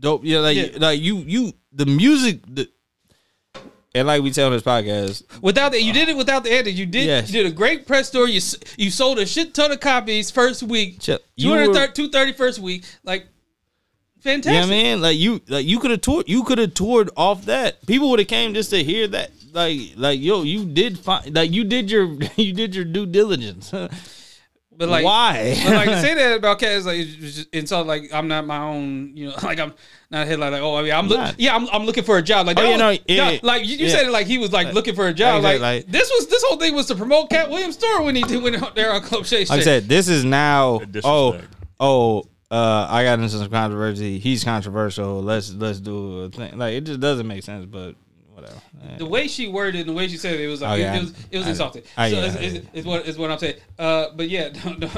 dope. 0.00 0.24
You 0.24 0.34
know, 0.36 0.42
like 0.42 0.56
Yeah. 0.56 0.78
like 0.78 1.00
you 1.00 1.18
you 1.18 1.52
the 1.74 1.86
music. 1.86 2.40
The, 2.46 2.68
and 3.96 4.08
like 4.08 4.22
we 4.22 4.32
tell 4.32 4.46
on 4.46 4.52
this 4.52 4.62
podcast, 4.62 5.22
Without 5.40 5.72
that, 5.72 5.82
you 5.82 5.92
did 5.92 6.08
it 6.08 6.16
without 6.16 6.42
the 6.42 6.50
edit. 6.50 6.74
You 6.74 6.86
did. 6.86 7.06
Yes. 7.06 7.30
You 7.30 7.42
did 7.42 7.52
a 7.52 7.54
great 7.54 7.86
press 7.86 8.10
tour. 8.10 8.26
You 8.26 8.40
you 8.76 8.90
sold 8.90 9.18
a 9.18 9.26
shit 9.26 9.54
ton 9.54 9.70
of 9.70 9.80
copies 9.80 10.30
first 10.30 10.62
week. 10.62 11.06
You 11.06 11.16
230, 11.36 12.32
first 12.32 12.58
week. 12.58 12.84
Like 13.04 13.26
fantastic. 14.20 14.52
You 14.52 14.60
know 14.60 14.66
what 14.66 14.80
I 14.80 14.82
mean? 14.82 15.02
Like 15.02 15.16
you, 15.16 15.40
like 15.48 15.66
you 15.66 15.78
could 15.78 15.92
have 15.92 16.00
toured. 16.00 16.28
You 16.28 16.42
could 16.42 16.58
have 16.58 16.74
toured 16.74 17.10
off 17.16 17.44
that. 17.44 17.86
People 17.86 18.10
would 18.10 18.18
have 18.18 18.28
came 18.28 18.54
just 18.54 18.70
to 18.70 18.82
hear 18.82 19.06
that. 19.08 19.30
Like, 19.52 19.78
like 19.96 20.20
yo, 20.20 20.42
you 20.42 20.64
did 20.64 20.98
find. 20.98 21.32
Like 21.32 21.52
you 21.52 21.62
did 21.62 21.88
your, 21.88 22.06
you 22.36 22.52
did 22.52 22.74
your 22.74 22.84
due 22.84 23.06
diligence. 23.06 23.72
But 24.76 24.88
like, 24.88 25.04
Why? 25.04 25.58
but 25.64 25.72
like 25.74 25.88
to 25.88 26.00
say 26.02 26.14
that 26.14 26.36
about 26.36 26.58
cats, 26.58 26.84
like 26.84 26.98
it's 26.98 27.14
just 27.14 27.54
insult. 27.54 27.86
Like 27.86 28.12
I'm 28.12 28.28
not 28.28 28.46
my 28.46 28.58
own. 28.58 29.16
You 29.16 29.28
know, 29.28 29.34
like 29.42 29.58
I'm 29.60 29.72
not 30.10 30.22
a 30.24 30.26
headline. 30.26 30.52
Like 30.52 30.62
oh, 30.62 30.76
I 30.76 30.82
mean, 30.82 30.92
I'm 30.92 31.06
look, 31.08 31.18
Not. 31.18 31.38
yeah, 31.38 31.54
I'm, 31.54 31.68
I'm 31.72 31.84
looking 31.86 32.04
for 32.04 32.18
a 32.18 32.22
job. 32.22 32.46
Like 32.46 32.58
Oh, 32.58 32.62
that 32.62 32.70
you 32.72 32.78
know, 32.78 32.88
was- 32.88 32.98
yeah, 33.06 33.30
yeah, 33.30 33.38
like 33.42 33.64
you, 33.64 33.76
you 33.76 33.86
yeah. 33.86 33.92
said 33.92 34.06
it 34.06 34.10
like 34.10 34.26
he 34.26 34.38
was 34.38 34.52
like 34.52 34.72
looking 34.74 34.94
for 34.94 35.06
a 35.06 35.14
job. 35.14 35.42
Like, 35.42 35.60
like- 35.60 35.86
this 35.86 36.10
was 36.10 36.26
this 36.26 36.42
whole 36.44 36.58
thing 36.58 36.74
was 36.74 36.86
to 36.86 36.94
promote 36.94 37.30
Katt 37.30 37.50
Williams' 37.50 37.74
store 37.76 38.02
when 38.02 38.14
he 38.16 38.22
did 38.22 38.42
when 38.42 38.54
out 38.62 38.74
there 38.74 38.92
on 38.92 39.00
Club 39.02 39.26
Shay. 39.26 39.40
Like 39.44 39.60
I 39.60 39.62
said, 39.62 39.88
this 39.88 40.08
is 40.08 40.24
now. 40.24 40.80
Oh, 41.04 41.40
oh. 41.80 42.24
Uh, 42.50 42.86
I 42.88 43.02
got 43.02 43.18
into 43.18 43.30
some 43.30 43.50
controversy. 43.50 44.20
He's 44.20 44.44
controversial. 44.44 45.20
Let's 45.22 45.52
let's 45.54 45.80
do 45.80 46.20
a 46.20 46.28
thing. 46.28 46.56
Like 46.56 46.74
it 46.74 46.82
just 46.82 47.00
doesn't 47.00 47.26
make 47.26 47.42
sense. 47.42 47.64
But 47.66 47.72
whatever. 47.72 47.96
The 48.98 49.06
way 49.06 49.28
she 49.28 49.48
worded 49.48 49.80
and 49.82 49.88
the 49.90 49.92
way 49.94 50.08
she 50.08 50.16
said 50.16 50.34
it, 50.34 50.40
it 50.40 50.48
was 50.48 50.62
like 50.62 50.70
Oh, 50.70 50.74
it, 50.74 50.80
yeah. 50.80 50.96
it 50.96 51.00
was 51.00 51.14
it 51.30 51.38
was 51.38 51.46
I- 51.46 51.50
insulting. 51.50 51.82
I- 51.96 52.10
so 52.10 52.16
yeah, 52.16 52.24
it's, 52.26 52.34
yeah. 52.34 52.40
it's, 52.60 52.66
it's 52.72 52.86
what 52.86 53.06
is 53.06 53.18
what 53.18 53.30
I'm 53.30 53.38
saying. 53.38 53.56
Uh, 53.78 54.06
but 54.14 54.28
yeah, 54.28 54.50
no, 54.64 54.72
no, 54.74 54.88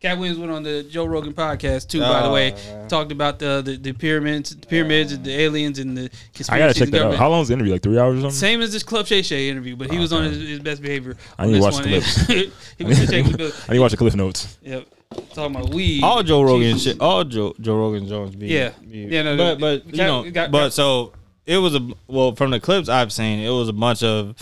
Katt 0.00 0.18
Williams 0.18 0.38
went 0.38 0.52
on 0.52 0.62
the 0.62 0.82
Joe 0.82 1.06
Rogan 1.06 1.32
podcast 1.32 1.88
too. 1.88 2.00
by 2.00 2.20
the 2.22 2.28
Oh, 2.28 2.32
way, 2.34 2.50
man. 2.52 2.88
talked 2.88 3.10
about 3.10 3.38
the, 3.38 3.62
the 3.64 3.76
the 3.76 3.92
pyramids, 3.92 4.54
the 4.54 4.66
pyramids, 4.66 5.12
and 5.12 5.24
the 5.24 5.32
aliens, 5.40 5.78
and 5.78 5.96
the 5.96 6.10
conspiracies. 6.34 6.50
I 6.50 6.58
gotta 6.58 6.74
check 6.74 6.82
and 6.88 6.92
that 6.94 7.02
out. 7.06 7.14
How 7.14 7.30
long 7.30 7.38
was 7.40 7.48
the 7.48 7.54
interview? 7.54 7.72
Like 7.72 7.82
three 7.82 7.98
hours 7.98 8.18
or 8.18 8.22
something? 8.22 8.36
Same 8.36 8.60
as 8.60 8.72
this 8.72 8.82
Club 8.82 9.06
Shay 9.06 9.22
Shay 9.22 9.48
interview, 9.48 9.76
but 9.76 9.90
he 9.90 9.98
was 9.98 10.12
on 10.12 10.24
his, 10.24 10.36
his 10.36 10.58
best 10.60 10.82
behavior. 10.82 11.16
I 11.38 11.44
on 11.44 11.52
need 11.52 11.58
to 11.58 11.62
watch 11.62 11.74
one. 11.74 11.82
the 11.84 12.52
he 12.76 12.84
was 12.84 12.98
taking 13.08 13.32
I 13.34 13.44
need 13.44 13.76
to 13.76 13.80
watch 13.80 13.92
the 13.92 13.96
Cliff 13.96 14.14
Notes. 14.14 14.58
Yep. 14.62 14.86
Talking 15.32 15.56
about 15.56 15.72
weed. 15.72 16.02
all 16.02 16.22
Joe 16.24 16.42
Rogan 16.42 16.72
Jesus. 16.72 16.82
shit, 16.94 17.00
all 17.00 17.22
Joe 17.24 17.54
Joe 17.60 17.76
Rogan 17.78 18.06
Jones. 18.08 18.34
Be, 18.36 18.48
Yeah. 18.48 18.72
be- 18.90 18.98
Yeah, 19.10 19.22
no, 19.22 19.36
but 19.36 19.60
but 19.60 19.86
you 19.86 19.92
got- 19.96 20.06
know, 20.24 20.30
got- 20.30 20.50
but 20.50 20.72
so 20.72 21.12
it 21.46 21.58
was 21.58 21.74
a 21.74 21.88
well 22.06 22.34
from 22.34 22.50
the 22.50 22.60
clips 22.60 22.88
I've 22.88 23.12
seen, 23.12 23.40
it 23.40 23.50
was 23.50 23.68
a 23.68 23.72
bunch 23.72 24.02
of 24.02 24.34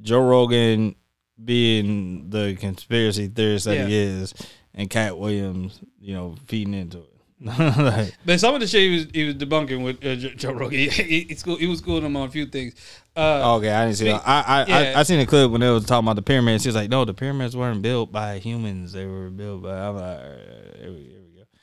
Joe 0.00 0.26
Rogan 0.26 0.94
being 1.42 2.30
the 2.30 2.56
conspiracy 2.58 3.28
theorist 3.28 3.66
that 3.66 3.86
he 3.86 3.96
is, 3.96 4.34
and 4.74 4.90
Katt 4.90 5.18
Williams, 5.18 5.80
you 6.00 6.14
know, 6.14 6.34
feeding 6.46 6.74
into 6.74 6.98
it. 6.98 7.04
like, 7.40 8.16
But 8.24 8.40
some 8.40 8.54
of 8.54 8.60
the 8.60 8.66
shit 8.66 8.80
he 8.80 8.94
was 8.96 9.06
he 9.12 9.24
was 9.24 9.34
debunking 9.36 9.84
with 9.84 10.04
uh, 10.04 10.16
Joe 10.16 10.52
Rogan. 10.52 10.70
He, 10.78 10.88
he, 10.88 11.20
he, 11.20 11.34
school, 11.36 11.56
he 11.56 11.68
was 11.68 11.78
schooling 11.78 12.04
him 12.04 12.16
on 12.16 12.26
a 12.26 12.30
few 12.30 12.46
things. 12.46 12.74
Uh, 13.16 13.56
okay, 13.56 13.70
I 13.70 13.84
didn't 13.84 13.96
see 13.96 14.06
that. 14.06 14.22
I 14.26 14.40
I, 14.40 14.66
Yeah. 14.66 14.92
I 14.96 15.00
I 15.00 15.02
seen 15.04 15.20
a 15.20 15.26
clip 15.26 15.50
when 15.50 15.60
they 15.60 15.70
was 15.70 15.84
talking 15.86 16.04
about 16.04 16.16
the 16.16 16.22
pyramids. 16.22 16.64
He 16.64 16.68
was 16.68 16.74
like, 16.74 16.90
"No, 16.90 17.04
the 17.04 17.14
pyramids 17.14 17.56
weren't 17.56 17.80
built 17.80 18.10
by 18.10 18.38
humans; 18.38 18.92
they 18.92 19.06
were 19.06 19.30
built 19.30 19.62
by." 19.62 19.78
I'm 19.78 19.96
like, 19.96 21.17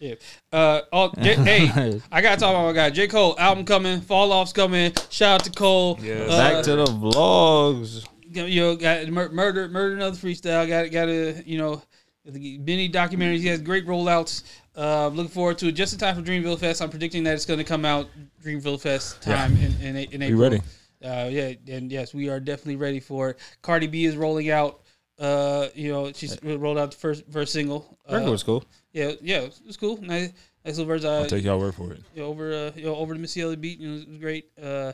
Yeah. 0.10 0.16
Uh, 0.52 0.82
all, 0.92 1.10
J- 1.12 1.36
hey, 1.36 2.02
I 2.12 2.22
gotta 2.22 2.40
talk 2.40 2.52
about 2.52 2.66
my 2.66 2.74
guy 2.74 2.90
J 2.90 3.08
Cole 3.08 3.36
album 3.40 3.66
coming, 3.66 4.02
Fall 4.02 4.32
Off's 4.32 4.54
coming. 4.54 4.94
Shout 5.10 5.42
out 5.42 5.44
to 5.46 5.52
Cole. 5.52 5.98
Yes. 6.02 6.30
Uh, 6.30 6.38
Back 6.38 6.64
to 6.66 6.76
the 6.76 6.86
vlogs. 6.86 8.06
you 8.30 8.62
know, 8.62 8.76
got 8.76 9.08
mur- 9.08 9.30
murder, 9.30 9.68
murder, 9.68 9.96
another 9.96 10.18
freestyle. 10.18 10.68
Got 10.68 10.92
got 10.92 11.10
a 11.10 11.42
you 11.46 11.58
know, 11.58 11.82
many 12.26 12.90
documentaries. 12.90 13.40
He 13.40 13.48
has 13.48 13.62
great 13.62 13.86
rollouts. 13.88 14.44
Uh, 14.76 15.08
looking 15.08 15.32
forward 15.32 15.58
to 15.60 15.68
it. 15.68 15.72
Just 15.72 15.94
in 15.94 16.00
time 16.00 16.16
for 16.16 16.22
Dreamville 16.22 16.60
Fest. 16.60 16.82
I'm 16.82 16.90
predicting 16.90 17.24
that 17.24 17.34
it's 17.34 17.46
going 17.46 17.60
to 17.60 17.64
come 17.64 17.86
out 17.86 18.08
Dreamville 18.44 18.80
Fest 18.82 19.22
time 19.22 19.54
in 19.58 19.74
in, 19.82 19.96
in 19.96 20.22
April. 20.22 20.42
ready? 20.42 20.62
Uh, 21.04 21.30
yeah, 21.32 21.54
and 21.68 21.92
yes, 21.92 22.14
we 22.14 22.30
are 22.30 22.40
definitely 22.40 22.76
ready 22.78 23.00
for 23.00 23.30
it. 23.32 23.40
Cardi 23.62 23.88
B 23.88 24.06
is 24.06 24.18
rolling 24.18 24.50
out. 24.50 24.82
Uh, 25.18 25.68
you 25.76 25.92
know, 25.92 26.12
she's 26.12 26.38
rolled 26.44 26.78
out 26.78 26.92
the 26.92 26.98
first 26.98 27.24
first 27.32 27.54
single. 27.54 27.98
Uh, 28.10 28.16
Record 28.16 28.32
was 28.32 28.44
cool. 28.44 28.66
Yeah, 28.96 29.12
yeah, 29.22 29.40
it 29.42 29.60
was 29.68 29.76
cool. 29.78 29.98
Nice, 30.02 30.32
nice 30.64 30.78
little 30.78 30.86
verse. 30.86 31.04
Uh, 31.04 31.20
I'll 31.20 31.26
take 31.26 31.44
y'all 31.44 31.60
word 31.60 31.76
for 31.76 31.92
it. 31.92 32.02
you 32.16 32.22
know, 32.22 32.30
over 32.30 32.54
uh, 32.54 32.72
you 32.76 32.86
know, 32.86 32.96
over 32.96 33.14
the 33.14 33.20
Missy 33.20 33.42
Elliott 33.42 33.60
beat. 33.60 33.80
You 33.80 33.90
know, 33.90 33.96
it 34.02 34.08
was 34.08 34.18
great. 34.18 34.46
Uh, 34.62 34.94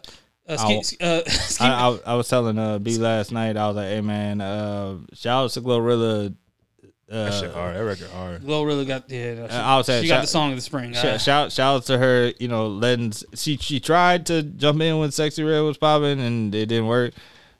uh, 0.49 0.57
ski, 0.81 0.97
uh, 0.99 1.21
ski, 1.27 1.63
I, 1.63 1.89
I, 1.89 1.99
I 2.07 2.15
was 2.15 2.27
telling 2.27 2.57
uh 2.57 2.79
B 2.79 2.97
last 2.97 3.31
night. 3.31 3.55
I 3.57 3.67
was 3.67 3.75
like, 3.75 3.89
"Hey 3.89 4.01
man, 4.01 4.41
uh, 4.41 4.97
shout 5.13 5.45
out 5.45 5.51
to 5.51 5.61
Glorilla." 5.61 6.33
Uh, 7.11 7.25
That 7.25 7.33
shit 7.39 7.51
hard. 7.51 7.75
That 7.75 7.83
record 7.85 8.09
hard. 8.09 8.41
Glorilla 8.41 8.87
got 8.87 9.09
yeah. 9.11 9.33
no, 9.35 9.47
she, 9.47 9.53
I 9.53 9.77
would 9.77 9.85
say 9.85 10.01
she 10.01 10.07
got 10.07 10.21
the 10.21 10.27
song 10.27 10.49
of 10.51 10.55
the 10.57 10.61
spring. 10.61 10.93
sh- 10.93 11.03
Uh, 11.03 11.17
shout 11.17 11.51
shout 11.51 11.75
out 11.75 11.83
to 11.87 11.97
her. 11.99 12.33
You 12.39 12.47
know, 12.47 12.67
letting 12.69 13.11
she 13.35 13.57
she 13.57 13.79
tried 13.79 14.25
to 14.27 14.41
jump 14.43 14.81
in 14.81 14.97
when 14.97 15.09
Sexyy 15.09 15.47
Red 15.47 15.59
was 15.59 15.77
popping 15.77 16.19
and 16.19 16.55
it 16.55 16.65
didn't 16.67 16.87
work. 16.87 17.13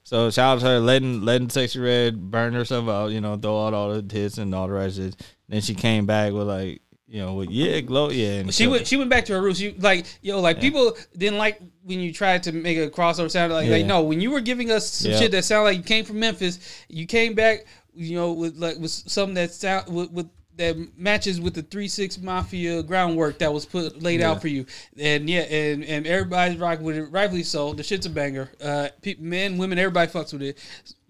So 0.04 0.30
shout 0.30 0.56
out 0.56 0.60
to 0.62 0.66
her 0.66 0.80
letting 0.80 1.22
letting 1.22 1.48
Sexyy 1.48 1.82
Red 1.84 2.30
burn 2.30 2.54
herself 2.54 2.88
out. 2.88 3.12
You 3.12 3.20
know, 3.20 3.36
throw 3.36 3.66
out 3.66 3.74
all 3.74 3.92
the 4.00 4.12
hits 4.12 4.38
and 4.38 4.54
all 4.54 4.66
the 4.66 4.72
rest 4.72 4.98
of 4.98 5.04
it. 5.06 5.16
Then 5.52 5.60
she 5.60 5.74
came 5.74 6.06
back 6.06 6.32
with 6.32 6.48
like, 6.48 6.80
you 7.06 7.18
know, 7.20 7.34
with 7.34 7.50
yeah, 7.50 7.80
glow, 7.80 8.08
yeah. 8.08 8.40
And 8.40 8.54
she 8.54 8.66
went. 8.66 8.86
She 8.86 8.96
went 8.96 9.10
back 9.10 9.26
to 9.26 9.34
her 9.34 9.42
roots. 9.42 9.60
You 9.60 9.74
like 9.78 10.06
yo, 10.22 10.40
like 10.40 10.62
people 10.62 10.96
didn't 11.14 11.36
like 11.36 11.60
when 11.82 12.00
you 12.00 12.10
tried 12.10 12.42
to 12.44 12.52
make 12.52 12.78
a 12.78 12.88
crossover 12.88 13.30
sound 13.30 13.52
like 13.52 13.68
like 13.68 13.82
Yeah. 13.82 13.86
no. 13.86 14.02
When 14.02 14.22
you 14.22 14.30
were 14.30 14.40
giving 14.40 14.70
us 14.70 14.90
some 14.90 15.10
Yeah. 15.10 15.18
shit 15.18 15.30
that 15.32 15.44
sounded 15.44 15.64
like 15.64 15.76
you 15.76 15.82
came 15.82 16.06
from 16.06 16.20
Memphis, 16.20 16.58
you 16.88 17.04
came 17.04 17.34
back, 17.34 17.66
you 17.94 18.16
know, 18.16 18.32
with 18.32 18.56
like 18.56 18.78
with 18.78 18.90
something 18.90 19.34
that 19.34 19.52
sound 19.52 19.94
with, 19.94 20.10
with 20.10 20.30
that 20.56 20.76
matches 20.98 21.38
with 21.38 21.52
the 21.52 21.62
three 21.62 21.88
six 21.88 22.18
mafia 22.18 22.82
groundwork 22.82 23.38
that 23.40 23.52
was 23.52 23.66
put 23.66 24.02
laid 24.02 24.22
out 24.22 24.40
for 24.40 24.48
you. 24.48 24.64
And 24.98 25.28
yeah, 25.28 25.40
and 25.40 25.84
and 25.84 26.06
everybody's 26.06 26.58
rocking 26.58 26.86
with 26.86 26.96
it, 26.96 27.10
rightfully 27.10 27.42
so. 27.42 27.74
The 27.74 27.82
shit's 27.82 28.06
a 28.06 28.10
banger. 28.10 28.50
Uh, 28.62 28.88
men, 29.18 29.58
women, 29.58 29.78
everybody 29.78 30.10
fucks 30.10 30.32
with 30.32 30.42
it. 30.42 30.58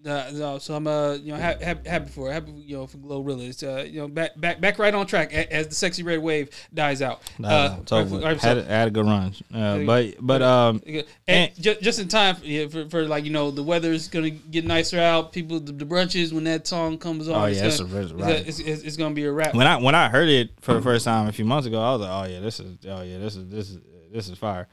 Uh, 0.05 0.29
no, 0.33 0.57
so 0.57 0.75
I'm 0.75 0.85
uh 0.85 1.13
you 1.13 1.31
know 1.31 1.39
ha- 1.39 1.55
happy, 1.61 1.87
happy 1.89 2.09
for 2.09 2.29
it. 2.29 2.33
happy 2.33 2.51
you 2.51 2.75
know 2.77 2.87
for 2.87 2.97
Glorilla. 2.97 3.47
It's 3.47 3.63
uh 3.63 3.85
you 3.89 4.01
know 4.01 4.07
back 4.07 4.31
back 4.39 4.59
back 4.59 4.77
right 4.77 4.93
on 4.93 5.05
track 5.07 5.31
a- 5.33 5.51
as 5.53 5.67
the 5.69 5.75
sexy 5.75 6.03
red 6.03 6.19
wave 6.19 6.49
dies 6.73 7.01
out. 7.01 7.21
Nah, 7.39 7.47
uh, 7.49 7.77
over. 7.91 8.15
right- 8.17 8.23
right- 8.23 8.41
had, 8.41 8.57
a- 8.57 8.63
had 8.65 8.87
a 8.89 8.91
good 8.91 9.05
run, 9.05 9.33
uh, 9.53 9.79
but 9.85 10.15
but 10.19 10.41
um, 10.41 10.81
and, 11.27 11.55
just, 11.55 11.81
just 11.81 11.99
in 11.99 12.07
time 12.09 12.35
for, 12.35 12.45
yeah, 12.45 12.67
for, 12.67 12.89
for 12.89 13.07
like 13.07 13.23
you 13.23 13.31
know 13.31 13.49
the 13.51 13.63
weather's 13.63 14.09
gonna 14.09 14.29
get 14.29 14.65
nicer 14.65 14.99
out. 14.99 15.31
People 15.31 15.59
the, 15.61 15.71
the 15.71 15.85
brunches 15.85 16.33
when 16.33 16.43
that 16.43 16.67
song 16.67 16.97
comes 16.97 17.29
on. 17.29 17.35
Oh, 17.41 17.45
yeah, 17.45 17.65
it's 17.65 17.79
gonna, 17.79 17.95
a- 17.95 18.01
it's, 18.01 18.11
it's 18.11 18.11
a 18.11 18.15
wrap. 18.15 18.47
it's, 18.47 18.59
it's, 18.59 18.81
it's 18.83 18.97
gonna 18.97 19.15
be 19.15 19.23
a 19.23 19.31
wrap. 19.31 19.55
when 19.55 19.67
I 19.67 19.77
when 19.77 19.95
I 19.95 20.09
heard 20.09 20.27
it 20.27 20.49
for 20.59 20.73
the 20.73 20.81
first 20.81 21.05
time 21.05 21.27
a 21.27 21.31
few 21.31 21.45
months 21.45 21.65
ago, 21.67 21.81
I 21.81 21.91
was 21.93 22.01
like, 22.01 22.09
oh 22.11 22.29
yeah, 22.29 22.39
this 22.41 22.59
is 22.59 22.77
oh 22.89 23.01
yeah, 23.03 23.19
this 23.19 23.35
is 23.37 23.47
this 23.47 23.69
is 23.69 23.79
this 24.11 24.27
is 24.27 24.37
fire. 24.37 24.67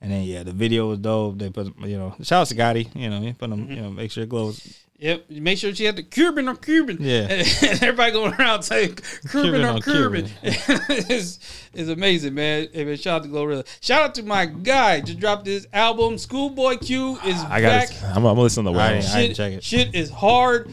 And 0.00 0.12
then 0.12 0.24
yeah, 0.24 0.42
the 0.42 0.52
video 0.52 0.88
was 0.88 0.98
dope. 0.98 1.38
They 1.38 1.50
put 1.50 1.78
you 1.80 1.96
know, 1.96 2.14
shout 2.22 2.42
out 2.42 2.46
to 2.48 2.54
Gotti, 2.54 2.94
you 2.94 3.08
know, 3.08 3.20
put 3.38 3.50
them, 3.50 3.64
mm-hmm. 3.64 3.72
you 3.72 3.82
know, 3.82 3.90
make 3.90 4.10
sure 4.10 4.24
it 4.24 4.28
glows. 4.28 4.84
Yep. 4.98 5.28
Make 5.28 5.58
sure 5.58 5.74
she 5.74 5.84
had 5.84 5.96
the 5.96 6.02
Cuban 6.02 6.48
or 6.48 6.54
Cuban. 6.54 6.98
Yeah. 7.00 7.22
And 7.62 7.82
everybody 7.82 8.12
going 8.12 8.32
around 8.34 8.62
saying 8.62 8.96
Cuban 9.30 9.30
Cuban 9.30 9.64
or 9.64 9.68
on 9.68 9.82
Cuban. 9.82 10.26
Cuban. 10.26 10.84
is 11.10 11.40
is 11.74 11.88
amazing, 11.88 12.34
man. 12.34 12.68
Hey, 12.72 12.84
man. 12.84 12.96
Shout 12.96 13.20
out 13.20 13.24
to 13.24 13.28
Glorilla. 13.28 13.66
Shout 13.80 14.02
out 14.02 14.14
to 14.14 14.22
my 14.22 14.46
guy. 14.46 15.00
Just 15.00 15.18
dropped 15.18 15.46
this 15.46 15.66
album. 15.72 16.16
Schoolboy 16.16 16.76
Q 16.76 17.18
is 17.24 17.36
I 17.42 17.60
back. 17.60 17.90
got. 17.90 18.02
I'm, 18.04 18.16
I'm 18.18 18.22
gonna 18.22 18.40
listen 18.40 18.64
to 18.64 18.70
the 18.70 18.78
I 18.78 18.92
well. 18.92 18.98
I 18.98 19.00
shit, 19.00 19.36
check 19.36 19.52
it. 19.52 19.64
shit 19.64 19.94
is 19.94 20.10
hard. 20.10 20.72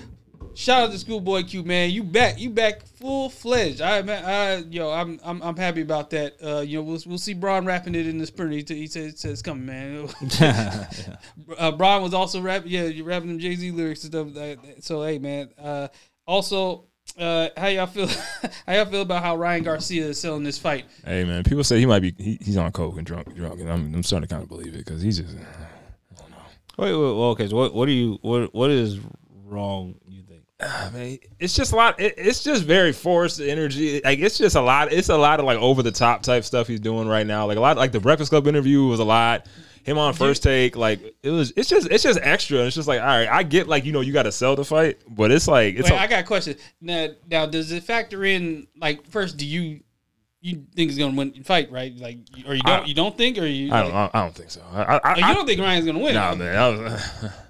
Shout 0.62 0.84
out 0.84 0.92
to 0.92 1.00
Schoolboy 1.00 1.42
Q, 1.42 1.64
man. 1.64 1.90
You 1.90 2.04
back. 2.04 2.40
You 2.40 2.52
back 2.52 2.86
full 2.86 3.32
fledged. 3.32 3.82
I, 3.82 3.98
I, 3.98 4.58
yo, 4.58 4.92
I'm, 4.92 5.20
I'm, 5.24 5.42
I'm 5.42 5.58
happy 5.58 5.82
about 5.82 6.12
that. 6.12 6.36
Uh, 6.40 6.60
you 6.60 6.78
know, 6.78 6.84
we'll, 6.84 7.00
we'll 7.08 7.18
see 7.18 7.34
Braun 7.34 7.66
rapping 7.66 7.96
it 7.96 8.06
in 8.06 8.20
the 8.20 8.28
spring. 8.28 8.52
He, 8.52 8.64
he 8.68 8.86
said, 8.86 9.18
said 9.18 9.32
it's 9.32 9.42
coming, 9.42 9.66
man. 9.66 10.08
uh, 11.58 11.72
Braun 11.72 12.04
was 12.04 12.14
also 12.14 12.42
rapping, 12.42 12.70
yeah, 12.70 12.84
you 12.84 13.04
rapping 13.04 13.30
them 13.30 13.40
Jay 13.40 13.56
Z 13.56 13.72
lyrics 13.72 14.04
and 14.04 14.14
stuff. 14.14 14.28
Like 14.36 14.62
that. 14.62 14.84
So, 14.84 15.02
hey, 15.02 15.18
man. 15.18 15.50
Uh, 15.58 15.88
also, 16.28 16.86
uh, 17.18 17.50
how 17.58 17.66
y'all 17.66 17.88
feel? 17.88 18.08
how 18.68 18.74
y'all 18.74 18.86
feel 18.86 19.02
about 19.02 19.24
how 19.24 19.38
Ryan 19.38 19.64
Garcia 19.64 20.10
is 20.10 20.20
selling 20.20 20.44
this 20.44 20.60
fight? 20.60 20.86
Hey 21.04 21.24
man, 21.24 21.44
people 21.44 21.64
say 21.64 21.80
he 21.80 21.88
might 21.88 22.02
be. 22.02 22.14
He, 22.20 22.38
he's 22.40 22.58
on 22.58 22.72
coke 22.72 22.98
and 22.98 23.06
drunk, 23.08 23.36
drunk, 23.36 23.60
and 23.60 23.70
I'm, 23.70 23.96
I'm 23.96 24.04
starting 24.04 24.28
to 24.28 24.34
kind 24.36 24.44
of 24.44 24.50
believe 24.50 24.76
it 24.76 24.86
because 24.86 25.02
he's 25.02 25.18
just. 25.18 25.36
Wait, 26.78 26.94
wait, 26.94 26.94
well, 26.94 27.32
okay. 27.32 27.48
So 27.48 27.56
what 27.56 27.74
what 27.74 27.88
do 27.88 27.94
you 27.94 28.20
what 28.22 28.54
what 28.54 28.70
is 28.70 29.00
wrong? 29.44 29.96
You 30.08 30.20
think? 30.20 30.21
I 30.62 30.90
mean, 30.92 31.20
it's 31.40 31.56
just 31.56 31.74
a 31.74 31.76
lot. 31.76 32.00
It, 32.00 32.14
it's 32.18 32.44
just 32.44 32.64
very 32.64 32.92
forced 32.94 33.40
energy. 33.40 34.02
Like 34.04 34.20
it's 34.20 34.38
just 34.38 34.56
a 34.56 34.62
lot. 34.62 34.92
It's 34.92 35.10
a 35.10 35.18
lot 35.18 35.40
of 35.40 35.46
like 35.46 35.58
over 35.58 35.82
the 35.82 35.92
top 35.92 36.22
type 36.22 36.44
stuff 36.44 36.68
he's 36.68 36.80
doing 36.80 37.08
right 37.08 37.26
now. 37.26 37.48
Like 37.48 37.58
a 37.58 37.62
lot. 37.62 37.78
Like 37.78 37.92
the 37.92 38.00
Breakfast 38.00 38.30
Club 38.30 38.48
interview 38.48 38.86
was 38.86 39.00
a 39.00 39.04
lot. 39.04 39.48
Him 39.84 39.98
on 39.98 40.14
first 40.14 40.44
take, 40.44 40.76
like 40.76 41.16
it 41.24 41.32
was. 41.32 41.54
It's 41.56 41.68
just. 41.68 41.88
It's 41.90 42.04
just 42.04 42.20
extra. 42.22 42.60
It's 42.60 42.76
just 42.76 42.88
like, 42.88 43.02
all 43.02 43.08
right, 43.08 43.28
I 43.28 43.42
get 43.42 43.68
like 43.68 43.84
you 43.84 43.92
know 43.92 44.02
you 44.02 44.14
got 44.14 44.24
to 44.24 44.32
sell 44.32 44.56
the 44.56 44.64
fight, 44.64 45.00
but 45.10 45.32
it's 45.32 45.48
like 45.48 45.76
it's. 45.76 45.90
Wait, 45.90 45.98
a- 45.98 46.02
I 46.02 46.06
got 46.06 46.20
a 46.20 46.28
question. 46.28 46.56
Now, 46.80 47.08
now, 47.28 47.48
does 47.48 47.72
it 47.72 47.84
factor 47.84 48.24
in? 48.24 48.68
Like, 48.80 49.08
first, 49.08 49.38
do 49.38 49.46
you 49.46 49.80
you 50.40 50.66
think 50.76 50.92
he's 50.92 51.00
gonna 51.00 51.18
win 51.18 51.32
the 51.32 51.42
fight, 51.42 51.72
right? 51.72 51.96
Like, 51.98 52.20
or 52.46 52.54
you 52.54 52.62
don't? 52.62 52.84
I- 52.84 52.86
you 52.86 52.94
don't 52.94 53.18
think, 53.18 53.40
or 53.40 53.48
you? 53.48 53.74
I 53.74 53.82
don't. 53.82 53.92
I, 53.92 54.10
I 54.14 54.22
don't 54.22 54.36
think 54.36 54.52
so. 54.52 54.62
I, 54.72 55.00
I, 55.04 55.18
you 55.18 55.24
I, 55.24 55.34
don't 55.34 55.48
think 55.48 55.60
Ryan's 55.60 55.88
gonna 55.88 55.98
win? 55.98 56.14
Nah, 56.14 56.36
man. 56.36 56.84
Was, 56.84 57.12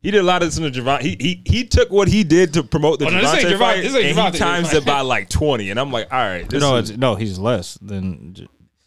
he 0.00 0.10
did 0.10 0.20
a 0.20 0.22
lot 0.22 0.42
of 0.42 0.48
this 0.48 0.56
in 0.58 0.64
the 0.64 0.70
Javon. 0.70 1.00
He, 1.00 1.16
he 1.20 1.42
he 1.44 1.64
took 1.64 1.90
what 1.90 2.08
he 2.08 2.24
did 2.24 2.54
to 2.54 2.62
promote 2.62 2.98
the 3.00 3.06
Oh, 3.06 3.10
no, 3.10 3.20
this 3.20 3.44
Gervonta 3.44 3.50
Javon- 3.52 3.58
fight, 3.58 3.82
this 3.82 3.94
ain't 3.94 4.04
and 4.06 4.18
Gervonta 4.18 4.32
he 4.32 4.38
times 4.38 4.68
fight. 4.68 4.76
it 4.78 4.84
by 4.86 5.00
like 5.00 5.28
twenty. 5.28 5.70
And 5.70 5.78
I'm 5.80 5.90
like, 5.90 6.12
all 6.12 6.18
right, 6.18 6.48
this 6.48 6.60
no, 6.60 6.76
is, 6.76 6.90
it's, 6.90 6.98
no, 6.98 7.14
he's 7.14 7.38
less 7.38 7.74
than. 7.82 8.34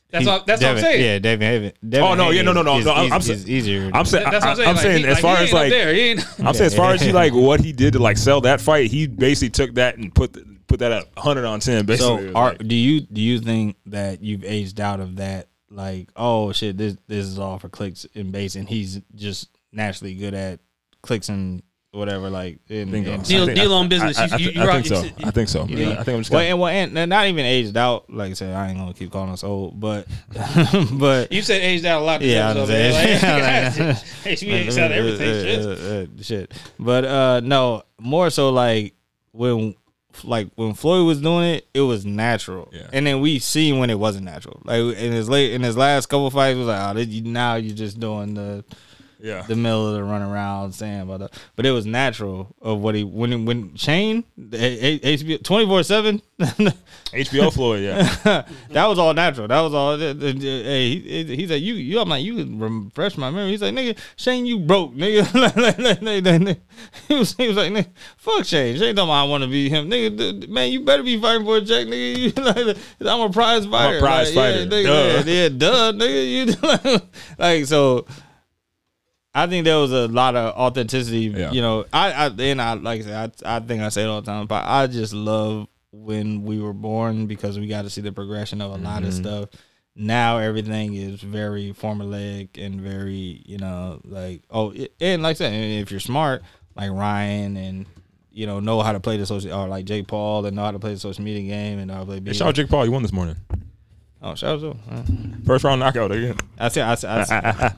That's 0.10 0.26
he- 0.26 0.30
what- 0.30 0.46
that's 0.46 0.62
what 0.62 0.72
I'm 0.72 0.78
saying. 0.80 1.04
Yeah, 1.06 1.20
Devin 1.20 1.48
Haney. 1.48 1.74
Devin 1.88 2.06
Oh, 2.08 2.16
no, 2.16 2.32
yeah, 2.32 2.42
no, 2.42 2.52
no, 2.54 2.62
no, 2.64 2.78
is- 2.80 2.86
no, 2.86 2.92
I'm- 2.92 3.06
is- 3.22 3.30
I'm 3.30 3.36
is 3.36 3.50
easier. 3.50 3.90
I'm 3.94 4.04
saying, 4.06 4.30
That's 4.30 4.44
what 4.46 4.50
I'm 4.52 4.56
saying. 4.58 4.68
I'm 4.70 4.76
Like, 4.76 4.84
saying 4.84 4.98
he- 5.04 5.08
as 5.08 5.20
far 5.20 5.38
he 5.38 5.44
as 5.44 5.50
ain't 5.50 5.56
up 5.56 5.62
like, 5.62 5.70
there. 5.72 5.94
He 5.94 6.00
ain't. 6.02 6.40
I'm 6.40 6.54
saying 6.54 6.66
as 6.68 6.76
far 6.76 6.94
as 6.94 7.02
he 7.02 7.12
like 7.14 7.34
what 7.34 7.60
he 7.62 7.72
did 7.72 7.94
to 7.94 8.00
like 8.00 8.18
sell 8.18 8.42
that 8.42 8.60
fight, 8.62 8.92
he 8.92 9.08
basically 9.08 9.50
took 9.52 9.74
that 9.76 9.98
and 9.98 10.14
put 10.14 10.34
the, 10.34 10.46
put 10.68 10.80
that 10.80 10.92
at 10.92 11.06
100 11.16 11.46
on 11.46 11.60
10. 11.62 11.86
Basically, 11.86 11.98
so, 12.08 12.18
It 12.30 12.36
are, 12.36 12.50
like- 12.50 12.68
do 12.68 12.76
you 12.76 13.02
do 13.02 13.22
you 13.22 13.40
think 13.40 13.78
that 13.88 14.22
you've 14.22 14.44
aged 14.44 14.80
out 14.82 15.00
of 15.00 15.16
that 15.18 15.48
like, 15.70 16.10
oh 16.18 16.52
shit, 16.52 16.78
this 16.78 16.98
this 17.08 17.26
is 17.26 17.40
all 17.40 17.58
for 17.60 17.70
clicks 17.70 18.06
and 18.14 18.32
base, 18.34 18.56
and 18.56 18.68
he's 18.68 19.00
just 19.16 19.48
naturally 19.72 20.14
good 20.16 20.34
at 20.34 20.60
clicks 21.02 21.30
and 21.30 21.62
whatever. 21.92 22.30
Like, 22.30 22.60
and, 22.70 22.90
Bingo. 22.92 23.12
and- 23.14 23.24
Deal- 23.26 23.46
think- 23.46 23.58
deal 23.58 23.74
on 23.74 23.90
business. 23.90 24.18
I, 24.18 24.24
I, 24.24 24.26
You- 24.26 24.34
I, 24.34 24.38
you- 24.38 24.52
you 24.52 24.62
I 24.62 24.72
think 24.82 24.86
so. 24.88 25.04
I 25.28 25.32
think 25.32 25.50
so. 25.50 25.66
Yeah. 25.68 25.90
I 25.92 25.96
think 26.04 26.08
I'm 26.10 26.20
just 26.22 26.32
well, 26.32 26.40
and, 26.42 26.60
well, 26.60 26.70
and 26.70 26.98
and 26.98 27.10
not 27.10 27.28
even 27.28 27.46
aged 27.46 27.76
out. 27.76 28.10
Like 28.10 28.32
I 28.32 28.34
said, 28.34 28.56
I 28.56 28.70
ain't 28.70 28.78
gonna 28.78 28.94
keep 28.94 29.12
calling 29.12 29.32
us 29.32 29.44
old, 29.44 29.80
but 29.80 30.08
but 30.94 31.32
You 31.32 31.42
said 31.42 31.62
aged 31.62 31.86
out 31.86 32.02
a 32.02 32.06
lot. 32.06 32.22
Yeah, 32.22 32.50
I 32.50 32.54
was 32.56 32.70
episode, 32.70 33.28
man. 33.28 33.72
saying. 33.72 33.88
Like, 33.88 33.98
hey, 34.40 34.46
we 34.48 34.54
aged 34.54 34.78
out 34.78 34.92
everything. 34.92 35.44
Shit. 35.44 35.66
Uh, 35.66 35.70
uh, 35.70 35.74
uh, 35.74 36.24
shit. 36.24 36.54
But 36.80 37.06
uh, 37.06 37.40
no, 37.44 37.84
more 38.00 38.30
so 38.30 38.50
like 38.50 38.94
when 39.34 39.76
like 40.24 40.50
when 40.56 40.74
Floyd 40.74 41.06
was 41.08 41.22
doing 41.22 41.56
it, 41.56 41.68
it 41.74 41.82
was 41.82 42.06
natural. 42.06 42.70
Yeah. 42.74 42.88
And 42.94 43.08
then 43.08 43.22
we 43.22 43.40
seen 43.40 43.80
when 43.80 43.90
it 43.90 43.98
wasn't 44.00 44.26
natural. 44.26 44.62
Like 44.66 44.80
in 44.98 45.12
his 45.14 45.30
late 45.30 45.54
in 45.54 45.62
his 45.62 45.78
last 45.78 46.08
couple 46.08 46.30
fights, 46.32 46.58
was 46.58 46.68
like, 46.68 46.90
oh, 46.90 46.94
this, 46.94 47.08
you, 47.08 47.24
now 47.24 47.56
you're 47.56 47.76
just 47.76 48.00
doing 48.00 48.34
the 48.34 48.64
yeah. 49.22 49.44
the 49.44 49.56
middle 49.56 49.88
of 49.88 49.94
the 49.94 50.04
run 50.04 50.22
around 50.22 50.74
saying 50.74 51.02
about 51.02 51.20
that. 51.20 51.40
But 51.56 51.66
it 51.66 51.72
was 51.72 51.86
natural 51.86 52.56
of 52.62 52.80
what 52.80 52.96
he 52.96 53.04
when 53.04 53.46
when 53.46 53.76
Shane 53.76 54.24
HBO 54.40 55.44
twenty 55.44 55.66
four 55.66 55.84
seven. 55.84 56.22
HBO 56.42 57.54
Floyd, 57.54 57.84
yeah. 57.84 58.02
that 58.70 58.88
was 58.88 58.98
all 58.98 59.14
natural. 59.14 59.48
That 59.48 59.62
was 59.62 59.74
all. 59.74 59.98
Hey, 59.98 60.96
he, 60.96 61.36
he 61.36 61.48
said, 61.48 61.62
"You, 61.62 61.76
you." 61.76 62.00
I'm 62.00 62.10
like, 62.10 62.24
"You 62.24 62.36
can 62.36 62.60
refresh 62.60 63.18
my 63.18 63.30
memory." 63.30 63.52
He's 63.52 63.62
like, 63.62 63.74
"Nigga, 63.76 63.98
Shane, 64.16 64.46
you 64.46 64.60
broke, 64.60 64.94
nigga." 64.94 65.22
Like, 65.42 65.56
like, 65.56 65.78
like, 65.78 66.02
like, 66.02 66.24
like, 66.24 66.42
like, 66.42 66.60
he 67.08 67.16
was, 67.16 67.34
he 67.36 67.48
was 67.48 67.58
like, 67.58 67.72
"Nigga, 67.72 67.88
fuck 68.18 68.46
Shane. 68.46 68.78
Shane 68.78 68.96
talking 68.96 69.10
about 69.10 69.26
I 69.26 69.30
want 69.30 69.44
to 69.44 69.50
be 69.50 69.70
him, 69.70 69.90
nigga. 69.90 70.48
Man, 70.48 70.72
you 70.72 70.82
better 70.82 71.04
be 71.04 71.20
fighting 71.20 71.46
for 71.46 71.58
a 71.58 71.62
check, 71.62 71.88
nigga. 71.88 72.32
Like, 72.42 72.78
I'm 73.14 73.22
a 73.22 73.30
prize 73.30 73.66
fighter. 73.66 74.00
prize 74.00 74.36
Like, 74.36 74.54
fighter. 74.54 74.60
Yeah, 74.62 74.66
nigga, 74.66 74.86
Duh. 74.86 75.32
yeah, 75.32 75.42
yeah, 75.42 75.50
duh, 75.50 75.92
nigga. 75.94 76.92
You 76.92 77.02
like 77.38 77.66
so. 77.66 78.06
I 79.34 79.48
think 79.48 79.66
there 79.66 79.78
was 79.78 79.92
a 79.92 80.08
lot 80.08 80.36
of 80.36 80.56
authenticity. 80.56 81.20
Yeah. 81.20 81.52
You 81.52 81.62
know, 81.62 81.86
I, 81.94 82.12
I 82.12 82.28
and 82.28 82.62
I 82.62 82.74
like 82.74 83.02
I 83.02 83.04
said, 83.04 83.34
I, 83.46 83.58
I 83.58 83.60
think 83.60 83.82
I 83.82 83.90
say 83.90 84.04
it 84.04 84.08
all 84.08 84.22
the 84.22 84.26
time, 84.30 84.48
but 84.48 84.66
I 84.66 84.88
just 84.88 85.14
love 85.14 85.68
when 85.92 86.44
we 86.44 86.60
were 86.60 86.74
born 86.74 87.28
because 87.28 87.60
we 87.60 87.68
got 87.68 87.84
to 87.84 87.90
see 87.90 88.02
the 88.02 88.12
progression 88.12 88.62
of 88.62 88.72
a 88.72 88.78
lot 88.78 89.04
of 89.04 89.10
mm-hmm. 89.10 89.24
stuff. 89.24 89.50
Now 89.96 90.38
everything 90.38 90.96
is 90.96 91.22
very 91.22 91.74
formulaic 91.74 92.50
and 92.58 92.80
very, 92.82 93.42
you 93.46 93.58
know, 93.58 94.02
like 94.04 94.44
oh, 94.50 94.72
it- 94.72 94.94
and 95.00 95.22
like 95.22 95.38
I 95.38 95.38
said, 95.38 95.54
if 95.54 95.92
you're 95.92 96.00
smart, 96.00 96.44
like 96.76 96.92
Ryan 96.92 97.58
and 97.58 97.86
you 98.32 98.48
know 98.48 98.60
know 98.60 98.82
how 98.82 98.94
to 98.94 99.00
play 99.00 99.18
the 99.18 99.26
social, 99.26 99.54
or 99.54 99.68
like 99.68 99.86
Jake 99.86 100.08
Paul 100.08 100.46
and 100.46 100.56
know 100.56 100.64
how 100.64 100.72
to 100.72 100.80
play 100.80 100.94
the 100.94 101.00
social 101.00 101.24
media 101.24 101.44
game 101.44 101.80
and 101.80 101.92
how 101.92 102.02
to 102.02 102.06
play. 102.06 102.22
Hey, 102.24 102.34
shout 102.34 102.50
out 102.50 102.56
Jake 102.56 102.70
Paul. 102.70 102.86
You 102.86 102.92
won 102.92 103.02
this 103.02 103.14
morning. 103.14 103.36
Oh, 104.24 104.36
shout 104.36 104.64
out 104.64 104.78
to 104.88 104.94
uh, 104.94 105.04
First 105.46 105.64
round 105.64 105.80
knockout 105.80 106.12
again. 106.12 106.36
I 106.60 106.68
see, 106.70 106.82
I 106.82 106.96
see, 106.96 107.08
I, 107.08 107.24
see, 107.24 107.34
I, 107.34 107.74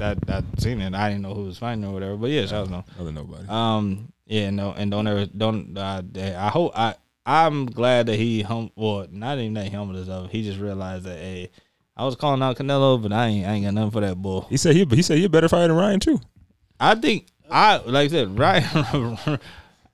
I, 0.00 0.16
I 0.28 0.42
seen 0.58 0.80
it. 0.80 0.94
I 0.94 1.08
didn't 1.08 1.22
know 1.22 1.34
who 1.34 1.44
was 1.44 1.58
fighting 1.58 1.84
or 1.84 1.92
whatever, 1.92 2.16
but 2.16 2.30
yeah, 2.30 2.46
shout 2.46 2.70
out 2.70 2.86
to 2.86 3.00
Other 3.02 3.12
nobody. 3.12 3.48
um, 3.48 4.12
yeah, 4.26 4.50
no, 4.50 4.72
and 4.72 4.90
don't 4.90 5.06
ever 5.06 5.26
don't. 5.26 5.76
Uh, 5.76 6.02
I 6.16 6.48
hope 6.50 6.72
I. 6.78 6.94
I'm 7.26 7.66
glad 7.66 8.06
that 8.06 8.16
he 8.16 8.42
hum. 8.42 8.70
Well, 8.76 9.06
not 9.10 9.38
even 9.38 9.54
that 9.54 9.64
he 9.66 9.76
humbled 9.76 9.96
himself. 9.96 10.30
He 10.30 10.42
just 10.42 10.58
realized 10.58 11.04
that 11.04 11.18
hey, 11.18 11.50
I 11.96 12.04
was 12.04 12.14
calling 12.16 12.42
out 12.42 12.56
Canelo, 12.56 13.02
but 13.02 13.12
I 13.12 13.26
ain't. 13.26 13.46
I 13.46 13.52
ain't 13.54 13.64
got 13.64 13.74
nothing 13.74 13.90
for 13.90 14.00
that 14.00 14.16
bull. 14.16 14.46
he 14.48 14.56
said 14.56 14.74
he 14.76 14.84
he 14.84 15.02
said 15.02 15.18
a 15.18 15.28
better 15.28 15.48
fighter 15.48 15.68
than 15.68 15.76
Ryan 15.76 16.00
too. 16.00 16.20
I 16.78 16.94
think 16.94 17.26
I 17.50 17.78
like 17.78 18.06
I 18.06 18.08
said 18.08 18.38
Ryan. 18.38 19.18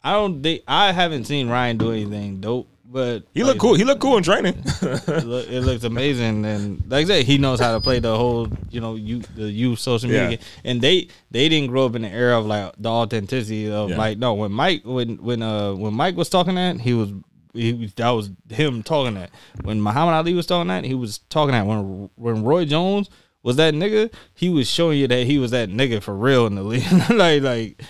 I 0.05 0.12
don't 0.12 0.43
think 0.43 0.62
I 0.68 0.93
haven't 0.93 1.24
seen 1.24 1.48
Ryan 1.48 1.78
do 1.78 1.93
anything 1.93 2.40
dope, 2.40 2.68
but 2.86 3.24
He 3.35 3.43
like, 3.43 3.48
looked 3.48 3.61
cool. 3.61 3.74
He 3.74 3.85
looked 3.85 4.01
cool 4.01 4.16
in 4.16 4.23
training. 4.23 4.62
It, 4.82 5.24
look, 5.27 5.48
it 5.48 5.61
looks 5.62 5.85
amazing, 5.85 6.44
and 6.44 6.82
like 6.89 7.05
I 7.06 7.09
said, 7.09 7.24
he 7.24 7.39
knows 7.39 7.59
how 7.61 7.73
to 7.73 7.81
play 7.81 7.98
the 7.98 8.16
whole, 8.16 8.48
you 8.70 8.81
know, 8.81 8.94
you 8.94 9.20
the 9.36 9.51
youth 9.51 9.78
social 9.78 10.09
media, 10.09 10.31
Yeah. 10.31 10.36
and 10.65 10.81
they 10.81 11.09
they 11.31 11.48
didn't 11.48 11.69
grow 11.70 11.86
up 11.86 11.94
in 11.97 12.02
the 12.02 12.09
era 12.11 12.39
of 12.39 12.47
like 12.47 12.74
the 12.78 12.89
authenticity 12.90 13.70
of 13.70 13.90
Yeah. 13.90 13.97
like 13.98 14.19
no 14.19 14.35
when 14.35 14.52
Mike 14.52 14.82
when 14.85 15.16
when 15.23 15.43
uh 15.43 15.74
when 15.74 15.94
Mike 15.94 16.16
was 16.16 16.28
talking 16.28 16.55
that 16.56 16.81
he 16.81 16.94
was 16.94 17.11
he 17.52 17.73
was- 17.73 17.94
that 17.94 18.11
was 18.11 18.31
him 18.51 18.82
talking 18.82 19.15
that 19.15 19.31
when 19.62 19.81
Muhammad 19.81 20.15
Ali 20.15 20.35
was 20.35 20.47
talking 20.47 20.69
that 20.69 20.85
he 20.85 20.94
was 20.94 21.19
talking 21.31 21.52
that 21.52 21.66
when 21.66 22.11
when 22.16 22.44
Roy 22.44 22.65
Jones 22.65 23.09
was 23.43 23.56
that 23.56 23.74
nigga 23.74 24.12
he 24.35 24.48
was 24.51 24.69
showing 24.69 24.98
you 24.98 25.06
that 25.09 25.27
he 25.27 25.39
was 25.39 25.51
that 25.52 25.69
nigga 25.69 26.02
for 26.02 26.15
real 26.15 26.47
in 26.47 26.55
the 26.55 26.62
league 26.62 26.85
like 27.11 27.43
like 27.43 27.82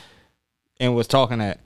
and 0.80 0.94
was 0.94 1.06
talking 1.06 1.38
that 1.38 1.60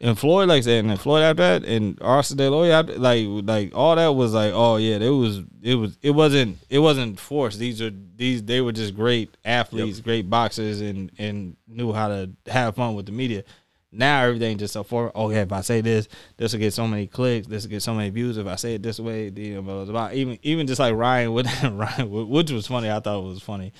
and 0.00 0.18
Floyd 0.18 0.48
like 0.48 0.64
that, 0.64 0.84
and 0.84 1.00
Floyd 1.00 1.22
after 1.22 1.42
that, 1.42 1.64
and 1.64 2.00
Oscar 2.02 2.34
De 2.34 2.50
La 2.50 2.58
Hoya 2.58 2.80
after, 2.80 2.98
like 2.98 3.26
like 3.26 3.72
all 3.74 3.96
that 3.96 4.08
was 4.08 4.34
like, 4.34 4.52
oh 4.54 4.76
yeah, 4.76 4.96
it 4.96 5.08
was 5.08 5.40
it 5.62 5.74
was 5.74 5.98
it 6.02 6.10
wasn't 6.10 6.58
it 6.68 6.80
wasn't 6.80 7.18
forced. 7.18 7.58
These 7.58 7.80
are 7.80 7.90
these 8.16 8.42
they 8.42 8.60
were 8.60 8.72
just 8.72 8.94
great 8.94 9.36
athletes, 9.44 10.00
great 10.00 10.28
boxers, 10.28 10.80
and 10.80 11.10
and 11.18 11.56
knew 11.66 11.92
how 11.92 12.08
to 12.08 12.30
have 12.46 12.76
fun 12.76 12.94
with 12.94 13.06
the 13.06 13.12
media. 13.12 13.44
Now 13.90 14.24
everything 14.24 14.58
just 14.58 14.74
so 14.74 14.82
for 14.82 15.10
oh 15.14 15.30
yeah, 15.30 15.42
if 15.42 15.52
I 15.52 15.62
say 15.62 15.80
this, 15.80 16.08
this 16.36 16.52
will 16.52 16.60
get 16.60 16.74
so 16.74 16.86
many 16.86 17.06
clicks, 17.06 17.46
this 17.46 17.62
will 17.64 17.70
get 17.70 17.82
so 17.82 17.94
many 17.94 18.10
views. 18.10 18.36
If 18.36 18.46
I 18.46 18.56
say 18.56 18.74
it 18.74 18.82
this 18.82 19.00
way, 19.00 19.32
you 19.34 19.62
know, 19.62 19.84
blah. 19.86 20.10
even 20.12 20.38
even 20.42 20.66
just 20.66 20.80
like 20.80 20.94
Ryan 20.94 21.32
with 21.32 21.46
Ryan, 21.64 22.28
which 22.28 22.50
was 22.50 22.66
funny. 22.66 22.90
I 22.90 23.00
thought 23.00 23.20
it 23.20 23.28
was 23.28 23.42
funny. 23.42 23.72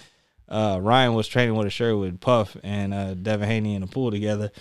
Uh, 0.49 0.79
Ryan 0.81 1.15
was 1.15 1.29
training 1.29 1.57
with 1.57 1.67
a 1.67 1.71
shirt 1.71 1.99
with 1.99 2.21
Puff 2.21 2.57
and 2.63 2.95
uh, 2.95 3.15
Devin 3.15 3.49
Haney 3.49 3.75
in 3.75 3.81
the 3.83 3.87
pool 3.89 4.11
together. 4.11 4.53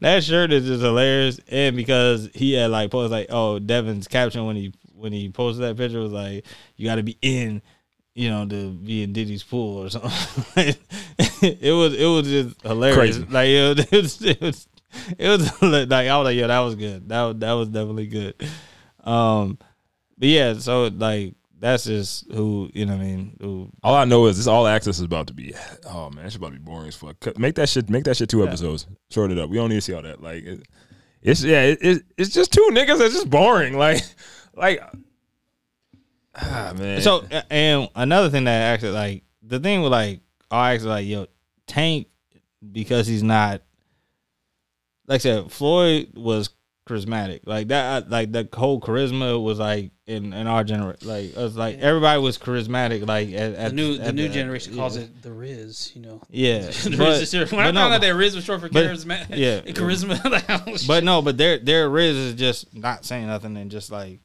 That 0.00 0.22
shirt 0.22 0.52
is 0.52 0.66
just 0.66 0.82
hilarious, 0.82 1.40
and 1.48 1.74
because 1.74 2.28
he 2.34 2.52
had 2.52 2.70
like 2.70 2.90
posted 2.90 3.12
like, 3.12 3.28
oh, 3.30 3.58
Devin's 3.58 4.08
caption 4.08 4.44
when 4.44 4.56
he 4.56 4.74
when 4.94 5.12
he 5.12 5.30
posted 5.30 5.64
that 5.64 5.76
picture 5.76 6.00
was 6.00 6.12
like, 6.12 6.44
you 6.76 6.86
got 6.86 6.96
to 6.96 7.02
be 7.02 7.16
in, 7.22 7.62
you 8.14 8.28
know, 8.28 8.46
to 8.46 8.72
be 8.72 9.02
in 9.02 9.12
Diddy's 9.14 9.42
pool 9.42 9.84
or 9.84 9.90
something. 9.90 10.12
it 11.42 11.74
was 11.74 11.94
it 11.94 12.06
was 12.06 12.28
just 12.28 12.60
hilarious. 12.62 13.16
Crazy. 13.16 13.26
Like 13.30 13.48
it 13.48 13.90
was, 13.90 14.22
it 14.22 14.40
was 14.40 14.68
it 15.18 15.28
was 15.28 15.62
like 15.62 16.08
I 16.08 16.18
was 16.18 16.24
like, 16.26 16.36
yeah, 16.36 16.48
that 16.48 16.60
was 16.60 16.74
good. 16.74 17.08
That 17.08 17.22
was, 17.22 17.36
that 17.38 17.52
was 17.52 17.68
definitely 17.68 18.08
good. 18.08 18.34
Um, 19.02 19.58
but 20.18 20.28
yeah, 20.28 20.54
so 20.54 20.88
like 20.88 21.34
that's 21.60 21.84
just 21.84 22.30
who 22.32 22.70
you 22.74 22.86
know. 22.86 22.96
what 22.96 23.02
I 23.02 23.06
mean, 23.06 23.36
who 23.40 23.70
All 23.82 23.94
I 23.94 24.04
know 24.04 24.26
is 24.26 24.36
this 24.36 24.46
all 24.46 24.66
access 24.66 24.96
is 24.98 25.02
about 25.04 25.26
to 25.28 25.34
be. 25.34 25.54
Oh 25.86 26.10
man, 26.10 26.26
it's 26.26 26.36
about 26.36 26.48
to 26.48 26.52
be 26.52 26.58
boring 26.58 26.88
as 26.88 26.94
fuck. 26.96 27.18
Cut- 27.20 27.38
Make 27.38 27.56
that 27.56 27.68
shit. 27.68 27.90
Make 27.90 28.04
that 28.04 28.16
shit 28.16 28.28
two 28.28 28.46
episodes. 28.46 28.86
Short 29.10 29.30
it 29.32 29.38
up. 29.38 29.50
We 29.50 29.56
don't 29.56 29.68
need 29.68 29.76
to 29.76 29.80
see 29.80 29.94
all 29.94 30.02
that. 30.02 30.22
Like, 30.22 30.44
it, 30.44 30.62
it's 31.22 31.42
yeah. 31.42 31.62
It, 31.62 31.78
it, 31.80 32.02
it's 32.16 32.30
just 32.30 32.52
two 32.52 32.68
niggas. 32.72 33.00
It's 33.00 33.14
just 33.14 33.30
boring. 33.30 33.76
Like, 33.78 34.02
like. 34.54 34.80
Ah 36.40 36.72
man. 36.78 37.00
So 37.02 37.24
a- 37.30 37.52
and 37.52 37.88
another 37.96 38.30
thing 38.30 38.44
that 38.44 38.72
actually 38.74 38.92
like 38.92 39.24
the 39.42 39.58
thing 39.58 39.82
with 39.82 39.90
like 39.90 40.20
I 40.50 40.72
actually 40.74 40.90
like 40.90 41.06
yo 41.06 41.26
Tank 41.66 42.06
because 42.70 43.06
he's 43.08 43.22
not 43.24 43.62
like 45.08 45.16
I 45.16 45.18
said 45.18 45.50
Floyd 45.50 46.12
was 46.14 46.50
charismatic 46.88 47.40
like 47.44 47.68
that 47.68 48.08
like 48.10 48.32
the 48.32 48.48
whole 48.54 48.80
charisma 48.80 49.42
was 49.42 49.58
like 49.58 49.90
in 50.06 50.32
in 50.32 50.46
our 50.46 50.64
generation 50.64 51.06
like 51.06 51.26
it 51.26 51.36
was 51.36 51.56
like 51.56 51.78
everybody 51.78 52.20
was 52.20 52.38
charismatic 52.38 53.06
like 53.06 53.28
at, 53.32 53.52
The 53.54 53.60
at 53.60 53.74
new 53.74 53.98
the 53.98 54.04
at 54.06 54.14
new 54.14 54.28
generation 54.28 54.74
calls 54.74 54.96
yeah. 54.96 55.02
it 55.04 55.22
the 55.22 55.28
Rizz. 55.28 55.94
You 55.94 56.02
know. 56.02 56.22
yeah 56.30 56.60
The 56.70 56.96
but, 56.96 57.20
Rizz 57.20 57.34
is- 57.42 57.52
when 57.52 57.60
I 57.60 57.68
but 57.68 57.74
no, 57.74 57.80
found 57.80 57.94
out 57.94 58.00
that 58.00 58.14
Rizz 58.14 58.34
was 58.34 58.44
short 58.44 58.60
for 58.60 58.68
but- 58.70 58.86
charisma, 58.86 59.26
yeah. 59.30 59.60
charisma, 59.72 60.24
like, 60.66 60.86
But 60.86 61.04
no, 61.04 61.20
but 61.22 61.36
their 61.36 61.58
their 61.58 61.88
Rizz 61.90 62.14
is 62.28 62.34
just 62.34 62.74
not 62.74 63.04
saying 63.04 63.26
nothing 63.26 63.56
and 63.56 63.70
just 63.70 63.90
like 63.92 64.20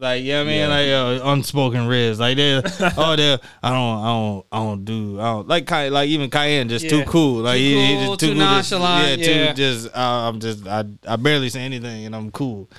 like 0.00 0.22
yeah, 0.24 0.40
I 0.40 0.44
mean 0.44 0.68
like 0.68 0.88
uh, 0.88 1.28
unspoken 1.30 1.80
Rizz 1.88 2.18
like 2.18 2.36
they 2.36 2.56
oh 2.96 3.16
they 3.16 3.38
I 3.62 3.70
don't 3.70 3.98
I 3.98 4.06
don't 4.06 4.46
I 4.52 4.56
don't 4.58 4.84
do 4.84 5.20
I 5.20 5.24
don't 5.24 5.48
like 5.48 5.66
Kai 5.66 5.88
like 5.88 6.08
even 6.08 6.30
Kiyan 6.30 6.68
just 6.68 6.88
too 6.88 7.04
cool 7.04 7.42
like 7.42 7.58
Too 7.58 7.64
he, 7.64 7.86
he 7.86 7.94
cool, 8.04 8.16
just 8.16 8.20
too 8.20 8.26
cool 8.26 8.34
to- 8.34 8.38
nonchalant, 8.40 9.20
yeah, 9.20 9.26
yeah. 9.30 9.52
too 9.52 9.54
just 9.56 9.86
uh, 9.96 10.28
I'm 10.28 10.40
just 10.40 10.66
I 10.66 10.84
I 11.06 11.16
barely 11.16 11.48
say 11.48 11.60
anything 11.62 12.06
and 12.06 12.14
I'm 12.14 12.30
cool. 12.30 12.70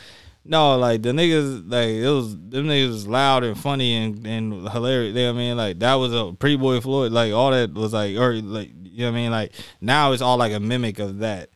No, 0.45 0.77
like 0.77 1.03
the 1.03 1.09
niggas, 1.09 1.69
like 1.69 1.89
it 1.89 2.09
was 2.09 2.31
them 2.33 2.65
niggas 2.67 2.87
was 2.87 3.07
loud 3.07 3.43
and 3.43 3.59
funny 3.59 3.95
and, 3.95 4.25
and 4.25 4.69
hilarious. 4.69 5.15
You 5.15 5.23
know 5.23 5.29
I 5.29 5.33
mean? 5.33 5.57
Like 5.57 5.79
that 5.79 5.95
was 5.95 6.11
a 6.13 6.33
pretty 6.33 6.55
boy 6.55 6.79
Floyd. 6.79 7.11
Like 7.11 7.33
all 7.33 7.51
that 7.51 7.73
was 7.73 7.93
like, 7.93 8.15
or 8.17 8.33
like 8.33 8.71
you 8.81 8.99
know 9.05 9.11
what 9.11 9.17
I 9.17 9.21
mean? 9.21 9.31
Like 9.31 9.51
now 9.79 10.13
it's 10.13 10.23
all 10.23 10.37
like 10.37 10.53
a 10.53 10.59
mimic 10.59 10.97
of 10.97 11.19
that. 11.19 11.49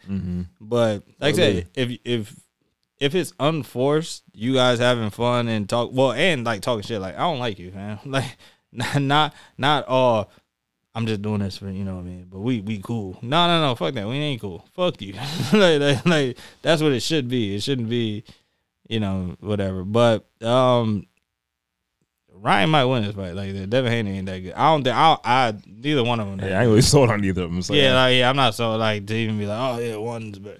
But 0.61 1.03
like 1.19 1.33
I 1.33 1.37
said, 1.37 1.67
if 1.73 1.97
if 2.03 2.35
if 3.03 3.15
it's 3.15 3.33
unforced, 3.37 4.23
you 4.33 4.53
guys 4.53 4.79
having 4.79 5.09
fun 5.09 5.49
and 5.49 5.67
talk 5.67 5.89
well 5.91 6.13
and 6.13 6.45
like 6.45 6.61
talking 6.61 6.83
shit, 6.83 7.01
like 7.01 7.15
I 7.15 7.19
don't 7.19 7.39
like 7.39 7.59
you, 7.59 7.71
man. 7.71 7.99
Like 8.05 8.37
not 8.97 9.35
not 9.55 9.87
all. 9.87 10.31
I'm 10.95 11.05
just 11.05 11.21
doing 11.21 11.41
this 11.41 11.57
for 11.57 11.69
you 11.69 11.83
know 11.83 11.95
what 11.95 12.01
I 12.01 12.05
mean. 12.05 12.27
But 12.27 12.39
we 12.39 12.61
we 12.61 12.79
cool. 12.79 13.19
No 13.21 13.45
no 13.47 13.61
no. 13.61 13.75
Fuck 13.75 13.93
that. 13.95 14.07
We 14.07 14.15
ain't 14.15 14.41
cool. 14.41 14.65
Fuck 14.73 15.01
you. 15.01 15.13
like, 15.53 15.79
like 15.79 16.05
like 16.05 16.37
that's 16.61 16.81
what 16.81 16.93
it 16.93 17.01
should 17.01 17.27
be. 17.27 17.55
It 17.55 17.61
shouldn't 17.61 17.89
be, 17.89 18.23
you 18.87 18.99
know 18.99 19.35
whatever. 19.41 19.83
But 19.83 20.25
um. 20.41 21.05
Ryan 22.35 22.71
might 22.71 22.85
win 22.85 23.03
this 23.03 23.15
fight. 23.15 23.35
Like 23.35 23.53
that. 23.53 23.69
Devin 23.69 23.91
Haney 23.91 24.17
ain't 24.17 24.25
that 24.25 24.39
good. 24.39 24.53
I 24.53 24.71
don't 24.71 24.83
think 24.83 24.95
I, 24.95 25.17
I 25.23 25.53
neither 25.65 26.03
one 26.03 26.19
of 26.19 26.27
them. 26.27 26.39
Hey, 26.39 26.53
I 26.53 26.61
ain't 26.61 26.69
really 26.69 26.81
sold 26.93 27.09
on 27.09 27.23
either 27.23 27.43
of 27.43 27.51
them. 27.51 27.61
So 27.61 27.73
Yeah, 27.73 27.93
like 27.93 28.17
yeah, 28.17 28.29
I'm 28.29 28.35
not 28.35 28.55
so 28.55 28.75
like 28.75 29.05
to 29.07 29.15
even 29.15 29.37
be 29.37 29.45
like, 29.45 29.59
oh 29.59 29.79
yeah, 29.79 29.95
one's 29.95 30.39
but 30.39 30.59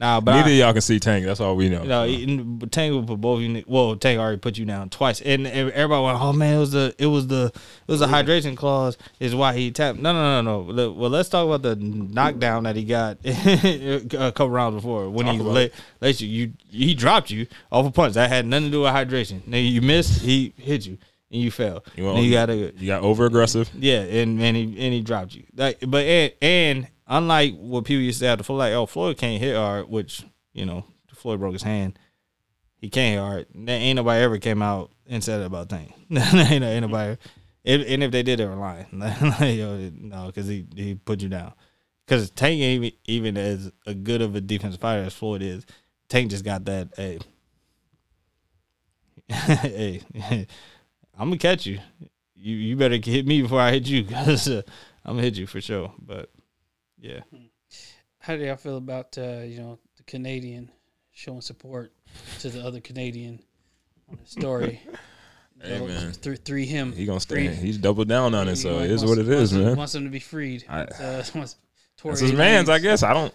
Nah, 0.00 0.20
but 0.20 0.32
Neither 0.36 0.48
I, 0.48 0.52
of 0.52 0.58
y'all 0.58 0.72
can 0.72 0.80
see 0.80 1.00
Tank. 1.00 1.26
That's 1.26 1.40
all 1.40 1.56
we 1.56 1.68
know. 1.68 1.82
you 1.82 1.88
know, 1.88 2.06
eating- 2.06 2.58
but 2.58 2.70
Tank 2.70 2.92
will 2.92 3.02
put 3.02 3.20
both 3.20 3.38
of 3.38 3.42
you. 3.42 3.64
Well, 3.66 3.96
Tank 3.96 4.20
already 4.20 4.38
put 4.38 4.56
you 4.56 4.64
down 4.64 4.90
twice, 4.90 5.20
and, 5.20 5.44
everybody 5.44 6.04
went, 6.04 6.20
"Oh 6.20 6.32
man, 6.32 6.54
it 6.56 6.60
was 6.60 6.70
the 6.70 6.94
it 6.98 7.06
was 7.06 7.26
the 7.26 7.46
it 7.54 7.90
was 7.90 7.98
the 7.98 8.06
hydration 8.06 8.56
clause 8.56 8.96
is 9.18 9.34
why 9.34 9.54
he 9.54 9.72
tapped." 9.72 9.98
No, 9.98 10.12
no, 10.12 10.40
no, 10.40 10.70
no. 10.72 10.92
Well, 10.92 11.10
let's 11.10 11.28
talk 11.28 11.44
about 11.46 11.62
the 11.62 11.74
knockdown 11.74 12.62
that 12.62 12.76
he 12.76 12.84
got 12.84 13.18
a 13.24 14.00
couple 14.32 14.50
rounds 14.50 14.76
before 14.76 15.10
when 15.10 15.26
he 15.26 15.32
Talk 15.32 15.40
about 15.40 15.52
late, 15.54 15.72
late 16.00 16.20
you, 16.20 16.28
you 16.28 16.52
he 16.86 16.94
dropped 16.94 17.30
you 17.30 17.48
off 17.72 17.84
a 17.86 17.90
punch 17.90 18.14
that 18.14 18.28
had 18.30 18.46
nothing 18.46 18.66
to 18.66 18.70
do 18.70 18.82
with 18.82 18.92
hydration. 18.92 19.46
Now 19.48 19.58
you 19.58 19.82
missed, 19.82 20.20
he 20.22 20.52
hit 20.56 20.86
you 20.86 20.98
and 21.32 21.42
you 21.42 21.50
fell. 21.50 21.84
You 21.96 22.16
You, 22.18 22.30
gotta 22.32 22.72
You 22.78 22.86
got 22.86 23.02
over 23.02 23.26
aggressive. 23.26 23.68
yeah, 23.76 24.00
and 24.02 24.40
and 24.40 24.56
he 24.56 24.62
and 24.62 24.94
he 24.94 25.00
dropped 25.00 25.34
you. 25.34 25.42
Like, 25.56 25.78
but 25.86 26.04
and, 26.04 26.32
and 26.40 26.88
unlike 27.08 27.56
what 27.56 27.84
people 27.84 28.02
used 28.02 28.20
to 28.20 28.26
have 28.26 28.38
to 28.38 28.44
feel 28.44 28.56
like, 28.56 28.72
oh, 28.72 28.86
Floyd 28.86 29.18
can't 29.18 29.42
hit 29.42 29.56
hard, 29.56 29.88
which 29.88 30.24
you 30.52 30.66
know, 30.66 30.84
Floyd 31.14 31.40
broke 31.40 31.54
his 31.54 31.62
hand. 31.62 31.98
He 32.76 32.90
can't 32.90 33.14
hit 33.14 33.20
hard. 33.20 33.46
Ain't 33.68 33.96
nobody 33.96 34.22
ever 34.22 34.38
came 34.38 34.62
out 34.62 34.92
and 35.06 35.22
said 35.24 35.40
about 35.40 35.68
Tank. 35.68 35.92
ain't, 36.10 36.82
nobody. 36.82 37.16
If, 37.64 37.88
and 37.88 38.02
if 38.04 38.12
they 38.12 38.22
did, 38.22 38.38
they 38.38 38.46
were 38.46 38.54
lying. 38.54 38.86
Yo, 38.92 39.90
no, 39.94 40.26
because 40.26 40.46
he 40.46 40.66
he 40.74 40.94
put 40.94 41.20
you 41.20 41.28
down. 41.28 41.52
Because 42.06 42.30
Tank 42.30 42.60
ain't 42.60 42.84
even, 42.84 42.98
even 43.04 43.36
as 43.36 43.70
a 43.86 43.94
good 43.94 44.22
of 44.22 44.34
a 44.34 44.40
defensive 44.40 44.80
fighter 44.80 45.02
as 45.02 45.14
Floyd 45.14 45.42
is. 45.42 45.66
Tank 46.08 46.30
just 46.30 46.44
got 46.44 46.64
that. 46.66 46.88
Hey, 49.30 50.00
hey, 50.14 50.46
I'm 51.18 51.28
gonna 51.28 51.36
catch 51.36 51.66
you. 51.66 51.80
You 52.34 52.56
you 52.56 52.76
better 52.76 52.96
hit 52.96 53.26
me 53.26 53.42
before 53.42 53.60
I 53.60 53.72
hit 53.72 53.86
you, 53.86 54.04
cause 54.04 54.48
uh, 54.48 54.62
I'm 55.04 55.16
gonna 55.16 55.22
hit 55.22 55.36
you 55.36 55.46
for 55.46 55.60
sure. 55.60 55.92
But 55.98 56.30
yeah, 57.00 57.20
How 58.18 58.36
do 58.36 58.44
y'all 58.44 58.56
feel 58.56 58.76
about 58.76 59.16
uh, 59.18 59.40
you 59.44 59.58
know 59.60 59.78
the 59.96 60.02
Canadian 60.04 60.70
showing 61.12 61.40
support 61.40 61.92
to 62.40 62.48
the 62.50 62.64
other 62.64 62.80
Canadian 62.80 63.40
on 64.10 64.18
the 64.22 64.28
story? 64.28 64.80
Hey, 65.60 65.76
You 65.82 65.88
man. 65.88 66.12
Three, 66.12 66.36
three 66.36 66.66
him. 66.66 66.92
He 66.92 67.04
gonna 67.04 67.18
Three. 67.18 67.48
stay. 67.48 67.56
He's 67.56 67.78
doubled 67.78 68.06
down 68.06 68.32
on 68.32 68.46
it, 68.46 68.54
so 68.54 68.78
He 68.78 68.84
it 68.84 68.90
is 68.92 69.04
what 69.04 69.18
it 69.18 69.28
is, 69.28 69.50
wants 69.50 69.52
him- 69.52 69.64
man. 69.64 69.76
Wants 69.76 69.94
him 69.96 70.04
to 70.04 70.10
be 70.10 70.20
freed. 70.20 70.64
I- 70.68 70.82
It's, 70.82 71.00
uh, 71.00 71.24
wants- 71.34 71.56
Tory 71.96 72.12
That's 72.12 72.20
his 72.20 72.32
man's, 72.32 72.68
I 72.68 72.78
guess. 72.78 73.02
I 73.02 73.12
don't. 73.12 73.34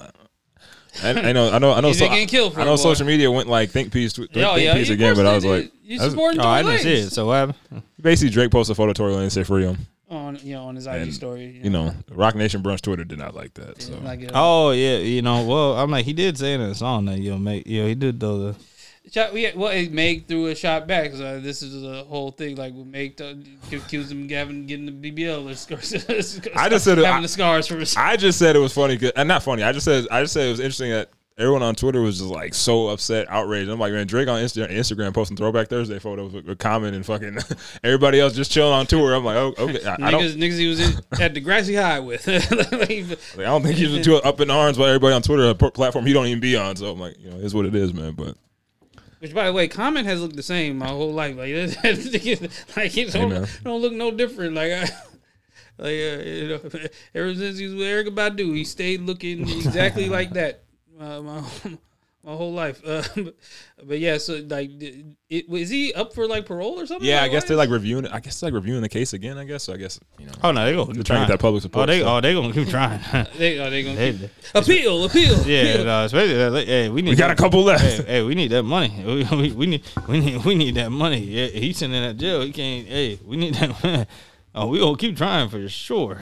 I, 1.04 1.10
I 1.10 1.32
know. 1.34 1.52
I 1.52 1.60
know. 1.60 1.74
I 1.74 1.82
know. 1.82 1.92
So, 1.92 2.06
been 2.06 2.12
getting 2.14 2.28
killed 2.30 2.54
for 2.54 2.62
I 2.62 2.64
know 2.64 2.78
social 2.78 3.06
media 3.06 3.30
went 3.30 3.50
like 3.50 3.72
think 3.72 3.92
piece, 3.92 4.14
think 4.14 4.30
Yeah, 4.34 4.56
yeah, 4.56 4.74
piece 4.74 4.90
again, 4.90 5.18
but 5.18 5.26
I 5.26 5.36
was 5.36 5.44
did. 5.44 5.50
like, 5.66 5.72
you 5.84 5.98
that's- 5.98 6.12
supporting 6.14 6.40
oh, 6.40 6.44
Tory 6.44 6.54
I 6.56 6.62
didn't 6.64 6.80
see 6.80 6.94
it. 6.94 7.10
So 7.10 7.26
what 7.28 7.34
happened? 7.34 7.84
basically 8.02 8.30
Drake 8.30 8.52
posted 8.52 8.72
a 8.72 8.76
photo 8.76 8.92
of 8.92 8.96
Tory 8.96 9.12
Lanez 9.12 9.32
said 9.34 9.46
free 9.46 9.66
him. 9.66 9.80
On 10.16 10.38
you 10.44 10.54
know 10.56 10.66
on 10.66 10.76
his 10.76 10.88
IG 10.88 10.94
And, 10.94 11.14
story. 11.14 11.60
You 11.64 11.70
know, 11.70 11.94
Rock 12.12 12.36
Nation 12.36 12.62
Brunch 12.64 12.82
Twitter 12.82 13.04
did 13.04 13.20
not 13.20 13.36
like 13.36 13.54
that. 13.56 13.82
So 13.82 13.98
like, 14.00 14.30
Oh 14.34 14.72
yeah, 14.72 14.98
you 14.98 15.22
know. 15.22 15.44
Well, 15.44 15.74
I'm 15.78 15.92
like 15.92 16.06
he 16.06 16.14
did 16.14 16.38
say 16.38 16.54
in 16.54 16.62
the 16.62 16.76
song 16.76 17.06
that 17.06 17.20
you'll 17.20 17.38
make. 17.40 17.68
You 17.68 17.82
know, 17.84 17.88
he 17.88 17.96
did 17.96 18.20
though. 18.20 18.38
The, 18.52 18.56
Shot, 19.12 19.34
we, 19.34 19.52
well, 19.54 19.70
it 19.70 19.92
Meg 19.92 20.28
threw 20.28 20.48
a 20.48 20.56
shot 20.56 20.88
back. 20.88 21.12
So 21.12 21.26
uh, 21.26 21.40
this 21.42 21.62
is 21.62 21.82
the 21.82 22.06
whole 22.06 22.32
thing. 22.32 22.56
Like, 22.56 22.74
we 22.74 22.86
Meg 22.86 23.20
uh, 23.22 23.34
accused 23.76 24.10
him 24.10 24.24
of 24.24 24.30
having 24.32 24.66
getting 24.66 24.86
the 24.86 25.12
BBL. 25.12 25.52
Or 25.52 25.54
scars, 25.56 26.40
I 26.56 26.70
just 26.70 26.86
said 26.86 27.00
it- 27.00 27.04
having 27.04 27.18
I- 27.20 27.22
the 27.24 27.28
scars 27.28 27.68
for 27.68 27.76
his. 27.76 27.98
I 27.98 28.16
just 28.16 28.40
said 28.40 28.56
it 28.56 28.60
was 28.60 28.72
funny, 28.74 28.98
'cause- 28.98 29.12
and 29.18 29.28
not 29.28 29.44
funny. 29.44 29.62
I 29.62 29.74
just 29.74 29.84
said 29.84 30.08
I 30.10 30.22
just 30.22 30.32
said 30.34 30.48
it 30.48 30.52
was 30.52 30.62
interesting 30.62 30.92
that 30.92 31.10
everyone 31.38 31.64
on 31.64 31.76
Twitter 31.76 32.02
was 32.02 32.20
just 32.20 32.30
like 32.30 32.54
so 32.54 32.90
upset, 32.90 33.28
outraged. 33.30 33.70
I'm 33.70 33.80
like, 33.80 33.94
man, 33.94 34.08
Drake 34.08 34.28
on 34.28 34.42
Insta- 34.42 34.70
Instagram 34.70 35.14
posting 35.14 35.38
Throwback 35.38 35.68
Thursday 35.68 36.00
photos 36.00 36.32
with, 36.32 36.46
with 36.46 36.60
Common 36.60 36.94
and 36.94 37.06
fucking 37.06 37.38
everybody 37.84 38.20
else 38.20 38.34
just 38.34 38.52
chilling 38.52 38.74
on 38.74 38.86
tour. 38.86 39.14
I'm 39.14 39.26
like, 39.26 39.36
oh, 39.36 39.54
okay, 39.58 39.86
I, 39.86 40.08
I 40.08 40.12
don't. 40.12 40.24
niggas, 40.24 40.36
niggas 40.36 40.58
he 40.58 40.68
was 40.68 40.80
in, 40.80 40.98
at 41.22 41.34
Degrassi 41.34 41.82
High 41.82 42.00
with. 42.00 42.28
Like, 42.84 43.48
I 43.48 43.50
don't 43.50 43.64
think 43.64 43.78
he's 43.78 44.06
too 44.06 44.16
up 44.18 44.40
in 44.40 44.50
arms 44.50 44.78
by 44.78 44.88
everybody 44.88 45.14
on 45.14 45.22
Twitter, 45.22 45.50
a 45.50 45.56
platform 45.56 46.06
he 46.06 46.14
don't 46.14 46.28
even 46.28 46.40
be 46.40 46.56
on. 46.56 46.76
So 46.76 46.92
I'm 46.92 47.00
like, 47.00 47.18
you 47.20 47.30
know, 47.30 47.38
it's 47.40 47.54
what 47.54 47.66
it 47.66 47.76
is, 47.76 47.94
man. 47.94 48.14
But 48.14 48.36
Which, 49.20 49.34
by 49.34 49.46
the 49.46 49.54
way, 49.54 49.68
Common 49.68 50.06
has 50.06 50.22
looked 50.22 50.36
the 50.36 50.44
same 50.44 50.78
my 50.78 50.88
whole 50.88 51.14
life. 51.14 51.36
Like, 51.36 51.54
like 52.76 52.98
it 52.98 53.14
don't, 53.14 53.30
man. 53.30 53.48
don't 53.64 53.82
look 53.82 53.94
no 53.94 54.12
different. 54.12 54.56
Like, 54.56 54.72
I, 54.72 54.82
like 55.78 55.88
uh, 55.88 56.24
you 56.24 56.48
know, 56.50 56.88
ever 57.16 57.36
since 57.36 57.58
he 57.58 57.66
was 57.66 57.76
with 57.76 57.88
Erykah 57.88 58.16
Badu, 58.16 58.56
he 58.56 58.64
stayed 58.64 59.02
looking 59.02 59.42
exactly 59.42 60.10
like 60.10 60.32
that. 60.34 60.64
Uh, 61.00 61.22
my 61.22 61.42
my 62.24 62.32
whole 62.36 62.54
life. 62.54 62.82
Uh, 62.88 63.04
but, 63.16 63.36
but 63.86 64.00
yeah, 64.00 64.18
so 64.18 64.36
like, 64.48 64.78
did- 64.80 65.16
it 65.30 65.50
was 65.50 65.68
he 65.70 65.94
up 65.94 66.14
for 66.14 66.26
like 66.28 66.46
parole 66.46 66.80
or 66.80 66.86
something? 66.86 67.06
yeah, 67.08 67.22
I 67.24 67.28
guess 67.28 67.44
why? 67.44 67.48
they're 67.50 67.58
like 67.58 67.70
reviewing. 67.70 68.06
it. 68.06 68.12
I 68.14 68.20
guess 68.22 68.42
like 68.42 68.54
reviewing 68.54 68.82
the 68.82 68.88
case 68.90 69.12
again. 69.14 69.38
I 69.38 69.44
guess. 69.44 69.64
So 69.64 69.74
I 69.74 69.78
guess 69.78 70.00
you 70.20 70.28
know. 70.28 70.32
oh 70.44 70.52
no, 70.52 70.64
they 70.64 70.72
gonna 70.74 70.86
They're 70.86 70.96
keep 70.96 71.06
trying 71.06 71.20
to 71.22 71.28
get 71.28 71.34
that 71.34 71.42
public 71.42 71.60
Oh, 71.62 71.64
support. 71.64 71.88
they 71.88 72.00
so. 72.00 72.16
oh 72.18 72.22
they 72.22 72.34
gonna 72.34 72.54
keep 72.54 72.70
trying. 72.70 73.02
They, 73.38 73.60
oh, 73.60 73.70
they 73.70 73.84
gonna 73.84 73.96
They- 73.98 74.12
keep, 74.14 74.30
appeal, 74.56 75.04
appeal. 75.06 75.38
yeah, 75.48 75.62
appeal. 75.64 75.86
no, 75.86 76.06
especially 76.06 76.42
uh, 76.44 76.52
like, 76.52 76.68
hey, 76.68 76.90
we 76.90 77.02
need 77.02 77.10
we 77.10 77.16
got 77.18 77.26
a 77.32 77.36
that- 77.36 77.38
couple 77.42 77.64
left. 77.64 77.84
Hey, 77.84 78.04
hey, 78.06 78.22
we 78.24 78.36
need 78.36 78.52
that 78.52 78.64
money. 78.64 78.94
We, 79.06 79.24
we, 79.36 79.52
we 79.52 79.66
need 79.66 79.84
we 80.08 80.20
need 80.22 80.46
we 80.46 80.56
need 80.56 80.76
that 80.76 80.92
money. 80.92 81.20
Yeah, 81.20 81.48
he's 81.48 81.78
sitting 81.78 81.96
in 81.96 82.04
that 82.04 82.16
jail. 82.18 82.42
He 82.42 82.52
can't. 82.54 82.88
Hey, 82.88 83.20
we 83.26 83.36
need 83.36 83.56
that. 83.56 83.84
Money. 83.84 84.06
Oh, 84.56 84.68
we 84.68 84.80
gonna 84.80 84.96
keep 84.98 85.18
trying 85.18 85.50
for 85.50 85.68
sure. 85.68 86.22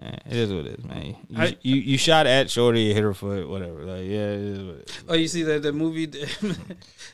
Eh, 0.00 0.10
it 0.30 0.36
is 0.36 0.52
what 0.52 0.64
it 0.66 0.78
is, 0.78 0.84
man. 0.84 1.16
You, 1.28 1.36
I- 1.36 1.56
you 1.62 1.74
you 1.76 1.98
shot 1.98 2.26
at 2.28 2.48
Shorty, 2.48 2.82
you 2.82 2.94
hit 2.94 3.02
her 3.02 3.14
foot, 3.14 3.48
whatever. 3.48 3.84
Like, 3.84 4.04
yeah, 4.04 4.30
it 4.30 4.40
is 4.40 4.62
what 4.62 4.74
it 4.76 4.88
is. 4.90 5.04
Oh, 5.08 5.14
you 5.14 5.26
see 5.26 5.42
that 5.42 5.62
the 5.62 5.72
movie, 5.72 6.06
the, 6.06 6.18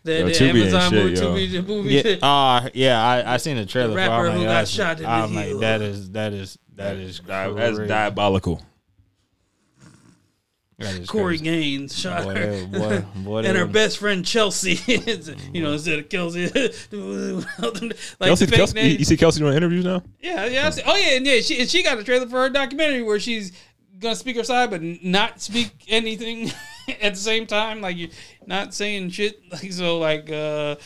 the, 0.03 0.13
Yo, 0.19 0.29
the 0.29 0.45
Amazon 0.51 0.91
shit, 0.93 1.03
movie. 1.05 1.17
Tubi, 1.17 1.53
the 1.53 1.63
movie. 1.63 1.95
Yeah, 1.95 2.27
uh, 2.29 2.69
yeah. 2.75 3.03
I 3.03 3.35
I 3.35 3.37
seen 3.39 3.57
the 3.57 3.65
trailer. 3.65 3.95
for 3.95 3.99
it. 3.99 4.03
rapper 4.07 4.27
I'm 4.29 4.33
who 4.37 4.43
got 4.45 4.49
that's- 4.49 4.69
shot 4.69 4.97
in 4.99 5.05
the 5.05 5.09
I'm 5.09 5.31
heel. 5.31 5.53
like, 5.55 5.61
that 5.61 5.81
is 5.81 6.11
that 6.11 6.33
is 6.35 6.59
that 6.77 6.97
is 6.97 7.21
Di- 7.21 7.53
That's 7.53 7.79
diabolical. 7.79 8.61
That 10.79 10.95
is 10.95 11.09
Corey 11.09 11.39
crazy. 11.39 11.45
Gaines 11.45 11.97
shot 11.99 12.25
Boy, 12.25 12.35
her. 12.35 12.67
boy, 12.67 13.05
boy, 13.17 13.39
and 13.45 13.57
her 13.57 13.67
best 13.67 13.99
friend 13.99 14.25
Chelsea, 14.27 14.73
you 15.53 15.63
know, 15.63 15.73
instead 15.75 16.01
of 16.01 16.09
Kelsey, 16.09 16.47
like 16.91 18.29
Kelsey, 18.29 18.47
Kelsey, 18.47 18.79
you, 18.79 18.85
names. 18.85 18.99
you 18.99 19.05
see 19.05 19.17
Kelsey 19.17 19.41
doing 19.41 19.57
interviews 19.57 19.85
now? 19.85 20.03
Yeah, 20.21 20.47
yeah. 20.47 20.71
See- 20.71 20.83
Oh 20.85 20.97
yeah, 20.97 21.17
and 21.17 21.27
yeah. 21.27 21.41
She 21.41 21.61
and 21.61 21.69
she 21.69 21.83
got 21.83 21.99
a 21.99 22.05
trailer 22.05 22.27
for 22.27 22.41
her 22.43 22.51
documentary 22.51 23.03
where 23.03 23.21
she's 23.21 23.53
gonna 24.01 24.17
speak 24.17 24.37
her 24.37 24.45
side, 24.45 24.71
but 24.71 24.83
not 24.83 25.41
speak 25.41 25.71
anything 25.89 26.51
at 27.01 27.15
the 27.15 27.21
same 27.21 27.47
time. 27.47 27.81
Like 27.81 27.97
you're 27.97 28.11
not 28.47 28.75
saying 28.75 29.11
shit. 29.11 29.41
Like 29.53 29.73
so, 29.73 29.99
like 29.99 30.31
uh, 30.31 30.77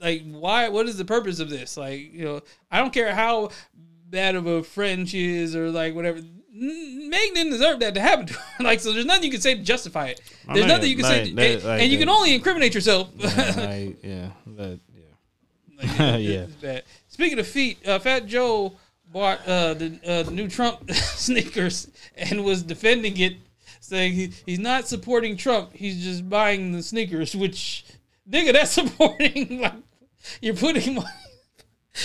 like 0.00 0.22
why? 0.30 0.68
What 0.70 0.86
is 0.88 0.96
the 0.96 1.04
purpose 1.04 1.40
of 1.40 1.50
this? 1.50 1.76
Like 1.76 2.12
you 2.12 2.24
know, 2.24 2.40
I 2.70 2.78
don't 2.78 2.92
care 2.92 3.14
how 3.14 3.50
bad 4.08 4.34
of 4.34 4.46
a 4.46 4.62
friend 4.62 5.08
she 5.08 5.36
is 5.36 5.54
or 5.54 5.70
like 5.70 5.94
whatever. 5.94 6.20
Meg 6.58 7.34
didn't 7.34 7.52
deserve 7.52 7.80
that 7.80 7.94
to 7.94 8.00
happen 8.00 8.26
to 8.26 8.34
her. 8.34 8.40
like, 8.64 8.80
so 8.80 8.92
there's 8.92 9.04
nothing 9.04 9.24
you 9.24 9.30
can 9.30 9.40
say 9.40 9.54
to 9.56 9.62
justify 9.62 10.06
it. 10.08 10.20
I 10.48 10.54
There's 10.54 10.64
mean, 10.66 10.68
nothing 10.74 10.90
you 10.90 10.96
can 10.96 11.04
say, 11.04 11.24
like, 11.24 11.34
that- 11.34 11.54
and, 11.56 11.64
like 11.64 11.82
and 11.82 11.92
you 11.92 11.98
can 11.98 12.08
only 12.08 12.34
incriminate 12.34 12.74
yourself. 12.74 13.10
yeah, 13.16 13.28
yeah, 14.02 14.28
that, 14.56 14.80
yeah. 14.94 15.02
Like, 15.78 16.20
Yeah. 16.22 16.46
bad. 16.62 16.82
Speaking 17.08 17.38
of 17.38 17.46
feet, 17.46 17.86
uh, 17.86 17.98
Fat 17.98 18.26
Joe 18.26 18.72
bought 19.12 19.46
uh, 19.46 19.74
the 19.74 19.98
uh, 20.06 20.22
the 20.24 20.30
new 20.30 20.48
Trump 20.48 20.90
sneakers 20.92 21.88
and 22.16 22.44
was 22.44 22.62
defending 22.62 23.16
it, 23.18 23.36
saying 23.80 24.12
he, 24.14 24.32
he's 24.46 24.58
not 24.58 24.88
supporting 24.88 25.36
Trump. 25.36 25.72
He's 25.74 26.02
just 26.02 26.28
buying 26.28 26.72
the 26.72 26.82
sneakers, 26.82 27.34
which 27.36 27.84
nigga, 28.30 28.52
that's 28.52 28.72
supporting. 28.72 29.60
like 29.60 29.74
you're 30.40 30.54
putting 30.56 30.94
money. 30.96 31.06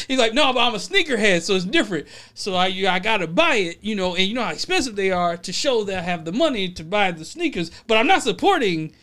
He's 0.07 0.19
like, 0.19 0.33
no, 0.33 0.53
but 0.53 0.59
I'm 0.59 0.75
a 0.75 0.77
sneakerhead, 0.77 1.41
so 1.41 1.55
it's 1.55 1.65
different. 1.65 2.07
So 2.33 2.55
I, 2.55 2.67
I 2.67 2.99
gotta 2.99 3.27
buy 3.27 3.55
it, 3.55 3.79
you 3.81 3.95
know, 3.95 4.15
and 4.15 4.27
you 4.27 4.33
know 4.33 4.43
how 4.43 4.51
expensive 4.51 4.95
they 4.95 5.11
are 5.11 5.37
to 5.37 5.53
show 5.53 5.83
that 5.83 5.99
I 5.99 6.01
have 6.01 6.25
the 6.25 6.31
money 6.31 6.69
to 6.69 6.83
buy 6.83 7.11
the 7.11 7.25
sneakers. 7.25 7.71
But 7.87 7.97
I'm 7.97 8.07
not 8.07 8.23
supporting 8.23 8.93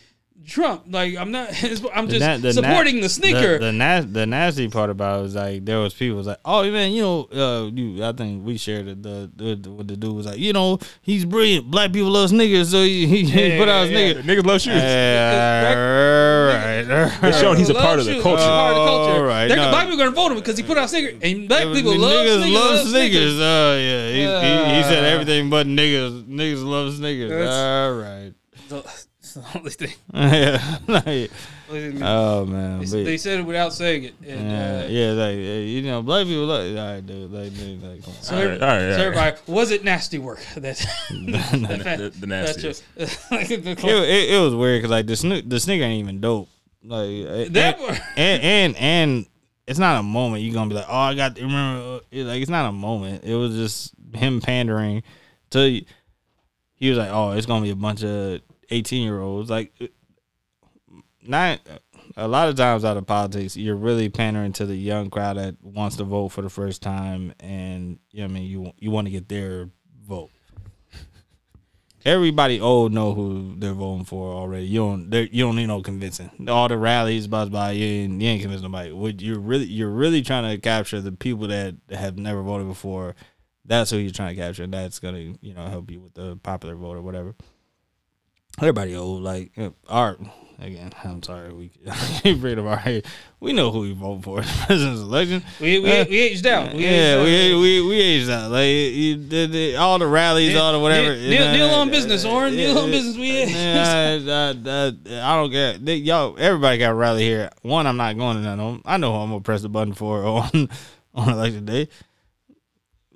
Trump. 0.47 0.85
Like 0.89 1.17
I'm 1.17 1.31
not. 1.31 1.49
I'm 1.95 2.09
just 2.09 2.21
na- 2.21 2.37
na- 2.39 2.53
supporting 2.53 3.01
the 3.01 3.09
sneaker. 3.09 3.59
The 3.59 3.67
the, 3.67 3.73
nas- 3.73 4.07
the 4.07 4.27
nasty 4.27 4.69
part 4.69 4.89
about 4.91 5.21
it 5.21 5.23
was 5.23 5.35
like 5.35 5.65
there 5.65 5.79
was 5.79 5.93
people 5.95 6.17
was 6.17 6.27
like, 6.27 6.39
oh 6.45 6.63
man, 6.71 6.93
you 6.93 7.03
know, 7.03 7.25
uh, 7.33 7.67
you, 7.73 8.03
I 8.05 8.13
think 8.13 8.47
we 8.47 8.57
shared 8.57 8.89
it. 8.89 9.03
The, 9.03 9.31
the, 9.37 9.55
the 9.57 9.71
what 9.71 9.89
the 9.89 9.97
dude 9.97 10.15
was 10.17 10.27
like, 10.27 10.39
you 10.39 10.53
know, 10.53 10.79
he's 11.03 11.25
brilliant. 11.25 11.71
Black 11.71 11.93
people 11.93 12.11
love 12.11 12.31
niggas, 12.31 12.67
so 12.71 12.83
he, 12.83 13.07
he 13.07 13.21
Yeah, 13.23 13.59
put 13.59 13.69
out 13.69 13.87
his 13.87 13.91
yeah, 13.91 13.99
nigga. 14.15 14.23
Niggas 14.23 14.47
love 14.47 14.61
shoes. 14.61 14.75
Yeah, 14.75 15.75
right, 16.55 16.79
It's 17.13 17.23
right. 17.23 17.35
showing 17.35 17.59
he's 17.59 17.69
a 17.71 17.75
part 17.75 17.99
of 17.99 18.07
the 18.07 18.21
culture. 18.21 18.39
He's 18.39 18.45
a 18.47 18.49
part 18.49 18.73
of 18.77 18.85
the 18.85 18.87
culture. 18.91 19.13
All 19.21 19.23
right, 19.25 19.49
They're- 19.49 19.57
no. 19.57 19.71
Black 19.71 19.87
people 19.89 20.01
are 20.01 20.05
gonna 20.05 20.17
vote 20.17 20.33
him 20.33 20.39
because 20.39 20.57
he 20.57 20.63
put 20.63 20.79
out 20.79 20.89
sneakers, 20.91 21.21
and 21.23 21.49
black 21.49 21.65
people 21.75 21.97
love 21.97 22.27
niggas 22.27 22.43
sneakers. 22.43 22.55
love 22.55 22.71
love 22.77 22.87
sneakers. 22.89 23.39
Oh 23.39 23.77
yeah, 23.79 24.09
he, 24.09 24.21
he, 24.21 24.77
he 24.77 24.83
said 24.85 25.05
Uh. 25.05 25.09
everything 25.09 25.51
but 25.51 25.67
niggas. 25.67 26.25
Niggas 26.27 26.65
love 26.65 26.95
sneakers. 26.95 27.31
That's- 27.31 27.55
All 27.55 27.93
right. 27.95 28.33
It's 29.45 29.53
the 29.53 29.59
only 29.59 29.71
thing. 29.71 29.93
yeah. 30.15 30.79
like, 30.89 31.31
oh 32.03 32.47
man. 32.47 32.81
they, 32.81 32.85
but- 32.85 33.05
they 33.05 33.17
said 33.17 33.41
it 33.41 33.43
without 33.43 33.73
saying 33.73 34.05
it. 34.05 34.15
And, 34.27 34.51
Yeah, 34.51 34.85
uh, 34.85 34.89
yeah, 34.89 35.11
like 35.13 35.37
you 35.37 35.83
know, 35.83 36.03
black 36.03 36.27
people 36.27 36.47
like, 36.47 36.69
all 36.71 36.75
right, 36.95 37.07
dude, 37.07 37.31
like, 37.31 37.55
dude, 37.55 37.83
like, 37.83 38.03
come 38.05 38.15
on. 38.15 38.23
So, 38.23 38.37
All 38.37 38.43
right, 38.43 38.51
every- 38.53 38.61
all 38.61 38.69
right, 38.69 38.79
so 38.79 39.05
all 39.05 39.11
right. 39.11 39.17
everybody, 39.35 39.37
was 39.53 39.71
it 39.71 39.85
nasty 39.85 40.19
work? 40.19 40.41
That, 40.57 40.77
The, 41.11 42.13
the 42.21 42.27
nastiest. 42.27 42.85
like, 43.31 43.51
it, 43.51 43.67
it, 43.67 44.31
it 44.31 44.41
was 44.41 44.55
weird 44.55 44.79
because 44.83 44.91
like 44.91 45.07
the 45.07 45.15
sne- 45.15 45.49
the 45.49 45.61
sneaker 45.61 45.85
ain't 45.85 46.01
even 46.01 46.21
dope. 46.21 46.49
Like 46.83 47.53
That- 47.53 47.79
and, 48.17 48.43
and 48.43 48.77
and 48.77 49.27
it's 49.67 49.79
not 49.79 50.01
a 50.01 50.03
moment 50.03 50.43
you're 50.43 50.55
gonna 50.55 50.69
be 50.71 50.77
like, 50.77 50.87
oh, 50.89 50.97
I 50.97 51.15
got 51.15 51.37
remember. 51.39 51.97
uh, 51.97 52.01
It, 52.11 52.25
like 52.25 52.41
it's 52.41 52.51
not 52.51 52.69
a 52.69 52.73
moment. 52.73 53.25
It 53.25 53.35
was 53.35 53.55
just 53.55 53.93
him 54.15 54.41
pandering 54.41 55.03
to. 55.51 55.83
He 56.81 56.89
was 56.91 56.97
like, 56.97 57.11
oh, 57.11 57.33
it's 57.33 57.45
gonna 57.47 57.65
be 57.65 57.71
a 57.71 57.77
bunch 57.77 58.05
of 58.05 58.41
eighteen 58.71 59.05
year 59.05 59.21
olds. 59.21 59.51
Like 59.51 59.73
uh, 59.81 59.87
not 61.23 61.61
a 62.17 62.27
lot 62.29 62.49
of 62.49 62.57
times 62.57 62.85
out 62.85 62.97
of 62.97 63.07
politics, 63.07 63.57
you're 63.57 63.77
really 63.77 64.09
pandering 64.09 64.53
to 64.55 64.67
the 64.67 64.77
young 64.77 65.11
crowd 65.11 65.37
that 65.37 65.57
wants 65.63 65.97
to 65.97 66.05
vote 66.05 66.29
for 66.29 66.43
the 66.43 66.49
first 66.49 66.83
time, 66.83 67.35
and 67.41 67.99
you 68.11 68.21
know 68.21 68.27
I 68.27 68.29
mean 68.29 68.45
you 68.45 68.73
you 68.79 68.91
want 68.91 69.07
to 69.07 69.11
get 69.11 69.29
their 69.29 69.69
vote. 70.07 70.31
Everybody 72.05 72.61
old 72.61 72.93
know 72.93 73.13
who 73.13 73.57
they're 73.59 73.75
voting 73.75 74.05
for 74.05 74.33
already. 74.33 74.67
You 74.67 74.79
don't 74.79 75.13
you 75.33 75.45
don't 75.45 75.57
need 75.57 75.67
no 75.67 75.83
convincing. 75.83 76.31
All 76.49 76.69
the 76.69 76.79
rallies, 76.79 77.27
buzz 77.27 77.51
by 77.51 77.73
you 77.73 77.85
ain't, 77.85 78.23
you 78.23 78.29
ain't 78.29 78.41
convince 78.41 78.63
nobody. 78.63 78.93
What 78.93 79.21
you're 79.21 79.41
really 79.41 79.67
you're 79.67 79.91
really 79.91 80.23
trying 80.23 80.51
to 80.51 80.61
capture 80.61 81.01
the 81.01 81.13
people 81.13 81.49
that 81.49 81.75
have 81.91 82.17
never 82.17 82.43
voted 82.43 82.69
before. 82.69 83.15
That's 83.65 83.91
who 83.91 83.99
you're 83.99 84.13
trying 84.13 84.35
to 84.35 84.41
capture. 84.41 84.63
and 84.63 84.73
That's 84.73 85.01
gonna 85.01 85.35
you 85.41 85.55
know 85.55 85.67
help 85.67 85.91
you 85.91 86.01
with 86.01 86.15
the 86.15 86.37
popular 86.37 86.77
vote 86.77 86.97
or 86.97 87.03
whatever. 87.03 87.35
Everybody 88.61 88.97
old 88.97 89.23
like 89.23 89.53
uh, 89.57 89.71
art 89.89 90.21
again. 90.61 90.93
I'm 91.05 91.23
sorry 91.23 91.53
we 91.53 91.71
bring 92.35 92.59
up 92.59 92.65
our 92.85 93.01
we 93.41 93.53
know 93.53 93.71
who 93.71 93.81
we 93.81 93.93
vote 93.93 94.25
for 94.25 94.41
in 94.41 94.47
the 94.47 94.53
president's 94.67 95.01
election. 95.01 95.43
We 95.61 95.79
we, 95.79 95.93
Uh, 95.93 96.05
we 96.09 96.19
aged 96.19 96.47
out. 96.47 96.75
We 96.75 96.83
yeah, 96.85 96.91
aged 96.91 97.19
out. 97.21 97.25
we, 97.25 97.61
we 97.83 97.89
we 97.89 98.01
aged 98.01 98.31
out. 98.31 98.51
Like 98.51 98.67
you, 98.67 99.17
the, 99.29 99.47
the, 99.47 99.77
all 99.77 99.99
the 100.01 100.09
rallies, 100.09 100.57
all 100.57 100.73
the 100.73 100.81
whatever. 100.81 101.15
deal- 101.15 101.31
deal- 101.31 101.53
deal 101.53 101.71
on 101.71 101.91
business, 101.91 102.25
Oren. 102.25 102.55
Deal 102.55 102.77
on 102.79 102.91
business. 102.91 103.17
We- 103.17 103.45
I, 103.55 104.17
I, 104.17 104.51
I, 104.51 105.33
I 105.33 105.37
don't 105.37 105.51
get 105.51 105.85
they, 105.85 105.97
y'all. 105.97 106.37
Everybody 106.39 106.79
got 106.79 106.91
a 106.91 106.95
rally 106.95 107.23
here. 107.23 107.51
One, 107.63 107.87
I'm 107.87 107.97
not 107.97 108.17
going 108.19 108.39
to 108.39 108.43
none 108.43 108.59
of 108.59 108.73
them. 108.73 108.83
I 108.85 108.97
know 108.97 109.13
who 109.13 109.19
I'm 109.21 109.31
gonna 109.31 109.41
press 109.41 109.63
the 109.63 109.69
button 109.69 109.95
for 109.95 110.25
on 110.25 110.69
on 111.15 111.29
election 111.33 111.65
day. 111.65 111.89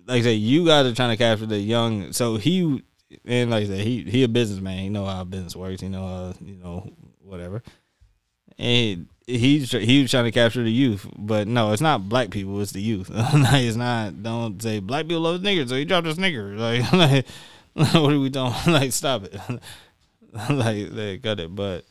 Like 0.06 0.20
I 0.20 0.22
said, 0.22 0.30
you 0.38 0.66
guys 0.66 0.86
are 0.86 0.94
trying 0.94 1.10
to 1.10 1.16
capture 1.16 1.46
the 1.46 1.58
young. 1.58 2.12
So 2.12 2.36
he 2.36 2.82
and 3.24 3.50
like 3.50 3.64
I 3.64 3.66
said, 3.66 3.80
he 3.80 4.02
he 4.02 4.22
a 4.22 4.28
businessman. 4.28 4.78
He 4.78 4.88
know 4.88 5.04
how 5.04 5.24
business 5.24 5.56
works. 5.56 5.80
He 5.80 5.88
know 5.88 6.06
how 6.06 6.34
you 6.44 6.56
know 6.56 6.90
whatever. 7.24 7.62
And 8.58 9.08
he's 9.26 9.70
tr- 9.70 9.78
he 9.78 10.02
was 10.02 10.10
trying 10.10 10.24
to 10.24 10.32
capture 10.32 10.62
the 10.62 10.72
youth, 10.72 11.06
but 11.16 11.48
no, 11.48 11.72
it's 11.72 11.82
not 11.82 12.08
black 12.08 12.30
people. 12.30 12.60
It's 12.60 12.72
the 12.72 12.82
youth. 12.82 13.10
like, 13.10 13.62
it's 13.62 13.76
not. 13.76 14.22
Don't 14.22 14.60
say 14.60 14.80
black 14.80 15.06
people 15.06 15.22
love 15.22 15.40
sneakers, 15.40 15.68
so 15.70 15.76
he 15.76 15.84
dropped 15.84 16.06
a 16.06 16.14
sneaker. 16.14 16.54
Like, 16.56 16.92
like 16.92 17.26
what 17.74 18.12
are 18.12 18.18
we 18.18 18.28
doing? 18.28 18.52
like, 18.66 18.92
stop 18.92 19.24
it. 19.24 19.34
like, 20.50 20.90
they 20.90 21.18
cut 21.18 21.40
it. 21.40 21.54
But 21.54 21.84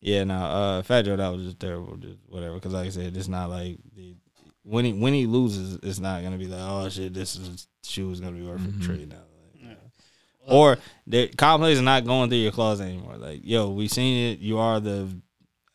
yeah, 0.00 0.24
no, 0.24 0.36
uh, 0.36 0.82
Fat 0.82 1.02
Joe, 1.02 1.16
that 1.16 1.28
was 1.28 1.44
just 1.44 1.60
terrible. 1.60 1.96
Just 1.96 2.18
whatever. 2.28 2.54
Because 2.54 2.72
like 2.72 2.86
I 2.86 2.90
said, 2.90 3.16
it's 3.16 3.28
not 3.28 3.50
like 3.50 3.78
the, 3.96 4.14
when 4.62 4.84
he 4.84 4.92
when 4.92 5.12
he 5.12 5.26
loses, 5.26 5.78
it's 5.82 5.98
not 5.98 6.22
gonna 6.22 6.38
be 6.38 6.46
like, 6.46 6.60
oh 6.62 6.88
shit, 6.88 7.14
this 7.14 7.36
is 7.36 7.66
shoe 7.82 8.10
is 8.10 8.20
gonna 8.20 8.36
be 8.36 8.46
worth 8.46 8.62
a 8.66 8.84
trade 8.84 9.10
now. 9.10 9.22
Or 10.46 10.78
the 11.06 11.28
complex 11.28 11.76
is 11.76 11.82
not 11.82 12.04
going 12.04 12.28
through 12.28 12.38
your 12.38 12.52
closet 12.52 12.84
anymore. 12.84 13.16
Like, 13.16 13.40
yo, 13.42 13.70
we 13.70 13.88
seen 13.88 14.32
it. 14.32 14.38
You 14.40 14.58
are 14.58 14.80
the, 14.80 15.08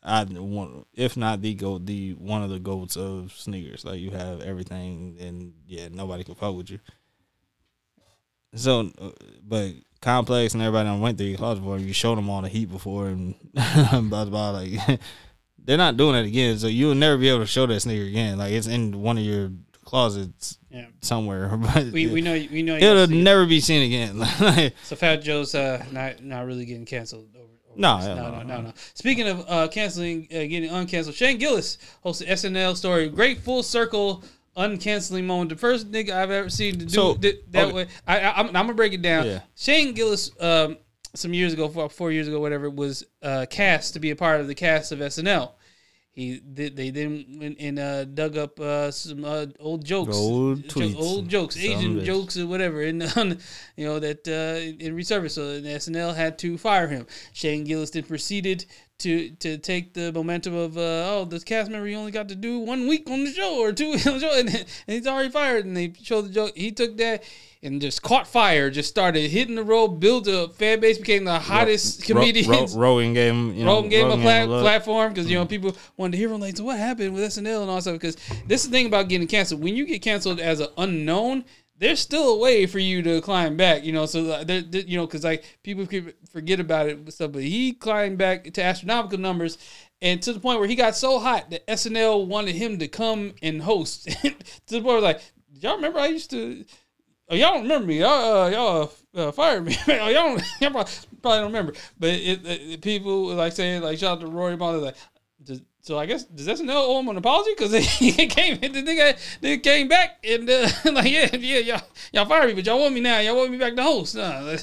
I 0.02 0.24
one, 0.24 0.84
if 0.94 1.16
not 1.16 1.42
the 1.42 1.54
goat, 1.54 1.86
the 1.86 2.12
one 2.12 2.42
of 2.42 2.50
the 2.50 2.58
goats 2.58 2.96
of 2.96 3.32
sneakers. 3.32 3.84
Like, 3.84 4.00
you 4.00 4.10
have 4.10 4.40
everything, 4.40 5.16
and 5.20 5.52
yeah, 5.66 5.88
nobody 5.90 6.24
can 6.24 6.34
fuck 6.34 6.54
with 6.54 6.70
you. 6.70 6.78
So, 8.54 8.90
uh, 9.00 9.10
but 9.46 9.72
complex 10.00 10.54
and 10.54 10.62
everybody 10.62 10.88
done 10.88 11.00
went 11.00 11.18
through 11.18 11.28
your 11.28 11.38
closet 11.38 11.60
before. 11.60 11.78
You 11.78 11.92
showed 11.92 12.16
them 12.16 12.30
all 12.30 12.42
the 12.42 12.48
heat 12.48 12.70
before, 12.70 13.08
and 13.08 13.34
blah 14.10 14.24
blah. 14.24 14.50
Like, 14.50 15.00
they're 15.58 15.76
not 15.76 15.96
doing 15.96 16.16
it 16.16 16.26
again. 16.26 16.58
So 16.58 16.66
you'll 16.66 16.94
never 16.94 17.18
be 17.18 17.28
able 17.28 17.40
to 17.40 17.46
show 17.46 17.66
that 17.66 17.80
sneaker 17.80 18.06
again. 18.06 18.38
Like, 18.38 18.52
it's 18.52 18.66
in 18.66 19.02
one 19.02 19.18
of 19.18 19.24
your 19.24 19.50
closets 19.90 20.58
Yeah. 20.70 20.86
somewhere. 21.02 21.48
But 21.74 21.86
We 21.92 22.06
we 22.06 22.20
know 22.20 22.32
we 22.32 22.62
know. 22.62 22.76
it'll 22.76 22.88
you'll 22.88 22.98
it. 23.02 23.10
never 23.10 23.44
be 23.46 23.60
seen 23.60 23.82
again. 23.82 24.18
Like, 24.40 24.74
So 24.84 24.96
Fat 24.96 25.16
Joe's 25.16 25.54
uh, 25.54 25.84
not 25.92 26.22
not 26.22 26.46
really 26.46 26.64
getting 26.64 26.86
canceled. 26.86 27.26
Over, 27.34 27.44
over 27.44 27.76
No, 27.76 27.96
this. 27.98 28.06
no, 28.06 28.14
no, 28.14 28.30
no, 28.30 28.42
no, 28.42 28.60
no. 28.62 28.72
Speaking 28.94 29.28
of 29.28 29.44
uh, 29.48 29.68
canceling, 29.68 30.28
uh, 30.30 30.34
getting 30.46 30.70
uncanceled, 30.70 31.14
Shane 31.14 31.38
Gillis 31.38 31.76
hosted 32.04 32.28
SNL 32.28 32.76
story. 32.76 33.08
Great 33.08 33.38
full 33.40 33.62
circle 33.62 34.22
uncanceling 34.56 35.24
moment. 35.24 35.50
The 35.50 35.56
first 35.56 35.90
nigga 35.90 36.10
I've 36.10 36.30
ever 36.30 36.50
seen 36.50 36.78
to 36.78 36.84
do 36.86 36.88
So, 36.92 37.14
th- 37.14 37.40
that 37.50 37.64
okay. 37.66 37.72
way. 37.72 37.86
I, 38.06 38.20
I, 38.20 38.38
I'm, 38.38 38.46
I'm 38.46 38.52
gonna 38.52 38.74
break 38.74 38.92
it 38.92 39.02
down. 39.02 39.26
Yeah. 39.26 39.40
Shane 39.56 39.92
Gillis, 39.94 40.30
um, 40.40 40.76
some 41.14 41.34
years 41.34 41.52
ago, 41.52 41.68
four, 41.68 41.88
four 41.88 42.12
years 42.12 42.28
ago, 42.28 42.38
whatever, 42.40 42.70
was 42.70 43.04
uh, 43.22 43.46
cast 43.50 43.94
to 43.94 44.00
be 44.00 44.10
a 44.10 44.16
part 44.16 44.40
of 44.40 44.46
the 44.46 44.54
cast 44.54 44.92
of 44.92 45.00
SNL. 45.00 45.50
He 46.12 46.40
did. 46.40 46.76
They 46.76 46.90
then 46.90 47.38
went 47.40 47.56
and 47.60 47.78
uh, 47.78 48.04
dug 48.04 48.36
up 48.36 48.58
uh, 48.58 48.90
some 48.90 49.24
uh, 49.24 49.46
old 49.60 49.84
jokes, 49.84 50.16
Old 50.16 50.68
jo- 50.68 50.94
old 50.98 51.28
jokes, 51.28 51.54
Some 51.54 51.64
Asian 51.64 52.04
jokes 52.04 52.36
or 52.36 52.46
whatever, 52.48 52.82
and 52.82 53.02
you 53.76 53.86
know 53.86 54.00
that 54.00 54.26
uh, 54.26 54.84
in 54.84 54.96
resurface. 54.96 55.32
So 55.32 55.60
the 55.60 55.68
SNL 55.68 56.16
had 56.16 56.36
to 56.40 56.58
fire 56.58 56.88
him. 56.88 57.06
Shane 57.32 57.64
Gillis 57.64 57.90
then 57.90 58.02
proceeded 58.02 58.66
to 59.00 59.30
to 59.30 59.58
take 59.58 59.94
the 59.94 60.12
momentum 60.12 60.54
of 60.54 60.76
uh, 60.76 60.80
oh 60.80 61.26
this 61.28 61.44
cast 61.44 61.70
member 61.70 61.86
he 61.86 61.94
only 61.94 62.12
got 62.12 62.28
to 62.28 62.34
do 62.34 62.60
one 62.60 62.86
week 62.88 63.08
on 63.10 63.24
the 63.24 63.32
show 63.32 63.58
or 63.58 63.72
two 63.72 63.90
weeks 63.90 64.06
on 64.06 64.14
the 64.14 64.20
show, 64.20 64.38
and, 64.38 64.48
and 64.54 64.66
he's 64.86 65.06
already 65.06 65.30
fired. 65.30 65.64
And 65.64 65.76
they 65.76 65.92
showed 66.02 66.22
the 66.22 66.30
joke. 66.30 66.56
He 66.56 66.72
took 66.72 66.96
that. 66.98 67.24
And 67.62 67.78
just 67.78 68.00
caught 68.00 68.26
fire. 68.26 68.70
Just 68.70 68.88
started 68.88 69.30
hitting 69.30 69.54
the 69.54 69.62
road. 69.62 70.00
Built 70.00 70.26
a 70.26 70.48
fan 70.48 70.80
base. 70.80 70.96
Became 70.96 71.24
the 71.24 71.38
hottest 71.38 72.08
Ro- 72.08 72.14
comedians. 72.14 72.74
Ro- 72.74 72.80
Rogan 72.80 73.12
gave 73.12 73.34
him, 73.34 73.54
you 73.54 73.66
know, 73.66 73.82
gave 73.82 74.06
him 74.06 74.18
a 74.18 74.22
plat- 74.22 74.48
platform 74.48 75.12
because 75.12 75.30
you 75.30 75.36
know 75.36 75.44
people 75.44 75.76
wanted 75.98 76.12
to 76.12 76.16
hear 76.16 76.30
from 76.30 76.40
like, 76.40 76.56
so 76.56 76.64
what 76.64 76.78
happened 76.78 77.12
with 77.12 77.22
SNL 77.22 77.60
and 77.60 77.68
all 77.68 77.76
that 77.76 77.82
stuff. 77.82 77.94
Because 77.96 78.16
this 78.46 78.64
is 78.64 78.70
the 78.70 78.72
thing 78.78 78.86
about 78.86 79.10
getting 79.10 79.26
canceled. 79.26 79.62
When 79.62 79.76
you 79.76 79.84
get 79.84 80.00
canceled 80.00 80.40
as 80.40 80.60
an 80.60 80.68
unknown, 80.78 81.44
there's 81.80 81.98
still 81.98 82.34
a 82.34 82.38
way 82.38 82.66
for 82.66 82.78
you 82.78 83.02
to 83.02 83.20
climb 83.22 83.56
back. 83.56 83.84
You 83.84 83.92
know, 83.92 84.06
so 84.06 84.44
there, 84.44 84.60
you 84.60 84.96
know, 84.96 85.06
because 85.06 85.24
like 85.24 85.58
people 85.62 85.86
forget 86.30 86.60
about 86.60 86.88
it 86.88 86.98
and 86.98 87.12
stuff, 87.12 87.32
but 87.32 87.42
he 87.42 87.72
climbed 87.72 88.18
back 88.18 88.52
to 88.52 88.62
astronomical 88.62 89.18
numbers. 89.18 89.58
And 90.02 90.22
to 90.22 90.32
the 90.32 90.40
point 90.40 90.60
where 90.60 90.68
he 90.68 90.76
got 90.76 90.96
so 90.96 91.18
hot 91.18 91.50
that 91.50 91.66
SNL 91.66 92.26
wanted 92.26 92.54
him 92.54 92.78
to 92.78 92.88
come 92.88 93.34
and 93.42 93.60
host. 93.62 94.04
to 94.22 94.34
the 94.68 94.80
point 94.80 94.84
where 94.84 95.00
like, 95.00 95.20
y'all 95.58 95.76
remember 95.76 95.98
I 95.98 96.06
used 96.06 96.30
to 96.30 96.64
Oh, 97.30 97.36
y'all 97.36 97.52
don't 97.52 97.62
remember 97.62 97.86
me. 97.86 98.00
Y'all, 98.00 98.42
uh, 98.42 98.50
y'all 98.50 98.92
uh, 99.14 99.28
uh, 99.28 99.32
fired 99.32 99.64
me. 99.64 99.76
oh, 99.88 100.08
y'all, 100.08 100.12
don't, 100.12 100.42
y'all 100.60 100.70
probably, 100.72 100.90
don't 101.22 101.44
remember. 101.44 101.74
But 101.96 102.10
it, 102.10 102.44
it, 102.44 102.82
people 102.82 103.26
like 103.26 103.52
saying 103.52 103.82
like 103.82 103.98
shout 103.98 104.18
out 104.18 104.20
to 104.22 104.26
Rory 104.26 104.56
Ball. 104.56 104.78
Like, 104.78 104.96
so 105.82 105.98
I 105.98 106.06
guess 106.06 106.24
does 106.24 106.46
SNL 106.46 106.70
owe 106.70 107.00
him 107.00 107.08
an 107.08 107.16
apology 107.16 107.50
because 107.56 107.72
he 107.98 108.12
came 108.12 108.60
the 108.60 108.68
nigga 108.68 109.18
they 109.40 109.58
came 109.58 109.88
back 109.88 110.18
and 110.24 110.48
uh, 110.48 110.68
like 110.92 111.10
yeah 111.10 111.34
yeah 111.36 111.58
y'all 111.58 111.82
y'all 112.12 112.26
fired 112.26 112.48
me 112.48 112.54
but 112.54 112.66
y'all 112.66 112.78
want 112.78 112.94
me 112.94 113.00
now 113.00 113.18
y'all 113.20 113.36
want 113.36 113.50
me 113.50 113.58
back 113.58 113.74
to 113.74 113.82
host 113.82 114.14
nah. 114.14 114.40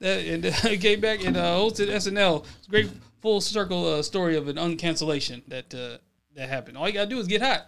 and 0.00 0.46
uh, 0.46 0.50
he 0.50 0.78
came 0.78 1.00
back 1.00 1.24
and 1.24 1.36
uh, 1.36 1.56
hosted 1.56 1.88
SNL. 1.88 2.44
It's 2.58 2.66
a 2.66 2.70
great 2.70 2.90
full 3.22 3.40
circle 3.40 3.86
uh, 3.86 4.02
story 4.02 4.36
of 4.36 4.48
an 4.48 4.56
uncancellation 4.56 5.42
that 5.48 5.72
uh, 5.74 5.98
that 6.34 6.48
happened. 6.48 6.76
All 6.76 6.86
you 6.88 6.94
gotta 6.94 7.10
do 7.10 7.18
is 7.18 7.26
get 7.26 7.42
hot. 7.42 7.66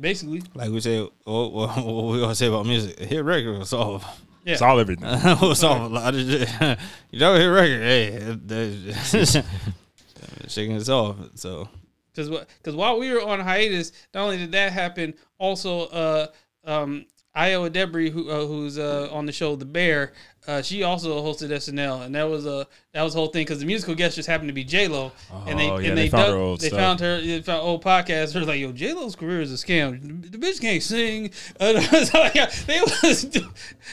Basically, 0.00 0.42
Like 0.54 0.70
we 0.70 0.80
said, 0.80 1.08
what, 1.24 1.52
what, 1.52 1.76
what 1.84 2.04
we 2.06 2.20
gonna 2.20 2.34
say 2.34 2.46
about 2.46 2.64
music? 2.64 2.98
Hit 2.98 3.22
record 3.22 3.58
will 3.58 3.66
solve. 3.66 4.02
yeah. 4.42 4.56
Solve 4.56 4.80
everything. 4.80 5.06
will 5.42 5.54
solve 5.54 5.92
a 5.92 5.94
lot 5.94 6.14
of 6.14 6.20
shit. 6.22 6.48
you 7.10 7.20
know, 7.20 7.34
hit 7.34 7.46
record, 7.46 7.82
hey, 7.82 8.38
that- 10.40 10.50
shit 10.50 10.68
off. 10.88 11.16
So 11.34 11.68
because 12.14 12.28
because 12.28 12.74
while 12.76 12.98
we 12.98 13.12
were 13.12 13.22
on 13.22 13.40
hiatus, 13.40 13.92
not 14.12 14.24
only 14.24 14.38
did 14.38 14.52
that 14.52 14.72
happen, 14.72 15.14
also 15.38 15.86
uh 15.86 16.26
um 16.64 17.06
Ayo 17.36 17.68
Edebiri, 17.68 18.10
who 18.10 18.30
uh, 18.30 18.46
who's 18.46 18.78
uh, 18.78 19.08
on 19.10 19.26
the 19.26 19.32
show 19.32 19.56
The 19.56 19.64
Bear, 19.64 20.12
uh, 20.46 20.60
she 20.62 20.82
also 20.82 21.22
hosted 21.22 21.48
SNL, 21.50 22.04
and 22.04 22.14
that 22.14 22.24
was 22.28 22.44
a 22.46 22.66
that 22.92 23.02
was 23.02 23.14
the 23.14 23.18
whole 23.18 23.28
thing 23.28 23.42
because 23.44 23.60
the 23.60 23.66
musical 23.66 23.94
guest 23.94 24.16
just 24.16 24.28
happened 24.28 24.48
to 24.48 24.52
be 24.54 24.62
J 24.64 24.88
Lo, 24.88 25.10
and 25.46 25.58
they 25.58 25.70
Oh, 25.70 25.78
yeah, 25.78 25.88
and 25.88 25.98
they 25.98 26.02
they, 26.04 26.08
found 26.10 26.24
dug- 26.26 26.32
her 26.34 26.38
old 26.40 26.60
they 26.60 26.66
stuff. 26.68 26.78
found 26.78 27.00
her 27.00 27.20
they 27.20 27.40
found 27.42 27.62
old 27.62 27.82
podcast. 27.82 28.34
Her 28.34 28.40
like 28.44 28.60
yo 28.60 28.72
J 28.72 28.92
Lo's 28.92 29.16
career 29.16 29.40
is 29.40 29.52
a 29.52 29.56
scam. 29.66 30.30
The 30.30 30.38
bitch 30.38 30.60
can't 30.60 30.82
sing. 30.82 31.30
Uh, 31.60 31.80
so, 32.04 32.28
yeah, 32.34 32.50
they 32.66 32.80
was 32.80 33.24
do, 33.24 33.40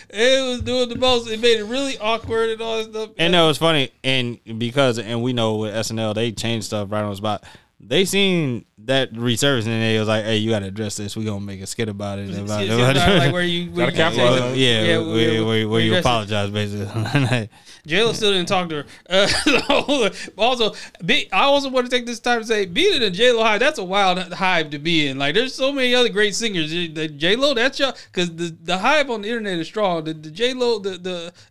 it 0.09 0.47
was 0.49 0.61
doing 0.61 0.89
the 0.89 0.95
most. 0.97 1.29
It 1.29 1.39
made 1.39 1.59
it 1.59 1.63
really 1.65 1.97
awkward 1.99 2.49
and 2.49 2.61
all 2.61 2.77
that 2.77 2.91
stuff. 2.91 3.09
and 3.17 3.33
that 3.33 3.43
was 3.43 3.57
funny, 3.57 3.91
and 4.03 4.39
because 4.57 4.99
and 4.99 5.21
we 5.23 5.31
know 5.33 5.55
with 5.57 5.73
SNL 5.73 6.15
they 6.15 6.31
changed 6.31 6.65
stuff 6.67 6.91
right 6.91 7.01
on 7.03 7.11
the 7.11 7.15
spot. 7.15 7.43
They 7.79 8.05
seen 8.05 8.65
that 8.85 9.13
resurfacing 9.13 9.67
and 9.67 9.83
they 9.83 9.99
was 9.99 10.07
like, 10.07 10.23
"Hey, 10.25 10.37
you 10.37 10.49
got 10.49 10.59
to 10.59 10.65
address 10.67 10.97
this. 10.97 11.15
We 11.15 11.25
gonna 11.25 11.39
make 11.41 11.61
a 11.61 11.67
skit 11.67 11.89
about 11.89 12.19
it." 12.19 12.29
It's- 12.29 12.39
About 12.41 12.63
it's 12.63 12.71
it. 12.73 13.17
like 13.19 13.33
where 13.33 13.43
you 13.43 13.71
where 13.71 13.89
you 13.89 13.95
capitalize 13.95 14.39
say- 14.39 14.55
yeah, 14.57 14.83
yeah, 14.83 14.97
where, 14.97 15.07
where- 15.07 15.15
where, 15.15 15.45
where 15.45 15.67
where 15.69 15.81
you 15.81 15.93
you 15.93 15.97
apologize, 15.99 16.49
basically. 16.49 17.49
J 17.87 18.03
Lo 18.03 18.13
still 18.13 18.31
didn't 18.31 18.47
talk 18.47 18.69
to 18.69 18.75
her. 18.75 18.85
Uh, 19.09 19.25
so, 19.27 20.09
also, 20.37 20.73
be, 21.03 21.27
I 21.33 21.43
also 21.45 21.69
want 21.69 21.89
to 21.89 21.95
take 21.95 22.05
this 22.05 22.19
time 22.19 22.41
to 22.41 22.45
say, 22.45 22.67
being 22.67 22.95
in 22.97 23.01
a 23.01 23.09
J 23.09 23.31
Lo 23.31 23.43
hive, 23.43 23.59
that's 23.59 23.79
a 23.79 23.83
wild 23.83 24.19
hive 24.33 24.69
to 24.69 24.77
be 24.79 25.07
in. 25.07 25.17
Like, 25.17 25.33
there's 25.33 25.55
so 25.55 25.71
many 25.71 25.95
other 25.95 26.09
great 26.09 26.35
singers. 26.35 26.69
The 26.71 27.07
J 27.07 27.35
Lo, 27.35 27.55
that's 27.55 27.79
your 27.79 27.91
because 28.11 28.35
the, 28.35 28.55
the 28.63 28.77
hive 28.77 29.09
on 29.09 29.23
the 29.23 29.29
internet 29.29 29.57
is 29.57 29.67
strong. 29.67 30.03
The, 30.03 30.13
the 30.13 30.29
J 30.29 30.53
Lo, 30.53 30.77
the 30.77 30.91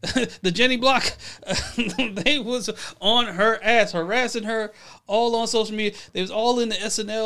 the 0.05 0.31
the 0.43 0.51
Jenny 0.53 0.77
Block, 0.77 1.05
they 1.97 2.39
was 2.39 2.71
on 3.01 3.27
her 3.27 3.59
ass, 3.63 3.93
harassing 3.93 4.45
her 4.45 4.73
all 5.07 5.35
on 5.37 5.49
social 5.49 5.75
media. 5.75 5.99
They 6.13 6.21
was 6.23 6.31
all 6.31 6.61
in 6.61 6.69
the 6.69 6.77
SNL 6.77 7.20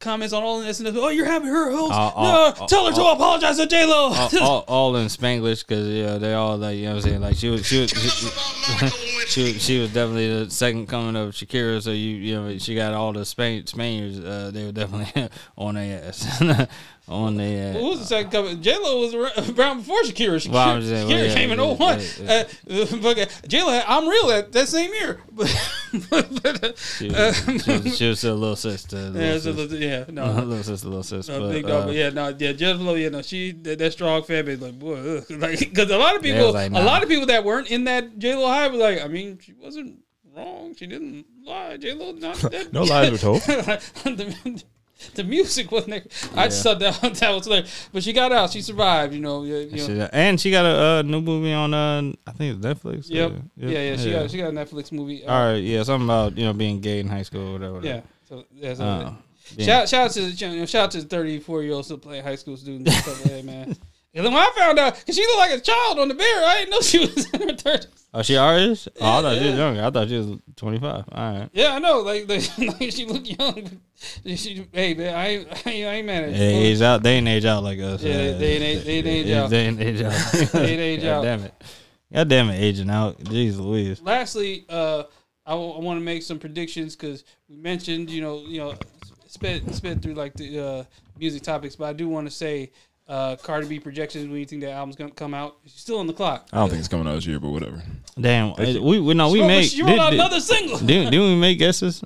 comments 0.00 0.32
on 0.32 0.42
all 0.42 0.60
in 0.60 0.66
the 0.66 0.72
SNL. 0.72 0.96
Oh, 0.96 1.08
you're 1.08 1.26
having 1.26 1.48
her 1.48 1.70
host. 1.70 1.92
Uh, 1.92 2.12
no, 2.16 2.44
uh, 2.46 2.66
tell 2.66 2.86
her 2.86 2.92
to 2.92 3.04
apologize 3.04 3.58
to 3.58 3.66
J 3.66 3.84
Lo. 3.84 4.12
all, 4.12 4.30
all, 4.40 4.64
all 4.68 4.96
in 4.96 5.06
Spanglish 5.06 5.66
because 5.66 5.88
yeah, 5.88 6.18
they 6.18 6.34
all 6.34 6.56
like 6.56 6.76
you 6.76 6.84
know 6.84 6.96
what 6.96 7.04
I'm 7.04 7.10
saying. 7.10 7.20
Like 7.20 7.36
she 7.36 7.48
was, 7.48 7.66
she 7.66 7.80
was. 7.80 7.92
She, 9.28 9.52
she 9.52 9.58
she 9.58 9.78
was 9.78 9.92
definitely 9.92 10.44
the 10.44 10.50
second 10.50 10.86
coming 10.88 11.14
of 11.14 11.34
Shakira. 11.34 11.82
So 11.82 11.90
you 11.90 12.16
you 12.16 12.34
know 12.34 12.58
she 12.58 12.74
got 12.74 12.94
all 12.94 13.12
the 13.12 13.24
Spain 13.24 13.66
Spaniards. 13.66 14.18
Uh, 14.18 14.50
they 14.52 14.64
were 14.64 14.72
definitely 14.72 15.28
on 15.58 15.74
their 15.74 16.02
ass, 16.04 16.40
on 17.08 17.36
their 17.36 17.70
ass. 17.70 17.76
Who 17.80 17.88
was 17.88 18.00
the 18.00 18.04
second 18.06 18.30
coming? 18.30 18.60
J 18.62 18.76
Lo 18.76 19.00
was 19.00 19.14
ar- 19.14 19.54
around 19.54 19.78
before 19.78 20.02
Shakira. 20.02 20.36
Shakira, 20.36 20.50
Well, 20.52 20.68
I'm 20.68 20.80
just 20.80 20.92
saying, 20.92 21.08
Shakira 21.08 21.14
well, 21.14 21.26
yeah, 21.26 21.34
came 21.34 21.50
in 21.50 21.58
yeah, 21.58 21.74
01. 21.74 22.00
yeah, 22.00 22.44
yeah. 22.66 22.82
Uh, 22.82 22.96
but 23.02 23.42
J 23.48 23.62
Lo, 23.62 23.82
I'm 23.86 24.08
real 24.08 24.30
at 24.30 24.52
that 24.52 24.68
same 24.68 24.92
year. 24.94 25.20
But, 26.10 26.28
but, 26.42 26.64
uh, 26.64 26.72
She 26.76 27.08
was, 27.08 27.36
she 27.38 27.52
was, 27.72 27.96
she 27.96 28.08
was 28.08 28.18
still 28.18 28.34
a 28.34 28.36
little 28.36 28.56
sister. 28.56 28.96
Little 28.96 29.22
yeah, 29.22 29.38
so, 29.38 29.54
sister. 29.54 29.76
yeah, 29.78 30.04
no. 30.08 30.26
little 30.44 30.62
sister, 30.62 30.86
little 30.86 31.02
sister. 31.02 31.32
Uh, 31.32 31.38
but, 31.40 31.52
big 31.52 31.66
dog, 31.66 31.82
uh, 31.82 31.86
but 31.86 31.94
yeah, 31.94 32.10
no, 32.10 32.28
yeah, 32.38 32.52
Jennifer 32.52 32.84
Lopez, 32.84 33.02
yeah, 33.02 33.08
no, 33.08 33.22
she 33.22 33.52
that, 33.52 33.78
that 33.78 33.92
strong 33.92 34.22
fan 34.22 34.44
base, 34.44 34.60
like 34.60 34.78
boy, 34.78 34.96
ugh. 34.98 35.24
like 35.30 35.58
because 35.60 35.90
a 35.90 35.96
lot 35.96 36.14
of 36.14 36.20
people, 36.22 36.44
was 36.44 36.54
like, 36.54 36.72
a 36.72 36.84
lot 36.84 37.02
of 37.02 37.08
people 37.08 37.24
that 37.26 37.42
weren't 37.42 37.70
in 37.70 37.84
that 37.84 38.18
J 38.18 38.34
Lo 38.34 38.46
hype 38.48 38.72
were 38.72 38.78
like, 38.78 39.00
I 39.02 39.08
mean, 39.08 39.38
she 39.40 39.54
wasn't 39.54 40.00
wrong, 40.36 40.74
she 40.74 40.86
didn't 40.86 41.24
lie, 41.42 41.78
J 41.78 41.94
Lo 41.94 42.12
not 42.12 42.36
that 42.36 42.70
No 42.70 42.82
lies 42.82 43.10
were 43.10 43.16
told. 43.16 43.42
the, 45.14 45.24
music 45.24 45.70
wasn't. 45.70 46.04
That, 46.10 46.30
I 46.36 46.44
just 46.48 46.62
thought 46.62 46.78
that, 46.80 47.00
that 47.00 47.30
was 47.30 47.44
hilarious. 47.44 47.88
But 47.92 48.02
she 48.02 48.12
got 48.12 48.32
out, 48.32 48.50
she 48.50 48.62
survived, 48.62 49.14
you 49.14 49.20
know. 49.20 49.44
You 49.44 49.70
know. 49.70 49.86
she- 49.86 50.08
and 50.12 50.40
she 50.40 50.50
got 50.50 50.64
a 50.64 50.68
uh, 50.98 51.02
new 51.02 51.20
movie 51.20 51.52
on 51.52 51.72
uh, 51.74 52.12
I 52.26 52.32
think 52.32 52.56
it's 52.56 52.66
Netflix. 52.66 53.08
Yep. 53.08 53.32
Yeah, 53.56 53.68
Yeah, 53.68 53.78
yeah, 53.90 53.96
she 53.96 54.10
got 54.10 54.30
she 54.30 54.38
got 54.38 54.48
a 54.48 54.52
Netflix 54.52 54.92
movie. 54.92 55.24
Uh, 55.24 55.32
All 55.32 55.52
right, 55.52 55.62
yeah, 55.62 55.82
something 55.82 56.06
about 56.06 56.36
you 56.36 56.44
know 56.44 56.52
being 56.52 56.80
gay 56.80 57.00
in 57.00 57.08
high 57.08 57.22
school 57.22 57.48
or 57.48 57.52
whatever. 57.52 57.80
Yeah. 57.86 58.00
So 58.28 58.44
yeah, 58.54 58.74
so 58.74 58.84
Uh, 58.84 59.12
shout 59.58 59.88
shout 59.88 60.04
out 60.06 60.10
to 60.12 60.20
the 60.20 60.30
you 60.30 60.60
know, 60.60 60.66
shout 60.66 60.84
out 60.84 60.90
to 60.92 61.02
the 61.02 61.08
thirty 61.08 61.38
four 61.38 61.62
year 61.62 61.72
old 61.72 61.84
still 61.84 61.98
playing 61.98 62.24
high 62.24 62.36
school 62.36 62.56
students 62.56 62.92
and 62.92 63.02
stuff 63.04 63.32
like 63.32 63.44
man. 63.44 63.76
And 64.18 64.26
then 64.26 64.32
when 64.34 64.42
I 64.42 64.50
found 64.56 64.78
out, 64.80 64.94
cause 65.06 65.14
she 65.14 65.22
looked 65.22 65.38
like 65.38 65.52
a 65.52 65.60
child 65.60 65.98
on 66.00 66.08
the 66.08 66.14
bear, 66.14 66.44
I 66.44 66.54
didn't 66.58 66.70
know 66.70 66.80
she 66.80 66.98
was 66.98 67.30
in 67.32 67.48
her 67.48 67.54
thirties. 67.54 67.86
Oh, 68.12 68.22
she 68.22 68.36
ours? 68.36 68.88
Oh, 69.00 69.18
I 69.18 69.22
thought 69.22 69.34
she 69.38 69.44
Yeah. 69.44 69.50
was 69.50 69.58
younger. 69.58 69.84
I 69.84 69.90
thought 69.90 70.08
she 70.08 70.16
was 70.18 70.38
25. 70.56 70.84
All 70.92 71.04
right. 71.12 71.48
Yeah, 71.52 71.74
I 71.74 71.78
know. 71.78 72.00
Like, 72.00 72.28
like, 72.28 72.58
like 72.80 72.90
she 72.92 73.04
looked 73.06 73.28
young. 73.28 73.80
She, 74.24 74.66
hey 74.72 74.94
man, 74.94 75.14
I 75.14 75.28
ain't, 75.28 75.48
I 75.48 75.70
ain't, 75.70 75.86
I 75.88 75.92
ain't 75.94 76.06
mad 76.06 76.24
at 76.24 76.32
They 76.32 76.54
age 76.54 76.80
out. 76.82 77.02
They 77.02 77.12
ain't 77.14 77.28
age 77.28 77.44
out 77.44 77.62
like 77.62 77.78
us. 77.78 78.02
Yeah, 78.02 78.16
they- 78.16 78.32
they 78.38 78.52
ain't 78.54 78.64
age- 78.64 78.84
they 78.84 79.10
age 79.10 79.30
out. 79.30 79.50
They 79.50 79.66
ain't 79.66 79.80
age 79.80 80.02
out. 80.02 80.12
They 80.52 80.68
ain't 80.70 80.80
age 80.80 81.02
God 81.02 81.08
out. 81.08 81.22
Damn 81.22 81.40
it. 81.44 81.54
God 82.12 82.28
damn 82.28 82.50
it, 82.50 82.56
aging 82.60 82.90
out. 82.90 83.18
Jeez 83.20 83.58
Louise. 83.58 84.00
lastly, 84.02 84.64
uh, 84.68 85.04
I, 85.46 85.54
want 85.54 85.98
to 86.00 86.04
make 86.04 86.22
some 86.22 86.38
predictions 86.38 86.96
because 86.96 87.24
we 87.48 87.56
mentioned, 87.56 88.10
you 88.10 88.22
know, 88.22 88.42
you 88.46 88.58
know, 88.58 88.74
sped 89.26 89.74
sped 89.74 90.02
through 90.02 90.14
like 90.14 90.32
the 90.34 90.58
uh, 90.58 90.84
music 91.18 91.42
topics, 91.42 91.76
but 91.76 91.84
I 91.84 91.92
do 91.92 92.08
want 92.08 92.26
to 92.26 92.30
say, 92.34 92.72
uh, 93.08 93.36
Cardi 93.36 93.66
B 93.66 93.78
projections 93.80 94.28
when 94.28 94.38
you 94.38 94.44
think 94.46 94.62
that 94.62 94.72
album's 94.72 94.96
gonna 94.96 95.10
come 95.10 95.32
out. 95.34 95.56
She's 95.64 95.74
still 95.80 95.98
on 95.98 96.06
the 96.06 96.12
clock. 96.12 96.46
I 96.52 96.58
don't 96.58 96.68
think 96.68 96.80
it's 96.80 96.88
coming 96.88 97.06
out 97.08 97.14
this 97.14 97.26
year, 97.26 97.40
but 97.40 97.48
whatever. 97.50 97.82
Damn. 98.20 98.54
We, 98.56 99.00
we 99.00 99.14
no, 99.14 99.30
we 99.30 99.38
she 99.38 99.40
wrote, 99.40 99.46
made. 99.48 99.64
she 99.64 99.82
wrote 99.82 99.88
did- 99.90 99.98
out 99.98 100.10
did- 100.10 100.20
another 100.20 100.40
single. 100.40 100.78
Didn't, 100.78 101.10
didn't 101.12 101.26
we 101.28 101.36
make 101.36 101.58
guesses 101.58 102.02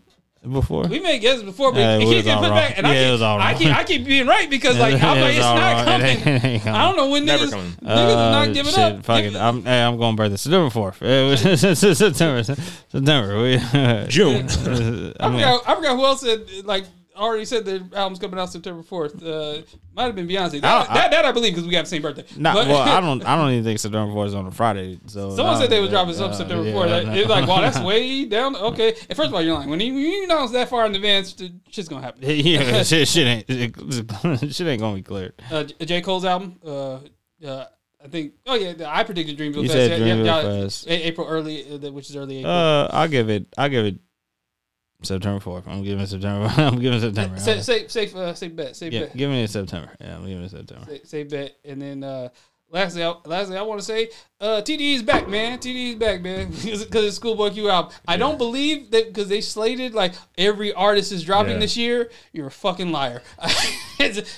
before? 0.48 0.84
We 0.84 0.98
made 1.00 1.20
guesses 1.20 1.42
before, 1.44 1.70
but 1.72 1.78
Yeah, 1.80 1.96
it 1.96 2.02
it 2.02 2.04
keeps 2.06 2.24
getting 2.24 2.38
put 2.42 2.48
wrong. 2.50 2.56
back, 2.58 2.76
and 2.78 2.86
I 2.86 2.94
Yeah, 2.94 3.00
it 3.00 3.04
keep, 3.06 3.12
was 3.12 3.22
all 3.22 3.40
I 3.40 3.50
wrong. 3.52 3.58
keep, 3.60 3.76
I 3.78 3.84
keep 3.84 4.04
being 4.04 4.26
right 4.26 4.50
because 4.50 4.78
like 4.78 4.94
I'm 5.02 5.20
like 5.20 5.34
it's 5.34 5.40
not 5.40 5.56
wrong. 5.56 5.80
It 5.80 5.84
coming. 5.84 6.06
ain't- 6.06 6.26
it 6.26 6.44
ain't 6.48 6.66
I 6.66 6.82
don't 6.86 6.96
know 6.96 7.08
when 7.10 7.24
Never 7.24 7.44
niggas, 7.46 7.50
coming. 7.50 7.66
niggas 7.72 8.08
is 8.08 8.14
not 8.14 8.48
Uh, 8.48 8.52
giving 8.52 8.72
shit, 8.72 8.78
up. 8.78 9.04
Fuck 9.04 9.22
it. 9.24 9.36
I'm, 9.36 9.62
hey, 9.64 9.82
I'm 9.82 9.96
going 9.98 10.16
birthday. 10.16 10.36
September 10.36 10.68
4th. 10.70 11.96
September. 11.96 12.42
September. 12.44 14.06
June. 14.08 14.46
I 14.46 15.12
I 15.20 15.30
forgot, 15.30 15.62
I 15.68 15.74
forgot 15.76 15.96
who 15.96 16.04
else 16.04 16.20
said 16.20 16.40
like 16.64 16.84
already 17.16 17.44
said 17.44 17.64
the 17.64 17.86
album's 17.94 18.18
coming 18.18 18.38
out 18.38 18.50
September 18.50 18.82
fourth. 18.82 19.22
Uh, 19.22 19.62
might 19.94 20.04
have 20.04 20.14
been 20.14 20.26
Beyonce. 20.28 20.60
That, 20.60 20.90
I- 20.90 20.94
that, 20.94 21.10
that 21.10 21.24
I 21.24 21.32
believe 21.32 21.52
because 21.52 21.66
we 21.66 21.72
got 21.72 21.82
the 21.84 21.88
same 21.90 22.02
birthday. 22.02 22.24
Nah, 22.36 22.54
But- 22.54 22.68
well, 22.68 22.78
I 22.82 23.00
don't. 23.02 23.24
I 23.24 23.36
don't 23.36 23.50
even 23.52 23.64
think 23.64 23.78
September 23.78 24.12
4th 24.12 24.26
is 24.28 24.34
on 24.34 24.46
a 24.46 24.50
Friday. 24.50 24.98
So 25.06 25.34
Someone 25.36 25.58
said 25.58 25.70
they 25.70 25.76
don't- 25.76 25.82
was 25.82 25.90
dropping 25.90 26.14
some 26.14 26.30
uh, 26.30 26.34
September 26.34 26.64
yeah, 26.68 26.74
4th. 26.74 26.88
I 27.08 27.14
It 27.18 27.28
know. 27.28 27.34
like, 27.34 27.48
wow, 27.48 27.60
that's 27.60 27.78
way 27.84 28.24
down. 28.24 28.56
Okay. 28.56 28.88
And 29.08 29.16
first 29.16 29.28
of 29.28 29.34
all, 29.34 29.42
you're 29.42 29.54
lying. 29.54 29.68
When 29.70 29.80
you, 29.80 29.94
when 29.94 30.02
you 30.02 30.24
announce 30.24 30.50
that 30.52 30.68
far 30.68 30.86
in 30.86 30.94
advance, 30.94 31.34
shit's 31.70 31.88
gonna 31.88 32.02
happen. 32.02 32.20
yeah, 32.28 32.82
shit, 32.82 33.06
shit 33.08 33.26
ain't 33.48 34.52
shit 34.54 34.66
ain't 34.66 34.80
gonna 34.80 34.96
be 34.96 35.02
cleared. 35.02 35.34
Uh, 35.50 35.64
J. 35.64 36.00
Cole's 36.00 36.24
album. 36.24 36.58
Uh, 36.64 36.98
uh, 37.46 37.66
I 38.04 38.08
think. 38.08 38.32
Oh 38.46 38.54
yeah, 38.56 38.72
I 38.88 39.04
predicted 39.04 39.38
Dreamville 39.38 39.62
You 39.62 39.68
Fest. 39.68 39.72
said 39.74 40.00
Yeah, 40.00 40.06
yeah, 40.06 40.14
Dreamville 40.14 40.24
yeah, 40.24 40.62
Fest. 40.64 40.88
April 40.88 41.26
early, 41.28 41.70
uh, 41.72 41.90
which 41.92 42.10
is 42.10 42.16
early 42.16 42.38
April. 42.38 42.52
Uh, 42.52 42.88
I'll 42.92 43.06
give 43.08 43.30
it. 43.30 43.46
I'll 43.56 43.68
give 43.68 43.84
it 43.86 44.00
September 45.02 45.40
4th. 45.44 45.66
I'm 45.68 45.82
giving 45.82 46.06
September. 46.06 46.52
I'm 46.56 46.78
giving 46.80 47.00
September. 47.00 47.38
safe, 47.38 47.62
safe, 47.62 47.90
safe, 47.90 48.16
uh, 48.16 48.34
safe 48.34 48.54
bet, 48.54 48.76
safe 48.76 48.92
yeah, 48.92 49.00
bet. 49.00 49.16
give 49.16 49.30
me 49.30 49.42
a 49.44 49.48
September. 49.48 49.90
Yeah, 50.00 50.16
I'm 50.16 50.26
giving 50.26 50.44
it 50.44 50.50
September. 50.50 50.86
Safe, 50.86 51.06
say 51.06 51.22
bet, 51.24 51.56
and 51.64 51.80
then 51.82 52.04
uh, 52.04 52.28
lastly, 52.70 53.04
I, 53.04 53.14
lastly, 53.24 53.56
I 53.56 53.62
want 53.62 53.80
to 53.80 53.84
say 53.86 54.10
uh, 54.40 54.62
TDE 54.64 54.94
is 54.94 55.02
back, 55.02 55.28
man. 55.28 55.58
TDE 55.58 55.90
is 55.90 55.94
back, 55.96 56.22
man, 56.22 56.48
because 56.50 57.04
it's 57.06 57.16
Schoolboy 57.16 57.50
Q 57.50 57.68
album. 57.68 57.92
I 58.08 58.16
don't 58.16 58.38
believe 58.38 58.90
that 58.92 59.06
because 59.08 59.28
they 59.28 59.40
slated 59.40 59.94
like 59.94 60.14
every 60.38 60.72
artist 60.72 61.12
is 61.12 61.22
dropping 61.24 61.52
Yeah. 61.54 61.58
this 61.58 61.76
year. 61.76 62.10
You're 62.32 62.46
a 62.48 62.50
fucking 62.50 62.90
liar. 62.92 63.22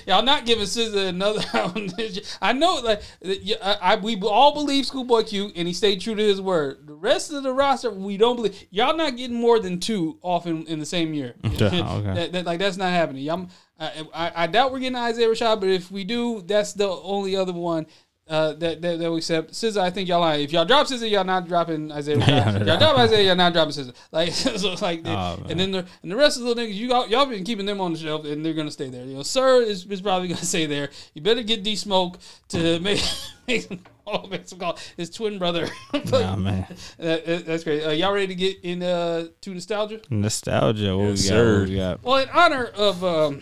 Y'all 0.07 0.23
not 0.23 0.45
giving 0.45 0.65
SZA 0.65 1.07
another 1.09 1.41
album. 1.53 1.87
this 1.87 2.15
year. 2.15 2.23
I 2.41 2.53
know, 2.53 2.75
like 2.83 3.01
I, 3.23 3.77
I, 3.81 3.95
we 3.95 4.15
all 4.21 4.53
believe 4.53 4.85
Schoolboy 4.85 5.23
Q, 5.23 5.51
and 5.55 5.67
he 5.67 5.73
stayed 5.73 6.01
true 6.01 6.15
to 6.15 6.23
his 6.23 6.41
word. 6.41 6.85
The 6.87 6.93
rest 6.93 7.31
of 7.33 7.43
the 7.43 7.53
roster, 7.53 7.91
we 7.91 8.17
don't 8.17 8.35
believe. 8.35 8.65
Y'all 8.71 8.95
not 8.95 9.17
getting 9.17 9.35
more 9.39 9.59
than 9.59 9.79
two 9.79 10.17
off 10.21 10.45
in, 10.47 10.65
in 10.67 10.79
the 10.79 10.85
same 10.85 11.13
year. 11.13 11.35
Okay. 11.45 11.81
That- 12.15 12.31
that- 12.33 12.45
like 12.45 12.59
that's 12.59 12.77
not 12.77 12.91
happening. 12.91 13.23
Y'all, 13.23 13.47
I, 13.79 14.05
I, 14.13 14.31
I 14.43 14.47
doubt 14.47 14.71
we're 14.71 14.79
getting 14.79 14.95
Isaiah 14.95 15.27
Rashad, 15.27 15.59
but 15.59 15.69
if 15.69 15.91
we 15.91 16.03
do, 16.03 16.41
that's 16.45 16.73
the 16.73 16.87
only 16.89 17.35
other 17.35 17.51
one 17.53 17.87
uh, 18.27 18.53
that, 18.53 18.81
that 18.81 18.99
that 18.99 19.11
we 19.11 19.17
accept. 19.17 19.51
SZA, 19.51 19.77
I 19.81 19.89
think 19.91 20.09
y'all 20.09 20.19
lying. 20.21 20.43
If 20.43 20.51
y'all 20.51 20.65
drop 20.65 20.87
SZA, 20.87 21.09
y'all 21.11 21.23
not 21.23 21.47
dropping 21.47 21.91
Isaiah 21.91 22.17
Rashad. 22.19 22.27
Yeah, 22.27 22.55
If 22.61 22.67
y'all 22.67 22.77
drop 22.79 22.97
Isaiah, 22.97 23.27
y'all 23.27 23.35
not 23.35 23.53
dropping 23.53 23.73
SZA. 23.73 23.93
Like 24.11 24.31
so, 24.33 24.73
like, 24.81 25.01
Oh, 25.05 25.39
and 25.49 25.59
then 25.59 25.71
the 25.71 25.85
and 26.01 26.11
the 26.11 26.15
rest 26.15 26.37
of 26.37 26.43
the 26.43 26.49
little 26.49 26.63
niggas, 26.63 26.73
you 26.73 26.91
all, 26.93 27.07
y'all 27.07 27.25
been 27.27 27.43
keeping 27.43 27.65
them 27.65 27.79
on 27.81 27.93
the 27.93 27.99
shelf, 27.99 28.25
and 28.25 28.43
they're 28.45 28.53
gonna 28.53 28.71
stay 28.71 28.89
there. 28.89 29.05
You 29.05 29.15
know, 29.17 29.23
SiR 29.23 29.61
is, 29.61 29.85
is 29.85 30.01
probably 30.01 30.27
gonna 30.29 30.41
stay 30.43 30.65
there. 30.65 30.89
You 31.13 31.21
better 31.21 31.43
get 31.43 31.63
D 31.63 31.75
Smoke 31.75 32.17
to 32.49 32.79
make 32.79 33.01
make 33.47 33.61
some. 33.63 33.79
Oh, 34.07 34.27
make 34.27 34.47
some 34.47 34.59
call. 34.59 34.77
His 34.97 35.09
twin 35.09 35.39
brother. 35.39 35.67
Nah, 36.11 36.35
man. 36.35 36.67
That- 36.99 37.25
that- 37.25 37.45
that's 37.47 37.63
great. 37.63 37.83
Uh, 37.83 37.89
y'all 37.89 38.13
ready 38.13 38.27
to 38.27 38.35
get 38.35 38.57
in 38.61 38.83
uh, 38.83 39.27
to 39.41 39.49
nostalgia? 39.51 39.99
Nostalgia. 40.11 40.95
What 40.95 41.05
Yes, 41.17 41.23
we 41.23 41.29
got? 41.29 41.39
What 41.41 41.69
we 41.69 41.75
got? 41.75 42.03
Well, 42.03 42.17
in 42.17 42.29
honor 42.29 42.65
of 42.65 43.03
um, 43.03 43.41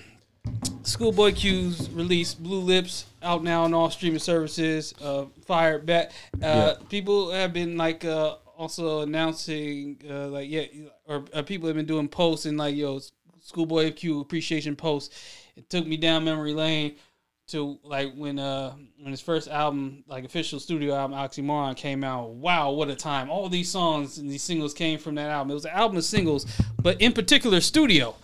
Schoolboy 0.83 1.33
Q's 1.33 1.89
release, 1.91 2.33
Blue 2.33 2.59
Lips, 2.61 3.05
out 3.23 3.43
now 3.43 3.63
on 3.63 3.73
all 3.73 3.89
streaming 3.89 4.19
services, 4.19 4.93
uh, 5.01 5.25
Fire 5.45 5.79
Back. 5.79 6.11
Uh, 6.41 6.75
People 6.89 7.31
have 7.31 7.53
been 7.53 7.77
like 7.77 8.05
uh, 8.05 8.35
also 8.57 9.01
announcing, 9.01 9.99
uh, 10.09 10.27
like, 10.27 10.49
yeah, 10.49 10.65
or 11.05 11.25
uh, 11.33 11.41
people 11.41 11.67
have 11.67 11.75
been 11.75 11.85
doing 11.85 12.07
posts 12.07 12.45
and 12.45 12.57
like, 12.57 12.75
yo, 12.75 12.99
Schoolboy 13.41 13.91
Q 13.93 14.21
appreciation 14.21 14.75
posts. 14.75 15.39
It 15.55 15.69
took 15.69 15.85
me 15.85 15.97
down 15.97 16.23
memory 16.23 16.53
lane 16.53 16.95
to 17.47 17.77
like 17.83 18.13
when 18.15 18.39
uh 18.39 18.73
when 19.01 19.11
his 19.11 19.19
first 19.19 19.49
album, 19.49 20.03
like 20.07 20.23
official 20.23 20.59
studio 20.59 20.95
album, 20.95 21.17
Oxymoron 21.17 21.75
came 21.75 22.03
out. 22.03 22.29
Wow, 22.29 22.71
what 22.71 22.89
a 22.89 22.95
time! 22.95 23.29
All 23.29 23.49
these 23.49 23.69
songs 23.69 24.17
and 24.17 24.29
these 24.29 24.41
singles 24.41 24.73
came 24.73 24.97
from 24.97 25.15
that 25.15 25.29
album. 25.29 25.51
It 25.51 25.55
was 25.55 25.65
an 25.65 25.71
album 25.71 25.97
of 25.97 26.05
singles, 26.05 26.45
but 26.81 27.01
in 27.01 27.11
particular, 27.11 27.59
Studio. 27.59 28.15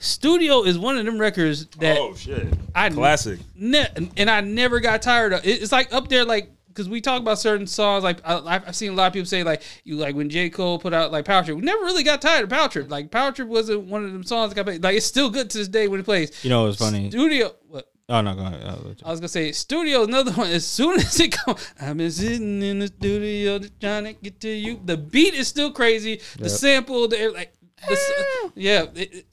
Studio 0.00 0.62
is 0.64 0.78
one 0.78 0.96
of 0.96 1.04
them 1.04 1.18
records 1.18 1.66
that 1.78 1.98
oh 1.98 2.14
shit! 2.14 2.48
I 2.74 2.88
Classic. 2.88 3.38
ne- 3.54 3.86
and 4.16 4.30
I 4.30 4.40
never 4.40 4.80
got 4.80 5.02
tired 5.02 5.34
of. 5.34 5.44
It- 5.46 5.62
It's 5.62 5.72
like 5.72 5.92
up 5.92 6.08
there, 6.08 6.24
like 6.24 6.50
because 6.68 6.88
we 6.88 7.02
talk 7.02 7.20
about 7.20 7.38
certain 7.38 7.66
songs. 7.66 8.02
Like 8.02 8.20
I, 8.24 8.38
I've 8.38 8.68
I've 8.68 8.76
seen 8.76 8.92
a 8.92 8.94
lot 8.94 9.08
of 9.08 9.12
people 9.12 9.26
say, 9.26 9.42
like 9.42 9.60
you 9.84 9.96
like 9.96 10.14
when 10.14 10.30
J 10.30 10.48
Cole 10.48 10.78
put 10.78 10.94
out 10.94 11.12
like 11.12 11.26
Power 11.26 11.44
Trip. 11.44 11.54
We 11.54 11.62
never 11.62 11.84
really 11.84 12.02
got 12.02 12.22
tired 12.22 12.44
of 12.44 12.48
Power 12.50 12.68
Trip. 12.68 12.90
Like 12.90 13.10
Power 13.10 13.30
Trip 13.30 13.46
wasn't 13.46 13.82
one 13.88 14.02
of 14.04 14.12
them 14.12 14.24
songs 14.24 14.50
that 14.50 14.56
got 14.56 14.64
played. 14.64 14.82
Like 14.82 14.96
it's 14.96 15.04
still 15.04 15.28
good 15.28 15.50
to 15.50 15.58
this 15.58 15.68
day 15.68 15.86
when 15.86 16.00
it 16.00 16.04
plays. 16.04 16.42
You 16.44 16.48
know 16.48 16.64
what's 16.64 16.78
funny? 16.78 17.10
Studio. 17.10 17.54
What? 17.68 17.86
Oh 18.08 18.22
no, 18.22 18.34
go 18.34 18.40
ahead. 18.40 18.62
I'll 18.64 18.76
let 18.78 19.00
you- 19.00 19.06
I 19.06 19.10
was 19.10 19.20
gonna 19.20 19.28
say 19.28 19.52
studio 19.52 20.04
another 20.04 20.32
one. 20.32 20.48
As 20.50 20.66
soon 20.66 20.94
as 20.98 21.20
it 21.20 21.32
comes, 21.32 21.60
I've 21.78 21.98
been 21.98 22.10
sitting 22.10 22.62
in 22.62 22.78
the 22.78 22.86
studio 22.86 23.60
trying 23.80 24.04
to 24.04 24.12
get 24.14 24.40
to 24.40 24.48
you. 24.48 24.80
The 24.82 24.96
beat 24.96 25.34
is 25.34 25.46
still 25.46 25.70
crazy. 25.72 26.20
The 26.36 26.44
Yep. 26.44 26.50
sample, 26.50 27.06
the 27.08 27.28
like, 27.28 27.52
the, 27.88 28.52
yeah, 28.54 28.82
it, 28.94 29.14
it- 29.14 29.26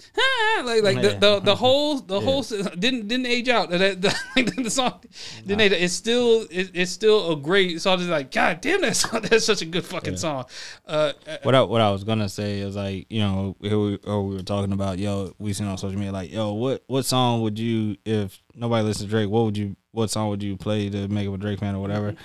like 0.66 0.82
like 0.84 1.02
the, 1.02 1.18
the 1.20 1.40
the 1.42 1.56
whole 1.56 2.00
the 2.00 2.20
whole 2.20 2.42
didn't 2.44 3.08
didn't 3.08 3.26
age 3.26 3.50
out. 3.50 3.70
That, 3.70 4.02
the, 4.36 4.62
the 4.64 4.70
song 4.70 5.00
didn't 5.46 5.62
age. 5.62 5.72
out. 5.74 5.80
It's 5.80 5.94
still 5.94 6.48
it, 6.50 6.72
it's 6.74 6.92
still 6.92 7.32
a 7.32 7.36
great 7.36 7.82
song. 7.82 8.00
It's 8.00 8.10
like 8.10 8.32
God 8.32 8.62
damn 8.62 8.82
that 8.82 8.96
song. 8.96 9.22
That's 9.24 9.46
such 9.46 9.62
a 9.62 9.66
good 9.66 9.86
fucking 9.86 10.18
song. 10.18 10.46
Uh, 10.88 11.14
uh, 11.28 11.38
What 11.44 11.56
I, 11.56 11.62
what 11.62 11.82
I 11.82 11.92
was 11.92 12.04
gonna 12.04 12.30
say 12.30 12.60
is 12.60 12.76
like 12.76 13.06
you 13.10 13.22
know 13.22 13.56
here 13.62 13.78
we, 13.78 13.98
or 14.06 14.24
we 14.24 14.36
were 14.36 14.42
talking 14.44 14.72
about 14.74 14.98
yo 15.00 15.34
we 15.40 15.54
seen 15.54 15.68
on 15.68 15.78
social 15.78 15.98
media 15.98 16.12
like 16.12 16.32
yo 16.32 16.54
what 16.54 16.84
what 16.88 17.06
song 17.06 17.42
would 17.42 17.60
you 17.60 17.98
if 18.06 18.42
nobody 18.56 18.84
listens 18.86 19.06
to 19.06 19.10
Drake 19.12 19.30
what 19.30 19.46
would 19.46 19.58
you 19.58 19.76
what 19.92 20.10
song 20.10 20.30
would 20.30 20.42
you 20.44 20.58
play 20.58 20.90
to 20.90 21.08
make 21.08 21.28
him 21.28 21.34
a 21.34 21.38
Drake 21.38 21.60
fan 21.60 21.76
or 21.76 21.80
whatever 21.82 22.16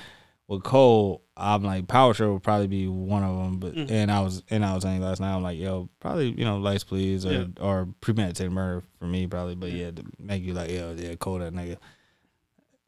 with 0.49 0.63
Cole 0.63 1.23
I'm 1.43 1.63
like 1.65 1.89
Power 1.89 2.15
Trip 2.15 2.31
would 2.31 2.43
probably 2.43 2.69
be 2.69 2.87
one 2.89 3.23
of 3.23 3.37
them 3.37 3.59
but 3.59 3.75
and 3.91 4.11
I 4.11 4.21
was 4.21 4.43
and 4.51 4.65
I 4.65 4.75
was 4.75 4.83
saying 4.85 5.01
last 5.01 5.21
night 5.21 5.35
I'm 5.35 5.43
like 5.43 5.59
yo 5.59 5.89
probably 6.01 6.31
you 6.31 6.45
know 6.45 6.59
Lights 6.59 6.85
Please 6.85 7.27
or 7.27 7.33
Yeah. 7.33 7.45
or 7.61 7.89
Premeditated 8.01 8.53
Murder 8.53 8.83
for 8.99 9.07
me 9.07 9.27
probably 9.27 9.55
but 9.57 9.73
yeah 9.73 9.91
to 9.91 10.05
make 10.19 10.43
you 10.43 10.55
like 10.55 10.71
yo 10.71 10.95
yeah 10.97 11.15
Cole 11.17 11.39
that 11.39 11.53
nigga 11.53 11.77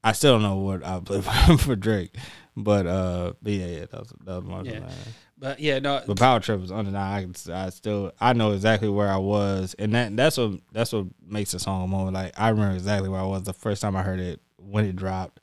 I 0.03 0.13
still 0.13 0.35
don't 0.35 0.43
know 0.43 0.57
what 0.57 0.85
I 0.85 1.01
play 1.01 1.21
for, 1.23 1.59
for 1.59 1.77
Drake 1.77 2.15
but 2.57 2.87
uh 2.87 3.33
but 3.43 3.53
yeah 3.53 3.67
yeah 3.67 3.81
that 3.91 3.99
was 4.01 4.13
that 4.25 4.35
was 4.37 4.45
my 4.45 4.63
Yeah. 4.63 4.81
But 5.37 5.59
yeah, 5.59 5.81
no, 5.81 6.01
But 6.07 6.17
Power 6.19 6.39
Trip 6.41 6.61
was 6.61 6.71
undeniable. 6.71 7.33
I, 7.53 7.67
I 7.67 7.71
still 7.71 8.13
I 8.21 8.33
know 8.35 8.53
exactly 8.53 8.89
where 8.89 9.09
I 9.11 9.17
was, 9.19 9.75
and 9.79 9.93
that 9.93 10.17
that's 10.17 10.39
what 10.39 10.61
that's 10.73 10.93
what 10.93 11.07
makes 11.27 11.51
the 11.51 11.59
song 11.59 11.83
a 11.83 11.89
moment. 11.89 12.15
Like 12.15 12.33
I 12.39 12.49
remember 12.51 12.77
exactly 12.77 13.09
where 13.11 13.21
I 13.21 13.25
was 13.27 13.43
the 13.43 13.53
first 13.53 13.83
time 13.83 13.97
I 13.97 14.03
heard 14.03 14.21
it 14.21 14.41
when 14.57 14.85
it 14.87 14.95
dropped, 14.95 15.41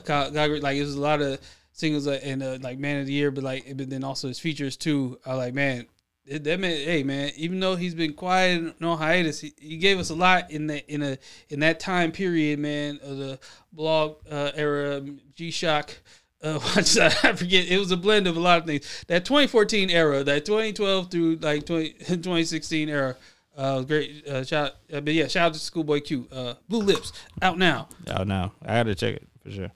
like 0.62 0.78
it 0.78 0.82
was 0.84 0.96
a 0.96 1.02
lot 1.02 1.22
of 1.22 1.40
singles 1.74 2.08
uh, 2.08 2.20
and 2.24 2.44
uh, 2.44 2.58
like 2.62 2.78
man 2.80 3.00
of 3.00 3.06
the 3.06 3.14
year, 3.14 3.32
but 3.32 3.44
like 3.44 3.66
but 3.78 3.90
then 3.90 4.04
also 4.04 4.28
his 4.28 4.40
features 4.40 4.78
too. 4.78 5.20
I 5.26 5.34
like 5.36 5.54
man. 5.54 5.86
it- 6.26 6.44
That 6.44 6.60
man, 6.60 6.72
hey 6.72 7.04
man, 7.04 7.32
even 7.36 7.60
though 7.60 7.76
he's 7.76 7.96
been 7.96 8.14
quiet 8.14 8.62
and 8.62 8.74
no 8.80 8.96
hiatus, 8.96 9.40
he, 9.42 9.54
he 9.58 9.78
gave 9.78 10.00
us 10.00 10.10
a 10.12 10.16
lot 10.16 10.52
in 10.52 10.68
that 10.68 10.88
in 10.88 11.02
a 11.02 11.18
in 11.50 11.60
that 11.62 11.80
time 11.80 12.12
period, 12.12 12.60
man, 12.60 13.00
of 13.04 13.18
the 13.18 13.40
blog 13.74 14.18
uh, 14.30 14.52
era, 14.56 15.02
G 15.36 15.50
Shock. 15.52 15.98
Uh. 16.44 16.60
I 16.76 17.34
forget. 17.34 17.68
It 17.68 17.80
was 17.80 17.92
a 17.92 17.98
blend 17.98 18.28
of 18.28 18.36
a 18.38 18.40
lot 18.40 18.60
of 18.60 18.66
things. 18.66 19.04
That 19.08 19.26
2014 19.26 19.90
era, 19.92 20.24
that 20.24 20.46
2012 20.46 21.10
through 21.12 21.36
like 21.38 21.66
20, 21.66 21.90
2016 22.00 22.90
era, 22.90 23.16
uh, 23.58 23.82
great. 23.82 24.28
Uh, 24.28 24.44
shout, 24.44 24.74
uh, 24.94 25.02
but 25.02 25.14
yeah, 25.14 25.28
shout 25.28 25.48
out 25.48 25.54
to 25.54 25.60
Schoolboy 25.60 26.02
Q. 26.02 26.28
Uh, 26.32 26.54
Blue 26.70 26.80
Lips 26.82 27.12
out 27.42 27.58
now. 27.58 27.88
Out 28.08 28.28
now. 28.28 28.54
I 28.64 28.76
gotta 28.76 28.96
check 28.96 29.16
it 29.16 29.28
for 29.44 29.52
sure. 29.52 29.72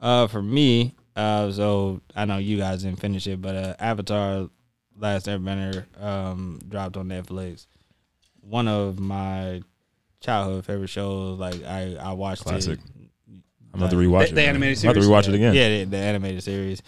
Uh, 0.00 0.26
for 0.28 0.42
me, 0.42 0.94
uh, 1.16 1.50
so 1.50 2.00
I 2.14 2.24
know 2.24 2.38
you 2.38 2.56
guys 2.58 2.82
didn't 2.82 3.00
finish 3.00 3.26
it, 3.26 3.40
but 3.42 3.54
uh, 3.56 3.74
Avatar: 3.78 4.48
Last 4.96 5.26
Airbender 5.26 5.84
um 6.02 6.60
dropped 6.68 6.96
on 6.96 7.08
Netflix. 7.08 7.66
One 8.40 8.66
of 8.68 8.98
my 8.98 9.62
childhood 10.20 10.64
favorite 10.64 10.88
shows. 10.88 11.38
Like 11.38 11.62
I, 11.64 11.96
I 12.00 12.12
watched 12.12 12.44
Classic. 12.44 12.78
it. 12.78 12.84
I'm 13.74 13.80
about 13.80 13.90
to 13.90 13.96
rewatch 13.96 14.20
The- 14.20 14.24
it. 14.24 14.28
the 14.30 14.34
man. 14.36 14.48
animated 14.50 14.78
I'm 14.84 14.90
about 14.90 14.94
to 15.00 15.02
series? 15.02 15.26
rewatch 15.26 15.28
it 15.28 15.34
again. 15.34 15.54
Yeah, 15.54 15.68
the, 15.68 15.84
the 15.84 15.96
animated 15.98 16.42
series. 16.42 16.82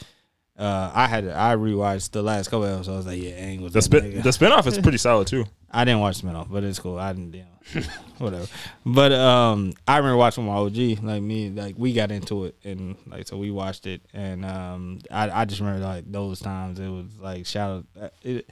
Uh, 0.61 0.91
I 0.95 1.07
had 1.07 1.27
I 1.27 1.57
rewatched 1.57 2.11
the 2.11 2.23
last 2.23 2.51
couple 2.51 2.67
episodes. 2.67 2.89
I 2.89 2.97
was 2.97 3.07
like, 3.07 3.23
yeah, 3.23 3.31
Aang 3.31 3.61
was 3.63 3.73
The 3.73 3.81
spin 3.81 4.05
nigga. 4.05 4.23
the 4.23 4.29
spinoff 4.31 4.67
is 4.67 4.79
pretty 4.83 4.99
solid 4.99 5.27
too. 5.27 5.47
I 5.71 5.85
didn't 5.85 6.01
watch 6.01 6.21
spinoff, 6.21 6.51
but 6.51 6.65
it's 6.65 6.79
cool. 6.79 6.99
I 6.99 7.13
didn't, 7.15 7.33
you 7.35 7.45
know, 7.75 7.83
whatever. 8.19 8.47
But 8.85 9.13
um, 9.13 9.73
I 9.89 9.97
remember 9.97 10.17
watching 10.19 10.45
my 10.45 10.53
OG, 10.53 10.77
like 11.03 11.23
me, 11.23 11.49
like 11.51 11.77
we 11.79 11.93
got 11.95 12.11
into 12.11 12.45
it, 12.45 12.57
and 12.63 12.97
like 13.07 13.27
so 13.27 13.39
we 13.39 13.51
watched 13.51 13.87
it, 13.87 14.03
and 14.13 14.45
um, 14.45 14.99
I 15.11 15.31
I 15.31 15.45
just 15.47 15.61
remember 15.61 15.85
like 15.87 16.11
those 16.11 16.41
times 16.41 16.79
it 16.79 16.89
was 16.89 17.07
like 17.19 17.47
shout 17.47 17.87
out. 18.03 18.13
It, 18.23 18.51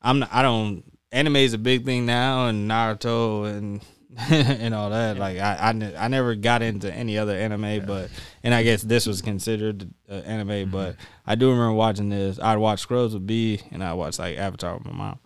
I'm 0.00 0.20
not, 0.20 0.28
I 0.32 0.42
don't 0.42 0.84
anime 1.10 1.36
is 1.36 1.54
a 1.54 1.58
big 1.58 1.84
thing 1.84 2.06
now, 2.06 2.46
and 2.46 2.70
Naruto 2.70 3.46
and 3.46 3.80
and 4.30 4.74
all 4.74 4.90
that. 4.90 5.16
Like 5.16 5.38
I 5.38 5.56
I, 5.60 5.72
ne- 5.72 5.96
I 5.96 6.08
never 6.08 6.34
got 6.34 6.62
into 6.62 6.92
any 6.92 7.18
other 7.18 7.36
anime, 7.36 7.86
but 7.86 8.10
and 8.42 8.52
I 8.52 8.62
guess 8.62 8.82
this 8.82 9.06
was 9.06 9.22
considered 9.22 9.88
uh, 10.10 10.14
anime, 10.14 10.70
but 10.70 10.96
I 11.26 11.34
do 11.36 11.50
remember 11.50 11.72
watching 11.72 12.08
this. 12.08 12.38
I'd 12.40 12.58
watch 12.58 12.80
Scrubs 12.80 13.14
with 13.14 13.26
B, 13.26 13.60
and 13.70 13.82
I 13.82 13.94
watched 13.94 14.18
like 14.18 14.36
Avatar 14.36 14.76
with 14.76 14.86
my 14.86 14.92
mom. 14.92 15.18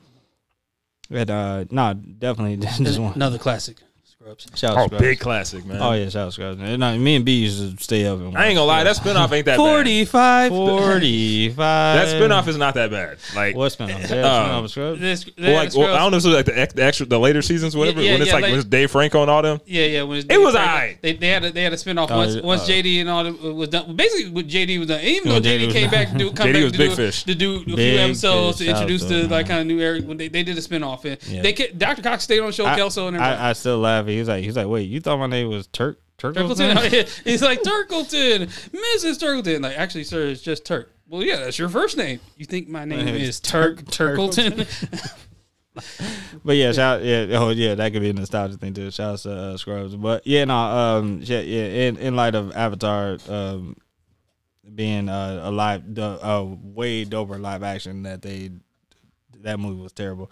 But 1.11 1.31
uh, 1.31 1.65
no, 1.71 1.95
definitely 1.95 2.57
just 2.85 2.99
one. 2.99 3.15
Another 3.15 3.39
classic. 3.39 3.79
Scrubs. 4.23 4.47
Shout 4.55 4.71
out 4.73 4.79
Oh, 4.79 4.87
Scrubs. 4.87 5.03
big 5.03 5.19
classic, 5.21 5.67
man. 5.67 5.79
Oh 5.81 5.93
yeah, 5.93 6.09
shout 6.09 6.27
out 6.29 6.33
Scrubs. 6.33 6.59
No, 6.61 6.99
me 6.99 7.17
and 7.17 7.25
B 7.25 7.41
used 7.41 7.77
to 7.79 7.83
stay 7.83 8.07
up 8.07 8.19
and 8.21 8.37
I 8.39 8.47
ain't 8.47 8.57
gonna 8.57 8.67
lie, 8.67 8.85
that 8.85 8.95
spinoff 8.97 9.33
ain't 9.33 9.47
that 9.47 9.57
bad. 9.57 9.57
45. 9.57 10.51
45. 10.51 11.57
That 11.57 12.09
spinoff 12.09 12.47
is 12.49 12.57
not 12.57 12.75
that 12.75 12.91
bad. 12.91 13.19
Like, 13.35 13.57
What 13.57 13.73
spinoff? 13.73 14.01
That 14.09 14.25
Uh, 14.25 14.49
spinoff 14.49 14.65
of 14.65 14.71
Scrubs? 14.71 15.01
This, 15.01 15.27
well, 15.39 15.55
like 15.55 15.75
well, 15.75 15.95
I 15.95 15.99
don't 15.99 16.11
know 16.13 16.17
if 16.19 16.25
it's 16.25 16.35
like 16.35 16.45
the, 16.47 16.59
ex- 16.59 16.75
the 16.75 16.85
extra, 16.85 17.07
the 17.07 17.19
later 17.19 17.43
seasons, 17.43 17.77
whatever. 17.77 18.01
Yeah, 18.01 18.07
yeah, 18.07 18.13
when 18.13 18.23
it's 18.23 18.29
yeah, 18.29 18.35
like 18.35 18.43
like- 18.43 18.51
when 18.53 18.61
it's 18.61 18.69
Dave 18.69 18.91
Franco 18.91 19.23
and 19.23 19.31
all 19.31 19.43
them. 19.43 19.61
Yeah, 19.67 19.87
yeah. 19.87 20.03
When 20.03 20.19
it's 20.19 20.27
It 20.31 20.39
was 20.41 20.55
Franco, 20.55 20.71
aight. 20.71 21.01
They, 21.01 21.13
they 21.15 21.29
had 21.29 21.45
a, 21.45 21.51
they 21.51 21.63
had 21.63 21.73
a 21.73 21.77
spinoff 21.77 22.09
Oh, 22.11 22.17
once 22.19 22.37
once 22.43 22.63
oh. 22.69 22.71
JD 22.73 23.01
and 23.01 23.11
all 23.11 23.25
them 23.25 23.57
was 23.57 23.69
done. 23.71 23.97
Basically, 23.97 24.31
what 24.31 24.47
JD 24.47 24.79
was 24.79 24.89
done. 24.89 25.01
Even 25.01 25.29
though 25.29 25.35
When 25.35 25.43
JD, 25.43 25.69
JD 25.69 25.73
came 25.73 25.91
back 25.91 26.13
to 26.13 26.19
do 26.19 26.33
come 26.33 26.49
JD 26.49 26.53
back 26.53 26.63
was 26.63 26.73
to 26.73 26.79
big 26.79 26.91
do, 26.91 26.97
fish. 26.97 27.25
to 27.25 27.35
do 27.35 27.57
a 27.57 27.65
few 27.65 27.77
Big 27.77 27.99
episodes 27.99 28.59
to 28.59 28.67
introduce 28.67 29.05
the 29.05 29.27
like 29.29 29.49
kind 29.49 29.61
of 29.61 29.67
new 29.67 29.81
era 29.81 30.01
when 30.03 30.17
they, 30.17 30.29
they 30.29 30.43
did 30.43 30.57
a 30.57 30.61
spinoff 30.61 31.05
and 31.05 31.21
they 31.45 31.53
Dr. 31.53 32.03
Cox 32.03 32.25
stayed 32.25 32.41
on 32.41 32.47
the 32.47 32.53
show, 32.53 32.65
Kelso 32.65 33.09
and 33.09 33.17
everybody. 33.17 33.41
I, 33.41 33.51
I 33.51 33.53
still 33.55 33.79
laugh. 33.79 34.07
He 34.13 34.19
was 34.19 34.29
like, 34.29 34.41
he 34.41 34.47
was 34.47 34.57
like, 34.57 34.69
wait, 34.69 34.83
you 34.83 35.01
thought 35.01 35.19
my 35.19 35.27
name 35.27 35.49
was 35.49 35.67
Turk? 35.69 36.01
Turkleton? 36.19 36.75
Turkleton. 36.75 37.23
He's 37.25 37.43
like 37.43 37.63
Turkleton, 37.63 38.47
Mrs. 38.71 39.19
Turkleton. 39.19 39.63
Like, 39.63 39.77
actually, 39.77 40.05
sir, 40.05 40.29
it's 40.29 40.43
just 40.43 40.65
Turk. 40.65 40.91
Well, 41.09 41.23
yeah, 41.23 41.37
that's 41.37 41.59
your 41.59 41.69
first 41.69 41.97
name. 41.97 42.21
You 42.37 42.47
think 42.47 42.69
my 42.69 42.85
name 42.85 43.05
name 43.05 43.15
is 43.17 43.41
Turk 43.41 43.91
Turk- 43.91 44.19
Turkleton? 44.19 44.67
But 46.45 46.57
yeah, 46.57 46.73
shout 46.73 47.03
yeah, 47.03 47.27
oh 47.33 47.51
yeah, 47.51 47.75
that 47.75 47.93
could 47.93 48.03
be 48.03 48.11
a 48.11 48.13
nostalgia 48.13 48.57
thing 48.57 48.75
too. 48.75 48.91
Shout 48.91 49.15
out 49.15 49.19
to 49.21 49.33
uh, 49.33 49.57
Scrubs. 49.57 49.97
But 49.97 50.27
yeah, 50.27 50.45
no, 50.45 50.55
um, 50.55 51.21
yeah, 51.23 51.41
yeah. 51.41 51.89
In, 51.89 51.97
in 51.97 52.17
light 52.17 52.35
of 52.35 52.55
Avatar, 52.55 53.19
um, 53.29 53.77
being 54.75 55.09
uh, 55.09 55.41
a 55.45 55.51
live, 55.51 55.99
uh, 55.99 56.45
way 56.47 57.05
doper 57.05 57.41
live 57.41 57.63
action 57.63 58.03
that 58.03 58.23
they, 58.23 58.51
that 59.41 59.59
movie 59.59 59.83
was 59.83 59.93
terrible. 59.93 60.31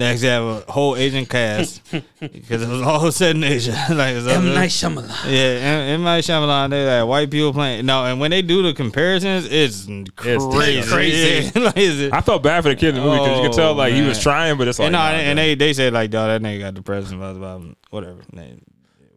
Next, 0.00 0.22
they 0.22 0.28
have 0.28 0.42
a 0.42 0.72
whole 0.72 0.96
Asian 0.96 1.26
cast 1.26 1.82
because 2.20 2.62
it 2.62 2.68
was 2.68 2.80
all 2.80 3.12
set 3.12 3.36
in 3.36 3.44
Asia. 3.44 3.72
like, 3.90 4.12
it 4.12 4.16
was 4.16 4.26
M. 4.28 4.46
Night 4.54 4.70
Shyamalan. 4.70 5.08
yeah, 5.26 5.40
M. 5.60 6.00
M. 6.00 6.02
Night 6.04 6.24
Shyamalan, 6.24 6.70
they 6.70 6.86
like 7.00 7.06
white 7.06 7.30
people 7.30 7.52
playing. 7.52 7.84
No, 7.84 8.06
and 8.06 8.18
when 8.18 8.30
they 8.30 8.40
do 8.40 8.62
the 8.62 8.72
comparisons, 8.72 9.46
it's 9.50 9.84
crazy. 10.16 10.82
crazy. 10.88 11.50
Yeah, 11.54 11.62
like, 11.64 11.76
it's- 11.76 12.12
I 12.12 12.22
felt 12.22 12.42
bad 12.42 12.62
for 12.62 12.70
the 12.70 12.76
kid 12.76 12.90
in 12.90 12.94
the 12.94 13.00
movie 13.02 13.18
because 13.18 13.36
you 13.38 13.48
could 13.48 13.56
tell 13.56 13.70
Oh, 13.70 13.74
like 13.74 13.92
he 13.92 14.00
was 14.02 14.18
oh, 14.18 14.22
trying, 14.22 14.56
but 14.56 14.68
it's 14.68 14.78
like 14.78 14.86
and, 14.86 14.92
no, 14.94 14.98
nah, 14.98 15.08
and, 15.10 15.16
and 15.20 15.36
man. 15.36 15.36
they 15.36 15.54
they 15.54 15.72
said 15.74 15.92
like, 15.92 16.10
dog, 16.10 16.28
that 16.28 16.40
nigga 16.46 16.60
got 16.60 16.74
depressed 16.74 17.10
and 17.10 17.20
blah 17.20 17.34
blah 17.34 17.58
blah, 17.90 18.14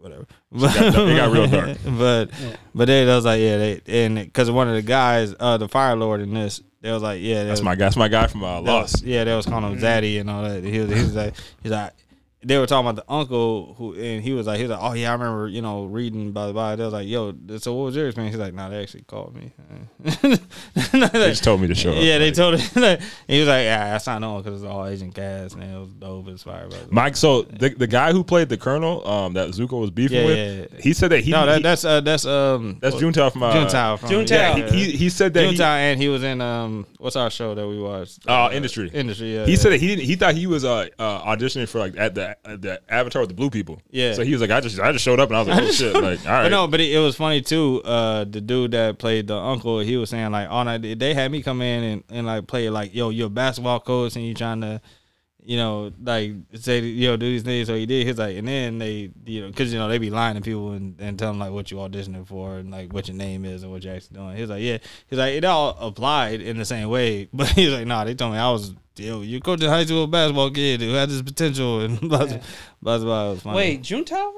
whatever, 0.03 0.27
They- 0.51 0.57
whatever. 0.59 0.91
got 0.91 1.07
it 1.09 1.15
got 1.17 1.31
real 1.31 1.47
dark. 1.47 1.77
but 1.97 2.29
but 2.75 2.85
they 2.85 3.05
was 3.05 3.25
like, 3.25 3.41
yeah, 3.41 3.57
they 3.57 3.81
and 3.87 4.15
because 4.15 4.51
one 4.51 4.67
of 4.67 4.75
the 4.75 4.81
guys, 4.81 5.33
uh, 5.39 5.57
the 5.57 5.67
Fire 5.67 5.95
Lord 5.95 6.21
in 6.21 6.33
this, 6.33 6.61
they 6.81 6.91
was 6.91 7.01
like, 7.01 7.21
yeah, 7.21 7.43
that's 7.45 7.59
was- 7.59 7.63
my 7.63 7.75
guy. 7.75 7.85
That's 7.85 7.95
my 7.95 8.07
guy 8.09 8.27
from 8.27 8.43
uh, 8.43 8.61
that 8.61 8.61
was- 8.61 8.93
Lost. 8.93 9.03
yeah, 9.03 9.23
they 9.23 9.35
was 9.35 9.45
calling 9.45 9.71
him 9.71 9.79
Zaddy 9.79 10.19
and 10.19 10.29
all 10.29 10.43
that. 10.43 10.63
He 10.63 10.79
was, 10.79 10.89
he 10.91 10.99
was 10.99 11.15
like, 11.15 11.33
he's 11.63 11.71
like. 11.71 11.93
They 12.45 12.57
were 12.57 12.67
talking 12.67 12.87
about 12.89 13.05
the 13.05 13.11
uncle 13.11 13.73
who, 13.77 13.93
and 13.95 14.21
he 14.23 14.33
was 14.33 14.47
like, 14.47 14.57
he 14.57 14.63
was 14.63 14.71
like, 14.71 14.79
oh 14.81 14.93
yeah, 14.93 15.09
I 15.09 15.13
remember, 15.13 15.47
you 15.47 15.61
know, 15.61 15.85
reading 15.85 16.31
blah 16.31 16.51
blah. 16.51 16.53
blah. 16.53 16.75
They 16.75 16.83
was 16.83 16.93
like, 16.93 17.07
yo, 17.07 17.33
so 17.59 17.73
what 17.73 17.85
was 17.85 17.95
your 17.95 18.07
experience? 18.07 18.33
He's 18.35 18.41
like, 18.41 18.53
nah, 18.53 18.69
they 18.69 18.81
actually 18.81 19.03
called 19.03 19.35
me. 19.35 19.51
They 20.93 21.29
just 21.29 21.43
told 21.43 21.61
me 21.61 21.67
to 21.67 21.75
show 21.75 21.91
up. 21.91 21.97
Yeah, 22.03 22.17
they 22.17 22.27
Like, 22.27 22.33
told 22.35 22.59
him. 22.59 22.69
Like, 22.83 23.01
he 23.27 23.39
was 23.39 23.47
like, 23.47 23.63
"Yeah, 23.63 23.93
I 23.95 23.97
signed 23.99 24.25
on 24.25 24.41
because 24.41 24.61
it's 24.61 24.69
all 24.69 24.85
Asian 24.85 25.11
cast 25.11 25.55
and 25.55 25.63
it 25.63 25.77
was 25.79 25.89
dope 25.93 26.27
inspired 26.27 26.69
by." 26.71 26.77
Mike, 26.89 27.15
so 27.15 27.43
the 27.43 27.69
the 27.69 27.87
guy 27.87 28.11
who 28.11 28.23
played 28.23 28.49
the 28.49 28.57
colonel, 28.57 29.07
um, 29.07 29.33
that 29.33 29.49
Zuko 29.49 29.79
was 29.79 29.91
beefing 29.91 30.17
Yeah, 30.19 30.25
with, 30.25 30.37
yeah, 30.37 30.65
yeah. 30.75 30.81
he 30.81 30.93
said 30.93 31.11
that 31.11 31.19
he, 31.21 31.31
no, 31.31 31.45
that, 31.45 31.57
he- 31.57 31.63
that's 31.63 31.85
uh, 31.85 32.01
that's 32.01 32.25
um, 32.25 32.77
that's 32.81 32.95
Juntao 32.95 33.31
from 33.31 33.43
uh, 33.43 33.53
Juntao 33.53 33.99
from 33.99 34.09
Juntao. 34.09 34.29
Yeah, 34.29 34.57
Yeah, 34.57 34.71
he, 34.71 34.85
he 34.85 34.97
he 34.97 35.09
said 35.09 35.33
that 35.35 35.45
he, 35.53 35.61
and 35.61 36.01
he 36.01 36.09
was 36.09 36.23
in 36.23 36.41
um, 36.41 36.85
what's 36.97 37.15
our 37.15 37.29
show 37.29 37.55
that 37.55 37.67
we 37.67 37.79
watched? 37.79 38.19
Oh, 38.27 38.51
Industry. 38.51 38.89
Industry. 38.93 39.35
Yeah, 39.35 39.45
he 39.45 39.51
yeah. 39.51 39.57
said 39.57 39.71
that 39.73 39.79
he 39.81 39.87
didn't. 39.87 40.05
He 40.05 40.15
thought 40.15 40.35
he 40.35 40.47
was 40.47 40.65
uh, 40.65 40.87
uh 40.99 41.21
auditioning 41.35 41.67
for 41.69 41.79
like 41.79 41.95
at 41.97 42.15
the 42.15 42.32
the 42.43 42.81
Avatar 42.89 43.21
with 43.21 43.29
the 43.29 43.35
blue 43.35 43.49
people. 43.49 43.81
Yeah. 43.89 44.13
So 44.13 44.23
he 44.23 44.31
was 44.31 44.41
like, 44.41 44.51
I 44.51 44.59
just 44.61 44.79
I 44.79 44.91
just 44.91 45.03
showed 45.03 45.19
up 45.19 45.29
and 45.29 45.37
I 45.37 45.39
was 45.39 45.47
like, 45.47 45.63
oh 45.63 45.71
shit, 45.71 45.93
like 45.93 46.25
all 46.25 46.31
right. 46.31 46.43
But 46.43 46.49
no, 46.49 46.67
but 46.67 46.79
it, 46.79 46.93
it 46.93 46.99
was 46.99 47.15
funny 47.15 47.41
too. 47.41 47.81
Uh, 47.83 48.23
the 48.23 48.41
dude 48.41 48.71
that 48.71 48.97
played 48.97 49.27
the 49.27 49.35
uncle, 49.35 49.79
he 49.79 49.97
was 49.97 50.09
saying 50.09 50.31
like, 50.31 50.47
"Oh, 50.49 50.63
no, 50.63 50.77
they 50.77 51.13
had 51.13 51.31
me 51.31 51.41
come 51.41 51.61
in 51.61 51.83
and, 51.83 52.03
and 52.09 52.27
like 52.27 52.47
play 52.47 52.69
like, 52.69 52.93
yo, 52.93 53.09
you're 53.09 53.27
a 53.27 53.29
basketball 53.29 53.79
coach 53.79 54.15
and 54.15 54.25
you 54.25 54.33
trying 54.33 54.61
to, 54.61 54.81
you 55.45 55.57
know, 55.57 55.91
like 56.01 56.33
say, 56.55 56.79
yo, 56.79 57.17
do 57.17 57.25
these 57.25 57.43
things." 57.43 57.67
So 57.67 57.75
he 57.75 57.85
did. 57.85 58.07
He's 58.07 58.17
like, 58.17 58.37
and 58.37 58.47
then 58.47 58.77
they, 58.79 59.11
you 59.25 59.41
know, 59.41 59.47
because 59.47 59.71
you 59.71 59.79
know 59.79 59.87
they 59.87 59.97
be 59.97 60.09
lying 60.09 60.35
to 60.35 60.41
people 60.41 60.71
and, 60.71 60.99
and 60.99 61.17
tell 61.17 61.29
them 61.29 61.39
like 61.39 61.51
what 61.51 61.71
you 61.71 61.77
auditioning 61.77 62.27
for 62.27 62.57
and 62.57 62.71
like 62.71 62.93
what 62.93 63.07
your 63.07 63.17
name 63.17 63.45
is 63.45 63.63
and 63.63 63.71
what 63.71 63.83
you're 63.83 63.95
actually 63.95 64.17
doing. 64.17 64.37
He's 64.37 64.49
like, 64.49 64.61
yeah, 64.61 64.77
he's 65.07 65.19
like 65.19 65.33
it 65.33 65.45
all 65.45 65.77
applied 65.79 66.41
in 66.41 66.57
the 66.57 66.65
same 66.65 66.89
way, 66.89 67.29
but 67.33 67.47
he's 67.49 67.71
like, 67.71 67.87
nah, 67.87 68.03
they 68.03 68.15
told 68.15 68.33
me 68.33 68.39
I 68.39 68.51
was. 68.51 68.73
Yo, 68.95 69.21
you 69.21 69.39
coaching 69.39 69.69
high 69.69 69.83
school 69.83 70.05
basketball 70.05 70.51
kid 70.51 70.79
who 70.79 70.93
had 70.93 71.09
this 71.09 71.23
potential 71.23 71.81
and 71.81 71.99
blah 72.09 72.25
blah 72.27 72.37
blah. 72.81 72.97
blah. 72.99 73.27
It 73.27 73.29
was 73.31 73.41
funny. 73.41 73.57
Wait, 73.57 73.81
Juntao? 73.81 74.33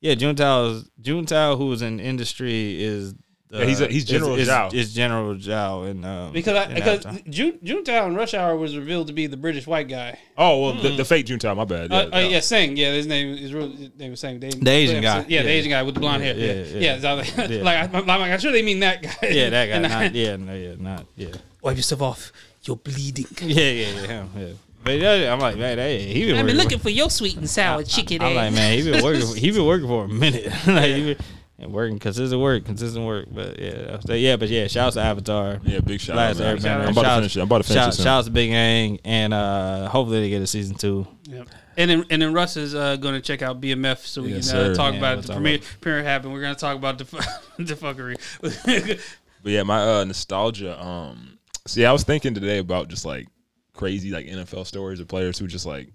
Yeah, 0.00 0.16
Juntao, 0.16 0.84
Juntao, 1.00 1.56
who 1.56 1.66
was 1.66 1.80
in 1.80 2.00
industry, 2.00 2.82
is 2.82 3.14
Yeah, 3.52 3.64
he's 3.66 3.80
a- 3.82 3.86
he's 3.88 4.04
General 4.06 4.34
it's, 4.36 4.48
Zhao. 4.50 4.66
It's, 4.66 4.74
it's 4.74 4.92
General 4.94 5.34
Zhao, 5.34 5.90
and 5.90 6.04
um, 6.06 6.32
Because 6.32 6.56
I, 6.56 6.64
in 6.70 6.74
because 6.74 7.04
Avatar. 7.04 7.22
June 7.28 7.58
Juntao 7.62 8.16
Rush 8.16 8.32
Hour 8.34 8.56
was 8.56 8.76
revealed 8.76 9.08
to 9.08 9.12
be 9.12 9.26
the 9.26 9.36
British 9.36 9.66
white 9.66 9.88
guy. 9.88 10.18
Oh 10.38 10.60
well, 10.62 10.72
the, 10.74 10.96
the 10.96 11.04
fake 11.04 11.26
Juntao. 11.26 11.54
My 11.56 11.64
bad. 11.66 11.92
Uh, 11.92 12.08
uh, 12.14 12.18
yeah, 12.18 12.40
Sang. 12.40 12.76
Yeah, 12.76 12.92
his 12.92 13.06
name 13.06 13.34
is 13.36 13.52
real. 13.52 13.68
His 13.70 13.90
name 13.98 14.10
was 14.12 14.20
Sang. 14.20 14.40
They, 14.40 14.48
The 14.50 14.70
Asian 14.70 15.02
guy. 15.02 15.26
Yeah, 15.28 15.42
the 15.42 15.50
Asian 15.50 15.70
guy 15.70 15.82
with 15.82 15.94
the 15.94 16.00
blonde 16.00 16.24
Yeah, 16.24 16.32
hair. 16.32 16.38
yeah, 16.38 16.52
Yeah, 16.64 16.78
yeah. 16.78 16.94
yeah. 16.94 17.00
so 17.00 17.08
I 17.08 17.12
like, 17.12 17.36
Yeah. 17.50 17.62
like, 17.62 17.94
I, 17.94 17.98
I'm 17.98 18.06
like, 18.06 18.32
I'm 18.32 18.38
sure 18.40 18.52
they 18.52 18.62
mean 18.62 18.80
that 18.80 19.02
guy. 19.02 19.28
yeah, 19.28 19.50
that 19.50 19.66
guy. 19.66 19.72
And 19.76 19.86
I- 19.86 20.04
Not, 20.04 20.14
yeah, 20.14 20.36
no, 20.36 20.54
yeah, 20.54 20.74
not 20.78 21.06
yeah. 21.16 21.28
Wipe 21.60 21.76
yourself 21.76 22.02
off. 22.02 22.32
You're 22.64 22.76
bleeding. 22.76 23.26
Yeah, 23.42 23.64
yeah, 23.70 23.86
yeah, 24.00 24.06
him, 24.06 24.30
yeah. 24.36 24.46
But 24.84 24.98
yeah, 24.98 25.32
I'm 25.32 25.38
like, 25.38 25.56
man, 25.56 25.78
hey, 25.78 26.00
he 26.12 26.26
been 26.26 26.36
I've 26.38 26.46
been 26.46 26.56
looking 26.56 26.78
for 26.80 26.90
your 26.90 27.08
sweet 27.08 27.36
and 27.36 27.48
sour 27.48 27.84
chicken. 27.84 28.20
I'm 28.20 28.34
like, 28.34 28.52
man, 28.52 28.76
he 28.78 28.90
been 28.90 29.04
working. 29.04 29.36
he 29.36 29.50
been 29.52 29.64
working 29.64 29.86
for 29.86 30.06
a 30.06 30.08
minute. 30.08 30.46
like, 30.66 30.84
he 30.96 31.14
been, 31.14 31.16
and 31.62 31.72
working 31.72 31.98
consistent 31.98 32.40
work, 32.40 32.64
consistent 32.64 33.04
work. 33.06 33.26
But 33.30 33.58
yeah, 33.58 33.98
so, 34.00 34.14
yeah, 34.14 34.36
but 34.36 34.48
yeah, 34.48 34.66
shouts 34.66 34.94
to 34.94 35.00
Avatar. 35.02 35.60
Yeah, 35.64 35.80
big 35.80 36.00
shout 36.00 36.18
out. 36.18 36.38
man. 36.38 36.56
Airbender. 36.58 36.86
I'm 36.86 36.88
about 36.88 37.02
to 37.02 37.02
Shout- 37.02 37.16
finish 37.18 37.36
it. 37.36 37.40
I'm 37.40 37.46
about 37.46 37.58
to 37.58 37.62
finish 37.64 37.82
Shout, 37.82 37.88
it 37.88 37.96
soon. 37.96 38.04
shouts 38.04 38.26
to 38.26 38.30
Big 38.32 38.50
Ang, 38.50 38.98
and 39.04 39.32
uh, 39.34 39.88
hopefully 39.88 40.20
they 40.20 40.28
get 40.30 40.42
a 40.42 40.46
season 40.46 40.76
two. 40.76 41.06
Yep. 41.24 41.48
And 41.76 41.90
then 41.90 42.04
and 42.10 42.20
then 42.20 42.32
Russ 42.34 42.56
is 42.58 42.74
uh, 42.74 42.96
going 42.96 43.14
to 43.14 43.20
check 43.22 43.40
out 43.40 43.60
BMF 43.60 43.98
so 44.04 44.22
we 44.22 44.34
Yes, 44.34 44.50
can 44.50 44.60
uh, 44.60 44.74
talk 44.74 44.92
Yeah, 44.92 44.98
about 44.98 45.12
we'll. 45.14 45.22
The 45.22 45.28
talk 45.28 45.36
premiere, 45.36 45.56
about 45.56 45.68
premiere 45.80 46.02
happened. 46.04 46.32
We're 46.34 46.42
going 46.42 46.54
to 46.54 46.60
talk 46.60 46.76
about 46.76 46.98
the, 46.98 47.04
the 47.58 47.74
fuckery. 47.74 49.00
But 49.42 49.50
yeah, 49.52 49.62
my 49.62 50.00
uh, 50.00 50.04
nostalgia. 50.04 50.80
Um, 50.84 51.38
see, 51.66 51.84
I 51.84 51.92
was 51.92 52.04
thinking 52.04 52.34
today 52.34 52.58
about 52.58 52.88
just 52.88 53.04
like 53.04 53.26
crazy 53.72 54.10
like 54.10 54.26
NFL 54.26 54.66
stories 54.66 55.00
of 55.00 55.08
players 55.08 55.38
who 55.38 55.46
just 55.46 55.64
like 55.66 55.88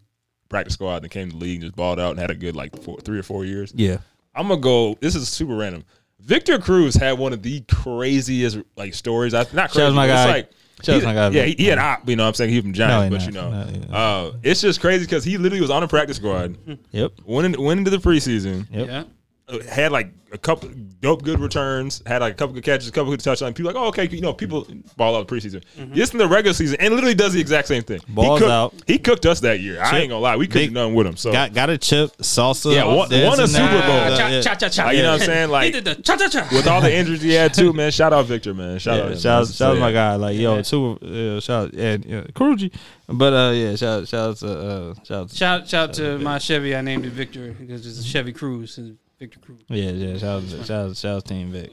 practice 0.49 0.73
squad 0.73 1.03
and 1.03 1.11
came 1.11 1.29
to 1.29 1.37
the 1.37 1.41
league 1.43 1.55
and 1.55 1.63
just 1.63 1.75
balled 1.75 1.99
out 1.99 2.11
and 2.11 2.19
had 2.19 2.31
a 2.31 2.35
good 2.35 2.55
like 2.55 2.75
four, 2.81 2.99
three 2.99 3.19
or 3.19 3.23
four 3.23 3.45
years. 3.45 3.71
Yeah, 3.75 3.97
I'm 4.37 4.47
gonna 4.47 4.61
go. 4.61 4.97
This 5.01 5.15
is 5.15 5.27
super 5.27 5.55
random. 5.55 5.83
Victor 6.19 6.59
Cruz 6.59 6.95
had 6.95 7.17
one 7.17 7.33
of 7.33 7.41
the 7.41 7.61
craziest 7.61 8.59
like 8.75 8.93
stories. 8.93 9.33
I 9.33 9.45
not 9.53 9.71
crazy. 9.71 9.93
My 9.93 10.07
but 10.07 10.13
it's 10.13 10.31
like 10.31 10.51
Shout 10.83 10.97
out 10.97 11.03
my 11.03 11.13
guy, 11.13 11.29
Yeah, 11.29 11.43
he, 11.43 11.55
he 11.57 11.65
had 11.65 11.79
op. 11.79 12.07
You 12.07 12.15
know, 12.15 12.23
what 12.23 12.27
I'm 12.27 12.33
saying 12.35 12.51
he 12.51 12.61
from 12.61 12.73
Giants, 12.73 13.11
No, 13.11 13.17
but 13.17 13.21
he 13.21 13.27
you 13.27 13.31
know. 13.33 13.49
No, 13.49 13.95
uh, 13.95 14.33
it's 14.43 14.61
just 14.61 14.79
crazy 14.79 15.05
because 15.05 15.23
he 15.23 15.37
literally 15.37 15.61
was 15.61 15.71
on 15.71 15.81
the 15.81 15.87
practice 15.87 16.17
squad, 16.17 16.55
yep, 16.91 17.13
went 17.25 17.55
in, 17.55 17.63
went 17.63 17.79
into 17.79 17.89
the 17.89 17.97
preseason, 17.97 18.67
yep. 18.71 19.07
Yeah. 19.49 19.55
uh, 19.55 19.63
had 19.63 19.91
like 19.91 20.11
a 20.33 20.37
couple 20.37 20.69
dope 20.99 21.23
good 21.23 21.39
returns, 21.39 22.03
had 22.05 22.19
like 22.21 22.33
a 22.33 22.35
couple 22.35 22.53
good 22.53 22.63
catches, 22.65 22.89
a 22.89 22.91
couple 22.91 23.11
good 23.11 23.21
touchdowns. 23.21 23.53
People 23.55 23.71
like, 23.71 23.81
oh 23.81 23.87
okay, 23.87 24.05
you 24.09 24.19
know, 24.19 24.33
people 24.33 24.67
ball 24.97 25.15
out 25.15 25.25
the 25.27 25.33
preseason. 25.35 25.63
This 25.93 26.11
in 26.11 26.17
the 26.17 26.27
regular 26.27 26.53
season, 26.53 26.75
and 26.81 26.93
literally 26.93 27.15
does 27.15 27.31
the 27.31 27.39
exact 27.39 27.69
same 27.69 27.81
thing. 27.83 28.01
Balls 28.09 28.39
he 28.39 28.45
cooked, 28.45 28.51
out. 28.51 28.73
He 28.87 28.97
cooked 28.99 29.25
us 29.25 29.39
that 29.41 29.61
year. 29.61 29.81
I 29.81 29.99
ain't 29.99 30.09
gonna 30.09 30.19
lie, 30.19 30.35
we 30.35 30.47
couldn't 30.47 30.67
Big- 30.67 30.73
nothing 30.73 30.95
with 30.95 31.07
him. 31.07 31.15
So 31.15 31.31
Got 31.31 31.53
got 31.53 31.69
a 31.69 31.77
chip, 31.77 32.11
salsa. 32.17 32.73
Yeah, 32.75 32.83
won- 32.85 33.07
this 33.09 33.25
won 33.25 33.39
a 33.39 33.43
and 33.43 33.51
Super 33.51 33.63
that. 33.67 33.87
Bowl. 33.87 33.95
Uh, 33.95 34.09
Yeah, 34.09 34.17
cha, 34.17 34.27
yeah. 34.27 34.41
cha, 34.41 34.55
cha, 34.55 34.69
cha. 34.69 34.83
Like, 34.85 34.97
you 34.97 35.03
know 35.03 35.11
what 35.13 35.21
I'm 35.21 35.25
saying? 35.25 35.47
he 35.47 35.51
Like- 35.53 35.73
did 35.73 35.85
the 35.85 35.95
cha, 35.95 36.15
cha, 36.17 36.27
cha. 36.27 36.47
with 36.51 36.67
all 36.67 36.81
the 36.81 36.93
injuries 36.93 37.21
he 37.21 37.31
had 37.31 37.53
too, 37.53 37.71
man. 37.71 37.91
Shout 37.91 38.11
out 38.11 38.25
Victor, 38.25 38.53
man. 38.53 38.79
Shout 38.79 38.99
out. 38.99 39.09
Yeah, 39.11 39.15
shout, 39.17 39.43
man. 39.43 39.45
shout 39.53 39.69
out 39.71 39.75
So, 39.75 39.79
my 39.79 39.87
yeah. 39.87 39.93
guy, 39.93 40.15
like 40.15 40.37
yo, 40.37 40.61
super, 40.61 41.05
uh, 41.05 41.39
shout 41.39 41.73
and 41.73 42.03
yeah, 42.05 42.21
Kruji. 42.33 42.73
but 43.07 43.31
uh, 43.31 43.51
yeah, 43.53 43.75
shout, 43.77 44.01
out 44.01 44.07
shout 44.09 44.29
out 44.31 44.37
to 44.37 44.47
uh, 44.59 44.93
shout, 45.05 45.11
out 45.21 45.29
to- 45.29 45.35
Shout, 45.37 45.67
shout 45.69 45.93
to 45.93 46.17
my 46.19 46.37
Chevy. 46.37 46.75
I 46.75 46.81
named 46.81 47.05
it 47.05 47.11
Victor 47.13 47.53
because 47.57 47.87
it's 47.87 47.99
a 47.99 48.03
Chevy 48.03 48.33
Cruze. 48.33 48.97
And 49.19 49.29
Victor 49.29 49.39
Cruz. 49.39 49.59
yeah, 49.69 49.91
yeah, 49.91 50.17
shout, 50.17 50.43
out 50.43 50.49
to- 50.49 50.63
shout, 50.63 50.89
out- 50.89 50.97
shout 50.97 51.15
out 51.17 51.25
Team 51.25 51.51
Vic. 51.51 51.71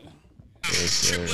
Yes, 0.64 0.90
sir. 0.92 1.26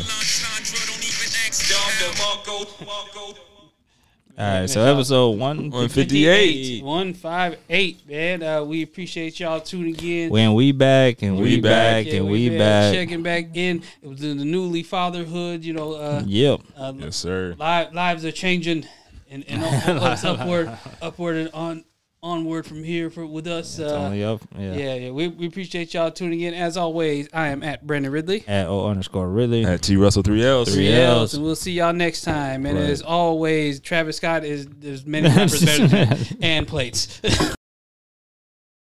All 4.39 4.61
right, 4.61 4.71
so 4.71 4.81
episode 4.83 5.31
one 5.39 5.71
158. 5.71 6.83
158, 6.83 8.09
man. 8.09 8.43
Uh, 8.43 8.65
we 8.65 8.83
appreciate 8.83 9.39
y'all 9.39 9.61
tuning 9.61 9.95
in. 10.03 10.31
When 10.31 10.55
we 10.55 10.73
back 10.73 11.21
and 11.23 11.37
we, 11.37 11.57
We 11.57 11.61
back, 11.61 12.07
Yeah, 12.07 12.15
and 12.15 12.29
we 12.31 12.49
been 12.49 12.59
back. 12.59 12.95
Checking 12.95 13.23
back 13.23 13.55
in. 13.55 13.83
It 14.03 14.09
was 14.09 14.23
in 14.23 14.39
the 14.39 14.45
newly 14.47 14.83
fatherhood, 14.83 15.63
you 15.63 15.75
know. 15.75 15.93
Uh, 15.93 16.23
Yep. 16.27 16.61
uh, 16.77 16.93
Yes, 16.97 17.17
sir. 17.17 17.51
li- 17.59 17.89
lives 17.95 18.25
are 18.25 18.33
changing 18.33 18.87
and, 19.31 19.45
and 19.47 19.63
on, 19.63 19.99
on- 19.99 20.13
it's 20.13 20.25
upward, 20.25 20.71
upward 21.03 21.37
and 21.37 21.51
on 21.53 21.85
onward 22.23 22.67
from 22.67 22.85
here 22.85 23.09
for 23.11 23.25
with 23.25 23.47
us. 23.47 23.79
It's 23.79 23.91
Uh, 23.93 23.97
only 23.97 24.23
up. 24.25 24.43
Yeah. 24.59 24.75
yeah, 24.75 24.95
yeah. 24.95 25.11
We, 25.11 25.29
we 25.29 25.47
appreciate 25.47 25.95
y'all 25.95 26.11
tuning 26.11 26.41
in. 26.43 26.53
As 26.55 26.77
always, 26.77 27.29
I 27.33 27.49
am 27.49 27.63
at 27.63 27.87
Brandon 27.87 28.13
Riddley. 28.13 28.45
At 28.49 28.67
O 28.67 28.87
underscore 28.87 29.29
Ridley. 29.29 29.65
At 29.65 29.83
T 29.83 29.97
Russell 29.97 30.23
three 30.23 30.45
L's. 30.45 30.69
Three 30.75 30.87
Three 30.89 30.95
L's. 30.95 31.19
L's, 31.21 31.35
and 31.35 31.45
we'll 31.45 31.57
see 31.57 31.73
y'all 31.73 31.93
next 31.93 32.23
time. 32.23 32.67
And 32.67 32.79
Right. 32.79 32.91
as 32.91 33.03
always, 33.03 33.81
Travis 33.81 34.17
Scott 34.19 34.45
is 34.45 34.67
there's 34.67 35.07
many 35.07 35.29
rappers 35.29 35.65
better 35.65 35.87
than 35.87 36.19
and 36.43 36.67
plates. 36.69 37.21